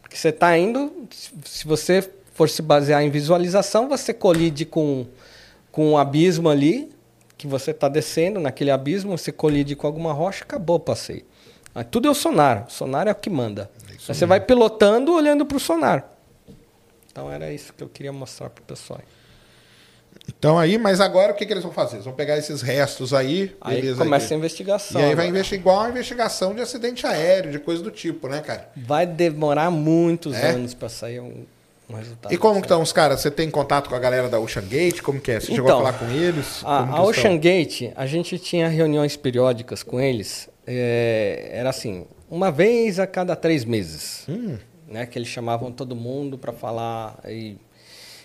Porque 0.00 0.16
você 0.16 0.30
está 0.30 0.56
indo, 0.56 0.90
se- 1.44 1.66
você 1.66 2.10
for 2.32 2.48
se 2.48 2.62
basear 2.62 3.02
em 3.02 3.10
visualização, 3.10 3.86
você 3.88 4.14
colide 4.14 4.64
com, 4.64 5.06
com 5.70 5.90
um 5.92 5.98
abismo 5.98 6.48
ali, 6.48 6.90
que 7.36 7.46
você 7.46 7.72
está 7.72 7.86
descendo 7.88 8.40
naquele 8.40 8.70
abismo, 8.70 9.18
você 9.18 9.30
colide 9.30 9.76
com 9.76 9.86
alguma 9.86 10.12
rocha, 10.14 10.42
acabou 10.44 10.76
o 10.76 10.80
passeio. 10.80 11.24
Tudo 11.90 12.08
é 12.08 12.10
o 12.10 12.14
sonar. 12.14 12.66
O 12.68 12.70
sonar 12.72 13.08
é 13.08 13.10
o 13.10 13.14
que 13.14 13.28
manda. 13.28 13.70
Aí 13.90 13.96
você 13.98 14.24
vai 14.24 14.40
pilotando 14.40 15.12
olhando 15.12 15.44
para 15.44 15.56
o 15.56 15.60
sonar. 15.60 16.10
Então 17.10 17.30
era 17.30 17.52
isso 17.52 17.72
que 17.74 17.82
eu 17.84 17.88
queria 17.88 18.12
mostrar 18.12 18.48
para 18.48 18.62
o 18.62 18.64
pessoal. 18.64 19.00
Então 20.28 20.58
aí, 20.58 20.78
mas 20.78 21.00
agora 21.00 21.32
o 21.32 21.34
que, 21.34 21.44
que 21.44 21.52
eles 21.52 21.64
vão 21.64 21.72
fazer? 21.72 21.96
Eles 21.96 22.04
vão 22.04 22.14
pegar 22.14 22.38
esses 22.38 22.62
restos 22.62 23.12
aí, 23.12 23.54
Aí 23.60 23.80
beleza, 23.80 23.98
começa 24.04 24.32
a 24.32 24.36
investigação. 24.36 25.00
E 25.00 25.04
aí 25.04 25.14
vai 25.14 25.26
investigar 25.26 25.60
igual 25.60 25.80
a 25.82 25.88
investigação 25.90 26.54
de 26.54 26.60
acidente 26.60 27.06
aéreo, 27.06 27.50
de 27.50 27.58
coisa 27.58 27.82
do 27.82 27.90
tipo, 27.90 28.28
né, 28.28 28.40
cara? 28.40 28.70
Vai 28.76 29.04
demorar 29.06 29.70
muitos 29.70 30.34
É? 30.36 30.50
anos 30.50 30.74
para 30.74 30.88
sair 30.88 31.18
um, 31.20 31.44
um 31.90 31.94
resultado. 31.94 32.32
E 32.32 32.38
como 32.38 32.60
estão 32.60 32.80
os 32.82 32.92
caras? 32.92 33.20
Você 33.20 33.30
tem 33.32 33.50
contato 33.50 33.88
com 33.88 33.96
a 33.96 33.98
galera 33.98 34.28
da 34.28 34.38
Ocean 34.38 34.62
Gate? 34.64 35.00
Como 35.00 35.20
que 35.20 35.32
é? 35.32 35.40
Você 35.40 35.52
chegou 35.54 35.66
a 35.70 35.74
Então, 35.74 35.78
falar 35.84 35.98
com 35.98 36.08
eles? 36.10 36.60
A, 36.64 36.78
a? 36.98 37.02
Ocean 37.02 37.36
Gate, 37.38 37.90
a 37.96 38.06
gente 38.06 38.38
tinha 38.38 38.68
reuniões 38.68 39.16
periódicas 39.16 39.82
com 39.82 40.00
eles. 40.00 40.48
é, 40.64 41.50
era 41.52 41.70
assim, 41.70 42.06
uma 42.30 42.50
vez 42.52 43.00
a 43.00 43.06
cada 43.08 43.34
três 43.34 43.64
meses. 43.64 44.24
Hum. 44.28 44.56
Né, 44.86 45.06
que 45.06 45.18
eles 45.18 45.28
chamavam 45.28 45.72
todo 45.72 45.96
mundo 45.96 46.36
para 46.36 46.52
falar. 46.52 47.18
E 47.26 47.56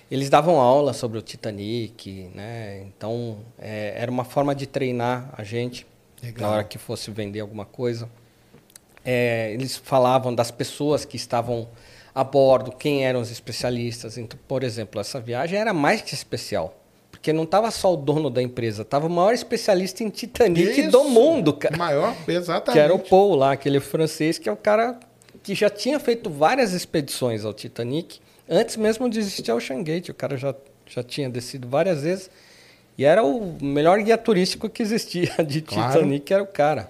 eles 0.10 0.30
davam 0.30 0.60
aula 0.60 0.94
sobre 0.94 1.18
o 1.18 1.22
Titanic. 1.22 2.30
Né, 2.34 2.84
então, 2.88 3.40
é, 3.58 3.94
era 3.98 4.10
uma 4.10 4.24
forma 4.24 4.56
de 4.56 4.66
treinar 4.66 5.34
a 5.38 5.44
gente 5.44 5.86
Legal. 6.22 6.50
na 6.50 6.56
hora 6.56 6.64
que 6.64 6.78
fosse 6.78 7.12
vender 7.12 7.40
alguma 7.40 7.66
coisa. 7.66 8.10
É, 9.04 9.52
eles 9.54 9.78
falavam 9.78 10.34
das 10.36 10.52
pessoas 10.52 11.06
que 11.06 11.16
estavam 11.16 11.68
a 12.14 12.24
bordo, 12.24 12.72
quem 12.72 13.06
eram 13.06 13.22
os 13.22 13.30
especialistas. 13.30 14.18
Então, 14.18 14.40
por 14.48 14.64
exemplo, 14.64 15.00
essa 15.00 15.20
viagem 15.20 15.60
era 15.60 15.74
mais 15.74 16.02
que 16.02 16.14
especial. 16.14 16.76
Porque 17.12 17.32
não 17.32 17.44
estava 17.44 17.70
só 17.72 17.94
o 17.94 17.98
dono 17.98 18.30
da 18.30 18.42
empresa, 18.42 18.82
estava 18.82 19.08
o 19.08 19.10
maior 19.10 19.34
especialista 19.34 20.04
em 20.04 20.10
Titanic 20.10 20.82
Isso. 20.82 20.92
do 20.92 21.04
mundo, 21.04 21.54
cara. 21.54 21.76
Maior, 21.78 22.16
exatamente. 22.28 22.74
Que 22.74 22.80
era 22.80 22.94
o 22.94 23.00
Paul 23.00 23.36
lá, 23.36 23.54
aquele 23.54 23.80
francês, 23.80 24.38
que 24.38 24.48
é 24.48 24.52
o 24.52 24.58
cara 24.58 25.00
que 25.44 25.56
já 25.56 25.70
tinha 25.70 26.00
feito 26.00 26.30
várias 26.30 26.74
expedições 26.74 27.46
ao 27.46 27.54
Titanic, 27.54 28.20
antes 28.50 28.76
mesmo 28.78 29.10
de 29.10 29.20
existir 29.20 29.52
Ocean 29.52 29.84
Gate. 29.84 30.10
O 30.10 30.14
cara 30.14 30.38
já, 30.38 30.54
já 30.86 31.04
tinha 31.04 31.30
descido 31.30 31.68
várias 31.68 32.02
vezes. 32.04 32.30
E 32.98 33.06
era 33.06 33.24
o 33.24 33.58
melhor 33.62 34.00
guia 34.02 34.18
turístico 34.18 34.68
que 34.70 34.82
existia 34.82 35.32
de 35.46 35.62
Claro. 35.62 35.94
Titanic, 35.94 36.34
era 36.34 36.42
o 36.44 36.48
cara. 36.48 36.90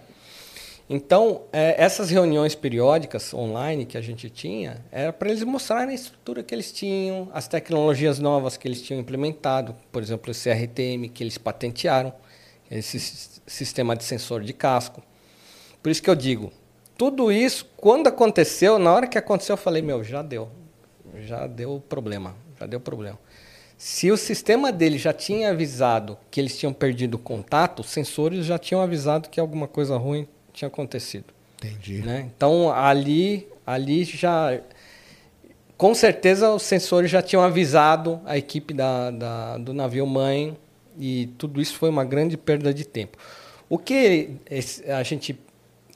Então, 0.90 1.42
eh, 1.52 1.76
essas 1.78 2.10
reuniões 2.10 2.56
periódicas 2.56 3.34
online 3.34 3.86
que 3.86 3.98
a 3.98 4.02
gente 4.02 4.30
tinha, 4.30 4.78
era 4.90 5.12
para 5.12 5.28
eles 5.30 5.44
mostrarem 5.44 5.92
a 5.92 5.94
estrutura 5.94 6.42
que 6.42 6.56
eles 6.56 6.72
tinham, 6.72 7.30
as 7.34 7.46
tecnologias 7.46 8.20
novas 8.20 8.56
que 8.56 8.66
eles 8.66 8.82
tinham 8.82 9.02
implementado, 9.02 9.76
por 9.92 10.02
exemplo, 10.02 10.32
esse 10.32 10.50
RTM 10.50 11.10
que 11.10 11.22
eles 11.22 11.38
patentearam, 11.38 12.14
esse 12.72 13.02
sis- 13.02 13.42
sistema 13.46 13.98
de 13.98 14.06
sensor 14.06 14.42
de 14.44 14.54
casco. 14.54 15.04
Por 15.84 15.90
isso 15.90 16.02
que 16.02 16.10
eu 16.10 16.16
digo, 16.16 16.54
tudo 16.98 17.34
isso, 17.34 17.66
quando 17.76 18.08
aconteceu, 18.08 18.80
na 18.80 18.94
hora 18.94 19.08
que 19.08 19.18
aconteceu, 19.18 19.54
eu 19.54 19.58
falei, 19.58 19.82
meu, 19.82 20.06
já 20.06 20.22
deu. 20.22 20.48
Já 21.22 21.48
deu 21.48 21.82
problema, 21.88 22.36
já 22.60 22.66
deu 22.66 22.80
problema. 22.80 23.18
Se 23.78 24.12
o 24.12 24.18
sistema 24.18 24.72
dele 24.72 24.98
já 24.98 25.14
tinha 25.14 25.52
avisado 25.52 26.18
que 26.32 26.40
eles 26.40 26.58
tinham 26.58 26.74
perdido 26.74 27.14
o 27.16 27.20
contato, 27.20 27.82
os 27.82 27.90
sensores 27.90 28.46
já 28.46 28.58
tinham 28.58 28.82
avisado 28.82 29.30
que 29.30 29.40
alguma 29.40 29.68
coisa 29.68 29.96
ruim 29.98 30.28
tinha 30.52 30.68
acontecido. 30.68 31.26
Entendi. 31.58 32.02
Né? 32.02 32.28
Então 32.36 32.72
ali, 32.72 33.48
ali 33.66 34.04
já. 34.04 34.60
Com 35.78 35.94
certeza 35.94 36.52
os 36.52 36.64
sensores 36.64 37.12
já 37.12 37.22
tinham 37.22 37.44
avisado 37.44 38.20
a 38.26 38.36
equipe 38.36 38.74
da, 38.74 39.12
da- 39.12 39.58
do 39.60 39.74
navio 39.74 40.08
mãe 40.08 40.58
e 41.00 41.28
tudo 41.38 41.62
isso 41.62 41.76
foi 41.76 41.90
uma 41.90 42.04
grande 42.04 42.36
perda 42.36 42.74
de 42.74 42.84
tempo. 42.84 43.16
O 43.70 43.78
que 43.78 44.32
a 44.88 45.04
gente 45.04 45.38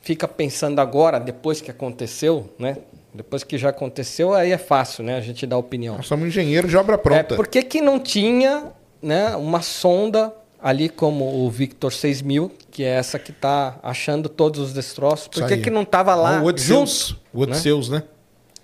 fica 0.03 0.27
pensando 0.27 0.79
agora, 0.79 1.19
depois 1.19 1.61
que 1.61 1.71
aconteceu, 1.71 2.53
né? 2.59 2.77
Depois 3.13 3.43
que 3.43 3.57
já 3.57 3.69
aconteceu, 3.69 4.33
aí 4.33 4.51
é 4.51 4.57
fácil, 4.57 5.03
né? 5.03 5.17
A 5.17 5.21
gente 5.21 5.45
dar 5.45 5.57
opinião. 5.57 5.97
Nós 5.97 6.07
somos 6.07 6.27
engenheiros 6.27 6.69
de 6.69 6.77
obra 6.77 6.97
pronta. 6.97 7.33
É, 7.33 7.37
por 7.37 7.47
que, 7.47 7.61
que 7.63 7.81
não 7.81 7.99
tinha 7.99 8.67
né, 9.01 9.35
uma 9.35 9.61
sonda 9.61 10.33
ali 10.61 10.87
como 10.87 11.45
o 11.45 11.49
Victor 11.49 11.91
6000, 11.91 12.51
que 12.69 12.83
é 12.83 12.89
essa 12.89 13.19
que 13.19 13.31
está 13.31 13.77
achando 13.83 14.29
todos 14.29 14.59
os 14.61 14.73
destroços? 14.73 15.27
Por 15.27 15.45
que, 15.47 15.57
que 15.57 15.69
não 15.69 15.81
estava 15.81 16.15
lá 16.15 16.37
Ah, 16.37 16.41
o 16.41 16.45
Odisseus. 16.45 17.07
junto? 17.09 17.21
O 17.33 17.41
Odisseus, 17.41 17.89
né? 17.89 18.03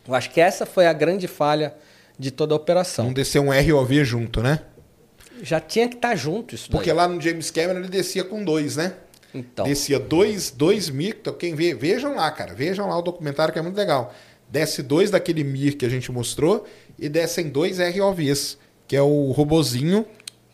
Eu 0.07 0.15
acho 0.15 0.29
que 0.31 0.39
essa 0.39 0.65
foi 0.65 0.87
a 0.87 0.93
grande 0.93 1.27
falha 1.27 1.75
de 2.17 2.31
toda 2.31 2.53
a 2.53 2.57
operação. 2.57 3.05
Não 3.05 3.13
descer 3.13 3.39
um 3.39 3.49
ROV 3.49 4.03
junto, 4.05 4.41
né? 4.41 4.61
Já 5.43 5.59
tinha 5.59 5.87
que 5.87 5.95
estar 5.95 6.15
junto 6.15 6.55
isso 6.55 6.71
Porque 6.71 6.87
daí. 6.89 6.95
lá 6.97 7.07
no 7.07 7.21
James 7.21 7.51
Cameron 7.51 7.79
ele 7.79 7.89
descia 7.89 8.23
com 8.23 8.43
dois, 8.43 8.77
né? 8.77 8.93
Então, 9.35 9.65
Descia 9.65 9.99
dois, 9.99 10.49
dois 10.49 10.89
Mir. 10.89 11.17
Então, 11.19 11.33
quem 11.33 11.53
vê, 11.53 11.73
vejam 11.75 12.15
lá, 12.15 12.31
cara. 12.31 12.55
Vejam 12.55 12.87
lá 12.87 12.97
o 12.97 13.01
documentário 13.01 13.53
que 13.53 13.59
é 13.59 13.61
muito 13.61 13.75
legal. 13.75 14.13
Desce 14.49 14.81
dois 14.81 15.11
daquele 15.11 15.43
Mir 15.43 15.75
que 15.75 15.85
a 15.85 15.89
gente 15.89 16.11
mostrou 16.11 16.65
e 16.97 17.09
descem 17.09 17.49
dois 17.49 17.79
ROVs, 17.79 18.57
que 18.87 18.95
é 18.95 19.01
o 19.01 19.31
robozinho. 19.31 20.05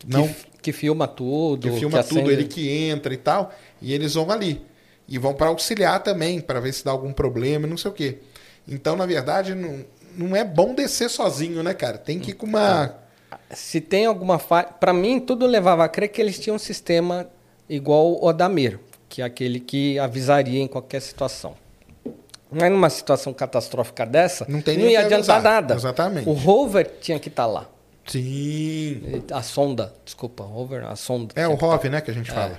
Não, 0.06 0.26
que, 0.28 0.34
que 0.62 0.72
filma 0.72 1.06
tudo, 1.06 1.70
que 1.70 1.78
filma 1.78 2.02
tudo, 2.02 2.18
acende- 2.20 2.32
ele 2.32 2.44
que 2.44 2.68
entra 2.68 3.14
e 3.14 3.16
tal, 3.16 3.54
e 3.80 3.92
eles 3.92 4.14
vão 4.14 4.30
ali. 4.30 4.60
E 5.08 5.18
vão 5.18 5.34
para 5.34 5.48
auxiliar 5.48 6.02
também, 6.02 6.40
para 6.40 6.60
ver 6.60 6.72
se 6.72 6.84
dá 6.84 6.90
algum 6.90 7.12
problema, 7.12 7.66
e 7.66 7.70
não 7.70 7.76
sei 7.76 7.90
o 7.90 7.94
quê. 7.94 8.18
Então, 8.66 8.96
na 8.96 9.06
verdade, 9.06 9.54
não, 9.54 9.84
não 10.16 10.34
é 10.34 10.42
bom 10.42 10.74
descer 10.74 11.08
sozinho, 11.10 11.62
né, 11.62 11.74
cara? 11.74 11.98
Tem 11.98 12.18
que 12.18 12.30
ir 12.30 12.34
com 12.34 12.46
uma. 12.46 12.96
Se 13.50 13.80
tem 13.80 14.06
alguma 14.06 14.38
falha... 14.38 14.68
Para 14.68 14.92
mim, 14.92 15.20
tudo 15.20 15.46
levava 15.46 15.84
a 15.84 15.88
crer 15.88 16.08
que 16.08 16.20
eles 16.20 16.38
tinham 16.38 16.56
um 16.56 16.58
sistema 16.58 17.28
igual 17.68 18.18
o 18.22 18.32
Damir, 18.32 18.78
que 19.08 19.20
é 19.22 19.24
aquele 19.24 19.60
que 19.60 19.98
avisaria 19.98 20.60
em 20.60 20.66
qualquer 20.66 21.00
situação. 21.00 21.54
Mas 22.60 22.70
numa 22.70 22.90
situação 22.90 23.32
catastrófica 23.32 24.04
dessa, 24.06 24.46
Não 24.48 24.60
não 24.66 24.72
ia 24.88 25.00
adiantar 25.00 25.36
avisar. 25.36 25.42
nada. 25.42 25.74
Exatamente. 25.74 26.28
O 26.28 26.32
rover 26.32 26.90
tinha 27.00 27.18
que 27.18 27.28
estar 27.28 27.46
lá. 27.46 27.68
Sim. 28.06 29.22
A 29.32 29.42
sonda, 29.42 29.92
desculpa, 30.04 30.44
rover, 30.44 30.84
a 30.84 30.94
sonda. 30.96 31.32
É 31.36 31.46
o 31.48 31.56
que 31.56 31.66
tá- 31.66 31.88
né, 31.90 32.00
que 32.00 32.10
a 32.10 32.14
gente 32.14 32.30
fala. 32.30 32.58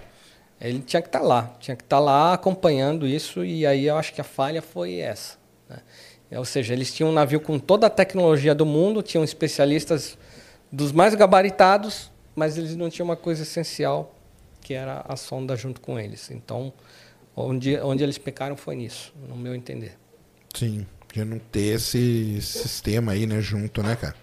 Ele 0.59 0.80
tinha 0.80 1.01
que 1.01 1.07
estar 1.09 1.22
lá, 1.22 1.53
tinha 1.59 1.76
que 1.76 1.84
estar 1.84 1.99
lá 1.99 2.34
acompanhando 2.34 3.05
isso, 3.05 3.43
e 3.43 3.65
aí 3.65 3.85
eu 3.85 3.97
acho 3.97 4.13
que 4.13 4.22
a 4.22 4.23
falha 4.23 4.61
foi 4.61 4.97
essa. 4.99 5.38
né? 5.69 5.77
É, 6.31 6.39
Ou 6.39 6.45
seja, 6.45 6.73
eles 6.73 6.93
tinham 6.93 7.09
um 7.09 7.13
navio 7.13 7.39
com 7.39 7.59
toda 7.59 7.88
a 7.88 7.89
tecnologia 7.89 8.55
do 8.55 8.65
mundo, 8.65 9.03
tinham 9.03 9.23
especialistas 9.23 10.17
dos 10.72 10.91
mais 10.91 11.13
gabaritados, 11.13 12.09
mas 12.35 12.57
eles 12.57 12.76
não 12.76 12.89
tinham 12.89 13.05
uma 13.05 13.15
coisa 13.15 13.43
essencial, 13.43 14.15
que 14.61 14.73
era 14.73 15.05
a 15.07 15.15
sonda 15.15 15.55
junto 15.55 15.80
com 15.81 15.99
eles. 15.99 16.31
Então, 16.31 16.73
onde, 17.35 17.77
onde 17.79 18.03
eles 18.03 18.17
pecaram 18.17 18.55
foi 18.55 18.75
nisso, 18.75 19.13
no 19.27 19.35
meu 19.35 19.53
entender. 19.55 19.97
Sim. 20.53 20.85
De 21.13 21.23
não 21.23 21.39
ter 21.39 21.75
esse 21.75 22.41
sistema 22.41 23.13
aí, 23.13 23.25
né, 23.25 23.39
junto, 23.41 23.81
né, 23.81 23.95
cara? 23.95 24.15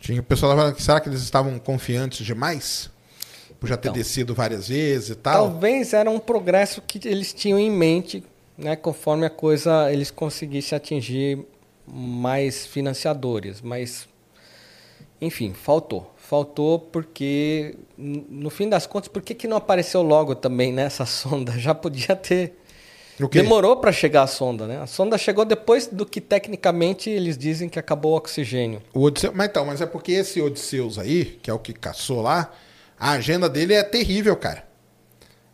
Tinha 0.00 0.20
o 0.20 0.24
pessoal 0.24 0.56
falando 0.56 0.74
que 0.74 0.82
será 0.82 0.98
que 1.00 1.08
eles 1.08 1.20
estavam 1.22 1.58
confiantes 1.58 2.24
demais? 2.26 2.90
Por 3.60 3.68
já 3.68 3.76
ter 3.76 3.88
Então. 3.88 3.98
descido 3.98 4.34
várias 4.34 4.68
vezes 4.68 5.10
e 5.10 5.14
tal. 5.14 5.50
Talvez 5.50 5.92
era 5.92 6.10
um 6.10 6.18
progresso 6.18 6.80
que 6.80 7.06
eles 7.06 7.32
tinham 7.32 7.58
em 7.58 7.70
mente, 7.70 8.24
né, 8.56 8.74
conforme 8.74 9.26
a 9.26 9.30
coisa 9.30 9.92
eles 9.92 10.10
conseguissem 10.10 10.74
atingir 10.76 11.44
mais 11.86 12.66
financiadores, 12.66 13.60
mas 13.60 14.08
enfim, 15.20 15.52
faltou. 15.52 16.14
Faltou 16.30 16.78
porque 16.78 17.74
no 17.98 18.50
fim 18.50 18.68
das 18.68 18.86
contas, 18.86 19.08
por 19.08 19.20
que, 19.20 19.34
que 19.34 19.48
não 19.48 19.56
apareceu 19.56 20.00
logo 20.00 20.36
também 20.36 20.72
nessa 20.72 21.04
sonda? 21.04 21.58
Já 21.58 21.74
podia 21.74 22.14
ter? 22.14 22.56
Demorou 23.32 23.78
para 23.78 23.90
chegar 23.90 24.22
a 24.22 24.26
sonda, 24.28 24.64
né? 24.64 24.80
A 24.80 24.86
sonda 24.86 25.18
chegou 25.18 25.44
depois 25.44 25.88
do 25.88 26.06
que 26.06 26.20
tecnicamente 26.20 27.10
eles 27.10 27.36
dizem 27.36 27.68
que 27.68 27.80
acabou 27.80 28.12
o 28.12 28.16
oxigênio. 28.16 28.80
O 28.94 29.02
Odisseu, 29.02 29.32
mas 29.34 29.48
então, 29.48 29.66
mas 29.66 29.80
é 29.80 29.86
porque 29.86 30.12
esse 30.12 30.40
Odisseus 30.40 31.00
aí, 31.00 31.36
que 31.42 31.50
é 31.50 31.52
o 31.52 31.58
que 31.58 31.72
caçou 31.72 32.22
lá, 32.22 32.52
a 32.96 33.10
agenda 33.10 33.48
dele 33.48 33.74
é 33.74 33.82
terrível, 33.82 34.36
cara. 34.36 34.69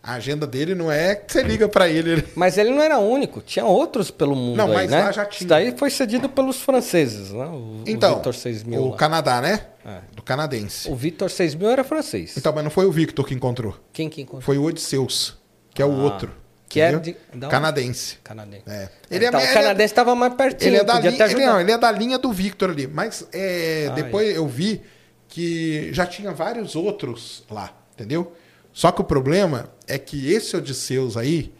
A 0.07 0.15
agenda 0.15 0.47
dele 0.47 0.73
não 0.75 0.91
é 0.93 1.17
que 1.17 1.33
você 1.33 1.43
liga 1.43 1.69
pra 1.69 1.89
ele. 1.89 2.11
ele- 2.13 2.29
Mas 2.37 2.57
ele 2.57 2.71
não 2.71 2.81
era 2.81 2.97
único, 2.99 3.41
tinha 3.41 3.65
outros 3.65 4.09
pelo 4.11 4.37
mundo 4.37 4.57
Não, 4.57 4.69
aí, 4.69 4.75
mas 4.75 4.91
né? 4.93 5.03
lá 5.03 5.11
já 5.11 5.25
tinha. 5.25 5.39
Isso 5.39 5.49
daí 5.49 5.77
foi 5.77 5.91
cedido 5.91 6.29
pelos 6.29 6.61
franceses, 6.61 7.33
né? 7.33 7.45
O, 7.47 7.83
Então, 7.87 8.13
o 8.13 8.15
Victor 8.15 8.35
6000 8.35 8.87
o. 8.87 8.93
Canadá, 8.93 9.41
né? 9.41 9.67
É. 9.85 9.99
Do 10.15 10.23
canadense. 10.23 10.89
O 10.89 10.95
Victor 10.95 11.29
6000 11.29 11.69
era 11.71 11.83
francês. 11.83 12.37
Então, 12.37 12.53
mas 12.55 12.63
não 12.63 12.71
foi 12.71 12.87
o 12.87 12.93
Victor 12.93 13.27
que 13.27 13.35
encontrou. 13.35 13.77
Quem 13.93 14.09
que 14.09 14.23
encontrou? 14.23 14.43
Foi 14.43 14.57
o 14.57 14.63
Odisseus, 14.63 15.37
que 15.75 15.83
é 15.83 15.85
o 15.85 15.91
Ah, 15.93 16.05
outro. 16.05 16.31
que 16.69 16.81
é 16.81 16.97
de- 16.99 17.17
da 17.35 17.49
canadense. 17.49 18.19
Canadense. 18.23 18.63
É. 18.69 18.89
então, 19.11 19.41
ele 19.41 19.51
o 19.51 19.53
canadense 19.55 19.93
estava 19.93 20.15
mais 20.15 20.35
pertinho, 20.35 20.69
Ele 20.69 20.77
é, 20.77 20.85
da 20.85 20.95
podia 20.95 21.11
linha, 21.11 21.19
ter 21.19 21.25
ele, 21.25 21.35
ajudado. 21.35 21.53
não, 21.55 21.61
ele 21.61 21.73
é 21.73 21.79
da 21.79 21.91
linha 21.91 22.19
do 22.19 22.33
Victor 22.33 22.71
ali. 22.71 22.87
Mas 22.87 23.27
é, 23.33 23.89
Ah, 23.91 23.95
depois 23.95 24.37
eu 24.37 24.47
vi 24.47 24.83
que 25.29 25.93
já 25.93 26.07
tinha 26.07 26.33
vários 26.33 26.77
outros 26.77 27.45
lá, 27.51 27.73
entendeu? 27.95 28.33
Só 28.77 28.93
que 28.93 29.01
o 29.01 29.05
problema 29.05 29.71
é 29.87 29.97
que 29.99 30.31
esse 30.31 30.55
Odisseus 30.55 31.17
aí 31.17 31.51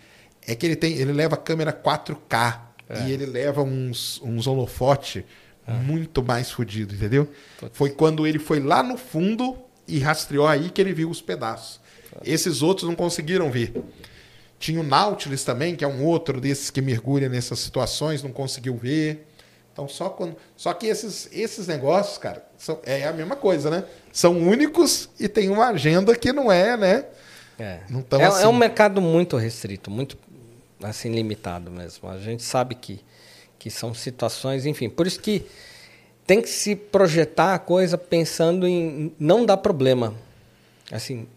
é 0.47 0.55
que 0.55 0.67
ele 0.67 0.77
tem, 0.77 0.93
ele 0.99 1.15
leva 1.15 1.35
câmera 1.35 1.73
4K 1.73 2.61
É. 2.91 3.07
e 3.09 3.11
ele 3.13 3.25
leva 3.25 3.63
uns, 3.63 4.21
uns 4.23 4.47
holofote 4.47 5.25
Ah. 5.67 5.73
muito 5.73 6.23
mais 6.23 6.51
fodido, 6.51 6.95
entendeu? 6.95 7.27
Foi 7.73 7.89
quando 7.89 8.27
ele 8.27 8.39
foi 8.39 8.61
lá 8.61 8.83
no 8.83 8.99
fundo 8.99 9.57
e 9.89 9.99
rastreou 9.99 10.47
aí 10.47 10.69
que 10.69 10.79
ele 10.79 10.93
viu 10.93 11.09
os 11.09 11.23
pedaços. 11.23 11.81
Esses 12.23 12.61
outros 12.63 12.87
não 12.87 12.95
conseguiram 12.95 13.51
ver. 13.51 13.73
Tinha 14.59 14.79
o 14.79 14.85
Nautilus 14.85 15.43
também, 15.43 15.75
que 15.75 15.85
é 15.85 15.89
um 15.89 16.05
outro 16.05 16.39
desses 16.39 16.69
que 16.71 16.83
mergulha 16.83 17.31
nessas 17.31 17.59
situações, 17.61 18.23
não 18.23 18.31
conseguiu 18.31 18.77
ver. 18.77 19.27
Então, 19.77 19.87
só 19.87 20.09
quando. 20.09 20.35
Só 20.57 20.73
que 20.73 20.87
esses, 20.87 21.29
esses 21.31 21.67
negócios, 21.67 22.17
cara, 22.17 22.43
são, 22.57 22.79
é 22.83 23.07
a 23.07 23.13
mesma 23.13 23.37
coisa, 23.37 23.69
né? 23.69 23.85
São 24.11 24.39
únicos 24.39 25.11
e 25.21 25.29
tem 25.29 25.51
uma 25.51 25.67
agenda 25.67 26.17
que 26.17 26.33
não 26.33 26.51
é, 26.51 26.79
né? 26.79 27.05
É. 27.59 27.81
Não 27.91 28.01
tão 28.01 28.19
é, 28.19 28.25
assim. 28.25 28.45
é 28.45 28.49
um 28.49 28.57
mercado 28.57 29.03
muito 29.03 29.37
restrito, 29.37 29.91
muito 29.91 30.17
assim 30.83 31.13
limitado 31.13 31.71
mesmo. 31.71 32.09
A 32.09 32.17
gente 32.17 32.43
sabe 32.43 32.75
que, 32.75 33.05
que 33.59 33.69
são 33.69 33.93
situações, 33.93 34.65
enfim, 34.65 34.89
por 34.89 35.07
isso 35.07 35.21
que 35.21 35.45
tem 36.27 36.41
que 36.41 36.49
se 36.49 36.75
projetar 36.75 37.53
a 37.53 37.59
coisa 37.59 37.99
pensando 37.99 38.67
em 38.67 39.13
não 39.19 39.45
dar 39.45 39.59
problema. 39.59 40.15
Assim, 40.91 41.29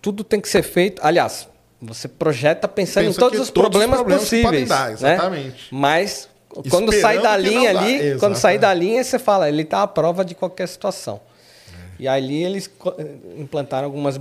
tudo 0.00 0.22
tem 0.22 0.40
que 0.40 0.48
ser 0.48 0.62
feito. 0.62 1.02
Aliás, 1.04 1.48
você 1.82 2.06
projeta 2.06 2.68
pensando 2.68 3.06
Pensa 3.06 3.18
em 3.18 3.20
todos 3.20 3.40
os 3.40 3.50
todos 3.50 3.66
os 3.66 3.70
problemas, 3.72 3.98
problemas 3.98 4.30
que 4.30 4.42
podem 4.42 4.60
possíveis. 4.60 4.68
dar, 4.68 4.86
né? 5.08 5.14
exatamente. 5.14 5.74
Mas 5.74 6.28
quando 6.70 6.90
sai 7.00 7.16
da 7.22 7.36
linha 7.36 7.70
ali, 7.70 8.18
quando 8.18 8.34
sair 8.36 8.58
da 8.58 8.74
linha, 8.74 9.04
você 9.04 9.18
fala, 9.18 9.48
ele 9.48 9.62
está 9.62 9.82
à 9.82 9.86
prova 9.86 10.24
de 10.24 10.34
qualquer 10.34 10.66
situação. 10.68 11.20
E 11.98 12.06
ali 12.08 12.42
eles 12.44 12.66
co- 12.66 12.94
implantaram 13.36 13.84
algumas, 13.86 14.20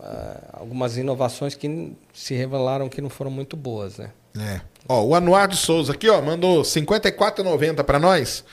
ah, 0.00 0.40
algumas 0.52 0.96
inovações 0.96 1.54
que 1.54 1.92
se 2.12 2.34
revelaram 2.34 2.88
que 2.88 3.00
não 3.00 3.08
foram 3.08 3.30
muito 3.30 3.56
boas, 3.56 3.96
né? 3.98 4.10
É. 4.38 4.60
Ó, 4.88 5.02
o 5.02 5.14
Anuar 5.14 5.48
de 5.48 5.56
Souza 5.56 5.92
aqui, 5.92 6.08
ó, 6.10 6.20
mandou 6.20 6.62
54,90 6.62 7.82
para 7.82 7.98
nós. 7.98 8.44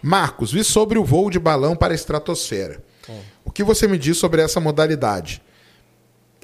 Marcos, 0.00 0.52
vi 0.52 0.62
sobre 0.64 0.98
o 0.98 1.04
voo 1.04 1.28
de 1.30 1.38
balão 1.38 1.74
para 1.76 1.92
a 1.92 1.96
estratosfera. 1.96 2.80
O 3.44 3.50
que 3.50 3.64
você 3.64 3.88
me 3.88 3.98
diz 3.98 4.16
sobre 4.16 4.40
essa 4.40 4.60
modalidade? 4.60 5.42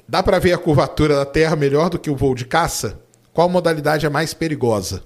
Dá 0.07 0.21
para 0.21 0.37
ver 0.37 0.51
a 0.53 0.57
curvatura 0.57 1.15
da 1.15 1.25
Terra 1.25 1.55
melhor 1.55 1.89
do 1.89 1.97
que 1.97 2.09
o 2.09 2.15
voo 2.15 2.35
de 2.35 2.45
caça? 2.45 2.99
Qual 3.39 3.47
modalidade 3.47 4.05
é 4.05 4.09
mais 4.09 4.33
perigosa? 4.33 5.01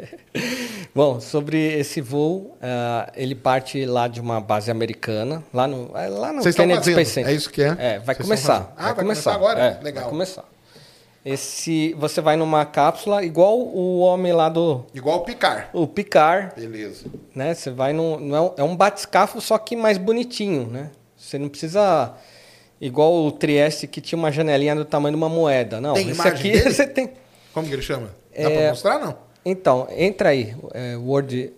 Bom, 0.94 1.20
sobre 1.20 1.58
esse 1.78 2.00
voo, 2.00 2.56
ah, 2.62 3.12
ele 3.14 3.34
parte 3.34 3.84
lá 3.84 4.08
de 4.08 4.22
uma 4.22 4.40
base 4.40 4.70
americana, 4.70 5.44
lá 5.52 5.66
no, 5.66 5.94
é 5.94 6.08
lá 6.08 6.32
no 6.32 6.40
Vocês 6.40 6.54
Kennedy? 6.54 6.92
Space 6.92 7.10
Center. 7.10 7.30
É 7.30 7.34
isso 7.36 7.50
que 7.50 7.60
é? 7.60 7.76
É, 7.78 7.98
vai 7.98 8.14
Vocês 8.14 8.26
começar. 8.26 8.72
Ah, 8.74 8.84
vai 8.84 8.94
começar 8.94 9.34
agora? 9.34 9.60
É, 9.60 9.84
Legal. 9.84 10.04
Vai 10.04 10.10
começar. 10.10 10.44
Esse, 11.22 11.94
você 11.98 12.22
vai 12.22 12.36
numa 12.36 12.64
cápsula 12.64 13.22
igual 13.22 13.58
o 13.58 13.98
homem 13.98 14.32
lá 14.32 14.48
do 14.48 14.86
Igual 14.94 15.18
o 15.18 15.20
picar. 15.24 15.68
o 15.74 15.86
Picard, 15.86 16.58
Beleza. 16.58 17.04
né? 17.34 17.52
Você 17.52 17.70
vai 17.70 17.92
num, 17.92 18.18
não 18.18 18.34
é 18.34 18.40
um- 18.40 18.52
é 18.56 18.62
um 18.62 18.74
batiscafo 18.74 19.42
só 19.42 19.58
que 19.58 19.76
mais 19.76 19.98
bonitinho, 19.98 20.66
né? 20.68 20.88
Você 21.18 21.38
não 21.38 21.50
precisa 21.50 22.14
igual 22.80 23.12
o 23.26 23.30
Trieste 23.30 23.86
que 23.86 24.00
tinha 24.00 24.18
uma 24.18 24.32
janelinha 24.32 24.74
do 24.74 24.86
tamanho 24.86 25.14
de 25.14 25.18
uma 25.22 25.28
moeda, 25.28 25.82
não. 25.82 25.92
Tem 25.92 26.08
esse 26.08 26.26
aqui 26.26 26.50
dele? 26.52 26.70
você 26.72 26.86
tem. 26.86 27.10
Como 27.58 27.68
que 27.68 27.74
ele 27.74 27.82
chama? 27.82 28.06
Dá 28.30 28.42
É, 28.42 28.50
para 28.56 28.68
mostrar, 28.70 28.98
não? 29.00 29.18
Então, 29.44 29.88
entra 29.90 30.28
aí, 30.28 30.54
é, 30.72 30.96
Word. 30.96 31.52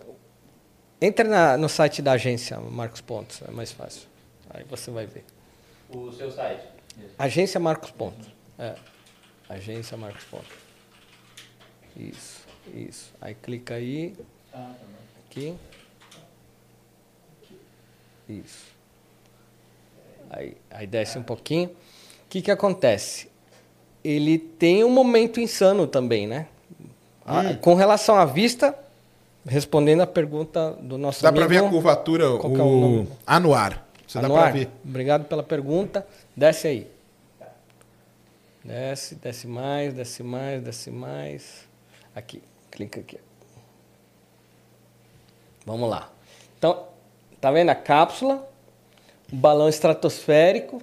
Entra 1.00 1.28
na- 1.28 1.56
no 1.58 1.68
site 1.68 2.00
da 2.00 2.12
agência 2.12 2.58
Marcos 2.58 3.00
Pontos, 3.02 3.42
é 3.46 3.50
mais 3.50 3.70
fácil. 3.70 4.02
Aí 4.48 4.64
você 4.64 4.90
vai 4.90 5.04
ver. 5.06 5.24
O 5.90 6.10
seu 6.12 6.30
site. 6.30 6.62
Agência 7.18 7.60
Marcos 7.60 7.90
Pontos. 7.90 8.28
É. 8.58 8.74
Agência 9.48 9.96
Marcos 9.96 10.24
Pontos. 10.24 10.56
Isso, 11.96 12.46
isso. 12.74 13.12
Aí 13.20 13.34
clica 13.34 13.74
aí, 13.74 14.14
Ah, 14.54 14.72
tá 14.78 15.20
aqui. 15.28 15.54
Isso. 18.28 18.64
Aí, 20.30 20.56
aí 20.70 20.86
desce 20.86 21.18
um 21.18 21.22
pouquinho. 21.22 21.68
O 21.68 22.28
que, 22.30 22.40
que 22.42 22.50
acontece? 22.50 23.29
Ele 24.02 24.38
tem 24.38 24.84
um 24.84 24.90
momento 24.90 25.40
insano 25.40 25.86
também, 25.86 26.26
né? 26.26 26.46
Hum. 27.26 27.56
Com 27.60 27.74
relação 27.74 28.16
à 28.16 28.24
vista, 28.24 28.74
respondendo 29.46 30.00
a 30.00 30.06
pergunta 30.06 30.72
do 30.80 30.96
nosso 30.98 31.22
Dá 31.22 31.32
para 31.32 31.44
amigo... 31.44 31.60
ver 31.60 31.66
a 31.66 31.70
curvatura, 31.70 32.38
Qual 32.38 32.52
que 32.52 32.60
é 32.60 32.64
o 32.64 33.02
o 33.02 33.06
anuar. 33.26 33.86
Você 34.06 34.18
dá 34.20 34.26
para 34.28 34.34
Anuar, 34.36 34.52
ver. 34.52 34.68
Obrigado 34.84 35.24
pela 35.24 35.42
pergunta. 35.42 36.06
Desce 36.34 36.66
aí. 36.66 36.86
Desce, 38.64 39.14
desce 39.14 39.46
mais, 39.46 39.94
desce 39.94 40.22
mais, 40.22 40.62
desce 40.62 40.90
mais. 40.90 41.68
Aqui, 42.14 42.42
clica 42.70 43.00
aqui. 43.00 43.18
Vamos 45.64 45.88
lá. 45.88 46.10
Então, 46.58 46.84
tá 47.40 47.50
vendo 47.50 47.70
a 47.70 47.74
cápsula, 47.74 48.46
o 49.32 49.36
balão 49.36 49.68
estratosférico 49.68 50.82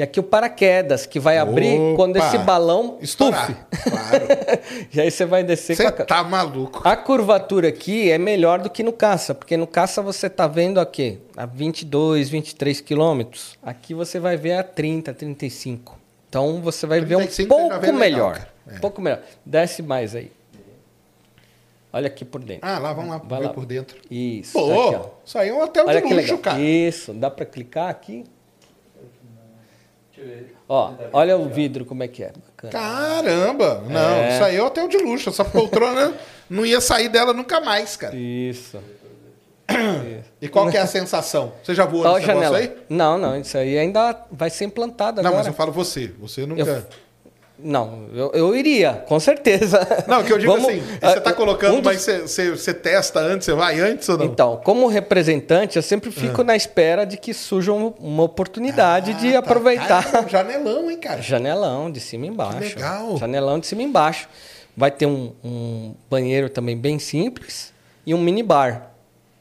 e 0.00 0.02
aqui 0.02 0.18
o 0.18 0.22
paraquedas 0.22 1.04
que 1.04 1.20
vai 1.20 1.36
abrir 1.36 1.78
Opa! 1.78 1.96
quando 1.96 2.16
esse 2.16 2.38
balão 2.38 2.92
puff. 2.92 3.18
Claro. 3.18 4.26
e 4.94 4.98
aí 4.98 5.10
você 5.10 5.26
vai 5.26 5.44
descer 5.44 5.76
Você 5.76 5.82
com 5.82 6.02
a 6.02 6.06
tá 6.06 6.24
maluco. 6.24 6.80
a 6.88 6.96
curvatura 6.96 7.68
aqui 7.68 8.10
é 8.10 8.16
melhor 8.16 8.60
do 8.60 8.70
que 8.70 8.82
no 8.82 8.94
caça, 8.94 9.34
porque 9.34 9.58
no 9.58 9.66
caça 9.66 10.00
você 10.00 10.28
está 10.28 10.46
vendo 10.46 10.80
aqui 10.80 11.18
a 11.36 11.44
22, 11.44 12.30
23 12.30 12.80
quilômetros. 12.80 13.58
Aqui 13.62 13.92
você 13.92 14.18
vai 14.18 14.38
ver 14.38 14.54
a 14.54 14.62
30, 14.62 15.12
35. 15.12 15.98
Então 16.30 16.62
você 16.62 16.86
vai 16.86 17.02
ver 17.02 17.16
um 17.16 17.18
35 17.18 17.54
você 17.54 17.60
já 17.60 17.68
pouco 17.68 17.84
legal, 17.84 17.98
melhor. 18.00 18.48
É. 18.66 18.76
Um 18.76 18.80
pouco 18.80 19.02
melhor. 19.02 19.20
Desce 19.44 19.82
mais 19.82 20.14
aí. 20.14 20.32
Olha 21.92 22.06
aqui 22.06 22.24
por 22.24 22.42
dentro. 22.42 22.66
Ah, 22.66 22.78
lá, 22.78 22.94
vamos 22.94 23.10
lá, 23.10 23.18
Vai 23.18 23.42
lá. 23.42 23.50
por 23.50 23.66
dentro. 23.66 23.98
Isso. 24.10 24.54
Pô, 24.54 24.66
tá 24.66 24.96
aqui, 24.96 25.08
isso 25.26 25.38
aí 25.38 25.48
é 25.50 25.52
um 25.52 25.60
hotel 25.62 25.84
Olha 25.86 26.00
de 26.00 26.14
luxo, 26.14 26.38
cara. 26.38 26.58
Isso. 26.58 27.12
Dá 27.12 27.30
para 27.30 27.44
clicar 27.44 27.90
aqui. 27.90 28.24
Ó, 30.68 30.92
olha 31.12 31.36
o 31.36 31.48
vidro 31.48 31.84
como 31.84 32.02
é 32.02 32.08
que 32.08 32.22
é. 32.22 32.32
Bacana. 32.32 32.72
Caramba! 32.72 33.82
Não, 33.88 34.00
É. 34.00 34.34
isso 34.34 34.44
aí 34.44 34.56
é 34.56 34.62
hotel 34.62 34.86
de 34.88 34.98
luxo. 34.98 35.28
Essa 35.30 35.44
poltrona 35.44 36.14
não 36.48 36.64
ia 36.64 36.80
sair 36.80 37.08
dela 37.08 37.32
nunca 37.32 37.60
mais, 37.60 37.96
cara. 37.96 38.14
Isso. 38.16 38.78
E 40.40 40.48
qual 40.48 40.68
que 40.70 40.76
é 40.76 40.80
a 40.80 40.86
sensação? 40.86 41.52
Você 41.62 41.74
já 41.74 41.84
voou 41.86 42.04
a 42.06 42.14
nesse 42.14 42.26
negócio 42.26 42.48
janela. 42.52 42.58
aí? 42.58 42.76
Não, 42.88 43.16
não. 43.18 43.36
Isso 43.38 43.56
aí 43.56 43.78
ainda 43.78 44.16
vai 44.30 44.50
ser 44.50 44.64
implantado 44.64 45.22
Não, 45.22 45.28
agora. 45.28 45.38
mas 45.44 45.46
eu 45.46 45.52
falo 45.54 45.70
você. 45.72 46.08
Você 46.20 46.44
nunca... 46.46 46.62
Eu- 46.62 46.84
Não, 47.62 48.06
eu, 48.14 48.30
eu 48.32 48.56
iria, 48.56 49.04
com 49.06 49.18
certeza. 49.20 49.86
Não, 50.06 50.22
que 50.24 50.32
eu 50.32 50.38
digo 50.38 50.52
Vamos- 50.52 50.68
assim, 50.68 50.80
você 51.00 51.20
tá 51.20 51.30
ah, 51.30 51.32
colocando, 51.32 51.74
um 51.74 51.80
dos- 51.80 51.92
mas 51.92 52.00
você, 52.02 52.20
você, 52.20 52.50
você 52.50 52.74
testa 52.74 53.20
antes, 53.20 53.44
você 53.44 53.52
vai 53.52 53.78
antes 53.80 54.08
ou 54.08 54.18
não? 54.18 54.24
Então, 54.24 54.60
como 54.64 54.86
representante, 54.86 55.76
eu 55.76 55.82
sempre 55.82 56.10
fico 56.10 56.42
na 56.42 56.56
espera 56.56 57.04
de 57.04 57.16
que 57.16 57.34
surja 57.34 57.72
um- 57.72 57.92
uma 58.00 58.22
oportunidade 58.22 59.14
de 59.14 59.28
Ah, 59.28 59.32
tá. 59.32 59.38
aproveitar. 59.40 60.10
Cara, 60.10 60.28
janelão, 60.28 60.90
hein, 60.90 60.96
cara? 60.98 61.20
Janelão 61.22 61.90
de 61.90 62.00
cima 62.00 62.26
e 62.26 62.28
embaixo. 62.28 62.58
Que 62.58 62.74
legal. 62.76 63.16
Janelão 63.18 63.58
de 63.58 63.66
cima 63.66 63.82
e 63.82 63.84
embaixo. 63.84 64.28
Vai 64.76 64.90
ter 64.90 65.06
um, 65.06 65.32
um 65.44 65.94
banheiro 66.08 66.48
também 66.48 66.76
bem 66.76 66.98
simples 66.98 67.72
e 68.06 68.14
um 68.14 68.18
minibar. 68.18 68.89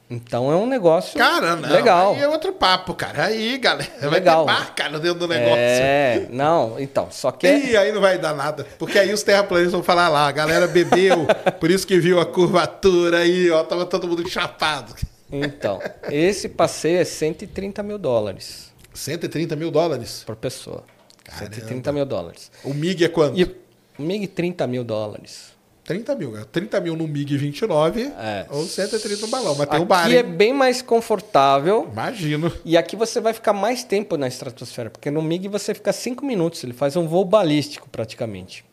Então 0.10 0.52
é 0.52 0.56
um 0.56 0.66
negócio 0.66 1.18
Cara, 1.20 1.56
não. 1.56 1.70
legal. 1.70 2.14
Aí 2.14 2.22
é 2.22 2.28
outro 2.28 2.52
papo, 2.52 2.96
cara. 2.96 3.26
Aí, 3.26 3.60
galera, 3.60 3.92
vai 4.02 4.10
Legal. 4.10 4.44
ter 4.46 4.52
bar, 4.52 4.74
cara, 4.76 5.00
dentro 5.00 5.20
do 5.20 5.28
negócio. 5.28 5.56
É, 5.56 6.28
não, 6.32 6.80
então, 6.80 7.10
só 7.12 7.32
que 7.32 7.46
é- 7.46 7.72
E 7.72 7.78
aí 7.78 7.92
não 7.92 8.02
vai 8.02 8.18
dar 8.18 8.34
nada. 8.34 8.66
Porque 8.80 8.98
aí 8.98 9.14
os 9.14 9.22
terraplanistas 9.22 9.74
vão 9.74 9.84
falar 9.84 10.10
lá, 10.10 10.28
a 10.28 10.32
galera 10.32 10.68
bebeu, 10.68 11.28
por 11.60 11.70
isso 11.70 11.86
que 11.86 12.00
viu 12.00 12.20
a 12.20 12.26
curvatura 12.26 13.20
aí, 13.20 13.52
ó, 13.52 13.64
tava 13.64 13.86
todo 13.86 14.08
mundo 14.08 14.28
chapado. 14.28 14.96
Então, 15.32 15.80
esse 16.10 16.50
passeio 16.50 17.00
é 17.00 17.04
130 17.04 17.84
mil 17.84 18.00
dólares 18.00 18.70
130 18.94 19.56
mil 19.56 19.70
dólares. 19.70 20.24
por 20.26 20.36
pessoa. 20.36 20.84
Caramba. 21.24 21.54
130 21.56 21.92
mil 21.94 22.06
dólares. 22.06 22.52
O 22.64 22.74
MiG 22.74 23.06
é 23.06 23.10
quanto? 23.10 23.40
E 23.40 23.44
o 23.44 23.56
MiG 24.02 24.26
30 24.28 24.66
mil 24.66 24.84
dólares. 24.84 25.54
30 25.90 26.16
mil, 26.16 26.32
cara. 26.34 26.46
30 26.46 26.80
mil 26.82 26.96
no 26.96 27.08
MiG 27.08 27.36
29 27.36 28.04
É. 28.04 28.46
ou 28.52 28.64
130 28.64 29.22
no 29.22 29.28
balão. 29.28 29.56
Mas 29.56 29.68
tem 29.68 29.80
um 29.80 29.82
Aqui 29.82 29.90
bar, 29.90 30.12
é 30.12 30.18
hein? 30.18 30.24
bem 30.24 30.54
mais 30.54 30.84
confortável. 30.84 31.90
Imagino. 31.92 32.54
E 32.64 32.78
aqui 32.78 32.96
você 32.96 33.20
vai 33.20 33.34
ficar 33.34 33.54
mais 33.54 33.84
tempo 33.84 34.16
na 34.16 34.28
estratosfera, 34.28 34.92
porque 34.92 35.10
no 35.10 35.20
MiG 35.20 35.48
você 35.48 35.74
fica 35.74 35.92
5 35.92 36.24
minutos, 36.24 36.64
ele 36.64 36.74
faz 36.74 36.96
um 36.96 37.08
voo 37.08 37.26
balístico 37.26 37.90
praticamente. 37.90 38.64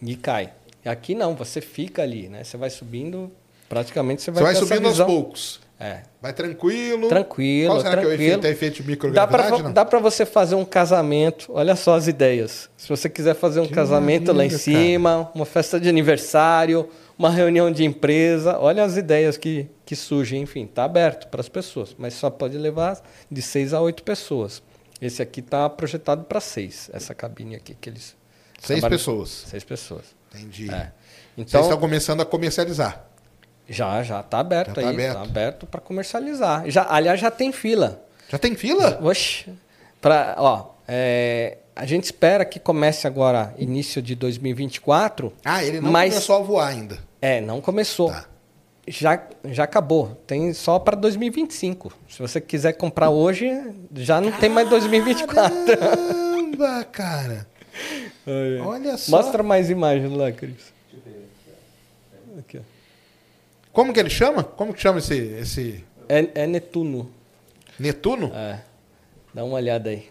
E 0.00 0.16
cai. 0.16 0.54
E 0.82 0.88
aqui 0.88 1.14
não, 1.14 1.34
você 1.34 1.60
fica 1.60 2.02
ali, 2.02 2.30
né? 2.30 2.42
Você 2.42 2.56
vai 2.56 2.70
subindo, 2.70 3.30
praticamente 3.68 4.22
você 4.22 4.30
Você 4.30 4.42
vai 4.42 4.42
vai 4.44 4.52
ter 4.54 4.58
essa 4.64 4.74
subindo 4.74 4.86
aos 4.88 4.98
poucos. 5.06 5.60
É. 5.78 6.02
Vai 6.22 6.32
tranquilo. 6.32 7.08
Tranquilo, 7.08 7.74
Qual 7.74 7.80
será 7.82 7.90
que 7.96 7.96
é 7.96 8.00
o 8.00 8.08
tranquilo. 8.08 8.28
efeito? 8.30 8.46
É 8.46 8.50
efeito 8.50 8.82
de 8.82 8.88
microgravidade? 8.88 9.72
dá 9.72 9.84
pra 9.84 9.98
você 9.98 10.24
fazer 10.24 10.54
um 10.54 10.64
casamento. 10.64 11.50
Olha 11.52 11.74
só 11.74 11.94
as 11.96 12.06
ideias. 12.06 12.70
Se 12.76 12.88
você 12.88 13.08
quiser 13.08 13.34
fazer 13.34 13.60
um 13.60 13.66
Que 13.66 13.74
casamento 13.74 14.32
lá 14.32 14.44
em 14.44 14.50
cima, 14.50 15.30
uma 15.34 15.44
festa 15.44 15.80
de 15.80 15.88
aniversário, 15.88 16.88
uma 17.18 17.28
reunião 17.28 17.70
de 17.72 17.84
empresa, 17.84 18.56
olha 18.58 18.84
as 18.84 18.96
ideias 18.96 19.36
que, 19.36 19.68
que 19.84 19.96
surgem. 19.96 20.42
Enfim, 20.42 20.66
tá 20.66 20.84
aberto 20.84 21.26
para 21.28 21.40
as 21.40 21.48
pessoas, 21.48 21.94
mas 21.98 22.14
só 22.14 22.30
pode 22.30 22.56
levar 22.56 23.00
de 23.30 23.42
seis 23.42 23.74
a 23.74 23.80
oito 23.80 24.02
pessoas. 24.04 24.62
Esse 25.02 25.20
aqui 25.22 25.42
tá 25.42 25.68
projetado 25.68 26.24
para 26.24 26.40
seis, 26.40 26.88
essa 26.92 27.14
cabine 27.14 27.56
aqui 27.56 27.74
que 27.78 27.90
eles. 27.90 28.16
Seis 28.60 28.78
trabalham- 28.80 28.96
pessoas. 28.98 29.28
Seis 29.48 29.64
pessoas. 29.64 30.04
Entendi. 30.32 30.70
É. 30.70 30.92
Vocês 31.36 31.48
Então, 31.48 31.60
estão 31.62 31.78
começando 31.78 32.20
a 32.20 32.24
comercializar. 32.24 33.04
Já, 33.68 34.02
já 34.02 34.22
tá 34.22 34.40
aberto 34.40 34.68
Já 34.68 34.74
tá 34.74 34.80
aí. 34.82 34.88
aberto. 34.88 35.14
Tá 35.14 35.22
aberto 35.22 35.66
para 35.66 35.80
comercializar. 35.80 36.68
Já, 36.68 36.86
aliás, 36.88 37.18
já 37.18 37.30
tem 37.30 37.52
fila. 37.52 38.02
Já 38.28 38.38
tem 38.38 38.54
fila? 38.54 38.98
Oxe. 39.02 39.50
Pra, 40.00 40.34
ó, 40.38 40.70
é, 40.86 41.58
a 41.74 41.86
gente 41.86 42.04
espera 42.04 42.44
que 42.44 42.60
comece 42.60 43.06
agora, 43.06 43.54
início 43.58 44.02
de 44.02 44.14
2024. 44.14 45.32
Ah, 45.44 45.64
ele 45.64 45.80
não 45.80 45.90
mas, 45.90 46.14
começou 46.14 46.36
a 46.36 46.38
voar 46.40 46.68
ainda. 46.68 46.98
É, 47.20 47.40
não 47.40 47.60
começou. 47.60 48.10
Tá. 48.10 48.26
Já, 48.86 49.22
já 49.46 49.64
acabou. 49.64 50.14
Tem 50.26 50.52
só 50.52 50.78
para 50.78 50.94
2025. 50.94 51.90
Se 52.08 52.18
você 52.18 52.38
quiser 52.38 52.74
comprar 52.74 53.08
hoje, 53.08 53.50
já 53.94 54.20
não 54.20 54.30
tem 54.30 54.50
mais 54.50 54.68
2024. 54.68 55.54
Caramba, 55.78 56.84
cara. 56.92 57.46
Olha 58.64 58.98
só. 58.98 59.16
Mostra 59.16 59.42
mais 59.42 59.70
imagens 59.70 60.12
lá, 60.12 60.30
Cris. 60.30 60.72
Aqui, 62.38 62.58
ó. 62.58 62.73
Como 63.74 63.92
que 63.92 63.98
ele 63.98 64.08
chama? 64.08 64.44
Como 64.44 64.72
que 64.72 64.80
chama 64.80 65.00
esse, 65.00 65.16
esse 65.16 65.84
É, 66.08 66.42
é 66.42 66.46
Netuno. 66.46 67.10
Netuno? 67.76 68.32
É. 68.32 68.62
Dá 69.34 69.44
uma 69.44 69.56
olhada 69.56 69.90
aí. 69.90 70.08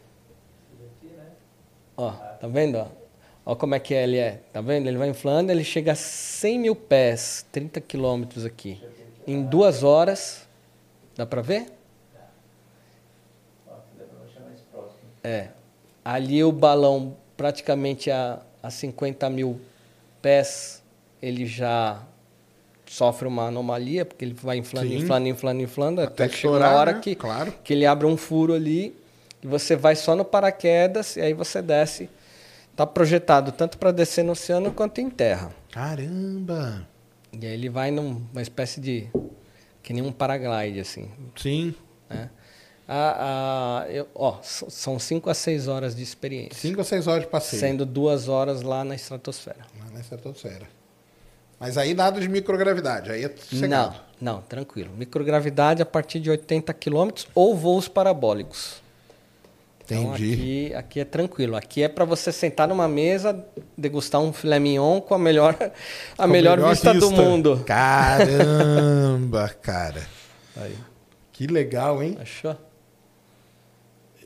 Ó, 1.96 2.12
tá 2.12 2.46
vendo? 2.46 2.78
Ó? 2.78 2.88
ó 3.46 3.56
como 3.56 3.74
é 3.74 3.80
que 3.80 3.94
ele 3.94 4.18
é. 4.18 4.42
Tá 4.52 4.60
vendo? 4.60 4.88
Ele 4.88 4.98
vai 4.98 5.08
inflando, 5.08 5.50
ele 5.50 5.64
chega 5.64 5.94
a 5.94 5.96
100 5.96 6.60
mil 6.60 6.76
pés, 6.76 7.46
30 7.54 7.80
quilômetros 7.80 8.46
aqui. 8.46 8.84
Em 9.26 9.42
duas 9.42 9.82
horas. 9.82 10.46
Dá 11.16 11.26
pra 11.26 11.42
ver? 11.42 11.68
É. 15.24 15.48
Ali 16.04 16.44
o 16.44 16.52
balão, 16.52 17.16
praticamente 17.38 18.12
a, 18.12 18.42
a 18.62 18.70
50 18.70 19.30
mil 19.30 19.62
pés, 20.22 20.84
ele 21.22 21.46
já 21.46 22.06
sofre 22.94 23.28
uma 23.28 23.48
anomalia, 23.48 24.06
porque 24.06 24.24
ele 24.24 24.34
vai 24.36 24.58
inflando, 24.58 24.88
Sim. 24.88 24.98
inflando, 24.98 25.28
inflando, 25.28 25.62
inflando, 25.64 26.02
até, 26.02 26.26
Até 26.26 26.34
que 26.34 26.40
chega 26.42 26.70
hora 26.72 26.94
né? 26.94 27.00
que, 27.02 27.16
Claro. 27.16 27.52
que 27.64 27.74
ele 27.74 27.86
abre 27.86 28.06
um 28.06 28.16
furo 28.16 28.54
ali 28.54 28.96
e 29.42 29.48
você 29.48 29.76
vai 29.76 29.96
só 29.96 30.16
no 30.16 30.24
paraquedas 30.24 31.16
e 31.16 31.22
aí 31.22 31.34
você 31.34 31.62
desce. 31.62 32.10
Está 32.72 32.86
projetado 32.86 33.52
tanto 33.52 33.78
para 33.78 33.92
descer 33.92 34.24
no 34.24 34.32
oceano 34.34 34.72
quanto 34.72 35.00
em 35.02 35.10
terra. 35.10 35.52
Caramba. 35.72 36.88
E 37.32 37.46
aí 37.46 37.54
ele 37.54 37.70
vai 37.70 37.90
numa 37.92 38.42
espécie 38.42 38.80
de. 38.80 39.08
que 39.82 39.92
nem 39.94 40.04
um 40.04 40.12
paraglide, 40.12 40.80
assim. 40.80 41.10
Sim. 41.36 41.74
Né? 42.10 42.30
A, 42.88 43.84
a, 43.86 43.92
eu- 43.92 44.08
ó, 44.14 44.38
são 44.44 45.00
5 45.00 45.30
a 45.30 45.34
6 45.34 45.68
horas 45.68 45.96
de 45.96 46.04
experiência. 46.04 46.56
Cinco 46.60 46.80
ou 46.80 46.84
seis 46.84 47.08
horas 47.08 47.24
de 47.24 47.30
passeio. 47.30 47.60
Sendo 47.60 47.86
duas 47.86 48.28
horas 48.28 48.62
lá 48.62 48.84
na 48.84 48.94
estratosfera. 48.96 49.58
Lá 49.80 49.90
na 49.92 50.00
estratosfera. 50.00 50.68
Mas 51.60 51.78
aí 51.78 51.94
nada 51.94 52.20
de 52.20 52.28
microgravidade, 52.28 53.12
aí 53.12 53.24
é 53.24 53.30
Não, 53.30 53.38
sossegado. 53.38 53.96
não, 54.20 54.42
tranquilo. 54.42 54.92
Microgravidade 54.98 55.82
a 55.82 55.86
partir 55.86 56.20
de 56.20 56.30
80 56.30 56.74
km 56.74 57.10
ou 57.34 57.56
voos 57.56 57.88
parabólicos. 57.88 58.82
Então, 59.86 60.14
Entendi. 60.16 60.34
aqui, 60.34 60.74
aqui 60.76 61.00
é 61.02 61.06
tranquilo. 61.06 61.56
Aqui 61.58 61.84
é 61.84 61.90
para 61.90 62.06
você 62.06 62.32
sentar 62.32 62.68
numa 62.70 62.88
mesa, 62.88 63.46
degustar 63.78 64.22
um 64.22 64.32
filé 64.32 64.58
mignon 64.60 65.02
com 65.02 65.14
a 65.14 65.20
melhor, 65.20 65.56
a 66.18 66.24
Com 66.26 66.28
melhor, 66.32 66.60
vista, 66.70 66.94
do 66.94 67.12
mundo. 67.12 67.62
Caramba, 67.66 69.50
cara. 69.62 70.08
Aí, 70.56 70.76
Que 71.34 71.48
legal, 71.48 72.02
hein? 72.04 72.18
achou? 72.22 72.56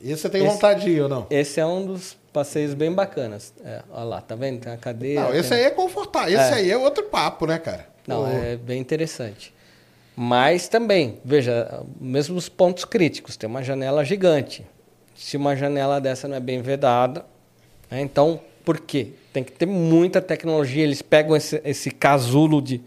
Esse 0.00 0.22
você 0.22 0.28
tem 0.28 0.44
Esse- 0.44 0.52
vontade 0.54 0.84
de 0.84 0.90
ir 0.90 1.00
ou 1.02 1.08
não? 1.08 1.26
Esse 1.30 1.58
é 1.58 1.66
um 1.66 1.84
dos 1.86 2.16
passeios 2.32 2.74
bem 2.74 2.92
bacanas. 2.92 3.52
É, 3.64 3.82
olha 3.90 4.04
lá, 4.04 4.20
tá 4.20 4.34
vendo? 4.34 4.60
Tem 4.60 4.72
a 4.72 4.76
cadeira. 4.76 5.22
Não, 5.22 5.34
esse 5.34 5.48
tem- 5.50 5.58
aí 5.58 5.64
é 5.64 5.70
confortável. 5.70 6.28
Esse 6.28 6.52
É. 6.52 6.54
aí 6.54 6.70
é 6.70 6.76
outro 6.76 7.04
papo, 7.04 7.46
né, 7.46 7.58
cara? 7.58 7.86
Não, 8.06 8.22
Pô, 8.24 8.28
é 8.28 8.56
bem 8.56 8.80
interessante. 8.80 9.52
Mas 10.16 10.66
também, 10.68 11.18
veja, 11.24 11.82
mesmo 12.00 12.36
os 12.36 12.48
pontos 12.48 12.84
críticos. 12.84 13.36
Tem 13.36 13.48
uma 13.48 13.62
janela 13.62 14.04
gigante. 14.04 14.66
Se 15.14 15.36
uma 15.36 15.54
janela 15.54 16.00
dessa 16.00 16.26
não 16.26 16.36
é 16.36 16.40
bem 16.40 16.60
vedada, 16.62 17.24
né, 17.90 18.00
então, 18.00 18.40
por 18.64 18.80
quê? 18.80 19.08
Tem 19.32 19.44
que 19.44 19.52
ter 19.52 19.66
muita 19.66 20.20
tecnologia. 20.20 20.82
Eles 20.82 21.02
pegam 21.02 21.36
esse, 21.36 21.60
esse 21.64 21.90
casulo 21.90 22.60
de, 22.60 22.80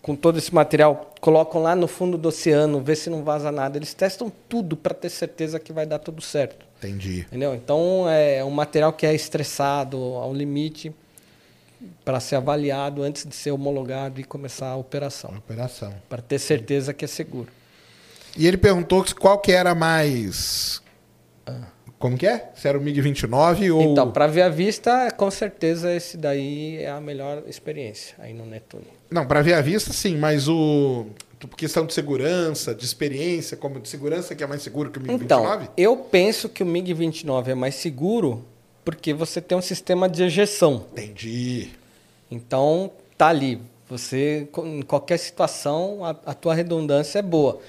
com 0.00 0.14
todo 0.16 0.38
esse 0.38 0.54
material, 0.54 1.12
colocam 1.20 1.62
lá 1.62 1.74
no 1.76 1.86
fundo 1.86 2.16
do 2.16 2.28
oceano, 2.28 2.80
vê 2.80 2.96
se 2.96 3.10
não 3.10 3.22
vaza 3.22 3.50
nada. 3.52 3.76
Eles 3.76 3.92
testam 3.92 4.32
tudo 4.48 4.76
para 4.76 4.94
ter 4.94 5.10
certeza 5.10 5.58
que 5.60 5.72
vai 5.72 5.84
dar 5.84 5.98
tudo 5.98 6.22
certo. 6.22 6.64
Entendi. 6.82 7.20
Entendeu? 7.20 7.54
Então 7.54 8.08
é 8.08 8.42
um 8.44 8.50
material 8.50 8.92
que 8.92 9.04
é 9.06 9.14
estressado 9.14 9.96
ao 9.98 10.32
limite 10.32 10.92
para 12.04 12.20
ser 12.20 12.36
avaliado 12.36 13.02
antes 13.02 13.26
de 13.26 13.34
ser 13.34 13.50
homologado 13.50 14.20
e 14.20 14.24
começar 14.24 14.68
a 14.68 14.76
operação, 14.76 15.34
Operação. 15.36 15.94
para 16.08 16.20
ter 16.22 16.38
certeza 16.38 16.92
que 16.92 17.04
é 17.04 17.08
seguro. 17.08 17.48
E 18.36 18.46
ele 18.46 18.56
perguntou 18.56 19.04
qual 19.18 19.38
que 19.38 19.52
era 19.52 19.74
mais. 19.74 20.82
Como 21.98 22.16
que 22.16 22.26
é? 22.26 22.50
Se 22.54 22.66
era 22.66 22.78
o 22.78 22.80
MiG-29 22.80 23.74
ou. 23.74 23.82
Então, 23.82 24.10
para 24.10 24.26
ver 24.26 24.42
a 24.42 24.48
vista, 24.48 25.10
com 25.10 25.30
certeza 25.30 25.92
esse 25.92 26.16
daí 26.16 26.78
é 26.78 26.88
a 26.90 27.00
melhor 27.00 27.42
experiência 27.46 28.14
aí 28.18 28.32
no 28.32 28.46
Netune. 28.46 28.86
Não, 29.10 29.26
para 29.26 29.42
ver 29.42 29.52
a 29.54 29.60
vista, 29.60 29.92
sim, 29.92 30.16
mas 30.16 30.48
o. 30.48 31.06
Por 31.40 31.56
questão 31.56 31.86
de 31.86 31.94
segurança, 31.94 32.74
de 32.74 32.84
experiência, 32.84 33.56
como 33.56 33.80
de 33.80 33.88
segurança 33.88 34.34
que 34.34 34.44
é 34.44 34.46
mais 34.46 34.62
seguro 34.62 34.90
que 34.90 34.98
o 34.98 35.02
MiG-29? 35.02 35.22
Então, 35.22 35.68
eu 35.76 35.96
penso 35.96 36.48
que 36.48 36.62
o 36.62 36.66
MiG-29 36.66 37.48
é 37.48 37.54
mais 37.54 37.74
seguro 37.76 38.44
porque 38.84 39.12
você 39.12 39.40
tem 39.40 39.56
um 39.56 39.62
sistema 39.62 40.08
de 40.08 40.22
ejeção. 40.22 40.86
Entendi. 40.92 41.70
Então, 42.30 42.90
tá 43.16 43.28
ali. 43.28 43.60
Você, 43.88 44.48
em 44.64 44.82
qualquer 44.82 45.18
situação, 45.18 46.04
a, 46.04 46.10
a 46.10 46.34
tua 46.34 46.54
redundância 46.54 47.18
é 47.18 47.22
boa. 47.22 47.60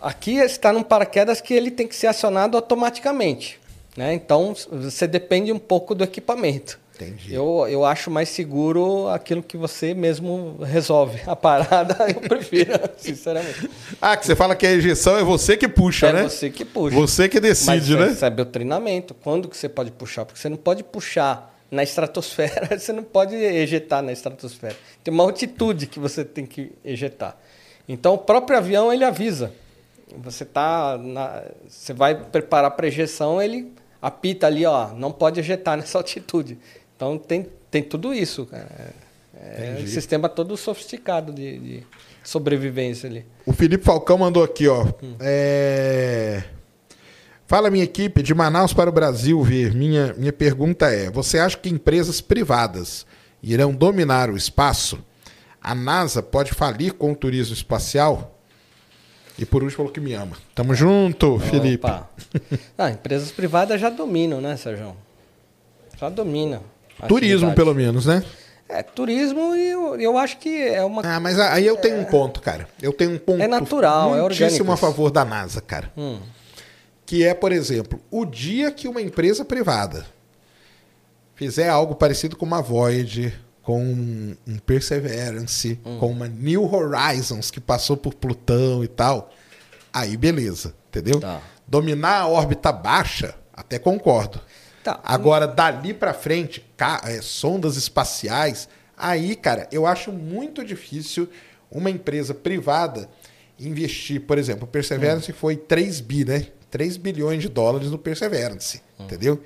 Aqui 0.00 0.36
está 0.36 0.72
num 0.72 0.82
paraquedas 0.82 1.40
que 1.42 1.52
ele 1.52 1.70
tem 1.70 1.86
que 1.86 1.94
ser 1.94 2.06
acionado 2.06 2.56
automaticamente. 2.56 3.60
Né? 3.96 4.14
Então, 4.14 4.54
você 4.70 5.06
depende 5.06 5.52
um 5.52 5.58
pouco 5.58 5.94
do 5.94 6.02
equipamento. 6.02 6.79
Entendi. 7.00 7.34
Eu, 7.34 7.66
eu 7.68 7.84
acho 7.84 8.10
mais 8.10 8.28
seguro 8.28 9.08
aquilo 9.08 9.42
que 9.42 9.56
você 9.56 9.94
mesmo 9.94 10.58
resolve. 10.62 11.20
A 11.26 11.34
parada, 11.34 11.96
eu 12.12 12.20
prefiro, 12.20 12.72
sinceramente. 12.98 13.70
Ah, 14.00 14.16
que 14.16 14.26
você 14.26 14.36
fala 14.36 14.54
que 14.54 14.66
a 14.66 14.72
ejeção 14.72 15.16
é 15.16 15.24
você 15.24 15.56
que 15.56 15.66
puxa, 15.66 16.08
é 16.08 16.12
né? 16.12 16.22
você 16.24 16.50
que 16.50 16.64
puxa. 16.64 16.94
Você 16.94 17.28
que 17.28 17.40
Mas 17.40 17.48
decide, 17.48 17.92
você 17.92 17.96
né? 17.96 18.06
recebe 18.08 18.42
o 18.42 18.46
treinamento. 18.46 19.14
Quando 19.14 19.48
que 19.48 19.56
você 19.56 19.68
pode 19.68 19.90
puxar? 19.90 20.26
Porque 20.26 20.38
você 20.38 20.48
não 20.48 20.56
pode 20.56 20.84
puxar 20.84 21.58
na 21.70 21.82
estratosfera, 21.82 22.76
você 22.78 22.92
não 22.92 23.02
pode 23.02 23.34
ejetar 23.34 24.02
na 24.02 24.12
estratosfera. 24.12 24.76
Tem 25.02 25.14
uma 25.14 25.24
altitude 25.24 25.86
que 25.86 25.98
você 25.98 26.24
tem 26.24 26.44
que 26.44 26.72
ejetar. 26.84 27.36
Então 27.88 28.14
o 28.14 28.18
próprio 28.18 28.58
avião 28.58 28.92
ele 28.92 29.04
avisa. 29.04 29.52
Você 30.18 30.44
tá 30.44 30.98
na, 30.98 31.44
você 31.68 31.92
vai 31.92 32.14
preparar 32.14 32.72
para 32.72 32.88
ejeção, 32.88 33.40
ele 33.40 33.72
apita 34.02 34.46
ali, 34.46 34.64
ó, 34.66 34.88
não 34.88 35.12
pode 35.12 35.38
ejetar 35.38 35.76
nessa 35.78 35.98
altitude. 35.98 36.58
Então 37.00 37.16
tem, 37.16 37.46
tem 37.70 37.82
tudo 37.82 38.12
isso. 38.12 38.44
cara. 38.44 38.68
É, 39.34 39.68
é 39.68 39.70
um 39.70 39.72
Entendi. 39.76 39.90
sistema 39.90 40.28
todo 40.28 40.54
sofisticado 40.54 41.32
de, 41.32 41.58
de 41.58 41.86
sobrevivência 42.22 43.08
ali. 43.08 43.24
O 43.46 43.54
Felipe 43.54 43.82
Falcão 43.82 44.18
mandou 44.18 44.44
aqui, 44.44 44.68
ó. 44.68 44.84
Hum. 45.02 45.16
É... 45.18 46.42
Fala, 47.46 47.70
minha 47.70 47.84
equipe, 47.84 48.22
de 48.22 48.34
Manaus 48.34 48.74
para 48.74 48.90
o 48.90 48.92
Brasil 48.92 49.42
ver. 49.42 49.74
Minha, 49.74 50.12
minha 50.12 50.32
pergunta 50.32 50.90
é: 50.90 51.10
você 51.10 51.38
acha 51.38 51.56
que 51.56 51.70
empresas 51.70 52.20
privadas 52.20 53.06
irão 53.42 53.74
dominar 53.74 54.28
o 54.28 54.36
espaço? 54.36 55.02
A 55.58 55.74
NASA 55.74 56.22
pode 56.22 56.52
falir 56.52 56.92
com 56.92 57.12
o 57.12 57.16
turismo 57.16 57.54
espacial? 57.54 58.38
E 59.38 59.46
por 59.46 59.62
último, 59.62 59.78
falou 59.78 59.92
que 59.92 60.00
me 60.00 60.12
ama. 60.12 60.36
Tamo 60.54 60.74
junto, 60.74 61.38
Felipe. 61.38 61.86
Opa. 61.86 62.10
Ah, 62.76 62.90
empresas 62.90 63.32
privadas 63.32 63.80
já 63.80 63.88
dominam, 63.88 64.38
né, 64.38 64.54
Sérgio? 64.58 64.94
Já 65.98 66.10
domina. 66.10 66.60
Turismo, 67.08 67.54
pelo 67.54 67.74
menos, 67.74 68.06
né? 68.06 68.22
É, 68.68 68.82
turismo 68.84 69.54
e 69.56 69.68
eu, 69.70 70.00
eu 70.00 70.16
acho 70.18 70.38
que 70.38 70.62
é 70.62 70.84
uma. 70.84 71.02
Ah, 71.04 71.18
mas 71.18 71.38
aí 71.40 71.66
eu 71.66 71.76
tenho 71.76 71.98
um 71.98 72.04
ponto, 72.04 72.40
cara. 72.40 72.68
Eu 72.80 72.92
tenho 72.92 73.10
um 73.12 73.18
ponto 73.18 73.42
É 73.42 73.48
natural, 73.48 74.14
é 74.16 74.22
orgânico 74.22 74.70
a 74.70 74.76
favor 74.76 75.10
da 75.10 75.24
NASA, 75.24 75.60
cara. 75.60 75.90
Hum, 75.96 76.20
Que 77.04 77.24
é, 77.24 77.34
por 77.34 77.50
exemplo, 77.50 78.00
o 78.10 78.24
dia 78.24 78.70
que 78.70 78.86
uma 78.86 79.02
empresa 79.02 79.44
privada 79.44 80.06
fizer 81.34 81.68
algo 81.68 81.94
parecido 81.96 82.36
com 82.36 82.46
uma 82.46 82.62
Voyager, 82.62 83.34
com 83.62 83.82
um 83.82 84.36
um 84.46 84.58
Perseverance, 84.58 85.78
Hum. 85.84 85.98
com 85.98 86.06
uma 86.10 86.28
New 86.28 86.72
Horizons 86.72 87.50
que 87.50 87.60
passou 87.60 87.96
por 87.96 88.14
Plutão 88.14 88.84
e 88.84 88.88
tal, 88.88 89.32
aí 89.92 90.16
beleza, 90.16 90.74
entendeu? 90.88 91.18
Tá. 91.20 91.40
Dominar 91.66 92.20
a 92.20 92.26
órbita 92.28 92.70
baixa, 92.72 93.34
até 93.52 93.78
concordo. 93.78 94.40
Tá. 94.82 94.98
Agora, 95.04 95.46
dali 95.46 95.92
pra 95.92 96.14
frente, 96.14 96.64
é, 97.04 97.20
sondas 97.20 97.76
espaciais, 97.76 98.68
aí, 98.96 99.36
cara, 99.36 99.68
eu 99.70 99.86
acho 99.86 100.10
muito 100.10 100.64
difícil 100.64 101.28
uma 101.70 101.90
empresa 101.90 102.32
privada 102.34 103.08
investir, 103.58 104.22
por 104.22 104.38
exemplo, 104.38 104.64
o 104.64 104.66
Perseverance 104.66 105.32
foi 105.32 105.54
3 105.56 106.00
bi, 106.00 106.24
né? 106.24 106.46
3 106.70 106.96
bilhões 106.96 107.42
de 107.42 107.48
dólares 107.48 107.90
no 107.90 107.98
Perseverance, 107.98 108.80
entendeu? 108.98 109.42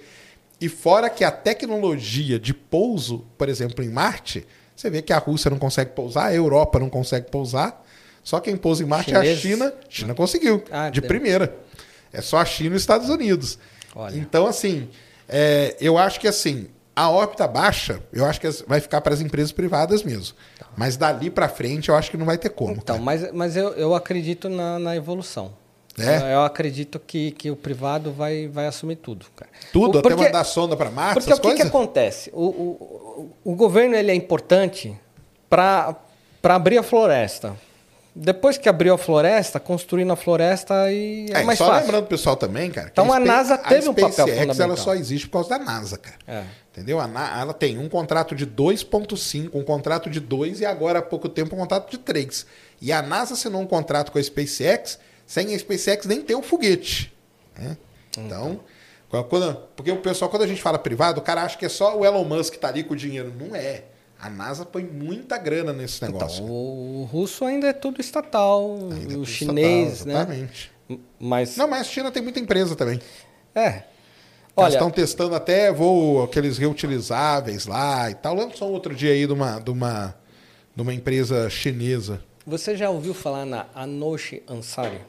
E 0.60 0.68
fora 0.68 1.10
que 1.10 1.24
a 1.24 1.32
tecnologia 1.32 2.38
de 2.38 2.54
pouso, 2.54 3.24
por 3.36 3.48
exemplo, 3.48 3.84
em 3.84 3.88
Marte, 3.88 4.46
você 4.76 4.88
vê 4.88 5.02
que 5.02 5.12
a 5.12 5.18
Rússia 5.18 5.50
não 5.50 5.58
consegue 5.58 5.90
pousar, 5.92 6.26
a 6.26 6.34
Europa 6.34 6.78
não 6.78 6.88
consegue 6.88 7.28
pousar, 7.30 7.84
só 8.22 8.38
quem 8.40 8.56
pousa 8.56 8.82
em 8.82 8.86
Marte 8.86 9.12
é 9.12 9.16
a 9.16 9.20
Chineses? 9.22 9.40
China. 9.42 9.74
China 9.88 10.14
conseguiu, 10.14 10.62
Ah, 10.70 10.88
de 10.90 11.00
deu. 11.00 11.08
primeira. 11.08 11.56
É 12.12 12.20
só 12.20 12.38
a 12.38 12.44
China 12.44 12.74
e 12.74 12.76
os 12.76 12.82
Estados 12.82 13.08
Unidos. 13.08 13.58
Olha. 13.94 14.16
Então, 14.16 14.46
assim, 14.46 14.88
É, 15.28 15.76
eu 15.80 15.96
acho 15.98 16.20
que 16.20 16.28
assim, 16.28 16.68
a 16.94 17.10
órbita 17.10 17.46
baixa, 17.48 18.00
eu 18.12 18.24
acho 18.24 18.40
que 18.40 18.48
vai 18.66 18.80
ficar 18.80 19.00
para 19.00 19.14
as 19.14 19.20
empresas 19.20 19.52
privadas 19.52 20.02
mesmo. 20.02 20.36
Mas 20.76 20.96
dali 20.96 21.30
para 21.30 21.48
frente, 21.48 21.88
eu 21.88 21.96
acho 21.96 22.10
que 22.10 22.16
não 22.16 22.26
vai 22.26 22.38
ter 22.38 22.50
como. 22.50 22.72
Então, 22.72 22.96
cara. 22.96 23.00
mas, 23.00 23.32
mas 23.32 23.56
eu, 23.56 23.70
eu 23.74 23.94
acredito 23.94 24.48
na, 24.48 24.78
na 24.78 24.96
evolução. 24.96 25.52
É? 25.96 26.16
Eu, 26.16 26.26
eu 26.26 26.42
acredito 26.42 26.98
que, 26.98 27.30
que 27.30 27.50
o 27.50 27.56
privado 27.56 28.12
vai, 28.12 28.48
vai 28.48 28.66
assumir 28.66 28.96
tudo. 28.96 29.26
Cara. 29.36 29.50
Tudo, 29.72 29.96
O- 29.96 29.98
até 30.00 30.16
mandar 30.16 30.42
sonda 30.44 30.76
para 30.76 30.90
Marte, 30.90 31.14
Porque 31.14 31.32
o 31.32 31.38
que, 31.40 31.54
que 31.54 31.62
acontece? 31.62 32.30
O, 32.32 32.42
o, 32.46 33.30
o 33.44 33.52
o 33.52 33.54
governo 33.54 33.94
ele 33.94 34.10
é 34.10 34.14
importante 34.14 34.98
para 35.48 35.94
abrir 36.42 36.78
a 36.78 36.82
floresta. 36.82 37.54
Depois 38.16 38.56
que 38.56 38.68
abriu 38.68 38.94
a 38.94 38.98
floresta, 38.98 39.58
construir 39.58 40.04
na 40.04 40.14
floresta 40.14 40.90
e 40.92 41.26
é, 41.32 41.40
É, 41.40 41.42
mais 41.42 41.58
só 41.58 41.66
fácil. 41.66 41.80
lembrando 41.86 42.02
pro 42.02 42.10
pessoal 42.16 42.36
também, 42.36 42.70
cara. 42.70 42.86
que 42.86 42.92
Então 42.92 43.12
a 43.12 43.16
Spa- 43.16 43.24
NASA 43.26 43.58
teve 43.58 43.88
um 43.88 43.94
papel 43.94 44.10
SpaceX, 44.12 44.38
fundamental. 44.38 44.66
ela 44.68 44.76
só 44.76 44.94
existe 44.94 45.26
por 45.26 45.32
causa 45.44 45.48
da 45.50 45.58
NASA, 45.58 45.98
cara. 45.98 46.16
É. 46.26 46.44
Entendeu? 46.70 47.00
A 47.00 47.40
ela 47.40 47.52
tem 47.52 47.76
um 47.76 47.88
contrato 47.88 48.34
de 48.36 48.46
2,5, 48.46 49.50
um 49.58 49.64
contrato 49.64 50.08
de 50.08 50.20
2 50.20 50.60
e 50.60 50.64
agora 50.66 51.00
há 51.00 51.02
pouco 51.02 51.28
tempo 51.28 51.56
um 51.56 51.58
contrato 51.58 51.90
de 51.90 51.98
3. 51.98 52.46
E 52.80 52.92
a 52.92 53.02
NASA 53.02 53.34
assinou 53.34 53.60
um 53.60 53.66
contrato 53.66 54.12
com 54.12 54.18
a 54.18 54.22
SpaceX, 54.22 54.98
sem 55.26 55.52
a 55.52 55.58
SpaceX 55.58 56.06
nem 56.06 56.20
ter 56.22 56.34
o 56.36 56.42
foguete. 56.42 57.12
né? 57.58 57.76
Então, 58.16 58.60
quando- 59.28 59.56
porque 59.76 59.90
o 59.90 59.96
pessoal, 59.96 60.28
quando 60.30 60.42
a 60.42 60.46
gente 60.46 60.62
fala 60.62 60.78
privado, 60.78 61.18
o 61.20 61.22
cara 61.22 61.42
acha 61.42 61.56
que 61.58 61.64
é 61.66 61.68
só 61.68 61.96
o 61.98 62.04
Elon 62.04 62.24
Musk 62.24 62.52
que 62.54 62.58
tá 62.60 62.68
ali 62.68 62.84
com 62.84 62.94
o 62.94 62.96
dinheiro. 62.96 63.32
Não 63.38 63.54
é. 63.56 63.82
A 64.24 64.30
NASA 64.30 64.64
põe 64.64 64.82
muita 64.84 65.36
grana 65.36 65.70
nesse 65.72 65.96
Então, 65.98 66.08
negócio. 66.08 66.42
o 66.44 67.04
russo 67.12 67.44
ainda 67.44 67.66
é 67.66 67.72
tudo 67.74 68.00
estatal, 68.00 68.74
Ainda 68.90 69.06
o 69.08 69.12
tudo 69.12 69.26
chinês, 69.26 69.92
estatal, 70.00 70.06
né? 70.06 70.14
Exatamente. 70.20 70.72
Mas, 71.20 71.56
Não, 71.58 71.68
mas 71.68 71.80
a 71.82 71.84
China 71.84 72.10
tem 72.10 72.22
muita 72.22 72.40
empresa 72.40 72.74
também. 72.74 73.00
é. 73.54 73.82
Eles 74.56 74.66
Olha, 74.66 74.72
estão 74.74 74.88
testando 74.90 75.34
até 75.34 75.72
voo, 75.72 76.22
aqueles 76.22 76.56
reutilizáveis 76.58 77.66
lá 77.66 78.08
e 78.08 78.14
tal. 78.14 78.34
Lançou 78.36 78.70
outro 78.70 78.94
dia 78.94 79.10
aí 79.12 79.26
de 79.26 79.32
uma, 79.32 79.58
de 79.58 79.68
uma, 79.70 80.14
de 80.76 80.80
uma 80.80 80.94
empresa 80.94 81.50
chinesa. 81.50 82.22
você 82.46 82.76
já 82.76 82.88
ouviu 82.88 83.12
falar 83.12 83.44
na 83.44 83.66
Anoshi 83.74 84.44
Ansari? 84.48 85.00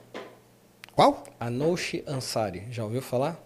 Qual? 0.95 1.23
Anoshi 1.39 2.03
Ansari, 2.07 2.63
já 2.71 2.83
ouviu 2.83 3.03
falar? 3.03 3.39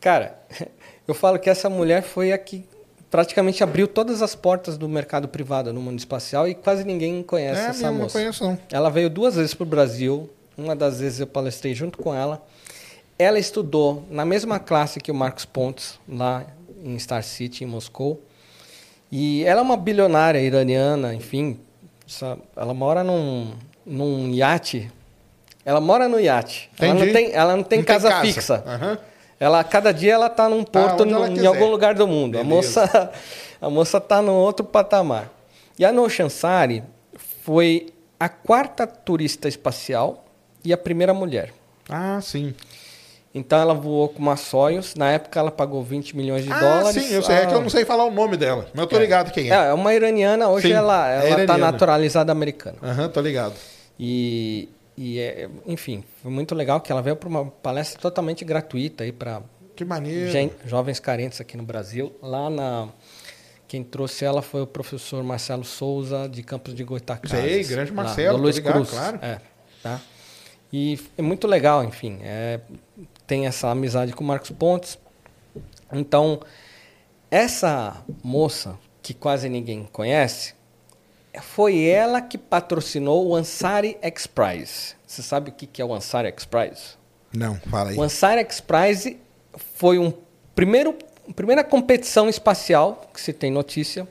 Cara, 0.00 0.40
eu 1.08 1.14
falo 1.14 1.36
que 1.38 1.50
essa 1.50 1.68
mulher 1.68 2.02
foi 2.02 2.30
a 2.32 2.38
que 2.38 2.64
praticamente 3.12 3.62
abriu 3.62 3.86
todas 3.86 4.22
as 4.22 4.34
portas 4.34 4.78
do 4.78 4.88
mercado 4.88 5.28
privado 5.28 5.70
no 5.70 5.82
mundo 5.82 5.98
espacial 5.98 6.48
e 6.48 6.54
quase 6.54 6.82
ninguém 6.82 7.22
conhece 7.22 7.60
é, 7.60 7.64
essa 7.66 7.82
mesmo, 7.82 7.92
não 7.92 8.02
moça. 8.04 8.18
conheço 8.18 8.42
não. 8.42 8.58
Ela 8.72 8.88
veio 8.88 9.10
duas 9.10 9.36
vezes 9.36 9.52
para 9.52 9.64
o 9.64 9.66
Brasil. 9.66 10.30
Uma 10.56 10.74
das 10.74 10.98
vezes 10.98 11.20
eu 11.20 11.26
palestrei 11.26 11.74
junto 11.74 11.98
com 11.98 12.14
ela. 12.14 12.42
Ela 13.18 13.38
estudou 13.38 14.02
na 14.10 14.24
mesma 14.24 14.58
classe 14.58 14.98
que 14.98 15.10
o 15.10 15.14
Marcos 15.14 15.44
Pontes, 15.44 16.00
lá 16.08 16.46
em 16.82 16.98
Star 16.98 17.22
City, 17.22 17.64
em 17.64 17.66
Moscou. 17.66 18.18
E 19.10 19.44
ela 19.44 19.60
é 19.60 19.62
uma 19.62 19.76
bilionária 19.76 20.40
iraniana, 20.40 21.14
enfim. 21.14 21.60
Ela 22.56 22.72
mora 22.72 23.04
num, 23.04 23.52
num 23.84 24.30
iate. 24.30 24.90
Ela 25.66 25.82
mora 25.82 26.08
no 26.08 26.18
iate. 26.18 26.70
Ela 26.78 26.94
não 26.94 27.12
tem, 27.12 27.32
ela 27.32 27.56
não 27.56 27.62
tem 27.62 27.78
Não 27.80 27.84
casa, 27.84 28.22
fixa. 28.22 28.64
Aham. 28.66 28.98
Ela, 29.42 29.64
cada 29.64 29.92
dia 29.92 30.12
ela 30.14 30.26
está 30.28 30.48
num 30.48 30.62
porto, 30.62 31.02
onde 31.02 31.12
ela 31.12 31.28
num- 31.28 31.36
em 31.42 31.46
algum 31.46 31.66
lugar 31.66 31.94
do 31.94 32.06
mundo. 32.06 32.38
A 32.38 32.44
Beleza. 32.44 32.54
moça, 32.80 33.12
a 33.60 33.68
moça 33.70 33.98
está 33.98 34.22
num 34.22 34.34
outro 34.34 34.64
patamar. 34.64 35.28
E 35.78 35.84
a 35.84 35.90
Noshansari 35.90 36.84
foi 37.44 37.88
a 38.20 38.28
quarta 38.28 38.86
turista 38.86 39.48
espacial 39.48 40.24
e 40.64 40.72
a 40.72 40.76
primeira 40.78 41.12
mulher. 41.12 41.52
Ah, 41.88 42.20
sim. 42.22 42.54
Então 43.34 43.58
ela 43.58 43.74
voou 43.74 44.08
com 44.10 44.20
uma 44.20 44.36
Soyuz. 44.36 44.94
Na 44.94 45.10
época 45.10 45.40
ela 45.40 45.50
pagou 45.50 45.82
20 45.82 46.14
milhões 46.16 46.44
de 46.44 46.52
ah, 46.52 46.60
dólares. 46.60 47.02
sim, 47.02 47.12
eu 47.12 47.22
sei. 47.22 47.34
É 47.36 47.46
que 47.46 47.52
eu 47.54 47.58
Ah, 47.58 47.62
não 47.62 47.70
sei 47.70 47.84
falar 47.84 48.04
o 48.04 48.10
nome 48.12 48.36
dela. 48.36 48.66
Mas 48.72 48.82
eu 48.82 48.86
tô 48.86 48.98
ligado 48.98 49.32
quem 49.32 49.50
é. 49.50 49.54
É, 49.54 49.68
é 49.70 49.72
uma 49.72 49.92
iraniana. 49.92 50.48
Hoje 50.50 50.68
Sim, 50.68 50.74
ela 50.74 51.10
é 51.10 51.14
ela 51.16 51.24
está 51.30 51.42
iraniana. 51.42 51.72
naturalizada 51.72 52.30
americana. 52.30 52.76
Aham, 52.82 53.08
tô 53.08 53.20
ligado. 53.20 53.54
E, 53.98 54.68
e 55.04 55.18
é, 55.18 55.50
enfim, 55.66 56.04
foi 56.22 56.30
muito 56.30 56.54
legal 56.54 56.80
que 56.80 56.92
ela 56.92 57.02
veio 57.02 57.16
para 57.16 57.28
uma 57.28 57.46
palestra 57.46 58.00
totalmente 58.00 58.44
gratuita 58.44 59.02
aí 59.02 59.10
para 59.10 59.42
jovens 60.64 61.00
carentes 61.00 61.40
aqui 61.40 61.56
no 61.56 61.64
Brasil. 61.64 62.14
Lá 62.22 62.48
na. 62.48 62.88
Quem 63.66 63.82
trouxe 63.82 64.24
ela 64.24 64.42
foi 64.42 64.62
o 64.62 64.66
professor 64.66 65.24
Marcelo 65.24 65.64
Souza, 65.64 66.28
de 66.28 66.44
Campos 66.44 66.72
de 66.72 66.84
Goitacazes. 66.84 67.36
Sei, 67.36 67.64
grande 67.64 67.90
lá, 67.90 68.04
Marcelo, 68.04 68.38
tô 68.38 68.42
Luiz 68.44 68.54
ligado, 68.54 68.74
Cruz. 68.74 68.90
claro. 68.90 69.18
É, 69.20 69.40
tá? 69.82 70.00
E 70.72 71.00
é 71.18 71.22
muito 71.22 71.48
legal, 71.48 71.82
enfim. 71.82 72.20
é, 72.22 72.60
tem 73.26 73.48
essa 73.48 73.70
amizade 73.70 74.12
com 74.12 74.22
o 74.22 74.26
Marcos 74.26 74.50
Pontes. 74.50 74.96
Então, 75.92 76.38
essa 77.28 78.04
moça, 78.22 78.78
que 79.02 79.12
quase 79.14 79.48
ninguém 79.48 79.82
conhece, 79.90 80.54
foi 81.40 81.84
ela 81.84 82.20
que 82.20 82.36
patrocinou 82.36 83.26
o 83.28 83.34
Ansari 83.34 83.96
X 84.02 84.26
Prize. 84.26 84.94
Você 85.06 85.22
sabe 85.22 85.50
o 85.50 85.52
que 85.52 85.80
é 85.80 85.84
o 85.84 85.92
Ansari 85.94 86.28
X 86.28 86.44
Prize? 86.44 86.96
Não, 87.34 87.54
fala 87.70 87.90
aí. 87.90 87.96
O 87.96 88.02
Ansari 88.02 88.40
X 88.40 88.60
Prize 88.60 89.18
foi 89.74 89.98
um 89.98 90.12
primeiro, 90.54 90.94
a 91.28 91.32
primeira 91.32 91.64
competição 91.64 92.28
espacial 92.28 93.08
que 93.12 93.20
se 93.20 93.32
tem 93.32 93.50
notícia. 93.50 94.06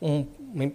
Um- 0.00 0.24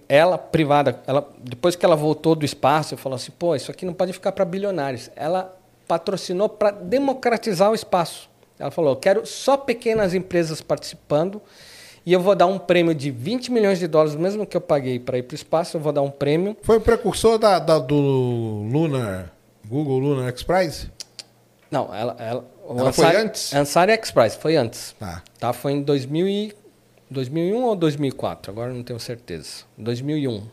ela, 0.07 0.37
privada, 0.37 1.01
ela, 1.07 1.27
depois 1.39 1.75
que 1.75 1.83
ela 1.83 1.95
voltou 1.95 2.35
do 2.35 2.45
espaço, 2.45 2.95
falou 2.97 3.15
assim: 3.15 3.31
pô, 3.31 3.55
isso 3.55 3.71
aqui 3.71 3.83
não 3.85 3.93
pode 3.93 4.13
ficar 4.13 4.31
para 4.31 4.45
bilionários. 4.45 5.09
Ela 5.15 5.57
patrocinou 5.87 6.47
para 6.49 6.69
democratizar 6.71 7.71
o 7.71 7.73
espaço. 7.75 8.29
Ela 8.59 8.69
falou: 8.69 8.91
eu 8.91 8.95
quero 8.97 9.25
só 9.25 9.57
pequenas 9.57 10.13
empresas 10.13 10.61
participando 10.61 11.41
e 12.05 12.11
eu 12.13 12.19
vou 12.19 12.35
dar 12.35 12.47
um 12.47 12.57
prêmio 12.57 12.93
de 12.95 13.11
20 13.11 13.51
milhões 13.51 13.79
de 13.79 13.87
dólares, 13.87 14.15
mesmo 14.15 14.45
que 14.45 14.55
eu 14.57 14.61
paguei 14.61 14.99
para 14.99 15.17
ir 15.17 15.23
para 15.23 15.33
o 15.33 15.35
espaço, 15.35 15.77
eu 15.77 15.81
vou 15.81 15.91
dar 15.93 16.01
um 16.01 16.09
prêmio. 16.11 16.55
Foi 16.61 16.77
o 16.77 16.81
precursor 16.81 17.37
da, 17.37 17.59
da- 17.59 17.79
do 17.79 17.95
Lunar, 17.95 19.31
Google 19.67 19.99
Lunar 19.99 20.27
X 20.29 20.43
Prize? 20.43 20.89
Não, 21.69 21.93
ela. 21.93 22.15
ela, 22.19 22.45
Ela 22.69 22.91
foi 22.93 23.05
Ansari- 23.05 23.17
antes? 23.17 23.53
Ansari 23.53 23.91
X 23.93 24.11
Prize, 24.11 24.37
foi 24.37 24.55
antes. 24.55 24.95
Tá. 24.99 25.23
Tá, 25.39 25.53
foi 25.53 25.73
em 25.73 25.81
2000 25.81 26.27
e, 26.27 26.53
2001 27.09 27.63
ou 27.63 27.75
2004, 27.75 28.51
agora 28.51 28.73
não 28.73 28.83
tenho 28.83 28.99
certeza. 28.99 29.63
2001. 29.77 30.47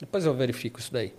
Depois 0.00 0.24
eu 0.26 0.34
verifico 0.34 0.80
isso 0.80 0.92
daí. 0.92 1.12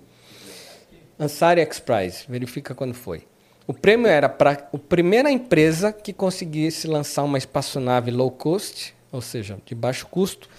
Ansari 1.20 1.61
X 1.61 1.80
Prize, 1.80 2.24
verifica 2.28 2.74
quando 2.74 2.94
foi. 2.94 3.24
O 3.72 3.74
prêmio 3.74 4.08
era 4.08 4.27
para 4.27 4.51
a 4.51 4.77
primeira 4.77 5.32
empresa 5.32 5.93
que 5.93 6.11
conseguisse 6.11 6.88
lançar 6.88 7.24
uma 7.24 7.38
espaçonave 7.38 8.11
low 8.11 8.30
cost, 8.30 8.93
ou 9.09 9.22
seja, 9.22 9.58
de 9.66 9.74
baixo 9.74 10.08
custo, 10.08 10.50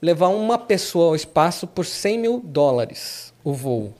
levar 0.00 0.28
uma 0.28 0.56
pessoa 0.56 1.08
ao 1.08 1.14
espaço 1.14 1.66
por 1.66 1.84
100 1.84 2.18
mil 2.18 2.40
dólares 2.42 3.34
o 3.44 3.52
voo. 3.52 3.92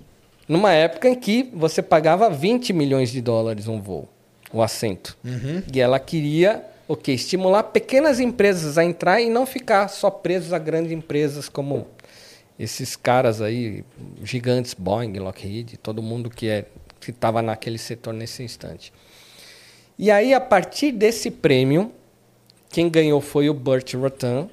Numa 0.48 0.72
época 0.72 1.10
em 1.10 1.14
que 1.14 1.50
você 1.52 1.82
pagava 1.82 2.30
20 2.30 2.72
milhões 2.72 3.10
de 3.10 3.20
dólares 3.20 3.68
um 3.68 3.82
voo, 3.82 4.08
o 4.50 4.62
assento. 4.62 5.18
E 5.70 5.78
ela 5.78 6.00
queria, 6.00 6.64
ok, 6.88 7.14
estimular 7.14 7.64
pequenas 7.64 8.18
empresas 8.18 8.78
a 8.78 8.82
entrar 8.82 9.20
e 9.20 9.28
não 9.28 9.44
ficar 9.44 9.88
só 9.88 10.08
presos 10.10 10.54
a 10.54 10.58
grandes 10.58 10.90
empresas 10.90 11.50
como 11.50 11.86
esses 12.58 12.96
caras 12.96 13.42
aí, 13.42 13.84
gigantes, 14.24 14.72
Boeing, 14.72 15.18
Lockheed, 15.18 15.76
todo 15.76 16.02
mundo 16.02 16.30
que 16.30 16.48
é 16.48 16.64
que 17.00 17.10
estava 17.10 17.42
naquele 17.42 17.78
setor 17.78 18.12
nesse 18.12 18.42
instante. 18.42 18.92
E 19.98 20.10
aí, 20.10 20.32
a 20.32 20.40
partir 20.40 20.92
desse 20.92 21.30
prêmio, 21.30 21.92
quem 22.70 22.88
ganhou 22.88 23.20
foi 23.20 23.48
o 23.48 23.54
Burt 23.54 23.94
Rutan, 23.94 24.48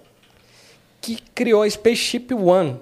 que 0.99 1.17
criou 1.35 1.61
a 1.61 1.69
Spaceship 1.69 2.33
One, 2.33 2.79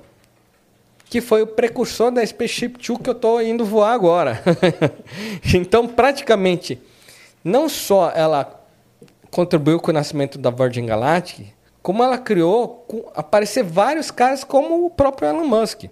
que 1.10 1.20
foi 1.20 1.42
o 1.42 1.48
precursor 1.48 2.12
da 2.12 2.26
Spaceship 2.26 2.78
Two 2.78 2.98
que 2.98 3.10
eu 3.10 3.14
estou 3.14 3.42
indo 3.42 3.66
voar 3.66 3.94
agora. 3.94 4.42
então, 5.54 5.88
praticamente, 5.88 6.82
não 7.44 7.68
só 7.68 8.12
ela 8.12 8.62
contribuiu 9.30 9.80
com 9.80 9.92
o 9.92 9.94
nascimento 9.94 10.38
da 10.38 10.50
Virgin 10.50 10.86
Galactic, 10.86 11.48
como 11.84 12.02
ela 12.02 12.18
criou 12.18 12.88
aparecer 13.14 13.62
vários 13.62 14.10
caras 14.10 14.46
como 14.46 14.86
o 14.86 14.90
próprio 14.90 15.28
Elon 15.28 15.46
Musk, 15.46 15.84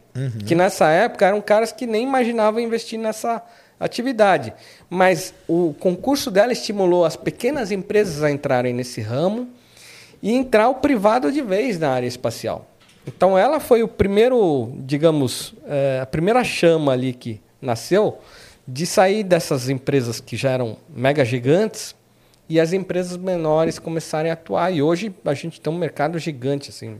que 0.47 0.55
nessa 0.55 0.89
época 0.89 1.27
eram 1.27 1.41
caras 1.41 1.73
que 1.73 1.85
nem 1.85 2.03
imaginavam 2.03 2.61
investir 2.61 2.97
nessa 2.97 3.43
atividade. 3.77 4.53
Mas 4.89 5.33
o 5.49 5.75
concurso 5.77 6.31
dela 6.31 6.53
estimulou 6.53 7.03
as 7.03 7.17
pequenas 7.17 7.71
empresas 7.71 8.23
a 8.23 8.31
entrarem 8.31 8.73
nesse 8.73 9.01
ramo 9.01 9.49
e 10.23 10.31
entrar 10.31 10.69
o 10.69 10.75
privado 10.75 11.29
de 11.29 11.41
vez 11.41 11.77
na 11.77 11.89
área 11.89 12.07
espacial. 12.07 12.65
Então 13.05 13.37
ela 13.37 13.59
foi 13.59 13.83
o 13.83 13.87
primeiro, 13.87 14.71
digamos, 14.77 15.53
eh, 15.67 15.99
a 16.01 16.05
primeira 16.05 16.41
chama 16.43 16.93
ali 16.93 17.11
que 17.11 17.41
nasceu 17.61 18.19
de 18.65 18.85
sair 18.85 19.23
dessas 19.23 19.67
empresas 19.67 20.21
que 20.21 20.37
já 20.37 20.51
eram 20.51 20.77
mega 20.87 21.25
gigantes 21.25 21.95
e 22.51 22.59
as 22.59 22.73
empresas 22.73 23.15
menores 23.15 23.79
começarem 23.79 24.29
a 24.29 24.33
atuar. 24.33 24.73
E 24.73 24.81
hoje 24.81 25.15
a 25.23 25.33
gente 25.33 25.61
tem 25.61 25.71
um 25.71 25.77
mercado 25.77 26.19
gigante, 26.19 26.69
assim, 26.69 26.97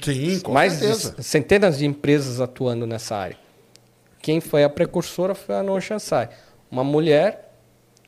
Sim, 0.00 0.38
com 0.40 0.52
mais 0.52 0.74
certeza. 0.74 1.14
de 1.16 1.24
centenas 1.24 1.78
de 1.78 1.86
empresas 1.86 2.40
atuando 2.40 2.86
nessa 2.86 3.16
área. 3.16 3.36
Quem 4.20 4.40
foi 4.40 4.62
a 4.62 4.68
precursora 4.68 5.34
foi 5.34 5.56
a 5.56 5.62
Noor 5.62 5.80
Shansai, 5.80 6.28
uma 6.70 6.84
mulher 6.84 7.52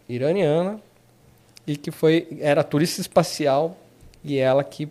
iraniana 0.09 0.81
e 1.67 1.77
que 1.77 1.91
foi 1.91 2.29
era 2.41 2.63
turista 2.63 3.01
espacial 3.01 3.77
e 4.23 4.39
ela 4.39 4.63
que 4.63 4.89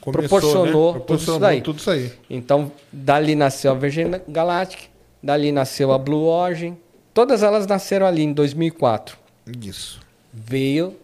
Começou, 0.00 0.28
proporcionou, 0.28 0.94
né? 0.94 1.00
tudo 1.00 1.18
isso 1.18 1.38
daí. 1.40 1.60
tudo 1.60 1.78
isso 1.80 1.90
aí. 1.90 2.12
Então, 2.30 2.70
dali 2.92 3.34
nasceu 3.34 3.72
a 3.72 3.74
Virgin 3.74 4.12
Galactic, 4.28 4.88
dali 5.20 5.50
nasceu 5.50 5.90
a 5.92 5.98
Blue 5.98 6.26
Origin. 6.26 6.78
Todas 7.12 7.42
elas 7.42 7.66
nasceram 7.66 8.06
ali 8.06 8.22
em 8.22 8.32
2004. 8.32 9.18
Isso. 9.60 10.00
Veio 10.32 10.96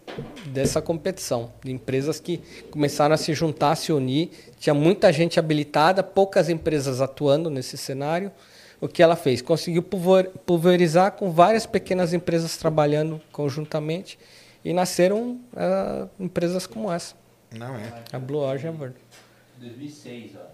dessa 0.45 0.81
competição, 0.81 1.51
de 1.63 1.71
empresas 1.71 2.19
que 2.19 2.41
começaram 2.71 3.13
a 3.13 3.17
se 3.17 3.33
juntar, 3.33 3.71
a 3.71 3.75
se 3.75 3.91
unir. 3.91 4.29
Tinha 4.57 4.73
muita 4.73 5.11
gente 5.11 5.37
habilitada, 5.37 6.01
poucas 6.01 6.47
empresas 6.49 7.01
atuando 7.01 7.49
nesse 7.49 7.77
cenário. 7.77 8.31
O 8.79 8.87
que 8.87 9.03
ela 9.03 9.15
fez? 9.17 9.41
Conseguiu 9.41 9.83
pulver- 9.83 10.29
pulverizar 10.45 11.11
com 11.13 11.29
várias 11.31 11.65
pequenas 11.65 12.13
empresas 12.13 12.55
trabalhando 12.57 13.19
conjuntamente 13.31 14.17
e 14.63 14.71
nasceram 14.71 15.39
ah, 15.55 16.07
empresas 16.19 16.65
como 16.65 16.91
essa, 16.91 17.15
Não 17.51 17.75
é. 17.75 17.91
a 18.13 18.19
Blue 18.19 18.39
Origin 18.39 18.67
e 18.67 18.69
a 18.69 18.71
Virgin. 18.71 18.95
2006, 19.57 20.31
ó. 20.35 20.45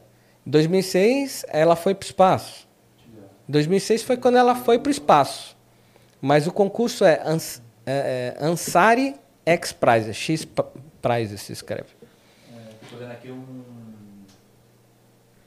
Em 0.47 0.49
2006, 0.51 1.45
ela 1.49 1.75
foi 1.75 1.93
para 1.93 2.05
o 2.05 2.07
espaço. 2.07 2.67
Em 3.47 3.51
2006 3.51 4.01
foi 4.03 4.17
quando 4.17 4.37
ela 4.37 4.55
foi 4.55 4.79
para 4.79 4.89
o 4.89 4.91
espaço. 4.91 5.55
Mas 6.21 6.47
o 6.47 6.51
concurso 6.51 7.03
é, 7.03 7.21
é, 7.85 8.35
é 8.39 8.43
Ansari 8.45 9.15
X 9.45 9.73
Prize, 9.73 10.13
X 10.13 10.45
P- 10.45 10.63
Prize 11.01 11.37
se 11.37 11.51
escreve. 11.53 11.89
É, 12.51 12.59
tô 12.89 12.97
vendo 12.97 13.11
aqui 13.11 13.29
um. 13.31 13.63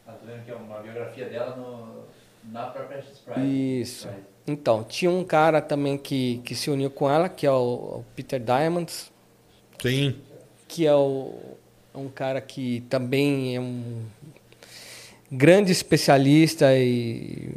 Ah, 0.06 0.12
tô 0.12 0.26
vendo 0.26 0.36
aqui 0.40 0.52
uma 0.52 0.80
biografia 0.80 1.28
dela 1.28 1.56
no, 1.56 2.04
na 2.52 2.66
própria 2.66 2.98
X-Prize. 2.98 3.80
Isso. 3.80 4.08
Então, 4.46 4.84
tinha 4.84 5.10
um 5.10 5.24
cara 5.24 5.60
também 5.60 5.98
que, 5.98 6.38
que 6.44 6.54
se 6.54 6.70
uniu 6.70 6.90
com 6.90 7.10
ela, 7.10 7.28
que 7.28 7.46
é 7.46 7.50
o, 7.50 7.54
o 8.00 8.04
Peter 8.14 8.38
Diamonds, 8.38 9.10
Sim. 9.82 10.20
que 10.68 10.86
é 10.86 10.94
o, 10.94 11.34
um 11.94 12.08
cara 12.08 12.40
que 12.40 12.80
também 12.88 13.56
é 13.56 13.60
um 13.60 14.04
grande 15.30 15.72
especialista 15.72 16.76
e, 16.76 17.50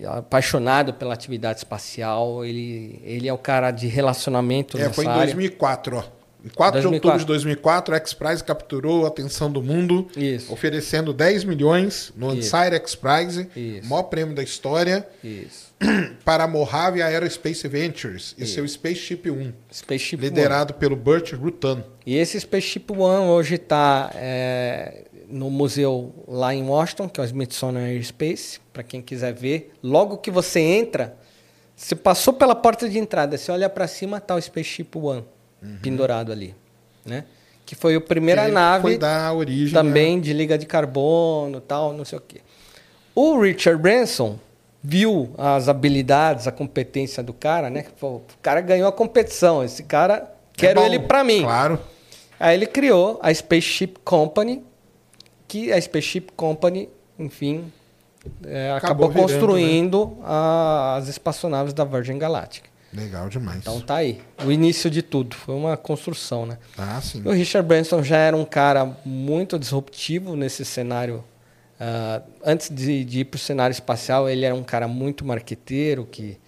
e 0.00 0.06
apaixonado 0.06 0.94
pela 0.94 1.14
atividade 1.14 1.58
espacial. 1.58 2.44
Ele, 2.44 3.00
ele 3.04 3.28
é 3.28 3.32
o 3.32 3.38
cara 3.38 3.70
de 3.70 3.86
relacionamento 3.86 4.78
É, 4.78 4.88
foi 4.90 5.04
em 5.04 5.08
área. 5.08 5.24
2004, 5.24 5.96
ó. 5.96 6.16
Em 6.44 6.48
4 6.48 6.78
de 6.78 6.82
2004. 6.84 6.94
outubro 6.94 7.18
de 7.18 7.26
2004, 7.26 7.94
a 7.94 7.98
X-Prize 7.98 8.44
capturou 8.44 9.04
a 9.04 9.08
atenção 9.08 9.50
do 9.50 9.60
mundo, 9.60 10.06
Isso. 10.16 10.52
oferecendo 10.52 11.12
10 11.12 11.42
milhões 11.42 12.12
no. 12.16 12.30
Ansire 12.30 12.76
X-Prize, 12.76 13.48
maior 13.84 14.04
prêmio 14.04 14.32
da 14.32 14.44
história, 14.44 15.04
Isso. 15.24 15.74
para 16.24 16.44
a 16.44 16.46
Mojave 16.46 17.02
Aerospace 17.02 17.66
Ventures 17.66 18.32
e 18.38 18.44
Isso. 18.44 18.54
seu 18.54 18.68
Spaceship 18.68 19.28
1, 19.28 19.52
Spaceship 19.72 20.16
One. 20.18 20.24
liderado 20.28 20.74
pelo 20.74 20.94
Burt 20.94 21.32
Rutan. 21.32 21.82
E 22.06 22.16
esse 22.16 22.38
Spaceship 22.38 22.92
One 22.92 23.26
hoje 23.26 23.56
está 23.56 24.12
no 25.28 25.50
museu 25.50 26.12
lá 26.26 26.54
em 26.54 26.62
Washington, 26.62 27.08
que 27.08 27.20
é 27.20 27.22
o 27.22 27.26
Smithsonian 27.26 27.84
Aerospace, 27.84 28.60
para 28.72 28.82
quem 28.82 29.00
quiser 29.02 29.32
ver. 29.32 29.72
Logo 29.82 30.18
que 30.18 30.30
você 30.30 30.60
entra, 30.60 31.16
você 31.74 31.94
passou 31.94 32.32
pela 32.32 32.54
porta 32.54 32.88
de 32.88 32.98
entrada, 32.98 33.36
você 33.36 33.50
olha 33.50 33.68
para 33.68 33.86
cima, 33.86 34.20
tá 34.20 34.34
o 34.34 34.40
Spaceship 34.40 34.88
One 34.94 35.24
pendurado 35.82 36.32
ali, 36.32 36.54
né? 37.04 37.24
Que 37.64 37.74
foi 37.74 37.96
a 37.96 38.00
primeira 38.00 38.42
Uhum. 38.42 38.48
Que 38.48 38.54
nave 38.54 38.82
Foi 38.82 38.98
da 38.98 39.32
origem. 39.32 39.74
também 39.74 40.20
de 40.20 40.32
liga 40.32 40.56
de 40.56 40.66
carbono, 40.66 41.60
tal, 41.60 41.92
não 41.92 42.04
sei 42.04 42.18
o 42.18 42.20
quê. 42.20 42.40
O 43.14 43.40
Richard 43.40 43.80
Branson 43.80 44.38
viu 44.82 45.34
as 45.36 45.68
habilidades, 45.68 46.46
a 46.46 46.52
competência 46.52 47.22
do 47.22 47.32
cara, 47.32 47.68
né? 47.68 47.86
O 48.00 48.20
cara 48.40 48.60
ganhou 48.60 48.88
a 48.88 48.92
competição, 48.92 49.64
esse 49.64 49.82
cara 49.82 50.18
né? 50.20 50.26
quero 50.52 50.80
É 50.80 50.82
bom, 50.82 50.94
ele 50.94 51.00
para 51.00 51.24
mim. 51.24 51.42
Claro. 51.42 51.80
Aí 52.38 52.54
ele 52.54 52.66
criou 52.66 53.18
a 53.22 53.32
Spaceship 53.32 53.94
Company, 54.04 54.62
que 55.48 55.72
a 55.72 55.80
Spaceship 55.80 56.28
Company, 56.36 56.88
enfim, 57.18 57.72
é, 58.44 58.72
Acabou 58.72 59.06
acabou, 59.06 59.08
virando, 59.10 59.30
né? 59.30 59.38
construindo 59.38 60.18
a- 60.24 60.96
as 60.98 61.08
espaçonaves 61.08 61.72
da 61.72 61.84
Virgin 61.84 62.18
Galactic. 62.18 62.64
Legal 62.92 63.28
demais. 63.28 63.58
Então 63.58 63.80
tá 63.80 63.96
aí, 63.96 64.20
o 64.44 64.50
início 64.50 64.88
de 64.90 65.02
tudo, 65.02 65.36
foi 65.36 65.54
uma 65.54 65.76
construção, 65.76 66.46
né? 66.46 66.56
Ah, 66.78 67.00
sim. 67.02 67.22
O 67.24 67.30
Richard 67.30 67.66
Branson 67.66 68.02
já 68.02 68.16
era 68.16 68.36
um 68.36 68.44
cara 68.44 68.96
muito 69.04 69.58
disruptivo 69.58 70.34
nesse 70.34 70.64
cenário. 70.64 71.22
ah, 71.78 72.22
antes 72.44 72.70
de, 72.70 73.04
de 73.04 73.20
ir 73.20 73.24
para 73.26 73.36
o 73.36 73.40
cenário 73.40 73.72
espacial, 73.72 74.28
ele 74.28 74.44
era 74.46 74.54
um 74.54 74.62
cara 74.64 74.88
muito 74.88 75.24
marqueteiro, 75.26 76.06
que, 76.10 76.38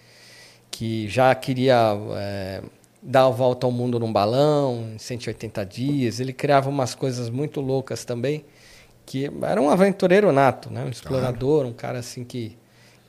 que 0.71 1.07
já 1.07 1.33
queria 1.35 1.95
eh, 2.17 2.61
dar 3.01 3.25
a 3.25 3.29
volta 3.29 3.67
ao 3.67 3.71
mundo 3.71 3.99
num 3.99 4.11
balão 4.11 4.89
em 4.95 4.97
180 4.97 5.63
dias. 5.65 6.19
Ele 6.19 6.33
criava 6.33 6.67
umas 6.69 6.95
coisas 6.95 7.29
muito 7.29 7.61
loucas 7.61 8.03
também, 8.05 8.43
que 9.09 9.27
era 9.41 9.59
um 9.59 9.71
aventureiro 9.71 10.31
nato, 10.31 10.69
né? 10.69 10.83
um 10.83 10.89
explorador, 10.89 11.65
um 11.65 11.73
cara 11.73 11.97
assim 11.97 12.23
que, 12.23 12.55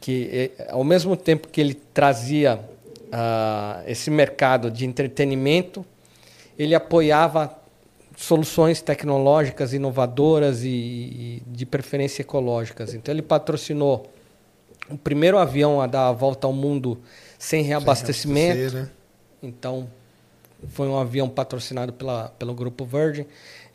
que 0.00 0.50
eh, 0.58 0.68
ao 0.70 0.82
mesmo 0.82 1.14
tempo 1.14 1.46
que 1.48 1.60
ele 1.60 1.74
trazia 1.74 2.58
ah, 3.12 3.82
esse 3.86 4.10
mercado 4.10 4.70
de 4.70 4.86
entretenimento, 4.86 5.84
ele 6.58 6.74
apoiava 6.74 7.54
soluções 8.16 8.80
tecnológicas 8.80 9.74
inovadoras 9.74 10.64
e, 10.64 10.68
e 10.68 11.42
de 11.46 11.66
preferência 11.66 12.22
ecológicas. 12.22 12.94
Então 12.94 13.12
ele 13.12 13.20
patrocinou 13.20 14.10
o 14.88 14.96
primeiro 14.96 15.36
avião 15.36 15.82
a 15.82 15.86
dar 15.86 16.08
a 16.08 16.12
volta 16.12 16.46
ao 16.46 16.52
mundo 16.54 16.98
sem 17.38 17.62
reabastecimento. 17.62 18.70
Sem 18.70 18.80
né? 18.80 18.90
Então 19.42 19.86
foi 20.68 20.88
um 20.88 20.98
avião 20.98 21.28
patrocinado 21.28 21.92
pela, 21.92 22.30
pelo 22.38 22.54
grupo 22.54 22.86
Virgin. 22.86 23.26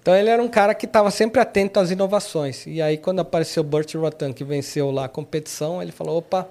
Então 0.06 0.16
ele 0.16 0.30
era 0.30 0.40
um 0.40 0.48
cara 0.48 0.76
que 0.76 0.86
estava 0.86 1.10
sempre 1.10 1.42
atento 1.42 1.80
às 1.80 1.90
inovações. 1.90 2.68
E 2.68 2.80
aí 2.80 2.96
quando 2.96 3.22
apareceu 3.22 3.62
o 3.62 3.66
Burt 3.66 3.96
Rutan, 3.96 4.32
que 4.34 4.44
venceu 4.44 4.92
lá 4.92 5.06
a 5.06 5.10
competição, 5.10 5.82
ele 5.82 5.92
falou: 5.92 6.20
"Opa, 6.20 6.48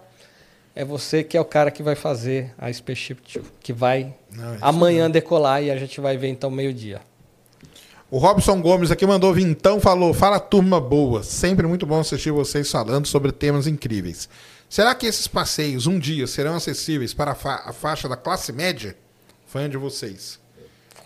é 0.75 0.85
você 0.85 1.23
que 1.23 1.37
é 1.37 1.41
o 1.41 1.45
cara 1.45 1.71
que 1.71 1.81
vai 1.81 1.95
fazer 1.95 2.53
a 2.59 2.69
Spaceship 2.73 3.15
Two, 3.23 3.45
que 3.61 3.73
vai 3.73 4.13
Não, 4.33 4.57
amanhã 4.61 5.09
decolar 5.09 5.63
e 5.63 5.71
a 5.71 5.77
gente 5.77 6.01
vai 6.01 6.17
ver 6.17 6.27
então 6.31 6.51
meio-dia. 6.51 7.01
O 8.11 8.19
Robson 8.19 8.61
Gomes 8.61 8.91
aqui 8.91 9.07
mandou 9.07 9.33
vintão, 9.33 9.79
falou: 9.79 10.13
Fala 10.13 10.41
turma 10.41 10.81
boa, 10.81 11.23
sempre 11.23 11.65
muito 11.65 11.87
bom 11.87 12.01
assistir 12.01 12.33
vocês 12.33 12.69
falando 12.69 13.07
sobre 13.07 13.31
temas 13.31 13.69
incríveis. 13.69 14.29
Será 14.69 14.97
que 14.97 15.07
esses 15.07 15.29
passeios 15.29 15.87
um 15.87 15.97
dia 15.97 16.27
serão 16.27 16.57
acessíveis 16.57 17.15
para 17.15 17.31
a, 17.31 17.35
fa- 17.37 17.63
a 17.67 17.73
faixa 17.73 18.09
da 18.09 18.17
classe 18.17 18.53
média? 18.53 18.97
Fã 19.47 19.71
de 19.71 19.77
vocês. 19.77 20.43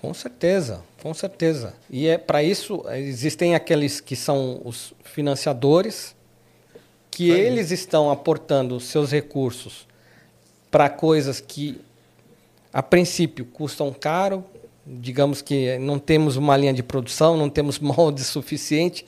Com 0.00 0.14
certeza, 0.14 0.80
com 1.02 1.12
certeza. 1.12 1.74
E 1.90 2.06
é 2.06 2.16
para 2.18 2.42
isso 2.42 2.84
existem 2.90 3.54
aqueles 3.54 4.00
que 4.00 4.14
são 4.14 4.60
os 4.64 4.92
financiadores 5.02 6.14
que 7.10 7.32
Aí. 7.32 7.40
eles 7.40 7.70
estão 7.72 8.10
aportando 8.10 8.78
seus 8.78 9.10
recursos 9.10 9.86
para 10.70 10.88
coisas 10.88 11.40
que 11.40 11.80
a 12.72 12.82
princípio 12.82 13.44
custam 13.46 13.92
caro, 13.92 14.44
digamos 14.86 15.42
que 15.42 15.76
não 15.78 15.98
temos 15.98 16.36
uma 16.36 16.56
linha 16.56 16.72
de 16.72 16.82
produção, 16.82 17.36
não 17.36 17.50
temos 17.50 17.78
molde 17.80 18.22
suficiente, 18.22 19.04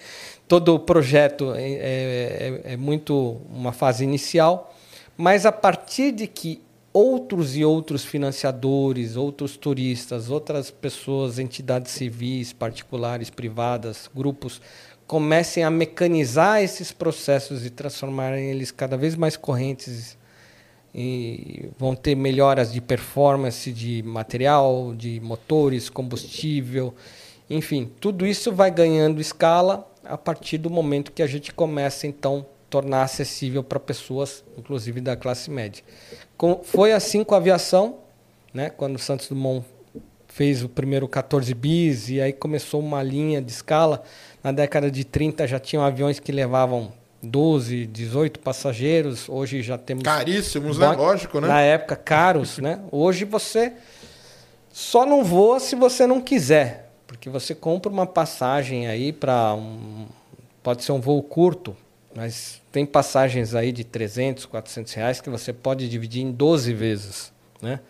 todo 0.48 0.74
o 0.74 0.78
projeto 0.80 1.52
é, 1.54 1.62
é- 1.72 2.60
é 2.72 2.76
muito 2.76 3.40
uma 3.54 3.72
fase 3.72 4.02
inicial, 4.02 4.74
mas 5.16 5.46
a 5.46 5.52
partir 5.52 6.10
de 6.12 6.26
que 6.26 6.60
outros 6.92 7.56
e 7.56 7.64
outros 7.64 8.04
financiadores, 8.04 9.16
outros 9.16 9.56
turistas, 9.56 10.30
outras 10.30 10.70
pessoas, 10.70 11.38
entidades 11.38 11.92
civis, 11.92 12.52
particulares, 12.52 13.30
privadas, 13.30 14.10
grupos, 14.14 14.60
comecem 15.06 15.64
a 15.64 15.70
mecanizar 15.70 16.62
esses 16.62 16.92
processos 16.92 17.64
e 17.64 17.70
transformarem 17.70 18.50
eles 18.50 18.70
cada 18.70 18.96
vez 18.96 19.14
mais 19.16 19.36
correntes 19.36 20.16
e 20.94 21.68
vão 21.78 21.94
ter 21.94 22.16
melhoras 22.16 22.72
de 22.72 22.80
performance 22.80 23.72
de 23.72 24.02
material, 24.02 24.92
de 24.94 25.20
motores, 25.20 25.88
combustível, 25.88 26.94
enfim, 27.48 27.90
tudo 28.00 28.24
isso 28.24 28.52
vai 28.52 28.70
ganhando 28.70 29.20
escala 29.20 29.88
a 30.04 30.16
partir 30.16 30.58
do 30.58 30.70
momento 30.70 31.10
que 31.10 31.22
a 31.22 31.26
gente 31.26 31.52
começa 31.52 32.06
então 32.06 32.46
tornar 32.70 33.02
acessível 33.02 33.62
para 33.64 33.80
pessoas, 33.80 34.44
inclusive 34.56 35.00
da 35.00 35.16
classe 35.16 35.50
média. 35.50 35.82
Com- 36.38 36.60
foi 36.62 36.92
assim 36.92 37.24
com 37.24 37.34
a 37.34 37.38
aviação, 37.38 37.96
né? 38.54 38.70
Quando 38.70 38.94
o 38.96 38.98
Santos 38.98 39.28
Dumont 39.28 39.66
fez 40.28 40.62
o 40.62 40.68
primeiro 40.68 41.08
14 41.08 41.52
bis 41.52 42.08
e 42.08 42.20
aí 42.20 42.32
começou 42.32 42.80
uma 42.80 43.02
linha 43.02 43.42
de 43.42 43.50
escala. 43.50 44.02
Na 44.42 44.52
década 44.52 44.90
de 44.90 45.04
30 45.04 45.46
já 45.46 45.58
tinham 45.58 45.84
aviões 45.84 46.20
que 46.20 46.30
levavam 46.30 46.92
12, 47.22 47.84
18 47.86 48.38
passageiros. 48.40 49.28
Hoje 49.28 49.60
já 49.62 49.76
temos 49.76 50.04
Caríssimos, 50.04 50.78
né? 50.78 50.92
Lógico, 50.92 51.40
né? 51.40 51.48
Na 51.48 51.60
época, 51.60 51.96
caros, 51.96 52.58
né? 52.58 52.80
Hoje 52.92 53.24
você 53.24 53.72
só 54.72 55.04
não 55.04 55.24
voa 55.24 55.58
se 55.60 55.74
você 55.74 56.06
não 56.06 56.20
quiser. 56.20 56.86
Porque 57.06 57.28
você 57.28 57.54
compra 57.56 57.90
uma 57.90 58.06
passagem 58.06 58.86
aí 58.86 59.12
para 59.12 59.52
um. 59.54 60.06
Pode 60.62 60.84
ser 60.84 60.92
um 60.92 61.00
voo 61.00 61.20
curto, 61.22 61.76
mas 62.14 62.60
tem 62.72 62.84
passagens 62.86 63.54
aí 63.54 63.72
de 63.72 63.84
300, 63.84 64.46
400 64.46 64.92
reais 64.94 65.20
que 65.20 65.30
você 65.30 65.52
pode 65.52 65.88
dividir 65.88 66.22
em 66.22 66.32
12 66.32 66.72
vezes, 66.72 67.32
né? 67.62 67.80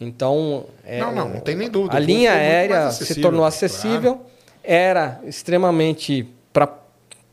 Então, 0.00 0.66
é, 0.84 1.00
Não, 1.00 1.12
não, 1.14 1.28
não 1.28 1.40
tem 1.40 1.56
nem 1.56 1.68
dúvida. 1.68 1.96
A 1.96 1.98
linha 1.98 2.30
mais 2.30 2.40
aérea 2.42 2.90
se 2.92 3.20
tornou 3.20 3.44
acessível, 3.44 4.24
era 4.62 5.20
extremamente 5.24 6.28
para 6.52 6.68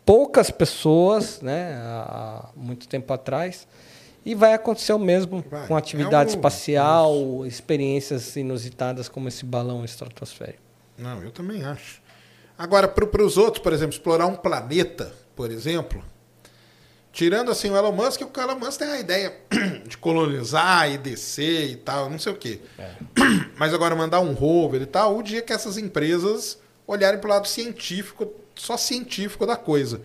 poucas 0.03 0.49
pessoas, 0.49 1.41
né, 1.41 1.75
há 1.79 2.49
muito 2.55 2.87
tempo 2.87 3.11
atrás. 3.13 3.67
E 4.25 4.33
vai 4.33 4.53
acontecer 4.53 4.93
o 4.93 4.97
mesmo 4.99 5.43
Vai. 5.51 5.67
com 5.67 5.75
atividade 5.77 6.31
É 6.31 6.33
um- 6.33 6.35
espacial, 6.37 7.45
experiências 7.45 8.35
inusitadas 8.35 9.07
como 9.07 9.27
esse 9.27 9.45
balão 9.45 9.85
estratosférico. 9.85 10.59
Não, 10.97 11.21
eu 11.21 11.29
também 11.31 11.63
acho. 11.63 12.01
Agora, 12.57 12.87
para 12.87 13.23
os 13.23 13.37
outros, 13.37 13.61
por 13.61 13.71
exemplo, 13.73 13.93
explorar 13.93 14.25
um 14.25 14.35
planeta, 14.35 15.13
por 15.35 15.51
exemplo, 15.51 16.03
tirando 17.15 17.49
assim 17.49 17.69
o 17.69 17.77
Elon 17.77 17.93
Musk, 17.93 18.21
o 18.21 18.39
Elon 18.41 18.59
Musk 18.59 18.77
tem 18.77 18.89
a 18.89 18.99
ideia 18.99 19.33
de 19.87 19.97
colonizar 19.97 20.91
e 20.91 20.97
descer 20.97 21.69
e 21.71 21.77
tal, 21.77 22.09
não 22.09 22.19
sei 22.19 22.33
o 22.33 22.35
quê. 22.35 22.59
Mas 23.57 23.73
agora 23.73 23.95
mandar 23.95 24.19
um 24.19 24.33
rover 24.33 24.81
e 24.81 24.85
tal, 24.85 25.17
o 25.17 25.23
dia 25.23 25.41
que 25.41 25.53
essas 25.53 25.77
empresas 25.77 26.59
olharem 26.85 27.19
para 27.19 27.27
o 27.27 27.31
lado 27.31 27.47
científico, 27.47 28.33
só 28.53 28.75
científico 28.75 29.45
da 29.45 29.55
coisa. 29.55 30.01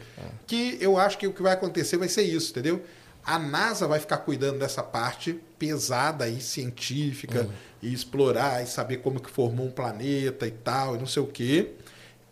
Que 0.47 0.79
eu 0.81 0.97
acho 0.97 1.19
que 1.19 1.27
o 1.27 1.33
que 1.33 1.43
vai 1.43 1.53
acontecer 1.53 1.97
vai 1.97 2.09
ser 2.09 2.23
isso, 2.23 2.53
entendeu? 2.53 2.81
A 3.27 3.41
NASA 3.41 3.89
vai 3.89 3.99
ficar 3.99 4.19
cuidando 4.19 4.61
dessa 4.61 4.83
parte 4.83 5.39
pesada 5.59 6.29
e 6.29 6.41
científica 6.41 7.49
e 7.83 7.93
explorar 7.93 8.63
e 8.63 8.67
saber 8.67 8.99
como 8.99 9.21
que 9.21 9.31
formou 9.31 9.67
um 9.67 9.71
planeta 9.71 10.47
e 10.47 10.53
tal, 10.53 10.95
e 10.95 10.99
não 10.99 11.07
sei 11.07 11.23
o 11.25 11.27
quê. 11.27 11.73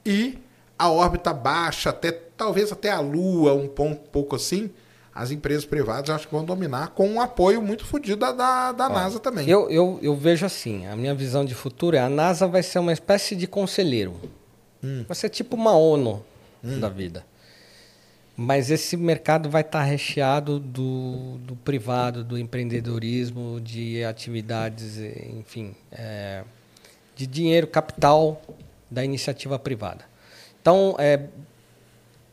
E 0.07 0.39
a 0.79 0.89
órbita 0.89 1.35
baixa, 1.35 1.91
até 1.91 2.28
talvez 2.39 2.73
até 2.73 2.91
a 2.91 3.01
Lua, 3.01 3.53
um 3.53 3.69
ponto, 3.69 4.01
pouco 4.11 4.37
assim, 4.37 4.71
as 5.15 5.33
empresas 5.33 5.65
privadas 5.65 6.09
acho 6.09 6.29
que 6.29 6.33
vão 6.33 6.45
dominar 6.45 6.91
com 6.91 7.09
um 7.09 7.21
apoio 7.21 7.61
muito 7.61 7.85
fodido 7.85 8.17
da, 8.17 8.33
da, 8.33 8.73
da 8.73 8.89
NASA 8.89 9.19
também. 9.19 9.49
Eu, 9.49 9.69
eu, 9.69 9.99
eu 10.01 10.17
vejo 10.17 10.47
assim, 10.47 10.87
a 10.87 10.95
minha 10.95 11.15
visão 11.15 11.45
de 11.45 11.55
futuro 11.55 11.97
é 11.97 11.99
a 11.99 12.09
NASA 12.09 12.47
vai 12.47 12.63
ser 12.63 12.79
uma 12.79 12.93
espécie 12.93 13.35
de 13.35 13.47
conselheiro. 13.47 14.15
Hum. 14.83 15.05
Vai 15.07 15.17
ser 15.17 15.29
tipo 15.29 15.57
uma 15.57 15.73
ONU 15.73 16.25
da 16.63 16.89
vida. 16.89 17.27
Mas 18.37 18.71
esse 18.71 18.97
mercado 18.97 19.51
vai 19.51 19.63
estar 19.63 19.83
recheado 19.83 20.61
do, 20.61 21.39
do 21.39 21.57
privado, 21.57 22.23
do 22.23 22.39
empreendedorismo, 22.39 23.61
de 23.61 24.05
atividades, 24.05 24.99
enfim, 25.37 25.75
eh, 25.91 26.45
de 27.17 27.27
dinheiro, 27.27 27.67
capital 27.67 28.41
da 28.89 29.05
iniciativa 29.05 29.59
privada. 29.59 30.05
Então, 30.61 30.95
é, 30.99 31.27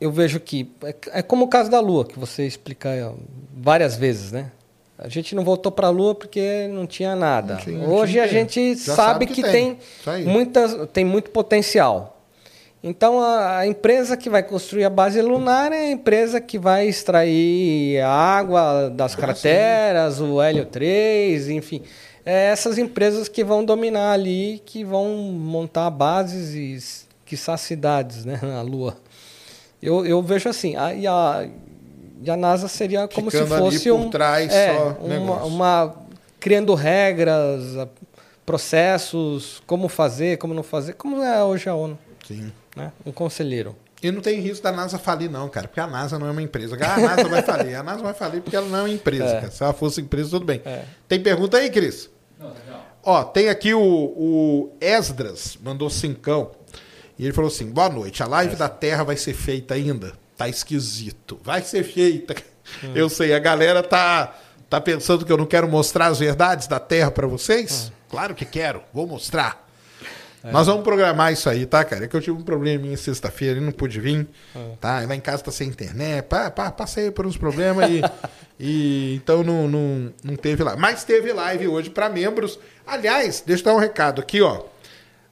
eu 0.05 0.11
vejo 0.11 0.39
que 0.39 0.69
é, 0.83 0.95
é 1.19 1.21
como 1.21 1.45
o 1.45 1.47
caso 1.47 1.69
da 1.69 1.79
Lua, 1.79 2.05
que 2.05 2.17
você 2.17 2.45
explica 2.45 2.89
eh, 2.89 3.11
várias 3.55 3.95
vezes, 3.95 4.31
né? 4.31 4.51
A 4.97 5.09
gente 5.09 5.35
não 5.35 5.43
voltou 5.43 5.71
para 5.71 5.87
a 5.87 5.89
Lua 5.89 6.15
porque 6.15 6.69
não 6.71 6.87
tinha 6.87 7.15
nada. 7.15 7.55
Não 7.55 7.61
tinha- 7.61 7.77
não 7.79 7.93
Hoje 7.93 8.13
tinha 8.13 8.23
a 8.23 8.27
que- 8.27 8.33
gente 8.33 8.75
já 8.75 8.95
sabe, 8.95 9.25
que, 9.25 9.41
tem, 9.43 9.77
Isso 9.99 10.09
aí. 10.09 10.23
muitas, 10.25 10.73
tem 10.93 11.03
muito 11.03 11.31
potencial. 11.31 12.13
Então 12.81 13.19
a, 13.19 13.57
a 13.59 13.67
empresa 13.67 14.15
que 14.15 14.29
vai 14.29 14.43
construir 14.43 14.85
a 14.85 14.89
base 14.89 15.19
lunar 15.21 15.71
é 15.73 15.87
a 15.87 15.91
empresa 15.91 16.39
que 16.39 16.57
vai 16.59 16.87
extrair 16.87 17.99
a 17.99 18.09
água 18.09 18.89
das 18.89 19.13
Ah, 19.15 19.17
crateras, 19.17 20.21
o 20.21 20.41
hélio 20.41 20.65
3, 20.65 21.49
enfim. 21.49 21.81
É 22.25 22.45
essas 22.51 22.77
empresas 22.77 23.27
que 23.27 23.43
vão 23.43 23.65
dominar 23.65 24.11
ali, 24.13 24.61
que 24.65 24.83
vão 24.83 25.09
montar 25.33 25.89
bases 25.89 26.53
e, 26.53 27.05
quiçá, 27.25 27.57
cidades 27.57 28.23
né, 28.23 28.39
na 28.41 28.61
Lua. 28.61 28.95
Eu, 29.85 30.05
eu 30.05 30.21
vejo 30.21 30.49
assim, 30.49 30.75
a, 30.75 30.93
e, 30.93 31.05
a, 31.07 31.47
e 32.21 32.29
a 32.31 32.35
NASA 32.37 32.67
seria 32.67 33.07
como 33.07 33.29
Ficando 33.29 33.47
se 33.47 33.53
ali 33.53 33.61
fosse 33.63 33.91
um, 33.91 34.09
trás 34.09 34.51
é, 34.53 34.71
uma, 34.99 35.43
uma- 35.43 35.95
criando 36.39 36.73
regras, 36.73 37.61
processos, 38.45 39.61
como 39.65 39.87
fazer, 39.89 40.37
como 40.37 40.53
não 40.53 40.63
fazer, 40.63 40.93
como 40.93 41.21
é 41.23 41.43
hoje 41.43 41.67
a 41.69 41.75
ONU, 41.75 41.97
Sim. 42.27 42.51
né? 42.75 42.91
Um 43.05 43.11
conselheiro. 43.11 43.75
E 44.03 44.11
não 44.11 44.21
tem 44.21 44.39
risco 44.39 44.63
da 44.63 44.71
NASA 44.71 44.99
falir, 44.99 45.29
não, 45.31 45.49
cara, 45.49 45.67
porque 45.67 45.79
a 45.79 45.87
NASA 45.87 46.19
não 46.19 46.27
é 46.27 46.31
uma 46.31 46.41
empresa. 46.41 46.77
Ah, 46.79 46.93
a 46.95 46.99
NASA 46.99 47.27
vai 47.29 47.41
falir. 47.41 47.75
A 47.75 47.81
NASA 47.81 48.03
vai 48.03 48.13
falir 48.13 48.41
porque 48.41 48.55
ela 48.55 48.67
não 48.67 48.79
é 48.79 48.81
uma 48.83 48.89
empresa, 48.89 49.23
É. 49.25 49.39
cara. 49.41 49.51
Se 49.51 49.63
ela 49.63 49.73
fosse 49.73 49.99
empresa, 50.01 50.29
tudo 50.29 50.45
bem. 50.45 50.61
É. 50.63 50.83
Tem 51.07 51.19
pergunta 51.19 51.57
aí, 51.57 51.71
Cris? 51.71 52.09
Não, 52.39 52.49
não. 52.49 52.85
Ó, 53.03 53.23
tem 53.23 53.49
aqui 53.49 53.73
o, 53.73 53.81
o 53.81 54.69
Esdras, 54.79 55.57
mandou 55.63 55.89
cincão. 55.89 56.51
E 57.17 57.23
ele 57.25 57.33
falou 57.33 57.49
assim: 57.49 57.65
boa 57.65 57.89
noite. 57.89 58.21
A 58.21 58.27
live 58.27 58.55
da 58.55 58.69
Terra 58.69 59.03
vai 59.03 59.17
ser 59.17 59.33
feita 59.33 59.73
ainda? 59.73 60.13
Tá 60.37 60.49
esquisito. 60.49 61.39
Vai 61.43 61.61
ser 61.61 61.83
feita. 61.83 62.35
Eu 62.93 63.09
sei, 63.09 63.33
a 63.33 63.39
galera 63.39 63.83
tá, 63.83 64.35
tá 64.69 64.81
pensando 64.81 65.25
que 65.25 65.31
eu 65.31 65.37
não 65.37 65.45
quero 65.45 65.67
mostrar 65.67 66.07
as 66.07 66.19
verdades 66.19 66.67
da 66.67 66.79
Terra 66.79 67.11
pra 67.11 67.27
vocês? 67.27 67.91
Claro 68.09 68.33
que 68.33 68.45
quero, 68.45 68.81
vou 68.93 69.05
mostrar. 69.05 69.65
Nós 70.51 70.67
vamos 70.67 70.83
programar 70.83 71.33
isso 71.33 71.49
aí, 71.49 71.65
tá, 71.65 71.83
cara? 71.83 72.05
É 72.05 72.07
que 72.07 72.15
eu 72.15 72.21
tive 72.21 72.37
um 72.37 72.43
probleminha 72.43 72.95
sexta-feira 72.95 73.59
e 73.59 73.61
não 73.61 73.71
pude 73.71 73.99
vir, 73.99 74.27
tá? 74.79 75.01
E 75.01 75.07
lá 75.07 75.15
em 75.15 75.19
casa 75.19 75.43
tá 75.43 75.51
sem 75.51 75.67
internet, 75.67 76.23
pá, 76.25 76.51
pá, 76.51 76.71
passei 76.71 77.09
por 77.09 77.25
uns 77.25 77.35
problemas 77.35 77.89
e, 77.89 78.01
e 78.59 79.15
então 79.15 79.43
não, 79.43 79.67
não, 79.67 80.13
não 80.23 80.35
teve 80.35 80.63
lá. 80.63 80.75
Mas 80.75 81.03
teve 81.03 81.33
live 81.33 81.67
hoje 81.67 81.89
para 81.89 82.09
membros. 82.09 82.59
Aliás, 82.85 83.43
deixa 83.45 83.63
eu 83.63 83.65
dar 83.65 83.73
um 83.73 83.79
recado 83.79 84.21
aqui, 84.21 84.41
ó. 84.41 84.63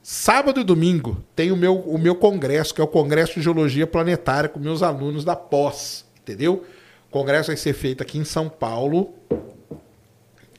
Sábado 0.05 0.59
e 0.59 0.65
domingo 0.65 1.23
tem 1.33 1.49
o 1.49 1.55
meu, 1.55 1.79
o 1.79 1.97
meu 1.97 2.13
congresso, 2.13 2.73
que 2.73 2.81
é 2.81 2.83
o 2.83 2.87
Congresso 2.87 3.35
de 3.35 3.41
Geologia 3.41 3.87
Planetária 3.87 4.49
com 4.49 4.59
meus 4.59 4.83
alunos 4.83 5.23
da 5.23 5.33
pós, 5.33 6.05
entendeu? 6.21 6.65
O 7.07 7.09
congresso 7.09 7.47
vai 7.47 7.55
ser 7.55 7.71
feito 7.71 8.03
aqui 8.03 8.17
em 8.17 8.25
São 8.25 8.49
Paulo, 8.49 9.13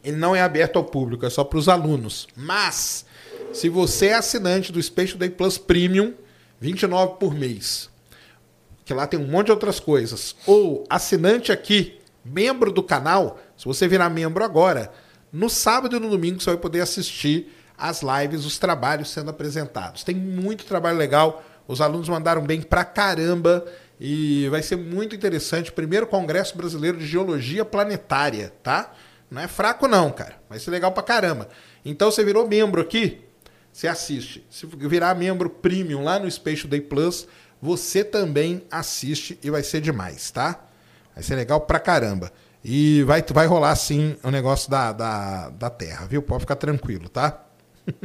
ele 0.03 0.17
não 0.17 0.35
é 0.35 0.41
aberto 0.41 0.77
ao 0.77 0.85
público, 0.85 1.27
é 1.27 1.31
só 1.31 1.45
para 1.45 1.59
os 1.59 1.69
alunos. 1.69 2.27
Mas, 2.35 3.05
se 3.53 3.69
você 3.69 4.07
é 4.07 4.15
assinante 4.15 4.73
do 4.73 4.83
Space 4.83 5.15
Day 5.15 5.29
Plus 5.29 5.59
Premium, 5.59 6.07
R$ 6.07 6.15
29 6.61 7.17
por 7.21 7.35
mês, 7.35 7.91
que 8.83 8.95
lá 8.95 9.07
tem 9.07 9.21
um 9.21 9.27
monte 9.27 9.47
de 9.47 9.53
outras 9.53 9.79
coisas, 9.79 10.35
ou 10.47 10.87
assinante 10.89 11.53
aqui, 11.53 12.01
membro 12.25 12.73
do 12.73 12.83
canal, 12.83 13.39
se 13.59 13.67
você 13.67 13.87
virar 13.87 14.09
membro 14.09 14.43
agora, 14.43 14.91
no 15.31 15.51
sábado 15.51 15.97
e 15.97 16.01
no 16.01 16.09
domingo 16.09 16.41
você 16.41 16.49
vai 16.49 16.59
poder 16.59 16.81
assistir 16.81 17.53
as 17.85 18.01
lives, 18.01 18.47
os 18.47 18.59
trabalhos 18.59 19.11
sendo 19.11 19.29
apresentados. 19.29 20.03
Tem 20.03 20.15
muito 20.15 20.65
trabalho 20.65 20.97
legal, 20.97 21.45
os 21.69 21.83
alunos 21.83 22.09
mandaram 22.09 22.41
bem 22.41 22.63
pra 22.63 22.83
caramba 22.83 23.63
e 24.01 24.49
vai 24.49 24.63
ser 24.63 24.77
muito 24.77 25.15
interessante. 25.15 25.71
Primeiro 25.71 26.07
Congresso 26.07 26.57
Brasileiro 26.57 26.97
de 26.97 27.07
Geologia 27.07 27.63
Planetária, 27.63 28.55
tá? 28.63 28.91
Não 29.31 29.43
é 29.43 29.47
fraco 29.47 29.87
não, 29.87 30.11
cara. 30.11 30.37
Vai 30.49 30.59
ser 30.59 30.71
legal 30.71 30.93
pra 30.93 31.03
caramba. 31.03 31.47
Então 31.85 32.11
você 32.11 32.25
virou 32.25 32.49
membro 32.49 32.81
aqui, 32.81 33.21
você 33.71 33.87
assiste. 33.87 34.47
Se 34.49 34.65
virar 34.65 35.15
membro 35.15 35.51
premium 35.51 36.03
lá 36.03 36.19
no 36.19 36.31
Space 36.31 36.67
Day 36.67 36.81
Plus, 36.81 37.29
você 37.61 38.03
também 38.03 38.65
assiste 38.71 39.39
e 39.43 39.51
vai 39.51 39.63
ser 39.63 39.83
demais, 39.83 40.31
tá? 40.31 40.59
Vai 41.15 41.23
ser 41.23 41.35
legal 41.35 41.61
pra 41.61 41.79
caramba. 41.79 42.33
E 42.65 43.03
vai, 43.03 43.23
vai 43.23 43.47
rolar 43.47 43.77
sim 43.77 44.17
o 44.23 44.31
negócio 44.31 44.71
da, 44.71 44.91
da, 44.91 45.51
da 45.51 45.69
Terra, 45.69 46.07
viu? 46.07 46.23
Pode 46.23 46.41
ficar 46.41 46.57
tranquilo, 46.57 47.11
tá? 47.11 47.44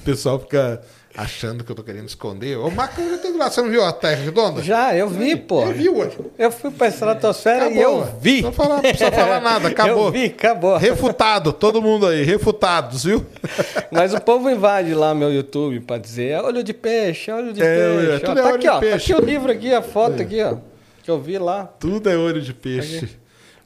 o 0.00 0.04
pessoal 0.04 0.38
fica 0.40 0.80
achando 1.16 1.64
que 1.64 1.72
eu 1.72 1.76
tô 1.76 1.82
querendo 1.82 2.06
esconder. 2.06 2.58
Ô, 2.58 2.70
Marco, 2.70 3.00
eu 3.00 3.16
tenho 3.18 3.38
lá, 3.38 3.50
você 3.50 3.62
não 3.62 3.70
viu 3.70 3.82
a 3.82 3.90
Terra 3.90 4.22
redonda? 4.22 4.62
Já, 4.62 4.94
eu 4.94 5.08
vi, 5.08 5.34
pô. 5.34 5.62
Ele 5.62 5.72
viu 5.72 5.96
hoje. 5.96 6.18
Eu 6.38 6.50
fui 6.52 6.70
pra 6.70 6.88
estratosfera 6.88 7.70
e 7.70 7.80
eu 7.80 8.04
vi. 8.20 8.42
Não 8.42 8.50
precisa 8.50 8.52
falar- 8.52 8.74
não 8.74 8.82
precisa 8.82 9.10
falar 9.12 9.40
nada, 9.40 9.68
acabou. 9.68 10.06
eu 10.06 10.12
vi, 10.12 10.24
acabou. 10.26 10.76
Refutado, 10.76 11.52
todo 11.54 11.80
mundo 11.80 12.06
aí, 12.06 12.22
refutados, 12.22 13.04
viu? 13.04 13.24
Mas 13.90 14.12
o 14.12 14.20
povo 14.20 14.50
invade 14.50 14.92
lá 14.94 15.14
meu 15.14 15.32
YouTube 15.32 15.80
pra 15.80 15.96
dizer 15.96 16.32
"É 16.32 16.42
olho 16.42 16.62
de 16.62 16.74
peixe, 16.74 17.32
olho 17.32 17.52
de 17.52 17.62
É, 17.62 17.76
peixe. 17.76 18.20
tudo 18.24 18.36
ó, 18.36 18.40
é 18.40 18.42
tá 18.42 18.48
olho 18.48 18.54
aqui, 18.56 18.62
de 18.62 18.68
ó. 18.68 18.72
Tá 18.74 18.80
peixe. 18.80 19.12
aqui 19.12 19.22
o 19.22 19.24
livro 19.24 19.50
aqui, 19.52 19.72
a 19.74 19.80
foto 19.82 20.20
aqui, 20.22 20.42
ó. 20.42 20.56
Que 21.02 21.10
eu 21.10 21.18
vi 21.20 21.38
lá. 21.38 21.64
Tudo 21.80 22.10
é 22.10 22.16
olho 22.16 22.42
de 22.42 22.52
peixe. 22.52 23.08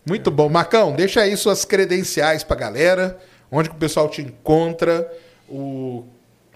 Muito 0.07 0.31
bom. 0.31 0.49
Marcão, 0.49 0.93
deixa 0.93 1.21
aí 1.23 1.37
suas 1.37 1.65
credenciais 1.65 2.45
pra 2.45 2.55
galera. 2.57 3.19
Onde 3.51 3.69
que 3.69 3.75
o 3.75 3.79
pessoal 3.79 4.09
te 4.09 4.23
encontra, 4.23 5.11
o, 5.51 6.05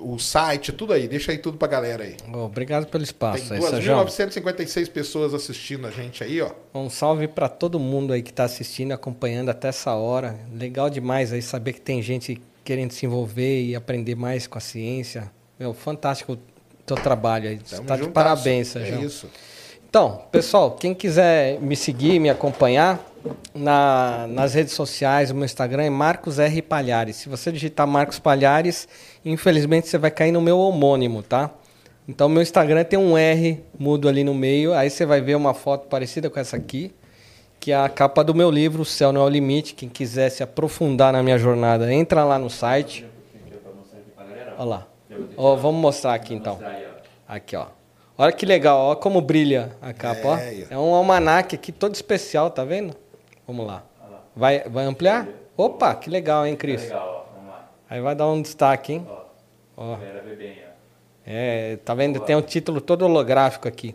o 0.00 0.18
site, 0.18 0.72
tudo 0.72 0.92
aí. 0.92 1.08
Deixa 1.08 1.32
aí 1.32 1.38
tudo 1.38 1.58
pra 1.58 1.68
galera 1.68 2.04
aí. 2.04 2.16
Obrigado 2.32 2.86
pelo 2.86 3.02
espaço 3.02 3.48
Tem 3.48 3.58
aí, 3.58 3.62
Sérgio. 3.62 3.94
2.956 3.94 4.90
pessoas 4.90 5.34
assistindo 5.34 5.86
a 5.86 5.90
gente 5.90 6.22
aí, 6.22 6.40
ó. 6.40 6.50
Um 6.74 6.88
salve 6.88 7.28
pra 7.28 7.48
todo 7.48 7.78
mundo 7.78 8.12
aí 8.12 8.22
que 8.22 8.32
tá 8.32 8.44
assistindo, 8.44 8.92
acompanhando 8.92 9.50
até 9.50 9.68
essa 9.68 9.92
hora. 9.94 10.38
Legal 10.52 10.88
demais 10.88 11.32
aí 11.32 11.42
saber 11.42 11.72
que 11.72 11.80
tem 11.80 12.02
gente 12.02 12.40
querendo 12.62 12.92
se 12.92 13.04
envolver 13.06 13.62
e 13.62 13.74
aprender 13.76 14.14
mais 14.14 14.46
com 14.46 14.58
a 14.58 14.60
ciência. 14.60 15.30
Meu, 15.58 15.74
fantástico 15.74 16.32
o 16.32 16.38
teu 16.86 16.96
trabalho 16.96 17.48
aí. 17.48 17.58
Tamo 17.58 17.84
tá 17.84 17.96
de 17.96 18.04
juntasso. 18.04 18.12
parabéns, 18.12 18.68
Sérgio. 18.68 18.98
É 18.98 19.04
isso. 19.04 19.30
Então, 19.88 20.22
pessoal, 20.32 20.72
quem 20.72 20.92
quiser 20.92 21.60
me 21.60 21.76
seguir, 21.76 22.18
me 22.18 22.28
acompanhar, 22.28 23.04
na- 23.54 24.26
nas 24.28 24.54
redes 24.54 24.72
sociais, 24.74 25.30
o 25.30 25.34
meu 25.34 25.44
Instagram 25.44 25.84
é 25.84 25.90
Marcos 25.90 26.38
R. 26.38 26.60
Palhares. 26.62 27.16
Se 27.16 27.28
você 27.28 27.50
digitar 27.52 27.86
Marcos 27.86 28.18
Palhares, 28.18 28.88
infelizmente 29.24 29.88
você 29.88 29.98
vai 29.98 30.10
cair 30.10 30.32
no 30.32 30.40
meu 30.40 30.58
homônimo, 30.58 31.22
tá? 31.22 31.50
Então, 32.06 32.28
meu 32.28 32.42
Instagram 32.42 32.84
tem 32.84 32.98
um 32.98 33.16
R 33.16 33.62
mudo 33.78 34.08
ali 34.08 34.22
no 34.24 34.34
meio, 34.34 34.74
aí 34.74 34.90
você 34.90 35.06
vai 35.06 35.20
ver 35.22 35.36
uma 35.36 35.54
foto 35.54 35.88
parecida 35.88 36.28
com 36.28 36.38
essa 36.38 36.56
aqui, 36.56 36.92
que 37.58 37.72
é 37.72 37.76
a 37.76 37.88
capa 37.88 38.22
do 38.22 38.34
meu 38.34 38.50
livro, 38.50 38.82
O 38.82 38.84
Céu 38.84 39.10
Não 39.10 39.22
é 39.22 39.24
o 39.24 39.28
Limite. 39.28 39.74
Quem 39.74 39.88
quiser 39.88 40.28
se 40.28 40.42
aprofundar 40.42 41.12
na 41.14 41.22
minha 41.22 41.38
jornada, 41.38 41.90
entra 41.92 42.22
lá 42.24 42.38
no 42.38 42.50
site, 42.50 43.06
Olha 44.58 44.64
lá. 44.68 44.86
Deixar- 45.08 45.54
vamos 45.56 45.80
mostrar 45.80 46.14
aqui 46.14 46.34
então. 46.34 46.58
Aqui, 47.26 47.56
ó. 47.56 47.66
Olha 48.16 48.30
que 48.32 48.46
legal, 48.46 48.78
ó 48.78 48.94
como 48.94 49.20
brilha 49.20 49.72
a 49.82 49.92
capa, 49.92 50.28
ó. 50.28 50.36
É, 50.36 50.66
É 50.70 50.78
um 50.78 50.94
almanaque 50.94 51.56
aqui 51.56 51.72
todo 51.72 51.94
especial, 51.94 52.50
tá 52.50 52.64
vendo? 52.64 52.94
Vamos 53.46 53.66
lá. 53.66 53.82
Vai, 54.34 54.68
vai 54.68 54.84
ampliar? 54.84 55.28
Opa, 55.56 55.94
que 55.94 56.10
legal, 56.10 56.46
hein, 56.46 56.56
Cris? 56.56 56.82
legal, 56.82 57.26
ó. 57.28 57.34
Vamos 57.34 57.50
lá. 57.50 57.68
Aí 57.88 58.00
vai 58.00 58.14
dar 58.14 58.28
um 58.28 58.42
destaque, 58.42 58.94
hein? 58.94 59.06
Ó, 59.08 59.22
Ó. 59.76 59.96
a. 59.96 60.74
É, 61.26 61.76
tá 61.84 61.94
vendo? 61.94 62.20
Tem 62.20 62.36
um 62.36 62.42
título 62.42 62.80
todo 62.80 63.04
holográfico 63.04 63.66
aqui. 63.66 63.94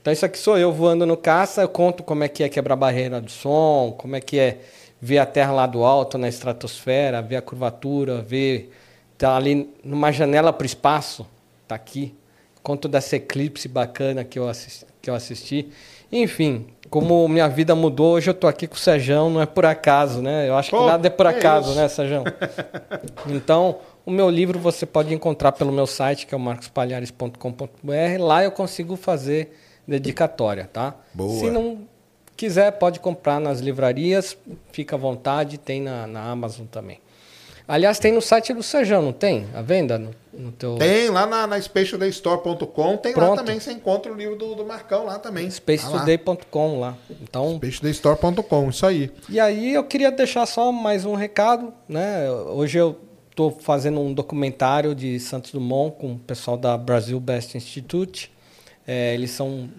Então 0.00 0.12
isso 0.12 0.26
aqui 0.26 0.38
sou 0.38 0.58
eu 0.58 0.72
voando 0.72 1.06
no 1.06 1.16
caça, 1.16 1.62
eu 1.62 1.68
conto 1.68 2.02
como 2.02 2.24
é 2.24 2.28
que 2.28 2.42
é 2.42 2.48
quebrar 2.48 2.76
barreira 2.76 3.20
do 3.20 3.30
som, 3.30 3.94
como 3.96 4.16
é 4.16 4.20
que 4.20 4.38
é 4.38 4.58
ver 5.00 5.18
a 5.18 5.26
Terra 5.26 5.52
lá 5.52 5.66
do 5.66 5.84
alto, 5.84 6.18
na 6.18 6.28
estratosfera, 6.28 7.22
ver 7.22 7.36
a 7.36 7.42
curvatura, 7.42 8.20
ver 8.20 8.70
tá 9.16 9.36
ali 9.36 9.72
numa 9.82 10.12
janela 10.12 10.52
para 10.52 10.64
o 10.64 10.66
espaço, 10.66 11.26
tá 11.66 11.74
aqui. 11.74 12.14
Conto 12.62 12.88
dessa 12.88 13.16
eclipse 13.16 13.68
bacana 13.68 14.24
que 14.24 14.38
eu 14.38 14.48
assisti, 14.48 14.86
que 15.00 15.08
eu 15.08 15.14
assisti. 15.14 15.70
Enfim, 16.10 16.66
como 16.94 17.26
minha 17.26 17.48
vida 17.48 17.74
mudou, 17.74 18.14
hoje 18.14 18.30
eu 18.30 18.34
tô 18.34 18.46
aqui 18.46 18.68
com 18.68 18.76
o 18.76 18.78
Sejão, 18.78 19.28
não 19.28 19.42
é 19.42 19.46
por 19.46 19.66
acaso, 19.66 20.22
né? 20.22 20.48
Eu 20.48 20.54
acho 20.54 20.70
Pô, 20.70 20.78
que 20.78 20.86
nada 20.86 21.04
é 21.08 21.10
por 21.10 21.26
é 21.26 21.30
acaso, 21.30 21.70
isso. 21.70 21.80
né, 21.80 21.88
Sejão? 21.88 22.22
Então, 23.26 23.78
o 24.06 24.12
meu 24.12 24.30
livro 24.30 24.60
você 24.60 24.86
pode 24.86 25.12
encontrar 25.12 25.50
pelo 25.50 25.72
meu 25.72 25.88
site, 25.88 26.24
que 26.24 26.32
é 26.32 26.36
o 26.36 26.40
marcospalhares.com.br. 26.40 28.20
Lá 28.20 28.44
eu 28.44 28.52
consigo 28.52 28.94
fazer 28.94 29.58
dedicatória, 29.88 30.70
tá? 30.72 30.94
Boa. 31.12 31.36
Se 31.40 31.50
não 31.50 31.78
quiser, 32.36 32.70
pode 32.70 33.00
comprar 33.00 33.40
nas 33.40 33.58
livrarias, 33.58 34.38
fica 34.70 34.94
à 34.94 34.98
vontade, 34.98 35.58
tem 35.58 35.80
na, 35.80 36.06
na 36.06 36.30
Amazon 36.30 36.64
também. 36.64 37.00
Aliás, 37.66 37.98
tem 37.98 38.12
no 38.12 38.20
site 38.20 38.52
do 38.52 38.62
Sejão, 38.62 39.00
não 39.00 39.12
tem? 39.12 39.46
A 39.54 39.62
venda 39.62 39.98
no, 39.98 40.14
no 40.34 40.52
teu 40.52 40.76
Tem 40.76 41.08
lá 41.08 41.26
na, 41.26 41.46
na 41.46 41.58
spacetodaystore.com, 41.58 42.96
tem 42.98 43.12
lá 43.12 43.18
Pronto. 43.18 43.38
também, 43.38 43.58
você 43.58 43.72
encontra 43.72 44.12
o 44.12 44.14
livro 44.14 44.36
do, 44.36 44.54
do 44.54 44.66
Marcão 44.66 45.06
lá 45.06 45.18
também. 45.18 45.48
Tá 45.48 45.50
lá. 46.78 46.90
lá. 46.90 46.98
Então, 47.22 47.56
spacetodaystore.com, 47.56 48.68
isso 48.68 48.84
aí. 48.84 49.10
E 49.30 49.40
aí 49.40 49.72
eu 49.72 49.84
queria 49.84 50.10
deixar 50.10 50.44
só 50.44 50.70
mais 50.70 51.06
um 51.06 51.14
recado, 51.14 51.72
né? 51.88 52.30
Hoje 52.30 52.76
eu 52.76 52.98
estou 53.30 53.50
fazendo 53.50 53.98
um 53.98 54.12
documentário 54.12 54.94
de 54.94 55.18
Santos 55.18 55.50
Dumont 55.50 55.96
com 55.98 56.12
o 56.12 56.18
pessoal 56.18 56.58
da 56.58 56.76
Brasil 56.76 57.18
Best 57.18 57.56
Institute. 57.56 58.30
É, 58.86 59.14
eles 59.14 59.30
são 59.30 59.70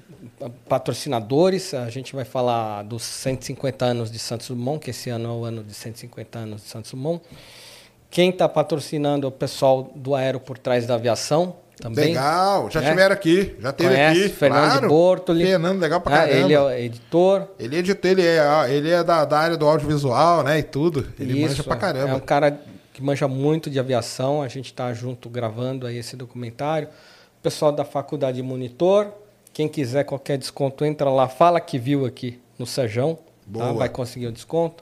patrocinadores. 0.68 1.74
A 1.76 1.90
gente 1.90 2.16
vai 2.16 2.26
falar 2.26 2.82
dos 2.84 3.04
150 3.04 3.86
anos 3.86 4.12
de 4.12 4.18
Santos 4.18 4.48
Dumont, 4.48 4.84
que 4.84 4.90
esse 4.90 5.12
ano 5.12 5.30
é 5.30 5.32
o 5.32 5.46
ano 5.46 5.64
de 5.64 5.74
150 5.74 6.40
anos 6.40 6.64
de 6.64 6.68
Santos 6.68 6.92
Dumont. 6.92 7.22
Quem 8.16 8.30
está 8.30 8.48
patrocinando 8.48 9.26
é 9.26 9.28
o 9.28 9.32
pessoal 9.32 9.92
do 9.94 10.16
Aero 10.16 10.40
por 10.40 10.58
Trás 10.58 10.88
da 10.88 10.96
Aviação 10.96 11.54
também. 11.82 12.06
Legal, 12.14 12.72
já 12.72 12.80
É. 12.80 12.84
estiveram 12.84 13.14
aqui, 13.14 13.54
já 13.60 13.74
teve 13.74 13.90
Conhece, 13.90 14.20
aqui. 14.22 14.30
Fernando 14.30 14.72
claro. 14.72 14.88
Bortoli. 14.88 15.46
Fernando, 15.46 15.80
legal 15.82 16.00
pra 16.00 16.16
Ah, 16.16 16.20
caramba. 16.20 16.38
ele 16.46 16.54
é 16.54 16.62
o 16.62 16.72
editor. 16.72 17.46
Ele 17.60 17.76
é 17.76 17.80
editor, 17.80 18.12
ele 18.12 18.22
é, 18.26 18.40
ele 18.70 18.90
é 18.90 19.04
da, 19.04 19.26
da 19.26 19.38
área 19.38 19.58
do 19.58 19.68
audiovisual, 19.68 20.44
né? 20.44 20.60
E 20.60 20.64
tudo. 20.64 21.06
Ele 21.20 21.34
Isso, 21.34 21.42
manja 21.50 21.64
pra 21.66 21.76
caramba. 21.76 22.12
É 22.12 22.16
um 22.16 22.22
cara 22.22 22.58
que 22.94 23.04
manja 23.04 23.28
muito 23.28 23.70
de 23.70 23.78
aviação. 23.82 24.42
A 24.42 24.48
gente 24.48 24.68
está 24.68 24.94
junto 24.94 25.28
gravando 25.30 25.86
aí 25.86 25.98
esse 25.98 26.16
documentário. 26.16 26.88
O 26.88 27.44
pessoal 27.44 27.74
da 27.74 27.84
Faculdade 27.84 28.42
Monitor. 28.42 29.08
Quem 29.52 29.68
quiser 29.68 30.06
qualquer 30.06 30.38
desconto, 30.38 30.86
entra 30.86 31.10
lá, 31.10 31.28
fala 31.28 31.60
que 31.60 31.78
viu 31.78 32.06
aqui 32.06 32.40
no 32.58 32.66
Sejão. 32.66 33.18
Tá? 33.54 33.74
Vai 33.74 33.90
conseguir 33.90 34.28
o 34.28 34.32
desconto. 34.32 34.82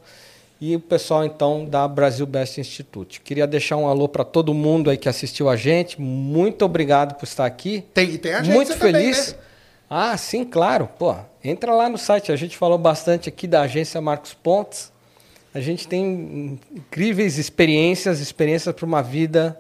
E 0.66 0.78
o 0.78 0.80
pessoal, 0.80 1.26
então, 1.26 1.66
da 1.66 1.86
Brasil 1.90 2.26
Best 2.26 2.58
Institute. 2.58 3.20
Queria 3.20 3.46
deixar 3.46 3.76
um 3.76 3.86
alô 3.86 4.08
para 4.08 4.24
todo 4.24 4.54
mundo 4.54 4.90
aí 4.90 4.96
que 4.96 5.10
assistiu 5.10 5.50
a 5.50 5.58
gente. 5.58 6.00
Muito 6.00 6.64
obrigado 6.64 7.16
por 7.16 7.26
estar 7.26 7.46
aqui. 7.46 7.84
Tem, 7.94 8.18
tem 8.18 8.32
a 8.32 8.40
agência 8.40 8.56
Muito 8.56 8.78
também, 8.78 8.94
feliz. 8.94 9.34
né? 9.34 9.40
Ah, 9.90 10.16
sim, 10.16 10.46
claro. 10.46 10.88
Pô, 10.98 11.18
entra 11.44 11.74
lá 11.74 11.90
no 11.90 11.98
site. 11.98 12.32
A 12.32 12.38
gente 12.38 12.56
falou 12.56 12.78
bastante 12.78 13.28
aqui 13.28 13.46
da 13.46 13.64
agência 13.64 14.00
Marcos 14.00 14.34
Pontes. 14.34 14.90
A 15.54 15.60
gente 15.60 15.86
tem 15.86 16.58
incríveis 16.74 17.38
experiências, 17.38 18.22
experiências 18.22 18.74
para 18.74 18.86
uma 18.86 19.04
vida. 19.04 19.60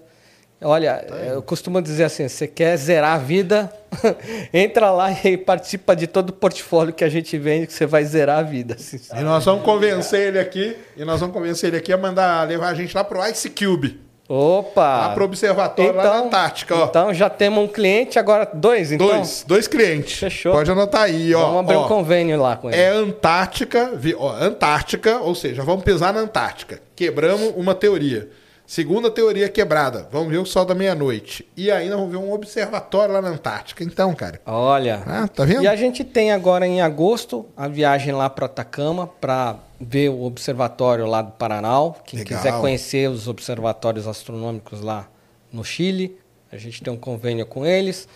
Olha, 0.63 1.05
eu 1.27 1.41
costumo 1.41 1.81
dizer 1.81 2.05
assim: 2.05 2.27
você 2.27 2.47
quer 2.47 2.75
zerar 2.77 3.15
a 3.15 3.17
vida, 3.17 3.71
entra 4.53 4.91
lá 4.91 5.11
e 5.11 5.37
participa 5.37 5.95
de 5.95 6.07
todo 6.07 6.29
o 6.29 6.33
portfólio 6.33 6.93
que 6.93 7.03
a 7.03 7.09
gente 7.09 7.37
vende, 7.37 7.67
que 7.67 7.73
você 7.73 7.85
vai 7.85 8.03
zerar 8.05 8.39
a 8.39 8.43
vida. 8.43 8.75
assim. 8.75 8.97
E 9.15 9.21
nós 9.21 9.45
vamos 9.45 9.63
convencer 9.63 10.27
ele 10.29 10.39
aqui, 10.39 10.75
e 10.95 11.03
nós 11.03 11.19
vamos 11.19 11.33
convencer 11.33 11.69
ele 11.69 11.77
aqui 11.77 11.91
a 11.91 11.97
mandar 11.97 12.47
levar 12.47 12.69
a 12.69 12.73
gente 12.73 12.95
lá 12.95 13.03
pro 13.03 13.25
Ice 13.29 13.49
Cube. 13.49 14.01
Opa! 14.27 15.07
Lá 15.07 15.09
pro 15.13 15.25
observatório 15.25 15.93
lá 15.95 16.03
na 16.03 16.17
Antártica, 16.19 16.75
ó. 16.75 16.85
Então 16.85 17.13
já 17.13 17.29
temos 17.29 17.63
um 17.63 17.67
cliente, 17.67 18.17
agora 18.17 18.49
dois, 18.53 18.91
então. 18.91 19.05
dois, 19.05 19.43
dois 19.45 19.67
clientes. 19.67 20.17
Fechou. 20.17 20.53
Pode 20.53 20.71
anotar 20.71 21.03
aí, 21.03 21.35
ó. 21.35 21.45
Vamos 21.45 21.59
abrir 21.59 21.75
ó. 21.75 21.85
um 21.85 21.87
convênio 21.87 22.41
lá 22.41 22.55
com 22.55 22.69
ele. 22.69 22.79
É 22.79 22.87
Antártica, 22.87 23.91
ó, 24.17 24.31
Antártica, 24.31 25.19
ou 25.19 25.35
seja, 25.35 25.61
vamos 25.63 25.83
pisar 25.83 26.13
na 26.13 26.21
Antártica. 26.21 26.81
Quebramos 26.95 27.53
uma 27.57 27.75
teoria. 27.75 28.29
Segunda 28.65 29.11
teoria 29.11 29.49
quebrada, 29.49 30.07
vamos 30.11 30.29
ver 30.31 30.37
o 30.37 30.45
sol 30.45 30.65
da 30.65 30.73
meia-noite. 30.73 31.45
E 31.55 31.69
ainda 31.69 31.95
vamos 31.97 32.11
ver 32.11 32.17
um 32.17 32.31
observatório 32.31 33.13
lá 33.13 33.21
na 33.21 33.29
Antártica. 33.29 33.83
Então, 33.83 34.15
cara, 34.15 34.39
Olha. 34.45 35.03
ah, 35.05 35.27
tá 35.27 35.43
vendo? 35.43 35.63
E 35.63 35.67
a 35.67 35.75
gente 35.75 36.03
tem 36.03 36.31
agora 36.31 36.65
em 36.65 36.81
agosto 36.81 37.45
a 37.57 37.67
viagem 37.67 38.13
lá 38.13 38.29
para 38.29 38.45
Atacama 38.45 39.05
para 39.05 39.57
ver 39.79 40.09
o 40.09 40.23
observatório 40.23 41.05
lá 41.05 41.21
do 41.21 41.31
Paranal. 41.31 42.01
Quem 42.05 42.19
Legal. 42.19 42.37
quiser 42.37 42.53
conhecer 42.59 43.09
os 43.09 43.27
observatórios 43.27 44.07
astronômicos 44.07 44.79
lá 44.81 45.09
no 45.51 45.63
Chile, 45.63 46.17
a 46.51 46.57
gente 46.57 46.81
tem 46.81 46.91
um 46.91 46.97
convênio 46.97 47.45
com 47.45 47.65
eles. 47.65 48.07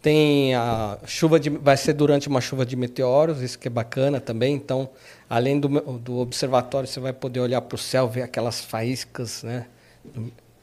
Tem 0.00 0.54
a 0.54 0.96
chuva 1.06 1.40
de, 1.40 1.50
vai 1.50 1.76
ser 1.76 1.92
durante 1.92 2.28
uma 2.28 2.40
chuva 2.40 2.64
de 2.64 2.76
meteoros, 2.76 3.42
isso 3.42 3.58
que 3.58 3.66
é 3.66 3.70
bacana 3.70 4.20
também. 4.20 4.54
Então, 4.54 4.88
além 5.28 5.58
do, 5.58 5.68
do 5.98 6.18
observatório, 6.18 6.88
você 6.88 7.00
vai 7.00 7.12
poder 7.12 7.40
olhar 7.40 7.60
para 7.60 7.74
o 7.74 7.78
céu, 7.78 8.08
ver 8.08 8.22
aquelas 8.22 8.60
faíscas, 8.60 9.42
né? 9.42 9.66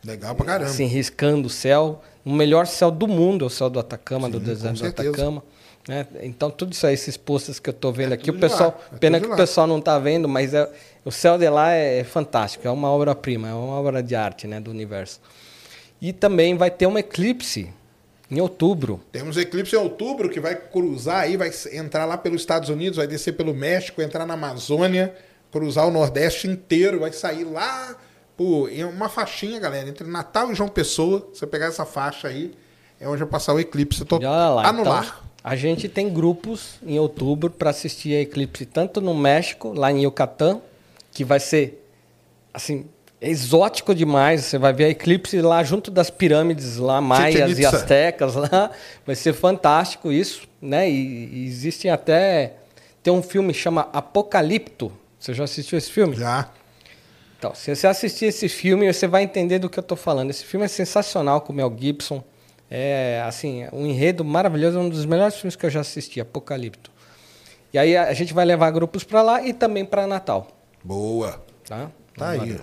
Legal 0.03 0.35
pra 0.35 0.45
caramba. 0.45 0.69
assim, 0.69 0.85
riscando 0.85 1.47
o 1.47 1.49
céu. 1.49 2.01
O 2.23 2.31
melhor 2.31 2.67
céu 2.67 2.91
do 2.91 3.07
mundo 3.07 3.43
é 3.45 3.47
o 3.47 3.49
céu 3.49 3.69
do 3.69 3.79
Atacama, 3.79 4.29
do 4.29 4.39
Sim, 4.39 4.45
deserto 4.45 4.77
com 4.79 4.83
do. 4.83 4.87
Atacama. 4.87 5.43
né? 5.87 6.07
Então, 6.21 6.49
tudo 6.51 6.73
isso 6.73 6.85
aí, 6.87 6.93
esses 6.93 7.17
posters 7.17 7.59
que 7.59 7.69
eu 7.69 7.73
estou 7.73 7.91
vendo 7.91 8.11
É 8.11 8.15
aqui, 8.15 8.29
o 8.31 8.39
pessoal. 8.39 8.79
é 8.93 8.97
pena 8.97 9.19
que 9.19 9.27
o 9.27 9.35
pessoal 9.35 9.65
não 9.67 9.79
está 9.79 9.97
vendo, 9.99 10.27
mas 10.27 10.53
é, 10.53 10.69
o 11.03 11.11
céu 11.11 11.37
de 11.37 11.47
lá 11.49 11.71
é 11.71 12.03
fantástico, 12.03 12.67
é 12.67 12.71
uma 12.71 12.89
obra-prima, 12.89 13.47
é 13.49 13.53
uma 13.53 13.75
obra 13.79 14.01
de 14.01 14.15
arte 14.15 14.47
né, 14.47 14.59
do 14.59 14.71
universo. 14.71 15.19
E 16.01 16.11
também 16.13 16.55
vai 16.55 16.69
ter 16.71 16.87
um 16.87 16.97
eclipse 16.97 17.71
em 18.29 18.41
outubro. 18.41 18.99
Temos 19.11 19.37
eclipse 19.37 19.75
em 19.75 19.79
outubro 19.79 20.29
que 20.29 20.39
vai 20.39 20.55
cruzar 20.55 21.21
aí, 21.21 21.37
vai 21.37 21.51
entrar 21.73 22.05
lá 22.05 22.17
pelos 22.17 22.41
Estados 22.41 22.69
Unidos, 22.69 22.97
vai 22.97 23.07
descer 23.07 23.33
pelo 23.33 23.53
México, 23.53 24.01
entrar 24.01 24.25
na 24.25 24.33
Amazônia, 24.33 25.13
cruzar 25.51 25.87
o 25.87 25.91
Nordeste 25.91 26.47
inteiro, 26.47 26.99
vai 27.01 27.11
sair 27.13 27.43
lá 27.43 27.95
em 28.69 28.83
uma 28.83 29.09
faixinha, 29.09 29.59
galera, 29.59 29.87
entre 29.87 30.07
Natal 30.07 30.51
e 30.51 30.55
João 30.55 30.69
Pessoa. 30.69 31.27
Você 31.33 31.47
pegar 31.47 31.67
essa 31.67 31.85
faixa 31.85 32.27
aí, 32.27 32.53
é 32.99 33.07
onde 33.07 33.19
vai 33.19 33.27
passar 33.27 33.53
o 33.53 33.59
eclipse 33.59 34.05
olha 34.11 34.29
lá, 34.29 34.67
anular. 34.67 35.03
então, 35.03 35.25
a 35.43 35.55
gente 35.55 35.87
tem 35.87 36.11
grupos 36.11 36.75
em 36.85 36.99
outubro 36.99 37.49
para 37.49 37.69
assistir 37.69 38.15
a 38.15 38.21
eclipse 38.21 38.65
tanto 38.65 38.99
no 38.99 39.13
México, 39.13 39.73
lá 39.73 39.91
em 39.91 40.03
Yucatán, 40.03 40.59
que 41.11 41.23
vai 41.23 41.39
ser 41.39 41.85
assim 42.53 42.85
exótico 43.21 43.93
demais. 43.93 44.43
Você 44.43 44.57
vai 44.57 44.73
ver 44.73 44.85
a 44.85 44.89
eclipse 44.89 45.39
lá 45.41 45.63
junto 45.63 45.89
das 45.89 46.09
pirâmides 46.09 46.77
lá 46.77 46.99
maias 46.99 47.57
e 47.57 47.65
astecas 47.65 48.35
lá. 48.35 48.71
Vai 49.05 49.15
ser 49.15 49.33
fantástico 49.33 50.11
isso, 50.11 50.47
né? 50.61 50.89
E, 50.89 51.29
e 51.31 51.45
existem 51.45 51.91
até 51.91 52.53
tem 53.01 53.13
um 53.13 53.21
filme 53.21 53.53
que 53.53 53.59
chama 53.59 53.87
Apocalipto. 53.93 54.91
Você 55.19 55.31
já 55.33 55.43
assistiu 55.43 55.77
esse 55.77 55.91
filme? 55.91 56.15
Já. 56.15 56.49
Então, 57.37 57.53
se 57.53 57.75
você 57.75 57.87
assistir 57.87 58.25
esse 58.25 58.47
filme, 58.47 58.91
você 58.91 59.07
vai 59.07 59.23
entender 59.23 59.59
do 59.59 59.69
que 59.69 59.77
eu 59.77 59.81
estou 59.81 59.97
falando. 59.97 60.29
Esse 60.29 60.45
filme 60.45 60.65
é 60.65 60.69
sensacional 60.69 61.41
com 61.41 61.51
o 61.51 61.55
Mel 61.55 61.73
Gibson. 61.77 62.23
É, 62.69 63.23
assim, 63.27 63.65
um 63.71 63.85
enredo 63.85 64.25
maravilhoso, 64.25 64.79
um 64.79 64.89
dos 64.89 65.05
melhores 65.05 65.35
filmes 65.35 65.55
que 65.55 65.65
eu 65.65 65.69
já 65.69 65.81
assisti, 65.81 66.19
Apocalipto. 66.19 66.91
E 67.71 67.77
aí 67.77 67.95
a 67.95 68.13
gente 68.13 68.33
vai 68.33 68.45
levar 68.45 68.71
grupos 68.71 69.03
para 69.03 69.21
lá 69.21 69.41
e 69.45 69.53
também 69.53 69.83
para 69.83 70.07
Natal, 70.07 70.47
Boa. 70.83 71.43
tá? 71.67 71.91
Tá 72.17 72.29
aí. 72.29 72.57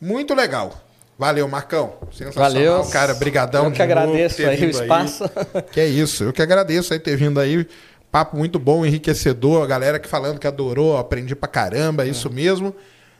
Muito 0.00 0.34
legal. 0.34 0.72
Valeu, 1.18 1.46
Marcão. 1.46 1.94
Sensacional, 2.10 2.50
Valeu. 2.50 2.84
cara. 2.90 3.14
Brigadão 3.14 3.66
Eu 3.66 3.70
que 3.70 3.76
de 3.76 3.86
novo 3.86 4.00
agradeço 4.00 4.36
ter 4.36 4.48
aí 4.48 4.66
o 4.66 4.70
espaço. 4.70 5.24
Que 5.70 5.80
é 5.80 5.86
isso. 5.86 6.24
Eu 6.24 6.32
que 6.32 6.42
agradeço 6.42 6.92
aí 6.92 6.98
ter 6.98 7.16
vindo 7.16 7.38
aí. 7.38 7.66
Papo 8.10 8.36
muito 8.36 8.58
bom, 8.58 8.84
enriquecedor. 8.84 9.62
A 9.62 9.66
galera 9.66 9.98
que 9.98 10.08
falando 10.08 10.38
que 10.38 10.46
adorou, 10.46 10.96
aprendi 10.96 11.36
pra 11.36 11.48
caramba, 11.48 12.04
é 12.04 12.08
isso 12.08 12.30
mesmo. 12.30 12.74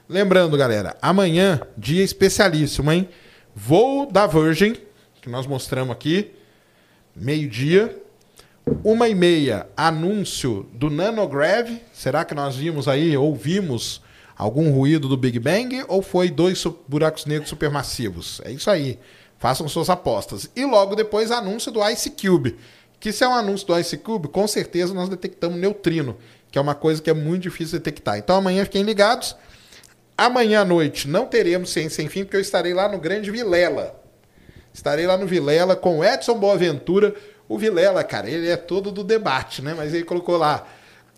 Lembrando, 0.07 0.55
galera, 0.59 0.95
amanhã, 1.01 1.63
dia 1.79 2.05
especialíssimo, 2.05 2.93
hein? 2.93 3.09
Voo 3.55 4.05
da 4.05 4.27
Virgin, 4.27 4.77
que 5.23 5.31
nós 5.31 5.47
mostramos 5.47 5.97
aqui, 5.97 6.31
meio-dia. 7.17 8.03
Uma 8.83 9.09
e 9.09 9.15
meia, 9.15 9.67
anúncio 9.75 10.69
do 10.75 10.91
Nanograv. 10.91 11.81
Será 11.91 12.23
que 12.23 12.35
nós 12.35 12.55
vimos 12.55 12.87
aí, 12.87 13.17
ouvimos 13.17 14.03
algum 14.37 14.71
ruído 14.71 15.09
do 15.09 15.17
Big 15.17 15.39
Bang? 15.39 15.83
Ou 15.89 16.03
foi 16.03 16.31
dois 16.31 16.63
buracos 16.87 17.25
negros 17.25 17.49
supermassivos? 17.49 18.43
É 18.45 18.53
isso 18.53 18.71
aí. 18.71 18.99
Façam 19.39 19.67
suas 19.69 19.89
apostas. 19.89 20.51
E 20.55 20.67
logo 20.67 20.95
depois, 20.95 21.31
anúncio 21.31 21.73
do 21.73 21.87
Ice 21.89 22.11
Cube. 22.11 22.59
Que 23.01 23.11
se 23.11 23.25
é 23.25 23.29
um 23.29 23.35
anúncio 23.35 23.67
do 23.67 23.79
Ice 23.79 23.97
Cube, 23.97 24.29
com 24.29 24.47
certeza 24.47 24.93
nós 24.93 25.09
detectamos 25.09 25.59
neutrino, 25.59 26.17
que 26.51 26.59
é 26.59 26.61
uma 26.61 26.75
coisa 26.75 27.01
que 27.01 27.09
é 27.09 27.15
muito 27.15 27.45
difícil 27.45 27.79
de 27.79 27.85
detectar. 27.85 28.19
Então 28.19 28.37
amanhã 28.37 28.65
fiquem 28.65 28.83
ligados. 28.83 29.35
Amanhã 30.17 30.61
à 30.61 30.65
noite 30.65 31.09
não 31.09 31.27
teremos 31.27 31.71
Ciência 31.71 31.97
Sem 31.97 32.09
Fim, 32.09 32.25
porque 32.25 32.37
eu 32.37 32.41
estarei 32.41 32.73
lá 32.73 32.89
no 32.89 32.99
Grande 32.99 33.31
Vilela. 33.31 34.01
Estarei 34.73 35.07
lá 35.07 35.17
no 35.17 35.27
Vilela 35.27 35.75
com 35.75 35.99
o 35.99 36.05
Edson 36.05 36.39
Boaventura. 36.39 37.15
O 37.49 37.59
Vilela, 37.59 38.03
cara, 38.05 38.31
ele 38.31 38.49
é 38.49 38.57
todo 38.57 38.91
do 38.91 39.05
debate, 39.05 39.61
né? 39.61 39.75
Mas 39.77 39.93
ele 39.93 40.05
colocou 40.05 40.37
lá 40.37 40.67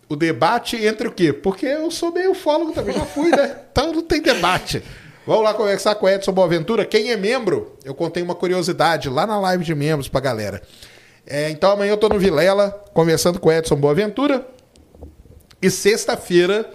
o 0.09 0.15
debate 0.15 0.77
entre 0.83 1.07
o 1.07 1.11
quê? 1.11 1.31
Porque 1.31 1.65
eu 1.65 1.91
sou 1.91 2.11
meio 2.11 2.33
fólogo 2.33 2.71
também, 2.71 2.95
já 2.95 3.05
fui, 3.05 3.29
né? 3.29 3.57
Então 3.71 3.93
não 3.93 4.01
tem 4.01 4.21
debate. 4.21 4.81
Vamos 5.25 5.43
lá 5.43 5.53
conversar 5.53 5.93
com 5.95 6.07
o 6.07 6.09
Edson 6.09 6.31
Boaventura. 6.31 6.85
Quem 6.85 7.11
é 7.11 7.17
membro, 7.17 7.75
eu 7.83 7.93
contei 7.93 8.23
uma 8.23 8.33
curiosidade 8.33 9.09
lá 9.09 9.27
na 9.27 9.39
live 9.39 9.63
de 9.63 9.75
membros 9.75 10.07
pra 10.07 10.19
galera. 10.19 10.61
É, 11.25 11.49
então 11.49 11.69
amanhã 11.69 11.91
eu 11.91 11.97
tô 11.97 12.09
no 12.09 12.17
Vilela, 12.17 12.71
conversando 12.93 13.39
com 13.39 13.49
o 13.49 13.51
Edson 13.51 13.75
Boaventura. 13.75 14.47
E 15.61 15.69
sexta-feira, 15.69 16.67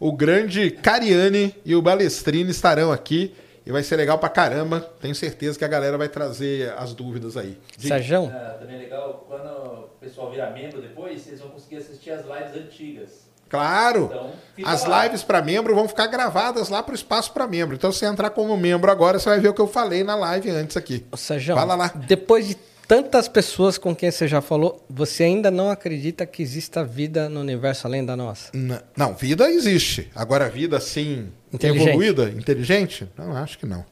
o 0.00 0.12
grande 0.12 0.70
Cariani 0.70 1.54
e 1.64 1.74
o 1.74 1.82
Balestrini 1.82 2.50
estarão 2.50 2.90
aqui. 2.92 3.34
E 3.66 3.70
vai 3.72 3.82
ser 3.82 3.96
legal 3.96 4.18
pra 4.18 4.30
caramba. 4.30 4.80
Tenho 4.98 5.14
certeza 5.14 5.58
que 5.58 5.64
a 5.64 5.68
galera 5.68 5.98
vai 5.98 6.08
trazer 6.08 6.72
as 6.78 6.94
dúvidas 6.94 7.36
aí. 7.36 7.58
Sérgio, 7.76 8.24
Ah, 8.34 8.56
também 8.58 8.76
é 8.76 8.78
legal, 8.78 9.26
quando 9.28 9.44
o 9.46 9.88
pessoal 10.00 10.30
virar 10.30 10.52
membro 10.52 10.80
depois, 10.80 11.20
vocês 11.20 11.38
vão 11.38 11.50
conseguir 11.50 11.76
assistir 11.76 12.10
as 12.12 12.24
lives 12.24 12.56
antigas. 12.66 13.28
Claro! 13.46 14.06
Então, 14.06 14.32
As 14.64 14.86
lá. 14.86 15.04
lives 15.04 15.22
para 15.22 15.42
membro 15.42 15.74
vão 15.74 15.86
ficar 15.86 16.06
gravadas 16.06 16.70
lá 16.70 16.82
pro 16.82 16.94
espaço 16.94 17.32
para 17.32 17.46
membro. 17.46 17.74
Então, 17.76 17.92
se 17.92 17.98
você 17.98 18.06
entrar 18.06 18.30
como 18.30 18.56
membro 18.56 18.90
agora, 18.90 19.18
você 19.18 19.28
vai 19.28 19.38
ver 19.40 19.48
o 19.48 19.54
que 19.54 19.60
eu 19.60 19.66
falei 19.68 20.02
na 20.02 20.14
live 20.16 20.48
antes 20.50 20.76
aqui. 20.76 21.04
Ô, 21.12 21.16
Sérgio, 21.18 21.54
Fala 21.54 21.74
lá. 21.74 21.92
depois 21.94 22.48
de 22.48 22.56
tantas 22.88 23.28
pessoas 23.28 23.76
com 23.76 23.94
quem 23.94 24.10
você 24.10 24.26
já 24.26 24.40
falou, 24.40 24.82
você 24.88 25.24
ainda 25.24 25.50
não 25.50 25.70
acredita 25.70 26.24
que 26.24 26.42
exista 26.42 26.82
vida 26.82 27.28
no 27.28 27.38
universo 27.40 27.86
além 27.86 28.02
da 28.04 28.16
nossa? 28.16 28.50
N- 28.56 28.80
Não, 28.96 29.14
vida 29.14 29.48
existe. 29.50 30.10
Agora, 30.14 30.48
vida 30.48 30.78
assim, 30.78 31.28
Inteligente. 31.52 31.88
evoluída, 31.88 32.30
inteligente? 32.30 33.06
Não, 33.16 33.36
acho 33.36 33.58
que 33.58 33.66
não. 33.66 33.84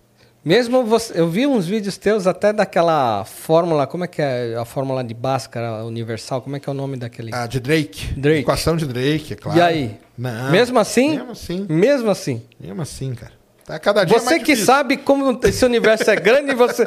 Mesmo 0.43 0.85
você, 0.85 1.21
eu 1.21 1.29
vi 1.29 1.45
uns 1.45 1.67
vídeos 1.67 1.99
teus 1.99 2.25
até 2.27 2.53
daquela 2.53 3.25
fórmula, 3.25 3.85
como 3.85 4.05
é 4.05 4.07
que 4.07 4.23
é 4.23 4.55
a 4.55 4.65
fórmula 4.65 5.03
de 5.03 5.13
Bhaskara 5.13 5.85
universal, 5.85 6.41
como 6.41 6.55
é 6.57 6.61
que 6.61 6.69
é 6.69 6.73
o 6.73 6.75
nome 6.75 6.97
daquele? 6.97 7.35
A 7.35 7.47
de 7.49 7.59
Drake. 7.59 8.15
Drake. 8.15 8.41
Equação 8.43 8.77
de 8.77 8.87
Drake, 8.87 9.33
é 9.33 9.37
claro. 9.37 9.59
E 9.59 9.61
aí? 9.63 9.97
Não. 10.17 10.51
Mesmo 10.53 10.79
assim? 10.79 11.11
Mesmo 11.17 11.33
assim. 11.33 11.67
Mesmo 11.69 12.11
assim. 12.11 12.43
Mesmo 12.61 12.81
assim, 12.81 13.13
cara. 13.15 13.33
Tá 13.67 13.79
cada 13.79 14.05
dia 14.05 14.19
Você 14.19 14.25
mais 14.25 14.39
que 14.39 14.45
difícil. 14.45 14.67
sabe 14.67 14.97
como 14.97 15.39
esse 15.45 15.65
universo 15.65 16.09
é 16.11 16.17
grande, 16.17 16.55
você 16.55 16.85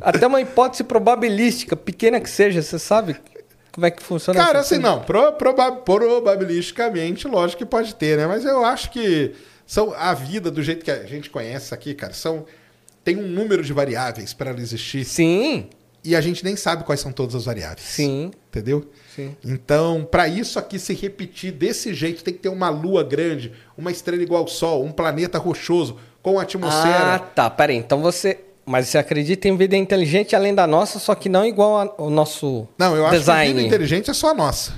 até 0.00 0.26
uma 0.26 0.40
hipótese 0.40 0.84
probabilística, 0.84 1.74
pequena 1.74 2.20
que 2.20 2.30
seja, 2.30 2.62
você 2.62 2.78
sabe 2.78 3.16
como 3.72 3.84
é 3.86 3.90
que 3.90 4.02
funciona? 4.02 4.38
Cara, 4.42 4.60
assim, 4.60 4.78
não. 4.78 5.00
Pro, 5.02 5.32
proba- 5.32 5.72
probabilisticamente, 5.72 7.26
lógico 7.28 7.58
que 7.58 7.66
pode 7.66 7.94
ter, 7.94 8.16
né? 8.16 8.26
Mas 8.26 8.44
eu 8.44 8.64
acho 8.64 8.90
que 8.90 9.34
são 9.66 9.92
a 9.94 10.14
vida, 10.14 10.50
do 10.50 10.62
jeito 10.62 10.84
que 10.84 10.90
a 10.90 11.04
gente 11.04 11.28
conhece 11.28 11.74
aqui, 11.74 11.94
cara, 11.94 12.12
são. 12.12 12.46
Tem 13.04 13.16
um 13.16 13.28
número 13.28 13.62
de 13.62 13.72
variáveis 13.72 14.32
para 14.32 14.50
ela 14.50 14.60
existir. 14.60 15.04
Sim, 15.04 15.68
E 16.02 16.16
a 16.16 16.20
gente 16.20 16.44
nem 16.44 16.56
sabe 16.56 16.82
quais 16.84 17.00
são 17.00 17.12
todas 17.12 17.34
as 17.36 17.44
variáveis. 17.44 17.86
sim, 17.86 18.30
Entendeu? 18.48 18.88
Sim. 19.16 19.34
Então, 19.44 20.06
para 20.08 20.28
isso 20.28 20.58
aqui 20.58 20.78
se 20.78 20.94
repetir 20.94 21.50
desse 21.50 21.92
jeito, 21.92 22.22
tem 22.22 22.32
que 22.34 22.40
ter 22.40 22.48
uma 22.50 22.68
lua 22.68 23.02
grande, 23.02 23.50
uma 23.76 23.90
estrela 23.90 24.22
igual 24.22 24.42
ao 24.42 24.48
Sol, 24.48 24.84
um 24.84 24.92
planeta 24.92 25.38
rochoso, 25.38 25.96
com 26.22 26.38
Ah, 26.38 26.42
atmosfera. 26.42 27.18
tá. 27.18 27.50
Peraí. 27.50 27.76
Então 27.76 28.00
você. 28.00 28.38
Mas 28.68 28.88
você 28.88 28.98
acredita 28.98 29.46
em 29.46 29.56
vida 29.56 29.76
inteligente 29.76 30.34
além 30.34 30.52
da 30.52 30.66
nossa, 30.66 30.98
só 30.98 31.14
que 31.14 31.28
não 31.28 31.46
igual 31.46 31.94
ao 31.96 32.10
nosso 32.10 32.66
Não, 32.76 32.96
eu 32.96 33.04
acho 33.04 33.12
que 33.12 33.18
design. 33.20 33.52
vida 33.54 33.66
inteligente 33.66 34.10
é 34.10 34.12
só 34.14 34.30
a 34.30 34.34
nossa. 34.34 34.72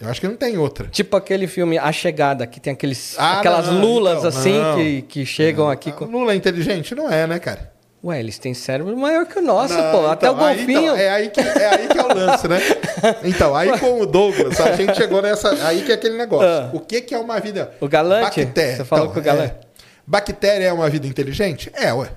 Eu 0.00 0.08
acho 0.08 0.18
que 0.18 0.26
não 0.26 0.34
tem 0.36 0.56
outra. 0.56 0.88
Tipo 0.88 1.14
aquele 1.14 1.46
filme 1.46 1.76
A 1.76 1.92
Chegada, 1.92 2.46
que 2.46 2.58
tem 2.58 2.72
aqueles, 2.72 3.14
Ah, 3.18 3.38
aquelas 3.40 3.66
não, 3.66 3.80
lulas 3.82 4.18
então, 4.18 4.28
assim 4.28 4.58
não. 4.58 4.76
que, 4.76 5.02
que 5.02 5.26
chegam 5.26 5.68
aqui 5.68 5.90
A 5.90 5.92
com. 5.92 6.06
Lula 6.06 6.32
é 6.32 6.36
inteligente? 6.36 6.94
Não 6.94 7.10
é, 7.12 7.26
né, 7.26 7.38
cara? 7.38 7.70
Ué, 8.04 8.20
eles 8.20 8.36
têm 8.36 8.52
cérebro 8.52 8.94
maior 8.96 9.24
que 9.24 9.38
o 9.38 9.42
nosso, 9.42 9.72
Não, 9.72 9.90
pô. 9.92 10.06
Até 10.08 10.30
o 10.30 10.34
então, 10.34 10.44
aí, 10.46 10.56
golfinho. 10.58 10.80
então, 10.82 10.96
é, 10.96 11.08
aí 11.08 11.30
que, 11.30 11.40
é 11.40 11.66
aí 11.68 11.88
que 11.88 11.98
é 11.98 12.02
o 12.02 12.14
lance, 12.14 12.46
né? 12.46 12.58
Então, 13.24 13.54
aí 13.56 13.78
com 13.78 14.00
o 14.02 14.06
Douglas, 14.06 14.60
a 14.60 14.72
gente 14.72 14.94
chegou 14.94 15.22
nessa. 15.22 15.50
Aí 15.66 15.82
que 15.82 15.90
é 15.90 15.94
aquele 15.94 16.16
negócio. 16.16 16.46
Ah. 16.46 16.70
O 16.74 16.80
que, 16.80 17.00
que 17.00 17.14
é 17.14 17.18
uma 17.18 17.40
vida. 17.40 17.72
O 17.80 17.88
galante? 17.88 18.40
Bactéria. 18.44 18.76
Você 18.76 18.84
falou 18.84 19.04
Então, 19.06 19.14
com 19.14 19.20
o 19.20 19.22
galante. 19.22 19.54
é. 19.54 19.60
Bactéria 20.06 20.66
é 20.66 20.72
uma 20.72 20.88
vida 20.90 21.06
inteligente? 21.06 21.70
É, 21.74 21.92
ué. 21.94 22.08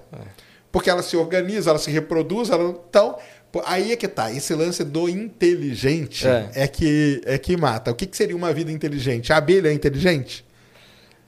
Porque 0.71 0.89
ela 0.89 1.01
se 1.01 1.15
organiza, 1.15 1.69
ela 1.69 1.79
se 1.79 1.89
reproduz, 1.89 2.49
ela. 2.49 2.75
Então. 2.89 3.17
Aí 3.65 3.93
é 3.93 3.95
que 3.95 4.07
tá. 4.09 4.29
Esse 4.31 4.53
lance 4.53 4.83
do 4.83 5.07
inteligente 5.07 6.27
É. 6.27 6.49
é, 6.53 6.67
que, 6.67 7.21
é 7.25 7.37
que 7.37 7.55
mata. 7.55 7.91
O 7.91 7.95
que, 7.95 8.05
que 8.05 8.15
seria 8.17 8.35
uma 8.35 8.51
vida 8.53 8.71
inteligente? 8.71 9.31
A 9.31 9.37
abelha 9.37 9.69
é 9.69 9.73
inteligente? 9.73 10.45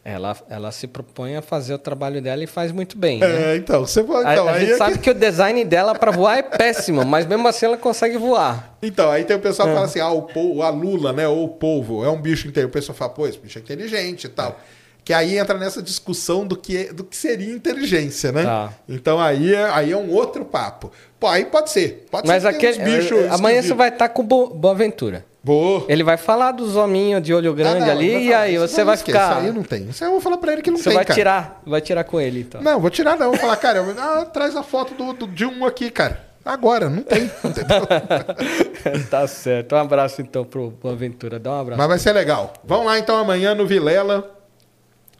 Ela, 0.03 0.35
ela 0.49 0.71
se 0.71 0.87
propõe 0.87 1.35
a 1.35 1.41
fazer 1.41 1.73
o 1.73 1.77
trabalho 1.77 2.21
dela 2.21 2.43
e 2.43 2.47
faz 2.47 2.71
muito 2.71 2.97
bem. 2.97 3.19
né? 3.19 3.53
É, 3.53 3.55
então. 3.57 3.85
Você 3.85 4.01
pode. 4.03 4.27
A- 4.27 4.33
Então, 4.33 4.47
a, 4.47 4.51
aí 4.53 4.61
gente 4.61 4.71
é 4.73 4.77
sabe 4.77 4.93
que- 4.93 4.99
que... 4.99 5.09
o 5.11 5.13
design 5.13 5.63
dela 5.65 5.93
para 5.93 6.09
voar 6.11 6.37
é 6.37 6.41
péssimo, 6.41 7.03
mas 7.05 7.25
mesmo 7.25 7.47
assim 7.47 7.65
ela 7.65 7.77
consegue 7.77 8.17
voar. 8.17 8.77
Então, 8.81 9.11
aí 9.11 9.23
tem 9.25 9.35
o 9.35 9.39
pessoal 9.39 9.67
que 9.67 9.71
É. 9.73 9.75
fala 9.75 9.85
assim, 9.87 9.99
ah, 9.99 10.09
o 10.09 10.21
polvo, 10.23 10.63
a 10.63 10.69
lula, 10.69 11.11
né, 11.13 11.27
ou 11.27 11.43
o 11.43 11.49
polvo, 11.49 12.03
é 12.03 12.09
um 12.09 12.19
bicho 12.19 12.47
inteligente. 12.47 12.69
O 12.69 12.73
pessoal 12.73 12.95
fala, 12.97 13.11
pô, 13.11 13.27
esse 13.27 13.37
bicho 13.37 13.59
é 13.59 13.61
inteligente 13.61 14.23
e 14.23 14.29
tal. 14.29 14.59
Que 15.03 15.13
aí 15.13 15.37
entra 15.37 15.57
nessa 15.57 15.81
discussão 15.81 16.45
do 16.45 16.55
que, 16.55 16.77
é- 16.77 16.93
do 16.93 17.03
que 17.03 17.15
seria 17.17 17.53
inteligência, 17.53 18.31
né? 18.31 18.43
Tá. 18.43 18.73
Então 18.87 19.19
aí 19.19 19.53
é, 19.53 19.65
aí 19.71 19.91
é 19.91 19.97
um 19.97 20.11
outro 20.11 20.45
papo. 20.45 20.91
Pô, 21.19 21.27
aí 21.27 21.45
pode 21.45 21.71
ser. 21.71 22.05
Pode 22.09 22.27
Mas 22.27 22.43
ser 22.43 22.49
aquele, 22.49 22.79
eh, 22.81 23.27
amanhã 23.31 23.61
você 23.61 23.73
vai 23.73 23.89
estar 23.89 24.07
com 24.09 24.23
Bo- 24.23 24.47
Boaventura. 24.53 25.25
Boa. 25.41 25.85
Ele 25.87 26.03
vai 26.03 26.17
falar 26.17 26.51
dos 26.51 26.75
hominhos 26.75 27.21
de 27.21 27.33
olho 27.33 27.53
grande 27.53 27.83
Ah, 27.83 27.85
não, 27.85 27.91
ali 27.93 28.27
e 28.27 28.33
aí 28.33 28.57
você 28.57 28.83
vai 28.83 28.95
esquece, 28.95 29.17
ficar. 29.17 29.37
Isso 29.37 29.47
aí 29.47 29.53
não 29.53 29.63
tem. 29.63 29.87
Isso 29.89 30.03
aí 30.03 30.07
eu 30.09 30.11
vou 30.11 30.21
falar 30.21 30.37
pra 30.37 30.51
ele 30.51 30.61
que 30.61 30.69
não 30.69 30.77
Você 30.77 30.85
tem, 30.89 30.95
vai 30.95 31.05
cara. 31.05 31.15
tirar, 31.17 31.61
vai 31.65 31.79
tirar 31.81 32.03
com 32.03 32.19
ele 32.19 32.41
então. 32.41 32.61
Não, 32.61 32.79
vou 32.79 32.89
tirar 32.89 33.17
não. 33.17 33.29
Vou 33.29 33.37
falar, 33.39 33.55
cara, 33.55 33.79
eu- 33.79 33.95
ah, 33.97 34.25
traz 34.25 34.55
a 34.57 34.63
foto 34.63 34.93
do, 34.93 35.13
do- 35.13 35.27
de 35.27 35.45
um 35.45 35.65
aqui, 35.65 35.89
cara. 35.89 36.27
Agora, 36.43 36.89
não 36.89 37.03
tem. 37.03 37.29
Tá 39.09 39.27
certo. 39.27 39.75
Um 39.75 39.77
abraço 39.77 40.21
então 40.21 40.43
pro 40.45 40.71
Boaventura. 40.71 41.39
Dá 41.39 41.51
um 41.51 41.59
abraço. 41.61 41.77
Mas 41.77 41.87
vai 41.87 41.99
ser 41.99 42.13
legal. 42.13 42.53
Vamos 42.63 42.85
lá 42.85 42.97
então 42.99 43.17
amanhã 43.17 43.53
no 43.55 43.65
Vilela. 43.65 44.35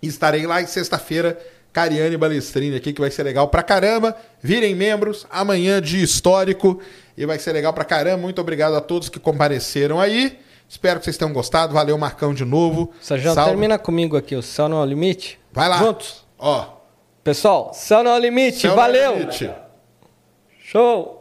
Estarei 0.01 0.45
lá 0.45 0.61
em 0.61 0.65
sexta-feira. 0.67 1.37
Cariane 1.71 2.17
Balestrini 2.17 2.75
aqui, 2.75 2.91
que 2.93 3.01
vai 3.01 3.11
ser 3.11 3.23
legal 3.23 3.47
pra 3.47 3.61
caramba. 3.61 4.15
Virem 4.41 4.73
membros. 4.73 5.27
Amanhã 5.29 5.81
de 5.81 6.01
histórico. 6.01 6.79
E 7.19 7.25
vai 7.25 7.37
ser 7.37 7.51
legal 7.51 7.73
pra 7.73 7.83
caramba. 7.83 8.15
Muito 8.21 8.39
obrigado 8.39 8.77
a 8.77 8.79
todos 8.79 9.09
que 9.09 9.19
compareceram 9.19 9.99
aí. 9.99 10.39
Espero 10.69 10.99
que 10.99 11.03
vocês 11.03 11.17
tenham 11.17 11.33
gostado. 11.33 11.73
Valeu, 11.73 11.97
Marcão, 11.97 12.33
de 12.33 12.45
novo. 12.45 12.93
Sérgio, 13.01 13.35
termina 13.35 13.77
comigo 13.77 14.15
aqui, 14.15 14.37
o 14.37 14.41
Céu 14.41 14.69
não 14.69 14.79
é 14.79 14.83
o 14.83 14.85
limite. 14.85 15.37
Vai 15.51 15.67
lá. 15.67 15.79
Juntos. 15.79 16.25
Ó. 16.37 16.77
Pessoal, 17.21 17.71
Céu 17.73 18.05
não 18.05 18.11
é 18.11 18.15
o 18.15 18.19
limite. 18.19 18.59
Céu 18.59 18.73
Valeu. 18.73 19.17
limite. 19.17 19.51
Show. 20.63 21.18